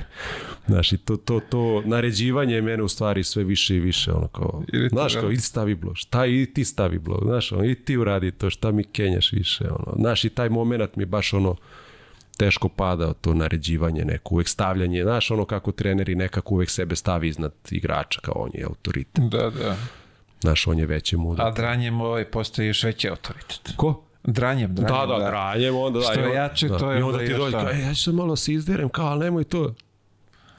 Znaš, 0.68 0.92
i 0.92 0.98
to, 0.98 1.18
to, 1.18 1.40
to 1.50 1.82
naređivanje 1.86 2.62
mene 2.62 2.84
u 2.84 2.88
stvari 2.88 3.24
sve 3.24 3.44
više 3.44 3.76
i 3.76 3.80
više, 3.80 4.12
ono 4.12 4.28
kao, 4.28 4.64
znaš, 4.90 5.16
kao, 5.16 5.32
idi 5.32 5.42
stavi 5.42 5.76
blog, 5.76 5.98
šta 5.98 6.26
i 6.26 6.46
ti 6.54 6.66
stavi 6.66 7.00
blog, 7.00 7.24
znaš, 7.24 7.52
ono, 7.52 7.66
i 7.66 7.76
ti 7.76 7.98
uradi 7.98 8.32
to, 8.32 8.50
šta 8.50 8.72
mi 8.72 8.84
kenjaš 8.84 9.32
više, 9.32 9.64
ono, 9.70 9.96
znaš, 10.00 10.26
i 10.26 10.30
taj 10.30 10.50
moment 10.50 10.96
mi 10.96 11.06
baš, 11.06 11.34
ono, 11.34 11.56
teško 12.38 12.70
pada 12.70 13.14
to 13.14 13.34
naređivanje 13.34 14.06
neko, 14.06 14.36
uvek 14.36 14.48
stavljanje, 14.48 15.04
znaš 15.04 15.32
ono 15.32 15.46
kako 15.46 15.72
treneri 15.72 16.16
nekako 16.16 16.54
uvek 16.54 16.70
sebe 16.70 16.96
stavi 16.96 17.28
iznad 17.28 17.54
igrača 17.72 18.20
kao 18.22 18.36
on 18.36 18.50
je 18.54 18.64
autoritet. 18.64 19.24
Da, 19.24 19.50
da. 19.50 19.78
Znaš, 20.42 20.68
on 20.68 20.80
je 20.80 20.86
veći 20.86 21.18
mudar. 21.18 21.48
A 21.48 21.52
dranjem 21.52 22.02
ovaj 22.02 22.26
postaje 22.26 22.68
još 22.68 22.84
veći 22.84 23.10
autoritet. 23.10 23.72
Ko? 23.76 24.04
Dranjem, 24.24 24.76
dranjem. 24.76 25.10
Da, 25.10 25.18
da, 25.18 25.30
dranjem, 25.30 25.76
onda 25.76 26.00
da. 26.00 26.06
Što 26.06 26.20
je 26.20 26.36
jače, 26.36 26.68
da. 26.68 26.78
to 26.78 26.92
je 26.92 27.00
I 27.00 27.02
onda 27.02 27.20
ti 27.20 27.34
dođe, 27.34 27.58
kao, 27.58 27.70
e, 27.70 27.80
ja 27.80 27.94
ću 27.94 28.04
se 28.04 28.12
malo 28.12 28.36
se 28.36 28.54
izderem, 28.54 28.90
kao, 28.90 29.08
ali 29.08 29.20
nemoj 29.20 29.44
to. 29.44 29.74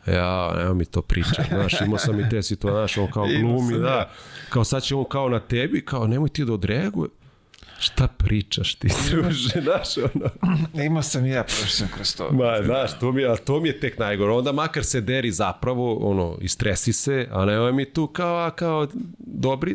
Ja, 0.06 0.54
nema 0.56 0.74
mi 0.74 0.84
to 0.84 1.02
priča, 1.02 1.42
znaš, 1.54 1.80
imao 1.80 1.98
sam 1.98 2.20
i 2.20 2.28
te 2.28 2.42
situacije, 2.42 2.78
znaš, 2.78 2.98
on 2.98 3.10
kao 3.12 3.26
glumi, 3.40 3.78
da, 3.78 4.10
kao 4.48 4.64
sad 4.64 4.82
će 4.82 4.94
on 4.94 5.04
kao 5.04 5.28
na 5.28 5.40
tebi, 5.40 5.84
kao 5.84 6.06
nemoj 6.06 6.28
ti 6.28 6.44
da 6.44 6.52
odreaguje, 6.52 7.08
Šta 7.80 8.06
pričaš 8.06 8.74
ti, 8.74 8.88
druže, 9.10 9.60
znaš, 9.62 9.96
ono. 9.96 10.30
Imao 10.84 11.02
sam 11.02 11.26
i 11.26 11.30
ja 11.30 11.44
prošao 11.44 11.88
kroz 11.94 12.16
to. 12.16 12.30
Ma, 12.32 12.62
znaš, 12.64 12.98
to 12.98 13.12
mi, 13.12 13.22
je, 13.22 13.36
to 13.36 13.60
mi 13.60 13.68
je 13.68 13.80
tek 13.80 13.98
najgore. 13.98 14.32
Onda 14.32 14.52
makar 14.52 14.84
se 14.84 15.00
deri 15.00 15.30
zapravo, 15.30 16.10
ono, 16.10 16.38
istresi 16.40 16.92
se, 16.92 17.28
a 17.30 17.44
ne 17.44 17.72
mi 17.72 17.92
tu 17.92 18.06
kao, 18.06 18.36
a 18.46 18.50
kao, 18.50 18.88
dobri, 19.18 19.74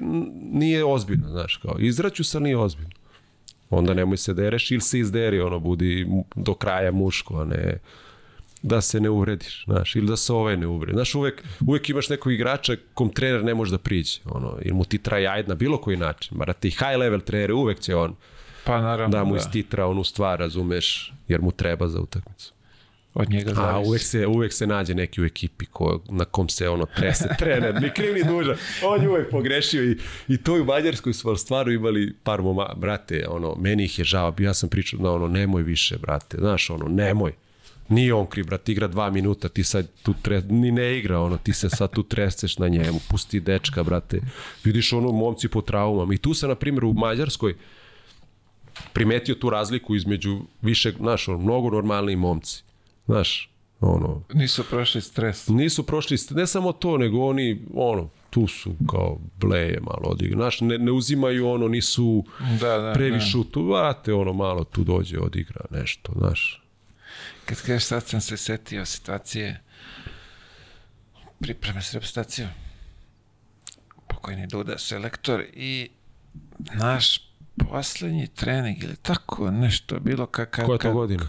nije 0.51 0.85
ozbiljno, 0.85 1.29
znaš, 1.29 1.57
kao, 1.57 1.75
izraću 1.79 2.23
se, 2.23 2.39
nije 2.39 2.57
ozbiljno. 2.57 2.95
Onda 3.69 3.93
nemoj 3.93 4.17
se 4.17 4.33
dereš 4.33 4.71
ili 4.71 4.81
se 4.81 4.99
izderi, 4.99 5.41
ono, 5.41 5.59
budi 5.59 6.07
do 6.35 6.53
kraja 6.53 6.91
muško, 6.91 7.41
a 7.41 7.45
ne 7.45 7.79
da 8.65 8.81
se 8.81 8.99
ne 8.99 9.09
uvrediš, 9.09 9.63
znaš, 9.65 9.95
ili 9.95 10.07
da 10.07 10.15
se 10.15 10.33
ovaj 10.33 10.57
ne 10.57 10.67
uvredi. 10.67 10.95
Znaš, 10.95 11.15
uvek, 11.15 11.43
uvek 11.67 11.89
imaš 11.89 12.09
nekog 12.09 12.33
igrača 12.33 12.75
kom 12.93 13.09
trener 13.09 13.43
ne 13.43 13.53
može 13.53 13.71
da 13.71 13.77
priđe, 13.77 14.19
ono, 14.25 14.57
ili 14.61 14.73
mu 14.73 14.85
ti 14.85 14.97
traje 14.97 15.43
na 15.47 15.55
bilo 15.55 15.77
koji 15.77 15.97
način, 15.97 16.37
mara 16.37 16.53
ti 16.53 16.69
high 16.69 16.97
level 16.97 17.19
trener, 17.19 17.51
uvek 17.51 17.79
će 17.79 17.95
on 17.95 18.15
pa, 18.63 18.81
naravno, 18.81 19.17
da 19.17 19.23
mu 19.23 19.33
da. 19.33 19.39
istitra 19.39 19.85
onu 19.85 20.03
stvar, 20.03 20.39
razumeš, 20.39 21.13
jer 21.27 21.41
mu 21.41 21.51
treba 21.51 21.87
za 21.87 22.01
utakmicu. 22.01 22.53
Od 23.13 23.29
njega 23.29 23.53
zavisi. 23.53 23.75
A 23.75 23.79
uvek 23.79 24.01
se, 24.01 24.27
uvek 24.27 24.53
se 24.53 24.67
nađe 24.67 24.95
neki 24.95 25.21
u 25.21 25.25
ekipi 25.25 25.65
ko, 25.65 26.01
na 26.09 26.25
kom 26.25 26.49
se 26.49 26.69
ono 26.69 26.85
trese 26.85 27.29
trener, 27.39 27.81
ni 27.81 27.89
kriv 27.89 28.13
ni 28.13 28.23
dužan. 28.23 28.55
On 28.83 29.01
je 29.01 29.09
uvek 29.09 29.29
pogrešio 29.31 29.83
i, 29.83 29.97
i 30.27 30.37
to 30.37 30.53
u 30.53 30.65
Mađarskoj 30.65 31.13
su 31.13 31.35
stvarno 31.35 31.71
imali 31.71 32.15
par 32.23 32.41
moma, 32.41 32.73
brate, 32.77 33.25
ono, 33.29 33.55
meni 33.55 33.83
ih 33.83 33.99
je 33.99 34.05
žao, 34.05 34.33
ja 34.39 34.53
sam 34.53 34.69
pričao, 34.69 34.99
no, 34.99 35.15
ono, 35.15 35.27
nemoj 35.27 35.63
više, 35.63 35.97
brate, 35.97 36.37
znaš, 36.37 36.69
ono, 36.69 36.87
nemoj 36.87 37.33
Nije 37.89 38.13
on 38.13 38.25
kriv, 38.25 38.45
brat, 38.45 38.69
igra 38.69 38.87
dva 38.87 39.09
minuta, 39.09 39.49
ti 39.49 39.63
sad 39.63 39.87
tu 40.03 40.13
tre, 40.21 40.41
ni 40.49 40.71
ne 40.71 40.97
igra, 40.97 41.19
ono, 41.19 41.37
ti 41.37 41.53
se 41.53 41.69
sad 41.69 41.91
tu 41.91 42.03
treseš 42.03 42.57
na 42.57 42.67
njemu, 42.67 42.99
pusti 43.09 43.39
dečka, 43.39 43.83
brate. 43.83 44.21
Vidiš 44.63 44.93
ono, 44.93 45.11
momci 45.11 45.47
po 45.47 45.61
traumama. 45.61 46.13
I 46.13 46.17
tu 46.17 46.33
se, 46.33 46.47
na 46.47 46.55
primjer, 46.55 46.85
u 46.85 46.93
Mađarskoj 46.93 47.55
primetio 48.93 49.35
tu 49.35 49.49
razliku 49.49 49.95
između 49.95 50.39
više, 50.61 50.93
znaš, 50.99 51.27
ono, 51.27 51.37
mnogo 51.37 51.69
normalniji 51.69 52.15
momci. 52.15 52.63
Znaš, 53.05 53.49
ono... 53.81 54.21
Nisu 54.33 54.63
prošli 54.69 55.01
stres. 55.01 55.47
Nisu 55.47 55.83
prošli, 55.83 56.17
ne 56.29 56.47
samo 56.47 56.71
to, 56.71 56.97
nego 56.97 57.25
oni, 57.25 57.61
ono, 57.73 58.09
tu 58.29 58.47
su 58.47 58.75
kao 58.91 59.19
bleje 59.39 59.79
malo 59.81 60.03
odigra. 60.03 60.37
Znaš, 60.37 60.61
ne, 60.61 60.77
ne 60.77 60.91
uzimaju 60.91 61.47
ono, 61.47 61.67
nisu 61.67 62.23
da, 62.59 62.77
da, 62.77 62.93
previše 62.93 63.37
da. 63.37 63.43
tu, 63.51 63.63
vate, 63.63 64.13
ono, 64.13 64.33
malo 64.33 64.63
tu 64.63 64.83
dođe, 64.83 65.19
odigra 65.19 65.65
nešto, 65.71 66.13
znaš 66.17 66.64
Kad 67.45 67.61
kažeš 67.61 67.83
sad 67.83 68.07
sam 68.07 68.21
se 68.21 68.37
setio 68.37 68.85
situacije 68.85 69.61
pripreme 71.39 71.81
s 71.81 71.93
reprezentacijom. 71.93 72.49
Pokojni 74.07 74.47
Duda, 74.47 74.77
selektor 74.77 75.43
i 75.53 75.89
naš 76.73 77.21
poslednji 77.69 78.27
trening 78.27 78.83
ili 78.83 78.95
tako 78.95 79.51
nešto 79.51 79.99
bilo 79.99 80.25
kakav... 80.25 80.65
Koja 80.65 80.77
to 80.77 80.93
godina? 80.93 81.27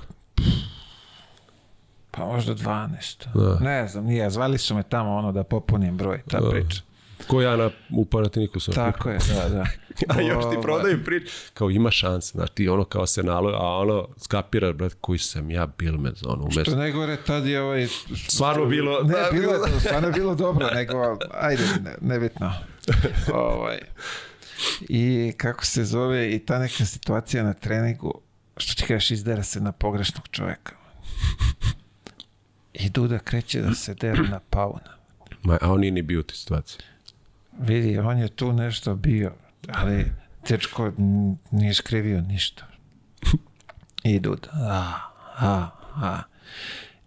Pa 2.11 2.25
možda 2.25 2.55
12. 2.55 3.27
Da. 3.35 3.65
Ne 3.65 3.89
znam, 3.89 4.05
nije, 4.05 4.31
zvali 4.31 4.59
su 4.59 4.75
me 4.75 4.83
tamo 4.83 5.15
ono 5.15 5.33
da 5.33 5.45
popunim 5.45 5.97
broj, 5.97 6.23
ta 6.29 6.41
da. 6.41 6.51
priča. 6.51 6.83
Ko 7.27 7.43
ja 7.43 7.57
na, 7.57 7.71
u 7.91 8.05
Panatiniku 8.05 8.61
sam. 8.61 8.75
Tako 8.75 9.11
je, 9.11 9.19
da, 9.19 9.49
da. 9.49 9.65
a 10.17 10.21
još 10.21 10.45
ti 10.51 10.57
prodaju 10.63 11.05
prič. 11.05 11.31
Kao 11.55 11.71
ima 11.71 11.91
šanse, 11.91 12.33
znači 12.33 12.55
ti 12.55 12.69
ono 12.69 12.85
kao 12.85 13.07
se 13.07 13.23
nalo, 13.23 13.51
a 13.51 13.77
ono 13.77 14.09
skapira, 14.17 14.73
brat, 14.73 14.95
koji 15.01 15.19
sam 15.19 15.51
ja 15.51 15.67
Bilmez, 15.79 16.23
ono 16.27 16.43
umesto. 16.43 16.65
Što 16.65 16.77
najgore, 16.77 17.17
tad 17.17 17.47
je 17.47 17.63
ovaj... 17.63 17.87
Stvarno 18.29 18.67
bilo... 18.67 19.03
Ne, 19.03 19.13
da, 19.13 19.29
bilo, 19.33 19.53
bilo, 19.53 19.81
stvarno 19.81 20.11
bilo 20.11 20.35
dobro, 20.45 20.71
nego, 20.75 21.19
ajde, 21.41 21.63
ne, 21.85 21.97
nebitno. 22.01 22.53
ovaj. 23.35 23.79
I 24.81 25.33
kako 25.37 25.65
se 25.65 25.85
zove, 25.85 26.35
i 26.35 26.39
ta 26.39 26.59
neka 26.59 26.85
situacija 26.85 27.43
na 27.43 27.55
treningu, 27.55 28.21
što 28.57 28.75
ti 28.75 28.89
kažeš, 28.89 29.11
izdera 29.11 29.43
se 29.43 29.61
na 29.61 29.73
pogrešnog 29.73 30.29
čoveka. 30.31 30.73
I 32.73 32.91
Duda 32.91 33.19
kreće 33.19 33.61
da 33.61 33.75
se 33.75 33.95
dera 33.95 34.23
na 34.23 34.41
pauna. 34.51 34.97
Ma, 35.43 35.59
a 35.61 35.73
on 35.73 35.81
nije 35.81 35.91
ni 35.91 36.03
bio 36.03 36.21
u 36.21 36.23
toj 36.23 36.37
situaciji 36.37 36.81
vidi, 37.59 37.99
on 37.99 38.19
je 38.19 38.29
tu 38.29 38.53
nešto 38.53 38.95
bio, 38.95 39.33
ali 39.69 40.13
tečko 40.47 40.93
nije 41.51 41.75
skrivio 41.75 42.21
ništa. 42.21 42.67
Idu, 44.05 44.37
a, 44.53 44.93
a, 45.39 45.69
a. 45.95 46.23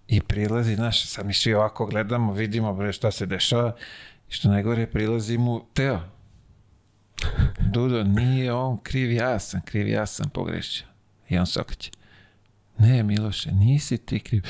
I 0.08 0.22
prilazi, 0.22 0.76
znaš, 0.76 1.06
sad 1.06 1.26
mi 1.26 1.34
svi 1.34 1.54
ovako 1.54 1.86
gledamo, 1.86 2.34
vidimo 2.34 2.74
bre 2.74 2.94
šta 2.94 3.12
se 3.12 3.26
dešava, 3.26 3.76
i 4.30 4.32
što 4.32 4.50
najgore 4.50 4.88
prilazi 4.88 5.38
mu 5.38 5.66
Teo. 5.74 6.00
Dudo, 7.74 8.04
nije 8.04 8.54
on 8.54 8.78
kriv, 8.84 9.12
ja 9.12 9.40
sam 9.40 9.62
kriv, 9.66 9.88
ja 9.88 10.06
sam 10.06 10.30
pogrešio. 10.30 10.88
I 11.30 11.38
on 11.38 11.46
se 11.46 11.62
okreće. 11.62 11.92
Ne, 12.80 13.03
Miloše, 13.03 13.51
nisi 13.51 13.98
ti 13.98 14.19
kriv. 14.19 14.43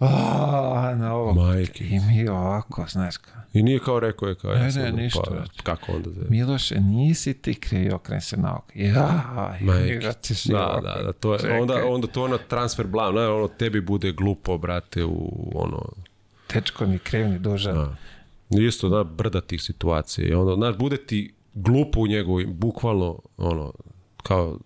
A, 0.00 0.94
na 0.98 1.14
ovo. 1.14 1.34
Majke. 1.34 1.84
I 1.84 2.00
mi 2.00 2.28
ovako, 2.28 2.86
znaš 2.88 3.16
kao. 3.16 3.42
I 3.52 3.62
nije 3.62 3.78
kao 3.78 4.00
rekao 4.00 4.28
je 4.28 4.34
kao 4.34 4.54
ne, 4.54 4.64
ja 4.64 4.70
sam, 4.70 4.82
ne, 4.82 4.92
ništa. 4.92 5.22
Pa, 5.28 5.62
kako 5.62 5.92
onda? 5.92 6.10
Zove? 6.10 6.26
Miloše, 6.30 6.80
nisi 6.80 7.34
ti 7.34 7.54
kriv, 7.54 7.94
okren 7.94 8.20
se 8.20 8.36
na 8.36 8.56
oko. 8.56 8.72
Ja, 8.74 9.56
Majke. 9.60 9.98
Da, 10.44 10.80
da, 10.82 11.02
da, 11.02 11.12
to 11.12 11.34
je, 11.34 11.60
onda, 11.60 11.74
onda 11.86 12.06
to 12.06 12.24
ono 12.24 12.38
transfer 12.38 12.86
blam, 12.86 13.14
ne, 13.14 13.28
ono 13.28 13.48
tebi 13.48 13.80
bude 13.80 14.12
glupo, 14.12 14.58
brate, 14.58 15.04
u 15.04 15.50
ono... 15.54 15.92
Tečko 16.46 16.86
ni 16.86 16.98
kriv, 16.98 17.28
ni 17.28 17.38
dužan. 17.38 17.74
Da. 17.74 17.96
Isto, 18.60 18.88
da, 18.88 19.04
brda 19.04 19.40
tih 19.40 19.62
situacija. 19.62 20.28
I 20.28 20.34
onda, 20.34 20.54
znaš, 20.54 20.76
bude 20.76 20.96
ti 20.96 21.34
glupo 21.54 22.00
u 22.00 22.06
njegovim, 22.06 22.54
bukvalno, 22.54 23.18
ono, 23.36 23.72
kao 24.22 24.58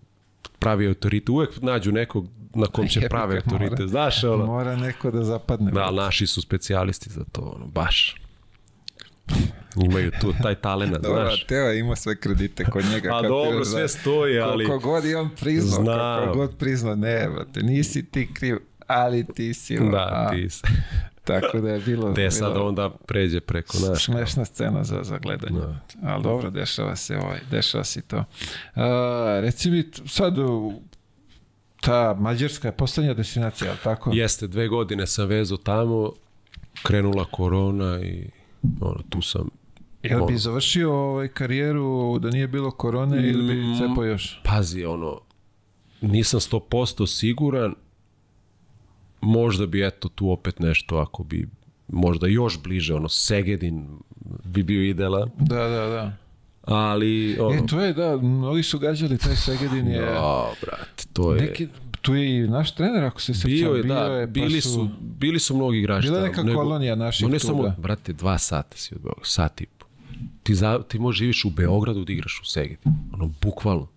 pravi 0.59 0.87
autoritet. 0.87 1.29
Uvek 1.29 1.61
nađu 1.61 1.91
nekog 1.91 2.27
na 2.55 2.65
kom 2.65 2.87
će 2.87 3.01
prave 3.09 3.35
autorite, 3.35 3.87
znaš, 3.87 4.23
ono. 4.23 4.45
Mora 4.45 4.75
neko 4.75 5.11
da 5.11 5.23
zapadne. 5.23 5.71
Da, 5.71 5.91
naši 5.91 6.27
su 6.27 6.41
specijalisti 6.41 7.09
za 7.09 7.23
to, 7.31 7.41
ono, 7.55 7.65
baš. 7.67 8.15
Imaju 9.75 10.11
tu 10.21 10.33
taj 10.43 10.55
talent, 10.55 10.91
znaš. 10.91 11.01
Dobro, 11.03 11.31
Teo 11.47 11.73
ima 11.73 11.95
sve 11.95 12.15
kredite 12.15 12.65
kod 12.65 12.85
njega. 12.85 13.09
A 13.17 13.21
dobro, 13.21 13.65
sve 13.65 13.87
stoji, 13.87 14.39
ali... 14.39 14.65
Koliko 14.65 14.89
god 14.89 15.05
je 15.05 15.17
on 15.17 15.29
priznao, 15.39 15.83
Znam. 15.83 16.19
koliko 16.19 16.37
god 16.37 16.57
priznao, 16.57 16.95
ne, 16.95 17.29
brate, 17.29 17.61
nisi 17.61 18.05
ti 18.05 18.33
kriv, 18.33 18.57
ali 18.87 19.25
ti 19.35 19.53
si... 19.53 19.77
Da, 19.91 20.31
ti 20.33 20.49
si. 20.49 20.61
Tako 21.29 21.59
da 21.59 21.69
je 21.69 21.79
bilo... 21.79 22.13
Te 22.13 22.31
sad 22.31 22.53
bilo 22.53 22.67
onda 22.67 22.89
pređe 22.89 23.39
preko 23.39 23.77
nas. 23.79 23.99
Smešna 23.99 24.45
scena 24.45 24.83
za, 24.83 25.03
za 25.03 25.17
gledanje. 25.17 25.59
Da. 25.59 25.79
Ali 26.03 26.23
dobro, 26.23 26.49
dešava 26.49 26.95
se 26.95 27.17
ovaj, 27.17 27.39
dešava 27.51 27.83
se 27.83 28.01
to. 28.01 28.23
A, 28.75 29.39
reci 29.41 29.71
mi, 29.71 29.91
sad 30.05 30.35
ta 31.81 32.15
Mađarska 32.19 32.67
je 32.67 32.71
poslednja 32.71 33.13
destinacija, 33.13 33.69
ali 33.69 33.79
tako? 33.83 34.11
Jeste, 34.13 34.47
dve 34.47 34.67
godine 34.67 35.07
sam 35.07 35.27
vezao 35.27 35.57
tamo, 35.57 36.11
krenula 36.83 37.25
korona 37.25 37.99
i 38.03 38.29
ono, 38.81 39.01
tu 39.09 39.21
sam 39.21 39.49
Jel 40.03 40.25
bi 40.25 40.37
završio 40.37 40.93
ovaj 40.93 41.27
karijeru 41.27 42.19
da 42.19 42.29
nije 42.29 42.47
bilo 42.47 42.71
korone 42.71 43.29
ili 43.29 43.53
bi 43.53 43.61
mm, 43.61 43.77
cepao 43.77 44.05
još? 44.05 44.41
Pazi, 44.43 44.85
ono, 44.85 45.21
nisam 46.01 46.39
100% 46.39 47.07
siguran, 47.07 47.75
možda 49.21 49.65
bi 49.65 49.87
eto 49.87 50.09
tu 50.09 50.31
opet 50.31 50.59
nešto 50.59 50.97
ako 50.97 51.23
bi 51.23 51.49
možda 51.87 52.27
još 52.27 52.63
bliže, 52.63 52.93
ono, 52.93 53.09
Segedin 53.09 53.99
bi 54.43 54.63
bio 54.63 54.83
idealan. 54.83 55.29
Da, 55.39 55.67
da, 55.67 55.85
da. 55.87 56.17
Ali, 56.69 57.37
ono... 57.39 57.55
E, 57.55 57.65
to 57.67 57.81
je, 57.81 57.93
da, 57.93 58.17
mnogi 58.17 58.63
su 58.63 58.79
gađali 58.79 59.17
taj 59.17 59.35
Segedin 59.35 59.87
je... 59.87 59.97
Ja, 59.97 60.45
brate, 60.61 61.03
to 61.13 61.35
je... 61.35 61.41
Neki, 61.41 61.67
Tu 62.01 62.15
je 62.15 62.39
i 62.39 62.47
naš 62.47 62.75
trener, 62.75 63.03
ako 63.03 63.21
se 63.21 63.33
sećam. 63.33 63.51
Bio 63.51 63.71
je, 63.71 63.83
da, 63.83 63.99
je, 63.99 64.27
pa 64.27 64.31
bili 64.31 64.61
su, 64.61 64.89
bili 65.01 65.39
su 65.39 65.55
mnogi 65.55 65.77
igrači. 65.77 66.07
Bila 66.07 66.19
je 66.19 66.23
neka 66.23 66.43
kolonija 66.53 66.95
naših 66.95 67.27
Ma 67.27 67.31
ne 67.31 67.39
samo, 67.39 67.63
da. 67.63 67.75
brate, 67.77 68.13
dva 68.13 68.37
sata 68.37 68.77
si 68.77 68.95
od 68.95 69.01
Beograda, 69.01 69.25
sat 69.25 69.61
i 69.61 69.65
po. 69.65 69.85
Ti, 70.43 70.55
za, 70.55 70.83
ti 70.83 70.99
možeš 70.99 71.19
živiš 71.19 71.45
u 71.45 71.49
Beogradu 71.49 72.05
da 72.05 72.13
igraš 72.13 72.41
u 72.43 72.45
Segedi. 72.45 72.81
Ono, 73.13 73.31
bukvalno. 73.41 73.87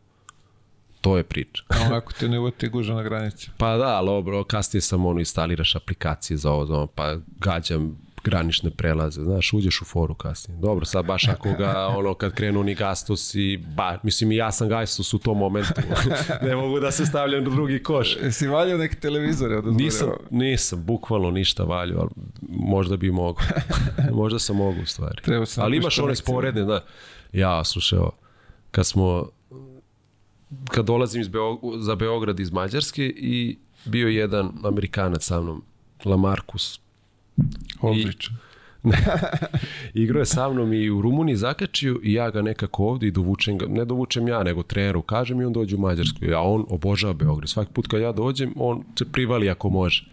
To 1.00 1.16
je 1.16 1.22
priča. 1.22 1.62
A 1.68 1.96
Ako 1.96 2.12
te 2.12 2.28
ne 2.28 2.38
uvoti 2.38 2.68
guža 2.68 2.94
na 2.94 3.02
granici. 3.02 3.50
Pa 3.56 3.76
da, 3.76 3.88
ali 3.88 4.10
obro, 4.10 4.44
kasnije 4.44 4.80
sam 4.80 5.06
ono 5.06 5.18
instaliraš 5.18 5.76
aplikacije 5.76 6.36
za 6.36 6.50
ovo, 6.50 6.66
za 6.66 6.74
ono, 6.74 6.86
pa 6.86 7.16
gađam 7.38 7.98
granične 8.24 8.70
prelaze, 8.70 9.22
znaš, 9.22 9.52
uđeš 9.52 9.82
u 9.82 9.84
foru 9.84 10.14
kasnije. 10.14 10.60
Dobro, 10.60 10.84
sad 10.84 11.04
baš 11.06 11.28
ako 11.28 11.52
ga, 11.52 11.86
ono, 11.86 12.14
kad 12.14 12.34
krenu 12.34 12.62
ni 12.62 12.74
Gastos 12.74 13.34
i, 13.34 13.56
ba, 13.76 13.98
mislim 14.02 14.32
i 14.32 14.36
ja 14.36 14.52
sam 14.52 14.68
Gastos 14.68 15.14
u 15.14 15.18
tom 15.18 15.38
momentu. 15.38 15.80
ne 16.46 16.56
mogu 16.56 16.80
da 16.80 16.90
se 16.90 17.06
stavljam 17.06 17.46
u 17.46 17.50
drugi 17.50 17.82
koš. 17.82 18.16
Jesi 18.22 18.46
valjao 18.46 18.78
neke 18.78 18.96
televizore 18.96 19.56
od 19.56 19.66
Nisam, 19.66 20.08
nisam, 20.30 20.84
bukvalno 20.84 21.30
ništa 21.30 21.64
valjao, 21.64 22.00
ali 22.00 22.10
možda 22.48 22.96
bi 22.96 23.10
mogao. 23.10 23.44
možda 24.22 24.38
sam 24.38 24.56
mogu 24.56 24.80
u 24.82 24.86
stvari. 24.86 25.22
Treba 25.22 25.46
sam 25.46 25.64
ali 25.64 25.76
imaš 25.76 25.98
one 25.98 26.16
sporedne, 26.16 26.62
da. 26.62 26.84
Ja, 27.32 27.64
slušaj, 27.64 27.96
evo, 27.96 28.10
kad 28.70 28.86
smo, 28.86 29.28
kad 30.70 30.84
dolazim 30.84 31.20
iz 31.20 31.28
Beo, 31.28 31.58
za 31.78 31.94
Beograd 31.94 32.40
iz 32.40 32.50
Mađarske 32.50 33.06
i 33.06 33.58
bio 33.84 34.08
je 34.08 34.14
jedan 34.14 34.52
Amerikanac 34.64 35.24
sa 35.24 35.40
mnom, 35.40 35.64
Lamarcus, 36.04 36.81
Aldrich. 37.80 38.30
Igrao 39.94 40.20
je 40.20 40.26
sa 40.26 40.48
mnom 40.48 40.72
i 40.72 40.90
u 40.90 41.02
Rumuniji 41.02 41.36
zakačio 41.36 42.00
i 42.02 42.12
ja 42.12 42.30
ga 42.30 42.42
nekako 42.42 42.84
ovde 42.84 43.06
i 43.06 43.10
dovučem 43.10 43.58
ga, 43.58 43.66
ne 43.68 43.84
dovučem 43.84 44.28
ja, 44.28 44.42
nego 44.42 44.62
treneru 44.62 45.02
kažem 45.02 45.40
i 45.40 45.44
on 45.44 45.52
dođe 45.52 45.76
u 45.76 45.78
Mađarsku. 45.78 46.18
A 46.34 46.42
on 46.42 46.64
obožava 46.68 47.12
Beograd. 47.12 47.48
Svaki 47.48 47.72
put 47.72 47.86
kad 47.86 48.00
ja 48.00 48.12
dođem, 48.12 48.52
on 48.56 48.84
se 48.98 49.04
privali 49.12 49.50
ako 49.50 49.68
može. 49.70 50.04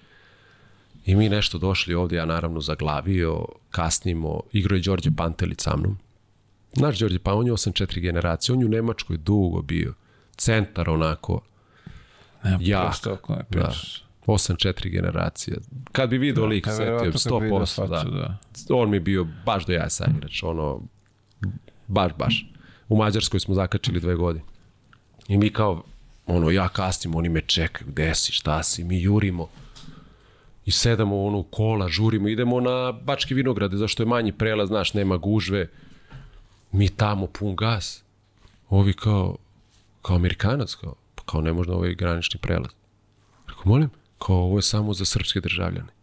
I 1.06 1.15
mi 1.15 1.30
nešto 1.30 1.57
došli 1.57 1.93
ovde, 1.93 2.15
ja 2.15 2.25
naravno 2.25 2.61
zaglavio, 2.61 3.45
kasnimo, 3.72 4.39
igrao 4.51 4.75
je 4.75 4.81
Đorđe 4.81 5.11
Pantelić 5.17 5.61
sa 5.61 5.77
mnom. 5.77 5.98
Znaš 6.73 6.99
Đorđe, 6.99 7.19
pa 7.19 7.33
on 7.33 7.48
je 7.48 7.53
8-4 7.53 7.99
generacije, 7.99 8.53
on 8.53 8.59
je 8.59 8.65
u 8.65 8.69
Nemačkoj 8.69 9.17
dugo 9.17 9.61
bio. 9.61 9.93
Centar 10.38 10.89
onako, 10.89 11.41
Nema 12.43 12.57
jak. 12.61 12.85
prosto 12.85 13.11
ako 13.11 13.33
ne 13.33 13.39
da. 13.39 13.43
pričaš. 13.43 14.08
8-4 14.30 14.90
generacije. 14.90 15.58
Kad 15.91 16.09
bi 16.09 16.17
video 16.17 16.45
lik, 16.45 16.66
Pa 16.66 16.72
setio, 16.72 16.85
verovatno 16.85 17.11
kad 17.11 17.40
bi 17.40 17.45
vidio 17.45 17.59
100%, 17.59 17.88
da 17.90 17.95
facu, 17.95 18.09
da. 18.67 18.75
on 18.75 18.90
mi 18.90 18.99
bio 18.99 19.27
baš 19.45 19.66
do 19.66 19.74
jaja 19.74 19.90
saigrač, 19.90 20.43
ono, 20.43 20.82
baš, 21.88 22.11
baš. 22.17 22.45
U 22.90 22.98
Mađarskoj 22.98 23.40
smo 23.40 23.56
zakačili 23.56 23.99
dve 23.99 24.16
godine. 24.16 24.45
I 25.27 25.38
mi 25.38 25.49
kao, 25.49 25.83
ono, 26.25 26.49
ja 26.49 26.67
kasnim, 26.67 27.16
oni 27.16 27.30
me 27.30 27.41
čekaju, 27.41 27.91
gde 27.91 28.16
si, 28.16 28.32
šta 28.32 28.64
si, 28.64 28.83
mi 28.83 29.01
jurimo. 29.01 29.48
I 30.66 30.72
sedamo 30.72 31.25
ono 31.25 31.43
kola, 31.43 31.88
žurimo, 31.88 32.27
idemo 32.27 32.59
na 32.59 32.91
Bačke 32.91 33.35
vinograde, 33.35 33.77
zašto 33.77 34.03
je 34.03 34.08
manji 34.08 34.32
prelaz, 34.32 34.67
znaš, 34.67 34.93
nema 34.93 35.17
gužve. 35.17 35.67
Mi 36.72 36.90
tamo 36.90 37.27
pun 37.27 37.56
gas. 37.56 38.03
Ovi 38.69 38.93
kao, 38.93 39.38
kao 40.01 40.16
Amerikanac, 40.16 40.75
kao, 40.75 40.95
pa 41.16 41.24
kao 41.25 41.41
ne 41.41 41.53
možda 41.53 41.74
ovaj 41.74 41.95
granični 41.95 42.40
prelaz. 42.40 42.72
Rekao, 43.48 43.64
molim, 43.66 43.90
kao 44.19 44.35
ovo 44.35 44.57
je 44.57 44.61
samo 44.61 44.93
za 44.93 45.06
srpske 45.06 45.39
državljane. 45.39 45.99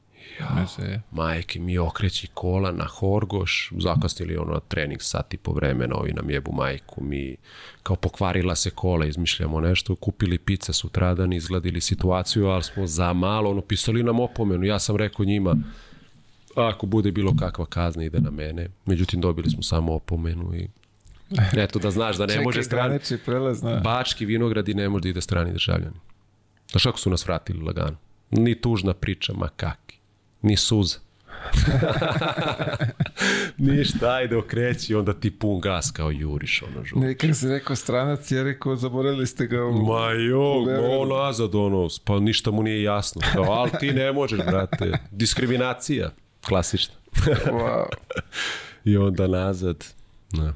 Ne 0.56 0.66
se, 0.66 1.00
Majke 1.10 1.60
mi 1.60 1.78
okreći 1.78 2.26
kola 2.34 2.72
na 2.72 2.84
Horgoš, 2.84 3.72
zakasnili 3.78 4.36
ono 4.36 4.60
trening 4.60 5.02
sat 5.02 5.34
i 5.34 5.36
po 5.36 5.52
vremena, 5.52 5.96
ovi 5.96 6.12
nam 6.12 6.30
jebu 6.30 6.52
majku, 6.52 7.04
mi 7.04 7.36
kao 7.82 7.96
pokvarila 7.96 8.56
se 8.56 8.70
kola, 8.70 9.06
izmišljamo 9.06 9.60
nešto, 9.60 9.94
kupili 9.94 10.38
pice 10.38 10.72
sutradan, 10.72 11.32
izgledili 11.32 11.80
situaciju, 11.80 12.46
ali 12.46 12.62
smo 12.62 12.86
za 12.86 13.12
malo, 13.12 13.50
ono, 13.50 13.60
pisali 13.60 14.02
nam 14.02 14.20
opomenu, 14.20 14.64
ja 14.64 14.78
sam 14.78 14.96
rekao 14.96 15.24
njima, 15.24 15.56
ako 16.56 16.86
bude 16.86 17.12
bilo 17.12 17.36
kakva 17.38 17.66
kazna, 17.66 18.04
ide 18.04 18.20
na 18.20 18.30
mene, 18.30 18.68
međutim 18.86 19.20
dobili 19.20 19.50
smo 19.50 19.62
samo 19.62 19.94
opomenu 19.94 20.54
i 20.54 20.68
eto 21.64 21.78
da 21.78 21.90
znaš 21.90 22.16
da 22.16 22.26
ne 22.26 22.32
Čekaj, 22.32 22.44
može 22.44 22.62
strani, 22.62 22.88
granični 22.88 23.18
prelaz 23.18 23.62
na... 23.62 23.80
Bački 23.80 24.26
vinogradi 24.26 24.74
ne 24.74 24.88
može 24.88 25.02
da 25.02 25.08
ide 25.08 25.20
strani 25.20 25.52
državljani. 25.52 25.96
Znaš 26.70 26.84
kako 26.84 26.98
su 26.98 27.10
nas 27.10 27.26
vratili 27.26 27.62
lagano? 27.62 27.96
Ni 28.30 28.60
tužna 28.60 28.94
priča, 28.94 29.32
ma 29.32 29.48
kaki. 29.48 29.98
Ni 30.42 30.56
suza. 30.56 30.98
Ništa, 33.58 34.10
ajde 34.10 34.36
okreći, 34.36 34.94
onda 34.94 35.12
ti 35.12 35.30
pun 35.30 35.60
gas 35.60 35.90
kao 35.90 36.10
juriš, 36.10 36.62
ono 36.62 36.84
žu. 36.84 36.98
Ne, 36.98 37.14
kako 37.14 37.34
si 37.34 37.48
rekao 37.48 37.76
stranac, 37.76 38.30
je 38.30 38.42
rekao, 38.42 38.76
zaboravili 38.76 39.26
ste 39.26 39.46
ga 39.46 39.64
u... 39.64 39.86
Ma 39.86 40.10
jo, 40.10 40.52
on 40.90 41.08
nazad, 41.08 41.54
ono, 41.54 41.88
pa 42.04 42.20
ništa 42.20 42.50
mu 42.50 42.62
nije 42.62 42.82
jasno. 42.82 43.22
Kao, 43.32 43.44
ali 43.44 43.70
ti 43.80 43.92
ne 43.92 44.12
možeš, 44.12 44.40
brate. 44.46 44.92
Diskriminacija, 45.10 46.10
klasična. 46.46 46.94
Wow, 47.46 47.86
I 48.84 48.96
onda 48.96 49.26
nazad. 49.26 49.84
Da. 50.32 50.54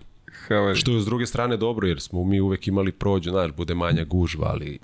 how 0.49 0.75
Što 0.75 0.93
je 0.93 1.01
s 1.01 1.05
druge 1.05 1.27
strane 1.27 1.57
dobro, 1.57 1.89
jer 1.89 2.01
smo 2.01 2.25
mi 2.25 2.41
uvek 2.41 2.69
imali 2.69 2.93
prođu, 2.93 3.31
znaš, 3.31 3.53
bude 3.53 3.75
manja 3.75 4.05
gužva, 4.05 4.49
ali 4.49 4.79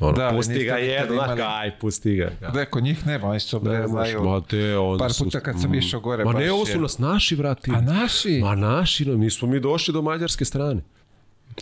ono, 0.00 0.12
Da, 0.12 0.30
pusti 0.36 0.64
ga 0.64 0.74
jedno, 0.74 1.20
aj, 1.46 1.78
pusti 1.78 2.14
ga. 2.16 2.30
Kao. 2.40 2.50
Da, 2.50 2.64
kod 2.64 2.84
njih 2.84 3.06
nema, 3.06 3.28
oni 3.28 3.40
su 3.40 3.60
bre, 3.60 3.78
Ne 3.78 3.88
znaju. 3.88 4.22
ma 4.22 4.40
te, 4.40 4.78
onda 4.78 5.04
Par 5.04 5.12
puta 5.18 5.40
kad 5.40 5.60
sam 5.60 5.74
išao 5.74 6.00
gore, 6.00 6.24
Ma 6.24 6.32
ne, 6.32 6.52
ovo 6.52 6.66
su 6.66 6.80
nas 6.80 6.98
naši 6.98 7.34
vratili. 7.36 7.76
A 7.76 7.80
naši? 7.80 8.40
Ma 8.42 8.54
naši, 8.54 9.04
no, 9.04 9.16
nismo 9.16 9.48
mi 9.48 9.60
došli 9.60 9.94
do 9.94 10.02
mađarske 10.02 10.44
strane. 10.44 10.82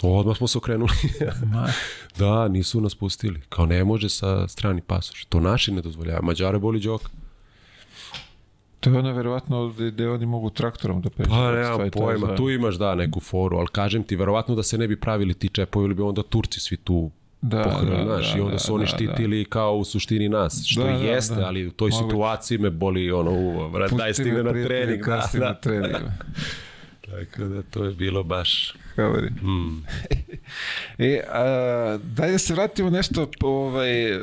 Odmah 0.02 0.36
smo 0.36 0.46
se 0.46 0.58
okrenuli. 0.58 0.90
Da, 2.18 2.48
nisu 2.48 2.80
nas 2.80 2.94
pustili. 2.94 3.40
Kao 3.48 3.66
ne 3.66 3.84
može 3.84 4.08
sa 4.08 4.48
strani 4.48 4.80
pasoš. 4.80 5.24
To 5.24 5.40
naši 5.40 5.72
ne 5.72 5.82
dozvoljava. 5.82 6.20
Mađare 6.22 6.58
boli 6.58 6.80
džoka. 6.80 7.08
to 8.80 8.90
je 8.90 8.98
ono 8.98 9.12
verovatno 9.12 9.68
gde, 9.68 9.90
gde 9.90 10.08
oni 10.08 10.26
mogu 10.26 10.50
traktorom 10.50 11.00
da 11.02 11.10
pešu. 11.10 11.30
Pa 11.30 11.52
nemam 11.52 11.90
pojma, 11.92 12.36
tu 12.36 12.50
imaš 12.50 12.74
da 12.74 12.94
neku 12.94 13.20
foru, 13.20 13.56
ali 13.56 13.68
kažem 13.72 14.02
ti, 14.02 14.16
verovatno 14.16 14.54
da 14.54 14.62
se 14.62 14.78
ne 14.78 14.88
bi 14.88 15.00
pravili 15.00 15.34
ti 15.34 15.48
čepovi, 15.48 15.84
ili 15.84 15.94
bi 15.94 16.02
onda 16.02 16.22
Turci 16.22 16.60
svi 16.60 16.76
tu 16.76 17.10
Da, 17.42 17.62
pohrali, 17.62 17.96
da, 17.96 18.04
znaš, 18.04 18.32
da, 18.32 18.38
i 18.38 18.40
onda 18.40 18.52
da, 18.52 18.58
su 18.58 18.74
oni 18.74 18.84
da, 18.84 18.86
štitili 18.86 19.44
kao 19.44 19.76
u 19.76 19.84
suštini 19.84 20.28
nas, 20.28 20.62
što 20.66 20.84
Da, 20.84 20.92
da, 20.92 20.98
jeste, 20.98 21.34
da. 21.34 21.46
ali 21.46 21.66
u 21.66 21.70
toj 21.70 21.90
Moguće. 21.90 22.08
situaciji 22.08 22.58
me 22.58 22.70
boli 22.70 23.12
ono 23.12 23.30
uvo, 23.30 23.68
vrat, 23.68 23.92
daj 23.92 24.14
stigne 24.14 24.42
na 24.42 24.52
trening, 24.52 25.06
da, 25.06 25.28
Da, 25.32 25.38
da. 25.38 25.46
na 25.46 25.54
trening. 25.54 25.96
Tako 27.10 27.44
da 27.44 27.62
to 27.62 27.84
je 27.84 27.94
bilo 27.94 28.22
baš... 28.22 28.74
Havori. 28.96 29.30
Mm. 29.30 29.84
E, 30.98 31.20
a, 31.32 31.98
daj 32.02 32.32
da 32.32 32.38
se 32.38 32.54
vratimo 32.54 32.90
nešto 32.90 33.30
ovaj, 33.40 34.18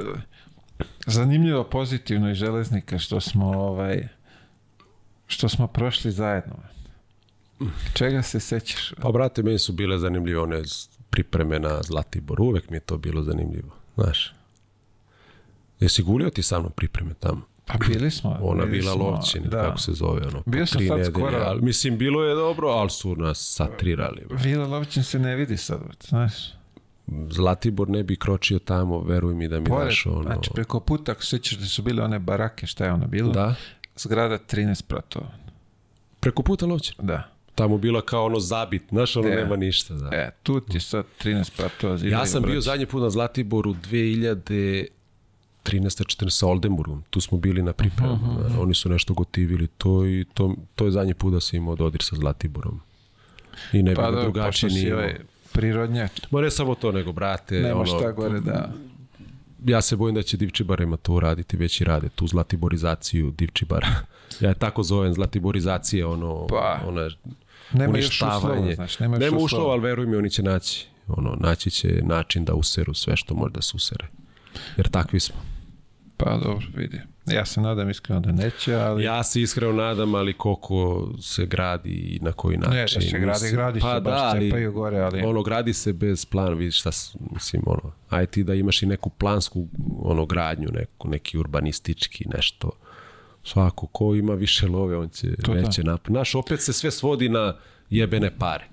zanimljivo 1.07 1.63
pozitivno 1.63 2.31
iz 2.31 2.37
železnika 2.37 2.99
što 2.99 3.19
smo 3.19 3.45
ovaj, 3.45 4.07
što 5.27 5.49
smo 5.49 5.67
prošli 5.67 6.11
zajedno. 6.11 6.55
Čega 7.93 8.21
se 8.21 8.39
sećaš? 8.39 8.93
Pa, 9.01 9.11
brate, 9.11 9.43
meni 9.43 9.59
su 9.59 9.73
bile 9.73 9.97
zanimljive 9.97 10.39
one 10.39 10.61
pripreme 11.09 11.59
na 11.59 11.81
Zlatibor. 11.83 12.41
Uvek 12.41 12.69
mi 12.69 12.75
je 12.77 12.81
to 12.81 12.97
bilo 12.97 13.23
zanimljivo, 13.23 13.69
znaš. 13.95 14.33
Jesi 15.79 16.03
gulio 16.03 16.29
ti 16.29 16.43
sa 16.43 16.59
mnom 16.59 16.71
pripreme 16.71 17.13
tamo? 17.19 17.41
Pa 17.65 17.77
bili 17.87 18.11
smo. 18.11 18.37
Ona 18.41 18.65
bili 18.65 18.79
bila 18.79 18.93
smo, 18.93 19.03
lovčina, 19.03 19.47
da. 19.49 19.61
kako 19.63 19.77
se 19.79 19.91
zove, 19.93 20.27
ono, 20.27 20.43
Bio 20.45 20.65
sam 20.65 20.77
tri 20.77 20.87
sad 20.87 20.97
nedelje, 20.97 21.13
skoro. 21.13 21.37
ali, 21.37 21.61
mislim, 21.61 21.97
bilo 21.97 22.23
je 22.23 22.35
dobro, 22.35 22.67
ali 22.67 22.89
su 22.89 23.15
nas 23.15 23.53
satrirali. 23.55 24.25
bro. 24.29 24.37
Vila 24.43 24.67
Lovćin 24.67 25.03
se 25.03 25.19
ne 25.19 25.35
vidi 25.35 25.57
sad, 25.57 25.79
znaš. 26.09 26.33
Zlatibor 27.29 27.89
ne 27.89 28.03
bi 28.03 28.15
kročio 28.15 28.59
tamo, 28.59 29.01
veruj 29.01 29.33
mi 29.33 29.47
da 29.47 29.59
mi 29.59 29.65
Pored, 29.65 29.85
daš 29.87 30.05
ono... 30.05 30.23
znači 30.23 30.49
preko 30.53 30.79
puta, 30.79 31.11
ako 31.11 31.21
se 31.23 31.29
sećaš 31.29 31.57
da 31.57 31.65
su 31.65 31.81
bile 31.81 32.03
one 32.03 32.19
barake, 32.19 32.67
šta 32.67 32.85
je 32.85 32.93
ono 32.93 33.07
bilo? 33.07 33.31
Da, 33.31 33.55
Zgrada 33.97 34.37
13 34.37 34.83
pratova. 34.83 35.31
preko 36.19 36.43
puta 36.43 36.65
lovče. 36.65 36.93
Da. 37.01 37.29
Tamo 37.59 37.77
bila 37.77 38.01
kao 38.01 38.25
ono 38.25 38.39
zabit, 38.39 38.81
znaš, 38.89 39.15
ono 39.15 39.27
E. 39.27 39.35
nema 39.35 39.55
ništa. 39.55 39.93
Da. 39.93 40.09
E, 40.15 40.31
tu 40.43 40.59
ti 40.59 40.79
sad 40.79 41.05
13 41.23 41.57
pratova 41.57 41.97
zidaju. 41.97 42.13
Ja 42.13 42.25
sam 42.25 42.43
bio 42.43 42.61
zadnji 42.61 42.85
put 42.85 43.01
na 43.01 43.09
Zlatiboru 43.09 43.73
2013. 43.73 44.87
14 45.65 46.29
sa 46.29 46.47
Oldenburgom. 46.47 47.03
Tu 47.09 47.21
smo 47.21 47.37
bili 47.37 47.61
na 47.61 47.73
pripremu. 47.73 48.19
da, 48.49 48.61
Oni 48.61 48.73
su 48.73 48.89
nešto 48.89 49.13
gotivili 49.13 49.67
to 49.67 50.05
i 50.05 50.25
to, 50.33 50.55
to 50.75 50.85
je 50.85 50.91
zadnji 50.91 51.13
put 51.13 51.33
da 51.33 51.39
sam 51.39 51.57
imao 51.57 51.75
dodir 51.75 52.01
sa 52.03 52.15
Zlatiborom. 52.15 52.79
I 53.73 53.83
ne 53.83 53.95
Pa 53.95 54.11
da, 54.11 54.21
drugačije 54.21 54.69
nije. 54.71 54.95
ovaj 54.95 55.19
prirodnjak, 55.51 56.11
Ma 56.31 56.41
ne 56.41 56.51
samo 56.51 56.75
to, 56.75 56.91
nego, 56.91 57.11
brate, 57.11 57.59
nema 57.59 57.75
ono, 57.75 57.85
šta 57.85 58.11
gore 58.11 58.39
da... 58.39 58.73
ja 59.65 59.81
se 59.81 59.95
bojim 59.95 60.15
da 60.15 60.21
će 60.21 60.37
Divčibarima 60.37 60.97
to 60.97 61.13
uraditi, 61.13 61.57
već 61.57 61.81
i 61.81 61.83
rade, 61.83 62.09
tu 62.09 62.27
zlatiborizaciju 62.27 63.31
Divčibara. 63.31 63.87
ja 64.41 64.49
je 64.49 64.55
tako 64.55 64.83
zovem, 64.83 65.13
zlatiborizacija, 65.13 66.07
ono, 66.07 66.47
Pa, 66.47 66.79
ona, 66.87 67.09
Nema 67.73 67.97
još 67.97 68.05
uslova, 68.05 68.33
uništavanje. 68.35 68.75
znaš, 68.75 68.99
nema 68.99 69.15
još 69.15 69.21
nema 69.21 69.37
uslova. 69.37 69.45
uslova, 69.45 69.71
ali 69.73 69.81
veruj 69.81 70.05
mi, 70.05 70.15
oni 70.15 70.29
će 70.29 70.43
naći. 70.43 70.87
Ono, 71.07 71.37
naći 71.39 71.71
će 71.71 72.01
način 72.03 72.45
da 72.45 72.53
useru 72.53 72.93
sve 72.93 73.15
što 73.15 73.35
može 73.35 73.53
da 73.53 73.61
se 73.61 73.71
usere. 73.75 74.07
Jer 74.77 74.87
takvi 74.87 75.19
smo. 75.19 75.35
Pa 76.17 76.37
dobro, 76.37 76.65
vidi. 76.75 77.01
Ja 77.25 77.45
se 77.45 77.61
nadam 77.61 77.89
iskreno 77.89 78.19
da 78.19 78.31
neće, 78.31 78.75
ali... 78.75 79.03
Ja 79.03 79.23
se 79.23 79.41
iskreno 79.41 79.73
nadam, 79.73 80.15
ali 80.15 80.33
koliko 80.33 81.09
se 81.21 81.45
gradi 81.45 81.89
i 81.89 82.19
na 82.21 82.31
koji 82.31 82.57
način. 82.57 82.73
Ne, 82.73 82.81
da 82.81 82.87
se 82.87 83.19
gradi, 83.19 83.51
gradi 83.51 83.79
se, 83.79 83.85
pa 83.85 83.99
baš 83.99 84.19
da, 84.19 84.23
ali, 84.23 84.49
cepaju 84.49 84.71
gore, 84.71 84.99
ali... 84.99 85.21
Ono, 85.21 85.43
gradi 85.43 85.73
se 85.73 85.93
bez 85.93 86.25
plana, 86.25 86.49
vidiš 86.49 86.79
šta, 86.79 86.89
mislim, 87.31 87.61
ono, 87.65 87.91
aj 88.09 88.25
ti 88.25 88.43
da 88.43 88.53
imaš 88.53 88.83
i 88.83 88.85
neku 88.85 89.09
plansku, 89.09 89.67
ono, 90.01 90.25
gradnju, 90.25 90.69
neku, 90.71 91.07
neki 91.07 91.37
urbanistički, 91.37 92.25
nešto. 92.35 92.71
Svako 93.43 93.87
ko 93.87 94.15
ima 94.15 94.33
više 94.33 94.67
love, 94.67 94.97
on 94.97 95.09
će 95.09 95.35
To 95.35 95.53
da. 95.53 95.59
veće 95.59 95.83
napraviti. 95.83 96.11
Znaš, 96.11 96.35
opet 96.35 96.61
se 96.61 96.73
sve 96.73 96.91
svodi 96.91 97.29
na 97.29 97.55
jebene 97.89 98.37
pare. 98.37 98.67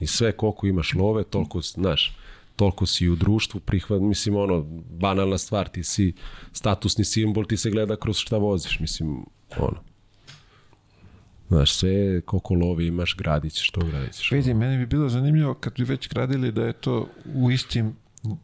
I 0.00 0.06
sve 0.06 0.32
koliko 0.32 0.66
imaš 0.66 0.94
love, 0.94 1.24
toliko, 1.24 1.60
znaš, 1.60 2.16
toliko 2.56 2.86
si 2.86 3.08
u 3.08 3.16
društvu 3.16 3.60
prihvat, 3.60 4.00
mislim, 4.00 4.36
ono, 4.36 4.62
banalna 4.90 5.38
stvar, 5.38 5.68
ti 5.68 5.84
si 5.84 6.12
statusni 6.52 7.04
simbol, 7.04 7.44
ti 7.44 7.56
se 7.56 7.70
gleda 7.70 7.96
kroz 7.96 8.16
šta 8.16 8.36
voziš, 8.36 8.80
mislim, 8.80 9.24
ono. 9.58 9.80
Znaš, 11.48 11.72
sve 11.72 12.20
koliko 12.20 12.54
love 12.54 12.86
imaš, 12.86 13.16
gradit 13.16 13.52
ćeš 13.52 13.70
to, 13.70 13.80
gradit 13.80 14.12
ćeš. 14.12 14.30
Vidi, 14.30 14.54
meni 14.54 14.78
bi 14.78 14.86
bilo 14.86 15.08
zanimljivo 15.08 15.54
kad 15.54 15.72
bi 15.76 15.84
već 15.84 16.08
gradili 16.08 16.52
da 16.52 16.64
je 16.64 16.72
to 16.72 17.08
u 17.34 17.50
istim 17.50 17.96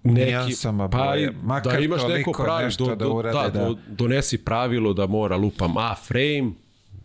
nijansama 0.02 0.88
pa 0.88 1.16
i 1.16 1.28
Makar 1.42 1.72
da 1.72 1.78
imaš 1.78 2.02
neko 2.08 2.32
pravilo, 2.32 2.64
nešto 2.64 2.84
do, 2.84 2.94
da 2.94 3.04
do, 3.04 3.12
urade, 3.12 3.58
da, 3.58 3.64
do, 3.64 3.78
donesi 3.88 4.38
pravilo 4.38 4.92
da 4.92 5.06
mora 5.06 5.36
lupam 5.36 5.76
A-frame, 5.76 6.52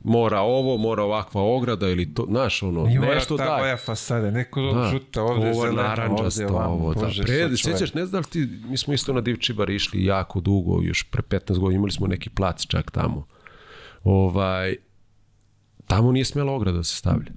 mora 0.04 0.40
ovo, 0.40 0.78
mora 0.78 1.04
ovakva 1.04 1.42
ograda 1.42 1.90
ili 1.90 2.14
to, 2.14 2.26
znaš, 2.30 2.64
ono, 2.64 2.88
I 2.92 3.00
mora 3.00 3.14
nešto 3.14 3.38
ta 3.38 3.46
daj. 3.46 3.60
boja 3.60 3.78
fasade, 3.78 4.32
neko 4.32 4.62
Da, 4.62 4.90
žuta, 4.92 5.24
ovde 5.24 5.50
ovo 5.50 5.62
zelena, 5.62 5.84
naranđasto, 5.84 6.44
ovde 6.44 6.56
ovamo, 6.56 6.74
ovo, 6.74 6.94
da. 6.94 7.10
Pre, 7.26 7.58
sećaš, 7.58 7.94
ne 7.94 8.06
znam 8.06 8.24
ti, 8.24 8.48
mi 8.66 8.78
smo 8.78 8.94
isto 8.94 9.14
na 9.14 9.22
Divčibar 9.22 9.70
išli 9.70 10.06
jako 10.06 10.40
dugo, 10.40 10.82
još 10.82 11.04
pre 11.04 11.22
15 11.22 11.60
godina, 11.60 11.78
imali 11.78 11.92
smo 11.92 12.08
neki 12.08 12.30
plac 12.30 12.66
čak 12.66 12.92
tamo. 12.92 13.28
Ovaj, 14.04 14.76
tamo 15.88 16.12
nije 16.12 16.26
smela 16.26 16.52
ograda 16.54 16.78
da 16.78 16.84
se 16.84 16.96
stavlja. 16.96 17.32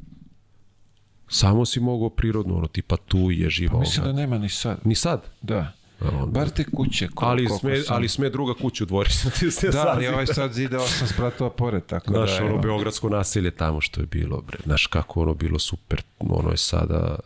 Samo 1.32 1.64
si 1.64 1.80
mogao 1.80 2.10
prirodno, 2.10 2.56
ono, 2.56 2.66
tipa 2.66 2.96
tu 2.98 3.30
je 3.30 3.50
živa 3.50 3.80
Mislim 3.80 4.04
da 4.04 4.12
nema 4.12 4.38
ni 4.38 4.48
sad. 4.48 4.78
Ni 4.84 4.94
sad. 4.94 5.22
Da. 5.42 5.72
Onda- 6.02 6.26
Bar 6.30 6.48
te 6.50 6.64
kuće. 6.66 7.08
Koliko, 7.08 7.24
Ali 7.24 7.58
sme, 7.60 7.76
sam- 7.78 7.96
ali 7.96 8.08
sme 8.08 8.30
druga 8.30 8.54
kuća 8.54 8.84
u 8.84 8.88
dvorištu. 8.88 9.30
Ti 9.38 9.50
se 9.50 9.68
Da, 9.68 9.84
ali 9.86 10.04
sazi- 10.04 10.08
ovaj 10.08 10.26
sad 10.26 10.52
zide 10.52 10.76
osam 10.78 11.08
spratova 11.08 11.50
pored, 11.50 11.86
tako 11.86 12.10
Znaš, 12.10 12.30
da... 12.30 12.36
ono 12.36 12.48
evo. 12.48 12.58
beogradsko 12.58 13.08
naselje 13.08 13.50
tamo 13.50 13.80
što 13.80 14.00
je 14.00 14.06
bilo, 14.06 14.40
bre. 14.40 14.58
Znaš 14.64 14.86
kako 14.86 15.22
ono 15.22 15.34
bilo 15.34 15.58
super. 15.58 16.02
Ono 16.20 16.50
je 16.50 16.56
sada 16.56 17.18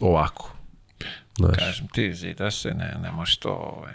ovako. 0.00 0.52
Znaš, 1.36 1.56
Kažem 1.56 1.88
ti, 1.88 2.14
zida 2.14 2.50
se, 2.50 2.68
ne, 2.70 2.96
ne 3.02 3.10
može 3.12 3.38
to... 3.38 3.50
Ovaj. 3.50 3.94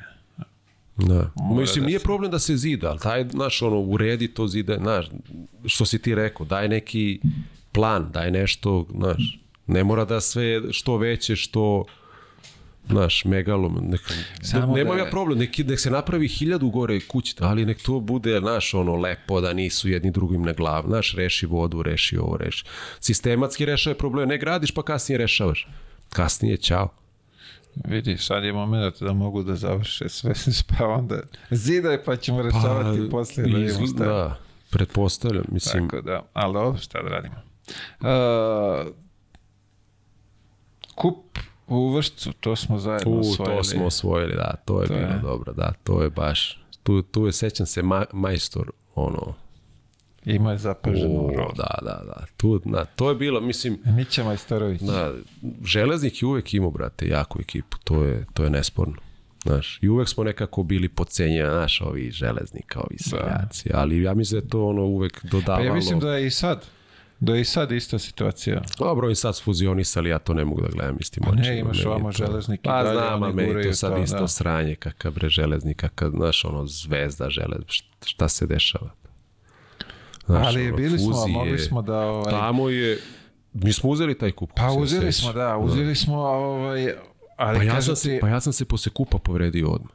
da. 0.97 1.31
Mora 1.35 1.61
Mislim, 1.61 1.81
da 1.81 1.87
nije 1.87 1.99
se- 1.99 2.03
problem 2.03 2.31
da 2.31 2.39
se 2.39 2.57
zida, 2.57 2.89
ali 2.89 2.99
taj, 2.99 3.25
znaš, 3.25 3.61
ono, 3.61 3.79
uredi 3.79 4.27
to 4.27 4.47
zide, 4.47 4.77
znaš, 4.77 5.05
što 5.65 5.85
si 5.85 5.99
ti 5.99 6.15
rekao, 6.15 6.45
daj 6.45 6.67
neki 6.67 7.19
plan, 7.75 8.09
daj 8.13 8.31
nešto, 8.31 8.85
znaš, 8.91 9.39
ne 9.67 9.83
mora 9.83 10.05
da 10.05 10.21
sve 10.21 10.61
što 10.71 10.97
veće, 10.97 11.35
što 11.35 11.85
Znaš, 12.89 13.25
megalom, 13.25 13.79
nek, 13.81 14.01
Samo 14.41 14.75
nema 14.75 14.95
da 14.95 14.99
ja 14.99 15.09
problem, 15.09 15.39
nek, 15.39 15.57
nek 15.57 15.79
se 15.79 15.91
napravi 15.91 16.27
hiljadu 16.27 16.69
gore 16.69 16.99
kući, 16.99 17.35
ali 17.39 17.65
nek 17.65 17.81
to 17.81 17.99
bude, 17.99 18.39
znaš, 18.39 18.73
ono, 18.73 18.95
lepo, 18.95 19.41
da 19.41 19.53
nisu 19.53 19.89
jedni 19.89 20.11
drugim 20.11 20.41
na 20.41 20.53
glav, 20.53 20.83
znaš, 20.87 21.15
reši 21.15 21.45
vodu, 21.45 21.83
reši 21.83 22.17
ovo, 22.17 22.37
reši. 22.37 22.65
Sistematski 22.99 23.65
rešava 23.65 23.95
problem, 23.95 24.29
ne 24.29 24.37
gradiš 24.37 24.71
pa 24.71 24.83
kasnije 24.83 25.17
rešavaš. 25.17 25.67
Kasnije, 26.09 26.57
čao. 26.57 26.89
Vidi, 27.83 28.17
sad 28.17 28.43
je 28.43 28.53
moment 28.53 29.01
da 29.01 29.13
mogu 29.13 29.43
da 29.43 29.55
završe 29.55 30.09
sve, 30.09 30.33
pa 30.69 30.85
onda 30.87 31.21
zidaj 31.49 32.03
pa 32.03 32.15
ćemo 32.15 32.41
rešavati 32.41 32.99
pa, 33.03 33.09
poslije 33.11 33.47
da 33.47 33.73
šta. 33.73 34.05
da, 34.05 34.39
pretpostavljam, 34.69 35.45
mislim, 35.51 35.89
Tako 35.89 36.01
da, 36.01 36.21
ali 36.33 36.53
dobro, 36.53 36.79
šta 36.79 37.01
da 37.01 37.09
radimo. 37.09 37.35
Uh, 37.99 38.87
kup 40.95 41.39
u 41.67 41.89
vršcu, 41.93 42.33
to 42.33 42.55
smo 42.55 42.79
zajedno 42.79 43.11
u, 43.11 43.19
osvojili. 43.19 43.55
to 43.57 43.63
smo 43.63 43.85
osvojili, 43.85 44.33
da, 44.35 44.55
to 44.65 44.81
je 44.81 44.87
To 44.87 44.93
bilo 44.93 45.05
je. 45.07 45.19
dobro, 45.19 45.53
da, 45.53 45.73
to 45.83 46.03
je 46.03 46.09
baš, 46.09 46.63
tu, 46.83 47.01
tu 47.01 47.25
je, 47.25 47.31
sećam 47.31 47.65
se, 47.65 47.81
ma, 47.81 48.05
majstor, 48.13 48.71
ono, 48.95 49.33
Ima 50.25 50.51
je 50.51 50.57
zapaženo. 50.57 51.27
da, 51.57 51.77
da, 51.81 52.01
da, 52.05 52.25
tu, 52.37 52.61
da, 52.65 52.85
to 52.85 53.09
je 53.09 53.15
bilo, 53.15 53.41
mislim, 53.41 53.79
Mića 53.85 54.23
Majstorović. 54.23 54.81
Da, 54.81 55.13
železnik 55.63 56.21
je 56.21 56.27
uvek 56.27 56.53
imao, 56.53 56.71
brate, 56.71 57.07
jaku 57.07 57.39
ekipu, 57.41 57.77
to 57.83 58.03
je, 58.03 58.25
to 58.33 58.43
je 58.43 58.49
nesporno. 58.49 58.95
Znaš, 59.45 59.79
i 59.81 59.89
uvek 59.89 60.09
smo 60.09 60.23
nekako 60.23 60.63
bili 60.63 60.89
podcenjeni, 60.89 61.49
znaš, 61.49 61.81
ovi 61.81 62.11
železnika, 62.11 62.79
ovi 62.79 62.97
seljaci, 62.99 63.69
ali 63.73 64.01
ja 64.01 64.13
mislim 64.13 64.39
da 64.39 64.45
je 64.45 64.49
to 64.49 64.67
ono 64.67 64.83
uvek 64.83 65.21
Pa 65.21 65.27
dodavalo. 65.27 65.65
ja 65.65 65.73
mislim 65.73 65.99
da 65.99 66.15
je 66.15 66.27
i 66.27 66.31
sad. 66.31 66.65
Da 67.25 67.35
je 67.35 67.41
i 67.41 67.45
sad 67.45 67.71
ista 67.71 67.99
situacija. 67.99 68.61
Dobro, 68.79 69.09
i 69.09 69.15
sad 69.15 69.41
fuzionisali, 69.41 70.09
ja 70.09 70.19
to 70.19 70.33
ne 70.33 70.45
mogu 70.45 70.61
da 70.61 70.67
gledam 70.67 70.97
istim 70.99 71.23
Pa 71.23 71.31
ne, 71.31 71.41
očima, 71.41 71.55
imaš 71.55 71.67
meni 71.69 71.81
je 71.81 71.89
ovamo 71.89 72.11
to- 72.11 72.17
železnik 72.17 72.59
i 72.59 72.63
Pa 72.63 72.83
dalje, 72.83 72.93
znam, 72.93 73.13
oni 73.13 73.25
ali 73.25 73.33
meni 73.35 73.63
to 73.63 73.73
sad 73.73 73.91
to, 73.91 74.03
isto 74.03 74.19
da. 74.19 74.27
sranje, 74.27 74.75
kakav 74.75 75.11
bre 75.11 75.29
železnik, 75.29 75.77
kakav, 75.77 76.09
znaš, 76.11 76.45
ono, 76.45 76.65
zvezda 76.67 77.29
želez, 77.29 77.61
šta, 78.05 78.29
se 78.29 78.45
dešava? 78.47 78.89
Znaš, 80.25 80.47
Ali 80.47 80.67
ono, 80.67 80.77
bili 80.77 80.99
smo, 80.99 81.11
fuzije. 81.13 81.33
mogli 81.33 81.59
smo 81.59 81.81
da... 81.81 81.99
Ovaj, 81.99 82.31
Tamo 82.31 82.69
je, 82.69 82.99
mi 83.53 83.73
smo 83.73 83.89
uzeli 83.89 84.17
taj 84.17 84.31
kup. 84.31 84.51
pa 84.55 84.71
uzeli 84.71 85.11
smo, 85.11 85.33
da, 85.33 85.57
uzeli 85.57 85.95
smo, 85.95 86.17
ovaj, 86.17 86.93
ali 87.37 87.57
Pa 87.59 87.63
ja, 87.65 87.81
sam 87.81 87.95
ti, 87.95 88.17
pa 88.21 88.29
ja 88.29 88.39
sam 88.39 88.53
se 88.53 88.65
posle 88.65 88.91
kupa 88.91 89.17
povredio 89.17 89.69
odmah. 89.69 89.91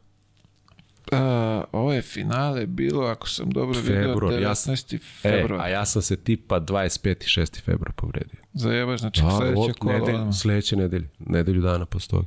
A, 1.13 1.65
ovo 1.73 1.93
je 1.93 2.03
finale 2.03 2.67
bilo, 2.67 3.03
ako 3.03 3.29
sam 3.29 3.51
dobro 3.51 3.81
vidio, 3.81 4.03
Februar, 4.05 4.33
ja 4.35 4.55
sam- 4.55 4.75
19. 4.75 4.95
E, 4.95 4.99
februar. 5.23 5.61
a 5.61 5.69
ja 5.69 5.85
sam 5.85 6.03
se 6.03 6.17
tipa 6.17 6.57
25. 6.57 7.15
6. 7.41 7.61
februar 7.61 7.93
povredio. 7.93 8.41
Zajebaš, 8.53 9.01
znači 9.01 9.23
Da, 9.23 9.31
sledeće 9.31 9.73
kolo. 9.73 9.93
nedelj, 9.93 10.17
sledeće 10.33 10.77
nedelje, 10.77 11.09
nedelju 11.19 11.61
dana 11.61 11.87
posle 11.87 12.09
toga. 12.11 12.27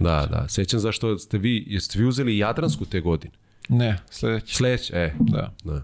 Da, 0.00 0.26
da. 0.26 0.48
Sećam 0.48 0.80
zašto 0.80 1.18
ste 1.18 1.38
vi, 1.38 1.64
jeste 1.66 1.98
vi 1.98 2.04
uzeli 2.04 2.38
Jadransku 2.38 2.84
te 2.84 3.00
godine? 3.00 3.32
Ne, 3.68 3.98
sledeće. 4.10 4.54
Sledeće, 4.54 4.92
e, 4.94 5.14
Da. 5.20 5.54
da. 5.64 5.82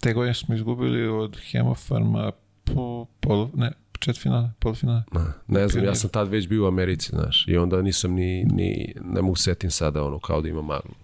Te 0.00 0.12
godine 0.12 0.34
smo 0.34 0.54
izgubili 0.54 1.08
od 1.08 1.38
Hemofarma 1.40 2.32
po 2.64 3.06
polu, 3.20 3.50
ne, 3.54 3.72
četvrtfinale, 3.98 4.50
polufinale. 4.58 5.02
da. 5.12 5.32
Ne 5.48 5.68
znam, 5.68 5.84
ja 5.84 5.94
sam 5.94 6.10
tad 6.10 6.28
već 6.28 6.48
bio 6.48 6.64
u 6.64 6.68
Americi, 6.68 7.10
znaš, 7.10 7.44
i 7.48 7.56
onda 7.56 7.82
nisam 7.82 8.12
ni, 8.12 8.44
ni 8.44 8.94
ne 9.00 9.22
mogu 9.22 9.36
setim 9.36 9.70
sada, 9.70 10.04
ono, 10.04 10.18
kao 10.18 10.42
da 10.42 10.48
ima 10.48 10.62
maglu. 10.62 10.94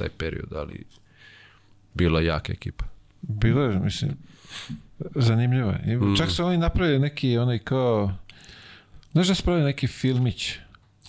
Taj 0.00 0.08
period, 0.10 0.52
ali 0.52 0.84
bila 1.94 2.20
jaka 2.20 2.52
ekipa. 2.52 2.84
Bilo 3.22 3.62
je, 3.62 3.78
mislim, 3.78 4.10
zanimljivo. 5.16 5.74
I 5.86 5.96
Mm. 5.96 6.16
Čak 6.16 6.30
su 6.30 6.44
oni 6.44 6.56
napravili 6.58 6.98
neki, 6.98 7.38
onaj 7.38 7.58
kao, 7.58 8.12
znaš 9.12 9.28
da 9.28 9.34
su 9.34 9.42
pravili 9.42 9.64
neki 9.64 9.86
filmić, 9.86 10.54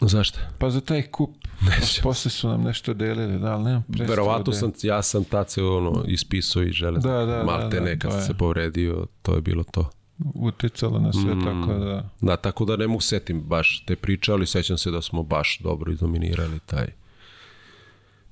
Zašto? 0.02 0.40
pa 0.58 0.70
za 0.70 0.82
taj 0.82 1.02
kup, 1.04 1.30
Neću. 1.70 2.02
posle 2.04 2.32
su 2.32 2.50
nam 2.50 2.62
nešto 2.62 2.94
delili, 2.94 3.40
da, 3.40 3.48
ali 3.48 3.64
nemam 3.64 3.84
predstavu. 3.84 4.10
Verovatno 4.10 4.44
da 4.44 4.54
sam, 4.54 4.72
ja 4.84 5.02
sam 5.02 5.24
tad 5.24 5.50
se 5.50 5.64
ono, 5.64 6.04
ispisao 6.08 6.64
i 6.64 6.72
železno. 6.72 7.12
Da, 7.12 7.18
da, 7.18 7.26
da, 7.28 7.44
Malte 7.44 7.78
da, 7.78 7.84
ne, 7.84 7.92
kad 7.92 8.02
to 8.02 8.12
sam 8.12 8.20
je. 8.20 8.26
se 8.26 8.34
povredio, 8.34 9.06
to 9.22 9.36
je 9.36 9.42
bilo 9.42 9.64
to. 9.64 9.90
uticalo 10.26 11.00
na 11.00 11.14
sve, 11.14 11.36
Mm. 11.36 11.42
tako 11.42 11.74
da... 11.76 12.10
Da, 12.22 12.38
tako 12.38 12.66
da 12.66 12.78
ne 12.78 12.88
mogu 12.88 13.02
setim 13.02 13.42
baš 13.42 13.84
te 13.86 13.96
priče, 13.96 14.32
ali 14.32 14.48
sećam 14.48 14.78
se 14.78 14.92
da 14.92 15.02
smo 15.02 15.24
baš 15.24 15.60
dobro 15.60 15.92
izdominirali 15.92 16.60
taj, 16.60 16.88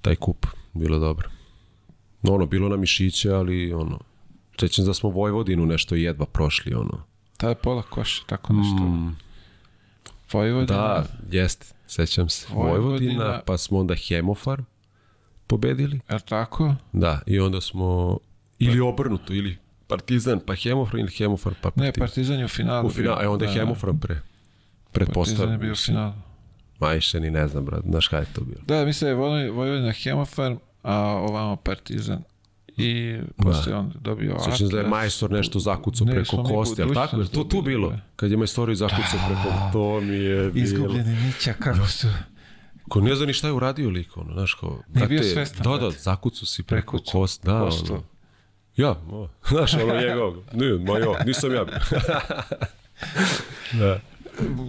taj 0.01 0.15
kup. 0.15 0.45
Bilo 0.73 0.99
dobro. 0.99 1.29
No, 2.21 2.33
ono, 2.33 2.45
bilo 2.45 2.69
na 2.69 2.77
mišiće, 2.77 3.31
ali 3.31 3.73
ono, 3.73 3.99
sećam 4.59 4.83
se 4.85 4.89
da 4.89 4.93
smo 4.93 5.09
Vojvodinu 5.09 5.65
nešto 5.65 5.95
jedva 5.95 6.25
prošli, 6.25 6.73
ono. 6.73 7.03
Ta 7.37 7.49
je 7.49 7.55
pola 7.55 7.81
koša, 7.81 8.23
tako 8.25 8.53
nešto. 8.53 8.75
Mm, 8.75 9.15
Vojvodina, 10.33 10.77
da, 10.77 11.05
jeste, 11.31 11.65
sećam 11.87 12.29
se. 12.29 12.47
Vojvodina, 12.49 12.79
Vojvodina. 12.79 13.41
pa 13.45 13.57
smo 13.57 13.79
onda 13.79 13.95
Hemofarm 13.97 14.63
pobedili. 15.47 15.99
je 16.09 16.19
tako? 16.19 16.75
Da, 16.93 17.21
i 17.25 17.39
onda 17.39 17.61
smo, 17.61 18.17
ili 18.59 18.79
obrnuto, 18.79 19.33
ili 19.33 19.57
Partizan, 19.87 20.39
pa 20.45 20.55
Hemofarm 20.55 20.99
ili 20.99 21.11
Hemofarm, 21.11 21.55
pa 21.61 21.69
Ne, 21.69 21.73
Partizan. 21.85 22.01
Partizan 22.07 22.39
je 22.39 22.45
u 22.45 22.47
finalu. 22.47 22.87
U 22.87 22.89
final, 22.89 23.15
bio. 23.15 23.25
e 23.25 23.27
onda 23.27 23.45
je 23.45 23.53
Da, 23.53 23.59
Hemofarm 23.59 23.97
pre. 23.97 24.13
Partizan 24.15 24.29
Pretpostavljam. 24.91 25.51
je 25.51 25.57
bio 25.57 25.71
u 25.71 25.75
finalu. 25.75 26.13
Majše 26.79 27.19
ni 27.19 27.29
ne 27.31 27.47
znam, 27.47 27.65
brat, 27.65 27.81
znaš 27.83 28.07
kada 28.07 28.21
je 28.21 28.33
to 28.33 28.41
bilo. 28.41 28.61
Da, 28.67 28.85
mislim 28.85 29.05
da 29.07 29.09
je 29.11 29.15
Voj- 29.17 29.51
Vojvodina 29.51 29.91
Hemofarm, 29.93 30.55
a 30.83 30.95
ovamo 30.99 31.55
Partizan. 31.55 32.23
I 32.77 33.17
posle 33.37 33.75
on 33.75 33.93
dobio 33.95 34.35
Sjećam 34.39 34.57
se 34.57 34.63
da 34.65 34.77
je 34.77 34.79
Atlas. 34.79 34.91
majstor 34.91 35.31
nešto 35.31 35.59
zakucao 35.59 36.05
Ne, 36.07 36.13
preko 36.13 36.43
kosti, 36.43 36.81
ali 36.81 36.93
tako? 36.93 37.23
To 37.25 37.43
tu 37.43 37.61
bilo? 37.61 37.87
dobili. 37.87 38.01
Kad 38.15 38.31
je 38.31 38.37
majstori 38.37 38.75
zakucao 38.75 39.19
preko... 39.27 39.71
To 39.73 40.01
mi 40.01 40.15
je 40.15 40.49
bilo... 40.49 40.63
Izgubljeni 40.63 41.17
Mića, 41.17 41.53
kako 41.53 41.87
su... 41.87 42.07
Ko 42.89 43.01
ne 43.01 43.15
zna 43.15 43.25
ni 43.25 43.33
šta 43.33 43.47
je 43.47 43.53
uradio 43.53 43.89
lik, 43.89 44.17
ono, 44.17 44.33
znaš 44.33 44.53
kao... 44.53 44.79
Nije 44.87 45.07
bio 45.07 45.23
svestan, 45.23 45.63
Da, 45.63 45.77
da, 45.77 45.91
zakucao 45.91 46.45
si 46.45 46.63
preko 46.63 46.91
Prekucao 46.91 47.21
kosti, 47.21 47.47
da, 47.47 47.59
kostu. 47.59 47.93
ono. 47.93 48.03
Ja, 48.77 48.91
o, 48.91 49.27
znaš, 49.49 49.73
ono 49.73 49.93
njegov. 49.95 50.33
Nije, 50.53 50.79
ma 50.79 50.97
jo, 50.97 51.15
nisam 51.25 51.53
ja. 51.53 51.65
bio. 51.65 51.75
da. 53.79 53.99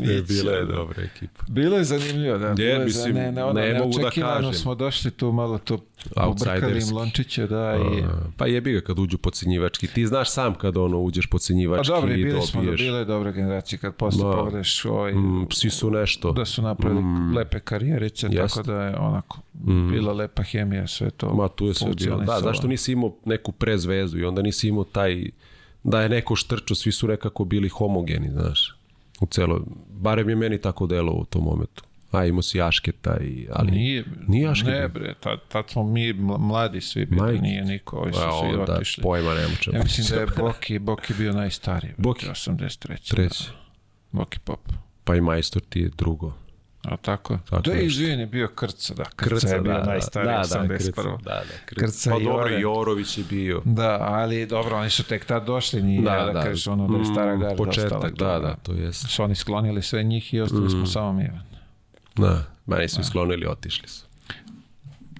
Je 0.01 0.23
bila 0.23 0.53
je 0.53 0.65
dobra 0.65 1.03
ekipa. 1.03 1.45
Bilo 1.49 1.77
je 1.77 1.85
zanimljivo, 1.85 2.39
da. 2.39 2.55
Je, 2.59 2.69
je 2.69 2.85
mislim, 2.85 3.15
ne, 3.15 3.33
ne, 3.33 3.45
ono, 3.45 3.61
ne 3.61 3.79
mogu 3.79 3.99
da 3.99 4.11
kažem. 4.11 4.55
smo 4.55 4.75
došli 4.75 5.11
tu 5.11 5.33
malo 5.33 5.59
to 5.59 5.79
pobrkali 6.15 6.81
im 6.81 6.97
lončiće, 6.97 7.47
da, 7.47 7.77
i... 7.77 8.03
Pa 8.37 8.47
jebi 8.47 8.73
ga 8.73 8.81
kad 8.81 8.99
uđu 8.99 9.19
pocenjivački. 9.19 9.87
Ti 9.87 10.07
znaš 10.07 10.31
sam 10.31 10.55
kad 10.55 10.77
ono 10.77 10.99
uđeš 10.99 11.27
Pa 11.27 11.31
pocenjivački 11.31 11.89
dobro, 11.89 12.13
i 12.13 12.21
i 12.21 12.25
bili 12.25 12.43
smo, 12.43 12.61
da, 12.61 12.65
dobiješ. 12.65 12.81
bile 12.81 12.99
je 12.99 13.05
dobre 13.05 13.33
generacije 13.33 13.79
kad 13.79 13.95
posle 13.95 14.25
Da. 14.25 14.37
pogledeš 14.37 14.85
ovaj, 14.85 15.13
Mm, 15.13 15.47
svi 15.51 15.71
su 15.71 15.91
nešto. 15.91 16.33
da 16.33 16.45
su 16.45 16.63
napravili 16.63 17.03
lepe 17.37 17.61
karijerice, 17.61 18.27
Jeste. 18.27 18.41
tako 18.57 18.63
da 18.63 18.83
je 18.83 18.97
onako 18.99 19.39
bila 19.91 20.13
lepa 20.13 20.43
hemija, 20.43 20.87
sve 20.87 21.11
to 21.11 21.35
Ma 21.35 21.49
tu 21.49 21.67
je 21.67 21.75
sve 21.75 21.93
bilo. 21.95 22.17
Da, 22.19 22.41
zašto 22.41 22.67
nisi 22.67 22.93
imao 22.93 23.17
neku 23.25 23.53
prezvezu 23.53 24.19
i 24.19 24.25
onda 24.25 24.43
nisi 24.43 24.69
imao 24.69 24.85
taj, 24.85 25.25
da 25.83 26.03
je 26.03 26.09
neko 26.09 26.37
štrčao, 26.37 26.75
svi 26.75 26.93
su 26.93 27.09
nekako 27.09 27.45
bili 27.45 27.69
homogeni, 27.69 28.29
znaš. 28.31 28.77
U 29.21 29.27
celo, 29.27 29.61
barem 29.91 30.29
je 30.29 30.37
meni 30.37 30.61
tako 30.61 30.87
delo 30.87 31.13
u 31.13 31.25
tom 31.25 31.45
momentu. 31.45 31.83
A 32.11 32.25
imao 32.25 32.43
si 32.43 32.63
Ašketa 32.63 33.17
i, 33.19 33.47
ali 33.53 33.71
Nije, 33.71 34.05
nije 34.29 34.49
Ašket. 34.49 34.69
ne 34.69 34.89
bre, 34.89 35.15
tad, 35.15 35.39
tad 35.49 35.71
smo 35.71 35.83
mi 35.85 36.13
mla- 36.13 36.39
mladi 36.39 36.81
svi 36.81 37.07
bili, 37.07 37.21
Majke. 37.23 37.41
nije 37.41 37.65
niko, 37.65 37.97
ovi 37.97 38.13
su 38.13 38.21
A 38.21 38.41
svi 38.41 38.49
onda 38.51 38.75
otišli. 38.75 39.03
pojma 39.03 39.35
nema 39.35 39.55
čemu. 39.55 39.77
Ja 39.77 39.83
mislim 39.83 40.07
da 40.09 40.15
je 40.15 40.27
Boki, 40.39 40.79
Boki 40.79 41.15
bio 41.15 41.33
najstariji. 41.33 41.93
Boki? 41.97 42.27
83. 42.27 43.11
Treći. 43.11 43.45
Da. 43.45 43.51
Boki 44.13 44.39
Pop. 44.39 44.61
Pa 45.05 45.17
i 45.17 45.21
majstor 45.21 45.63
ti 45.63 45.81
je 45.81 45.91
drugo. 45.97 46.33
A 46.83 46.97
tako? 46.97 47.39
Tako 47.51 47.63
da, 47.63 47.75
izvini, 47.75 48.27
bio 48.27 48.49
Krca, 48.49 48.95
da. 48.95 49.05
Krca, 49.05 49.55
je 49.55 49.61
bio 49.61 49.85
najstariji, 49.85 50.33
da, 50.33 50.39
da, 50.39 50.65
81. 50.65 50.77
Krca, 50.77 51.03
da, 51.03 51.15
da, 51.25 51.43
Krca. 51.67 51.81
Krca 51.87 52.11
pa 52.11 52.21
i 52.21 52.25
dobro. 52.25 52.49
Jorović 52.59 53.19
je 53.19 53.25
bio. 53.31 53.63
Da, 53.65 53.99
ali 54.01 54.47
dobro, 54.47 54.77
oni 54.77 54.91
su 54.91 55.03
tek 55.03 55.25
tad 55.25 55.45
došli, 55.45 55.83
nije 55.83 56.03
da, 56.03 56.31
da, 56.35 56.43
kažeš 56.43 56.67
ono 56.67 56.89
da 56.89 56.99
je 56.99 57.05
stara 57.05 57.37
Mm, 57.37 57.41
garda 57.41 57.57
Početak, 57.57 57.93
ostala 57.93 58.09
tu, 58.09 58.25
da, 58.25 58.39
da, 58.39 58.55
to 58.63 58.73
jest. 58.73 59.09
Su 59.09 59.23
oni 59.23 59.35
sklonili 59.35 59.83
sve 59.83 60.03
njih 60.03 60.35
i 60.35 60.41
ostali 60.41 60.67
Mm. 60.67 60.71
smo 60.71 60.87
samo 60.87 61.13
mi. 61.13 61.31
Da, 62.17 62.45
meni 62.67 62.89
su 62.89 63.05
sklonili, 63.05 63.47
otišli 63.47 63.89
su. 63.89 64.07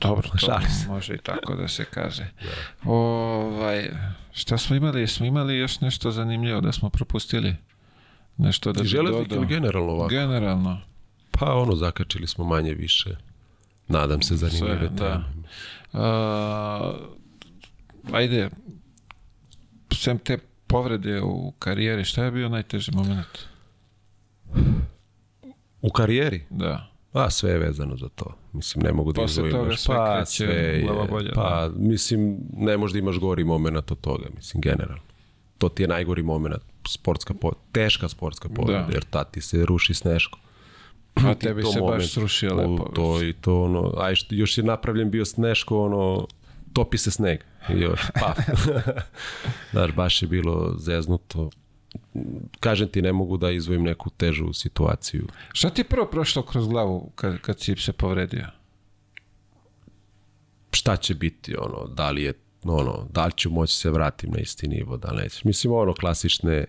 Dobro, 0.01 0.29
to 0.41 0.59
može 0.89 1.15
i 1.15 1.19
tako 1.19 1.55
da 1.55 1.69
se 1.69 1.85
kaže. 1.85 2.27
Ovaj, 2.85 3.91
šta 4.33 4.59
smo 4.59 4.77
imali? 4.77 5.07
Smo 5.07 5.27
imali 5.27 5.59
još 5.59 5.81
nešto 5.81 6.11
zanimljivo 6.11 6.61
da 6.61 6.73
smo 6.73 6.91
propustili? 6.91 7.57
Nešto 8.37 8.73
da 8.73 8.83
bi 8.83 8.91
dodao? 8.91 9.45
generalno 9.45 9.93
ovako? 9.93 10.09
Generalno. 10.09 10.90
Pa 11.41 11.55
ono, 11.55 11.77
zakačili 11.77 12.27
smo 12.27 12.45
manje 12.45 12.75
više. 12.75 13.17
Nadam 13.89 14.23
se 14.23 14.37
zanimljive 14.37 14.79
Sve, 14.79 14.89
teme. 14.89 14.99
da. 14.99 15.25
A, 15.93 16.93
ajde, 18.13 18.51
sem 19.95 20.19
te 20.19 20.39
povrede 20.67 21.21
u 21.21 21.53
karijeri, 21.59 22.05
šta 22.05 22.25
je 22.25 22.31
bio 22.31 22.49
najteži 22.49 22.93
moment? 22.95 23.39
U 25.83 25.91
karijeri? 25.91 26.47
Da. 26.51 26.87
Pa 27.13 27.31
sve 27.31 27.51
je 27.51 27.59
vezano 27.59 27.97
za 27.97 28.09
to. 28.09 28.37
Mislim, 28.53 28.83
ne 28.85 28.93
mogu 28.93 29.13
da 29.13 29.21
Posle 29.21 29.51
toga 29.51 29.77
sve 29.77 29.95
pa, 29.97 30.17
kreće 30.17 30.27
sve 30.33 30.47
je, 30.47 30.83
glavobolja, 30.83 31.33
Pa, 31.35 31.71
mislim, 31.77 32.39
ne 32.53 32.77
možda 32.77 32.99
imaš 32.99 33.19
gori 33.19 33.45
moment 33.45 33.91
od 33.91 34.01
toga, 34.01 34.25
mislim, 34.37 34.61
generalno. 34.61 35.03
To 35.59 35.69
ti 35.69 35.83
je 35.83 35.89
najgori 35.89 36.23
moment, 36.23 36.55
sportska 36.89 37.35
po, 37.35 37.53
teška 37.73 38.09
sportska 38.09 38.49
povreda, 38.49 38.87
Da. 38.87 38.93
jer 38.93 39.05
tad 39.05 39.31
ti 39.31 39.41
se 39.41 39.65
ruši 39.67 39.95
sneško. 39.95 40.39
A 41.15 41.35
tebi 41.41 41.63
se 41.63 41.81
moment, 41.81 41.97
baš 41.97 42.13
srušio 42.13 42.55
u 42.55 42.57
lepo. 42.57 42.91
To 42.95 43.23
i 43.23 43.33
to, 43.33 43.63
ono, 43.63 43.95
a 43.97 44.13
još 44.31 44.59
je 44.59 44.65
napravljen 44.65 45.11
bio 45.11 45.25
sneško, 45.25 45.85
ono, 45.85 46.27
topi 46.73 46.99
se 46.99 47.11
sneg. 47.11 47.41
I 47.69 47.81
još, 47.81 48.01
pa. 48.21 48.35
Znaš, 49.73 49.93
baš 49.93 50.23
je 50.23 50.29
bilo 50.29 50.75
zeznuto. 50.79 51.51
Kažem 52.61 52.89
ti, 52.89 53.03
ne 53.03 53.13
mogu 53.13 53.37
da 53.37 53.51
izvojim 53.51 53.83
neku 53.83 54.11
težu 54.11 54.53
situaciju. 54.53 55.27
Šta 55.53 55.71
ti 55.71 55.81
je 55.81 55.85
prvo 55.85 56.07
prošlo 56.07 56.43
kroz 56.43 56.69
glavu 56.69 57.11
kad, 57.15 57.39
kad 57.41 57.61
si 57.61 57.77
se 57.77 57.93
povredio? 57.93 58.47
šta 60.73 60.97
će 60.97 61.15
biti, 61.15 61.57
ono, 61.57 61.87
da 61.87 62.11
li 62.11 62.23
je, 62.23 62.33
ono, 62.65 63.07
da 63.11 63.27
li 63.27 63.33
ću 63.33 63.51
moći 63.51 63.77
se 63.77 63.91
vratim 63.91 64.31
na 64.31 64.39
isti 64.39 64.69
nivo, 64.69 64.97
da 64.97 65.11
li 65.11 65.23
neće. 65.23 65.41
Mislim, 65.45 65.73
ono, 65.73 65.95
klasične 65.95 66.65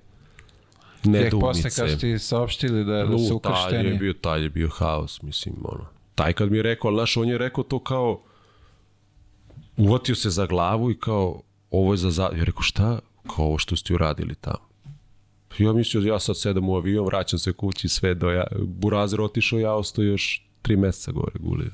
Tek 1.04 1.12
nedoumice. 1.12 1.64
posle 1.64 1.70
kad 1.72 1.92
su 1.92 2.00
ti 2.00 2.20
saopštili 2.20 2.86
da, 2.86 3.06
da 3.06 3.18
su 3.18 3.36
U, 3.36 3.40
taj 3.40 3.52
je 3.52 3.58
ukršteni. 3.66 3.98
bio, 3.98 4.14
taj 4.14 4.42
je 4.42 4.50
bio 4.50 4.70
haos, 4.70 5.22
mislim, 5.22 5.56
ono. 5.64 5.86
Taj 6.16 6.34
kad 6.34 6.52
mi 6.52 6.58
je 6.58 6.64
rekao, 6.64 6.88
ali 6.88 6.98
znaš, 6.98 7.18
on 7.18 7.30
je 7.30 7.38
rekao 7.38 7.64
to 7.64 7.80
kao, 7.80 8.22
uvatio 9.78 10.16
se 10.16 10.30
za 10.30 10.46
glavu 10.46 10.92
i 10.92 11.00
kao, 11.00 11.42
ovo 11.72 11.94
je 11.94 11.98
za 11.98 12.12
za... 12.12 12.24
Ja 12.24 12.44
rekao, 12.44 12.62
šta? 12.62 13.00
Kao 13.36 13.46
ovo 13.46 13.58
što 13.58 13.76
ste 13.76 13.94
uradili 13.94 14.36
tamo. 14.36 14.72
Ja 15.58 15.74
mislio, 15.74 16.14
ja 16.14 16.20
sad 16.20 16.40
sedam 16.40 16.70
u 16.70 16.76
avion, 16.76 17.06
vraćam 17.06 17.40
se 17.40 17.54
kući, 17.54 17.88
sve 17.90 18.14
do 18.14 18.32
ja... 18.32 18.44
Burazer 18.60 19.22
otišao, 19.22 19.60
ja 19.60 19.74
ostao 19.74 20.04
još 20.04 20.48
tri 20.62 20.76
meseca 20.76 21.12
gore 21.12 21.40
gulio. 21.40 21.72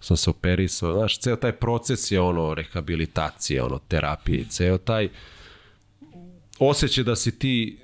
Sam 0.00 0.16
se 0.16 0.30
operisao, 0.30 0.92
znaš, 0.92 1.18
ceo 1.18 1.36
taj 1.36 1.52
proces 1.52 2.10
je 2.10 2.20
ono, 2.20 2.54
rehabilitacije, 2.54 3.62
ono, 3.62 3.78
terapije, 3.88 4.44
ceo 4.48 4.78
taj 4.78 5.08
osjećaj 6.58 7.04
da 7.04 7.16
si 7.16 7.38
ti 7.38 7.78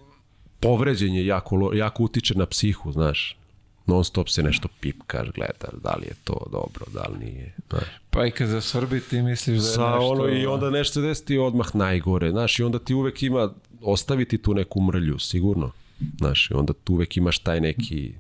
povređen 0.61 1.15
je 1.15 1.27
jako, 1.27 1.71
jako 1.75 2.03
utiče 2.03 2.35
na 2.35 2.47
psihu, 2.47 2.93
znaš. 2.93 3.39
Non 3.87 4.05
stop 4.05 4.29
se 4.29 4.43
nešto 4.43 4.69
pipkaš, 4.81 5.29
gledaš, 5.35 5.81
da 5.83 5.97
li 6.01 6.07
je 6.07 6.15
to 6.25 6.47
dobro, 6.53 6.87
da 6.95 7.03
li 7.03 7.27
nije. 7.27 7.55
Znaš. 7.69 7.85
Pa 8.11 8.27
i 8.27 8.31
kad 8.31 8.49
zasvrbi 8.49 9.01
ti 9.01 9.23
misliš 9.23 9.59
da 9.59 9.69
je 9.69 9.75
Sa 9.75 9.91
nešto... 9.91 10.09
ono 10.09 10.29
i 10.29 10.47
onda 10.47 10.71
nešto 10.71 11.01
desi 11.01 11.25
ti 11.25 11.39
odmah 11.39 11.67
najgore, 11.75 12.31
znaš, 12.31 12.59
i 12.59 12.63
onda 12.63 12.79
ti 12.79 12.95
uvek 12.95 13.23
ima 13.23 13.55
ostaviti 13.83 14.39
tu 14.39 14.55
neku 14.55 14.81
mrlju, 14.81 15.19
sigurno. 15.19 15.71
Znaš, 16.19 16.51
i 16.51 16.55
onda 16.55 16.73
tu 16.73 16.93
uvek 16.93 17.17
imaš 17.17 17.39
taj 17.39 17.61
neki 17.61 18.15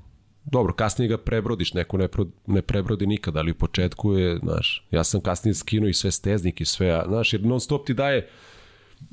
Dobro, 0.51 0.73
kasnije 0.73 1.09
ga 1.09 1.19
prebrodiš, 1.19 1.75
neko 1.75 1.97
ne, 1.97 2.09
pro, 2.09 2.27
ne 2.47 2.63
prebrodi 2.63 3.07
nikada, 3.07 3.39
ali 3.39 3.51
u 3.51 3.55
početku 3.55 4.13
je, 4.13 4.39
znaš, 4.39 4.87
ja 4.91 5.05
sam 5.05 5.21
kasnije 5.21 5.55
skinuo 5.55 5.89
i 5.89 5.95
sve 5.95 6.11
steznik 6.11 6.61
i 6.61 6.65
sve, 6.65 6.91
a, 6.91 7.05
znaš, 7.09 7.33
jer 7.33 7.45
non 7.45 7.61
stop 7.61 7.87
ti 7.87 7.95
daje 7.95 8.29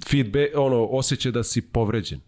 feedback, 0.09 0.51
ono, 0.55 0.85
osjećaj 0.85 1.31
da 1.31 1.43
si 1.43 1.61
povređen. 1.61 2.19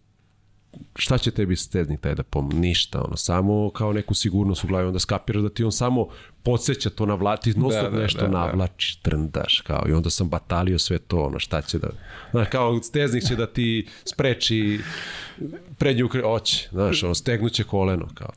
Šta 0.96 1.18
će 1.18 1.30
tebi 1.30 1.56
steznik 1.56 2.00
taj 2.00 2.14
da 2.14 2.22
pom... 2.22 2.50
Ništa, 2.54 3.02
ono, 3.02 3.16
samo 3.16 3.70
kao 3.70 3.92
neku 3.92 4.14
sigurnost 4.14 4.64
u 4.64 4.66
glavi, 4.66 4.86
onda 4.86 4.98
skapiraš 4.98 5.42
da 5.42 5.48
ti 5.48 5.64
on 5.64 5.72
samo 5.72 6.08
podsjeća 6.42 6.90
to 6.90 7.06
navlati, 7.06 7.58
non 7.58 7.70
Da, 7.70 7.90
da, 7.90 7.98
nešto 7.98 8.20
da, 8.20 8.26
da. 8.26 8.38
navlačiš, 8.38 8.96
trndaš, 8.96 9.60
kao, 9.60 9.84
i 9.88 9.92
onda 9.92 10.10
sam 10.10 10.28
batalio 10.28 10.78
sve 10.78 10.98
to, 10.98 11.24
ono, 11.24 11.38
šta 11.38 11.62
će 11.62 11.78
da, 11.78 11.88
znaš, 12.30 12.48
kao 12.50 12.82
steznik 12.82 13.24
će 13.24 13.36
da 13.36 13.46
ti 13.46 13.88
spreči 14.04 14.80
prednju 15.78 16.08
kre... 16.08 16.24
oće, 16.24 16.68
znaš, 16.70 17.02
ono, 17.02 17.14
stegnuće 17.14 17.64
koleno, 17.64 18.08
kao. 18.14 18.30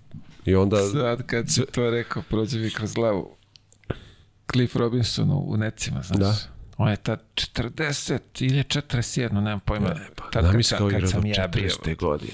I 0.45 0.56
onda, 0.56 0.77
Sad 0.77 1.26
kad 1.26 1.50
si 1.50 1.66
to 1.72 1.90
rekao, 1.90 2.24
prođe 2.30 2.59
mi 2.59 2.69
kroz 2.69 2.93
glavu. 2.93 3.35
Cliff 4.51 4.76
Robinson 4.76 5.32
u 5.32 5.58
Necima, 5.58 6.01
znaš. 6.01 6.19
Da. 6.19 6.59
On 6.82 6.90
je 6.90 6.95
tad 6.95 7.24
40 7.35 8.19
ili 8.40 8.64
41, 8.64 9.32
nemam 9.32 9.59
pojma. 9.59 9.95
pa, 10.16 10.24
tad 10.32 10.51
kad, 10.51 10.77
kao 10.77 10.90
kad 10.90 11.09
sam 11.09 11.25
ja 11.25 11.48
bio. 11.48 11.69
40. 11.69 11.95
godine. 11.98 12.32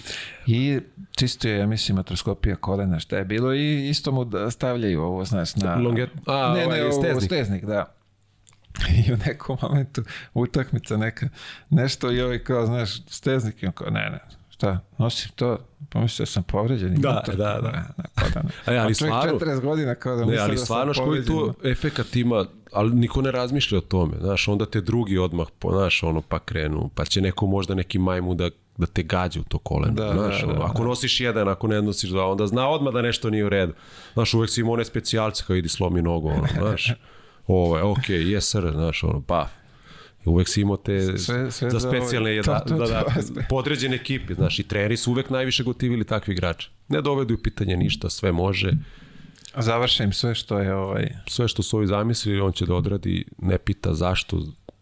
I 0.48 0.80
čisto 1.16 1.48
je, 1.48 1.58
ja 1.58 1.68
mislim, 1.68 1.98
atroskopija 1.98 2.56
kolena, 2.56 3.00
šta 3.00 3.18
je 3.18 3.26
bilo 3.26 3.54
i 3.54 3.90
isto 3.90 4.12
mu 4.12 4.26
da 4.26 4.52
stavljaju 4.52 5.02
ovo, 5.02 5.26
znaš, 5.26 5.56
na... 5.56 5.76
Longet- 5.76 6.10
a, 6.26 6.54
ne, 6.54 6.66
ovaj, 6.66 6.78
ne, 6.80 6.86
ovo, 6.86 7.02
steznik. 7.02 7.26
steznik, 7.26 7.66
da. 7.66 7.96
I 9.08 9.14
u 9.14 9.18
nekom 9.18 9.58
momentu 9.62 10.04
utakmica 10.34 10.98
neka, 10.98 11.30
nešto 11.70 12.12
i 12.12 12.22
ovaj 12.22 12.44
kao, 12.44 12.66
znaš, 12.66 13.06
steznik 13.08 13.64
i 13.64 13.66
on 13.66 13.72
kao, 13.74 13.90
ne, 13.90 14.10
ne, 14.10 14.20
šta, 14.56 14.80
nosim 14.98 15.32
to, 15.36 15.58
pomislio 15.90 16.24
da 16.24 16.32
sam 16.32 16.44
povređen. 16.44 16.96
Da, 16.96 17.24
to- 17.26 17.32
da, 17.32 17.60
da. 17.62 17.72
Ne, 17.72 17.84
pa 18.16 18.30
da 18.30 18.42
ne. 18.44 18.76
E, 18.76 18.80
ali 18.80 18.96
stvarno- 18.96 19.40
40 19.40 19.62
godina 19.62 19.96
kao 19.96 20.16
da 20.16 20.26
Ne, 20.26 20.38
ali 20.38 20.56
da 20.56 20.58
stvarno 20.58 20.94
koji 20.94 21.06
povređen. 21.06 21.28
tu 21.36 21.54
efekat 21.64 22.16
ima, 22.16 22.46
ali 22.72 22.92
niko 22.96 23.22
ne 23.22 23.32
razmišlja 23.32 23.78
o 23.78 23.82
tome, 23.82 24.18
znaš, 24.20 24.48
onda 24.48 24.66
te 24.66 24.82
drugi 24.82 25.18
odmah, 25.18 25.48
znaš, 25.70 26.04
ono, 26.04 26.22
pa 26.22 26.40
krenu, 26.40 26.90
pa 26.96 27.06
će 27.06 27.22
neko 27.22 27.46
možda 27.46 27.76
neki 27.76 28.00
majmu 28.00 28.34
da, 28.36 28.50
da 28.78 28.86
te 28.86 29.04
gađa 29.04 29.40
u 29.40 29.44
to 29.44 29.58
koleno, 29.58 29.94
Da, 29.94 30.14
znaš, 30.14 30.42
da, 30.42 30.54
da, 30.54 30.66
ako 30.66 30.84
nosiš 30.84 31.22
jedan, 31.22 31.48
ako 31.48 31.68
ne 31.68 31.82
nosiš 31.82 32.10
dva, 32.10 32.32
onda 32.32 32.48
zna 32.48 32.70
odmah 32.70 32.94
da 32.94 33.02
nešto 33.02 33.30
nije 33.30 33.46
u 33.46 33.50
redu. 33.50 33.74
Znaš, 34.14 34.34
uvek 34.34 34.50
si 34.50 34.62
ima 34.62 34.72
one 34.72 34.86
specijalce 34.86 35.44
kao 35.48 35.56
idi 35.56 35.70
slomi 35.70 36.02
nogu, 36.02 36.28
ono, 36.30 36.48
znaš, 36.62 36.94
ovo 37.48 37.78
je, 37.78 37.84
okej, 37.84 38.18
okay, 38.20 38.36
yes 38.38 38.42
sir, 38.42 38.72
znaš, 38.74 39.04
ono, 39.04 39.22
pa, 39.22 39.48
uvek 40.26 40.50
si 40.50 40.62
imao 40.62 40.78
te 40.78 41.18
Sve- 41.18 41.52
sve 41.52 41.70
za 41.70 41.78
ovaj- 41.78 42.00
specijalne 42.00 42.42
to- 42.42 42.52
da, 42.52 42.60
to- 42.60 42.76
da, 42.76 42.86
to- 42.86 43.22
da, 43.30 43.42
podređene 43.50 43.96
ekipe, 43.96 44.34
znaš, 44.34 44.60
i 44.60 44.64
treneri 44.64 44.98
su 44.98 45.12
uvek 45.12 45.30
najviše 45.30 45.64
gotivili 45.64 46.04
takvi 46.04 46.34
igrače. 46.34 46.70
Ne 46.88 47.02
dovedu 47.02 47.34
u 47.34 47.38
pitanje 47.38 47.78
ništa, 47.78 48.10
sve 48.10 48.32
može, 48.32 48.72
Završa 49.58 50.04
im 50.04 50.14
sve 50.14 50.36
što 50.36 50.60
je 50.60 50.76
ovaj... 50.76 51.10
sve 51.28 51.48
što 51.48 51.64
su 51.64 51.78
ovi 51.78 51.88
zamislili, 51.88 52.40
on 52.40 52.52
će 52.52 52.66
da 52.66 52.76
odradi, 52.76 53.26
ne 53.38 53.58
pita 53.58 53.94
zašto, 53.94 54.42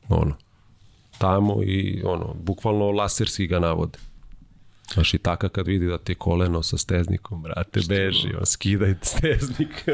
ono, 0.10 0.36
tamo 1.18 1.64
i 1.64 2.02
ono, 2.06 2.34
bukvalno 2.34 2.92
laserski 2.92 3.48
ga 3.48 3.60
navode. 3.60 3.98
Znaš, 4.92 5.14
i 5.14 5.18
taka 5.18 5.50
kad 5.50 5.68
vidi 5.68 5.88
da 5.88 5.98
ti 5.98 6.16
koleno 6.16 6.64
sa 6.64 6.78
steznikom, 6.78 7.42
brate, 7.42 7.80
beži, 7.90 8.36
on 8.40 8.46
skidaj 8.46 8.96
steznik. 9.02 9.86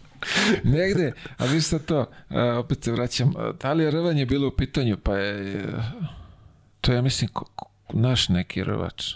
Negde, 0.74 1.12
a 1.36 1.44
vi 1.44 1.60
sad 1.60 1.84
to, 1.84 2.06
a, 2.28 2.58
opet 2.58 2.84
se 2.84 2.92
vraćam, 2.92 3.32
da 3.60 3.72
li 3.72 3.84
je 3.84 3.90
rvanje 3.90 4.26
bilo 4.26 4.48
u 4.48 4.50
pitanju, 4.50 4.96
pa 4.96 5.16
je, 5.16 5.66
to 6.80 6.92
je, 6.92 6.96
ja 6.96 7.02
mislim, 7.02 7.30
naš 7.92 8.28
neki 8.28 8.64
rvač. 8.64 9.14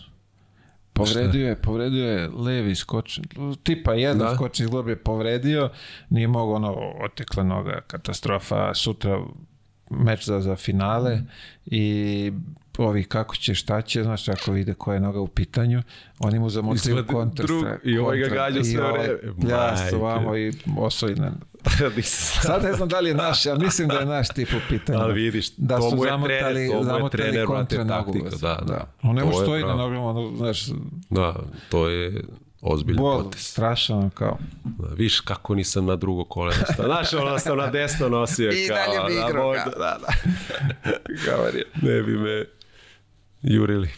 povredio 0.92 1.48
je, 1.48 1.62
povredio 1.62 2.10
je 2.10 2.28
levi 2.28 2.74
skoč, 2.74 3.20
tipa 3.62 3.94
jedan 3.94 4.18
Da. 4.18 4.34
skočni 4.34 4.66
zglob 4.66 4.88
je 4.88 4.96
povredio, 4.96 5.70
nije 6.10 6.28
mogo 6.28 6.54
ono, 6.54 6.92
otekla 7.04 7.42
noga, 7.42 7.80
katastrofa, 7.86 8.74
sutra 8.74 9.20
meč 9.90 10.24
za, 10.24 10.40
za 10.40 10.56
finale 10.56 11.20
i 11.66 12.32
ovi 12.78 13.04
kako 13.04 13.36
će, 13.36 13.54
šta 13.54 13.82
će, 13.82 14.02
znaš, 14.02 14.28
ako 14.28 14.52
vide 14.52 14.74
koja 14.74 14.94
je 14.94 15.00
noga 15.00 15.20
u 15.20 15.28
pitanju, 15.28 15.82
oni 16.18 16.38
mu 16.38 16.50
zamotaju 16.50 16.76
Izgleda 16.76 17.12
kontra. 17.12 17.46
drug- 17.46 17.78
i 17.84 17.98
ovaj 17.98 18.18
ga 18.18 18.28
gađa 18.28 18.64
sve 18.64 18.92
vreme. 18.92 19.18
Pljas, 19.40 19.92
ovamo 19.92 20.36
i 20.36 20.52
osvojne. 20.78 21.30
Nisam 21.96 22.42
Sad 22.42 22.62
ne 22.62 22.72
znam 22.72 22.88
da 22.88 23.00
li 23.00 23.08
je 23.10 23.14
naš, 23.14 23.46
ali 23.46 23.64
mislim 23.64 23.88
da 23.88 23.94
je 23.94 24.06
naš 24.06 24.28
tip 24.28 24.48
u 24.48 24.60
pitanju. 24.68 24.98
Ali 24.98 25.14
vidiš, 25.14 25.50
da 25.50 25.76
to 25.76 25.90
su 25.90 25.96
mu 25.96 26.04
je 26.04 26.10
zamotali, 26.10 26.38
trener, 26.38 26.68
to 26.68 26.74
mu 26.74 26.80
je 26.80 26.84
zamotali 26.86 27.22
trener, 27.22 27.46
kontra 27.46 27.84
nogu. 27.84 28.12
taktika, 28.12 28.36
da, 28.38 28.62
da. 28.66 28.86
On 29.02 29.14
ne 29.16 29.24
može 29.24 29.38
je 29.38 29.42
stoji 29.42 29.64
na 29.64 29.74
nogama, 29.74 30.04
ono, 30.04 30.36
znaš, 30.36 30.66
Da, 31.10 31.36
to 31.70 31.88
je 31.88 32.24
ozbiljan 32.60 32.98
bol, 32.98 33.22
potez. 33.22 33.40
strašan, 33.40 34.10
kao. 34.10 34.38
Da, 34.64 34.88
viš 34.88 35.20
kako 35.20 35.54
nisam 35.54 35.86
na 35.86 35.96
drugo 35.96 36.24
koleno 36.24 36.62
stao. 36.72 36.86
Znaš, 36.86 37.12
ono 37.14 37.38
sam 37.38 37.56
na 37.58 37.66
desno 37.66 38.08
nosio. 38.08 38.50
I 38.52 38.68
kao, 38.68 38.76
dalje 38.76 39.08
bi 39.08 39.20
da, 39.20 39.26
igrao, 39.28 39.46
možda, 39.46 39.62
kao. 39.64 39.72
da, 39.72 39.98
da. 40.00 40.12
Ne 41.88 42.02
bi 42.02 42.12
me 42.12 42.44
jurili. 43.42 43.88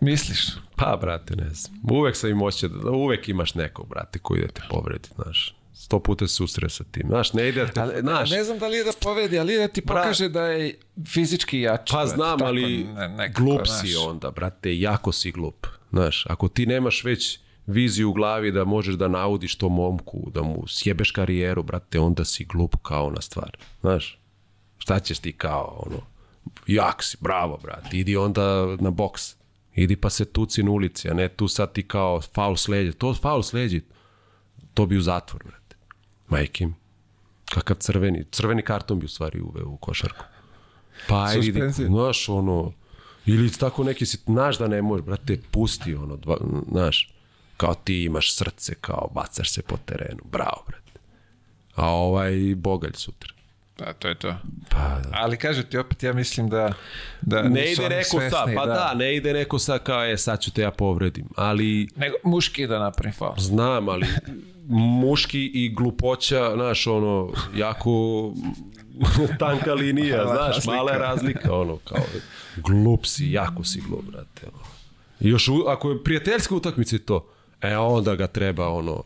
Misliš? 0.00 0.38
Pa, 0.76 0.98
brate, 1.00 1.36
ne 1.36 1.50
znam. 1.54 1.80
Uvek 1.90 2.16
sam 2.16 2.30
im 2.30 2.42
osjećao 2.42 2.68
da 2.68 2.90
uvek 2.90 3.28
imaš 3.28 3.54
nekog, 3.54 3.88
brate, 3.88 4.18
koji 4.18 4.40
da 4.40 4.48
te 4.48 4.62
povredi, 4.70 5.08
znaš. 5.14 5.56
Sto 5.74 6.00
puta 6.00 6.26
se 6.26 6.34
susre 6.34 6.68
sa 6.68 6.84
tim. 6.84 7.06
Znaš, 7.08 7.32
ne 7.32 7.48
ide 7.48 7.64
da 7.64 7.72
te, 7.72 7.80
Ali, 7.80 8.00
znaš, 8.00 8.30
ne 8.30 8.44
znam 8.44 8.58
da 8.58 8.68
li 8.68 8.76
je 8.76 8.84
da 8.84 8.92
povedi, 9.02 9.38
ali 9.38 9.56
da 9.56 9.68
ti 9.68 9.80
Bra- 9.80 9.86
pokaže 9.86 10.28
da 10.28 10.42
je 10.42 10.78
fizički 11.06 11.60
jači. 11.60 11.92
Pa 11.92 12.06
znam, 12.06 12.38
tako 12.38 12.48
ali 12.48 12.84
ne- 12.84 13.08
nekako, 13.08 13.44
glup 13.44 13.66
znaš. 13.66 13.80
si 13.80 13.96
onda, 13.96 14.30
brate, 14.30 14.78
jako 14.78 15.12
si 15.12 15.32
glup. 15.32 15.66
Znaš, 15.90 16.26
ako 16.26 16.48
ti 16.48 16.66
nemaš 16.66 17.04
već 17.04 17.38
viziju 17.66 18.10
u 18.10 18.12
glavi 18.12 18.52
da 18.52 18.64
možeš 18.64 18.94
da 18.94 19.08
naudiš 19.08 19.56
tom 19.56 19.74
momku, 19.74 20.30
da 20.30 20.42
mu 20.42 20.64
sjebeš 20.68 21.10
karijeru, 21.10 21.62
brate, 21.62 21.98
onda 22.00 22.24
si 22.24 22.44
glup 22.44 22.76
kao 22.82 23.10
na 23.10 23.20
stvar. 23.20 23.56
Znaš, 23.80 24.18
šta 24.78 25.00
ćeš 25.00 25.18
ti 25.18 25.32
kao, 25.32 25.82
ono, 25.86 26.00
jak 26.66 27.02
si, 27.02 27.16
bravo, 27.20 27.58
brate, 27.62 27.96
idi 27.96 28.16
onda 28.16 28.76
na 28.80 28.90
boks. 28.90 29.36
Idi 29.74 29.96
pa 29.96 30.10
se 30.10 30.24
tuci 30.24 30.62
na 30.62 30.70
ulici, 30.70 31.10
a 31.10 31.14
ne 31.14 31.28
tu 31.28 31.48
sad 31.48 31.72
ti 31.72 31.88
kao 31.88 32.20
faul 32.20 32.56
sleđe. 32.56 32.92
To 32.92 33.14
faul 33.14 33.42
sleđe, 33.42 33.80
to 34.74 34.86
bi 34.86 34.96
u 34.96 35.00
zatvor, 35.00 35.44
brate. 35.44 35.76
Majke 36.28 36.66
mi. 36.66 36.74
Kakav 37.50 37.76
crveni, 37.76 38.24
crveni 38.30 38.62
karton 38.62 38.98
bi 38.98 39.04
u 39.04 39.08
stvari 39.08 39.40
uveo 39.40 39.68
u 39.68 39.76
košarku. 39.76 40.24
Pa 41.08 41.24
ajde, 41.24 41.70
znaš, 41.70 42.28
ono, 42.28 42.72
ili 43.26 43.52
tako 43.52 43.84
neki 43.84 44.06
si, 44.06 44.18
znaš 44.26 44.58
da 44.58 44.68
ne 44.68 44.82
možeš, 44.82 45.06
brate, 45.06 45.40
pusti, 45.50 45.94
ono, 45.94 46.16
dva, 46.16 46.36
znaš, 46.70 47.14
kao 47.56 47.74
ti 47.74 48.02
imaš 48.02 48.34
srce, 48.34 48.74
kao 48.74 49.10
bacaš 49.14 49.52
se 49.52 49.62
po 49.62 49.76
terenu, 49.76 50.22
bravo, 50.24 50.64
brate. 50.66 51.00
A 51.74 51.90
ovaj 51.90 52.54
bogalj 52.56 52.92
sutra. 52.94 53.35
Da, 53.78 53.92
to 53.92 54.08
je 54.08 54.14
to. 54.14 54.34
Pa, 54.68 54.78
da. 54.78 55.08
Ali 55.12 55.36
kažem 55.36 55.64
ti 55.64 55.78
opet, 55.78 56.02
ja 56.02 56.12
mislim 56.12 56.48
da, 56.48 56.72
da 57.22 57.42
Ne 57.42 57.72
ide 57.72 57.88
neko 57.88 58.04
svesni, 58.10 58.54
pa 58.56 58.66
da. 58.66 58.92
ne 58.94 59.16
ide 59.16 59.32
neko 59.32 59.58
sad 59.58 59.82
kao, 59.82 60.04
e, 60.04 60.16
sad 60.16 60.40
ću 60.40 60.50
te 60.50 60.62
ja 60.62 60.70
povredim, 60.70 61.24
ali 61.36 61.88
Nego 61.96 62.16
muški 62.24 62.66
da 62.66 62.78
napravim 62.78 63.12
faul. 63.12 63.34
znam, 63.38 63.88
ali 63.88 64.06
muški 64.68 65.40
i 65.44 65.68
glupoća, 65.70 66.50
znaš, 66.54 66.86
ono, 66.86 67.32
jako 67.54 67.90
tanka 69.38 69.74
linija, 69.74 70.16
Mala 70.16 70.28
znaš, 70.28 70.46
razlika. 70.56 70.70
mala 70.72 70.92
je 70.92 70.98
razlika, 70.98 71.54
ono, 71.54 71.76
kao, 71.78 72.04
glup 72.56 73.06
si, 73.06 73.26
jako 73.26 73.64
si 73.64 73.80
glup, 73.80 74.04
brate, 74.04 74.46
ono. 74.46 74.64
Još, 75.20 75.48
u- 75.48 75.64
ako 75.68 75.90
je 75.90 76.04
prijateljska 76.04 76.54
utakmica 76.54 76.96
i 76.96 77.00
to, 77.00 77.26
e, 77.60 77.76
onda 77.76 78.14
ga 78.14 78.26
treba, 78.26 78.68
ono, 78.68 79.02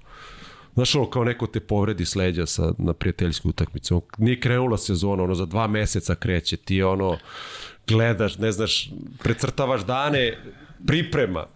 Znaš, 0.81 0.95
ono, 0.95 1.11
kao 1.11 1.25
neko 1.25 1.47
te 1.47 1.61
povredi 1.61 2.05
s 2.05 2.17
leđa 2.17 2.47
sa, 2.47 2.73
na 2.79 2.93
prijateljsku 2.93 3.49
utakmicu. 3.49 3.95
On, 3.97 4.03
nije 4.19 4.41
krenula 4.41 4.79
sezona, 4.79 5.23
ono, 5.23 5.35
za 5.35 5.47
dva 5.47 5.67
meseca 5.67 6.15
kreće. 6.15 6.57
Ti, 6.57 6.83
ono, 6.83 7.19
gledaš, 7.87 8.39
ne 8.39 8.53
znaš, 8.53 8.91
precrtavaš 9.19 9.85
dane 9.85 10.39
priprema. 10.87 11.47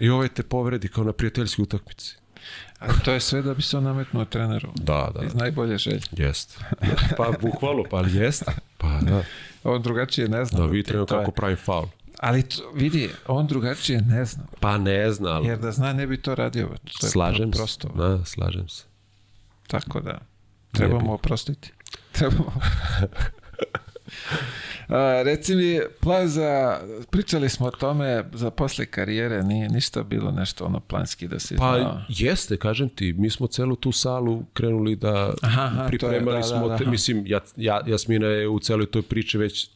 I 0.00 0.08
ovaj 0.08 0.28
te 0.28 0.42
povredi 0.42 0.88
kao 0.88 1.04
na 1.04 1.12
prijateljskoj 1.12 1.62
utakmici. 1.62 2.16
Ali 2.78 2.94
to 3.04 3.12
je 3.12 3.20
sve 3.20 3.42
da 3.42 3.54
bi 3.54 3.62
se 3.62 3.76
on 3.76 3.84
nametnuo 3.84 4.24
treneru. 4.24 4.68
Da, 4.74 5.10
da. 5.14 5.26
Iz 5.26 5.34
najbolje 5.34 5.78
želje. 5.78 6.00
Jest. 6.12 6.60
Pa, 7.16 7.32
bukvalno, 7.40 7.84
pa 7.90 7.96
ali 7.96 8.16
jest. 8.16 8.42
Pa, 8.78 9.00
da. 9.00 9.22
On 9.64 9.82
drugačije 9.82 10.28
ne 10.28 10.44
zna. 10.44 10.58
Da, 10.58 10.82
To 10.82 10.98
je- 10.98 11.06
kako 11.06 11.30
pravi 11.30 11.56
faul. 11.56 11.86
Ali 12.18 12.42
to, 12.42 12.70
vidi, 12.74 13.10
on 13.26 13.46
drugačije 13.46 14.00
ne 14.00 14.24
zna. 14.24 14.42
Pa 14.60 14.78
ne 14.78 15.12
zna, 15.12 15.28
ali 15.28 15.48
Jer 15.48 15.58
da 15.58 15.72
zna, 15.72 15.92
ne 15.92 16.06
bi 16.06 16.22
to 16.22 16.34
radio. 16.34 16.68
To 17.00 17.06
je 17.06 17.10
slažem 17.10 17.52
se. 17.52 17.58
prosto. 17.58 17.88
Da, 17.88 18.24
slažem 18.24 18.68
se. 18.68 18.84
Tako 19.66 20.00
da, 20.00 20.18
trebamo 20.72 21.12
oprostiti. 21.12 21.72
Trebamo. 22.18 22.52
A, 24.88 25.22
reci 25.24 25.54
mi, 25.56 25.80
plan 26.00 26.28
za, 26.28 26.80
pričali 27.10 27.48
smo 27.48 27.66
o 27.66 27.70
tome 27.70 28.24
za 28.32 28.50
posle 28.50 28.86
karijere, 28.86 29.42
nije 29.42 29.68
ništa 29.68 30.02
bilo 30.02 30.30
nešto 30.30 30.64
ono 30.64 30.80
planski 30.80 31.28
da 31.28 31.38
se 31.38 31.56
Pa 31.56 31.78
znao. 31.78 32.00
jeste, 32.08 32.56
kažem 32.56 32.88
ti, 32.88 33.12
mi 33.12 33.30
smo 33.30 33.46
celu 33.46 33.76
tu 33.76 33.92
salu 33.92 34.44
krenuli 34.52 34.96
da 34.96 35.34
Aha, 35.42 35.62
aha, 35.62 35.76
to 35.76 35.82
je, 35.82 35.88
pripremali 35.88 36.36
da, 36.36 36.42
smo, 36.42 36.68
da, 36.68 36.76
te, 36.76 36.84
aha. 36.84 36.90
mislim, 36.90 37.22
ja, 37.26 37.40
ja, 37.56 37.80
Jasmina 37.86 38.26
je 38.26 38.48
u 38.48 38.58
celoj 38.60 38.90
toj 38.90 39.02
priči 39.02 39.38
već 39.38 39.70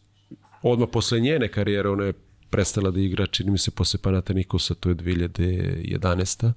odmah 0.63 0.89
posle 0.93 1.21
njene 1.21 1.49
karijere, 1.49 1.89
ona 1.89 2.05
je 2.05 2.13
prestala 2.53 2.91
da 2.91 3.01
igra, 3.01 3.27
čini 3.27 3.51
mi 3.51 3.59
se 3.59 3.71
posle 3.71 4.01
Panatenikosa, 4.03 4.75
to 4.75 4.89
je 4.89 4.95
2011. 4.95 6.53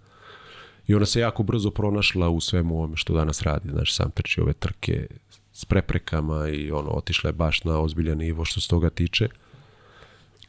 I 0.88 0.95
ona 0.95 1.06
se 1.06 1.19
jako 1.19 1.43
brzo 1.43 1.72
pronašla 1.72 2.30
u 2.30 2.41
svemu 2.41 2.75
ovome 2.75 2.98
što 2.98 3.14
danas 3.14 3.41
radi, 3.41 3.69
znaš, 3.69 3.95
sam 3.95 4.11
trči 4.11 4.41
ove 4.41 4.53
trke 4.53 5.07
s 5.53 5.65
preprekama 5.65 6.49
i 6.49 6.72
ono, 6.72 6.90
otišla 6.90 7.27
je 7.27 7.33
baš 7.33 7.64
na 7.64 7.80
ozbiljan 7.80 8.17
nivo 8.17 8.45
što 8.45 8.61
se 8.61 8.67
toga 8.67 8.90
tiče. 8.90 9.27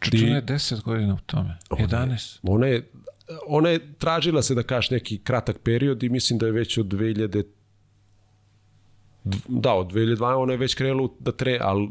Čučuna 0.00 0.36
je 0.36 0.42
10 0.42 0.82
godina 0.82 1.14
u 1.14 1.18
tome. 1.26 1.58
11. 1.70 2.38
Ona 2.42 2.66
je, 2.66 2.90
ona 3.46 3.68
je 3.68 3.94
tražila 3.98 4.42
se 4.42 4.54
da 4.54 4.62
kaš 4.62 4.90
neki 4.90 5.18
kratak 5.18 5.58
period 5.58 6.02
i 6.02 6.08
mislim 6.08 6.38
da 6.38 6.46
je 6.46 6.52
već 6.52 6.78
od 6.78 6.86
2000 6.86 7.44
da, 9.48 9.72
od 9.74 9.92
2002 9.92 10.34
ona 10.34 10.52
je 10.52 10.58
već 10.58 10.74
krenula 10.74 11.08
da 11.18 11.32
tre, 11.32 11.58
ali 11.60 11.90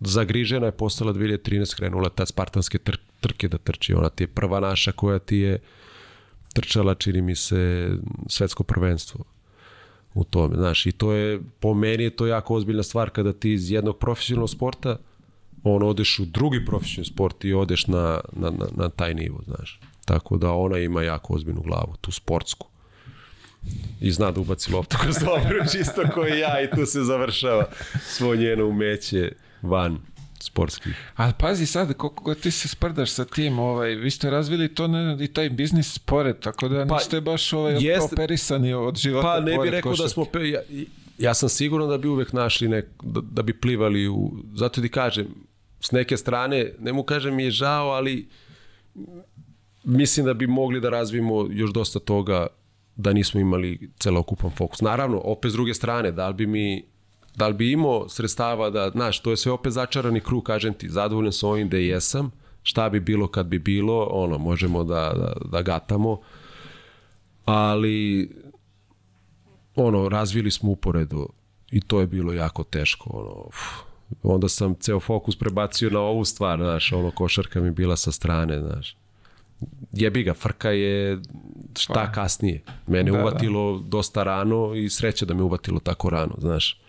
zagrižena 0.00 0.66
je 0.66 0.72
postala 0.72 1.12
2013 1.12 1.76
krenula 1.76 2.08
ta 2.08 2.26
spartanske 2.26 2.78
tr 2.78 2.96
trke 3.20 3.48
da 3.48 3.58
trči. 3.58 3.94
Ona 3.94 4.08
ti 4.08 4.24
je 4.24 4.28
prva 4.28 4.60
naša 4.60 4.92
koja 4.92 5.18
ti 5.18 5.36
je 5.36 5.58
trčala, 6.52 6.94
čini 6.94 7.22
mi 7.22 7.36
se, 7.36 7.90
svetsko 8.28 8.62
prvenstvo 8.62 9.24
u 10.14 10.24
tome. 10.24 10.56
Znaš, 10.56 10.86
i 10.86 10.92
to 10.92 11.12
je, 11.12 11.40
po 11.60 11.74
meni 11.74 12.04
je 12.04 12.16
to 12.16 12.26
jako 12.26 12.54
ozbiljna 12.54 12.82
stvar 12.82 13.10
kada 13.10 13.32
ti 13.32 13.52
iz 13.52 13.70
jednog 13.70 13.98
profesionalnog 13.98 14.50
sporta 14.50 14.96
on 15.64 15.82
odeš 15.82 16.18
u 16.18 16.24
drugi 16.24 16.64
profesionalni 16.64 17.04
sport 17.04 17.44
i 17.44 17.52
odeš 17.52 17.86
na, 17.86 18.20
na, 18.32 18.50
na, 18.50 18.66
na 18.76 18.88
taj 18.88 19.14
nivo, 19.14 19.40
znaš. 19.46 19.80
Tako 20.04 20.36
da 20.36 20.52
ona 20.52 20.78
ima 20.78 21.02
jako 21.02 21.34
ozbiljnu 21.34 21.62
glavu, 21.62 21.94
tu 22.00 22.12
sportsku. 22.12 22.68
I 24.00 24.12
zna 24.12 24.30
da 24.30 24.40
ubaci 24.40 24.72
loptu 24.72 24.96
kroz 25.02 25.16
dobru, 25.18 25.64
čisto 25.72 26.02
koji 26.14 26.38
ja 26.38 26.62
i 26.62 26.70
tu 26.76 26.86
se 26.86 27.04
završava 27.04 27.66
svo 28.02 28.34
njeno 28.34 28.66
umeće 28.66 29.32
van 29.64 29.98
sportskih. 30.40 30.96
Ali 31.16 31.32
pazi 31.38 31.66
sad, 31.66 31.94
koliko 31.96 32.24
god 32.24 32.40
ti 32.40 32.50
se 32.50 32.68
sprdaš 32.68 33.10
sa 33.10 33.24
tim, 33.24 33.58
ovaj, 33.58 33.94
vi 33.94 34.10
ste 34.10 34.30
razvili 34.30 34.74
to 34.74 34.88
ne, 34.88 35.16
i 35.24 35.28
taj 35.28 35.50
biznis 35.50 35.92
spored, 35.92 36.40
tako 36.40 36.68
da 36.68 36.86
Pa, 36.86 36.94
niste 36.94 37.20
baš 37.20 37.52
ovaj, 37.52 37.74
jest- 37.74 38.12
operisani 38.12 38.74
od 38.74 38.96
života. 38.96 39.28
Pa 39.28 39.40
ne 39.40 39.58
bih 39.58 39.70
rekao 39.70 39.92
da 39.92 39.96
košarke. 39.96 40.12
smo... 40.12 40.24
Pe, 40.24 40.48
ja, 40.48 40.60
ja 41.18 41.34
sam 41.34 41.48
siguran 41.48 41.88
da 41.88 41.98
bi 41.98 42.08
uvek 42.08 42.32
našli 42.32 42.68
nek, 42.68 42.86
da, 43.02 43.20
da 43.20 43.42
bi 43.42 43.60
plivali 43.60 44.08
u... 44.08 44.32
Zato 44.54 44.80
ti 44.80 44.88
kažem, 44.88 45.26
s 45.80 45.90
neke 45.90 46.16
strane, 46.16 46.72
ne 46.78 46.92
mu 46.92 47.02
kažem 47.02 47.34
mi 47.34 47.44
je 47.44 47.50
žao, 47.50 47.88
ali 47.88 48.28
mislim 49.84 50.26
da 50.26 50.34
bi 50.34 50.46
mogli 50.46 50.80
da 50.80 50.90
razvijemo 50.90 51.46
još 51.50 51.72
dosta 51.72 51.98
toga 51.98 52.46
da 52.96 53.12
nismo 53.12 53.40
imali 53.40 53.90
celokupan 53.98 54.50
fokus. 54.50 54.80
Naravno, 54.80 55.20
opet 55.24 55.50
s 55.50 55.54
druge 55.54 55.74
strane, 55.74 56.12
da 56.12 56.28
li 56.28 56.34
bi 56.34 56.46
mi 56.46 56.84
da 57.34 57.48
li 57.48 57.54
bi 57.54 57.72
imao 57.72 58.08
sredstava 58.08 58.70
da, 58.70 58.90
znaš, 58.90 59.20
to 59.20 59.30
je 59.30 59.36
sve 59.36 59.52
opet 59.52 59.72
začarani 59.72 60.20
krug, 60.20 60.44
kažem 60.44 60.74
ti, 60.74 60.88
zadovoljan 60.88 61.32
sam 61.32 61.48
ovim 61.48 61.68
da 61.68 61.76
jesam, 61.76 62.30
šta 62.62 62.88
bi 62.88 63.00
bilo 63.00 63.28
kad 63.28 63.46
bi 63.46 63.58
bilo, 63.58 64.08
ono, 64.10 64.38
možemo 64.38 64.84
da, 64.84 65.12
da, 65.16 65.32
da 65.44 65.62
gatamo, 65.62 66.20
ali 67.44 68.30
ono, 69.76 70.08
razvili 70.08 70.50
smo 70.50 70.70
uporedo 70.70 71.26
i 71.70 71.80
to 71.80 72.00
je 72.00 72.06
bilo 72.06 72.32
jako 72.32 72.64
teško, 72.64 73.10
ono, 73.12 73.48
uf. 73.48 73.56
onda 74.22 74.48
sam 74.48 74.74
ceo 74.74 75.00
fokus 75.00 75.36
prebacio 75.36 75.90
na 75.90 76.00
ovu 76.00 76.24
stvar, 76.24 76.58
znaš, 76.58 76.92
ono, 76.92 77.10
košarka 77.10 77.60
mi 77.60 77.70
bila 77.70 77.96
sa 77.96 78.12
strane, 78.12 78.60
znaš. 78.60 78.96
Jebi 79.92 80.22
ga, 80.22 80.34
frka 80.34 80.70
je 80.70 81.18
šta 81.78 82.12
kasnije. 82.12 82.62
Mene 82.86 83.10
Da, 83.10 83.16
da. 83.16 83.22
uvatilo 83.22 83.78
dosta 83.78 84.22
rano 84.22 84.74
i 84.74 84.90
sreće 84.90 85.26
da 85.26 85.34
me 85.34 85.42
uvatilo 85.42 85.80
tako 85.80 86.10
rano, 86.10 86.34
znaš. 86.38 86.83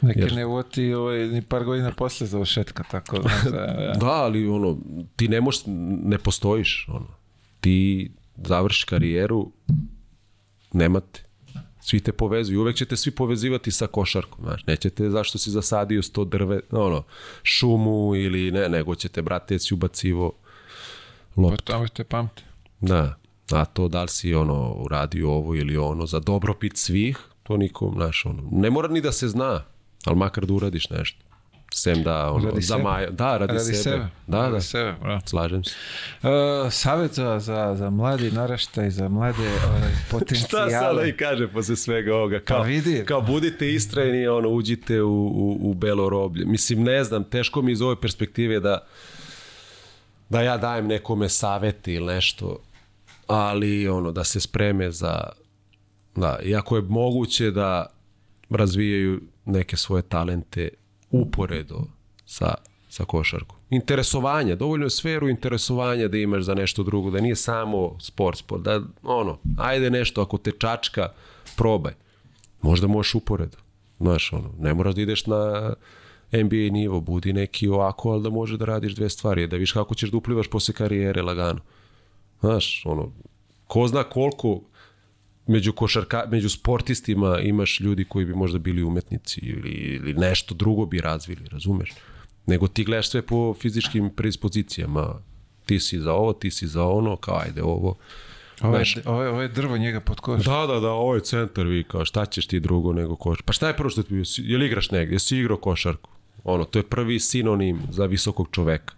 Neki 0.00 0.20
Jer- 0.20 0.34
ne 0.34 0.46
uvoti 0.46 0.94
ovaj, 0.94 1.18
ni 1.28 1.42
par 1.42 1.64
godina 1.64 1.92
posle 1.92 2.26
završetka, 2.26 2.82
tako 2.90 3.18
da, 3.18 3.30
da, 3.50 3.66
da. 3.66 3.92
Da, 4.00 4.06
ali 4.06 4.48
ono, 4.48 4.78
ti 5.16 5.28
ne 5.28 5.40
možeš, 5.40 5.62
ne 6.04 6.18
postojiš, 6.18 6.86
ono. 6.88 7.06
ti 7.60 8.10
završiš 8.36 8.84
karijeru, 8.84 9.52
nemate. 10.72 11.22
Svi 11.80 12.00
te 12.00 12.12
povezuju. 12.12 12.60
Uvek 12.60 12.76
ćete 12.76 12.96
svi 12.96 13.10
povezivati 13.10 13.70
sa 13.70 13.86
košarkom. 13.86 14.44
Znaš, 14.44 14.66
nećete 14.66 15.10
zašto 15.10 15.38
si 15.38 15.50
zasadio 15.50 16.02
sto 16.02 16.24
drve, 16.24 16.60
ono, 16.70 17.02
šumu 17.42 18.16
ili 18.16 18.50
ne, 18.50 18.68
nego 18.68 18.94
ćete, 18.94 19.22
brate, 19.22 19.58
si 19.58 19.74
ubacivo 19.74 20.32
Pa 21.34 21.40
loptu. 21.40 21.64
tamo 21.64 21.88
te 21.88 22.04
pamte. 22.04 22.42
Da. 22.80 23.14
A 23.52 23.64
to 23.64 23.88
da 23.88 24.02
li 24.02 24.08
si 24.08 24.34
ono 24.34 24.72
uradio 24.72 25.30
ovo 25.30 25.54
ili 25.54 25.76
ono 25.76 26.06
za 26.06 26.20
dobrobit 26.20 26.76
svih, 26.76 27.18
to 27.42 27.56
nikom, 27.56 27.94
znaš, 27.94 28.26
ono, 28.26 28.48
ne 28.52 28.70
mora 28.70 28.88
ni 28.88 29.00
da 29.00 29.12
se 29.12 29.28
zna, 29.28 29.64
ali 30.06 30.16
makar 30.16 30.46
da 30.46 30.54
uradiš 30.54 30.90
nešto. 30.90 31.18
Sem 31.74 32.02
da, 32.02 32.30
ono, 32.30 32.48
Radi 32.48 32.60
za. 32.60 32.78
Maja, 32.78 33.10
da, 33.10 33.36
radi, 33.38 33.52
Radi 33.52 33.64
sebe. 33.64 33.76
sebe. 33.76 34.06
Da, 34.26 34.38
Radi 34.38 34.52
da, 34.52 34.60
sebe, 34.60 34.94
bravo. 35.02 35.20
slažem 35.26 35.64
se. 35.64 35.74
Uh, 36.22 36.28
savjet 36.72 37.12
za, 37.12 37.38
za, 37.38 37.74
za 37.74 37.90
mladi 37.90 38.30
naraštaj, 38.30 38.90
za 38.90 39.08
mlade 39.08 39.38
ovaj, 39.68 39.80
Šta 39.98 40.10
potencijale. 40.10 40.70
sada 40.70 41.04
i 41.04 41.12
kaže 41.12 41.48
posle 41.48 41.76
svega 41.76 42.14
ovoga? 42.14 42.40
Kao, 42.40 42.58
Pa 42.58 42.64
vidi. 42.64 43.04
kao 43.04 43.20
budite 43.20 43.72
istrajni, 43.72 44.26
ono, 44.26 44.48
uđite 44.48 45.02
u, 45.02 45.26
u, 45.26 45.58
u 45.60 45.74
belo 45.74 46.08
roblje. 46.08 46.44
Mislim, 46.44 46.82
ne 46.82 47.04
znam, 47.04 47.24
teško 47.24 47.62
mi 47.62 47.72
iz 47.72 47.82
ove 47.82 48.00
perspektive 48.00 48.60
da 48.60 48.78
da 50.28 50.42
ja 50.42 50.56
dajem 50.56 50.86
nekome 50.86 51.28
savete 51.28 51.92
ili 51.92 52.06
nešto, 52.06 52.58
ali 53.26 53.88
ono, 53.88 54.12
da 54.12 54.24
se 54.24 54.40
spreme 54.40 54.90
za 54.90 55.20
da, 56.16 56.38
iako 56.44 56.76
je 56.76 56.82
moguće 56.82 57.50
da 57.50 57.86
razvijaju 58.50 59.20
neke 59.46 59.76
svoje 59.76 60.02
talente 60.02 60.68
uporedo 61.10 61.84
sa, 62.26 62.54
sa 62.88 63.04
košarkom. 63.04 63.56
Interesovanje, 63.70 64.56
dovoljno 64.56 64.86
je 64.86 64.90
sferu 64.90 65.28
interesovanja 65.28 66.08
da 66.08 66.16
imaš 66.16 66.42
za 66.42 66.54
nešto 66.54 66.82
drugo, 66.82 67.10
da 67.10 67.20
nije 67.20 67.36
samo 67.36 67.96
sport, 68.00 68.38
sport, 68.38 68.62
da 68.62 68.80
ono, 69.02 69.38
ajde 69.58 69.90
nešto, 69.90 70.22
ako 70.22 70.38
te 70.38 70.52
čačka, 70.58 71.08
probaj. 71.56 71.92
Možda 72.62 72.86
možeš 72.86 73.14
uporedo. 73.14 73.56
Znaš, 74.00 74.32
ono, 74.32 74.50
ne 74.58 74.74
moraš 74.74 74.94
da 74.94 75.02
ideš 75.02 75.26
na 75.26 75.74
NBA 76.32 76.72
nivo, 76.72 77.00
budi 77.00 77.32
neki 77.32 77.68
ovako, 77.68 78.10
ali 78.10 78.22
da 78.22 78.30
može 78.30 78.56
da 78.56 78.64
radiš 78.64 78.94
dve 78.94 79.08
stvari, 79.08 79.46
da 79.46 79.56
viš 79.56 79.72
kako 79.72 79.94
ćeš 79.94 80.10
da 80.10 80.16
uplivaš 80.16 80.48
posle 80.48 80.74
karijere 80.74 81.22
lagano. 81.22 81.60
Znaš, 82.40 82.82
ono, 82.86 83.12
ko 83.66 83.88
zna 83.88 84.04
koliko 84.04 84.60
među, 85.46 85.72
košarka, 85.72 86.24
među 86.30 86.48
sportistima 86.48 87.40
imaš 87.40 87.80
ljudi 87.80 88.04
koji 88.04 88.26
bi 88.26 88.34
možda 88.34 88.58
bili 88.58 88.82
umetnici 88.82 89.40
ili, 89.40 89.70
ili 89.70 90.14
nešto 90.14 90.54
drugo 90.54 90.86
bi 90.86 91.00
razvili, 91.00 91.48
razumeš? 91.48 91.92
Nego 92.46 92.68
ti 92.68 92.84
gledaš 92.84 93.10
sve 93.10 93.22
po 93.22 93.54
fizičkim 93.54 94.10
predispozicijama. 94.10 95.14
Ti 95.66 95.80
si 95.80 96.00
za 96.00 96.12
ovo, 96.12 96.32
ti 96.32 96.50
si 96.50 96.66
za 96.66 96.84
ono, 96.84 97.16
kao 97.16 97.38
ajde 97.38 97.62
ovo. 97.62 97.96
Ovo 98.62 98.76
je, 98.76 98.84
ovo, 99.04 99.22
je, 99.22 99.28
ovo 99.28 99.42
je 99.42 99.48
drvo 99.48 99.76
njega 99.76 100.00
pod 100.00 100.20
koš. 100.20 100.44
Da, 100.44 100.66
da, 100.66 100.80
da, 100.80 100.90
ovo 100.90 101.14
je 101.14 101.20
centar, 101.20 101.66
vi 101.66 101.84
kao 101.84 102.04
šta 102.04 102.26
ćeš 102.26 102.46
ti 102.46 102.60
drugo 102.60 102.92
nego 102.92 103.16
košarku. 103.16 103.46
Pa 103.46 103.52
šta 103.52 103.68
je 103.68 103.76
prvo 103.76 103.90
što 103.90 104.02
ti? 104.02 104.22
Je 104.36 104.58
li 104.58 104.66
igraš 104.66 104.90
negdje? 104.90 105.14
Jesi 105.14 105.38
igrao 105.38 105.56
košarku? 105.56 106.10
Ono, 106.44 106.64
to 106.64 106.78
je 106.78 106.82
prvi 106.82 107.20
sinonim 107.20 107.80
za 107.90 108.06
visokog 108.06 108.48
čoveka. 108.52 108.94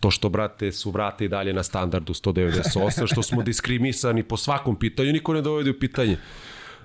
To 0.00 0.10
što, 0.10 0.28
brate, 0.28 0.72
su 0.72 0.90
vrate 0.90 1.24
i 1.24 1.28
dalje 1.28 1.52
na 1.52 1.62
standardu 1.62 2.14
198, 2.14 3.12
što 3.12 3.22
smo 3.22 3.42
diskriminisani 3.42 4.22
po 4.22 4.36
svakom 4.36 4.78
pitanju, 4.78 5.12
niko 5.12 5.34
ne 5.34 5.42
dovede 5.42 5.70
u 5.70 5.78
pitanje. 5.78 6.16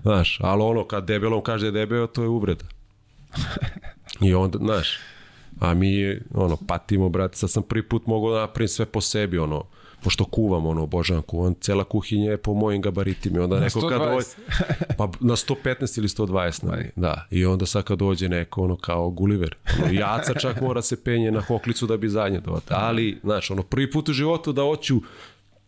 Znaš, 0.01 0.39
ali 0.41 0.63
ono, 0.63 0.83
kad 0.87 1.05
debelom 1.05 1.43
kaže 1.43 1.71
debeo, 1.71 2.07
to 2.07 2.21
je 2.21 2.27
uvreda. 2.27 2.65
I 4.21 4.33
onda, 4.33 4.57
znaš, 4.57 4.99
a 5.59 5.73
mi, 5.73 6.19
ono, 6.33 6.57
patimo, 6.67 7.09
brate, 7.09 7.37
sad 7.37 7.51
sam 7.51 7.63
prvi 7.63 7.83
put 7.89 8.07
mogao 8.07 8.33
da 8.33 8.39
napravim 8.39 8.67
sve 8.67 8.85
po 8.85 9.01
sebi, 9.01 9.37
ono, 9.37 9.63
pošto 10.05 10.25
kuvam, 10.25 10.65
ono, 10.65 10.83
obožavam 10.83 11.23
kuvam, 11.23 11.53
cela 11.61 11.83
kuhinja 11.83 12.31
je 12.31 12.37
po 12.37 12.53
mojim 12.53 12.81
gabaritima 12.81 13.37
i 13.37 13.41
onda 13.41 13.59
neko 13.59 13.81
kad 13.81 14.01
120. 14.01 14.13
dođe, 14.13 14.25
pa 14.97 15.09
na 15.19 15.35
115 15.35 15.97
ili 15.97 16.07
120, 16.07 16.63
na, 16.63 16.77
da, 16.95 17.27
i 17.31 17.45
onda 17.45 17.65
sad 17.65 17.83
kad 17.83 17.99
dođe 17.99 18.29
neko, 18.29 18.63
ono, 18.63 18.75
kao 18.75 19.09
Gulliver, 19.09 19.55
ono, 19.83 19.93
jaca 19.93 20.33
čak 20.33 20.61
mora 20.61 20.81
se 20.81 21.03
penje 21.03 21.31
na 21.31 21.41
hoklicu 21.41 21.87
da 21.87 21.97
bi 21.97 22.09
zadnje 22.09 22.39
dovati, 22.39 22.67
ali, 22.69 23.19
znaš, 23.23 23.51
ono, 23.51 23.63
prvi 23.63 23.91
put 23.91 24.09
u 24.09 24.13
životu 24.13 24.53
da 24.53 24.61
hoću 24.61 25.01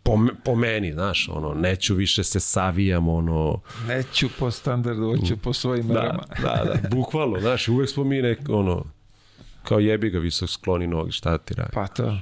po, 0.04 0.20
po 0.44 0.56
meni, 0.56 0.94
znaš, 0.94 1.30
ono, 1.30 1.54
neću 1.54 1.96
više 1.96 2.24
se 2.24 2.40
savijam, 2.40 3.10
ono, 3.10 3.60
Neću 3.88 4.30
po 4.40 4.52
standardu, 4.52 5.16
hoću 5.18 5.38
po 5.38 5.54
svojim 5.54 5.88
da, 5.88 5.94
merama. 5.94 6.24
da, 6.42 6.64
da, 6.66 6.90
bukvalno, 6.90 7.40
znaš, 7.40 7.68
uvek 7.68 7.90
smo 7.90 8.04
mi 8.04 8.22
nek, 8.22 8.40
ono, 8.50 8.86
kao 9.64 9.80
jebi 9.80 10.10
ga 10.10 10.20
visok 10.20 10.50
skloni 10.50 10.88
noge, 10.88 11.12
šta 11.12 11.38
ti 11.38 11.54
radi, 11.54 11.72
Pa 11.74 11.88
to. 11.88 12.18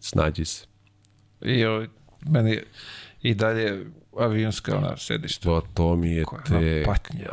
snađi 0.00 0.44
se. 0.44 0.75
I 1.46 1.64
ovaj, 1.64 1.86
meni 2.20 2.60
i 3.22 3.34
dalje 3.34 3.86
avionska 4.18 4.76
ona 4.76 4.96
sedište. 4.96 5.42
To, 5.42 5.62
to 5.74 5.96
mi 5.96 6.10
je 6.10 6.24
Koja 6.24 6.42
te, 6.42 6.82
patnja. 6.86 7.28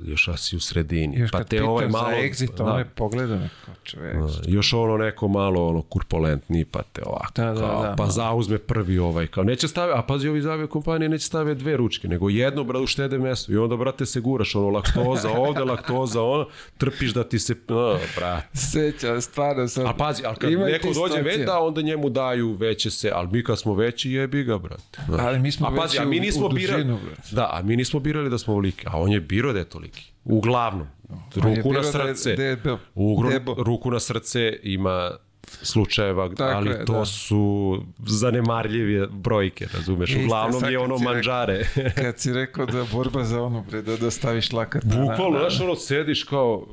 Još 0.00 0.28
asi 0.28 0.56
u 0.56 0.60
sredini. 0.60 1.18
Još 1.18 1.30
pa 1.30 1.44
te 1.44 1.62
ovaj 1.62 1.88
malo, 1.88 2.08
za 2.08 2.14
exit, 2.16 2.56
da, 2.56 2.64
ono 2.64 2.78
je 2.78 2.84
pogledam 2.86 3.38
me 3.38 3.48
kao 3.64 3.74
čovek. 3.84 4.14
još 4.46 4.72
ono 4.72 4.96
neko 4.96 5.28
malo 5.28 5.68
ono 5.68 5.82
kurpulentni, 5.82 6.64
pa 6.64 6.82
te 6.82 7.02
ovako, 7.06 7.32
Da, 7.36 7.44
da, 7.44 7.60
kao, 7.60 7.82
da, 7.82 7.88
pa 7.88 7.96
malo. 7.96 8.10
zauzme 8.10 8.58
prvi 8.58 8.98
ovaj, 8.98 9.26
kao 9.26 9.44
neće 9.44 9.68
stave, 9.68 9.92
a 9.94 10.02
pazi 10.02 10.28
ovi 10.28 10.40
zavio 10.42 10.66
kompanije 10.66 11.08
neće 11.08 11.24
stave 11.24 11.54
dve 11.54 11.76
ručke, 11.76 12.08
nego 12.08 12.28
jedno, 12.30 12.64
brate, 12.64 12.82
uštede 12.82 13.18
mesto 13.18 13.52
i 13.52 13.56
onda, 13.56 13.76
brate, 13.76 14.06
se 14.06 14.20
guraš, 14.20 14.54
ono, 14.54 14.68
laktoza 14.68 15.30
ovde, 15.30 15.60
laktoza 15.62 16.22
ono, 16.22 16.46
trpiš 16.78 17.10
da 17.10 17.24
ti 17.24 17.38
se, 17.38 17.54
no, 17.68 17.98
brate. 18.16 18.58
Seća, 18.58 19.20
stvarno 19.20 19.68
sam. 19.68 19.86
A 19.86 19.94
pazi, 19.94 20.22
ali 20.26 20.36
kad 20.36 20.52
neko 20.52 20.88
dođe 20.90 21.22
već, 21.22 21.38
da, 21.38 21.58
onda 21.58 21.82
njemu 21.82 22.10
daju 22.10 22.52
veće 22.52 22.90
se, 22.90 23.10
ali 23.10 23.28
mi 23.28 23.44
kad 23.44 23.58
smo 23.58 23.74
veći, 23.74 24.10
jebi 24.10 24.44
ga, 24.44 24.58
brate. 24.58 24.98
Znaš. 25.06 25.20
Ali 25.20 25.38
mi 25.38 25.52
smo 25.52 25.66
a 25.66 25.70
pazi, 25.70 25.82
veći 25.82 25.98
a 25.98 26.04
mi 26.04 26.18
u- 26.18 26.20
nismo 26.20 26.46
u 26.46 26.50
birali, 26.50 26.84
dužinu, 26.84 26.98
brate. 27.06 27.22
da, 27.32 27.50
a 27.52 27.62
mi 27.62 27.76
nismo 27.76 28.00
birali 28.00 28.30
da 28.30 28.38
smo 28.38 28.52
ovoliki, 28.52 28.84
a 28.86 29.00
on 29.00 29.12
je 29.12 29.20
birao 29.20 29.52
da 29.52 29.58
je 29.58 29.64
toliki. 29.64 29.87
Uglavnom, 30.28 30.86
ruku 31.34 31.48
na 31.48 31.50
birao 31.50 31.72
da 31.72 31.98
je- 32.00 32.14
srce, 32.14 32.36
da 32.36 32.42
je 32.42 32.56
debo. 33.26 33.54
ruku 33.56 33.90
na 33.90 34.00
srce 34.00 34.58
ima 34.62 35.10
slučajeva, 35.62 36.28
Tako 36.28 36.56
ali 36.56 36.70
je, 36.70 36.84
to 36.84 36.92
da. 36.92 37.04
su 37.04 37.76
zanemarljive 38.00 39.06
brojke, 39.08 39.66
razumeš? 39.68 40.10
Istina, 40.10 40.24
Uglavnom 40.26 40.64
je 40.64 40.78
ono 40.78 40.98
si 40.98 41.04
rekao- 41.04 41.14
manđare. 41.14 41.64
Kad 41.96 42.18
si 42.18 42.32
rekao 42.32 42.66
da 42.66 42.84
borba 42.86 43.24
za 43.24 43.42
ono, 43.42 43.62
bre, 43.62 43.82
da, 43.82 43.96
da 43.96 44.10
staviš 44.10 44.52
lakat. 44.52 44.84
Bukvalno, 44.84 45.30
na- 45.32 45.38
znaš, 45.40 45.60
ono, 45.60 45.74
sediš 45.76 46.24
kao, 46.24 46.66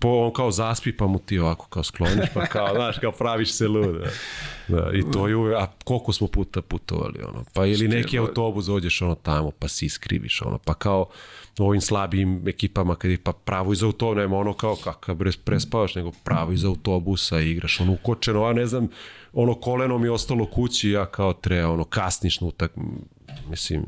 po, 0.00 0.08
on 0.08 0.32
kao 0.32 0.50
zaspi, 0.50 0.92
pa 0.92 1.06
mu 1.06 1.18
ti 1.18 1.38
ovako 1.38 1.66
kao 1.66 1.82
skloniš, 1.82 2.24
pa 2.34 2.46
kao, 2.46 2.68
znaš, 2.76 2.98
kao 2.98 3.12
praviš 3.12 3.52
se 3.52 3.68
lud. 3.68 3.96
Da. 4.68 4.76
da 4.76 4.90
I 4.92 5.02
to 5.12 5.28
je 5.28 5.36
uvek, 5.36 5.56
a 5.56 5.66
koliko 5.84 6.12
smo 6.12 6.26
puta 6.26 6.62
putovali, 6.62 7.22
ono, 7.24 7.44
pa 7.52 7.66
ili 7.66 7.88
neki 7.88 8.18
autobus 8.18 8.66
dođeš, 8.66 9.02
ono, 9.02 9.14
tamo, 9.14 9.50
pa 9.50 9.68
si 9.68 9.86
iskriviš, 9.86 10.42
ono, 10.42 10.58
pa 10.58 10.74
kao 10.74 11.06
ovim 11.60 11.80
slabijim 11.80 12.48
ekipama, 12.48 12.94
kad 12.94 13.10
je 13.10 13.18
pa 13.18 13.32
pravo 13.32 13.72
iz 13.72 13.82
autobusa, 13.82 14.20
nema 14.20 14.36
ono 14.36 14.52
kao 14.52 14.76
kakav 14.76 15.14
bre, 15.14 15.30
prespavaš, 15.44 15.94
nego 15.94 16.12
pravo 16.24 16.52
iz 16.52 16.64
autobusa 16.64 17.40
i 17.40 17.50
igraš, 17.50 17.80
ono, 17.80 17.92
ukočeno, 17.92 18.44
a 18.44 18.52
ne 18.52 18.66
znam, 18.66 18.88
ono, 19.32 19.54
koleno 19.54 19.98
mi 19.98 20.06
je 20.06 20.10
ostalo 20.10 20.46
kući, 20.46 20.90
ja 20.90 21.06
kao 21.06 21.32
treba, 21.32 21.70
ono, 21.70 21.84
kasniš 21.84 22.40
na 22.40 22.46
utak, 22.46 22.72
mislim, 23.48 23.86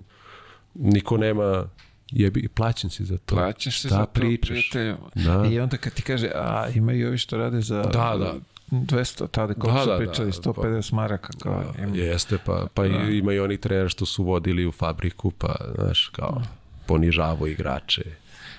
niko 0.75 1.17
nema, 1.17 1.65
jebi, 2.09 2.49
plaćen 2.49 2.91
si 2.91 3.05
za 3.05 3.19
to. 3.19 3.35
Plaćaš 3.37 3.81
se 3.81 3.89
da, 3.89 3.95
za 3.95 4.05
to, 4.05 4.13
pričaš. 4.13 4.49
prijatelju. 4.71 4.97
Da. 5.15 5.47
I 5.47 5.61
onda 5.61 5.77
kad 5.77 5.93
ti 5.95 6.03
kaže, 6.03 6.31
a 6.35 6.69
ima 6.75 6.93
i 6.93 7.05
ovi 7.05 7.19
što 7.19 7.37
rade 7.37 7.61
za 7.61 7.83
Da, 7.83 8.17
da. 8.19 8.35
200, 8.71 9.27
tada 9.31 9.55
koliko 9.55 9.79
Da, 9.79 9.85
su 9.85 9.91
da, 9.91 9.99
pričali, 9.99 10.27
da, 10.27 10.33
150 10.53 10.93
maraka. 10.93 11.33
Kao, 11.39 11.65
ima- 11.79 11.97
Jeste, 11.97 12.39
pa, 12.47 12.67
pa 12.75 12.87
i 12.87 13.19
ima 13.19 13.33
i 13.33 13.39
oni 13.41 13.57
treneri 13.57 13.89
što 13.89 14.07
su 14.07 14.25
vodili 14.25 14.67
u 14.67 14.73
fabriku, 14.73 15.31
pa, 15.31 15.55
znaš, 15.75 16.09
kao, 16.09 16.43
ponižavo 16.87 17.47
igrače. 17.47 18.03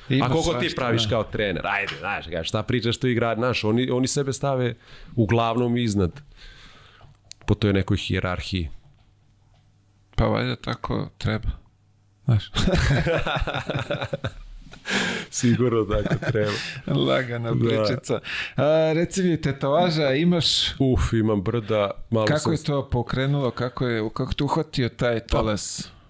Ima 0.10 0.26
A 0.26 0.30
koliko 0.30 0.54
ti 0.54 0.76
praviš 0.76 1.04
da. 1.04 1.10
kao 1.10 1.24
trener? 1.24 1.68
Ajde, 1.68 1.94
znaš, 2.00 2.26
kao, 2.34 2.44
šta 2.44 2.64
pričaš 2.64 2.98
tu 2.98 3.08
igrač? 3.08 3.38
Znaš, 3.38 3.64
oni, 3.64 3.90
oni 3.90 4.08
sebe 4.08 4.34
stave 4.34 4.76
uglavnom 5.16 5.78
iznad 5.78 6.22
po 7.46 7.56
toj 7.56 7.74
nekoj 7.74 7.98
hijerarhiji. 7.98 8.70
Pa 10.16 10.26
valjda 10.26 10.56
tako 10.56 11.10
treba. 11.18 11.50
Znaš, 12.26 12.52
Sigurno 15.30 15.86
tako 15.86 16.32
treba. 16.32 16.52
lagana 17.08 17.52
Da. 17.52 17.60
pričica. 17.86 18.20
A, 18.56 18.92
reci 18.96 19.24
mi, 19.24 19.42
tetovaža 19.42 20.10
imaš, 20.14 20.70
Uf, 20.80 21.14
imam 21.14 21.42
brda. 21.44 21.92
Malo 22.10 22.26
kako 22.26 22.40
sam... 22.40 22.52
je 22.54 22.64
to 22.64 22.90
pokrenulo, 22.90 23.52
kako 23.52 23.88
je, 23.88 24.10
kako 24.14 24.34
te 24.34 24.44
uhvatio 24.44 24.90
taj 24.90 25.20
talas? 25.20 25.82
Pa 25.84 26.03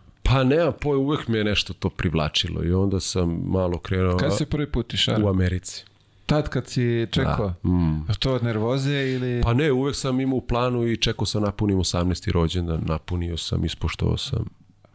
nema 0.46 0.72
poj, 0.72 0.98
uvek 0.98 1.28
me 1.28 1.38
je 1.38 1.44
nešto 1.44 1.74
to 1.74 1.90
privlačilo 1.90 2.64
i 2.64 2.74
onda 2.74 3.00
sam 3.00 3.42
malo 3.46 3.78
krenuo 3.78 4.18
Kad 4.18 4.38
si 4.38 4.46
prvi 4.46 4.68
put 4.68 4.94
išao? 4.94 5.18
u 5.24 5.28
Americi. 5.30 5.86
Tad 6.26 6.50
kad 6.50 6.68
si 6.68 7.08
čekao? 7.12 7.54
Da. 7.64 7.70
Mm. 7.70 8.06
To 8.20 8.34
od 8.34 8.44
nervoze 8.44 9.12
ili... 9.12 9.42
Pa 9.44 9.54
ne, 9.54 9.72
uvek 9.72 9.96
sam 9.96 10.20
imao 10.20 10.38
u 10.38 10.42
planu 10.42 10.88
i 10.88 10.98
čekao 10.98 11.26
sam 11.26 11.42
napunim 11.42 11.78
18. 11.78 12.32
rođendan, 12.32 12.82
napunio 12.86 13.38
sam, 13.38 13.66
ispoštovao 13.66 14.18
sam 14.18 14.46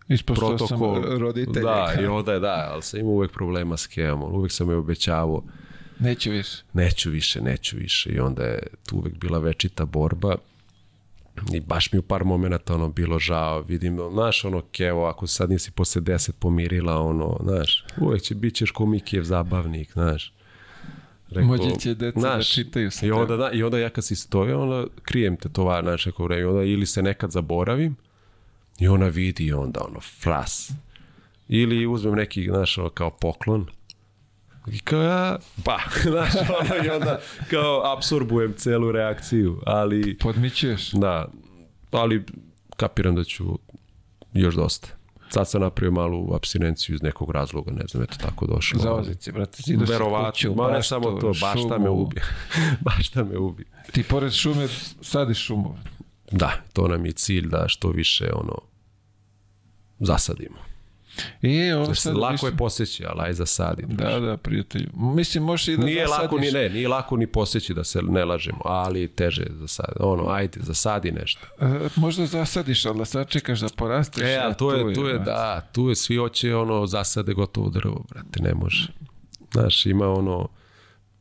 Ispoštao 0.08 0.58
sam 0.58 0.66
protokol. 0.68 1.18
roditelje. 1.18 1.62
Da, 1.65 1.94
i 2.02 2.07
onda 2.07 2.32
je 2.32 2.40
da, 2.40 2.68
ali 2.73 2.82
sam 2.82 3.00
imao 3.00 3.12
uvek 3.12 3.32
problema 3.32 3.76
s 3.76 3.86
kemom, 3.86 4.34
uvek 4.34 4.52
sam 4.52 4.70
je 4.70 4.76
obećavao, 4.76 5.42
Neću 5.98 6.31
više. 6.31 6.62
neću 6.73 7.10
više, 7.10 7.40
neću 7.40 7.76
više 7.76 8.10
i 8.10 8.20
onda 8.20 8.42
je 8.44 8.58
tu 8.89 8.97
uvek 8.97 9.15
bila 9.15 9.39
večita 9.39 9.84
borba 9.84 10.36
I 11.52 11.60
baš 11.60 11.92
mi 11.92 11.99
u 11.99 12.02
par 12.02 12.25
momenta 12.25 12.75
ono 12.75 12.89
bilo 12.89 13.18
žao, 13.18 13.62
vidim, 13.62 13.99
znaš, 14.12 14.44
ono, 14.44 14.62
kevo, 14.73 15.07
ako 15.07 15.26
sad 15.26 15.50
nisi 15.50 15.70
posle 15.70 16.02
10 16.02 16.33
pomirila, 16.39 16.99
ono, 17.00 17.39
znaš, 17.42 17.84
uvek 18.00 18.23
će, 18.23 18.34
bit 18.34 18.55
ćeš 18.55 18.70
ko 18.70 18.86
Mikijev 18.86 19.23
zabavnik, 19.23 19.92
znaš. 19.92 20.33
Rekao, 21.28 21.49
Moći 21.49 21.81
će 21.81 21.94
deca 21.94 22.20
da 22.36 22.42
čitaju 22.42 22.91
se. 22.91 23.07
I 23.07 23.10
onda, 23.10 23.36
da, 23.36 23.50
I 23.50 23.62
onda 23.62 23.78
ja 23.78 23.91
kad 23.91 24.05
si 24.05 24.17
stoje, 24.17 24.57
onda 24.57 24.86
krijem 25.02 25.36
te 25.36 25.49
tovar, 25.49 25.84
znaš, 25.84 26.07
neko 26.07 26.25
vreme, 26.25 26.47
onda 26.47 26.62
ili 26.62 26.86
se 26.86 27.02
nekad 27.02 27.31
zaboravim, 27.31 27.97
i 28.78 28.89
ona 28.89 29.07
vidi 29.07 29.52
onda, 29.52 29.81
ono, 29.89 30.00
fras. 30.00 30.73
Ili 31.49 31.86
uzmem 31.86 32.15
neki, 32.15 32.47
znaš, 32.50 32.78
ono, 32.78 32.89
kao 32.89 33.10
poklon, 33.10 33.67
I 34.67 34.78
kao 34.78 35.03
ja, 35.03 35.39
pa, 35.65 35.78
znaš, 36.11 36.33
ono, 36.35 36.85
i 36.85 36.89
onda 36.89 37.20
kao 37.51 37.93
absorbujem 37.97 38.55
celu 38.57 38.93
reakciju, 38.93 39.62
ali... 39.67 40.19
Podmićuješ. 40.19 40.91
Da, 40.93 41.28
ali 41.91 42.25
kapiram 42.77 43.15
da 43.15 43.25
ću 43.25 43.59
još 44.33 44.55
dosta. 44.55 44.89
Sad 45.31 45.51
sam 45.51 45.61
napravio 45.61 45.93
malu 45.93 46.35
abstinenciju 46.35 46.95
iz 46.95 47.03
nekog 47.03 47.31
razloga, 47.31 47.70
ne 47.73 47.85
znam, 47.89 48.03
eto 48.03 48.17
tako 48.20 48.47
došlo. 48.47 48.81
Za 48.81 48.93
ozici, 48.93 49.33
brate, 49.33 49.62
ti 49.62 49.77
došli 49.77 49.97
kuću, 50.27 50.55
ma 50.55 50.70
ne 50.70 50.83
samo 50.83 51.11
to, 51.11 51.33
baš 51.41 51.65
šta 51.65 51.78
me 51.78 51.91
ubi. 51.91 52.20
baš 52.87 53.09
šta 53.09 53.25
me 53.25 53.39
ubi. 53.39 53.65
Ti 53.93 54.03
pored 54.03 54.33
šume 54.33 54.69
sadiš 55.01 55.47
šumu. 55.47 55.77
Da, 56.33 56.53
to 56.73 56.89
nam 56.89 57.07
je 57.07 57.12
cilj 57.12 57.49
da 57.49 57.65
što 57.69 57.91
više 57.91 58.31
ono 58.35 58.59
zasadimo. 59.99 60.68
I, 61.43 61.73
ovo 61.73 61.95
sad, 61.95 62.17
lako 62.17 62.33
mislim... 62.33 62.53
je 62.53 62.57
poseći, 62.57 63.05
ali 63.07 63.21
aj 63.21 63.33
zasadi. 63.33 63.85
Da, 63.89 64.21
da, 64.21 64.37
prijatelju. 64.37 64.89
Mislim, 64.95 65.45
možeš 65.45 65.69
i 65.69 65.77
da 65.77 65.85
nije 65.85 66.07
zasadiš. 66.07 66.23
lako 66.23 66.39
ni 66.39 66.51
ne, 66.51 66.69
nije 66.69 66.89
lako 66.89 67.17
ni 67.17 67.27
poseći 67.27 67.75
da 67.75 67.85
se 67.85 68.03
ne 68.03 68.25
lažemo, 68.25 68.61
ali 68.65 69.09
teže 69.09 69.43
je 69.43 69.53
zasadi. 69.61 69.93
Ono, 70.01 70.29
ajde, 70.29 70.61
zasadi 70.63 71.13
nešto. 71.13 71.41
E, 71.61 71.89
možda 71.97 72.27
zasadiš, 72.27 72.87
ali 72.87 72.99
da 72.99 73.05
sad 73.05 73.29
čekaš 73.29 73.61
da 73.61 73.69
porasteš. 73.77 74.25
E, 74.25 74.41
ali 74.45 74.55
tu 74.55 74.71
je, 74.71 74.95
tu 74.95 75.07
je, 75.07 75.19
da, 75.19 75.61
tu 75.73 75.89
je, 75.89 75.97
svi 75.97 76.17
hoće 76.17 76.55
ono 76.55 76.87
zasade 76.87 77.35
gotovo 77.35 77.71
drvo, 77.71 78.05
brate, 78.11 78.43
ne 78.43 78.55
može. 78.55 78.89
Znaš, 79.53 79.87
ima 79.87 80.13
ono, 80.13 80.49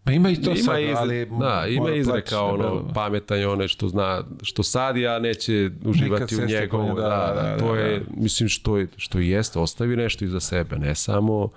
Pa 0.07 0.13
ima 0.13 0.29
i 0.29 0.35
to 0.35 0.51
ima 0.51 0.63
sad, 0.63 0.81
izre, 0.81 0.95
ali... 0.97 1.25
Da, 1.39 1.65
ima 1.69 1.91
izreka 1.91 2.41
ono, 2.41 2.93
pametan 2.93 3.39
je 3.39 3.47
onaj 3.47 3.67
što 3.67 3.87
zna, 3.87 4.23
što 4.41 4.63
sadi, 4.63 5.07
a 5.07 5.19
neće 5.19 5.71
uživati 5.85 6.35
u 6.35 6.45
njegovu. 6.45 6.95
Da, 6.95 7.01
da, 7.01 7.41
da, 7.41 7.57
to 7.57 7.75
da, 7.75 7.79
je, 7.81 7.99
da. 7.99 8.05
mislim, 8.15 8.49
što, 8.49 8.77
je, 8.77 8.87
što 8.97 9.19
jeste, 9.19 9.59
ostavi 9.59 9.95
nešto 9.95 10.25
iza 10.25 10.39
sebe, 10.39 10.75
ne 10.75 10.95
samo 10.95 11.49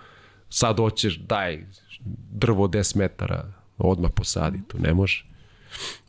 sad 0.48 0.76
hoćeš, 0.76 1.18
daj, 1.18 1.64
drvo 2.32 2.68
10 2.68 2.96
metara, 2.96 3.44
odmah 3.78 4.10
posadi, 4.14 4.60
to 4.68 4.78
ne 4.78 4.94
može. 4.94 5.24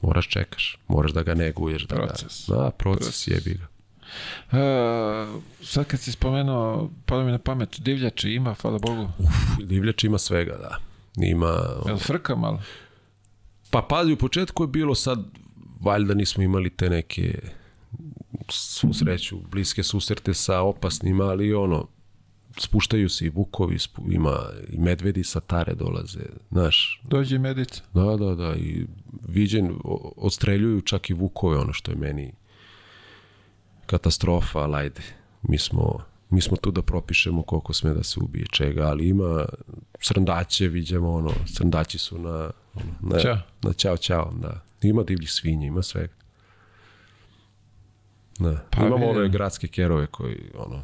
Moraš 0.01 0.27
čekaš, 0.27 0.77
moraš 0.87 1.11
da 1.11 1.23
ga 1.23 1.33
neguješ. 1.33 1.83
Da 1.83 1.95
proces. 1.95 2.49
Ga, 2.49 2.55
da, 2.55 2.71
proces, 2.71 3.05
proces. 3.05 3.27
jebi 3.27 3.59
ga. 3.59 3.67
Uh, 4.51 5.41
sad 5.63 5.85
kad 5.85 5.99
si 5.99 6.11
spomenuo, 6.11 6.89
pada 7.05 7.23
mi 7.23 7.31
na 7.31 7.37
pamet, 7.37 7.79
divljači 7.79 8.31
ima, 8.31 8.53
hvala 8.53 8.79
Bogu. 8.79 9.09
Uf, 9.19 9.29
divljači 9.63 10.07
ima 10.07 10.17
svega, 10.17 10.57
da. 10.57 10.90
Ima... 11.17 11.59
Jel 11.87 11.97
frka 11.97 12.35
malo? 12.35 12.61
Pa 13.71 13.81
pazi, 13.81 14.13
u 14.13 14.17
početku 14.17 14.63
je 14.63 14.67
bilo 14.67 14.95
sad, 14.95 15.19
valjda 15.81 16.13
nismo 16.13 16.43
imali 16.43 16.69
te 16.69 16.89
neke 16.89 17.39
svu 18.49 18.93
sreću, 18.93 19.37
bliske 19.51 19.83
susrete 19.83 20.33
sa 20.33 20.61
opasnima, 20.61 21.23
ali 21.23 21.53
ono, 21.53 21.87
spuštaju 22.57 23.09
se 23.09 23.25
i 23.25 23.29
vukovi, 23.29 23.79
spu, 23.79 24.01
ima 24.11 24.37
i 24.69 24.77
medvedi 24.77 25.23
sa 25.23 25.39
tare 25.39 25.73
dolaze, 25.75 26.25
znaš. 26.51 27.01
Dođe 27.03 27.37
medica. 27.37 27.83
Da, 27.93 28.17
da, 28.17 28.35
da, 28.35 28.55
i 28.55 28.85
viđen, 29.27 29.75
odstreljuju 30.17 30.81
čak 30.81 31.09
i 31.09 31.13
vukove, 31.13 31.57
ono 31.57 31.73
što 31.73 31.91
je 31.91 31.97
meni 31.97 32.33
katastrofa, 33.85 34.59
ali 34.59 34.75
ajde, 34.75 35.01
mi 35.41 35.57
smo 35.57 36.10
mi 36.31 36.41
smo 36.41 36.57
tu 36.57 36.71
da 36.71 36.81
propišemo 36.81 37.43
koliko 37.43 37.73
sme 37.73 37.93
da 37.93 38.03
se 38.03 38.19
ubije 38.19 38.45
čega, 38.51 38.83
ali 38.83 39.07
ima 39.07 39.45
srndaće, 39.99 40.67
vidimo 40.67 41.13
ono, 41.13 41.31
srndaći 41.45 41.97
su 41.97 42.19
na, 42.19 42.51
ono, 42.73 42.91
na, 43.01 43.19
Ćao. 43.19 43.37
na 43.61 43.73
čao, 43.73 43.97
čao, 43.97 44.33
da. 44.41 44.61
Ima 44.81 45.03
divljih 45.03 45.31
svinja, 45.31 45.67
ima 45.67 45.81
svega. 45.81 46.13
Da. 48.39 48.65
Pa 48.69 48.85
Imamo 48.85 49.05
ove 49.05 49.29
gradske 49.29 49.67
kerove 49.67 50.07
koji, 50.07 50.37
ono, 50.57 50.83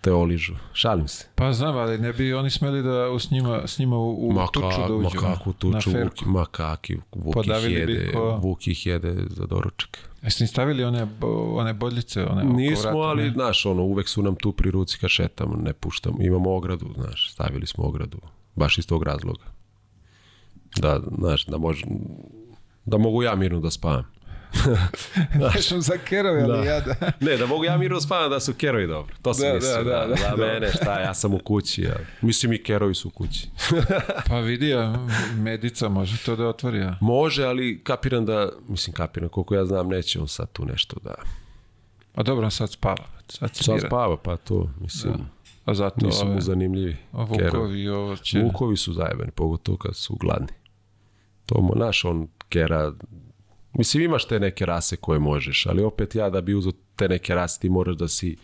te 0.00 0.12
oližu. 0.12 0.54
Šalim 0.72 1.08
se. 1.08 1.26
Pa 1.34 1.52
znam, 1.52 1.76
ali 1.76 1.98
ne 1.98 2.12
bi 2.12 2.34
oni 2.34 2.50
smeli 2.50 2.82
da 2.82 3.18
s 3.18 3.30
njima, 3.30 3.62
s 3.66 3.78
njima 3.78 3.96
u, 3.96 4.28
u 4.28 4.32
ma 4.32 4.46
tuču 4.52 4.80
da 4.88 4.94
uđu. 4.94 5.08
Ma 5.14 5.20
kakvu 5.20 5.52
tuču, 5.52 5.90
Vuki, 5.90 6.24
ma 6.26 6.44
kaki, 6.44 6.96
Vuk 7.12 7.46
ih 7.46 7.72
jede, 7.72 8.12
ko... 8.12 8.38
Vuk 8.42 8.66
ih 8.66 8.86
jede 8.86 9.14
za 9.28 9.46
doručak. 9.46 10.08
Jeste 10.22 10.44
ni 10.44 10.48
stavili 10.48 10.84
one, 10.84 11.06
one 11.54 11.74
bodljice? 11.74 12.24
One 12.26 12.44
Nismo, 12.44 12.90
vrata, 12.90 12.98
ali, 12.98 13.22
ne? 13.22 13.30
znaš, 13.30 13.66
ono, 13.66 13.82
uvek 13.82 14.08
su 14.08 14.22
nam 14.22 14.36
tu 14.36 14.52
pri 14.52 14.70
ruci 14.70 14.98
kad 14.98 15.10
šetamo, 15.10 15.56
ne 15.56 15.72
puštamo. 15.72 16.16
Imamo 16.20 16.56
ogradu, 16.56 16.86
znaš, 16.94 17.32
stavili 17.32 17.66
smo 17.66 17.84
ogradu. 17.84 18.18
Baš 18.54 18.78
iz 18.78 18.86
tog 18.86 19.02
razloga. 19.02 19.44
Da, 20.76 21.00
znaš, 21.18 21.46
da 21.46 21.58
može, 21.58 21.86
da 22.84 22.98
mogu 22.98 23.22
ja 23.22 23.34
mirno 23.34 23.60
da 23.60 23.70
spavam. 23.70 24.17
Znaš, 25.36 25.68
za 25.68 25.98
kerove, 26.04 26.42
ali 26.42 26.58
da. 26.58 26.64
ja 26.64 26.80
da... 26.80 26.94
ne, 27.20 27.36
da 27.36 27.46
mogu 27.46 27.64
ja 27.64 27.76
mirno 27.76 28.00
spavam 28.00 28.30
da 28.30 28.40
su 28.40 28.54
kerovi 28.54 28.86
dobro. 28.86 29.14
To 29.22 29.34
sam 29.34 29.48
Da, 29.48 29.54
mislio, 29.54 29.84
da, 29.84 29.90
da, 29.90 29.90
da, 29.90 30.06
da, 30.06 30.14
da, 30.30 30.36
da. 30.36 30.52
mene, 30.52 30.72
šta, 30.72 31.00
ja 31.00 31.14
sam 31.14 31.34
u 31.34 31.38
kući. 31.38 31.82
Ja. 31.82 31.96
Mislim 32.20 32.52
i 32.52 32.62
kerovi 32.62 32.94
su 32.94 33.08
u 33.08 33.10
kući. 33.10 33.48
Pa 34.28 34.38
vidi, 34.38 34.68
ja, 34.68 35.06
medica 35.36 35.88
može 35.88 36.16
to 36.24 36.36
da 36.36 36.46
otvori, 36.46 36.78
ja. 36.78 36.98
Može, 37.00 37.44
ali 37.44 37.80
kapiram 37.84 38.26
da, 38.26 38.48
mislim 38.68 38.94
kapiram, 38.94 39.28
koliko 39.28 39.54
ja 39.54 39.64
znam, 39.64 39.88
neće 39.88 40.20
on 40.20 40.28
sad 40.28 40.52
tu 40.52 40.64
nešto 40.64 40.96
da... 41.04 41.14
A 42.14 42.22
dobro, 42.22 42.44
on 42.44 42.50
sad 42.50 42.70
spava. 42.70 43.04
Sad, 43.28 43.56
Sad 43.56 43.80
spava, 43.86 44.16
pa 44.16 44.36
to, 44.36 44.70
mislim, 44.80 45.12
Da. 45.12 45.24
A 45.68 45.74
zato 45.74 46.06
nisu 46.06 46.26
mu 46.26 46.40
zanimljivi. 46.40 46.96
kerovi. 47.36 47.50
vukovi 47.50 47.88
ovo 47.88 48.16
će... 48.16 48.40
Vukovi 48.40 48.76
su 48.76 48.92
zajebani, 48.92 49.30
pogotovo 49.30 49.78
kad 49.78 49.96
su 49.96 50.16
gladni. 50.20 50.48
To 51.46 51.60
mo, 51.60 51.74
naš 51.74 52.04
on 52.04 52.28
kera, 52.48 52.92
mislim 53.72 54.04
imaš 54.04 54.28
te 54.28 54.40
neke 54.40 54.66
rase 54.66 54.96
koje 54.96 55.18
možeš, 55.18 55.66
ali 55.66 55.82
opet 55.82 56.14
ja 56.14 56.30
da 56.30 56.40
bi 56.40 56.54
uzeo 56.54 56.72
te 56.96 57.08
neke 57.08 57.34
rase 57.34 57.60
ti 57.60 57.68
moraš 57.68 57.96
da 57.96 58.08
si 58.08 58.36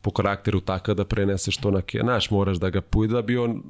po 0.00 0.10
karakteru 0.10 0.60
takav 0.60 0.94
da 0.94 1.04
preneseš 1.04 1.56
to 1.56 1.70
na 1.70 1.82
kera, 1.82 2.04
znaš, 2.04 2.30
moraš 2.30 2.56
da 2.56 2.70
ga 2.70 2.80
puj 2.80 3.08
da 3.08 3.22
bi 3.22 3.36
on 3.36 3.62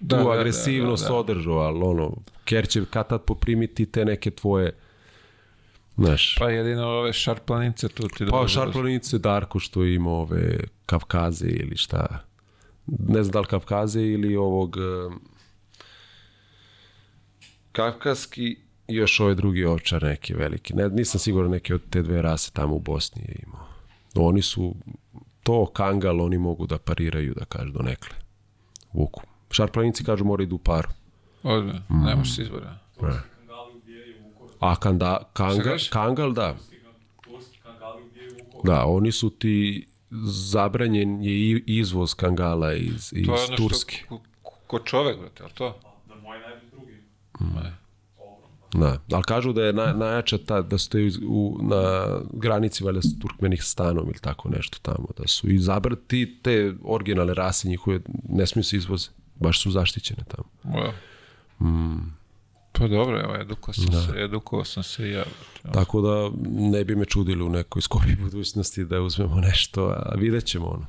Da, 0.00 0.18
tu 0.18 0.24
da, 0.24 0.30
da, 0.30 0.38
agresivnost 0.38 1.04
da, 1.04 1.08
da. 1.08 1.14
održao, 1.14 1.54
ali 1.58 1.80
ono, 1.82 2.16
ker 2.44 2.68
će 2.68 2.84
kad 2.90 3.08
tad 3.08 3.22
poprimiti 3.24 3.86
te 3.86 4.04
neke 4.04 4.30
tvoje, 4.30 4.72
znaš, 5.96 6.34
Pa 6.38 6.50
jedino 6.50 6.86
ove 6.86 7.12
šarplanince 7.12 7.88
tu 7.88 8.08
ti 8.08 8.24
Pa 8.30 8.48
šarplanice 8.48 9.18
Darko 9.18 9.58
što 9.58 9.84
ima 9.84 10.10
ove 10.10 10.58
Kavkaze 10.86 11.46
ili 11.46 11.76
šta. 11.76 12.24
Ne 12.86 13.22
znam 13.22 13.32
da 13.32 13.40
li 13.40 13.46
Kavkaze 13.46 14.02
ili 14.02 14.36
ovog 14.36 14.76
Kavkaski 17.72 18.56
i 18.88 18.94
još 18.94 19.20
ovaj 19.20 19.34
drugi 19.34 19.64
ovčar 19.64 20.02
neki 20.02 20.34
veliki. 20.34 20.74
Ne, 20.74 20.88
nisam 20.88 21.20
siguran 21.20 21.50
neki 21.50 21.74
od 21.74 21.82
te 21.90 22.02
dve 22.02 22.22
rase 22.22 22.50
tamo 22.52 22.74
u 22.74 22.80
Bosni 22.80 23.22
je 23.22 23.36
imao. 23.42 23.66
Oni 24.16 24.42
su 24.42 24.74
to 25.42 25.66
kangal, 25.66 26.20
oni 26.20 26.38
mogu 26.38 26.66
da 26.66 26.78
pariraju, 26.78 27.34
da 27.34 27.44
kažu, 27.44 27.70
do 27.70 27.80
nekle. 27.80 28.16
Vuku. 28.92 29.22
Šarplanici 29.50 30.04
kažu 30.04 30.24
mora 30.24 30.42
idu 30.42 30.54
u 30.54 30.58
paru. 30.58 30.88
Odme, 31.42 31.72
Mm. 31.72 32.04
nemaš 32.04 32.36
se 32.36 32.42
izbora. 32.42 32.78
Ne. 33.02 33.20
A 34.60 34.76
kanda, 34.76 35.18
Šta 35.20 35.32
kanga, 35.34 35.62
kažeš? 35.62 35.88
kangal, 35.88 36.32
da. 36.32 36.56
Da, 38.64 38.84
oni 38.84 39.12
su 39.12 39.30
ti 39.30 39.86
zabranjen 40.22 41.22
je 41.22 41.30
i 41.32 41.62
izvoz 41.66 42.14
kangala 42.14 42.74
iz, 42.74 43.12
iz 43.12 43.26
To 43.26 43.34
je 43.34 43.44
ono 43.44 43.56
Turske. 43.56 43.96
što 43.96 44.20
ko, 44.42 44.52
ko 44.66 44.78
čovek, 44.78 45.18
brate, 45.18 45.42
ali 45.42 45.52
to? 45.52 45.78
Ne. 47.40 47.72
Da, 48.74 48.98
ali 49.12 49.22
kažu 49.22 49.52
da 49.52 49.64
je 49.64 49.72
na, 49.72 49.92
najjača 49.92 50.38
ta, 50.38 50.62
da 50.62 50.78
stoji 50.78 51.12
u, 51.26 51.58
na 51.62 52.06
granici 52.32 52.84
valjda 52.84 53.02
s 53.02 53.18
Turkmenistanom 53.18 54.06
ili 54.06 54.18
tako 54.20 54.48
nešto 54.48 54.78
tamo, 54.82 55.08
da 55.18 55.26
su 55.26 55.50
i 55.50 55.58
zabrati 55.58 56.38
te 56.42 56.74
originalne 56.84 57.34
rase 57.34 57.68
njihove, 57.68 58.00
ne 58.28 58.46
smiju 58.46 58.64
se 58.64 58.76
izvoze, 58.76 59.08
baš 59.34 59.62
su 59.62 59.70
zaštićene 59.70 60.22
tamo. 60.28 60.48
Wow. 60.64 60.92
Mm. 61.60 62.12
Pa 62.72 62.88
dobro, 62.88 63.20
evo, 63.20 63.36
edukao 63.36 63.74
sam 63.74 63.92
se, 63.92 64.12
edukao 64.16 64.64
sam 64.64 64.82
se 64.82 65.10
ja. 65.10 65.24
Tako 65.72 66.00
da 66.00 66.30
ne 66.50 66.84
bi 66.84 66.96
me 66.96 67.04
čudili 67.04 67.42
u 67.42 67.48
nekoj 67.48 67.82
skopi 67.82 68.16
budućnosti 68.22 68.84
da 68.84 69.00
uzmemo 69.00 69.40
nešto, 69.40 69.86
a 69.86 70.14
vidjet 70.18 70.44
ćemo 70.44 70.66
ono. 70.66 70.86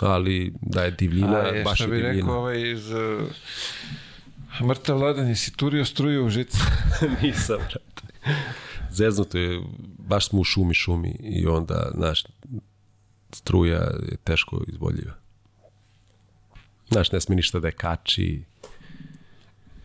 Ali 0.00 0.52
da 0.60 0.82
je 0.82 0.90
divljina, 0.90 1.36
A, 1.36 1.46
je, 1.46 1.64
baš 1.64 1.80
je 1.80 1.86
bi 1.86 1.96
divljina. 1.96 2.12
rekao 2.12 2.38
ovaj 2.38 2.70
iz... 2.70 2.90
Mrtav 4.60 4.98
Vladan, 4.98 5.28
jesi 5.28 5.56
turio 5.56 5.84
struju 5.84 6.26
u 6.26 6.28
žicu? 6.28 6.58
Nisam, 7.22 7.56
brate. 7.56 8.14
Zeznuto 8.90 9.38
je, 9.38 9.62
baš 9.98 10.28
smo 10.28 10.40
u 10.40 10.44
šumi, 10.44 10.74
šumi 10.74 11.16
i 11.20 11.46
onda, 11.46 11.90
znaš, 11.94 12.24
struja 13.32 13.78
je 13.80 14.16
teško 14.24 14.62
izvodljiva. 14.68 15.12
Znaš, 16.90 17.12
ne 17.12 17.20
sme 17.20 17.36
ništa 17.36 17.60
da 17.60 17.68
je 17.68 17.72
kači. 17.72 18.44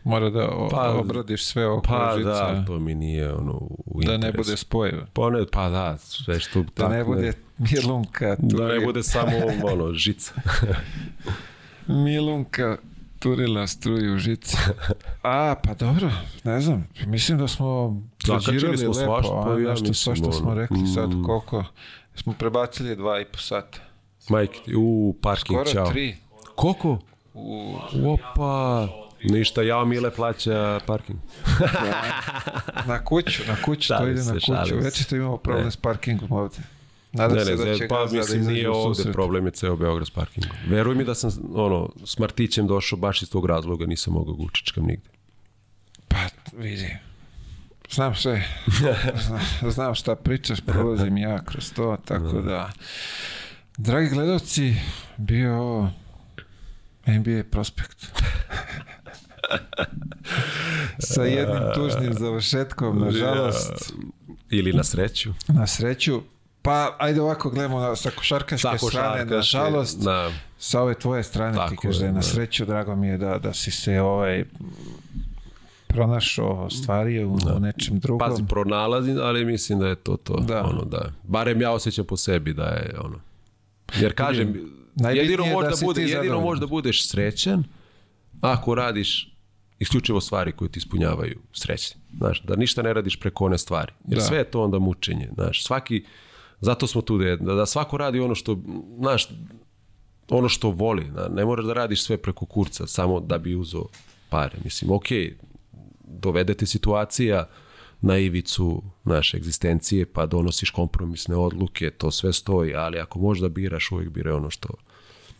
Mora 0.03 0.29
da 0.29 0.49
o, 0.49 0.69
Pa- 0.69 0.89
obradiš 0.89 1.45
sve 1.45 1.67
oko 1.67 1.81
Pa 1.87 2.13
žice, 2.17 2.29
da, 2.29 2.63
to 2.67 2.79
mi 2.79 2.95
nije 2.95 3.33
ono 3.33 3.53
u 3.85 4.01
da 4.01 4.07
ne 4.07 4.15
interesu. 4.15 4.37
bude 4.37 4.57
spojivo. 4.57 5.01
Pa, 5.13 5.29
ne, 5.29 5.45
pa 5.51 5.69
da, 5.69 5.97
sve 5.97 6.39
što... 6.39 6.63
Da 6.75 6.87
ne 6.87 7.03
bude 7.03 7.33
milunka, 7.57 8.35
Da 8.39 8.67
ne 8.67 8.79
bude 8.79 9.03
samo 9.03 9.31
ono, 9.63 9.93
žica. 9.93 10.33
milunka 12.05 12.77
turila 13.19 13.67
struju 13.67 14.15
u 14.15 14.17
žice. 14.17 14.57
A, 15.23 15.55
pa 15.63 15.73
dobro, 15.73 16.11
ne 16.43 16.61
znam, 16.61 16.87
mislim 17.05 17.37
da 17.37 17.47
smo 17.47 18.01
pređirali 18.25 18.77
smo 18.77 18.87
lepo, 18.87 18.93
svašta, 18.93 19.41
pa 19.45 19.51
ja 19.51 19.69
nešto 19.69 19.93
svašta 19.93 20.31
smo 20.31 20.49
ono, 20.49 20.61
rekli 20.61 20.87
sad 20.95 21.09
mm. 21.09 21.23
koliko, 21.23 21.63
smo 22.15 22.33
prebacili 22.33 22.95
dva 22.95 23.21
i 23.21 23.25
po 23.25 23.37
sata. 23.37 23.79
Majke, 24.29 24.59
u, 24.77 25.15
parking, 25.21 25.59
Skoro 25.59 25.71
čao. 25.71 25.91
tri. 25.91 26.15
Koliko? 26.55 26.99
U, 27.33 27.75
Opa, 28.05 28.87
ništa, 29.23 29.61
ja 29.61 29.85
Mile 29.85 30.11
plaća 30.11 30.79
parking. 30.85 31.19
na 32.87 33.03
kuću, 33.03 33.43
na 33.47 33.55
kuću, 33.65 33.93
to 33.97 34.07
ide 34.07 34.23
na 34.23 34.33
kuću. 34.33 34.75
Već 34.75 35.03
što 35.03 35.15
imamo 35.15 35.37
problem 35.37 35.65
Ne. 35.65 35.71
s 35.71 35.77
parkingom 35.77 36.31
ovde. 36.31 36.57
Nadam 37.13 37.37
Ne, 37.37 37.45
se 37.45 37.51
ne, 37.51 37.57
da 37.57 37.63
će 37.65 37.77
zem, 37.77 37.87
pa 37.87 37.95
da 37.97 38.03
mislim 38.03 38.41
izađe 38.41 38.53
nije 38.53 38.69
ovde 38.69 38.95
susret. 38.95 39.13
problem 39.13 39.45
je 39.45 39.51
ceo 39.51 39.75
Beograd 39.75 40.07
s 40.07 40.11
parkingom. 40.11 40.51
Veruj 40.67 40.95
mi 40.95 41.03
da 41.03 41.15
sam 41.15 41.31
ono, 41.53 41.89
s 42.05 42.17
Martićem 42.17 42.67
došao 42.67 42.99
baš 42.99 43.21
iz 43.21 43.29
tog 43.29 43.45
razloga, 43.45 43.85
nisam 43.85 44.13
mogao 44.13 44.33
ga 44.35 44.43
učičkam 44.43 44.83
nigde. 44.85 45.09
Pa, 46.07 46.17
vidi. 46.57 46.95
Znam 47.89 48.15
sve. 48.15 48.43
Znam, 49.27 49.71
znam 49.71 49.95
šta 49.95 50.15
pričaš, 50.15 50.61
prolazim 50.61 51.17
ja 51.17 51.43
kroz 51.43 51.73
to, 51.73 51.97
tako 52.05 52.41
da... 52.41 52.69
Dragi 53.77 54.09
gledalci, 54.09 54.75
bio 55.17 55.89
NBA 57.07 57.43
prospekt. 57.51 58.05
Sa 60.99 61.23
jednim 61.23 61.61
tužnim 61.75 62.13
završetkom, 62.13 62.99
nažalost, 62.99 63.93
Ili 64.49 64.73
na 64.73 64.83
sreću. 64.83 65.33
na 65.47 65.67
sreću. 65.67 66.21
Pa, 66.61 66.95
ajde 66.99 67.21
ovako 67.21 67.49
gledamo 67.49 67.79
na, 67.79 67.95
sa 67.95 68.09
košarkaške 68.11 68.61
Sa 68.69 68.77
strane, 68.79 69.25
nažalost, 69.25 69.99
Da, 69.99 70.31
sa 70.57 70.81
ove 70.81 70.93
tvoje 70.93 71.23
strane 71.23 71.53
ti 71.53 71.57
Tako 71.59 71.81
kažeš 71.81 71.99
da 71.99 72.05
je 72.05 72.11
na 72.11 72.17
da. 72.17 72.23
sreću, 72.23 72.65
drago 72.65 72.95
mi 72.95 73.07
je 73.07 73.17
da, 73.17 73.37
da 73.37 73.53
si 73.53 73.71
se 73.71 74.01
ovaj 74.01 74.43
pronašao 75.87 76.69
stvari 76.69 77.23
u, 77.23 77.33
u 77.33 77.59
nečem 77.59 77.99
drugom. 77.99 78.29
pazi, 78.29 78.43
pronalazim, 78.45 79.17
ali 79.19 79.45
mislim 79.45 79.79
da 79.79 79.87
je 79.87 79.95
to 79.95 80.17
to. 80.17 80.33
Da. 80.37 80.63
Ono, 80.63 80.81
da. 80.81 81.11
Barem 81.23 81.61
ja 81.61 81.71
osjećam 81.71 82.05
po 82.05 82.17
sebi 82.17 82.53
da 82.53 82.63
je 82.63 82.95
ono. 82.99 83.19
Jer 83.95 84.13
kažem, 84.13 84.71
jedino 85.13 85.45
je 85.45 85.53
možda 85.53 85.69
da 85.69 85.75
bude, 85.83 86.05
ti 86.05 86.11
jedino 86.11 86.41
možda 86.41 86.67
budeš 86.67 87.09
srećan 87.09 87.63
ako 88.41 88.75
radiš 88.75 89.33
isključivo 89.79 90.21
stvari 90.21 90.51
koje 90.51 90.71
ti 90.71 90.77
ispunjavaju 90.77 91.39
srećne. 91.53 92.01
Znaš, 92.17 92.41
da 92.41 92.55
ništa 92.55 92.81
ne 92.81 92.93
radiš 92.93 93.19
preko 93.19 93.45
one 93.45 93.57
stvari. 93.57 93.91
Jer 94.07 94.19
Da. 94.19 94.25
sve 94.25 94.37
je 94.37 94.43
to 94.43 94.63
onda 94.63 94.79
mučenje. 94.79 95.29
Znaš, 95.33 95.63
svaki, 95.63 96.05
zato 96.61 96.87
smo 96.87 97.01
tu 97.01 97.17
da, 97.17 97.35
da, 97.35 97.65
svako 97.65 97.97
radi 97.97 98.19
ono 98.19 98.35
što, 98.35 98.57
znaš, 98.99 99.27
ono 100.29 100.49
što 100.49 100.69
voli. 100.69 101.03
Da, 101.03 101.27
ne 101.27 101.45
moraš 101.45 101.65
da 101.65 101.73
radiš 101.73 102.03
sve 102.03 102.17
preko 102.17 102.45
kurca 102.45 102.87
samo 102.87 103.19
da 103.19 103.37
bi 103.37 103.55
uzeo 103.55 103.85
pare. 104.29 104.57
Mislim, 104.63 104.91
ok, 104.91 105.07
dovedete 106.03 106.65
situacija 106.65 107.49
na 108.01 108.17
ivicu 108.17 108.83
naše 109.03 109.37
egzistencije 109.37 110.05
pa 110.05 110.25
donosiš 110.25 110.69
kompromisne 110.69 111.35
odluke, 111.35 111.89
to 111.91 112.11
sve 112.11 112.33
stoji, 112.33 112.75
ali 112.75 112.99
ako 112.99 113.19
možeš 113.19 113.41
da 113.41 113.49
biraš, 113.49 113.91
uvijek 113.91 114.09
biraj 114.09 114.33
ono 114.33 114.49
što, 114.49 114.69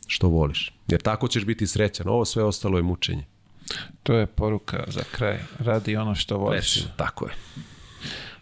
što 0.07 0.27
voliš. 0.27 0.73
Jer 0.87 1.01
tako 1.01 1.27
ćeš 1.27 1.45
biti 1.45 1.67
srećan. 1.67 2.07
Ovo 2.07 2.25
sve 2.25 2.43
ostalo 2.43 2.77
je 2.77 2.83
mučenje. 2.83 3.25
To 4.03 4.13
je 4.13 4.25
poruka 4.25 4.83
za 4.87 5.03
kraj. 5.11 5.39
Radi 5.59 5.95
ono 5.95 6.15
što 6.15 6.37
voliš. 6.37 6.75
Recimo, 6.75 6.93
tako 6.97 7.27
je. 7.27 7.33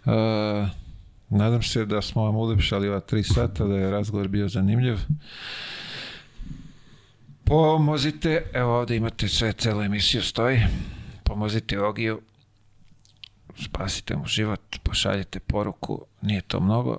Uh, 0.05 0.84
nadam 1.29 1.63
se 1.63 1.85
da 1.85 2.01
smo 2.01 2.23
vam 2.23 2.35
ulepšali 2.35 2.89
ova 2.89 2.99
tri 2.99 3.23
sata, 3.23 3.65
da 3.65 3.75
je 3.75 3.91
razgovor 3.91 4.27
bio 4.27 4.49
zanimljiv. 4.49 4.97
Pomozite, 7.43 8.51
evo 8.53 8.79
ovde 8.79 8.95
imate 8.95 9.27
sve, 9.27 9.53
celu 9.53 9.81
emisiju 9.81 10.23
stoji. 10.23 10.61
Pomozite 11.23 11.79
Ogiju, 11.79 12.21
spasite 13.63 14.15
mu 14.15 14.25
život, 14.25 14.61
pošaljite 14.83 15.39
poruku, 15.39 16.05
nije 16.21 16.41
to 16.41 16.59
mnogo, 16.59 16.97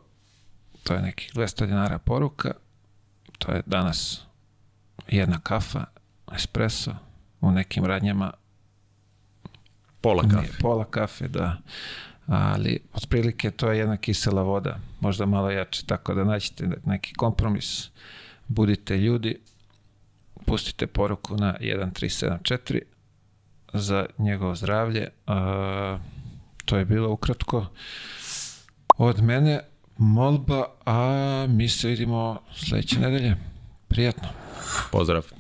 to 0.83 0.95
je 0.95 1.03
nekih 1.03 1.31
200 1.35 1.67
dinara 1.67 1.99
poruka, 1.99 2.53
to 3.39 3.53
je 3.53 3.63
danas 3.67 4.23
jedna 5.09 5.41
kafa, 5.43 5.85
espresso, 6.35 6.95
u 7.41 7.51
nekim 7.51 7.85
radnjama 7.85 8.33
Pola 10.01 10.23
Nije, 10.23 10.35
kafe. 10.35 10.59
Pola 10.61 10.85
kafe, 10.85 11.29
da. 11.29 11.57
Ali, 12.27 12.81
otprilike, 12.95 13.51
to 13.51 13.71
je 13.71 13.79
jedna 13.79 13.97
kisela 13.97 14.43
voda, 14.43 14.79
možda 15.01 15.27
malo 15.27 15.51
jače, 15.51 15.87
tako 15.87 16.15
da 16.15 16.25
naćete 16.25 16.69
neki 16.85 17.15
kompromis, 17.15 17.91
budite 18.49 18.97
ljudi, 18.97 19.39
pustite 20.47 20.87
poruku 20.87 21.37
na 21.37 21.57
1374 21.61 22.81
za 23.73 24.07
njegovo 24.19 24.55
zdravlje. 24.55 25.09
A, 25.27 25.99
to 26.65 26.77
je 26.77 26.85
bilo 26.85 27.13
ukratko 27.13 27.67
od 28.99 29.23
mene 29.23 29.61
molba, 29.99 30.65
a 30.87 31.47
mi 31.49 31.69
se 31.69 31.89
vidimo 31.89 32.41
sledeće 32.55 33.01
nedelje. 33.01 33.37
Prijatno. 33.89 34.29
Pozdrav. 34.93 35.36